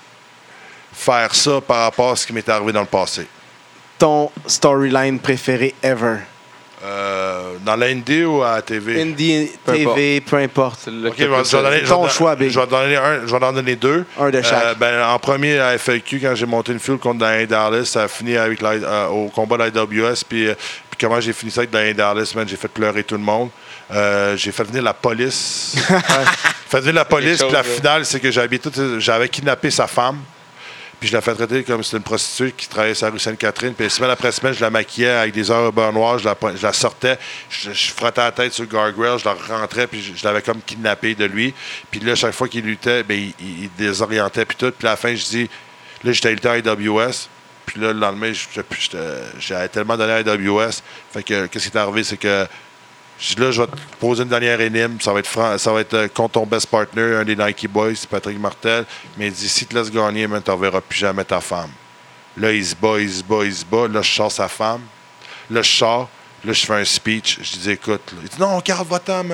faire 0.93 1.35
ça 1.35 1.61
par 1.61 1.83
rapport 1.85 2.13
à 2.13 2.17
ce 2.17 2.27
qui 2.27 2.33
m'est 2.33 2.49
arrivé 2.49 2.73
dans 2.73 2.81
le 2.81 2.87
passé. 2.87 3.27
Ton 3.99 4.31
storyline 4.47 5.19
préféré 5.19 5.75
ever? 5.83 6.17
Euh, 6.85 7.55
dans 7.65 7.75
l'ND 7.75 8.25
ou 8.25 8.41
à 8.43 8.55
la 8.57 8.63
TV? 8.63 9.03
Indie, 9.03 9.51
Peu 9.65 9.73
TV, 9.73 10.21
peu 10.21 10.37
importe. 10.37 10.79
C'est 10.85 10.93
le 10.93 11.09
Ok, 11.09 11.15
je 11.19 11.25
vais, 11.25 11.45
je 11.45 11.57
vais 11.57 11.63
donner, 11.65 11.81
je 11.83 11.89
Ton 11.89 12.05
vais- 12.05 12.11
choix, 12.11 12.37
Big. 12.37 12.51
Je 12.51 12.61
vais 12.61 12.67
donner 12.69 12.95
un, 12.97 13.27
je 13.27 13.35
vais 13.35 13.45
en 13.45 13.53
donner 13.53 13.75
deux. 13.75 14.05
Un 14.17 14.31
de 14.31 14.41
chaque. 14.43 14.65
Euh, 14.65 14.75
ben, 14.77 15.03
en 15.09 15.19
premier, 15.19 15.59
à 15.59 15.77
FLQ, 15.77 16.21
quand 16.21 16.37
j'ai 16.37 16.47
monté 16.47 16.71
une 16.71 16.79
field 16.79 17.01
contre 17.01 17.19
Diane 17.19 17.47
Dallas, 17.47 17.87
ça 17.87 18.05
a 18.05 18.09
fini 18.09 18.37
avec 18.37 18.63
la- 18.63 18.71
euh, 18.75 19.07
au 19.09 19.27
combat 19.29 19.57
de 19.57 19.65
l'IWS. 19.77 20.23
Puis, 20.29 20.47
euh, 20.47 20.55
puis 20.89 20.99
comment 21.01 21.21
j'ai 21.21 21.33
fini 21.33 21.51
ça 21.51 21.63
avec 21.63 21.71
Diane 21.73 21.95
Dallas, 21.95 22.33
man, 22.37 22.47
j'ai 22.49 22.57
fait 22.57 22.69
pleurer 22.69 23.03
tout 23.03 23.17
le 23.17 23.23
monde. 23.23 23.51
Euh, 23.91 24.37
j'ai 24.37 24.53
fait 24.53 24.65
venir 24.65 24.83
la 24.83 24.95
police. 24.95 25.75
J'ai 25.89 26.71
fait 26.71 26.81
venir 26.81 26.95
la 26.97 27.05
police, 27.07 27.39
puis 27.43 27.53
la 27.53 27.63
finale, 27.63 28.05
c'est 28.05 28.21
que 28.21 28.31
j'avais 28.31 28.59
tout- 28.59 29.01
j'avais 29.01 29.29
kidnappé 29.31 29.71
sa 29.71 29.87
femme. 29.87 30.19
Puis 31.01 31.09
je 31.09 31.15
la 31.15 31.21
fais 31.23 31.33
traiter 31.33 31.63
comme 31.63 31.83
c'était 31.83 31.97
une 31.99 32.03
prostituée 32.03 32.53
qui 32.53 32.69
travaillait 32.69 32.95
sur 32.95 33.07
la 33.07 33.13
rue 33.13 33.19
Sainte-Catherine. 33.21 33.73
Puis 33.73 33.89
semaine 33.89 34.11
après 34.11 34.33
semaine, 34.33 34.53
je 34.53 34.61
la 34.61 34.69
maquillais 34.69 35.09
avec 35.11 35.33
des 35.33 35.51
heures 35.51 35.69
au 35.69 35.73
beurre 35.73 35.93
noir, 35.93 36.19
je 36.19 36.25
la, 36.27 36.37
je 36.57 36.63
la 36.63 36.73
sortais, 36.73 37.17
je, 37.49 37.71
je 37.73 37.93
frottais 37.93 38.21
la 38.21 38.33
tête 38.33 38.53
sur 38.53 38.65
le 38.65 38.69
je 39.19 39.25
la 39.25 39.35
rentrais, 39.57 39.87
puis 39.87 40.03
je, 40.03 40.15
je 40.19 40.25
l'avais 40.25 40.43
comme 40.43 40.61
kidnappé 40.61 41.15
de 41.15 41.25
lui. 41.25 41.55
Puis 41.91 42.01
là, 42.01 42.15
chaque 42.17 42.35
fois 42.35 42.49
qu'il 42.49 42.65
luttait, 42.65 43.05
ben, 43.05 43.17
il, 43.17 43.33
il- 43.41 43.63
il 43.65 43.71
désorientait, 43.79 44.45
puis 44.45 44.57
tout. 44.57 44.73
Puis 44.77 44.87
à 44.89 44.91
la 44.91 44.97
fin, 44.97 45.15
je 45.15 45.25
dis, 45.25 45.49
là, 46.05 46.13
j'étais 46.13 46.31
lutté 46.33 46.49
à 46.49 46.53
AWS. 46.53 47.29
Puis 47.65 47.81
là, 47.81 47.93
le 47.93 48.01
lendemain, 48.01 48.33
j'avais 49.39 49.69
tellement 49.69 49.97
donné 49.97 50.13
à 50.13 50.17
AWS. 50.17 50.83
Fait 51.13 51.23
que, 51.23 51.47
qu'est-ce 51.47 51.69
qui 51.71 51.77
est 51.77 51.81
arrivé, 51.81 52.03
c'est 52.03 52.17
que 52.17 52.45
là, 53.37 53.51
je 53.51 53.63
vais 53.63 53.67
te 53.67 53.77
poser 53.99 54.23
une 54.23 54.29
dernière 54.29 54.61
énigme. 54.61 55.01
Ça 55.01 55.13
va 55.13 55.19
être, 55.19 55.59
ça 55.59 55.73
va 55.73 55.81
être 55.81 55.95
euh, 55.95 56.09
contre 56.09 56.35
ton 56.35 56.47
best 56.47 56.67
partner, 56.67 57.17
un 57.17 57.25
des 57.25 57.35
Nike 57.35 57.69
Boys, 57.69 58.07
Patrick 58.09 58.39
Martel. 58.39 58.85
Mais 59.17 59.27
il 59.27 59.33
dit, 59.33 59.49
si 59.49 59.67
tu 59.67 59.75
laisses 59.75 59.91
gagner, 59.91 60.27
tu 60.45 60.51
reverras 60.51 60.81
plus 60.81 60.99
jamais 60.99 61.25
ta 61.25 61.41
femme. 61.41 61.71
Là, 62.37 62.53
il 62.53 62.65
se 62.65 62.77
bat, 62.77 63.01
il 63.01 63.11
se 63.11 63.25
bat, 63.25 63.45
il 63.45 63.55
se 63.55 63.65
bat. 63.65 63.89
Là, 63.89 64.03
je 64.03 64.13
sors 64.13 64.31
sa 64.31 64.49
femme. 64.49 64.83
Là, 65.51 65.63
je 65.63 65.71
sors. 65.71 66.09
Là, 66.45 66.53
je 66.53 66.65
fais 66.67 66.75
un 66.75 66.85
speech. 66.85 67.39
Je 67.43 67.59
dis, 67.59 67.71
écoute. 67.73 68.01
là. 68.13 68.19
Il 68.23 68.29
dit, 68.29 68.37
non, 68.39 68.61
garde 68.65 68.87
va-t'en. 68.89 69.25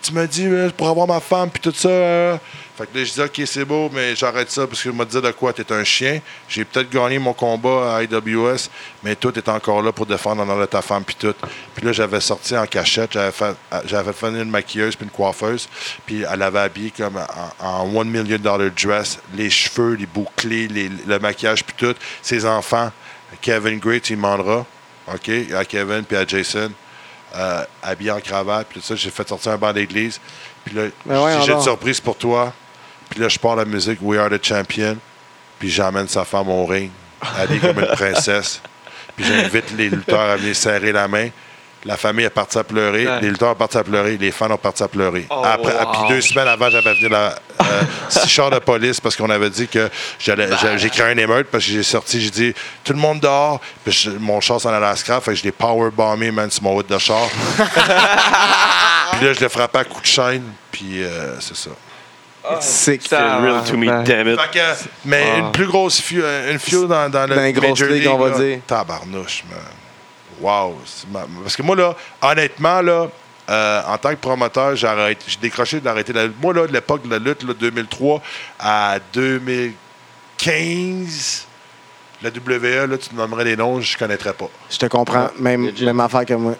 Tu 0.00 0.12
m'as 0.12 0.26
dit, 0.26 0.44
man, 0.46 0.70
pour 0.72 0.88
avoir 0.88 1.06
ma 1.08 1.18
femme, 1.20 1.50
puis 1.50 1.60
tout 1.60 1.72
ça. 1.76 1.88
euh. 1.88 2.36
Fait 2.78 2.86
que 2.86 2.96
là, 2.98 3.04
je 3.04 3.12
dis, 3.12 3.20
OK, 3.20 3.42
c'est 3.46 3.64
beau, 3.64 3.90
mais 3.92 4.14
j'arrête 4.16 4.50
ça 4.50 4.66
parce 4.66 4.80
je 4.82 4.90
me 4.90 5.04
disais 5.04 5.20
de 5.20 5.30
quoi? 5.32 5.52
T'es 5.52 5.70
un 5.72 5.82
chien. 5.84 6.20
J'ai 6.48 6.64
peut-être 6.64 6.88
gagné 6.88 7.18
mon 7.18 7.32
combat 7.34 7.96
à 7.96 8.02
IWS, 8.04 8.68
mais 9.02 9.14
toi, 9.16 9.30
t'es 9.32 9.46
encore 9.50 9.82
là 9.82 9.92
pour 9.92 10.06
défendre 10.06 10.38
l'honneur 10.38 10.58
de 10.60 10.66
ta 10.66 10.80
femme, 10.82 11.04
puis 11.04 11.16
tout. 11.18 11.34
Puis 11.74 11.84
là, 11.84 11.92
j'avais 11.92 12.20
sorti 12.20 12.56
en 12.56 12.66
cachette. 12.66 13.12
J'avais 13.12 13.32
fait, 13.32 13.54
fait 14.12 14.28
une 14.28 14.44
maquilleuse 14.50 14.94
puis 14.96 15.04
une 15.04 15.10
coiffeuse. 15.10 15.68
Puis 16.06 16.22
elle 16.22 16.42
avait 16.42 16.60
habillé 16.60 16.92
comme 16.96 17.16
en, 17.60 17.66
en 17.66 17.94
one 17.94 18.08
million 18.08 18.38
dollar 18.38 18.70
dress, 18.70 19.18
les 19.34 19.50
cheveux, 19.50 19.94
les 19.94 20.06
bouclés, 20.06 20.68
le 20.68 21.18
maquillage, 21.18 21.64
puis 21.64 21.74
tout. 21.76 21.94
Ses 22.22 22.46
enfants. 22.46 22.90
Kevin 23.40 23.78
Great, 23.80 24.08
il 24.10 24.16
demandera. 24.16 24.64
OK? 25.08 25.30
À 25.56 25.64
Kevin 25.64 26.04
puis 26.04 26.16
à 26.16 26.26
Jason. 26.26 26.70
euh, 27.34 27.64
habillé 27.82 28.10
en 28.10 28.20
cravate. 28.20 28.66
Puis 28.68 28.80
tout 28.80 28.86
ça, 28.86 28.94
j'ai 28.94 29.10
fait 29.10 29.26
sortir 29.26 29.52
un 29.52 29.56
banc 29.56 29.72
d'église. 29.72 30.20
Puis 30.64 30.74
là, 30.74 30.82
Ben 31.06 31.22
ouais, 31.22 31.40
j'ai 31.46 31.52
une 31.52 31.62
surprise 31.62 32.00
pour 32.00 32.16
toi. 32.18 32.52
Puis 33.08 33.20
là, 33.20 33.28
je 33.28 33.38
pars 33.38 33.56
la 33.56 33.64
musique 33.64 33.98
We 34.02 34.20
Are 34.20 34.28
the 34.30 34.44
Champion. 34.44 34.96
Puis 35.58 35.70
j'emmène 35.70 36.08
sa 36.08 36.24
femme 36.24 36.48
au 36.48 36.66
ring, 36.66 36.90
habillée 37.38 37.60
comme 37.60 37.78
une 37.80 37.86
princesse. 37.96 38.60
Puis 39.16 39.24
j'invite 39.24 39.70
les 39.76 39.88
lutteurs 39.88 40.20
à 40.20 40.36
venir 40.36 40.54
serrer 40.56 40.92
la 40.92 41.08
main. 41.08 41.28
La 41.84 41.96
famille 41.96 42.24
est 42.24 42.30
partie 42.30 42.58
à 42.58 42.62
pleurer. 42.64 43.06
Ouais. 43.08 43.20
Les 43.22 43.28
lutteurs 43.30 43.50
sont 43.50 43.54
partis 43.56 43.76
à 43.78 43.82
pleurer. 43.82 44.16
Les 44.16 44.30
fans 44.30 44.50
ont 44.52 44.56
parti 44.56 44.84
à 44.84 44.88
pleurer. 44.88 45.26
Oh, 45.30 45.42
Après, 45.44 45.74
wow. 45.74 45.90
Puis 45.92 46.00
deux 46.14 46.20
semaines 46.20 46.46
avant, 46.46 46.70
j'avais 46.70 46.94
venu 46.94 47.08
la 47.08 47.34
euh, 47.60 47.82
six 48.08 48.28
chars 48.28 48.50
de 48.50 48.60
police 48.60 49.00
parce 49.00 49.16
qu'on 49.16 49.28
avait 49.30 49.50
dit 49.50 49.66
que 49.66 49.90
j'allais, 50.20 50.48
j'avais- 50.60 50.78
j'ai 50.78 50.90
créé 50.90 51.06
un 51.06 51.16
émeute 51.18 51.48
parce 51.50 51.64
que 51.64 51.70
j'ai 51.72 51.82
sorti, 51.82 52.20
j'ai 52.20 52.30
dit 52.30 52.54
tout 52.84 52.92
le 52.92 53.00
monde 53.00 53.18
dehors. 53.18 53.60
Puis 53.84 53.92
je- 53.92 54.10
mon 54.10 54.40
char 54.40 54.60
s'en 54.60 54.68
allait 54.68 54.86
à 54.86 54.90
la 54.90 54.96
scrap. 54.96 55.24
Fait 55.24 55.32
que 55.32 55.38
je 55.38 55.42
l'ai 55.42 55.50
powerbombé, 55.52 56.30
man, 56.30 56.48
sur 56.52 56.62
mon 56.62 56.76
hood 56.76 56.86
de 56.86 56.98
char. 56.98 57.28
puis 57.58 59.26
là, 59.26 59.32
je 59.32 59.40
l'ai 59.40 59.48
frappé 59.48 59.78
à 59.78 59.84
coups 59.84 60.02
de 60.02 60.06
chaîne. 60.06 60.44
Puis 60.70 61.02
euh, 61.02 61.38
c'est 61.40 61.56
ça. 61.56 61.70
Sick. 62.60 63.02
C'est 63.08 63.16
real 63.16 63.62
to 63.64 63.76
me, 63.76 63.86
damn 64.04 64.28
it. 64.28 64.36
Que, 64.52 64.58
mais 65.04 65.24
Ah. 65.34 65.38
une 65.38 65.52
plus 65.52 65.66
grosse 65.66 66.00
feud, 66.00 66.24
une 66.50 66.58
feud 66.58 66.88
dans, 66.88 67.08
dans 67.08 67.26
le 67.28 67.34
Dans 67.36 67.42
les 67.42 67.52
grosses 67.52 67.80
Major 67.80 67.88
ligues, 67.88 68.08
on 68.08 68.18
va 68.18 68.30
là, 68.30 68.38
dire. 68.38 68.58
Tabarnouche, 68.66 69.44
man. 69.50 69.58
Wow. 70.42 70.76
Parce 71.42 71.56
que 71.56 71.62
moi, 71.62 71.76
là, 71.76 71.96
honnêtement, 72.20 72.82
là, 72.82 73.08
euh, 73.48 73.82
en 73.86 73.96
tant 73.98 74.10
que 74.10 74.16
promoteur, 74.16 74.76
j'ai 74.76 75.16
décroché 75.40 75.80
d'arrêter 75.80 76.12
la 76.12 76.26
lutte. 76.26 76.40
Moi, 76.40 76.54
là, 76.54 76.66
de 76.66 76.72
l'époque 76.72 77.02
de 77.04 77.10
la 77.10 77.18
lutte, 77.18 77.42
là, 77.42 77.54
2003 77.54 78.22
à 78.58 78.98
2015, 79.12 81.46
la 82.22 82.30
WWE, 82.30 82.90
là, 82.90 82.98
tu 82.98 83.14
me 83.14 83.18
nommerais 83.18 83.44
des 83.44 83.56
noms, 83.56 83.80
je 83.80 83.94
ne 83.94 83.98
connaîtrais 83.98 84.32
pas. 84.32 84.48
Je 84.70 84.78
te 84.78 84.86
comprends. 84.86 85.28
Même, 85.38 85.72
même 85.80 86.00
affaire 86.00 86.24
que 86.24 86.34
moi. 86.34 86.54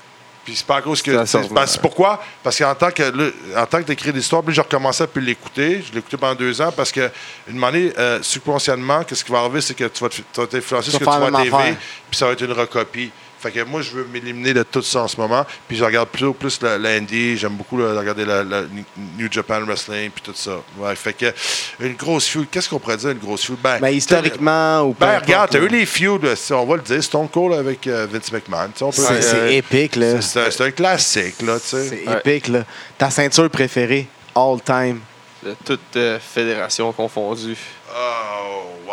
Puis 0.44 0.56
c'est 0.56 0.66
pas 0.66 0.78
à 0.78 0.82
cause 0.82 1.00
que. 1.02 1.24
C'est 1.24 1.80
pourquoi? 1.80 2.20
Parce 2.42 2.58
qu'en 2.58 2.74
tant 2.74 2.90
que 2.90 3.02
là, 3.02 3.62
en 3.62 3.66
tant 3.66 3.78
que 3.78 3.84
d'écrire 3.84 4.12
l'histoire, 4.12 4.42
puis 4.42 4.54
je 4.54 4.60
recommençais 4.60 5.04
à 5.04 5.06
plus 5.06 5.22
l'écouter. 5.22 5.84
Je 5.86 5.92
l'ai 5.92 6.00
écouté 6.00 6.16
pendant 6.16 6.34
deux 6.34 6.60
ans 6.60 6.72
parce 6.76 6.90
que 6.90 7.08
une 7.46 7.62
année, 7.62 7.92
euh, 7.96 8.20
subconscientement, 8.22 9.04
qu'est-ce 9.04 9.24
qui 9.24 9.30
va 9.30 9.38
arriver, 9.38 9.60
c'est 9.60 9.74
que 9.74 9.84
tu 9.84 10.02
vas 10.02 10.10
vas 10.36 10.46
t'influencer 10.48 10.90
Tu 10.90 10.96
ce 10.96 10.98
que 10.98 11.04
vas 11.04 11.12
tu 11.12 11.20
faire 11.20 11.30
vois 11.30 11.40
à 11.40 11.44
la 11.44 11.68
TV, 11.68 11.76
puis 12.10 12.18
ça 12.18 12.26
va 12.26 12.32
être 12.32 12.42
une 12.42 12.52
recopie. 12.52 13.12
Fait 13.42 13.50
que 13.50 13.60
moi, 13.64 13.82
je 13.82 13.90
veux 13.90 14.04
m'éliminer 14.04 14.54
de 14.54 14.62
tout 14.62 14.82
ça 14.82 15.00
en 15.00 15.08
ce 15.08 15.16
moment. 15.16 15.44
Puis 15.66 15.76
je 15.76 15.82
regarde 15.84 16.08
plutôt 16.08 16.32
plus 16.32 16.60
la- 16.62 16.78
l'indie. 16.78 17.36
J'aime 17.36 17.54
beaucoup 17.56 17.76
là, 17.76 17.98
regarder 17.98 18.24
la, 18.24 18.44
la 18.44 18.62
New 19.18 19.26
Japan 19.30 19.62
Wrestling, 19.66 20.10
puis 20.10 20.22
tout 20.22 20.32
ça. 20.34 20.58
Ouais, 20.78 20.94
fait 20.94 21.12
que 21.12 21.26
une 21.80 21.94
grosse 21.94 22.28
feud. 22.28 22.46
Qu'est-ce 22.50 22.68
qu'on 22.68 22.78
pourrait 22.78 22.96
dire, 22.98 23.10
une 23.10 23.18
grosse 23.18 23.44
feud? 23.44 23.56
Ben, 23.60 23.78
Mais 23.82 23.96
historiquement 23.96 24.82
ou 24.82 24.94
Ben, 24.98 25.18
peu 25.18 25.24
regarde, 25.26 25.50
t'as 25.50 25.58
eu 25.58 25.66
les 25.68 25.86
feuds, 25.86 26.20
si 26.36 26.52
on 26.52 26.64
va 26.64 26.76
le 26.76 26.82
dire, 26.82 27.02
Stone 27.02 27.28
Cold 27.28 27.54
avec 27.54 27.84
euh, 27.88 28.06
Vince 28.10 28.30
McMahon. 28.30 28.70
C'est 28.92 29.34
euh, 29.34 29.48
épique, 29.50 29.96
là. 29.96 30.20
c'est 30.20 30.60
un, 30.60 30.70
classique, 30.70 31.42
là, 31.42 31.58
tu 31.58 31.66
sais. 31.66 31.88
C'est 31.88 32.08
Ouais. 32.08 32.18
épique, 32.18 32.48
là. 32.48 32.64
Ta 32.96 33.10
ceinture 33.10 33.50
préférée, 33.50 34.06
all 34.36 34.60
time? 34.64 35.00
De 35.44 35.56
toute 35.64 35.96
euh, 35.96 36.18
fédération 36.20 36.92
confondue. 36.92 37.56
Oh, 37.92 38.62
wow, 38.86 38.92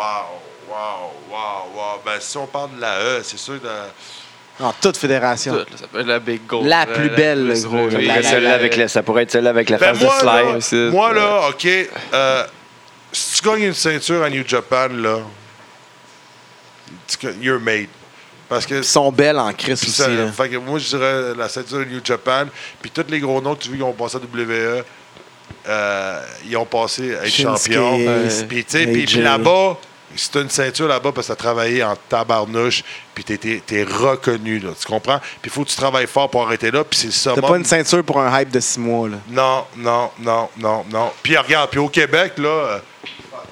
wow, 0.68 1.12
wow, 1.30 1.72
wow. 1.76 2.00
Ben, 2.04 2.18
si 2.18 2.36
on 2.36 2.46
parle 2.48 2.74
de 2.74 2.80
la 2.80 2.98
E, 3.00 3.20
c'est 3.22 3.38
sûr 3.38 3.54
de. 3.60 3.68
En 4.60 4.72
toute 4.80 4.96
fédération. 4.96 5.54
Toute, 5.56 5.70
là, 5.70 5.76
ça 5.78 5.86
peut 5.86 6.00
être 6.00 6.06
la 6.06 6.18
Big 6.18 6.46
Gold. 6.46 6.66
La 6.66 6.86
plus 6.86 7.08
belle, 7.10 7.46
plus 7.48 7.64
gros, 7.64 7.84
relevée. 7.84 8.06
la- 8.06 8.16
la- 8.20 8.22
Celle-là 8.22 8.54
avec 8.54 8.76
la- 8.76 8.88
ça 8.88 9.02
pourrait 9.02 9.22
être 9.22 9.30
celle-là 9.30 9.50
avec 9.50 9.70
la 9.70 9.78
Ben, 9.78 9.94
face 9.94 10.02
moi, 10.02 10.20
de 10.20 10.26
là, 10.26 10.42
Slide. 10.52 10.60
c'est- 10.62 10.90
moi, 10.90 11.12
là, 11.14 11.48
OK, 11.48 11.66
euh, 12.12 12.44
si 13.12 13.40
tu 13.42 13.48
gagnes 13.48 13.62
une 13.64 13.74
ceinture 13.74 14.22
à 14.22 14.28
New 14.30 14.44
Japan, 14.46 14.88
là, 14.92 15.18
tu- 17.06 17.32
you're 17.40 17.60
made. 17.60 17.88
Parce 18.48 18.66
que 18.66 18.74
Ils 18.74 18.84
sont 18.84 19.12
belles 19.12 19.38
en 19.38 19.52
Puis 19.52 19.72
aussi, 19.72 19.90
ça, 19.92 20.08
là. 20.08 20.26
fait 20.32 20.48
que 20.48 20.56
moi, 20.56 20.78
je 20.80 20.88
dirais 20.88 21.34
la 21.38 21.48
ceinture 21.48 21.78
de 21.78 21.84
New 21.84 22.00
Japan. 22.04 22.46
Puis 22.82 22.90
tous 22.90 23.04
les 23.08 23.20
gros 23.20 23.40
noms 23.40 23.54
que 23.54 23.62
tu 23.62 23.68
vois 23.68 23.76
qui 23.76 23.82
ont 23.84 23.92
passé 23.92 24.16
à 24.16 24.20
WWE, 24.20 24.84
euh, 25.68 26.20
ils 26.48 26.56
ont 26.56 26.64
passé 26.66 27.14
à 27.16 27.24
être 27.26 27.32
champions. 27.32 27.96
Puis, 28.48 28.64
tu 28.64 28.70
sais, 28.78 28.86
puis- 28.86 29.04
puis 29.04 29.18
AJ. 29.18 29.22
là-bas, 29.22 29.78
si 30.16 30.30
tu 30.30 30.38
as 30.38 30.40
une 30.42 30.50
ceinture 30.50 30.88
là-bas 30.88 31.12
parce 31.12 31.26
que 31.28 31.32
tu 31.32 31.38
as 31.38 31.42
travaillé 31.42 31.82
en 31.84 31.94
tabarnouche, 32.08 32.82
puis 33.14 33.24
tu 33.24 33.34
es, 33.74 33.82
reconnu, 33.84 34.58
là, 34.58 34.70
tu 34.78 34.86
comprends? 34.86 35.18
Puis 35.18 35.46
il 35.46 35.50
faut 35.50 35.64
que 35.64 35.68
tu 35.70 35.76
travailles 35.76 36.06
fort 36.06 36.28
pour 36.30 36.42
arrêter 36.46 36.70
là, 36.70 36.84
puis 36.84 36.98
c'est 36.98 37.06
le 37.06 37.12
T'as 37.12 37.34
summum. 37.34 37.50
pas 37.50 37.56
une 37.56 37.64
ceinture 37.64 38.02
pour 38.04 38.20
un 38.20 38.40
hype 38.40 38.50
de 38.50 38.60
six 38.60 38.78
mois, 38.80 39.08
là. 39.08 39.16
Non, 39.28 39.64
non, 39.76 40.10
non, 40.18 40.48
non, 40.58 40.84
non. 40.90 41.10
Puis 41.22 41.36
regarde, 41.36 41.70
puis 41.70 41.78
au 41.80 41.88
Québec, 41.88 42.34
là, 42.38 42.48
euh, 42.48 42.78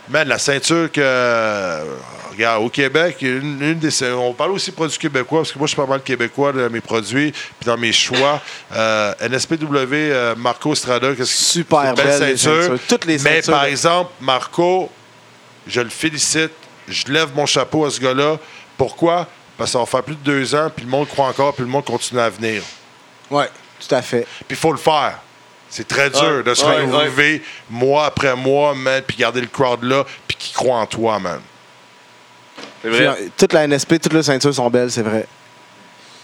man, 0.08 0.26
la 0.28 0.38
ceinture 0.38 0.90
que. 0.90 1.00
euh, 1.00 1.84
regarde, 2.32 2.62
au 2.64 2.68
Québec, 2.68 3.16
une, 3.20 3.60
une 3.60 3.78
des, 3.78 3.90
on 4.12 4.32
parle 4.32 4.52
aussi 4.52 4.70
de 4.70 4.76
produits 4.76 4.98
québécois, 4.98 5.40
parce 5.40 5.52
que 5.52 5.58
moi, 5.58 5.66
je 5.66 5.70
suis 5.74 5.76
pas 5.82 5.86
mal 5.86 6.00
québécois 6.02 6.52
dans 6.52 6.70
mes 6.70 6.80
produits, 6.80 7.32
puis 7.32 7.66
dans 7.66 7.76
mes 7.76 7.92
choix. 7.92 8.40
Euh, 8.74 9.12
NSPW, 9.20 10.36
Marco 10.36 10.74
Strada, 10.74 11.08
qu'est-ce 11.14 11.18
que 11.18 11.24
Super 11.26 11.80
c'est 11.82 11.88
une 11.88 11.94
belle, 12.08 12.30
les 12.30 12.36
ceintures. 12.36 12.78
Toutes 12.88 13.04
les 13.06 13.18
Mais 13.18 13.36
ceintures, 13.42 13.52
par 13.54 13.62
là. 13.64 13.70
exemple, 13.70 14.10
Marco, 14.20 14.90
je 15.68 15.80
le 15.80 15.90
félicite, 15.90 16.52
je 16.88 17.06
lève 17.12 17.30
mon 17.34 17.46
chapeau 17.46 17.84
à 17.84 17.90
ce 17.90 18.00
gars-là. 18.00 18.36
Pourquoi? 18.76 19.26
Parce 19.56 19.70
que 19.70 19.72
ça 19.72 19.78
va 19.80 19.86
faire 19.86 20.02
plus 20.02 20.14
de 20.16 20.20
deux 20.24 20.54
ans, 20.54 20.70
puis 20.74 20.84
le 20.84 20.90
monde 20.90 21.06
croit 21.08 21.26
encore, 21.26 21.54
puis 21.54 21.64
le 21.64 21.70
monde 21.70 21.84
continue 21.84 22.20
à 22.20 22.30
venir. 22.30 22.62
Ouais, 23.30 23.48
tout 23.86 23.94
à 23.94 24.02
fait. 24.02 24.22
Puis 24.46 24.46
il 24.50 24.56
faut 24.56 24.72
le 24.72 24.78
faire. 24.78 25.18
C'est 25.70 25.86
très 25.86 26.08
dur 26.08 26.22
Ouais, 26.22 26.42
de 26.42 26.54
se 26.54 26.64
ouais, 26.64 27.42
mois 27.68 28.06
après 28.06 28.34
mois, 28.34 28.74
man, 28.74 29.02
puis 29.06 29.16
garder 29.18 29.40
le 29.42 29.48
crowd 29.48 29.82
là, 29.82 30.04
puis 30.26 30.36
qui 30.38 30.52
croit 30.54 30.76
en 30.76 30.86
toi, 30.86 31.18
man. 31.18 31.40
C'est 32.80 32.88
vrai. 32.88 33.06
euh, 33.08 33.14
toute 33.36 33.52
la 33.52 33.66
NSP, 33.66 34.00
toutes 34.00 34.14
les 34.14 34.22
ceintures 34.22 34.54
sont 34.54 34.70
belles, 34.70 34.90
c'est 34.90 35.02
vrai. 35.02 35.26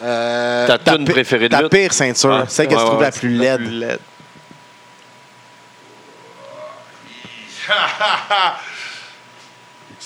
Euh, 0.03 0.67
Ta 0.67 0.79
pi- 0.79 1.05
préférée 1.05 1.49
de 1.49 1.55
Ta 1.57 1.63
lutte? 1.63 1.73
pire 1.73 1.93
ceinture, 1.93 2.31
Ouais. 2.31 2.45
celle 2.49 2.69
que 2.69 2.75
Ouais, 2.75 2.79
tu 2.81 2.85
trouves 2.87 2.99
ouais, 2.99 3.05
la 3.05 3.13
c'est 3.13 3.21
plus 3.21 3.29
laide. 3.37 3.99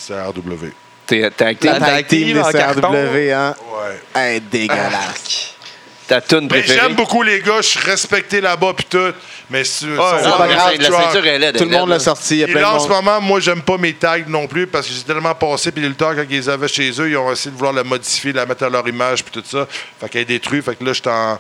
CRW. 0.08 0.72
T'es- 1.06 1.30
T'as 1.36 1.46
acté 1.48 1.68
La 1.68 1.74
La 1.74 1.80
tag 1.80 1.88
tag 1.94 2.06
team 2.06 2.24
team 2.26 2.36
de 2.36 2.40
en 2.42 2.50
carton. 2.52 2.92
CRW, 2.92 3.32
hein? 3.32 3.54
Ouais. 3.72 4.20
Hey, 4.20 4.40
dégueulasse. 4.40 5.54
ta 6.08 6.20
tune 6.22 6.40
Mais 6.42 6.48
préférée? 6.48 6.80
j'aime 6.80 6.94
beaucoup 6.94 7.22
les 7.22 7.40
gars, 7.40 7.60
je 7.60 7.68
suis 7.68 7.80
respecté 7.80 8.40
là-bas, 8.40 8.72
puis 8.74 8.86
tout. 8.88 9.12
Mais 9.50 9.64
si, 9.64 9.86
va 9.88 10.18
c'est 10.22 10.30
pas 10.30 10.46
grave, 10.48 10.74
la 10.78 10.90
ceinture 10.90 11.26
est 11.26 11.38
laide. 11.38 11.56
Tout 11.56 11.64
le 11.64 11.70
monde 11.70 11.88
l'a 11.90 11.98
sorti. 11.98 12.40
Et 12.42 12.46
là, 12.46 12.74
en 12.74 12.78
ce 12.80 12.88
moment, 12.88 13.20
moi, 13.20 13.40
j'aime 13.40 13.62
pas 13.62 13.76
mes 13.78 13.94
tags 13.94 14.18
non 14.26 14.46
plus 14.46 14.66
parce 14.66 14.86
que 14.86 14.92
j'ai 14.94 15.02
tellement 15.02 15.34
passé, 15.34 15.72
puis 15.72 15.82
les 15.82 15.88
lutteurs, 15.88 16.14
quand 16.14 16.24
ils 16.28 16.36
les 16.36 16.48
avaient 16.48 16.68
chez 16.68 16.90
eux, 17.00 17.08
ils 17.10 17.16
ont 17.16 17.30
essayé 17.32 17.50
de 17.50 17.56
vouloir 17.56 17.72
la 17.74 17.84
modifier, 17.84 18.32
la 18.32 18.44
mettre 18.46 18.64
à 18.64 18.68
leur 18.68 18.86
image, 18.86 19.24
puis 19.24 19.32
tout 19.40 19.46
ça. 19.48 19.66
Fait 20.00 20.08
qu'elle 20.08 20.22
est 20.22 20.26
détruite. 20.26 20.64
Fait 20.64 20.76
que 20.76 20.84
là, 20.84 20.92
je 20.92 21.00
suis 21.00 21.08
en, 21.10 21.38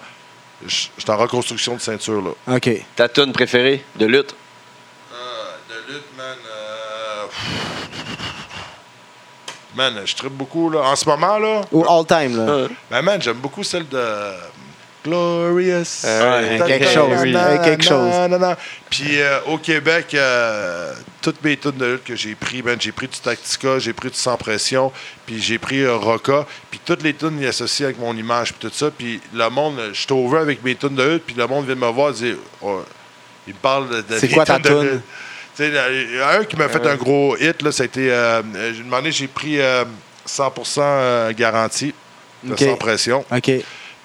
je 0.66 0.74
suis 0.74 0.90
en 1.10 1.16
reconstruction 1.18 1.74
de 1.76 1.80
ceinture, 1.80 2.22
là. 2.22 2.56
OK. 2.56 2.70
Ta 2.96 3.08
tune 3.08 3.32
préférée 3.32 3.82
de 3.96 4.06
lutte? 4.06 4.34
de 5.68 5.92
lutte, 5.92 6.04
man. 6.16 6.26
euh, 6.50 7.26
Man, 9.78 9.94
je 10.04 10.14
tripe 10.16 10.32
beaucoup, 10.32 10.70
là. 10.70 10.80
En 10.80 10.96
ce 10.96 11.08
moment, 11.08 11.38
là, 11.38 11.60
Ou 11.70 11.84
all 11.88 12.04
time, 12.04 12.36
là. 12.36 12.66
ben, 12.90 13.00
man, 13.00 13.22
j'aime 13.22 13.36
beaucoup 13.36 13.62
celle 13.62 13.86
de 13.88 14.04
Glorious. 15.04 16.02
Euh, 16.04 16.58
quelque 16.66 16.88
chose, 16.88 17.10
na- 17.10 17.22
oui. 17.22 17.32
na- 17.32 17.58
Quelque 17.58 17.84
chose. 17.84 18.12
na- 18.28 18.38
na. 18.38 18.56
Puis 18.90 19.20
euh, 19.20 19.38
au 19.46 19.56
Québec, 19.58 20.06
euh, 20.14 20.92
toutes 21.22 21.42
mes 21.44 21.56
tunes 21.56 21.76
de 21.78 21.86
lutte 21.92 22.04
que 22.04 22.16
j'ai 22.16 22.34
pris, 22.34 22.62
man, 22.62 22.76
j'ai 22.80 22.90
pris 22.90 23.06
du 23.06 23.18
Tactica, 23.18 23.78
j'ai 23.78 23.92
pris 23.92 24.08
du 24.10 24.16
Sans 24.16 24.36
Pression, 24.36 24.90
puis 25.24 25.40
j'ai 25.40 25.58
pris 25.58 25.82
euh, 25.82 25.94
Roca, 25.96 26.44
puis 26.70 26.80
toutes 26.84 27.02
les 27.04 27.14
tunes 27.14 27.40
y 27.40 27.46
associées 27.46 27.84
avec 27.86 28.00
mon 28.00 28.16
image, 28.16 28.52
puis 28.54 28.68
tout 28.68 28.74
ça. 28.74 28.90
Puis 28.90 29.20
le 29.32 29.48
monde, 29.48 29.76
je 29.92 30.00
suis 30.00 30.36
avec 30.36 30.64
mes 30.64 30.74
tunes 30.74 30.96
de 30.96 31.04
lutte, 31.04 31.24
puis 31.24 31.36
le 31.38 31.46
monde 31.46 31.66
vient 31.66 31.76
me 31.76 31.86
voir 31.92 32.10
et 32.10 32.14
dit, 32.14 32.34
oh, 32.62 32.82
il 33.46 33.54
me 33.54 33.58
parle 33.60 33.88
de. 33.88 34.00
de 34.02 34.18
C'est 34.18 34.28
quoi 34.28 34.44
ta 34.44 34.58
tune? 34.58 35.00
Un 35.64 36.44
qui 36.44 36.56
m'a 36.56 36.68
fait 36.68 36.86
un 36.86 36.96
gros 36.96 37.36
hit, 37.36 37.62
là, 37.62 37.72
ça 37.72 37.82
a 37.82 37.86
été. 37.86 38.10
Euh, 38.10 38.42
j'ai 38.74 38.82
demandé, 38.82 39.12
j'ai 39.12 39.28
pris 39.28 39.60
euh, 39.60 39.84
100% 40.26 40.80
euh, 40.80 41.32
garantie, 41.32 41.94
sans 42.56 42.76
pression. 42.76 43.24
OK. 43.30 43.50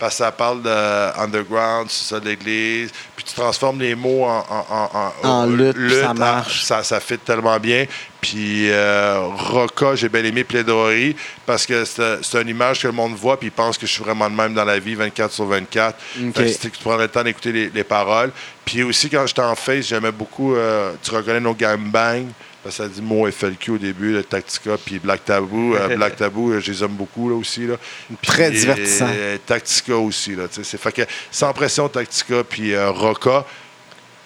Parce 0.04 0.16
que 0.16 0.24
ça 0.26 0.34
parle 0.34 0.62
de 0.62 1.18
underground, 1.18 1.88
c'est 1.90 2.10
ça, 2.14 2.20
de 2.20 2.28
l'église. 2.28 2.92
Puis 3.16 3.24
tu 3.24 3.34
transformes 3.36 3.80
les 3.80 3.96
mots 3.96 4.26
en, 4.26 4.46
en, 4.50 5.14
en, 5.24 5.30
En 5.30 5.46
lutte, 5.46 5.78
puis 5.78 5.96
ça 5.96 6.10
ah, 6.10 6.14
marche. 6.14 6.64
Ça, 6.66 6.84
ça 6.84 7.00
fit 7.00 7.18
tellement 7.20 7.58
bien. 7.58 7.86
Puis 8.20 8.70
euh, 8.70 9.30
Roca, 9.34 9.96
j'ai 9.96 10.10
bien 10.10 10.26
aimé 10.26 10.44
Plaidoirie 10.44 11.16
parce 11.46 11.66
que 11.66 11.86
c'est 11.86 12.42
une 12.42 12.50
image 12.50 12.82
que 12.82 12.88
le 12.88 12.92
monde 12.92 13.16
voit 13.16 13.40
puis 13.40 13.48
il 13.48 13.52
pense 13.52 13.78
que 13.78 13.88
je 13.88 13.94
suis 13.94 14.04
vraiment 14.04 14.28
le 14.28 14.36
même 14.36 14.54
dans 14.54 14.66
la 14.66 14.78
vie, 14.78 14.94
24 14.94 15.32
sur 15.32 15.46
24. 15.46 15.98
Ok. 16.28 16.34
Fait 16.36 16.70
que 16.70 16.76
tu 16.76 16.84
prendrais 16.84 17.04
le 17.06 17.10
temps 17.10 17.24
d'écouter 17.24 17.54
les, 17.54 17.70
les 17.70 17.84
paroles. 17.86 18.34
Puis 18.66 18.84
aussi, 18.84 19.10
quand 19.10 19.26
j'étais 19.26 19.42
en 19.42 19.56
face, 19.56 19.86
j'aimais 19.86 20.12
beaucoup 20.12 20.54
euh, 20.54 20.92
Tu 21.02 21.12
reconnais 21.12 21.40
nos 21.40 21.54
gangbang. 21.54 22.26
Parce 22.64 22.78
que 22.78 22.84
ça 22.84 22.90
dit 22.90 23.02
mot 23.02 23.30
FLQ 23.30 23.72
au 23.72 23.78
début, 23.78 24.14
le 24.14 24.24
Tactica, 24.24 24.78
puis 24.84 24.98
Black 24.98 25.26
Taboo. 25.26 25.76
Euh, 25.76 25.96
Black 25.98 26.16
Taboo, 26.16 26.52
euh, 26.54 26.60
je 26.62 26.72
les 26.72 26.84
aime 26.84 26.94
beaucoup 26.94 27.30
là, 27.30 27.36
aussi. 27.36 27.68
Là. 27.68 27.76
Très 28.22 28.52
divertissant. 28.52 29.10
euh, 29.14 29.38
Tactica 29.46 29.98
aussi. 29.98 30.36
Là, 30.36 30.44
c'est 30.50 30.78
fait 30.80 30.92
que 30.94 31.02
sans 31.30 31.52
pression, 31.52 31.90
Tactica, 31.90 32.44
puis 32.46 32.74
euh, 32.74 32.90
Roca, 32.90 33.46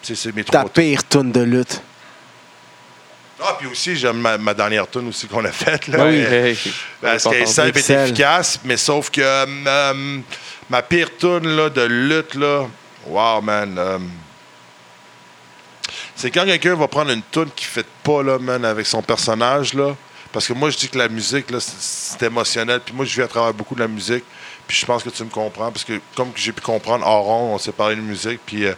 c'est 0.03 0.35
mes 0.35 0.43
Ta 0.43 0.59
trois 0.59 0.69
pire 0.69 1.07
tune 1.07 1.31
de 1.31 1.41
lutte. 1.41 1.81
Ah, 3.39 3.55
puis 3.59 3.67
aussi, 3.67 3.95
j'aime 3.95 4.17
ma, 4.17 4.37
ma 4.37 4.53
dernière 4.53 4.87
tune 4.89 5.07
aussi 5.09 5.27
qu'on 5.27 5.43
a 5.45 5.51
faite. 5.51 5.87
Là, 5.87 5.97
Ah 6.01 6.05
oui. 6.07 6.23
Euh, 6.25 6.45
Hey, 6.45 6.57
parce 7.01 7.23
qu'elle 7.23 7.41
est 7.43 7.45
simple 7.45 7.77
et 7.77 7.91
efficace, 8.03 8.59
mais 8.65 8.77
sauf 8.77 9.09
que 9.11 9.21
euh, 9.21 9.45
euh, 9.67 10.19
ma 10.69 10.81
pire 10.81 11.09
tune 11.17 11.47
là, 11.55 11.69
de 11.69 11.81
lutte, 11.83 12.33
là, 12.35 12.67
wow, 13.07 13.41
man. 13.41 13.79
Euh, 16.17 16.21
c'est 16.21 16.31
quand 16.31 16.45
quelqu'un 16.45 16.75
va 16.75 16.87
prendre 16.87 17.11
une 17.11 17.21
tune 17.31 17.49
qui 17.55 17.65
fait 17.65 17.85
pas, 18.03 18.23
là, 18.23 18.39
man, 18.39 18.63
avec 18.65 18.85
son 18.87 19.01
personnage, 19.01 19.73
là. 19.73 19.95
Parce 20.31 20.47
que 20.47 20.53
moi, 20.53 20.69
je 20.69 20.77
dis 20.77 20.89
que 20.89 20.97
la 20.97 21.07
musique, 21.07 21.49
là, 21.51 21.59
c'est- 21.59 22.21
émotionnel. 22.23 22.81
Puis 22.83 22.93
moi, 22.93 23.05
je 23.05 23.15
vis 23.15 23.21
à 23.23 23.27
travers 23.27 23.53
beaucoup 23.53 23.75
de 23.75 23.79
la 23.79 23.87
musique. 23.87 24.23
Puis 24.67 24.77
je 24.77 24.85
pense 24.85 25.01
que 25.03 25.09
tu 25.09 25.23
me 25.23 25.29
comprends. 25.29 25.71
Parce 25.71 25.85
que 25.85 25.99
comme 26.15 26.31
j'ai 26.35 26.51
pu 26.51 26.61
comprendre, 26.61 27.05
Aaron, 27.05 27.53
on 27.53 27.57
s'est 27.57 27.71
parlé 27.71 27.95
de 27.95 28.01
musique. 28.01 28.41
Puis 28.45 28.65
euh, 28.65 28.73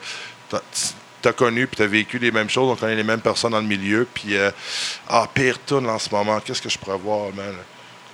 t'as- 0.49 1.33
connu, 1.33 1.65
puis 1.67 1.75
t'as 1.77 1.87
vécu 1.87 2.17
les 2.19 2.31
mêmes 2.31 2.49
choses. 2.49 2.69
On 2.71 2.75
connaît 2.75 2.95
les 2.95 3.03
mêmes 3.03 3.19
personnes 3.19 3.51
dans 3.51 3.59
le 3.59 3.65
milieu. 3.67 4.07
Puis, 4.13 4.37
euh, 4.37 4.51
ah, 5.09 5.27
pire 5.33 5.57
tune 5.65 5.89
en 5.89 5.97
ce 5.99 6.09
moment. 6.11 6.39
Qu'est-ce 6.39 6.61
que 6.61 6.69
je 6.69 6.77
pourrais 6.77 6.97
voir, 6.97 7.25
man? 7.35 7.55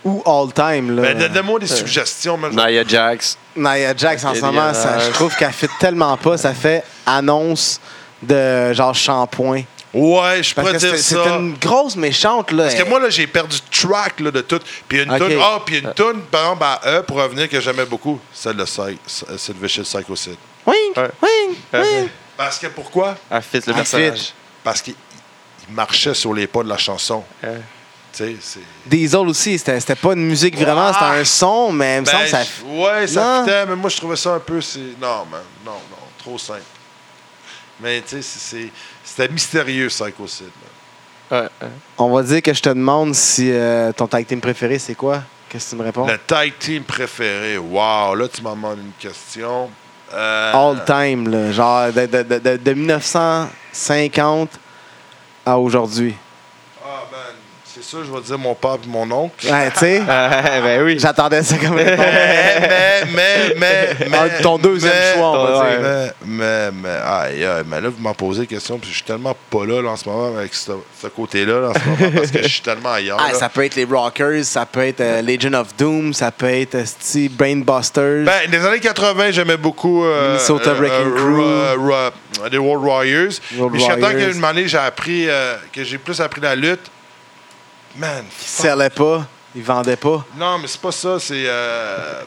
Ou 0.06 0.22
all 0.26 0.54
time, 0.54 0.96
là. 0.96 1.02
Ben, 1.02 1.18
donne- 1.18 1.34
donne-moi 1.34 1.60
des 1.60 1.68
suggestions, 1.68 2.38
man. 2.38 2.56
Nia 2.56 2.84
Jax. 2.88 3.38
Nia 3.56 3.96
Jax, 3.96 4.24
en 4.24 4.34
ce 4.34 4.40
moment, 4.42 4.72
je 4.74 5.12
trouve 5.12 5.36
qu'elle 5.36 5.52
fit 5.52 5.68
tellement 5.80 6.16
pas. 6.18 6.38
Ça 6.38 6.54
fait 6.54 6.84
annonce 7.06 7.80
de 8.22 8.74
genre 8.74 8.94
shampoing. 8.96 9.64
Ouais, 9.94 10.44
je 10.44 10.54
pourrais 10.54 10.74
dire 10.74 10.92
c'est 10.92 10.98
c'est 10.98 11.16
ça. 11.16 11.38
une 11.38 11.54
grosse 11.58 11.96
méchante, 11.96 12.52
là. 12.52 12.64
Parce 12.64 12.76
que 12.76 12.84
moi, 12.84 13.00
là, 13.00 13.10
j'ai 13.10 13.28
perdu 13.28 13.58
track 13.72 14.20
là, 14.20 14.30
de 14.32 14.42
tout. 14.42 14.60
Puis 14.90 15.02
une 15.02 15.10
Ok. 15.12 15.26
tune, 15.30 15.40
ah, 15.42 15.60
puis 15.66 15.78
une 15.78 15.94
tune, 15.94 16.22
par 16.30 16.42
exemple, 16.54 16.64
à 16.66 16.82
E, 16.86 17.02
pour 17.04 17.18
revenir, 17.18 17.48
que 17.48 17.62
j'aimais 17.62 17.86
beaucoup, 17.86 18.20
celle 18.34 18.58
de 18.58 18.66
Psy- 18.66 19.00
c'est 19.08 19.54
le 19.54 19.60
Vicious 19.66 19.84
Psychocide. 19.84 20.36
Oui, 20.66 20.76
Ouais. 20.98 21.10
oui, 21.22 21.58
oui. 21.74 22.10
Parce 22.36 22.60
que 22.60 22.68
pourquoi? 22.68 23.16
Elle 23.32 23.42
fit 23.42 23.62
le 23.66 23.74
personnage. 23.74 24.20
fit. 24.20 24.34
Parce 24.64 24.82
qu'il 24.82 24.96
il 25.70 25.74
marchait 25.74 26.14
sur 26.14 26.34
les 26.34 26.48
pas 26.48 26.64
de 26.64 26.70
la 26.70 26.78
chanson. 26.78 27.24
Ouais. 27.42 27.62
Tu 28.12 28.24
sais, 28.24 28.36
c'est. 28.42 28.60
Diesel 28.86 29.28
aussi, 29.28 29.58
c'était 29.58 29.80
c'était 29.80 29.96
pas 29.96 30.12
une 30.14 30.26
musique 30.28 30.58
vraiment, 30.58 30.92
c'était 30.92 31.06
un 31.06 31.24
son, 31.24 31.72
mais 31.72 31.98
il 31.98 32.02
me 32.02 32.06
semble 32.06 32.18
Ben, 32.24 32.26
que 32.26 32.30
ça. 32.30 32.44
ouais, 32.68 33.08
ça 33.08 33.22
Non? 33.40 33.46
fitait, 33.46 33.66
mais 33.68 33.76
moi, 33.76 33.90
je 33.90 33.96
trouvais 33.98 34.16
ça 34.18 34.34
un 34.34 34.40
peu. 34.40 34.60
c'est- 34.60 34.80
Non, 35.02 35.26
man. 35.32 35.42
Non, 35.66 35.72
non. 35.90 35.98
Trop 36.18 36.38
simple. 36.38 36.62
Mais, 37.82 38.02
tu 38.02 38.10
sais, 38.10 38.22
c'est- 38.22 38.40
c'est- 38.40 38.72
c'était 39.04 39.32
mystérieux. 39.32 39.90
Ouais, 41.32 41.42
ouais. 41.62 41.68
On 41.98 42.10
va 42.14 42.24
dire 42.24 42.42
que 42.42 42.54
je 42.54 42.62
te 42.62 42.70
demande 42.70 43.14
si 43.16 43.50
euh, 43.52 43.92
ton 43.92 44.08
tag 44.08 44.26
team 44.26 44.40
préféré, 44.40 44.78
c'est 44.80 44.96
quoi? 44.96 45.24
Qu'est-ce 45.50 45.66
que 45.66 45.70
tu 45.72 45.76
me 45.78 45.84
réponds? 45.84 46.06
Le 46.08 46.18
tag 46.18 46.54
team 46.60 46.84
préféré. 46.84 47.58
Wow, 47.58 48.16
là, 48.16 48.28
tu 48.28 48.42
m'en 48.42 48.56
demandes 48.56 48.80
une 48.80 48.92
question. 49.00 49.70
Euh, 50.14 50.54
All 50.54 50.86
time, 50.86 51.28
là, 51.30 51.52
genre 51.52 51.92
de, 51.92 52.06
de, 52.06 52.24
de, 52.24 52.38
de- 52.40 52.58
de 52.58 52.74
1950 52.74 54.50
à 55.46 55.58
aujourd'hui. 55.58 56.16
Ah, 56.84 57.04
man. 57.12 57.20
C'est 57.76 57.84
sûr, 57.84 58.06
je 58.06 58.12
vais 58.12 58.22
dire 58.22 58.38
mon 58.40 58.56
père 58.56 58.78
et 58.82 58.88
mon 58.88 59.10
oncle. 59.12 59.46
Ouais, 59.52 59.70
tu 59.72 59.80
sais, 59.80 60.02
Ah, 60.08 60.42
ben 60.64 60.82
oui. 60.84 60.98
j'attendais 60.98 61.44
ça 61.44 61.58
comme 61.58 61.76
réponse. 61.76 61.98
mais, 61.98 63.04
mais, 63.14 63.56
mais, 63.58 63.96
mais, 64.10 64.18
Ah, 64.38 64.42
ton 64.42 64.58
deuxième 64.58 64.94
mais- 64.94 65.14
choix, 65.14 65.32
on 65.32 65.44
va 65.46 65.70
dire. 65.70 65.80
Mais, 65.82 66.12
mais, 66.26 66.72
mais, 66.72 66.90
aïe, 67.06 67.44
aïe, 67.44 67.64
mais 67.70 67.82
là, 67.82 67.90
vous 67.90 68.02
m'en 68.02 68.14
posez 68.14 68.42
des 68.42 68.48
questions, 68.48 68.78
puis 68.80 68.90
je 68.90 68.96
suis 68.96 69.04
tellement 69.04 69.36
pas 69.50 69.66
là, 69.66 69.82
là, 69.82 69.90
en 69.90 69.96
ce 69.98 70.08
moment, 70.08 70.38
avec 70.38 70.54
ce, 70.54 70.72
ce 71.02 71.08
côté-là, 71.08 71.60
là, 71.60 71.68
en 71.72 71.74
ce 71.74 71.80
moment, 71.86 72.12
parce 72.16 72.32
que 72.32 72.44
je 72.44 72.48
suis 72.48 72.62
tellement 72.62 72.94
ailleurs. 72.94 73.18
Ah, 73.20 73.34
ça 73.34 73.50
peut 73.50 73.66
être 73.66 73.76
les 73.76 73.84
Rockers, 73.84 74.46
ça 74.46 74.66
peut 74.66 74.86
être 74.88 75.02
euh, 75.02 75.22
Legion 75.22 75.54
of 75.54 75.76
Doom, 75.78 76.14
ça 76.14 76.32
peut 76.32 76.46
être 76.50 76.76
euh, 76.76 77.28
Brainbusters. 77.32 78.24
Ben, 78.24 78.50
les 78.50 78.66
années 78.66 78.80
80, 78.80 79.32
j'aimais 79.32 79.58
beaucoup 79.58 80.06
euh, 80.06 80.28
Minnesota 80.30 80.74
Wrecking 80.76 81.14
Crew, 81.14 81.76
Crew. 81.76 82.50
les 82.52 82.58
World 82.58 82.86
Warriors. 82.86 83.34
World 83.58 83.72
Puis 83.74 83.80
jusqu'à 83.82 83.96
temps 83.96 84.02
Warriors. 84.04 84.32
qu'une 84.32 84.44
année, 84.46 84.68
j'ai 84.70 84.78
appris, 84.78 85.26
euh, 85.28 85.56
que 85.74 85.84
j'ai 85.84 85.98
plus 85.98 86.22
appris 86.22 86.40
la 86.40 86.56
lutte. 86.56 86.80
Man, 87.98 88.26
Ils 88.42 88.46
serlaient 88.48 88.90
pas, 88.90 89.26
ils 89.56 89.64
vendaient 89.64 89.96
pas. 89.96 90.26
Non, 90.38 90.58
mais 90.60 90.68
c'est 90.68 90.82
pas 90.82 90.92
ça. 90.92 91.18
C'est. 91.20 91.46
euh, 91.48 92.22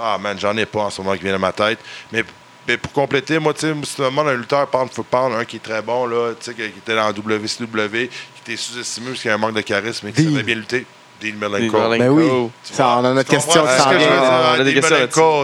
Ah, 0.00 0.18
man, 0.18 0.38
j'en 0.38 0.56
ai 0.56 0.66
pas 0.66 0.80
en 0.82 0.90
ce 0.90 1.00
moment 1.02 1.16
qui 1.16 1.24
vient 1.24 1.34
à 1.34 1.38
ma 1.38 1.52
tête. 1.52 1.78
Mais, 2.12 2.24
mais 2.66 2.76
pour 2.76 2.92
compléter, 2.92 3.38
moi, 3.38 3.52
tu 3.54 3.60
sais, 3.60 3.74
c'est 3.84 4.04
un 4.04 4.16
un 4.18 4.34
lutteur 4.34 4.66
pound 4.68 4.90
for 4.92 5.04
pound, 5.04 5.34
un 5.34 5.44
qui 5.44 5.56
est 5.56 5.62
très 5.62 5.82
bon, 5.82 6.06
là, 6.06 6.32
tu 6.38 6.44
sais, 6.44 6.54
qui 6.54 6.62
qui 6.70 6.78
était 6.78 6.94
dans 6.94 7.08
WCW, 7.10 8.08
qui 8.08 8.52
était 8.52 8.56
sous-estimé 8.56 9.08
parce 9.08 9.20
qu'il 9.20 9.28
y 9.28 9.32
a 9.32 9.34
un 9.34 9.38
manque 9.38 9.54
de 9.54 9.60
charisme 9.62 10.08
et 10.08 10.12
qui 10.12 10.24
savait 10.24 10.42
bien 10.42 10.54
lutter. 10.54 10.86
Dean 11.20 11.34
Malenko. 11.36 11.76
Ben 11.98 12.08
oui, 12.10 12.48
ça, 12.62 12.90
on 12.98 13.04
a 13.04 13.12
notre 13.12 13.28
question 13.28 13.64
qui 13.66 13.72
ce 13.72 13.78
s'en 13.78 13.90
que 13.90 13.98
je 13.98 14.04
veux 14.04 14.10
vient. 14.10 14.22
On 14.56 14.60
a 14.60 14.64
des 14.64 14.74
questions. 14.74 14.96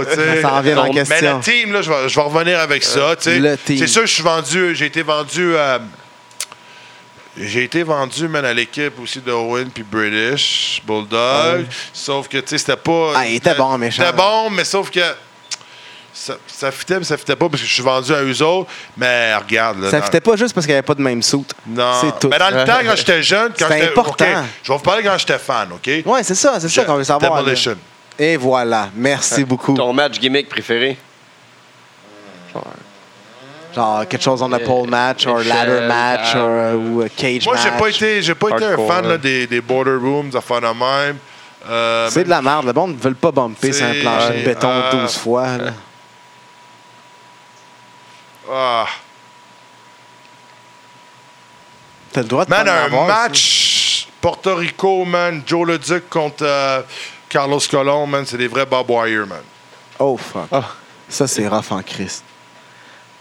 Ça 0.04 0.42
s'en 0.42 0.60
vient 0.60 0.74
dans 0.76 0.82
la 0.82 0.88
Donc, 0.88 0.94
Mais 0.94 1.04
question. 1.04 1.36
le 1.38 1.42
team, 1.42 1.72
là, 1.72 1.82
je 1.82 1.90
vais, 1.90 2.22
revenir 2.22 2.60
avec 2.60 2.84
ça. 2.84 3.16
tu 3.16 3.24
sais. 3.24 3.38
le 3.40 3.56
team. 3.56 3.78
C'est 3.78 3.88
sûr, 3.88 4.02
je 4.06 4.12
suis 4.12 4.22
vendu, 4.22 4.74
j'ai 4.76 4.86
été 4.86 5.02
vendu 5.02 5.56
à. 5.56 5.80
J'ai 7.36 7.64
été 7.64 7.82
vendu, 7.82 8.28
man, 8.28 8.44
à 8.44 8.54
l'équipe 8.54 8.98
aussi 9.00 9.20
d'Owen 9.20 9.68
puis 9.70 9.82
British, 9.82 10.80
Bulldog. 10.86 11.66
Sauf 11.92 12.28
que, 12.28 12.38
tu 12.38 12.44
sais, 12.50 12.58
c'était 12.58 12.76
pas. 12.76 13.12
Ah, 13.16 13.26
il 13.26 13.36
était 13.36 13.54
bon, 13.54 13.76
méchant. 13.76 14.04
C'était 14.04 14.16
bon, 14.16 14.50
mais 14.50 14.64
sauf 14.64 14.90
que. 14.90 15.00
Ça, 16.16 16.36
ça 16.46 16.70
fitait, 16.70 16.98
mais 16.98 17.04
ça 17.04 17.16
fitait 17.16 17.34
pas 17.34 17.48
parce 17.48 17.60
que 17.60 17.66
je 17.68 17.74
suis 17.74 17.82
vendu 17.82 18.14
à 18.14 18.22
eux 18.22 18.40
autres. 18.40 18.70
Mais 18.96 19.34
regarde, 19.34 19.80
là. 19.80 19.90
Ça 19.90 19.98
dans- 19.98 20.04
fitait 20.04 20.20
pas 20.20 20.36
juste 20.36 20.54
parce 20.54 20.64
qu'il 20.64 20.72
n'y 20.72 20.78
avait 20.78 20.86
pas 20.86 20.94
de 20.94 21.02
même 21.02 21.20
soute. 21.24 21.52
Non. 21.66 21.92
C'est 22.00 22.16
tout. 22.20 22.28
Mais 22.28 22.38
dans 22.38 22.50
le 22.50 22.64
temps, 22.64 22.78
quand 22.86 22.94
j'étais 22.94 23.20
jeune, 23.24 23.48
quand 23.58 23.66
C'était 23.66 23.80
j'étais. 23.80 23.88
important. 23.98 24.24
Je 24.62 24.68
vais 24.72 24.76
vous 24.78 24.82
parler 24.84 25.02
quand 25.02 25.18
j'étais 25.18 25.38
fan, 25.38 25.72
OK? 25.72 25.90
Ouais, 26.06 26.22
c'est 26.22 26.36
ça, 26.36 26.60
c'est 26.60 26.68
ça 26.68 26.84
qu'on 26.84 26.94
veut 26.94 27.02
savoir. 27.04 27.32
là. 27.34 27.40
Demolition. 27.40 27.76
Et 28.16 28.36
voilà, 28.36 28.90
merci 28.94 29.42
beaucoup. 29.44 29.74
Ton 29.74 29.92
match 29.92 30.20
gimmick 30.20 30.48
préféré? 30.48 30.96
Genre 33.74 34.06
quelque 34.08 34.22
chose 34.22 34.42
en 34.42 34.52
a 34.52 34.58
pole 34.60 34.88
match, 34.88 35.26
ou 35.26 35.34
Michel, 35.36 35.48
ladder 35.48 35.86
match, 35.88 36.32
Tam. 36.32 36.42
or, 36.42 36.74
ou 36.74 37.02
uh, 37.02 37.10
cage 37.10 37.44
Moi, 37.44 37.54
match. 37.54 37.64
j'ai 37.64 37.70
pas 37.78 37.88
été, 37.88 38.22
j'ai 38.22 38.34
pas 38.34 38.48
été 38.50 38.64
un 38.64 38.76
fan 38.86 39.08
là, 39.08 39.18
des, 39.18 39.46
des 39.46 39.60
border 39.60 39.96
rooms, 39.96 40.30
des 40.30 40.36
affaires 40.36 40.60
de 40.60 40.66
même. 40.66 41.18
Euh, 41.68 42.08
C'est 42.10 42.24
de 42.24 42.28
la 42.28 42.42
merde. 42.42 42.66
Le 42.66 42.72
monde 42.72 42.92
ne 42.96 43.00
veut 43.00 43.14
pas 43.14 43.32
bumper 43.32 43.72
sur 43.72 43.86
un 43.86 43.94
plancher 44.00 44.40
de 44.40 44.44
béton 44.44 44.70
euh, 44.70 44.90
12 45.02 45.16
fois. 45.16 45.56
là. 45.56 45.72
ah. 48.52 48.86
T'as 52.12 52.20
le 52.22 52.28
droit 52.28 52.44
de 52.44 52.50
Man, 52.50 52.68
un 52.68 52.84
avoir, 52.84 53.06
match 53.08 54.06
Porto 54.20 54.54
Rico, 54.54 55.04
man, 55.04 55.42
Joe 55.44 55.66
Le 55.66 55.78
Duc 55.78 56.08
contre 56.08 56.44
euh, 56.44 56.80
Carlos 57.28 57.60
Colon, 57.68 58.06
man, 58.06 58.24
c'est 58.24 58.36
des 58.36 58.46
vrais 58.46 58.66
Bob 58.66 58.88
Wire, 58.88 59.26
man. 59.26 59.42
Oh, 59.98 60.16
fuck. 60.16 60.46
Ah. 60.52 60.62
Ça, 61.08 61.26
c'est 61.26 61.48
rough 61.48 61.70
en 61.72 61.82
Christ. 61.82 62.22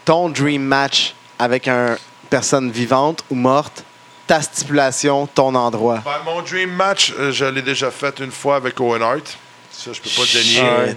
Ton 0.06 0.30
dream 0.30 0.64
match 0.64 1.14
avec 1.40 1.68
une 1.68 1.98
personne 2.30 2.72
vivante 2.72 3.24
ou 3.30 3.36
morte, 3.36 3.84
ta 4.28 4.42
stipulation, 4.42 5.28
ton 5.28 5.54
endroit. 5.56 6.02
Ben, 6.04 6.12
mon 6.26 6.42
dream 6.42 6.72
match, 6.72 7.14
euh, 7.18 7.32
je 7.32 7.46
l'ai 7.46 7.62
déjà 7.62 7.92
fait 7.92 8.20
une 8.20 8.32
fois 8.32 8.56
avec 8.58 8.80
Owen 8.80 9.02
Hart. 9.02 9.38
Ça, 9.72 9.92
je 9.94 10.02
peux 10.02 10.10
pas 10.10 10.24
te 10.28 10.34
dénier. 10.38 10.96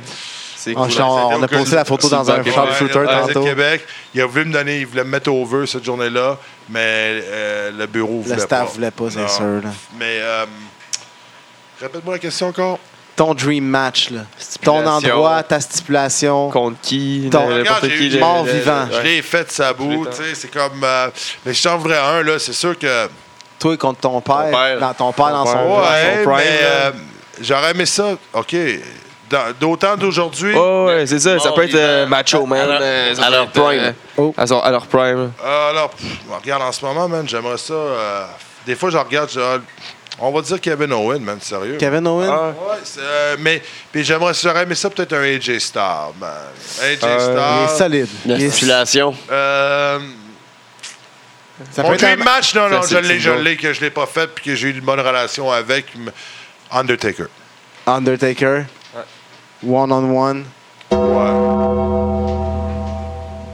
C'est 0.56 0.76
On, 0.76 0.86
cool. 0.88 1.00
on- 1.02 1.04
on 1.04 1.42
a 1.42 1.44
au- 1.44 1.48
posté 1.48 1.76
la 1.76 1.84
photo 1.84 2.08
dans 2.08 2.28
un 2.30 2.42
Ouais, 2.42 2.50
sharpshooter 2.52 2.98
Ouais, 2.98 3.06
tantôt. 3.06 3.44
Québec. 3.44 3.86
Il 4.14 4.20
a 4.20 4.26
voulu 4.26 4.46
me 4.46 4.52
donner, 4.52 4.80
il 4.80 4.86
voulait 4.86 5.04
me 5.04 5.10
mettre 5.10 5.30
over 5.30 5.66
cette 5.66 5.84
journée-là, 5.84 6.38
mais 6.68 6.80
euh, 6.82 7.70
le 7.70 7.86
bureau 7.86 8.20
voulait 8.20 8.34
Le 8.36 8.40
staff 8.42 8.66
pas. 8.68 8.72
voulait 8.74 8.90
pas, 8.90 9.10
c'est 9.10 9.28
sûr. 9.28 9.44
là. 9.62 9.70
Mais 9.98 10.18
euh, 10.20 10.44
Répète-moi 11.80 12.14
la 12.14 12.18
question 12.18 12.48
encore. 12.48 12.78
Ton 13.16 13.32
dream 13.32 13.64
match, 13.64 14.10
là. 14.10 14.20
Ton 14.62 14.86
endroit, 14.86 15.42
ta 15.42 15.58
stipulation. 15.58 16.50
Contre 16.50 16.76
qui? 16.82 17.28
Ton- 17.32 17.46
Regarde, 17.46 17.88
qui. 17.88 18.18
mort 18.18 18.44
vivant. 18.44 18.86
Je 18.92 19.00
l'ai 19.00 19.22
fait 19.22 19.50
ça 19.50 19.72
bout, 19.72 20.04
Je 20.04 20.10
tu 20.10 20.16
sais, 20.28 20.34
c'est 20.34 20.48
comme... 20.48 20.84
euh, 20.84 21.08
mais 21.44 21.54
si 21.54 21.62
j'en 21.62 21.78
voudrais 21.78 21.98
un, 21.98 22.22
là, 22.22 22.38
c'est 22.38 22.52
sûr 22.52 22.78
que... 22.78 23.08
Toi 23.58 23.76
contre 23.78 24.00
ton 24.00 24.20
père. 24.20 24.50
père. 24.50 24.78
Dans 24.78 24.92
ton 24.92 25.12
père, 25.12 25.30
dans 25.30 25.44
Ton 25.44 25.50
son, 25.52 25.56
père. 25.56 25.66
dans 25.66 25.82
son 25.82 25.90
Ouais, 25.90 26.22
prime, 26.24 26.36
mais 26.36 26.44
là. 26.62 26.68
euh, 26.68 26.92
j'aurais 27.40 27.70
aimé 27.70 27.86
ça. 27.86 28.04
OK. 28.34 28.54
Dans- 29.30 29.52
D'autant 29.58 29.96
d'aujourd'hui, 29.96 30.52
Oh, 30.54 30.84
ouais, 30.88 31.06
c'est 31.06 31.18
ça. 31.18 31.38
Ça 31.38 31.52
peut 31.52 31.64
être 31.64 31.74
euh. 31.74 32.06
Macho 32.06 32.42
À 32.44 32.46
Man. 32.46 32.68
leur- 32.68 32.78
euh, 32.82 33.14
ça 33.14 33.24
à 33.26 33.30
leur 33.30 33.46
prime. 33.48 33.64
euh, 33.80 33.92
Oh. 34.18 34.34
à, 34.36 34.46
son- 34.46 34.60
à 34.60 34.70
leur 34.70 34.86
prime. 34.86 35.32
euh, 35.42 35.70
alors, 35.70 35.88
pff, 35.88 36.06
regarde, 36.30 36.62
en 36.62 36.70
ce 36.70 36.84
moment, 36.84 37.08
man, 37.08 37.26
j'aimerais 37.26 37.56
ça... 37.56 37.72
euh, 37.72 38.26
des 38.66 38.74
fois, 38.76 38.90
je 38.90 38.98
regarde, 38.98 39.30
je- 39.32 39.60
on 40.18 40.30
va 40.32 40.40
dire 40.42 40.60
Kevin 40.60 40.92
Owen, 40.92 41.22
man, 41.22 41.40
sérieux. 41.40 41.76
Kevin 41.78 42.06
Owen? 42.06 42.28
Ah, 42.30 42.48
Ouais, 42.48 42.76
euh, 42.98 43.36
mais 43.40 43.62
puis 43.92 44.02
j'aimerais 44.04 44.32
j'aurais 44.34 44.62
aimé 44.62 44.74
ça 44.74 44.88
peut-être 44.90 45.12
un 45.14 45.22
AJ 45.22 45.58
Styles, 45.58 45.80
man. 46.20 46.30
AJ 46.82 46.98
Euh, 47.04 47.66
Il 47.66 47.74
est 47.74 47.78
solide. 47.78 48.08
Euh, 49.30 49.98
Ça 51.72 51.82
mon 51.82 51.88
peut 51.90 51.94
être 51.94 52.04
un- 52.04 52.12
dream 52.14 52.24
match, 52.24 52.54
non, 52.54 52.68
non, 52.68 52.82
je 52.82 52.98
l'ai, 52.98 53.18
je 53.18 53.30
l'ai, 53.30 53.56
que 53.56 53.72
je 53.72 53.80
l'ai 53.80 53.90
pas 53.90 54.06
fait 54.06 54.26
puis 54.26 54.44
que 54.44 54.54
j'ai 54.54 54.68
eu 54.68 54.72
une 54.72 54.80
bonne 54.84 55.00
relation 55.00 55.50
avec 55.50 55.86
Undertaker. 56.70 57.26
Undertaker. 57.86 58.64
One 59.66 59.90
on 59.92 60.14
one. 60.16 60.44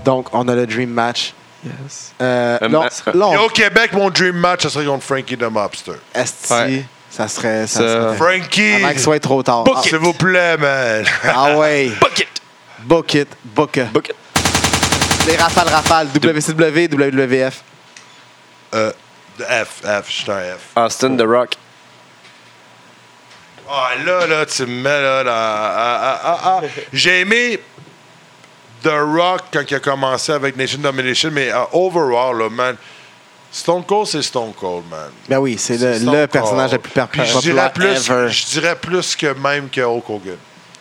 Donc, 0.04 0.26
on 0.32 0.48
a 0.48 0.54
le 0.54 0.66
dream 0.66 0.90
match. 0.90 1.32
Yes. 1.64 2.12
Euh, 2.20 2.58
Euh, 2.62 2.68
là, 2.68 2.90
sera- 2.90 3.12
là, 3.12 3.26
on- 3.28 3.34
Et 3.34 3.38
au 3.38 3.48
Québec, 3.48 3.92
mon 3.92 4.10
dream 4.10 4.36
match, 4.36 4.62
ça 4.62 4.70
serait 4.70 4.84
contre 4.84 5.04
Frankie 5.04 5.36
the 5.36 5.42
Mobster. 5.44 5.92
Esti, 6.14 6.52
Ouais. 6.52 6.84
ça 7.10 7.28
serait. 7.28 7.66
Ça 7.68 7.80
Ça- 7.80 7.88
serait 7.88 8.16
Frankie, 8.16 8.72
avant 8.74 8.90
qu'il 8.90 9.00
soit 9.00 9.20
trop 9.20 9.42
tard. 9.42 9.64
Ah, 9.74 9.80
s'il 9.82 9.96
vous 9.98 10.12
plaît, 10.12 10.56
man. 10.56 11.04
Ah 11.24 11.56
ouais. 11.56 11.90
Bucket! 12.00 12.28
Book 12.80 13.14
it. 13.14 13.28
Book 13.44 13.76
it. 13.76 13.92
Book 13.92 14.08
it. 14.08 14.16
Les 15.28 15.36
rafales, 15.36 15.68
rafales. 15.68 16.08
WCW, 16.12 16.88
WWF. 16.88 17.62
Euh, 18.74 18.90
F, 19.38 19.82
F, 19.84 20.04
je 20.08 20.12
suis 20.12 20.30
un 20.32 20.40
F. 20.56 20.76
Austin 20.76 21.16
The 21.16 21.22
Rock. 21.22 21.50
Ah, 23.70 23.90
là, 24.04 24.26
là, 24.26 24.44
tu 24.46 24.62
me 24.66 24.82
mets 24.82 25.00
là. 25.02 25.22
dans- 25.24 25.30
ah, 25.30 25.72
ah, 25.76 26.20
ah, 26.24 26.38
ah. 26.44 26.60
J'ai 26.92 27.20
aimé 27.20 27.60
The 28.82 28.90
Rock 28.92 29.42
quand 29.52 29.62
il 29.70 29.74
a 29.74 29.80
commencé 29.80 30.32
avec 30.32 30.56
Nation 30.56 30.78
Domination, 30.80 31.30
mais 31.32 31.50
euh, 31.52 31.64
overall, 31.72 32.38
là, 32.38 32.48
man, 32.50 32.76
Stone 33.50 33.84
Cold, 33.84 34.06
c'est 34.06 34.22
Stone 34.22 34.52
Cold, 34.58 34.84
man. 34.90 35.10
Ben 35.28 35.38
oui, 35.38 35.56
c'est 35.58 35.76
le, 35.76 36.26
personnage 36.26 36.72
le 36.72 36.78
plus 36.78 36.90
je 36.94 37.32
populaire 37.32 37.40
dirais 37.40 37.72
plus, 37.72 38.10
ever. 38.10 38.28
je 38.30 38.46
dirais 38.46 38.76
plus 38.76 39.14
que 39.16 39.26
même 39.34 39.68
que 39.68 39.80
Hulk 39.82 40.08
Hogan. 40.08 40.36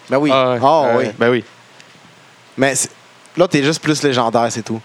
Ben 0.09 0.17
oui. 0.17 0.29
Ah, 0.33 0.51
ouais. 0.53 0.59
Ah 0.63 0.81
Ouais, 0.95 1.05
oui. 1.05 1.11
Ben 1.17 1.29
oui. 1.29 1.43
Mais 2.57 2.73
là, 3.37 3.47
t'es 3.47 3.63
juste 3.63 3.81
plus 3.81 4.01
légendaire, 4.03 4.47
c'est 4.49 4.63
tout. 4.63 4.81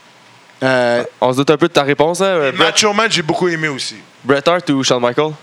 Euh, 0.63 1.05
On 1.21 1.33
se 1.33 1.37
doute 1.39 1.51
un 1.51 1.57
peu 1.57 1.69
de 1.69 1.73
ta 1.73 1.83
réponse, 1.83 2.21
hein? 2.21 2.49
Et 2.49 2.53
Bret, 2.53 2.67
Macho 2.67 2.93
Man, 2.93 3.11
j'ai 3.11 3.23
beaucoup 3.23 3.49
aimé 3.49 3.69
aussi. 3.69 3.97
Bret 4.25 4.49
Hart 4.49 4.69
ou 4.71 4.83
Shawn 4.83 5.01
Michaels? 5.03 5.35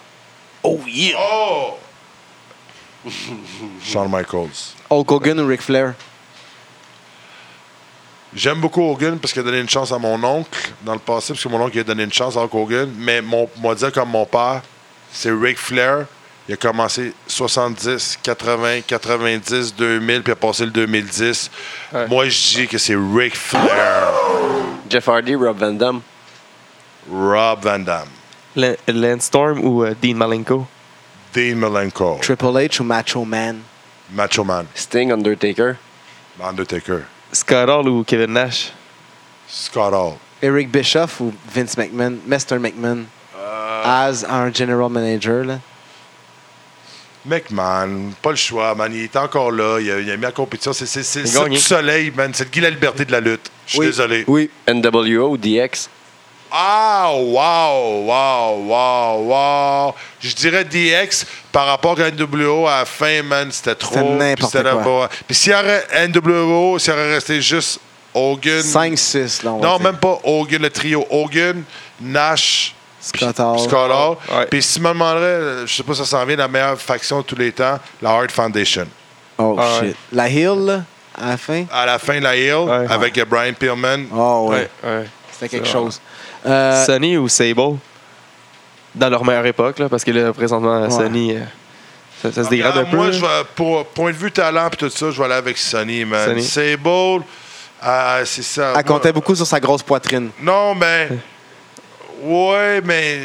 Oh! 0.63 0.79
Shawn 3.83 4.09
Michaels. 4.09 4.73
Hulk 4.89 5.11
Hogan 5.11 5.39
ou 5.39 5.47
Ric 5.47 5.61
Flair? 5.61 5.93
J'aime 8.35 8.59
beaucoup 8.59 8.81
Hogan 8.81 9.19
parce 9.19 9.31
qu'il 9.33 9.41
a 9.41 9.45
donné 9.45 9.59
une 9.59 9.69
chance 9.69 9.91
à 9.91 9.99
mon 9.99 10.21
oncle 10.23 10.71
dans 10.81 10.93
le 10.93 10.99
passé, 10.99 11.33
parce 11.33 11.43
que 11.43 11.49
mon 11.49 11.61
oncle 11.61 11.75
il 11.77 11.81
a 11.81 11.83
donné 11.83 12.03
une 12.03 12.13
chance 12.13 12.35
à 12.35 12.41
Hulk 12.41 12.53
Hogan. 12.55 12.91
Mais 12.97 13.21
mon, 13.21 13.47
moi 13.57 13.75
dire 13.75 13.91
comme 13.91 14.09
mon 14.09 14.25
père, 14.25 14.61
c'est 15.11 15.31
Ric 15.31 15.57
Flair. 15.57 16.05
Il 16.49 16.55
a 16.55 16.57
commencé 16.57 17.13
70, 17.27 18.19
80, 18.21 18.81
90, 18.85 19.75
2000, 19.75 20.23
puis 20.23 20.31
il 20.31 20.33
a 20.33 20.35
passé 20.35 20.65
le 20.65 20.71
2010. 20.71 21.49
Ouais. 21.93 22.07
Moi, 22.07 22.27
je 22.27 22.55
dis 22.55 22.67
que 22.67 22.77
c'est 22.77 22.95
Ric 22.97 23.33
Flair, 23.35 24.11
Jeff 24.89 25.07
Hardy, 25.07 25.35
Rob 25.35 25.57
Van 25.57 25.71
Dam. 25.73 26.01
Rob 27.09 27.59
Van 27.63 27.79
Damme, 27.79 28.07
Lan- 28.55 28.75
Lance 28.87 29.23
Storm 29.25 29.63
ou 29.63 29.83
euh, 29.83 29.93
Dean 30.01 30.15
Malenko? 30.15 30.65
Dean 31.33 31.55
Malenko, 31.55 32.19
Triple 32.21 32.47
H 32.57 32.79
ou 32.81 32.83
Macho 32.85 33.23
Man? 33.25 33.61
Macho 34.11 34.43
Man, 34.43 34.65
Sting, 34.73 35.11
Undertaker. 35.11 35.77
Undertaker, 36.41 37.03
Scott 37.33 37.69
Hall 37.69 37.87
ou 37.89 38.03
Kevin 38.03 38.31
Nash? 38.33 38.71
Scott 39.47 39.93
Hall. 39.93 40.13
Eric 40.41 40.69
Bischoff 40.71 41.19
ou 41.21 41.33
Vince 41.53 41.77
McMahon? 41.77 42.17
Mr. 42.27 42.59
McMahon? 42.59 43.05
Euh. 43.37 43.81
As 43.85 44.23
un 44.23 44.51
general 44.53 44.89
manager, 44.89 45.43
là. 45.45 45.59
McMahon, 47.25 48.11
pas 48.21 48.31
le 48.31 48.35
choix, 48.35 48.75
man. 48.75 48.91
Il 48.93 49.03
est 49.03 49.15
encore 49.15 49.51
là. 49.51 49.79
Il 49.79 49.89
a, 49.89 49.99
il 49.99 50.11
a 50.11 50.17
mis 50.17 50.23
la 50.23 50.31
compétition. 50.33 50.73
C'est, 50.73 50.85
c'est, 50.85 51.03
c'est, 51.03 51.25
c'est 51.25 51.49
du 51.49 51.57
soleil, 51.57 52.11
man. 52.15 52.31
C'est 52.33 52.43
le 52.45 52.49
Guy 52.49 52.59
la 52.59 52.69
liberté 52.69 53.05
de 53.05 53.11
la 53.13 53.21
lutte. 53.21 53.49
Je 53.65 53.71
suis 53.71 53.79
Oui. 53.79 53.85
désolé. 53.85 54.23
Oui. 54.27 54.49
NWO 54.67 55.29
ou 55.29 55.37
DX. 55.37 55.89
Ah, 56.55 57.09
wow, 57.11 58.05
wow, 58.05 58.63
wow, 58.67 59.23
wow. 59.27 59.95
Je 60.19 60.35
dirais 60.35 60.63
DX 60.63 61.25
par 61.51 61.65
rapport 61.65 61.99
à 61.99 62.11
NWO 62.11 62.67
à 62.67 62.79
la 62.79 62.85
fin, 62.85 63.23
man, 63.23 63.51
c'était 63.51 63.73
trop. 63.73 63.95
C'était 63.95 64.09
n'importe 64.63 64.83
quoi. 64.83 65.09
Puis 65.25 65.35
s'il 65.35 65.51
y 65.51 65.55
aurait 65.55 65.83
NWO, 66.07 66.77
s'il 66.77 66.93
aurait 66.93 67.15
resté 67.15 67.41
juste 67.41 67.79
Hogan. 68.13 68.61
5-6, 68.61 69.43
là, 69.43 69.51
on 69.53 69.59
va 69.59 69.67
Non, 69.67 69.77
dire. 69.77 69.83
même 69.85 69.97
pas 69.97 70.19
Hogan, 70.23 70.61
le 70.61 70.69
trio 70.69 71.07
Hogan, 71.09 71.63
Nash, 71.99 72.75
Scott 73.01 73.39
Hall. 73.39 73.59
Scott 73.59 73.91
Hall. 73.91 74.17
Ouais. 74.37 74.45
Puis 74.45 74.61
si 74.61 74.75
tu 74.75 74.81
me 74.81 74.89
demanderais, 74.89 75.65
je 75.65 75.73
sais 75.73 75.81
pas 75.83 75.93
si 75.93 75.99
ça 76.01 76.05
s'en 76.05 76.23
vient, 76.23 76.35
la 76.35 76.47
meilleure 76.47 76.79
faction 76.79 77.17
de 77.17 77.23
tous 77.23 77.35
les 77.35 77.51
temps, 77.51 77.79
la 77.99 78.11
Hart 78.11 78.29
Foundation. 78.31 78.85
Oh, 79.39 79.55
Ah 79.59 79.79
ouais. 79.81 79.87
shit. 79.87 79.95
La 80.11 80.29
Hill, 80.29 80.65
là, 80.67 80.81
à 81.19 81.29
la 81.29 81.37
fin? 81.37 81.65
À 81.71 81.87
la 81.87 81.97
fin, 81.97 82.19
la 82.19 82.35
Hill, 82.35 82.53
Ouais. 82.53 82.85
avec 82.91 83.19
Brian 83.27 83.53
Pillman. 83.53 84.05
Oh, 84.15 84.49
ouais. 84.51 84.69
ouais. 84.83 85.05
C'était 85.31 85.49
quelque 85.57 85.67
chose. 85.67 85.99
Euh, 86.45 86.85
Sonny 86.85 87.17
ou 87.17 87.27
Sable? 87.27 87.77
Dans 88.95 89.09
leur 89.09 89.25
meilleure 89.25 89.45
époque, 89.45 89.79
là, 89.79 89.89
parce 89.89 90.03
que 90.03 90.11
là, 90.11 90.31
présentement, 90.33 90.87
Sonny, 90.89 91.35
euh, 91.35 91.39
ça, 92.21 92.31
ça 92.31 92.43
se 92.43 92.49
dégrade 92.49 92.77
un 92.77 92.85
peu. 92.85 92.95
Moi, 92.95 93.07
là. 93.07 93.11
je 93.11 93.21
vais, 93.21 93.27
pour 93.55 93.85
point 93.87 94.11
de 94.11 94.17
vue 94.17 94.31
talent 94.31 94.67
et 94.71 94.75
tout 94.75 94.89
ça, 94.89 95.09
je 95.09 95.17
vais 95.17 95.25
aller 95.25 95.33
avec 95.33 95.57
Sonny, 95.57 96.05
man. 96.05 96.27
Sonny. 96.27 96.43
Sable, 96.43 97.23
ah, 97.81 98.19
c'est 98.25 98.43
ça. 98.43 98.67
elle 98.67 98.73
Moi- 98.73 98.83
comptait 98.83 99.11
beaucoup 99.11 99.35
sur 99.35 99.47
sa 99.47 99.59
grosse 99.59 99.81
poitrine. 99.83 100.29
Non, 100.41 100.75
mais. 100.75 101.09
Ouais, 102.21 102.81
mais. 102.85 103.19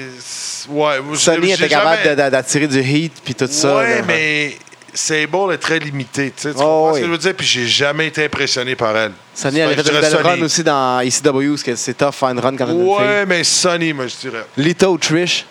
Ouais. 0.71 0.97
Sonny 1.15 1.49
j'ai 1.49 1.53
était 1.55 1.69
jamais- 1.69 1.97
capable 2.03 2.31
d'attirer 2.31 2.67
du 2.67 2.81
heat 2.81 3.13
puis 3.25 3.35
tout 3.35 3.47
ça. 3.51 3.77
Ouais, 3.77 3.97
là. 3.99 4.05
mais. 4.07 4.59
Sable 4.99 5.53
est 5.53 5.59
très 5.59 5.79
limité. 5.79 6.33
Tu 6.37 6.43
sais, 6.43 6.51
tu 6.53 6.57
Oh, 6.59 6.63
comprends 6.63 6.95
ce 6.95 6.99
que 7.01 7.07
je 7.07 7.11
veux 7.13 7.19
dire? 7.19 7.35
Puis 7.35 7.47
j'ai 7.47 7.67
jamais 7.69 8.09
été 8.09 8.25
impressionné 8.25 8.75
par 8.75 8.97
elle. 8.97 9.13
Sonny, 9.35 9.61
elle 9.61 9.71
a 9.79 9.83
Fait 9.83 9.93
une 9.93 10.01
belle 10.01 10.17
run 10.27 10.43
aussi 10.43 10.65
dans 10.65 11.01
ECW, 11.01 11.51
parce 11.51 11.63
que 11.63 11.77
c'est 11.77 11.95
tough 11.95 12.13
faire 12.13 12.31
une 12.31 12.41
run 12.41 12.57
quand 12.57 12.67
on 12.67 12.71
est 12.71 12.73
une 12.73 12.83
Ouais, 12.89 12.99
fille. 13.19 13.27
mais 13.29 13.45
Sonny, 13.45 13.93
moi, 13.93 14.07
je 14.09 14.17
dirais. 14.17 14.45
Lita 14.57 14.91
ou 14.91 14.99
Trish? 14.99 15.47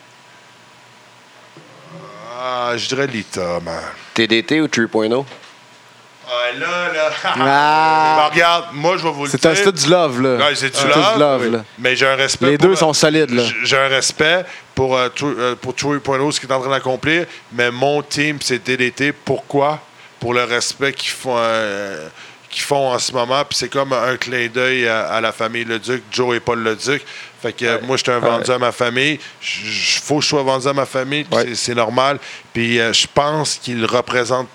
Ah, 2.40 2.74
je 2.76 2.88
dirais 2.88 3.08
Lita, 3.08 3.60
man. 3.64 3.76
TDT 4.14 4.62
ou 4.62 4.68
3.0. 4.68 5.26
Ah, 6.30 6.60
là, 6.60 6.94
là. 6.94 7.10
Ah! 7.24 8.16
Ben, 8.30 8.34
regarde, 8.36 8.66
moi, 8.74 8.98
je 8.98 9.04
vais 9.04 9.12
vous 9.12 9.24
le 9.26 9.30
C'est 9.32 9.40
dire. 9.42 9.52
un- 9.52 9.56
c'est 9.56 9.64
tout 9.64 9.72
du 9.72 9.90
love, 9.90 10.22
là. 10.22 10.36
Ouais, 10.46 10.56
c'est 10.56 10.70
du 10.70 10.88
love, 10.88 11.14
du 11.14 11.20
love, 11.20 11.42
oui. 11.46 11.52
là. 11.52 11.64
Mais 11.80 11.96
j'ai 11.96 12.06
un 12.06 12.16
respect. 12.16 12.48
Les 12.52 12.58
pour- 12.58 12.68
deux 12.70 12.76
sont 12.76 12.92
solides, 12.94 13.32
là. 13.32 13.44
J'ai 13.64 13.78
un 13.78 13.88
respect 13.88 14.46
pour, 14.78 14.96
euh, 14.96 15.10
True- 15.10 15.36
euh, 15.40 15.56
pour 15.56 15.74
ce 15.76 16.40
qu'il 16.40 16.50
est 16.50 16.54
en 16.54 16.60
train 16.62 16.70
d'accomplir. 16.70 17.26
Mais 17.52 17.72
mon 17.72 18.04
team, 18.04 18.38
c'est 18.40 18.64
DDT. 18.64 19.12
Pourquoi? 19.12 19.82
Pour 20.20 20.36
le 20.36 20.44
respect 20.44 20.94
qu'ils 20.94 21.10
font, 21.10 21.34
euh, 21.36 22.08
qu'ils 22.52 22.62
font 22.62 22.92
en 22.94 23.00
ce 23.00 23.12
moment. 23.12 23.44
Puis 23.44 23.58
c'est 23.58 23.70
comme 23.70 23.92
un 23.94 24.16
clin 24.18 24.48
d'œil 24.54 24.88
à, 24.88 25.08
à 25.08 25.20
la 25.20 25.32
famille 25.32 25.64
Leduc, 25.66 26.04
Joe 26.12 26.38
et 26.38 26.40
Paul 26.40 26.60
Leduc. 26.64 27.04
Fait 27.42 27.54
que 27.54 27.66
euh, 27.66 27.78
moi, 27.82 27.98
je 27.98 28.04
suis 28.04 28.12
un 28.12 28.20
vendu 28.20 28.52
à 28.52 28.60
ma 28.60 28.72
famille. 28.72 29.20
Il 29.42 30.00
faut 30.04 30.18
que 30.18 30.22
je 30.24 30.28
sois 30.28 30.44
vendu 30.44 30.68
à 30.68 30.74
ma 30.74 30.86
famille. 30.86 31.26
Ouais. 31.32 31.56
c'est- 31.56 31.74
normal. 31.74 32.20
Puis 32.54 32.80
euh, 32.80 32.94
je 32.94 33.08
pense 33.12 33.56
qu'il 33.56 33.84
représente 33.84 34.48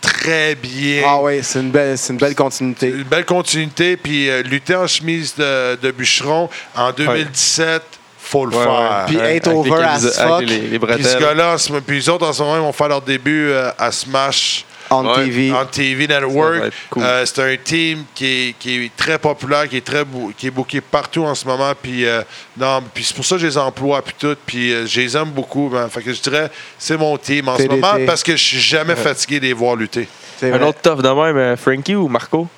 très 0.00 0.56
bien 0.56 1.02
Ah 1.06 1.20
oui, 1.22 1.38
c'est 1.42 1.60
une 1.60 1.70
belle, 1.70 1.96
c'est 1.98 2.12
une 2.12 2.18
belle 2.18 2.34
continuité. 2.34 2.88
une 2.88 3.02
belle 3.04 3.24
continuité. 3.24 3.96
Puis 3.96 4.28
euh, 4.28 4.42
lutter 4.42 4.74
en 4.74 4.88
chemise 4.88 5.36
de, 5.36 5.76
de 5.76 5.90
bûcheron 5.92 6.48
en 6.74 6.90
2017, 6.92 7.82
faut 8.28 8.46
le 8.46 8.56
Ouais, 8.56 8.62
faire. 8.62 9.04
Puis 9.06 9.16
ouais. 9.16 9.36
être 9.36 9.48
Avec 9.48 9.58
over 9.72 9.82
as 9.84 10.22
fuck 10.22 10.40
Les, 10.42 10.60
les 10.60 10.78
Puis 10.78 11.04
ce 11.04 11.18
gars-là, 11.18 11.56
puis 11.86 11.96
les 11.96 12.08
autres 12.08 12.26
en 12.28 12.32
ce 12.32 12.42
moment, 12.42 12.56
ils 12.56 12.60
vont 12.62 12.72
faire 12.72 12.88
leur 12.88 13.02
début 13.02 13.48
euh, 13.50 13.70
à 13.78 13.90
Smash 13.90 14.64
on 14.90 15.06
Ouais, 15.06 15.24
TV. 15.26 15.52
en 15.52 15.66
TV 15.66 16.06
Network. 16.06 16.72
cool. 16.90 17.02
Euh, 17.02 17.26
c'est 17.26 17.42
un 17.42 17.56
team 17.62 18.04
qui 18.14 18.24
est, 18.26 18.54
qui 18.58 18.84
est 18.86 18.96
très 18.96 19.18
populaire, 19.18 19.68
qui 19.68 19.76
est 19.76 19.84
très 19.84 20.02
qui 20.36 20.46
est 20.46 20.50
booké 20.50 20.80
partout 20.80 21.24
en 21.24 21.34
ce 21.34 21.46
moment. 21.46 21.72
Puis 21.80 22.06
euh, 22.06 22.22
non, 22.56 22.82
puis 22.94 23.04
c'est 23.04 23.14
pour 23.14 23.24
ça 23.24 23.34
que 23.36 23.42
je 23.42 23.46
les 23.48 23.58
emploie 23.58 24.00
puis 24.02 24.14
tout. 24.18 24.34
Puis 24.46 24.72
euh, 24.72 24.86
je 24.86 25.00
les 25.02 25.16
aime 25.16 25.28
beaucoup. 25.30 25.68
man. 25.68 25.90
Fait 25.90 26.00
que 26.02 26.12
je 26.12 26.20
dirais, 26.22 26.50
c'est 26.78 26.96
mon 26.96 27.16
team 27.18 27.48
en 27.48 27.56
TDT. 27.56 27.74
ce 27.74 27.80
moment 27.80 28.06
parce 28.06 28.22
que 28.22 28.32
je 28.32 28.42
suis 28.42 28.60
jamais 28.60 28.96
fatigué 28.96 29.40
de 29.40 29.44
les 29.46 29.52
voir 29.52 29.76
lutter. 29.76 30.08
Un 30.42 30.50
vrai. 30.50 30.62
autre 30.68 30.80
tough 30.80 31.02
de 31.02 31.08
même, 31.32 31.56
Frankie 31.56 31.94
ou 31.94 32.08
Marco? 32.08 32.48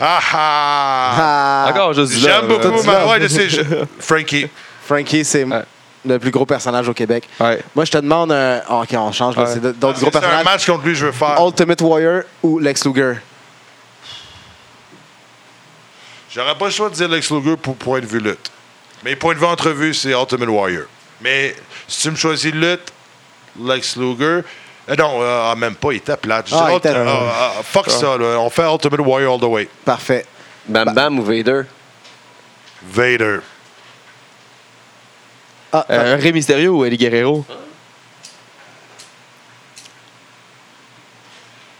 Ah 0.00 0.20
ah! 0.32 1.64
Ah, 1.66 1.70
Encore 1.70 1.94
du 1.94 2.06
J'aime 2.18 2.46
beaucoup. 2.48 2.66
euh, 2.66 2.82
ma- 2.84 3.06
ouais, 3.06 3.20
je 3.22 3.28
sais, 3.28 3.48
je- 3.48 3.62
Frankie. 4.00 4.46
Frankie, 4.86 5.24
c'est 5.24 5.44
Ouais. 5.44 5.62
Le 6.06 6.18
plus 6.18 6.30
gros 6.30 6.44
personnage 6.44 6.86
au 6.88 6.92
Québec. 6.92 7.26
Ouais. 7.40 7.62
Moi, 7.74 7.84
je 7.86 7.90
te 7.92 7.96
demande. 7.98 8.30
un- 8.32 8.60
ah, 8.68 8.80
ok, 8.80 8.88
on 8.94 9.10
change. 9.12 9.36
là, 9.36 9.44
Ouais. 9.44 9.50
C'est 9.54 9.60
d'autres 9.60 9.98
gros 10.00 10.10
C'est 10.10 10.16
un 10.16 10.20
personnages. 10.20 10.44
match 10.44 10.66
contre 10.66 10.84
lui 10.84 10.92
que 10.92 10.98
je 10.98 11.06
veux 11.06 11.12
faire. 11.12 11.36
Ultimate 11.42 11.80
Warrior 11.80 12.22
ou 12.42 12.58
Lex 12.58 12.84
Luger? 12.84 13.14
J'aurais 16.34 16.56
pas 16.58 16.64
le 16.66 16.70
choix 16.72 16.90
de 16.90 16.94
dire 16.94 17.08
Lex 17.08 17.30
Luger 17.30 17.56
pour 17.56 17.76
point 17.76 18.00
de 18.00 18.06
vue 18.06 18.18
lutte. 18.20 18.50
Mais 19.04 19.14
point 19.16 19.34
de 19.34 19.38
vue 19.38 19.46
entrevue, 19.46 19.94
c'est 19.94 20.10
Ultimate 20.10 20.48
Warrior. 20.48 20.84
Mais 21.20 21.54
si 21.86 22.02
tu 22.02 22.10
me 22.10 22.16
choisis 22.16 22.52
lutte, 22.52 22.92
Lex 23.62 23.96
Luger. 23.96 24.40
Euh, 24.88 24.96
non, 24.96 25.22
euh, 25.22 25.50
ah, 25.52 25.54
même 25.56 25.74
pas, 25.76 25.92
il 25.92 25.96
était 25.96 26.16
plate. 26.16 26.46
Ah, 26.52 26.66
dis 26.66 26.72
il 26.72 26.76
était- 26.76 26.90
Ulti- 26.92 27.06
ah, 27.08 27.52
ah, 27.58 27.62
fuck 27.62 27.90
ça, 27.90 28.16
là. 28.18 28.38
on 28.38 28.50
fait 28.50 28.70
Ultimate 28.70 29.00
Warrior 29.00 29.34
all 29.34 29.40
the 29.40 29.44
way. 29.44 29.68
Parfait. 29.84 30.26
Bam 30.66 30.92
Bam 30.94 31.18
ou 31.18 31.22
Vader? 31.24 31.62
Vader. 32.86 33.38
Ah, 35.72 35.84
Euh, 35.90 36.16
Rey 36.20 36.32
Mysterio 36.32 36.78
ou 36.78 36.84
Eddie 36.84 36.96
Guerrero? 36.98 37.44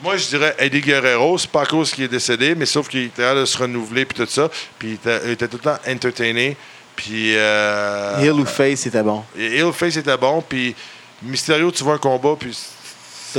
Moi, 0.01 0.16
je 0.16 0.26
dirais 0.26 0.55
Eddie 0.59 0.81
Guerrero. 0.81 1.39
C'est 1.39 1.51
pas 1.51 1.62
à 1.62 1.66
cause 1.66 1.90
qu'il 1.93 2.05
est 2.05 2.09
décédé, 2.09 2.55
mais 2.55 2.66
sauf 2.66 2.89
qu'il 2.89 3.05
était 3.05 3.22
là 3.22 3.35
de 3.35 3.44
se 3.44 3.56
renouveler 3.56 4.05
puis 4.05 4.16
tout 4.18 4.31
ça. 4.31 4.51
Puis 4.78 4.89
il 4.89 4.94
était, 4.94 5.20
il 5.24 5.31
était 5.31 5.48
tout 5.48 5.56
le 5.56 5.62
temps 5.62 5.78
entertainé. 5.89 6.56
Puis. 6.97 7.35
Euh, 7.36 8.18
Hill 8.20 8.32
ou 8.32 8.44
Face, 8.44 8.81
c'était 8.81 9.02
bon. 9.02 9.24
et 9.39 9.60
Face 9.72 9.97
était 9.97 10.16
bon. 10.16 10.43
Puis 10.47 10.74
Mysterio, 11.22 11.70
tu 11.70 11.85
vois 11.85 11.94
un 11.94 11.98
combat, 11.98 12.35
puis. 12.39 12.56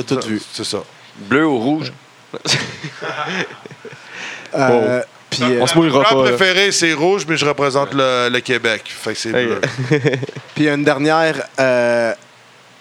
T'as 0.04 0.16
tout 0.16 0.28
vu. 0.28 0.42
C'est 0.54 0.64
ça. 0.66 0.80
Bleu 1.18 1.46
ou 1.48 1.58
rouge? 1.60 1.92
Euh, 4.54 5.02
Puis, 5.30 5.44
euh, 5.44 5.60
On 5.62 5.68
se 5.68 5.76
mouillera 5.78 6.04
Mon 6.12 6.24
pas. 6.24 6.30
préféré, 6.30 6.72
c'est 6.72 6.94
rouge, 6.94 7.26
mais 7.28 7.36
je 7.38 7.46
représente 7.46 7.94
le, 7.94 8.30
le 8.30 8.40
Québec. 8.40 8.84
Fait 8.88 9.14
que 9.14 9.20
c'est 9.20 9.34
Hey. 9.34 9.48
bleu. 9.48 9.62
puis 10.56 10.70
une 10.70 10.84
dernière. 10.84 11.36
euh, 11.60 12.14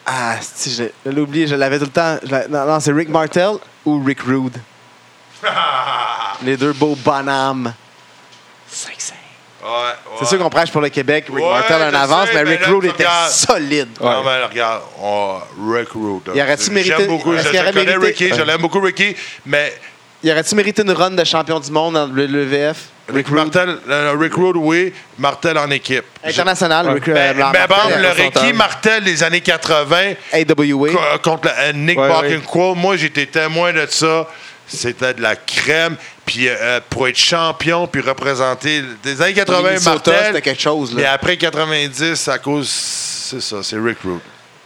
ah, 0.07 0.37
si, 0.41 0.71
je, 0.73 0.85
je 1.05 1.11
l'ai 1.11 1.21
oublié, 1.21 1.47
je 1.47 1.55
l'avais 1.55 1.79
tout 1.79 1.87
le 1.87 1.91
temps. 1.91 2.19
Je 2.23 2.31
l'ai- 2.31 2.49
non, 2.49 2.67
non, 2.67 2.79
c'est 2.81 2.93
Rick 2.93 3.09
Martel 3.09 3.53
ou 3.85 4.03
Rick 4.05 4.21
Rude? 4.21 4.57
Les 6.43 6.57
deux 6.57 6.73
beaux 6.73 6.95
bonhommes. 6.97 7.73
Ouais, 8.87 8.93
ouais. 8.93 9.24
C'est 10.19 10.27
sûr 10.27 10.39
qu'on 10.39 10.51
prêche 10.51 10.71
pour 10.71 10.81
le 10.81 10.89
Québec. 10.91 11.27
Rick 11.29 11.45
Ouais, 11.45 11.51
Martel 11.51 11.83
une 11.89 11.95
avance, 11.95 12.29
sais, 12.29 12.35
mais 12.35 12.45
mais 12.45 12.51
Rick 12.57 12.65
Rude 12.67 12.85
était 12.85 13.05
solide. 13.31 13.89
Non, 14.01 14.23
mais 14.25 14.45
regarde, 14.45 14.83
Rick 15.71 15.89
Rude. 15.95 16.33
Il 16.35 16.43
aurait-tu 16.43 16.71
mérité- 16.71 16.95
J'aime 16.99 17.07
beaucoup, 17.07 17.35
est-ce 17.35 17.45
je, 17.45 17.49
qu'il 17.51 17.59
je 17.59 17.63
aurait 17.65 17.73
connais 17.73 17.97
mérité- 17.97 18.25
Ricky, 18.25 18.37
je 18.37 18.43
l'aime 18.43 18.61
beaucoup 18.61 18.81
Ricky, 18.81 19.17
mais 19.47 19.73
Il 20.23 20.31
aurait-tu 20.31 20.55
mérité 20.55 20.81
une 20.83 20.91
run 20.93 21.11
de 21.11 21.25
champion 21.25 21.61
du 21.61 21.71
monde 21.71 21.95
dans 21.95 22.07
le 22.07 22.25
WWF? 22.27 22.77
Rick, 23.13 23.29
Martel, 23.31 23.77
euh, 23.91 24.15
Rick 24.19 24.33
Rude, 24.35 24.57
oui, 24.57 24.91
Martel 25.19 25.59
en 25.59 25.71
équipe. 25.71 26.05
International, 26.25 26.89
Rick 26.89 27.09
Mais, 27.09 27.13
euh, 27.29 27.33
mais 27.37 27.43
Martel, 27.43 27.67
bon, 27.69 27.99
le 27.99 28.07
euh, 28.07 28.13
Ricky 28.13 28.53
Martel 28.55 29.05
des 29.05 29.23
années 29.23 29.43
80 29.43 30.15
AWA. 30.33 30.89
co- 30.93 30.99
contre 31.23 31.49
le- 31.49 31.51
euh, 31.59 31.73
Nick 31.75 31.99
Ouais, 31.99 32.09
Bockenquo, 32.09 32.75
moi 32.75 32.97
j'étais 32.97 33.27
témoin 33.27 33.75
de 33.75 33.85
ça. 33.91 34.27
C'était 34.67 35.15
de 35.15 35.23
la 35.23 35.37
crème. 35.37 35.97
Puis 36.25 36.49
euh, 36.49 36.81
pour 36.89 37.07
être 37.07 37.19
champion, 37.19 37.87
puis 37.87 38.01
représenter 38.01 38.83
des 39.03 39.21
années 39.21 39.35
80, 39.35 39.59
Minnesota, 39.63 39.91
Martel. 40.11 40.27
c'était 40.29 40.43
quelque 40.43 40.63
chose. 40.63 40.93
Mais 40.95 41.05
après 41.05 41.37
90, 41.37 42.29
à 42.29 42.39
cause. 42.39 42.69
C'est 42.69 43.41
ça, 43.43 43.57
c'est 43.63 43.77
Rick 43.79 43.99
Rude. 44.05 44.21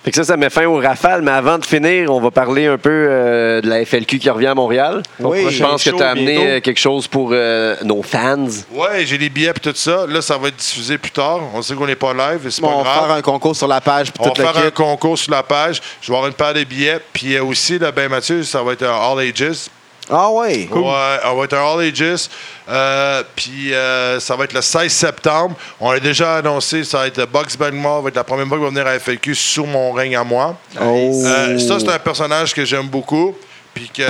Fait 0.05 0.13
que 0.13 0.17
ça, 0.17 0.23
ça 0.25 0.37
met 0.37 0.49
fin 0.49 0.65
au 0.67 0.77
rafale. 0.77 1.23
Mais 1.23 1.33
avant 1.33 1.59
de 1.59 1.67
finir, 1.67 2.11
on 2.15 2.21
va 2.21 2.31
parler 2.31 2.67
un 2.67 2.79
peu 2.79 2.89
euh, 2.91 3.61
de 3.61 3.69
la 3.69 3.85
FLQ 3.85 4.21
qui 4.21 4.31
revient 4.31 4.47
à 4.47 4.55
Montréal. 4.55 5.03
Oui. 5.19 5.51
je 5.51 5.63
pense 5.63 5.83
que 5.83 5.91
tu 5.91 6.01
as 6.03 6.11
amené 6.11 6.37
bientôt. 6.37 6.47
euh, 6.47 6.61
quelque 6.61 6.79
chose 6.79 7.09
pour 7.09 7.31
euh, 7.33 7.75
nos 7.83 8.03
fans. 8.05 8.47
Ouais, 8.73 9.05
j'ai 9.05 9.19
des 9.19 9.29
billets 9.29 9.51
et 9.51 9.61
tout 9.61 9.73
ça. 9.75 10.07
Là, 10.09 10.23
ça 10.23 10.39
va 10.39 10.49
être 10.49 10.57
diffusé 10.57 10.97
plus 10.99 11.11
tard. 11.11 11.41
On 11.53 11.61
sait 11.63 11.75
qu'on 11.75 11.87
n'est 11.87 11.97
pas 11.97 12.15
live, 12.15 12.47
et 12.47 12.51
c'est 12.51 12.63
Bon, 12.63 12.69
pas 12.69 12.75
on 12.77 12.83
va 12.85 12.95
faire 12.95 13.11
un 13.11 13.23
concours 13.23 13.57
sur 13.57 13.67
la 13.67 13.81
page 13.81 14.13
On 14.21 14.29
va 14.29 14.35
faire 14.35 14.57
un 14.67 14.71
concours 14.71 15.19
sur 15.19 15.33
la 15.33 15.43
page. 15.43 15.83
Je 16.01 16.07
vais 16.11 16.15
avoir 16.17 16.29
une 16.29 16.35
paire 16.37 16.55
de 16.55 16.63
billets. 16.63 17.01
Puis 17.13 17.35
euh, 17.35 17.43
aussi, 17.43 17.79
là, 17.79 17.91
ben 17.91 18.09
Mathieu, 18.09 18.45
ça 18.45 18.63
va 18.63 18.73
être 18.75 18.85
un 18.85 18.95
All 19.13 19.19
Ages. 19.19 19.67
Ah 20.11 20.31
oui. 20.31 20.69
Ouais, 20.71 21.19
on 21.27 21.35
va 21.35 21.45
être 21.45 21.55
un 21.55 21.73
All 21.75 21.81
Ages. 21.81 22.29
Euh, 22.69 23.23
puis 23.37 23.75
euh, 23.75 24.19
ça 24.21 24.37
va 24.37 24.45
être 24.45 24.53
le 24.55 24.63
16 24.63 24.91
septembre. 24.93 25.57
On 25.81 25.91
a 25.91 26.01
déjà 26.01 26.37
annoncé, 26.37 26.85
ça 26.85 26.99
va 26.99 27.07
être 27.09 27.25
Box 27.27 27.57
Bangmore, 27.57 28.03
va 28.03 28.09
être 28.09 28.17
la 28.17 28.25
première 28.25 28.47
fois 28.47 28.57
qu'il 28.57 28.65
va 28.65 28.71
venir 28.71 28.87
à 28.87 28.99
FLQ 28.99 29.35
sur 29.35 29.67
mon 29.67 29.93
ring 29.93 30.15
à 30.15 30.25
moi. 30.25 30.57
Oh. 30.81 31.23
Euh, 31.25 31.59
ça, 31.59 31.79
c'est 31.79 31.91
un 31.91 31.99
personnage 31.99 32.55
que 32.55 32.65
j'aime 32.65 32.89
beaucoup. 32.89 33.37
Puis 33.75 33.91
que 33.95 34.03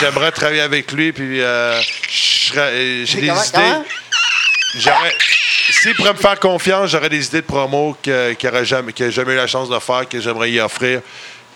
j'aimerais 0.00 0.30
travailler 0.32 0.60
avec 0.60 0.90
lui. 0.92 1.12
Puis 1.12 1.40
j'ai 2.50 3.20
des 3.20 3.28
idées. 3.28 3.30
comment? 3.52 3.84
J'aurais. 4.78 5.14
S'il 5.70 5.94
pourrait 5.96 6.12
me 6.12 6.18
faire 6.18 6.38
confiance, 6.38 6.90
j'aurais 6.90 7.08
des 7.08 7.26
idées 7.26 7.40
de 7.40 7.46
promo 7.46 7.96
que- 8.02 8.34
qu'il 8.34 8.48
n'aurait 8.48 8.64
jamais, 8.64 8.92
qu'il 8.92 9.06
a 9.06 9.10
jamais 9.10 9.32
eu 9.32 9.36
la 9.36 9.46
chance 9.48 9.68
de 9.68 9.78
faire, 9.78 10.08
que 10.08 10.20
j'aimerais 10.20 10.50
y 10.50 10.60
offrir. 10.60 11.00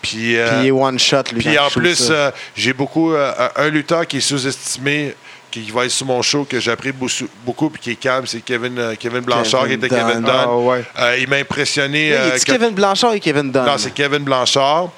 Puis, 0.01 0.37
euh, 0.37 0.47
Puis 0.49 0.57
il 0.63 0.67
est 0.67 0.71
one 0.71 0.97
shot, 0.99 1.23
lui. 1.31 1.39
puis 1.43 1.59
en 1.59 1.69
plus, 1.69 2.07
euh, 2.09 2.31
j'ai 2.55 2.73
beaucoup. 2.73 3.13
euh, 3.13 3.31
un 3.55 3.69
lutteur 3.69 4.07
qui 4.07 4.17
est 4.17 4.21
sous-estimé, 4.21 5.15
qui 5.51 5.69
va 5.69 5.85
être 5.85 5.91
sur 5.91 6.05
mon 6.05 6.21
show, 6.21 6.43
que 6.45 6.59
j'apprécie 6.59 6.93
beaucoup, 6.97 7.27
beaucoup 7.45 7.69
puis 7.69 7.81
qui 7.81 7.91
est 7.91 7.95
calme, 7.95 8.25
c'est 8.25 8.41
Kevin, 8.41 8.79
euh, 8.79 8.95
Kevin 8.97 9.19
Blanchard, 9.19 9.63
Kevin 9.63 9.79
qui 9.79 9.85
était 9.85 9.95
Kevin 9.95 10.21
Dunn. 10.21 10.35
Ah, 10.47 10.55
ouais. 10.57 10.83
Euh, 10.99 11.17
il 11.19 11.27
m'a 11.27 11.35
impressionné. 11.35 12.09
Oui, 12.11 12.17
euh, 12.17 12.37
que- 12.39 12.43
Kevin 12.51 12.69
Blanchard 12.71 13.13
et 13.13 13.19
Kevin 13.19 13.51
Dunn? 13.51 13.65
Non, 13.65 13.77
c'est 13.77 13.93
Kevin 13.93 14.23
Blanchard. 14.23 14.89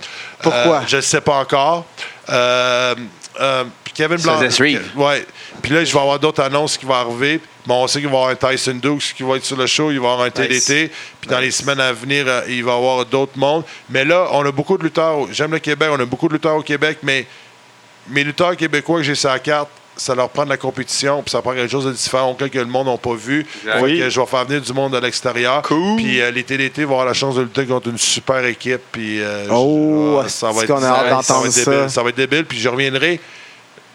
Pourquoi? 0.42 0.78
Euh, 0.78 0.82
je 0.88 0.98
ne 0.98 1.02
sais 1.02 1.22
pas 1.22 1.36
encore. 1.40 1.86
Euh, 2.30 2.96
euh, 3.42 3.64
puis 3.84 3.94
Kevin 3.94 4.18
Ça 4.20 4.38
Blanchard. 4.38 4.80
Ouais. 4.96 5.26
Puis 5.62 5.74
là, 5.74 5.84
je 5.84 5.92
vais 5.94 6.00
avoir 6.00 6.20
d'autres 6.20 6.44
annonces 6.44 6.78
qui 6.78 6.86
vont 6.86 6.94
arriver. 6.94 7.42
Bon, 7.66 7.84
on 7.84 7.88
sait 7.88 8.00
qu'il 8.02 8.10
va 8.10 8.14
y 8.16 8.18
avoir 8.18 8.30
un 8.32 8.36
Tyson 8.36 8.74
Dukes 8.82 9.14
qui 9.16 9.24
va 9.24 9.38
être 9.38 9.46
sur 9.46 9.56
le 9.56 9.66
show. 9.68 9.90
Il 9.92 10.00
va 10.00 10.10
y 10.10 10.12
avoir 10.12 10.26
un 10.26 10.30
TDT. 10.30 10.92
Puis 11.22 11.30
dans 11.30 11.40
les 11.40 11.52
semaines 11.52 11.80
à 11.80 11.94
venir, 11.94 12.26
euh, 12.28 12.42
il 12.50 12.64
va 12.64 12.74
y 12.74 12.76
avoir 12.76 13.06
d'autres 13.06 13.38
mondes. 13.38 13.64
Mais 13.90 14.04
là, 14.04 14.28
on 14.34 14.46
a 14.46 14.52
beaucoup 14.52 14.78
de 14.78 14.84
lutteurs. 14.84 15.28
J'aime 15.32 15.52
le 15.52 15.60
Québec. 15.60 15.90
On 15.92 16.00
a 16.00 16.06
beaucoup 16.06 16.28
de 16.28 16.34
lutteurs 16.34 16.56
au 16.58 16.62
Québec. 16.62 16.98
Mais 17.04 17.26
mes 18.10 18.24
lutteurs 18.26 18.58
québécois 18.58 18.98
que 18.98 19.04
j'ai 19.04 19.16
sur 19.16 19.30
la 19.30 19.40
carte, 19.40 19.70
ça 19.96 20.14
leur 20.16 20.28
prend 20.28 20.44
de 20.44 20.50
la 20.50 20.58
compétition. 20.58 21.22
Puis 21.22 21.32
ça 21.32 21.42
prend 21.42 21.54
quelque 21.54 21.72
chose 21.72 21.86
de 21.86 21.92
différent. 21.94 22.32
Auquel 22.32 22.50
que 22.50 22.60
le 22.60 22.66
monde 22.66 22.88
n'a 22.88 22.98
pas 22.98 23.14
vu. 23.14 23.46
Oui. 23.82 24.00
que 24.00 24.10
je 24.10 24.20
vais 24.20 24.26
faire 24.26 24.44
venir 24.44 24.62
du 24.62 24.74
monde 24.74 24.92
de 24.92 24.98
l'extérieur. 24.98 25.62
Cool. 25.62 25.96
Puis 25.96 26.20
euh, 26.20 26.32
les 26.32 26.44
TDT 26.44 26.84
vont 26.84 26.94
avoir 26.96 27.06
la 27.06 27.14
chance 27.14 27.36
de 27.36 27.44
lutter 27.44 27.66
contre 27.66 27.88
une 27.88 27.98
super 27.98 28.44
équipe. 28.44 28.82
Puis 28.92 29.22
euh, 29.22 29.46
Oh, 29.52 30.18
je- 30.22 30.26
ah, 30.26 30.30
ça 30.30 30.52
va 30.52 30.64
être 30.64 30.68
qu'on 30.68 30.84
a 30.84 30.88
hâte 30.90 31.24
ça 31.24 31.40
va 31.40 31.46
être 31.48 31.54
débile. 31.56 31.90
Ça 31.90 32.04
va 32.04 32.10
être 32.10 32.18
débile. 32.18 32.46
Puis 32.46 32.60
je 32.60 32.68
reviendrai 32.68 33.22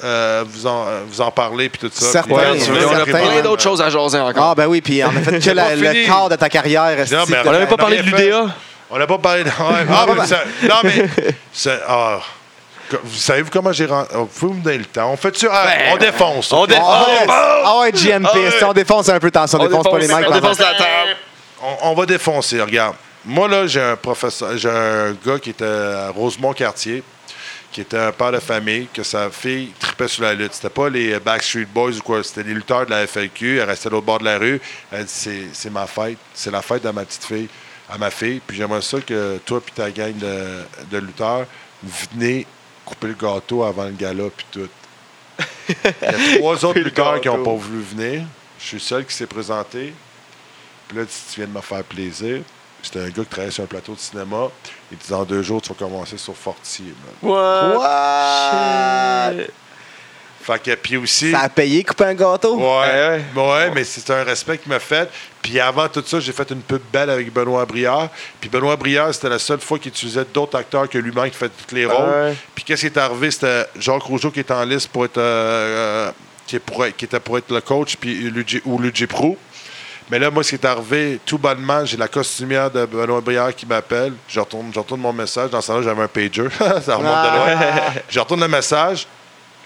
euh, 0.04 0.44
vous, 0.46 0.66
en, 0.66 0.86
euh, 0.86 1.00
vous 1.06 1.20
en 1.20 1.30
parler. 1.30 1.68
Puis 1.68 1.80
tout 1.80 1.90
ça. 1.92 2.06
Certain. 2.06 2.34
Puis, 2.34 2.34
Ouais, 2.36 2.58
tu 2.58 2.70
veux, 2.70 2.86
on 2.86 2.92
a 2.94 3.04
plein 3.04 3.40
d'autres 3.42 3.62
choses 3.62 3.80
à 3.82 3.90
jaser 3.90 4.18
encore. 4.18 4.50
Ah, 4.50 4.54
ben 4.54 4.66
oui, 4.66 4.80
puis 4.80 5.02
on 5.04 5.08
a 5.08 5.20
fait 5.20 5.38
que 5.40 5.50
la- 5.50 5.74
le 5.76 6.06
quart 6.06 6.28
de 6.28 6.36
ta 6.36 6.48
carrière. 6.48 6.96
Non, 7.10 7.24
mais 7.28 7.36
on 7.44 7.52
n'avait 7.52 7.66
pas 7.66 7.76
parlé 7.76 7.98
de 7.98 8.02
l'UDA. 8.02 8.46
On 8.90 8.98
n'a 8.98 9.06
pas 9.06 9.18
parlé 9.18 9.44
de. 9.44 9.50
Ah, 9.58 10.06
mais 10.16 10.26
ça- 10.26 10.44
non, 10.62 10.76
mais. 10.84 11.08
ah, 11.86 12.20
vous 13.04 13.16
savez-vous 13.18 13.50
comment 13.50 13.72
j'ai 13.72 13.84
rentré. 13.86 14.16
Vous 14.16 14.26
pouvez 14.26 14.54
me 14.54 14.62
donner 14.62 14.78
le 14.78 14.84
temps. 14.86 15.10
On 15.12 15.16
fait 15.16 15.36
ça. 15.36 15.48
ah, 15.52 15.66
Ben, 15.66 15.92
on 15.92 15.96
défonce. 15.98 16.52
On 16.52 16.66
dé- 16.66 16.76
Ah 16.80 17.04
ouais, 17.06 17.26
ah 17.28 17.78
ouais, 17.80 17.92
GMP, 17.92 18.28
Ah 18.60 18.66
on 18.68 18.72
défonce 18.72 19.08
un 19.10 19.18
peu, 19.20 19.26
attention, 19.26 19.58
on, 19.60 19.64
On 19.64 19.68
défonce, 19.68 19.84
pas 19.90 19.98
les 19.98 20.06
défonce- 20.06 20.20
mecs. 20.20 20.30
on 20.30 20.34
défonce 20.34 20.58
la 20.58 20.74
table. 20.74 21.16
On, 21.62 21.90
on 21.90 21.94
va 21.94 22.06
défoncer, 22.06 22.62
regarde. 22.62 22.94
Moi, 23.26 23.46
là, 23.48 23.66
j'ai 23.66 23.82
un 23.82 23.96
professeur, 23.96 24.56
j'ai 24.56 24.70
un 24.70 25.12
gars 25.26 25.38
qui 25.38 25.50
était 25.50 25.64
à 25.66 26.10
Rosemont-Cartier, 26.16 27.02
qui 27.78 27.82
était 27.82 27.96
un 27.96 28.10
père 28.10 28.32
de 28.32 28.40
famille, 28.40 28.88
que 28.92 29.04
sa 29.04 29.30
fille 29.30 29.68
tripait 29.78 30.08
sur 30.08 30.24
la 30.24 30.34
lutte. 30.34 30.52
C'était 30.52 30.68
pas 30.68 30.88
les 30.88 31.20
Backstreet 31.20 31.66
Boys 31.66 31.92
ou 31.92 32.02
quoi, 32.02 32.24
c'était 32.24 32.42
des 32.42 32.52
lutteurs 32.52 32.84
de 32.84 32.90
la 32.90 33.06
FLQ. 33.06 33.58
Elle 33.58 33.68
restait 33.68 33.88
de 33.88 33.94
l'autre 33.94 34.06
bord 34.06 34.18
de 34.18 34.24
la 34.24 34.36
rue. 34.36 34.60
Elle 34.90 35.04
dit 35.04 35.12
c'est, 35.14 35.46
c'est 35.52 35.70
ma 35.70 35.86
fête, 35.86 36.18
c'est 36.34 36.50
la 36.50 36.60
fête 36.60 36.82
de 36.82 36.90
ma 36.90 37.04
petite 37.04 37.22
fille, 37.22 37.48
à 37.88 37.96
ma 37.96 38.10
fille. 38.10 38.40
Puis 38.44 38.56
j'aimerais 38.56 38.82
ça 38.82 39.00
que 39.00 39.38
toi 39.46 39.60
et 39.64 39.70
ta 39.70 39.92
gang 39.92 40.12
de, 40.12 40.64
de 40.90 40.98
lutteurs 40.98 41.46
venez 41.84 42.48
couper 42.84 43.06
le 43.06 43.14
gâteau 43.14 43.62
avant 43.62 43.84
le 43.84 43.92
gala, 43.92 44.24
puis 44.36 44.46
tout. 44.50 44.68
Il 45.68 45.76
y 46.02 46.34
a 46.34 46.38
trois 46.38 46.64
autres 46.64 46.80
lutteurs 46.80 47.20
qui 47.20 47.28
n'ont 47.28 47.44
pas 47.44 47.54
voulu 47.54 47.80
venir. 47.80 48.24
Je 48.58 48.66
suis 48.66 48.80
seul 48.80 49.06
qui 49.06 49.14
s'est 49.14 49.28
présenté. 49.28 49.94
Puis 50.88 50.98
là, 50.98 51.04
tu 51.04 51.36
viens 51.36 51.46
de 51.46 51.52
me 51.52 51.60
faire 51.60 51.84
plaisir. 51.84 52.40
C'était 52.82 53.00
un 53.00 53.08
gars 53.08 53.22
qui 53.22 53.26
travaillait 53.26 53.52
sur 53.52 53.64
un 53.64 53.66
plateau 53.66 53.92
de 53.94 53.98
cinéma. 53.98 54.48
Il 54.92 54.98
dit 54.98 55.08
dans 55.10 55.24
deux 55.24 55.42
jours, 55.42 55.60
tu 55.60 55.68
vas 55.70 55.74
commencer 55.74 56.16
sur 56.16 56.34
Fortier. 56.36 56.94
man. 57.22 57.32
What? 57.32 59.32
Fait 60.40 60.62
que, 60.62 60.74
puis 60.76 60.96
aussi. 60.96 61.30
Ça 61.32 61.40
a 61.40 61.48
payé 61.50 61.84
couper 61.84 62.04
un 62.04 62.14
gâteau? 62.14 62.56
Ouais, 62.56 63.20
Ouais, 63.36 63.42
ouais, 63.42 63.70
mais 63.74 63.84
c'est 63.84 64.08
un 64.10 64.22
respect 64.24 64.56
qu'il 64.56 64.70
m'a 64.72 64.78
fait. 64.78 65.10
Puis 65.42 65.60
avant 65.60 65.86
tout 65.88 66.02
ça, 66.06 66.20
j'ai 66.20 66.32
fait 66.32 66.50
une 66.50 66.62
pub 66.62 66.80
belle 66.90 67.10
avec 67.10 67.30
Benoît 67.32 67.66
Briard. 67.66 68.08
Puis 68.40 68.48
Benoît 68.48 68.76
Briard, 68.76 69.12
c'était 69.12 69.28
la 69.28 69.38
seule 69.38 69.60
fois 69.60 69.78
qu'il 69.78 69.90
utilisait 69.90 70.24
d'autres 70.32 70.56
acteurs 70.56 70.88
que 70.88 70.96
lui-même 70.96 71.28
qui 71.30 71.36
fait 71.36 71.50
tous 71.50 71.74
les 71.74 71.84
rôles. 71.84 72.08
Ouais. 72.08 72.34
Puis 72.54 72.64
qu'est-ce 72.64 72.82
qui 72.82 72.86
est 72.86 72.96
arrivé? 72.96 73.30
C'était 73.30 73.66
Jacques 73.78 74.02
Rougeau 74.04 74.30
qui 74.30 74.40
était 74.40 74.54
en 74.54 74.64
liste 74.64 74.88
pour 74.88 75.04
être, 75.04 75.18
euh, 75.18 76.08
euh, 76.08 76.12
qui, 76.46 76.56
est 76.56 76.60
pour 76.60 76.82
être- 76.86 76.96
qui 76.96 77.04
était 77.04 77.20
pour 77.20 77.36
être 77.36 77.52
le 77.52 77.60
coach, 77.60 77.96
puis 78.00 78.14
Luigi- 78.30 78.62
ou 78.64 78.78
Luigi 78.78 79.06
Pro. 79.06 79.36
Mais 80.10 80.18
là, 80.18 80.30
moi, 80.30 80.42
ce 80.42 80.50
qui 80.50 80.54
est 80.54 80.64
arrivé, 80.64 81.20
tout 81.24 81.38
bonnement, 81.38 81.84
j'ai 81.84 81.96
la 81.96 82.08
costumière 82.08 82.70
de 82.70 82.86
Benoît 82.86 83.20
Briard 83.20 83.54
qui 83.54 83.66
m'appelle. 83.66 84.14
Je 84.26 84.40
retourne, 84.40 84.70
je 84.72 84.78
retourne 84.78 85.00
mon 85.00 85.12
message. 85.12 85.50
Dans 85.50 85.60
ce 85.60 85.66
temps-là, 85.66 85.82
j'avais 85.82 86.02
un 86.02 86.08
pager. 86.08 86.48
ça 86.82 86.96
remonte 86.96 87.24
de 87.24 87.36
loin. 87.36 87.70
Je 88.08 88.18
retourne 88.18 88.40
le 88.40 88.48
message. 88.48 89.06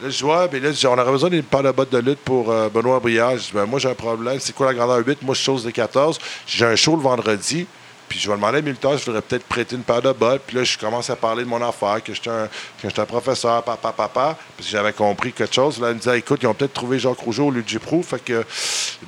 Là, 0.02 0.10
je 0.10 0.24
vois, 0.24 0.48
puis 0.48 0.58
là, 0.58 0.72
je 0.72 0.76
dis, 0.76 0.86
on 0.86 0.98
aurait 0.98 1.12
besoin 1.12 1.30
d'une 1.30 1.44
paire 1.44 1.62
de 1.62 1.70
bottes 1.70 1.92
de 1.92 1.98
lutte 1.98 2.18
pour 2.18 2.50
euh, 2.50 2.68
Benoît 2.68 2.98
Briard. 2.98 3.36
Je 3.36 3.44
dis, 3.44 3.50
ben, 3.54 3.66
moi, 3.66 3.78
j'ai 3.78 3.88
un 3.88 3.94
problème. 3.94 4.38
C'est 4.40 4.52
quoi 4.52 4.66
la 4.66 4.74
grandeur 4.74 5.06
8? 5.06 5.22
Moi, 5.22 5.34
je 5.34 5.42
chose 5.42 5.64
de 5.64 5.70
14. 5.70 6.18
J'ai 6.46 6.64
un 6.64 6.74
show 6.74 6.96
le 6.96 7.02
vendredi. 7.02 7.66
Puis 8.12 8.20
je 8.20 8.28
vais 8.28 8.36
demander 8.36 8.58
à 8.58 8.60
lutteurs, 8.60 8.98
je 8.98 9.06
voudrais 9.06 9.22
peut-être 9.22 9.44
prêter 9.44 9.74
une 9.74 9.84
paire 9.84 10.02
de 10.02 10.12
bottes. 10.12 10.42
Puis 10.46 10.54
là, 10.54 10.64
je 10.64 10.76
commence 10.76 11.08
à 11.08 11.16
parler 11.16 11.44
de 11.44 11.48
mon 11.48 11.66
affaire, 11.66 12.04
que 12.04 12.12
j'étais 12.12 12.28
un, 12.28 12.46
j'étais 12.84 13.00
un 13.00 13.06
professeur, 13.06 13.62
papa, 13.62 13.90
papa, 13.90 14.36
parce 14.54 14.68
que 14.68 14.70
j'avais 14.70 14.92
compris 14.92 15.32
quelque 15.32 15.54
chose. 15.54 15.80
Là, 15.80 15.88
elle 15.88 15.94
me 15.94 15.98
disait, 15.98 16.18
écoute, 16.18 16.40
ils 16.42 16.46
ont 16.46 16.52
peut-être 16.52 16.74
trouvé 16.74 16.98
Jacques 16.98 17.16
Rougeau 17.16 17.46
au 17.46 17.50
lieu 17.50 17.62
de 17.62 17.68
J-Pro. 17.70 18.02
Fait 18.02 18.22
que, 18.22 18.44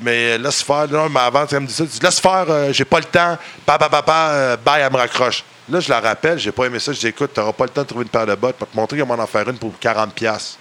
mais 0.00 0.38
laisse 0.38 0.62
faire. 0.62 0.88
Non, 0.88 1.10
mais 1.10 1.20
avant, 1.20 1.44
elle 1.52 1.60
me 1.60 1.66
dit 1.66 1.74
ça, 1.74 1.84
laisse 2.02 2.18
faire, 2.18 2.46
euh, 2.48 2.72
j'ai 2.72 2.86
pas 2.86 2.98
le 2.98 3.04
temps. 3.04 3.36
Papa, 3.66 3.90
papa, 3.90 4.28
euh, 4.30 4.56
bye, 4.56 4.80
elle 4.80 4.90
me 4.90 4.96
raccroche. 4.96 5.44
Là, 5.68 5.80
je 5.80 5.90
la 5.90 6.00
rappelle, 6.00 6.38
j'ai 6.38 6.52
pas 6.52 6.64
aimé 6.64 6.78
ça. 6.78 6.94
Je 6.94 7.00
dis, 7.00 7.08
écoute, 7.08 7.34
t'auras 7.34 7.52
pas 7.52 7.64
le 7.64 7.70
temps 7.72 7.82
de 7.82 7.86
trouver 7.88 8.04
une 8.04 8.08
paire 8.08 8.26
de 8.26 8.34
bottes. 8.36 8.56
Pour 8.56 8.70
te 8.70 8.74
montrer 8.74 8.96
comment 8.96 9.22
en 9.22 9.26
faire 9.26 9.46
une 9.46 9.58
pour 9.58 9.74
40$. 9.82 10.56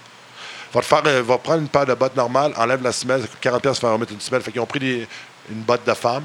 Va, 0.74 0.82
faire, 0.82 1.02
euh, 1.06 1.22
va 1.22 1.38
prendre 1.38 1.62
une 1.62 1.68
paire 1.68 1.86
de 1.86 1.94
bottes 1.94 2.14
normales, 2.14 2.52
enlève 2.58 2.82
la 2.82 2.92
semelle, 2.92 3.22
ça 3.22 3.26
coûte 3.26 3.38
40$ 3.42 3.62
pour 3.62 3.76
faire 3.76 3.92
remettre 3.92 4.12
une 4.12 4.20
semelle. 4.20 4.42
Fait 4.42 4.52
qu'ils 4.52 4.60
ont 4.60 4.66
pris 4.66 5.08
une 5.50 5.62
botte 5.62 5.86
de 5.86 5.94
femme. 5.94 6.24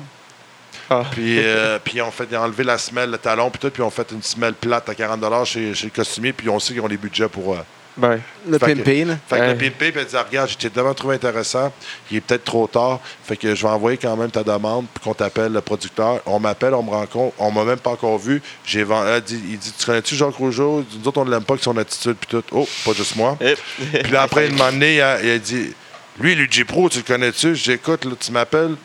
Ah. 0.90 1.04
Puis, 1.12 1.40
euh, 1.40 1.78
puis 1.84 1.98
ils 1.98 2.02
ont 2.02 2.12
fait 2.12 2.28
la 2.64 2.78
semelle, 2.78 3.12
le 3.12 3.18
talon, 3.18 3.50
puis 3.50 3.60
tout, 3.60 3.70
puis 3.70 3.82
ils 3.84 3.86
ont 3.86 3.90
fait 3.92 4.12
une 4.12 4.24
semelle 4.24 4.54
plate 4.54 4.90
à 4.90 4.94
40$ 4.94 5.46
chez, 5.46 5.74
chez 5.74 5.86
le 5.86 5.92
costumier, 5.92 6.34
puis 6.34 6.50
on 6.50 6.60
sait 6.60 6.74
qu'ils 6.74 6.82
ont 6.82 6.88
les 6.88 6.98
budgets 6.98 7.28
pour. 7.28 7.54
euh, 7.54 7.58
Ben, 7.98 8.20
Le 8.48 8.58
pimpé, 8.60 9.06
fait 9.28 9.36
que 9.36 9.42
Ouais. 9.42 9.48
le 9.50 9.58
pimpé, 9.58 9.92
puis 9.92 10.00
elle 10.02 10.06
dit 10.08 10.16
Regarde, 10.16 10.50
j'étais 10.50 10.70
devant 10.70 10.94
trouvé 10.94 11.16
intéressant. 11.16 11.72
Il 12.10 12.18
est 12.18 12.22
peut-être 12.22 12.46
trop 12.46 12.66
tard. 12.66 13.00
Fait 13.26 13.36
que 13.36 13.54
je 13.54 13.62
vais 13.62 13.68
envoyer 13.70 13.98
quand 13.98 14.16
même 14.16 14.32
ta 14.32 14.42
demande, 14.44 14.86
puis 14.94 15.04
qu'on 15.04 15.14
t'appelle 15.14 15.52
le 15.52 15.60
producteur. 15.60 16.22
On 16.26 16.40
m'appelle, 16.40 16.74
on 16.76 16.84
me 16.84 16.92
rencontre. 16.92 17.36
On 17.40 17.52
m'a 17.52 17.66
même 17.66 17.80
pas 17.80 17.90
encore 17.92 18.18
vu. 18.18 18.42
J'ai 18.66 18.84
vend- 18.84 19.06
elle 19.06 19.22
dit, 19.22 19.42
Il 19.50 19.58
dit 19.58 19.74
Tu 19.78 19.86
connais-tu 19.86 20.16
Jacques 20.16 20.36
Rougeau? 20.36 20.86
Nous 20.98 21.08
autres, 21.08 21.20
on 21.20 21.26
ne 21.26 21.32
l'aime 21.32 21.44
pas, 21.44 21.56
avec 21.56 21.64
son 21.64 21.76
attitude, 21.78 22.16
puis 22.16 22.30
tout. 22.30 22.44
Oh, 22.54 22.66
pas 22.86 22.94
juste 22.94 23.16
moi. 23.18 23.38
Puis 24.04 24.12
là, 24.12 24.22
après, 24.22 24.48
une 24.48 24.56
moment 24.56 24.72
donné, 24.72 24.96
il 24.96 25.02
a, 25.02 25.22
il 25.22 25.30
a 25.32 25.38
dit 25.38 25.74
Lui, 26.22 26.36
Luigi 26.36 26.64
Pro, 26.64 26.88
tu 26.90 27.00
le 27.00 27.04
connais-tu? 27.04 27.54
Je 27.56 27.64
dis 27.64 27.72
Écoute, 27.74 28.06
là, 28.06 28.12
tu 28.18 28.32
m'appelles. 28.32 28.76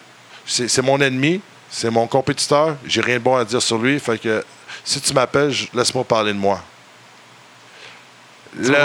C'est 0.45 0.83
mon 0.83 1.01
ennemi. 1.01 1.41
C'est 1.77 1.91
mon 1.91 2.07
compétiteur. 2.07 2.77
J'ai 2.87 3.01
rien 3.01 3.17
de 3.17 3.25
bon 3.25 3.35
à 3.35 3.45
dire 3.45 3.61
sur 3.61 3.79
lui. 3.79 3.99
Fait 3.99 4.17
que 4.17 4.45
si 4.85 5.01
tu 5.01 5.13
m'appelles, 5.13 5.53
laisse-moi 5.75 6.05
parler 6.05 6.33
de 6.33 6.39
moi. 6.39 6.63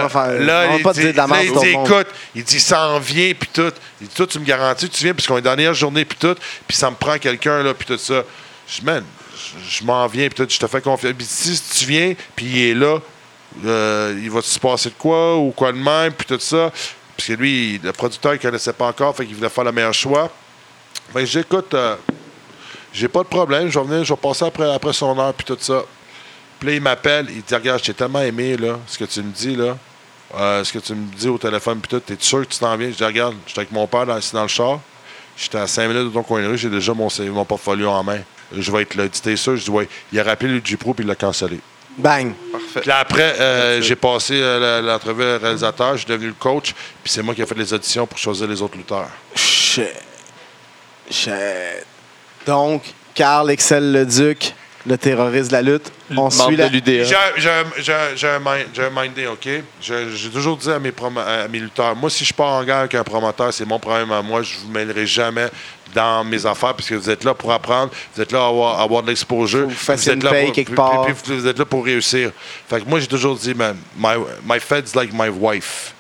Faire- 0.09 0.39
on 0.65 0.71
va 0.71 0.77
il 0.77 0.81
pas 0.81 0.93
dit, 0.93 1.01
dire 1.01 1.11
de 1.11 1.17
la 1.17 1.27
là, 1.27 1.43
il 1.43 1.51
dit, 1.59 1.67
écoute, 1.67 2.07
il 2.33 2.43
dit, 2.43 2.59
ça 2.59 2.87
en 2.87 2.97
vient, 2.99 3.31
puis 3.39 3.47
tout. 3.53 3.71
Il 4.01 4.07
dit, 4.07 4.15
toi, 4.15 4.25
tu 4.25 4.39
me 4.39 4.43
garantis, 4.45 4.89
tu 4.89 5.03
viens, 5.03 5.13
parce 5.13 5.27
qu'on 5.27 5.37
est 5.37 5.41
dans 5.43 5.51
la 5.51 5.55
dernière 5.57 5.75
journée, 5.75 6.03
puis 6.03 6.17
tout, 6.19 6.33
puis 6.67 6.75
ça 6.75 6.89
me 6.89 6.95
prend 6.95 7.19
quelqu'un, 7.19 7.61
là, 7.61 7.75
puis 7.75 7.85
tout 7.85 7.99
ça. 7.99 8.23
Je 8.67 8.79
dis, 8.79 8.85
man, 8.85 9.03
je, 9.35 9.77
je 9.77 9.83
m'en 9.83 10.07
viens, 10.07 10.27
puis 10.27 10.43
tout, 10.43 10.51
je 10.51 10.57
te 10.57 10.65
fais 10.65 10.81
confiance. 10.81 11.13
Puis 11.15 11.27
si 11.29 11.61
tu 11.61 11.85
viens, 11.85 12.15
puis 12.35 12.47
il 12.47 12.69
est 12.71 12.73
là, 12.73 12.97
euh, 13.65 14.19
il 14.19 14.31
va 14.31 14.41
se 14.41 14.57
passer 14.57 14.89
de 14.89 14.95
quoi, 14.97 15.37
ou 15.37 15.51
quoi 15.51 15.71
de 15.71 15.77
même, 15.77 16.11
puis 16.13 16.25
tout 16.25 16.39
ça. 16.39 16.71
Parce 17.15 17.27
que 17.27 17.33
lui, 17.33 17.79
le 17.83 17.91
producteur, 17.93 18.33
il 18.33 18.39
connaissait 18.39 18.73
pas 18.73 18.87
encore, 18.87 19.15
fait 19.15 19.27
qu'il 19.27 19.35
voulait 19.35 19.49
faire 19.49 19.63
le 19.63 19.71
meilleur 19.71 19.93
choix. 19.93 20.31
Fait 21.13 21.19
que 21.19 21.25
j'écoute, 21.27 21.71
euh, 21.75 21.95
j'ai 22.93 23.07
pas 23.07 23.19
de 23.23 23.27
problème, 23.27 23.69
je 23.69 23.79
vais 23.79 23.85
venir, 23.85 24.03
je 24.03 24.13
vais 24.13 24.19
passer 24.19 24.45
après, 24.45 24.71
après 24.73 24.93
son 24.93 25.17
heure, 25.19 25.33
puis 25.33 25.45
tout 25.45 25.57
ça. 25.59 25.81
Puis 26.59 26.69
là, 26.69 26.75
il 26.75 26.81
m'appelle, 26.81 27.27
il 27.29 27.41
dit 27.41 27.55
Regarde, 27.55 27.79
je 27.79 27.85
t'ai 27.85 27.93
tellement 27.93 28.21
aimé, 28.21 28.57
là, 28.57 28.79
ce 28.87 28.97
que 28.97 29.05
tu 29.05 29.21
me 29.21 29.31
dis, 29.31 29.55
là. 29.55 29.77
Euh, 30.37 30.63
ce 30.63 30.71
que 30.73 30.79
tu 30.79 30.93
me 30.93 31.05
dis 31.15 31.27
au 31.27 31.37
téléphone, 31.37 31.79
puis 31.79 31.89
tout, 31.89 31.99
t'es 31.99 32.15
sûr 32.19 32.41
que 32.47 32.53
tu 32.53 32.59
t'en 32.59 32.75
viens? 32.77 32.89
Je 32.91 32.95
dis 32.95 33.03
Regarde, 33.03 33.35
j'étais 33.47 33.59
avec 33.61 33.71
mon 33.71 33.87
père 33.87 34.05
dans, 34.05 34.17
ici 34.17 34.33
dans 34.33 34.43
le 34.43 34.47
char. 34.47 34.79
J'étais 35.37 35.57
à 35.57 35.67
5 35.67 35.87
minutes 35.87 36.03
de 36.09 36.09
ton 36.13 36.21
coin 36.23 36.41
de 36.41 36.47
rue, 36.47 36.57
j'ai 36.57 36.69
déjà 36.69 36.93
mon, 36.93 37.07
mon 37.31 37.45
portfolio 37.45 37.89
en 37.89 38.03
main. 38.03 38.19
Je 38.55 38.71
vais 38.71 38.81
être 38.81 38.95
là. 38.95 39.07
Dit 39.07 39.21
T'es 39.21 39.35
sûr? 39.35 39.55
Je 39.55 39.63
dis 39.63 39.69
Ouais. 39.69 39.87
Il 40.11 40.19
a 40.19 40.23
rappelé 40.23 40.51
le 40.53 40.61
J-Pro, 40.63 40.93
puis 40.93 41.03
il 41.05 41.07
l'a 41.07 41.15
cancellé. 41.15 41.59
Bang. 41.97 42.33
parfait. 42.51 42.81
Puis 42.81 42.89
là, 42.89 42.97
après, 42.99 43.39
euh, 43.39 43.81
j'ai 43.81 43.95
passé 43.95 44.33
euh, 44.35 44.81
la- 44.81 44.81
l'entrevue 44.93 45.23
avec 45.23 45.41
le 45.41 45.47
réalisateur, 45.47 45.93
je 45.93 45.99
suis 45.99 46.07
devenu 46.07 46.27
le 46.27 46.33
coach, 46.33 46.73
puis 47.03 47.11
c'est 47.11 47.21
moi 47.23 47.33
qui 47.33 47.41
ai 47.41 47.45
fait 47.45 47.55
les 47.57 47.73
auditions 47.73 48.05
pour 48.05 48.17
choisir 48.17 48.47
les 48.47 48.61
autres 48.61 48.77
lutteurs. 48.77 49.07
Shit. 49.35 49.87
Shit. 51.09 51.31
Donc, 52.45 52.83
Carl 53.15 53.49
Excel 53.51 53.91
le 53.91 54.05
Duc, 54.05 54.53
le 54.85 54.97
terroriste 54.97 55.49
de 55.49 55.53
la 55.55 55.61
lutte. 55.61 55.91
On 56.17 56.29
suit 56.29 56.55
la... 56.55 56.67
J'ai 57.03 58.27
un- 58.27 58.39
mind- 58.39 58.91
mindé, 58.95 59.27
OK? 59.27 59.47
Je- 59.81 60.09
J'ai 60.15 60.29
toujours 60.29 60.57
dit 60.57 60.71
à 60.71 60.79
mes, 60.79 60.91
à 61.25 61.47
mes 61.47 61.59
lutteurs, 61.59 61.95
moi, 61.95 62.09
si 62.09 62.25
je 62.25 62.33
pars 62.33 62.47
en 62.53 62.63
guerre 62.63 62.77
avec 62.77 62.95
un 62.95 63.03
promoteur, 63.03 63.53
c'est 63.53 63.65
mon 63.65 63.77
problème 63.79 64.11
à 64.11 64.21
moi. 64.21 64.41
Je 64.41 64.55
ne 64.55 64.59
vous 64.61 64.71
mêlerai 64.71 65.05
jamais 65.05 65.49
dans 65.93 66.23
mes 66.23 66.45
affaires 66.45 66.73
puisque 66.75 66.93
vous 66.93 67.09
êtes 67.09 67.23
là 67.23 67.33
pour 67.33 67.51
apprendre, 67.51 67.91
vous 68.15 68.21
êtes 68.21 68.31
là 68.31 68.43
à 68.43 68.47
avoir, 68.47 68.79
à 68.79 68.83
avoir 68.83 69.01
de 69.03 69.07
l'exposure. 69.09 69.67
Vous 69.67 69.73
êtes 70.13 70.23
là 70.23 70.29
pour- 70.45 70.53
quelque 70.53 70.67
puis- 70.67 70.75
part. 70.75 71.05
puis- 71.05 71.13
puis 71.13 71.37
vous 71.39 71.47
êtes 71.47 71.59
là 71.59 71.65
pour 71.65 71.83
réussir. 71.83 72.31
Fait 72.69 72.81
que 72.81 72.87
moi, 72.89 72.99
j'ai 72.99 73.07
toujours 73.07 73.35
dit, 73.35 73.53
man, 73.53 73.75
my, 73.97 74.13
my 74.45 74.59
fed's 74.59 74.95
like 74.95 75.11
my 75.13 75.29
wife. 75.29 75.93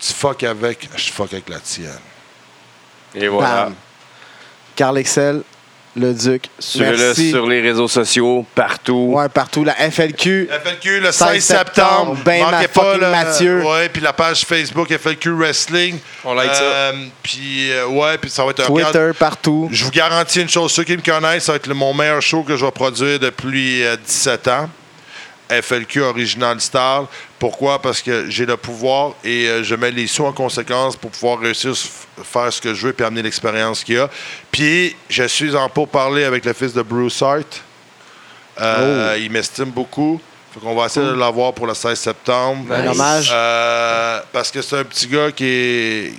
Tu 0.00 0.12
fuck 0.14 0.42
avec, 0.44 0.88
je 0.96 1.10
fuck 1.12 1.32
avec 1.32 1.48
la 1.48 1.58
tienne. 1.60 1.98
Et 3.14 3.28
voilà. 3.28 3.64
Bam. 3.64 3.74
Carl 4.80 4.96
Excel, 4.96 5.42
le 5.94 6.14
Duc. 6.14 6.44
Suivez-le 6.58 7.12
sur 7.12 7.46
les 7.46 7.60
réseaux 7.60 7.86
sociaux, 7.86 8.46
partout. 8.54 9.10
Ouais, 9.12 9.28
partout. 9.28 9.62
La 9.62 9.74
FLQ. 9.74 10.48
FLQ 10.64 11.00
le 11.00 11.12
16 11.12 11.28
16 11.32 11.44
septembre. 11.44 12.16
ben 12.24 12.42
ma 12.46 12.52
Manquez 12.52 12.68
pas 12.68 12.96
le, 12.96 13.10
Mathieu. 13.10 13.62
Ouais, 13.62 13.90
puis 13.90 14.00
la 14.00 14.14
page 14.14 14.46
Facebook 14.46 14.88
FLQ 14.90 15.32
Wrestling. 15.32 15.98
On 16.24 16.32
like 16.32 16.54
ça. 16.54 16.62
Euh, 16.62 16.92
Puis 17.22 17.70
euh, 17.72 17.88
ouais, 17.88 18.16
puis 18.16 18.30
ça 18.30 18.42
va 18.42 18.52
être 18.52 18.60
un 18.60 18.66
Twitter, 18.68 19.10
partout. 19.18 19.68
Je 19.70 19.84
vous 19.84 19.90
garantis 19.90 20.40
une 20.40 20.48
chose, 20.48 20.72
ceux 20.72 20.84
qui 20.84 20.96
me 20.96 21.02
connaissent, 21.02 21.44
ça 21.44 21.52
va 21.52 21.56
être 21.56 21.66
le- 21.66 21.74
mon 21.74 21.92
meilleur 21.92 22.22
show 22.22 22.42
que 22.42 22.56
je 22.56 22.64
vais 22.64 22.72
produire 22.72 23.18
depuis 23.18 23.84
euh, 23.84 23.96
17 24.02 24.48
ans. 24.48 24.70
FLQ 25.50 26.00
Original 26.00 26.58
Style. 26.58 27.04
Pourquoi? 27.40 27.80
Parce 27.80 28.02
que 28.02 28.28
j'ai 28.28 28.44
le 28.44 28.58
pouvoir 28.58 29.14
et 29.24 29.48
euh, 29.48 29.64
je 29.64 29.74
mets 29.74 29.90
les 29.90 30.06
sous 30.06 30.26
en 30.26 30.32
conséquence 30.32 30.94
pour 30.94 31.10
pouvoir 31.10 31.38
réussir 31.40 31.72
à 32.20 32.22
faire 32.22 32.52
ce 32.52 32.60
que 32.60 32.74
je 32.74 32.86
veux 32.86 32.94
et 32.96 33.02
amener 33.02 33.22
l'expérience 33.22 33.82
qu'il 33.82 33.94
y 33.94 33.98
a. 33.98 34.10
Puis, 34.52 34.94
je 35.08 35.24
suis 35.24 35.56
en 35.56 35.70
parler 35.70 36.24
avec 36.24 36.44
le 36.44 36.52
fils 36.52 36.74
de 36.74 36.82
Bruce 36.82 37.22
Hart. 37.22 37.62
Euh, 38.60 39.16
Il 39.18 39.30
m'estime 39.30 39.70
beaucoup. 39.70 40.20
Fait 40.52 40.60
qu'on 40.60 40.74
va 40.74 40.86
essayer 40.86 41.06
de 41.06 41.12
l'avoir 41.12 41.54
pour 41.54 41.66
le 41.66 41.72
16 41.72 41.98
septembre. 41.98 42.74
Un 42.74 42.88
hommage. 42.88 43.30
Euh, 43.32 44.20
parce 44.32 44.50
que 44.50 44.60
c'est 44.60 44.76
un 44.76 44.84
petit 44.84 45.06
gars 45.06 45.32
qui 45.32 45.44
est 45.46 46.12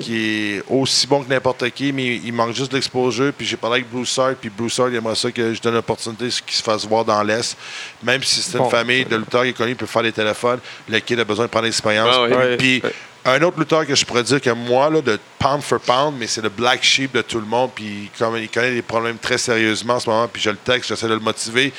qui 0.00 0.16
est 0.56 0.62
aussi 0.68 1.06
bon 1.06 1.22
que 1.24 1.28
n'importe 1.30 1.70
qui, 1.70 1.92
mais 1.92 2.16
il 2.16 2.32
manque 2.32 2.54
juste 2.54 2.70
de 2.70 2.76
l'exposure. 2.76 3.32
Puis 3.32 3.46
j'ai 3.46 3.56
parlé 3.56 3.76
avec 3.80 3.90
Bruce 3.90 4.18
Hart, 4.18 4.36
puis 4.40 4.50
Bruce 4.50 4.78
Hart, 4.78 4.90
il 4.92 4.96
aimerait 4.96 5.14
ça 5.14 5.30
que 5.30 5.54
je 5.54 5.60
donne 5.60 5.74
l'opportunité 5.74 6.28
qu'il 6.28 6.54
se 6.56 6.62
fasse 6.62 6.84
voir 6.86 7.04
dans 7.04 7.22
l'Est. 7.22 7.56
Même 8.02 8.22
si 8.22 8.42
c'est 8.42 8.58
une 8.58 8.64
Bon. 8.64 8.70
famille 8.70 9.04
de 9.04 9.16
lutteurs 9.16 9.42
qui 9.44 9.48
est 9.48 9.52
connu, 9.56 9.70
il 9.70 9.76
peut 9.76 9.86
faire 9.86 10.02
les 10.02 10.12
téléphones. 10.12 10.58
Le 10.88 10.98
kid 11.00 11.18
a 11.18 11.24
besoin 11.24 11.46
de 11.46 11.50
prendre 11.50 11.64
l'expérience. 11.66 12.14
Ah 12.14 12.22
oui. 12.28 12.56
Puis 12.58 12.82
un 13.24 13.40
autre 13.42 13.58
lutteur 13.58 13.86
que 13.86 13.94
je 13.94 14.04
pourrais 14.04 14.22
dire 14.22 14.40
que 14.40 14.50
moi, 14.50 14.88
là, 14.90 15.00
de 15.00 15.18
pound 15.38 15.62
for 15.62 15.80
pound, 15.80 16.14
mais 16.18 16.26
c'est 16.26 16.42
le 16.42 16.48
black 16.50 16.82
sheep 16.84 17.12
de 17.14 17.22
tout 17.22 17.40
le 17.40 17.46
monde, 17.46 17.70
puis 17.74 18.10
comme 18.18 18.36
il 18.36 18.48
connaît 18.48 18.72
des 18.74 18.82
problèmes 18.82 19.18
très 19.18 19.38
sérieusement 19.38 19.94
en 19.94 20.00
ce 20.00 20.08
moment, 20.10 20.28
puis 20.28 20.40
je 20.42 20.50
le 20.50 20.56
texte, 20.56 20.90
j'essaie 20.90 21.08
de 21.08 21.14
le 21.14 21.20
motiver. 21.20 21.72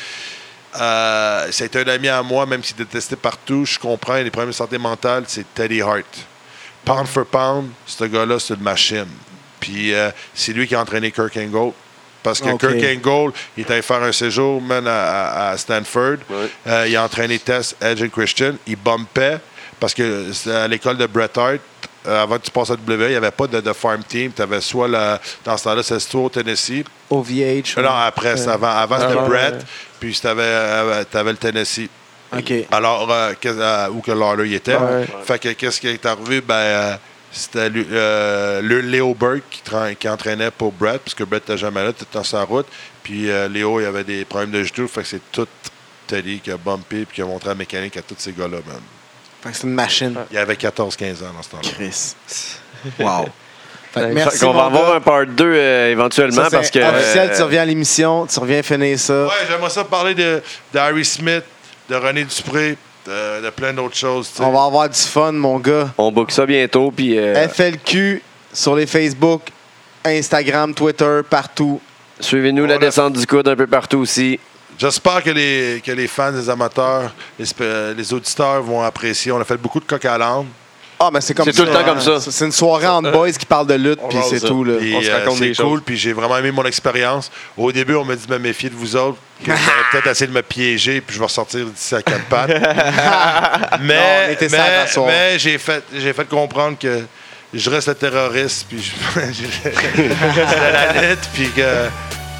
Euh, 0.79 1.47
c'est 1.51 1.75
un 1.75 1.87
ami 1.87 2.07
à 2.09 2.21
moi, 2.21 2.45
même 2.45 2.63
s'il 2.63 2.75
est 2.75 2.83
détesté 2.83 3.15
partout. 3.15 3.63
Je 3.65 3.79
comprends, 3.79 4.15
il 4.15 4.21
a 4.21 4.23
des 4.25 4.29
problèmes 4.31 4.49
de 4.51 4.55
santé 4.55 4.77
mentale. 4.77 5.23
C'est 5.27 5.45
Teddy 5.53 5.81
Hart. 5.81 6.03
Pound 6.87 7.07
for 7.07 7.25
pound, 7.25 7.69
ce 7.85 8.03
gars-là, 8.05 8.39
c'est 8.39 8.53
une 8.53 8.61
machine. 8.63 9.05
Puis 9.59 9.93
euh, 9.93 10.09
c'est 10.33 10.53
lui 10.53 10.67
qui 10.67 10.75
a 10.75 10.81
entraîné 10.81 11.11
Kirk 11.11 11.35
Angle. 11.37 11.73
Parce 12.23 12.39
que 12.39 12.49
Ok. 12.49 12.59
Kirk 12.61 12.75
Angle, 13.05 13.31
il 13.57 13.63
est 13.65 13.71
allé 13.71 13.81
faire 13.81 14.01
un 14.03 14.11
séjour 14.11 14.61
man, 14.61 14.87
à, 14.87 14.91
à- 14.91 15.49
à 15.51 15.57
Stanford. 15.57 16.17
Ouais. 16.29 16.49
Euh, 16.67 16.85
il 16.87 16.95
a 16.95 17.03
entraîné 17.03 17.39
Tess, 17.39 17.75
Edge 17.81 18.01
et 18.01 18.09
Christian. 18.09 18.53
Il 18.65 18.75
bumpait 18.77 19.37
parce 19.79 19.93
que 19.93 20.31
c'est 20.33 20.51
à 20.55 20.67
l'école 20.67 20.97
de 20.97 21.05
Bret 21.05 21.29
Hart, 21.37 21.59
euh, 22.07 22.23
avant 22.23 22.37
que 22.37 22.43
tu 22.45 22.51
passes 22.51 22.71
à 22.71 22.75
W, 22.75 23.05
il 23.05 23.09
n'y 23.11 23.15
avait 23.15 23.31
pas 23.31 23.47
de, 23.47 23.59
de 23.61 23.73
farm 23.73 24.01
team. 24.03 24.31
Tu 24.35 24.41
avais 24.41 24.61
soit 24.61 24.87
la, 24.87 25.19
dans 25.45 25.55
ce 25.57 25.63
temps-là, 25.65 25.83
c'était 25.83 25.99
soit 25.99 26.21
au 26.21 26.29
Tennessee. 26.29 26.83
OVH. 27.09 27.75
Euh, 27.77 27.81
Non, 27.83 27.91
après, 27.93 28.37
c'est 28.37 28.49
avant, 28.49 28.69
avant 28.69 28.99
c'était 28.99 29.11
Avant, 29.11 29.27
Bret, 29.27 29.51
ouais. 29.51 29.57
puis 29.99 30.17
tu 30.19 30.25
avais, 30.27 30.43
le 31.31 31.35
Tennessee. 31.35 31.89
Alors, 32.71 33.09
euh, 33.11 33.33
qu'est- 33.39 33.49
euh, 33.57 33.89
où 33.89 34.01
que 34.01 34.11
Lawler 34.11 34.49
y 34.49 34.55
était. 34.55 34.75
Ouais. 34.75 35.05
Fait 35.25 35.39
que 35.39 35.49
qu'est-ce 35.53 35.79
qui 35.79 35.87
est 35.87 36.05
arrivé? 36.05 36.41
Ben, 36.41 36.53
euh, 36.55 36.95
c'était 37.31 37.69
euh, 37.75 38.61
le 38.61 38.79
Léo 38.81 39.13
Burke 39.13 39.43
qui, 39.49 39.61
tra- 39.69 39.95
qui 39.95 40.07
entraînait 40.09 40.51
pour 40.51 40.71
Brett, 40.71 41.01
parce 41.01 41.13
que 41.15 41.23
Brett 41.23 41.47
n'était 41.47 41.59
jamais 41.59 41.83
là, 41.83 41.93
tout 41.93 42.05
dans 42.11 42.23
sa 42.23 42.43
route. 42.43 42.67
Puis 43.03 43.29
euh, 43.29 43.47
Léo, 43.47 43.79
il 43.79 43.85
avait 43.85 44.03
des 44.03 44.25
problèmes 44.25 44.51
de 44.51 44.63
genoux. 44.63 44.87
Fait 44.87 45.01
que 45.01 45.07
c'est 45.07 45.31
tout 45.31 45.47
Teddy 46.07 46.39
qui 46.39 46.51
a 46.51 46.57
bumpé 46.57 47.05
puis 47.05 47.15
qui 47.15 47.21
a 47.21 47.25
montré 47.25 47.49
la 47.49 47.55
mécanique 47.55 47.97
à 47.97 48.01
tous 48.01 48.15
ces 48.17 48.31
gars-là, 48.31 48.57
man. 48.67 48.79
Fait 49.43 49.51
que 49.51 49.55
c'est 49.57 49.67
une 49.67 49.73
machine. 49.73 50.15
Il 50.31 50.37
avait 50.37 50.55
14-15 50.55 51.23
ans 51.23 51.33
dans 51.35 51.43
ce 51.43 51.49
temps-là. 51.49 51.69
Chris. 51.75 52.13
Wow. 52.99 53.25
Que 53.93 53.99
merci, 54.13 54.45
on 54.45 54.53
va 54.53 54.65
avoir 54.65 54.89
gars. 54.91 54.95
un 54.97 55.01
part 55.01 55.25
2 55.25 55.43
euh, 55.43 55.91
éventuellement 55.91 56.35
Ça, 56.43 56.49
c'est 56.49 56.55
parce 56.57 56.69
que. 56.69 56.79
officiel, 56.79 57.31
tu 57.35 57.41
reviens 57.41 57.61
à 57.63 57.65
l'émission, 57.65 58.27
tu 58.27 58.39
reviens 58.39 58.61
finir 58.61 58.99
ça. 58.99 59.25
Ouais, 59.25 59.31
j'aimerais 59.49 59.69
ça 59.71 59.83
parler 59.83 60.13
de 60.13 60.43
d'Harry 60.71 61.03
Smith, 61.03 61.43
de 61.89 61.95
René 61.95 62.23
Dupré, 62.25 62.77
de, 63.05 63.43
de 63.45 63.49
plein 63.49 63.73
d'autres 63.73 63.95
choses. 63.95 64.31
On 64.39 64.51
va 64.51 64.63
avoir 64.65 64.89
du 64.89 64.97
fun, 64.99 65.31
mon 65.31 65.59
gars. 65.59 65.89
on 65.97 66.11
book 66.11 66.31
ça 66.31 66.45
bientôt. 66.45 66.91
Puis, 66.91 67.17
euh, 67.17 67.47
FLQ 67.47 68.21
sur 68.53 68.75
les 68.75 68.85
Facebook, 68.87 69.43
Instagram, 70.03 70.73
Twitter, 70.73 71.21
partout. 71.29 71.79
suivez-nous 72.19 72.65
la 72.65 72.77
descente 72.77 73.13
du 73.13 73.25
coude 73.25 73.47
un 73.47 73.55
peu 73.55 73.67
partout 73.67 73.99
aussi. 73.99 74.39
J'espère 74.79 75.23
que 75.23 75.31
les, 75.31 75.81
que 75.83 75.91
les 75.91 76.07
fans, 76.07 76.31
les 76.31 76.49
amateurs, 76.49 77.11
les, 77.39 77.45
spe- 77.45 77.95
les 77.95 78.13
auditeurs 78.13 78.61
vont 78.61 78.81
apprécier. 78.83 79.31
On 79.31 79.39
a 79.39 79.43
fait 79.45 79.57
beaucoup 79.57 79.79
de 79.79 79.85
coq 79.85 80.05
à 80.05 80.17
l'âne. 80.17 80.45
Ah, 80.99 81.09
mais 81.13 81.21
c'est 81.21 81.33
comme 81.35 81.45
C'est 81.45 81.53
ça. 81.55 81.63
tout 81.63 81.69
le 81.69 81.75
temps 81.75 81.83
comme 81.83 82.01
ça. 82.01 82.19
C'est 82.19 82.45
une 82.45 82.51
soirée 82.51 82.87
entre 82.87 83.11
boys 83.11 83.31
qui 83.31 83.45
parlent 83.45 83.67
de 83.67 83.75
lutte, 83.75 83.99
puis 84.09 84.17
c'est 84.29 84.39
tout. 84.39 84.63
Là. 84.63 84.77
Puis, 84.79 84.95
On 84.95 85.01
se 85.01 85.09
euh, 85.09 85.17
raconte 85.19 85.37
c'est 85.37 85.49
des 85.49 85.55
cool, 85.55 85.65
choses. 85.65 85.81
puis 85.85 85.95
j'ai 85.97 86.11
vraiment 86.13 86.37
aimé 86.37 86.51
mon 86.51 86.65
expérience. 86.65 87.29
Au 87.55 87.71
début, 87.71 87.93
on 87.95 88.03
m'a 88.03 88.15
dit 88.15 88.25
de 88.25 88.33
me 88.33 88.39
méfier 88.39 88.69
de 88.71 88.75
vous 88.75 88.95
autres, 88.95 89.17
que 89.45 89.51
peut-être 89.91 90.07
essayer 90.07 90.25
de 90.27 90.31
me 90.35 90.41
piéger, 90.41 91.01
puis 91.01 91.13
je 91.13 91.19
vais 91.19 91.25
ressortir 91.25 91.65
d'ici 91.65 91.93
à 91.93 92.01
quatre 92.01 92.25
pattes. 92.25 92.49
Mais 93.81 94.37
mais, 94.49 94.85
mais 95.05 95.39
j'ai 95.39 95.57
fait, 95.59 95.83
j'ai 95.95 96.13
fait 96.13 96.25
comprendre 96.27 96.77
que 96.79 97.03
je 97.53 97.69
reste 97.69 97.87
le 97.89 97.95
terroriste, 97.95 98.65
puis 98.67 98.81
je, 98.81 98.91
la 100.01 101.09
lutte, 101.09 101.29
puis 101.33 101.49
que 101.55 101.61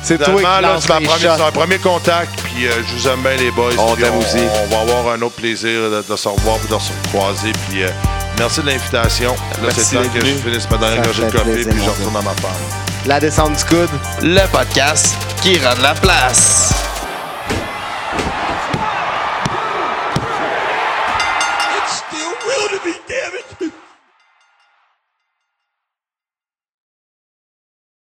C'est 0.02 0.18
toi 0.18 0.36
qui 0.36 0.42
là, 0.44 0.78
c'est 0.80 0.90
ma 0.90 1.00
les 1.00 1.06
première- 1.06 1.32
shots. 1.32 1.38
c'est 1.38 1.48
un 1.48 1.52
premier 1.52 1.78
contact, 1.78 2.42
puis 2.42 2.66
euh, 2.68 2.72
je 2.88 2.94
vous 2.96 3.08
aime 3.08 3.22
bien 3.22 3.36
les 3.36 3.52
boys. 3.52 3.72
On 3.78 3.94
puis 3.94 4.04
t'aime 4.04 4.18
aussi. 4.18 4.40
On 4.64 4.68
va 4.68 4.82
avoir 4.82 5.14
un 5.14 5.22
autre 5.22 5.36
plaisir 5.36 5.90
de, 5.92 6.04
de 6.10 6.16
se 6.16 6.28
revoir 6.28 6.58
puis 6.58 6.68
de 6.76 6.80
se 6.82 6.92
croiser, 7.10 7.52
puis 7.70 7.84
euh, 7.84 7.90
merci 8.38 8.62
de 8.62 8.68
l'invitation. 8.68 9.36
Là, 9.62 9.70
c'est 9.76 9.96
le 9.96 10.06
temps 10.06 10.14
que 10.14 10.20
je 10.26 10.36
finisse 10.36 10.70
ma 10.70 10.78
dernière 10.78 11.02
gorgée 11.04 11.26
de 11.26 11.32
café, 11.32 11.66
puis 11.66 11.84
je 11.84 11.90
retourne 11.90 12.16
à 12.16 12.22
ma 12.22 12.34
femme. 12.36 12.52
La 13.06 13.20
descente 13.20 13.58
du 13.58 13.64
coude. 13.66 13.90
Le 14.22 14.46
podcast 14.52 15.16
qui 15.42 15.58
rend 15.60 15.82
la 15.82 15.94
place. 15.94 16.87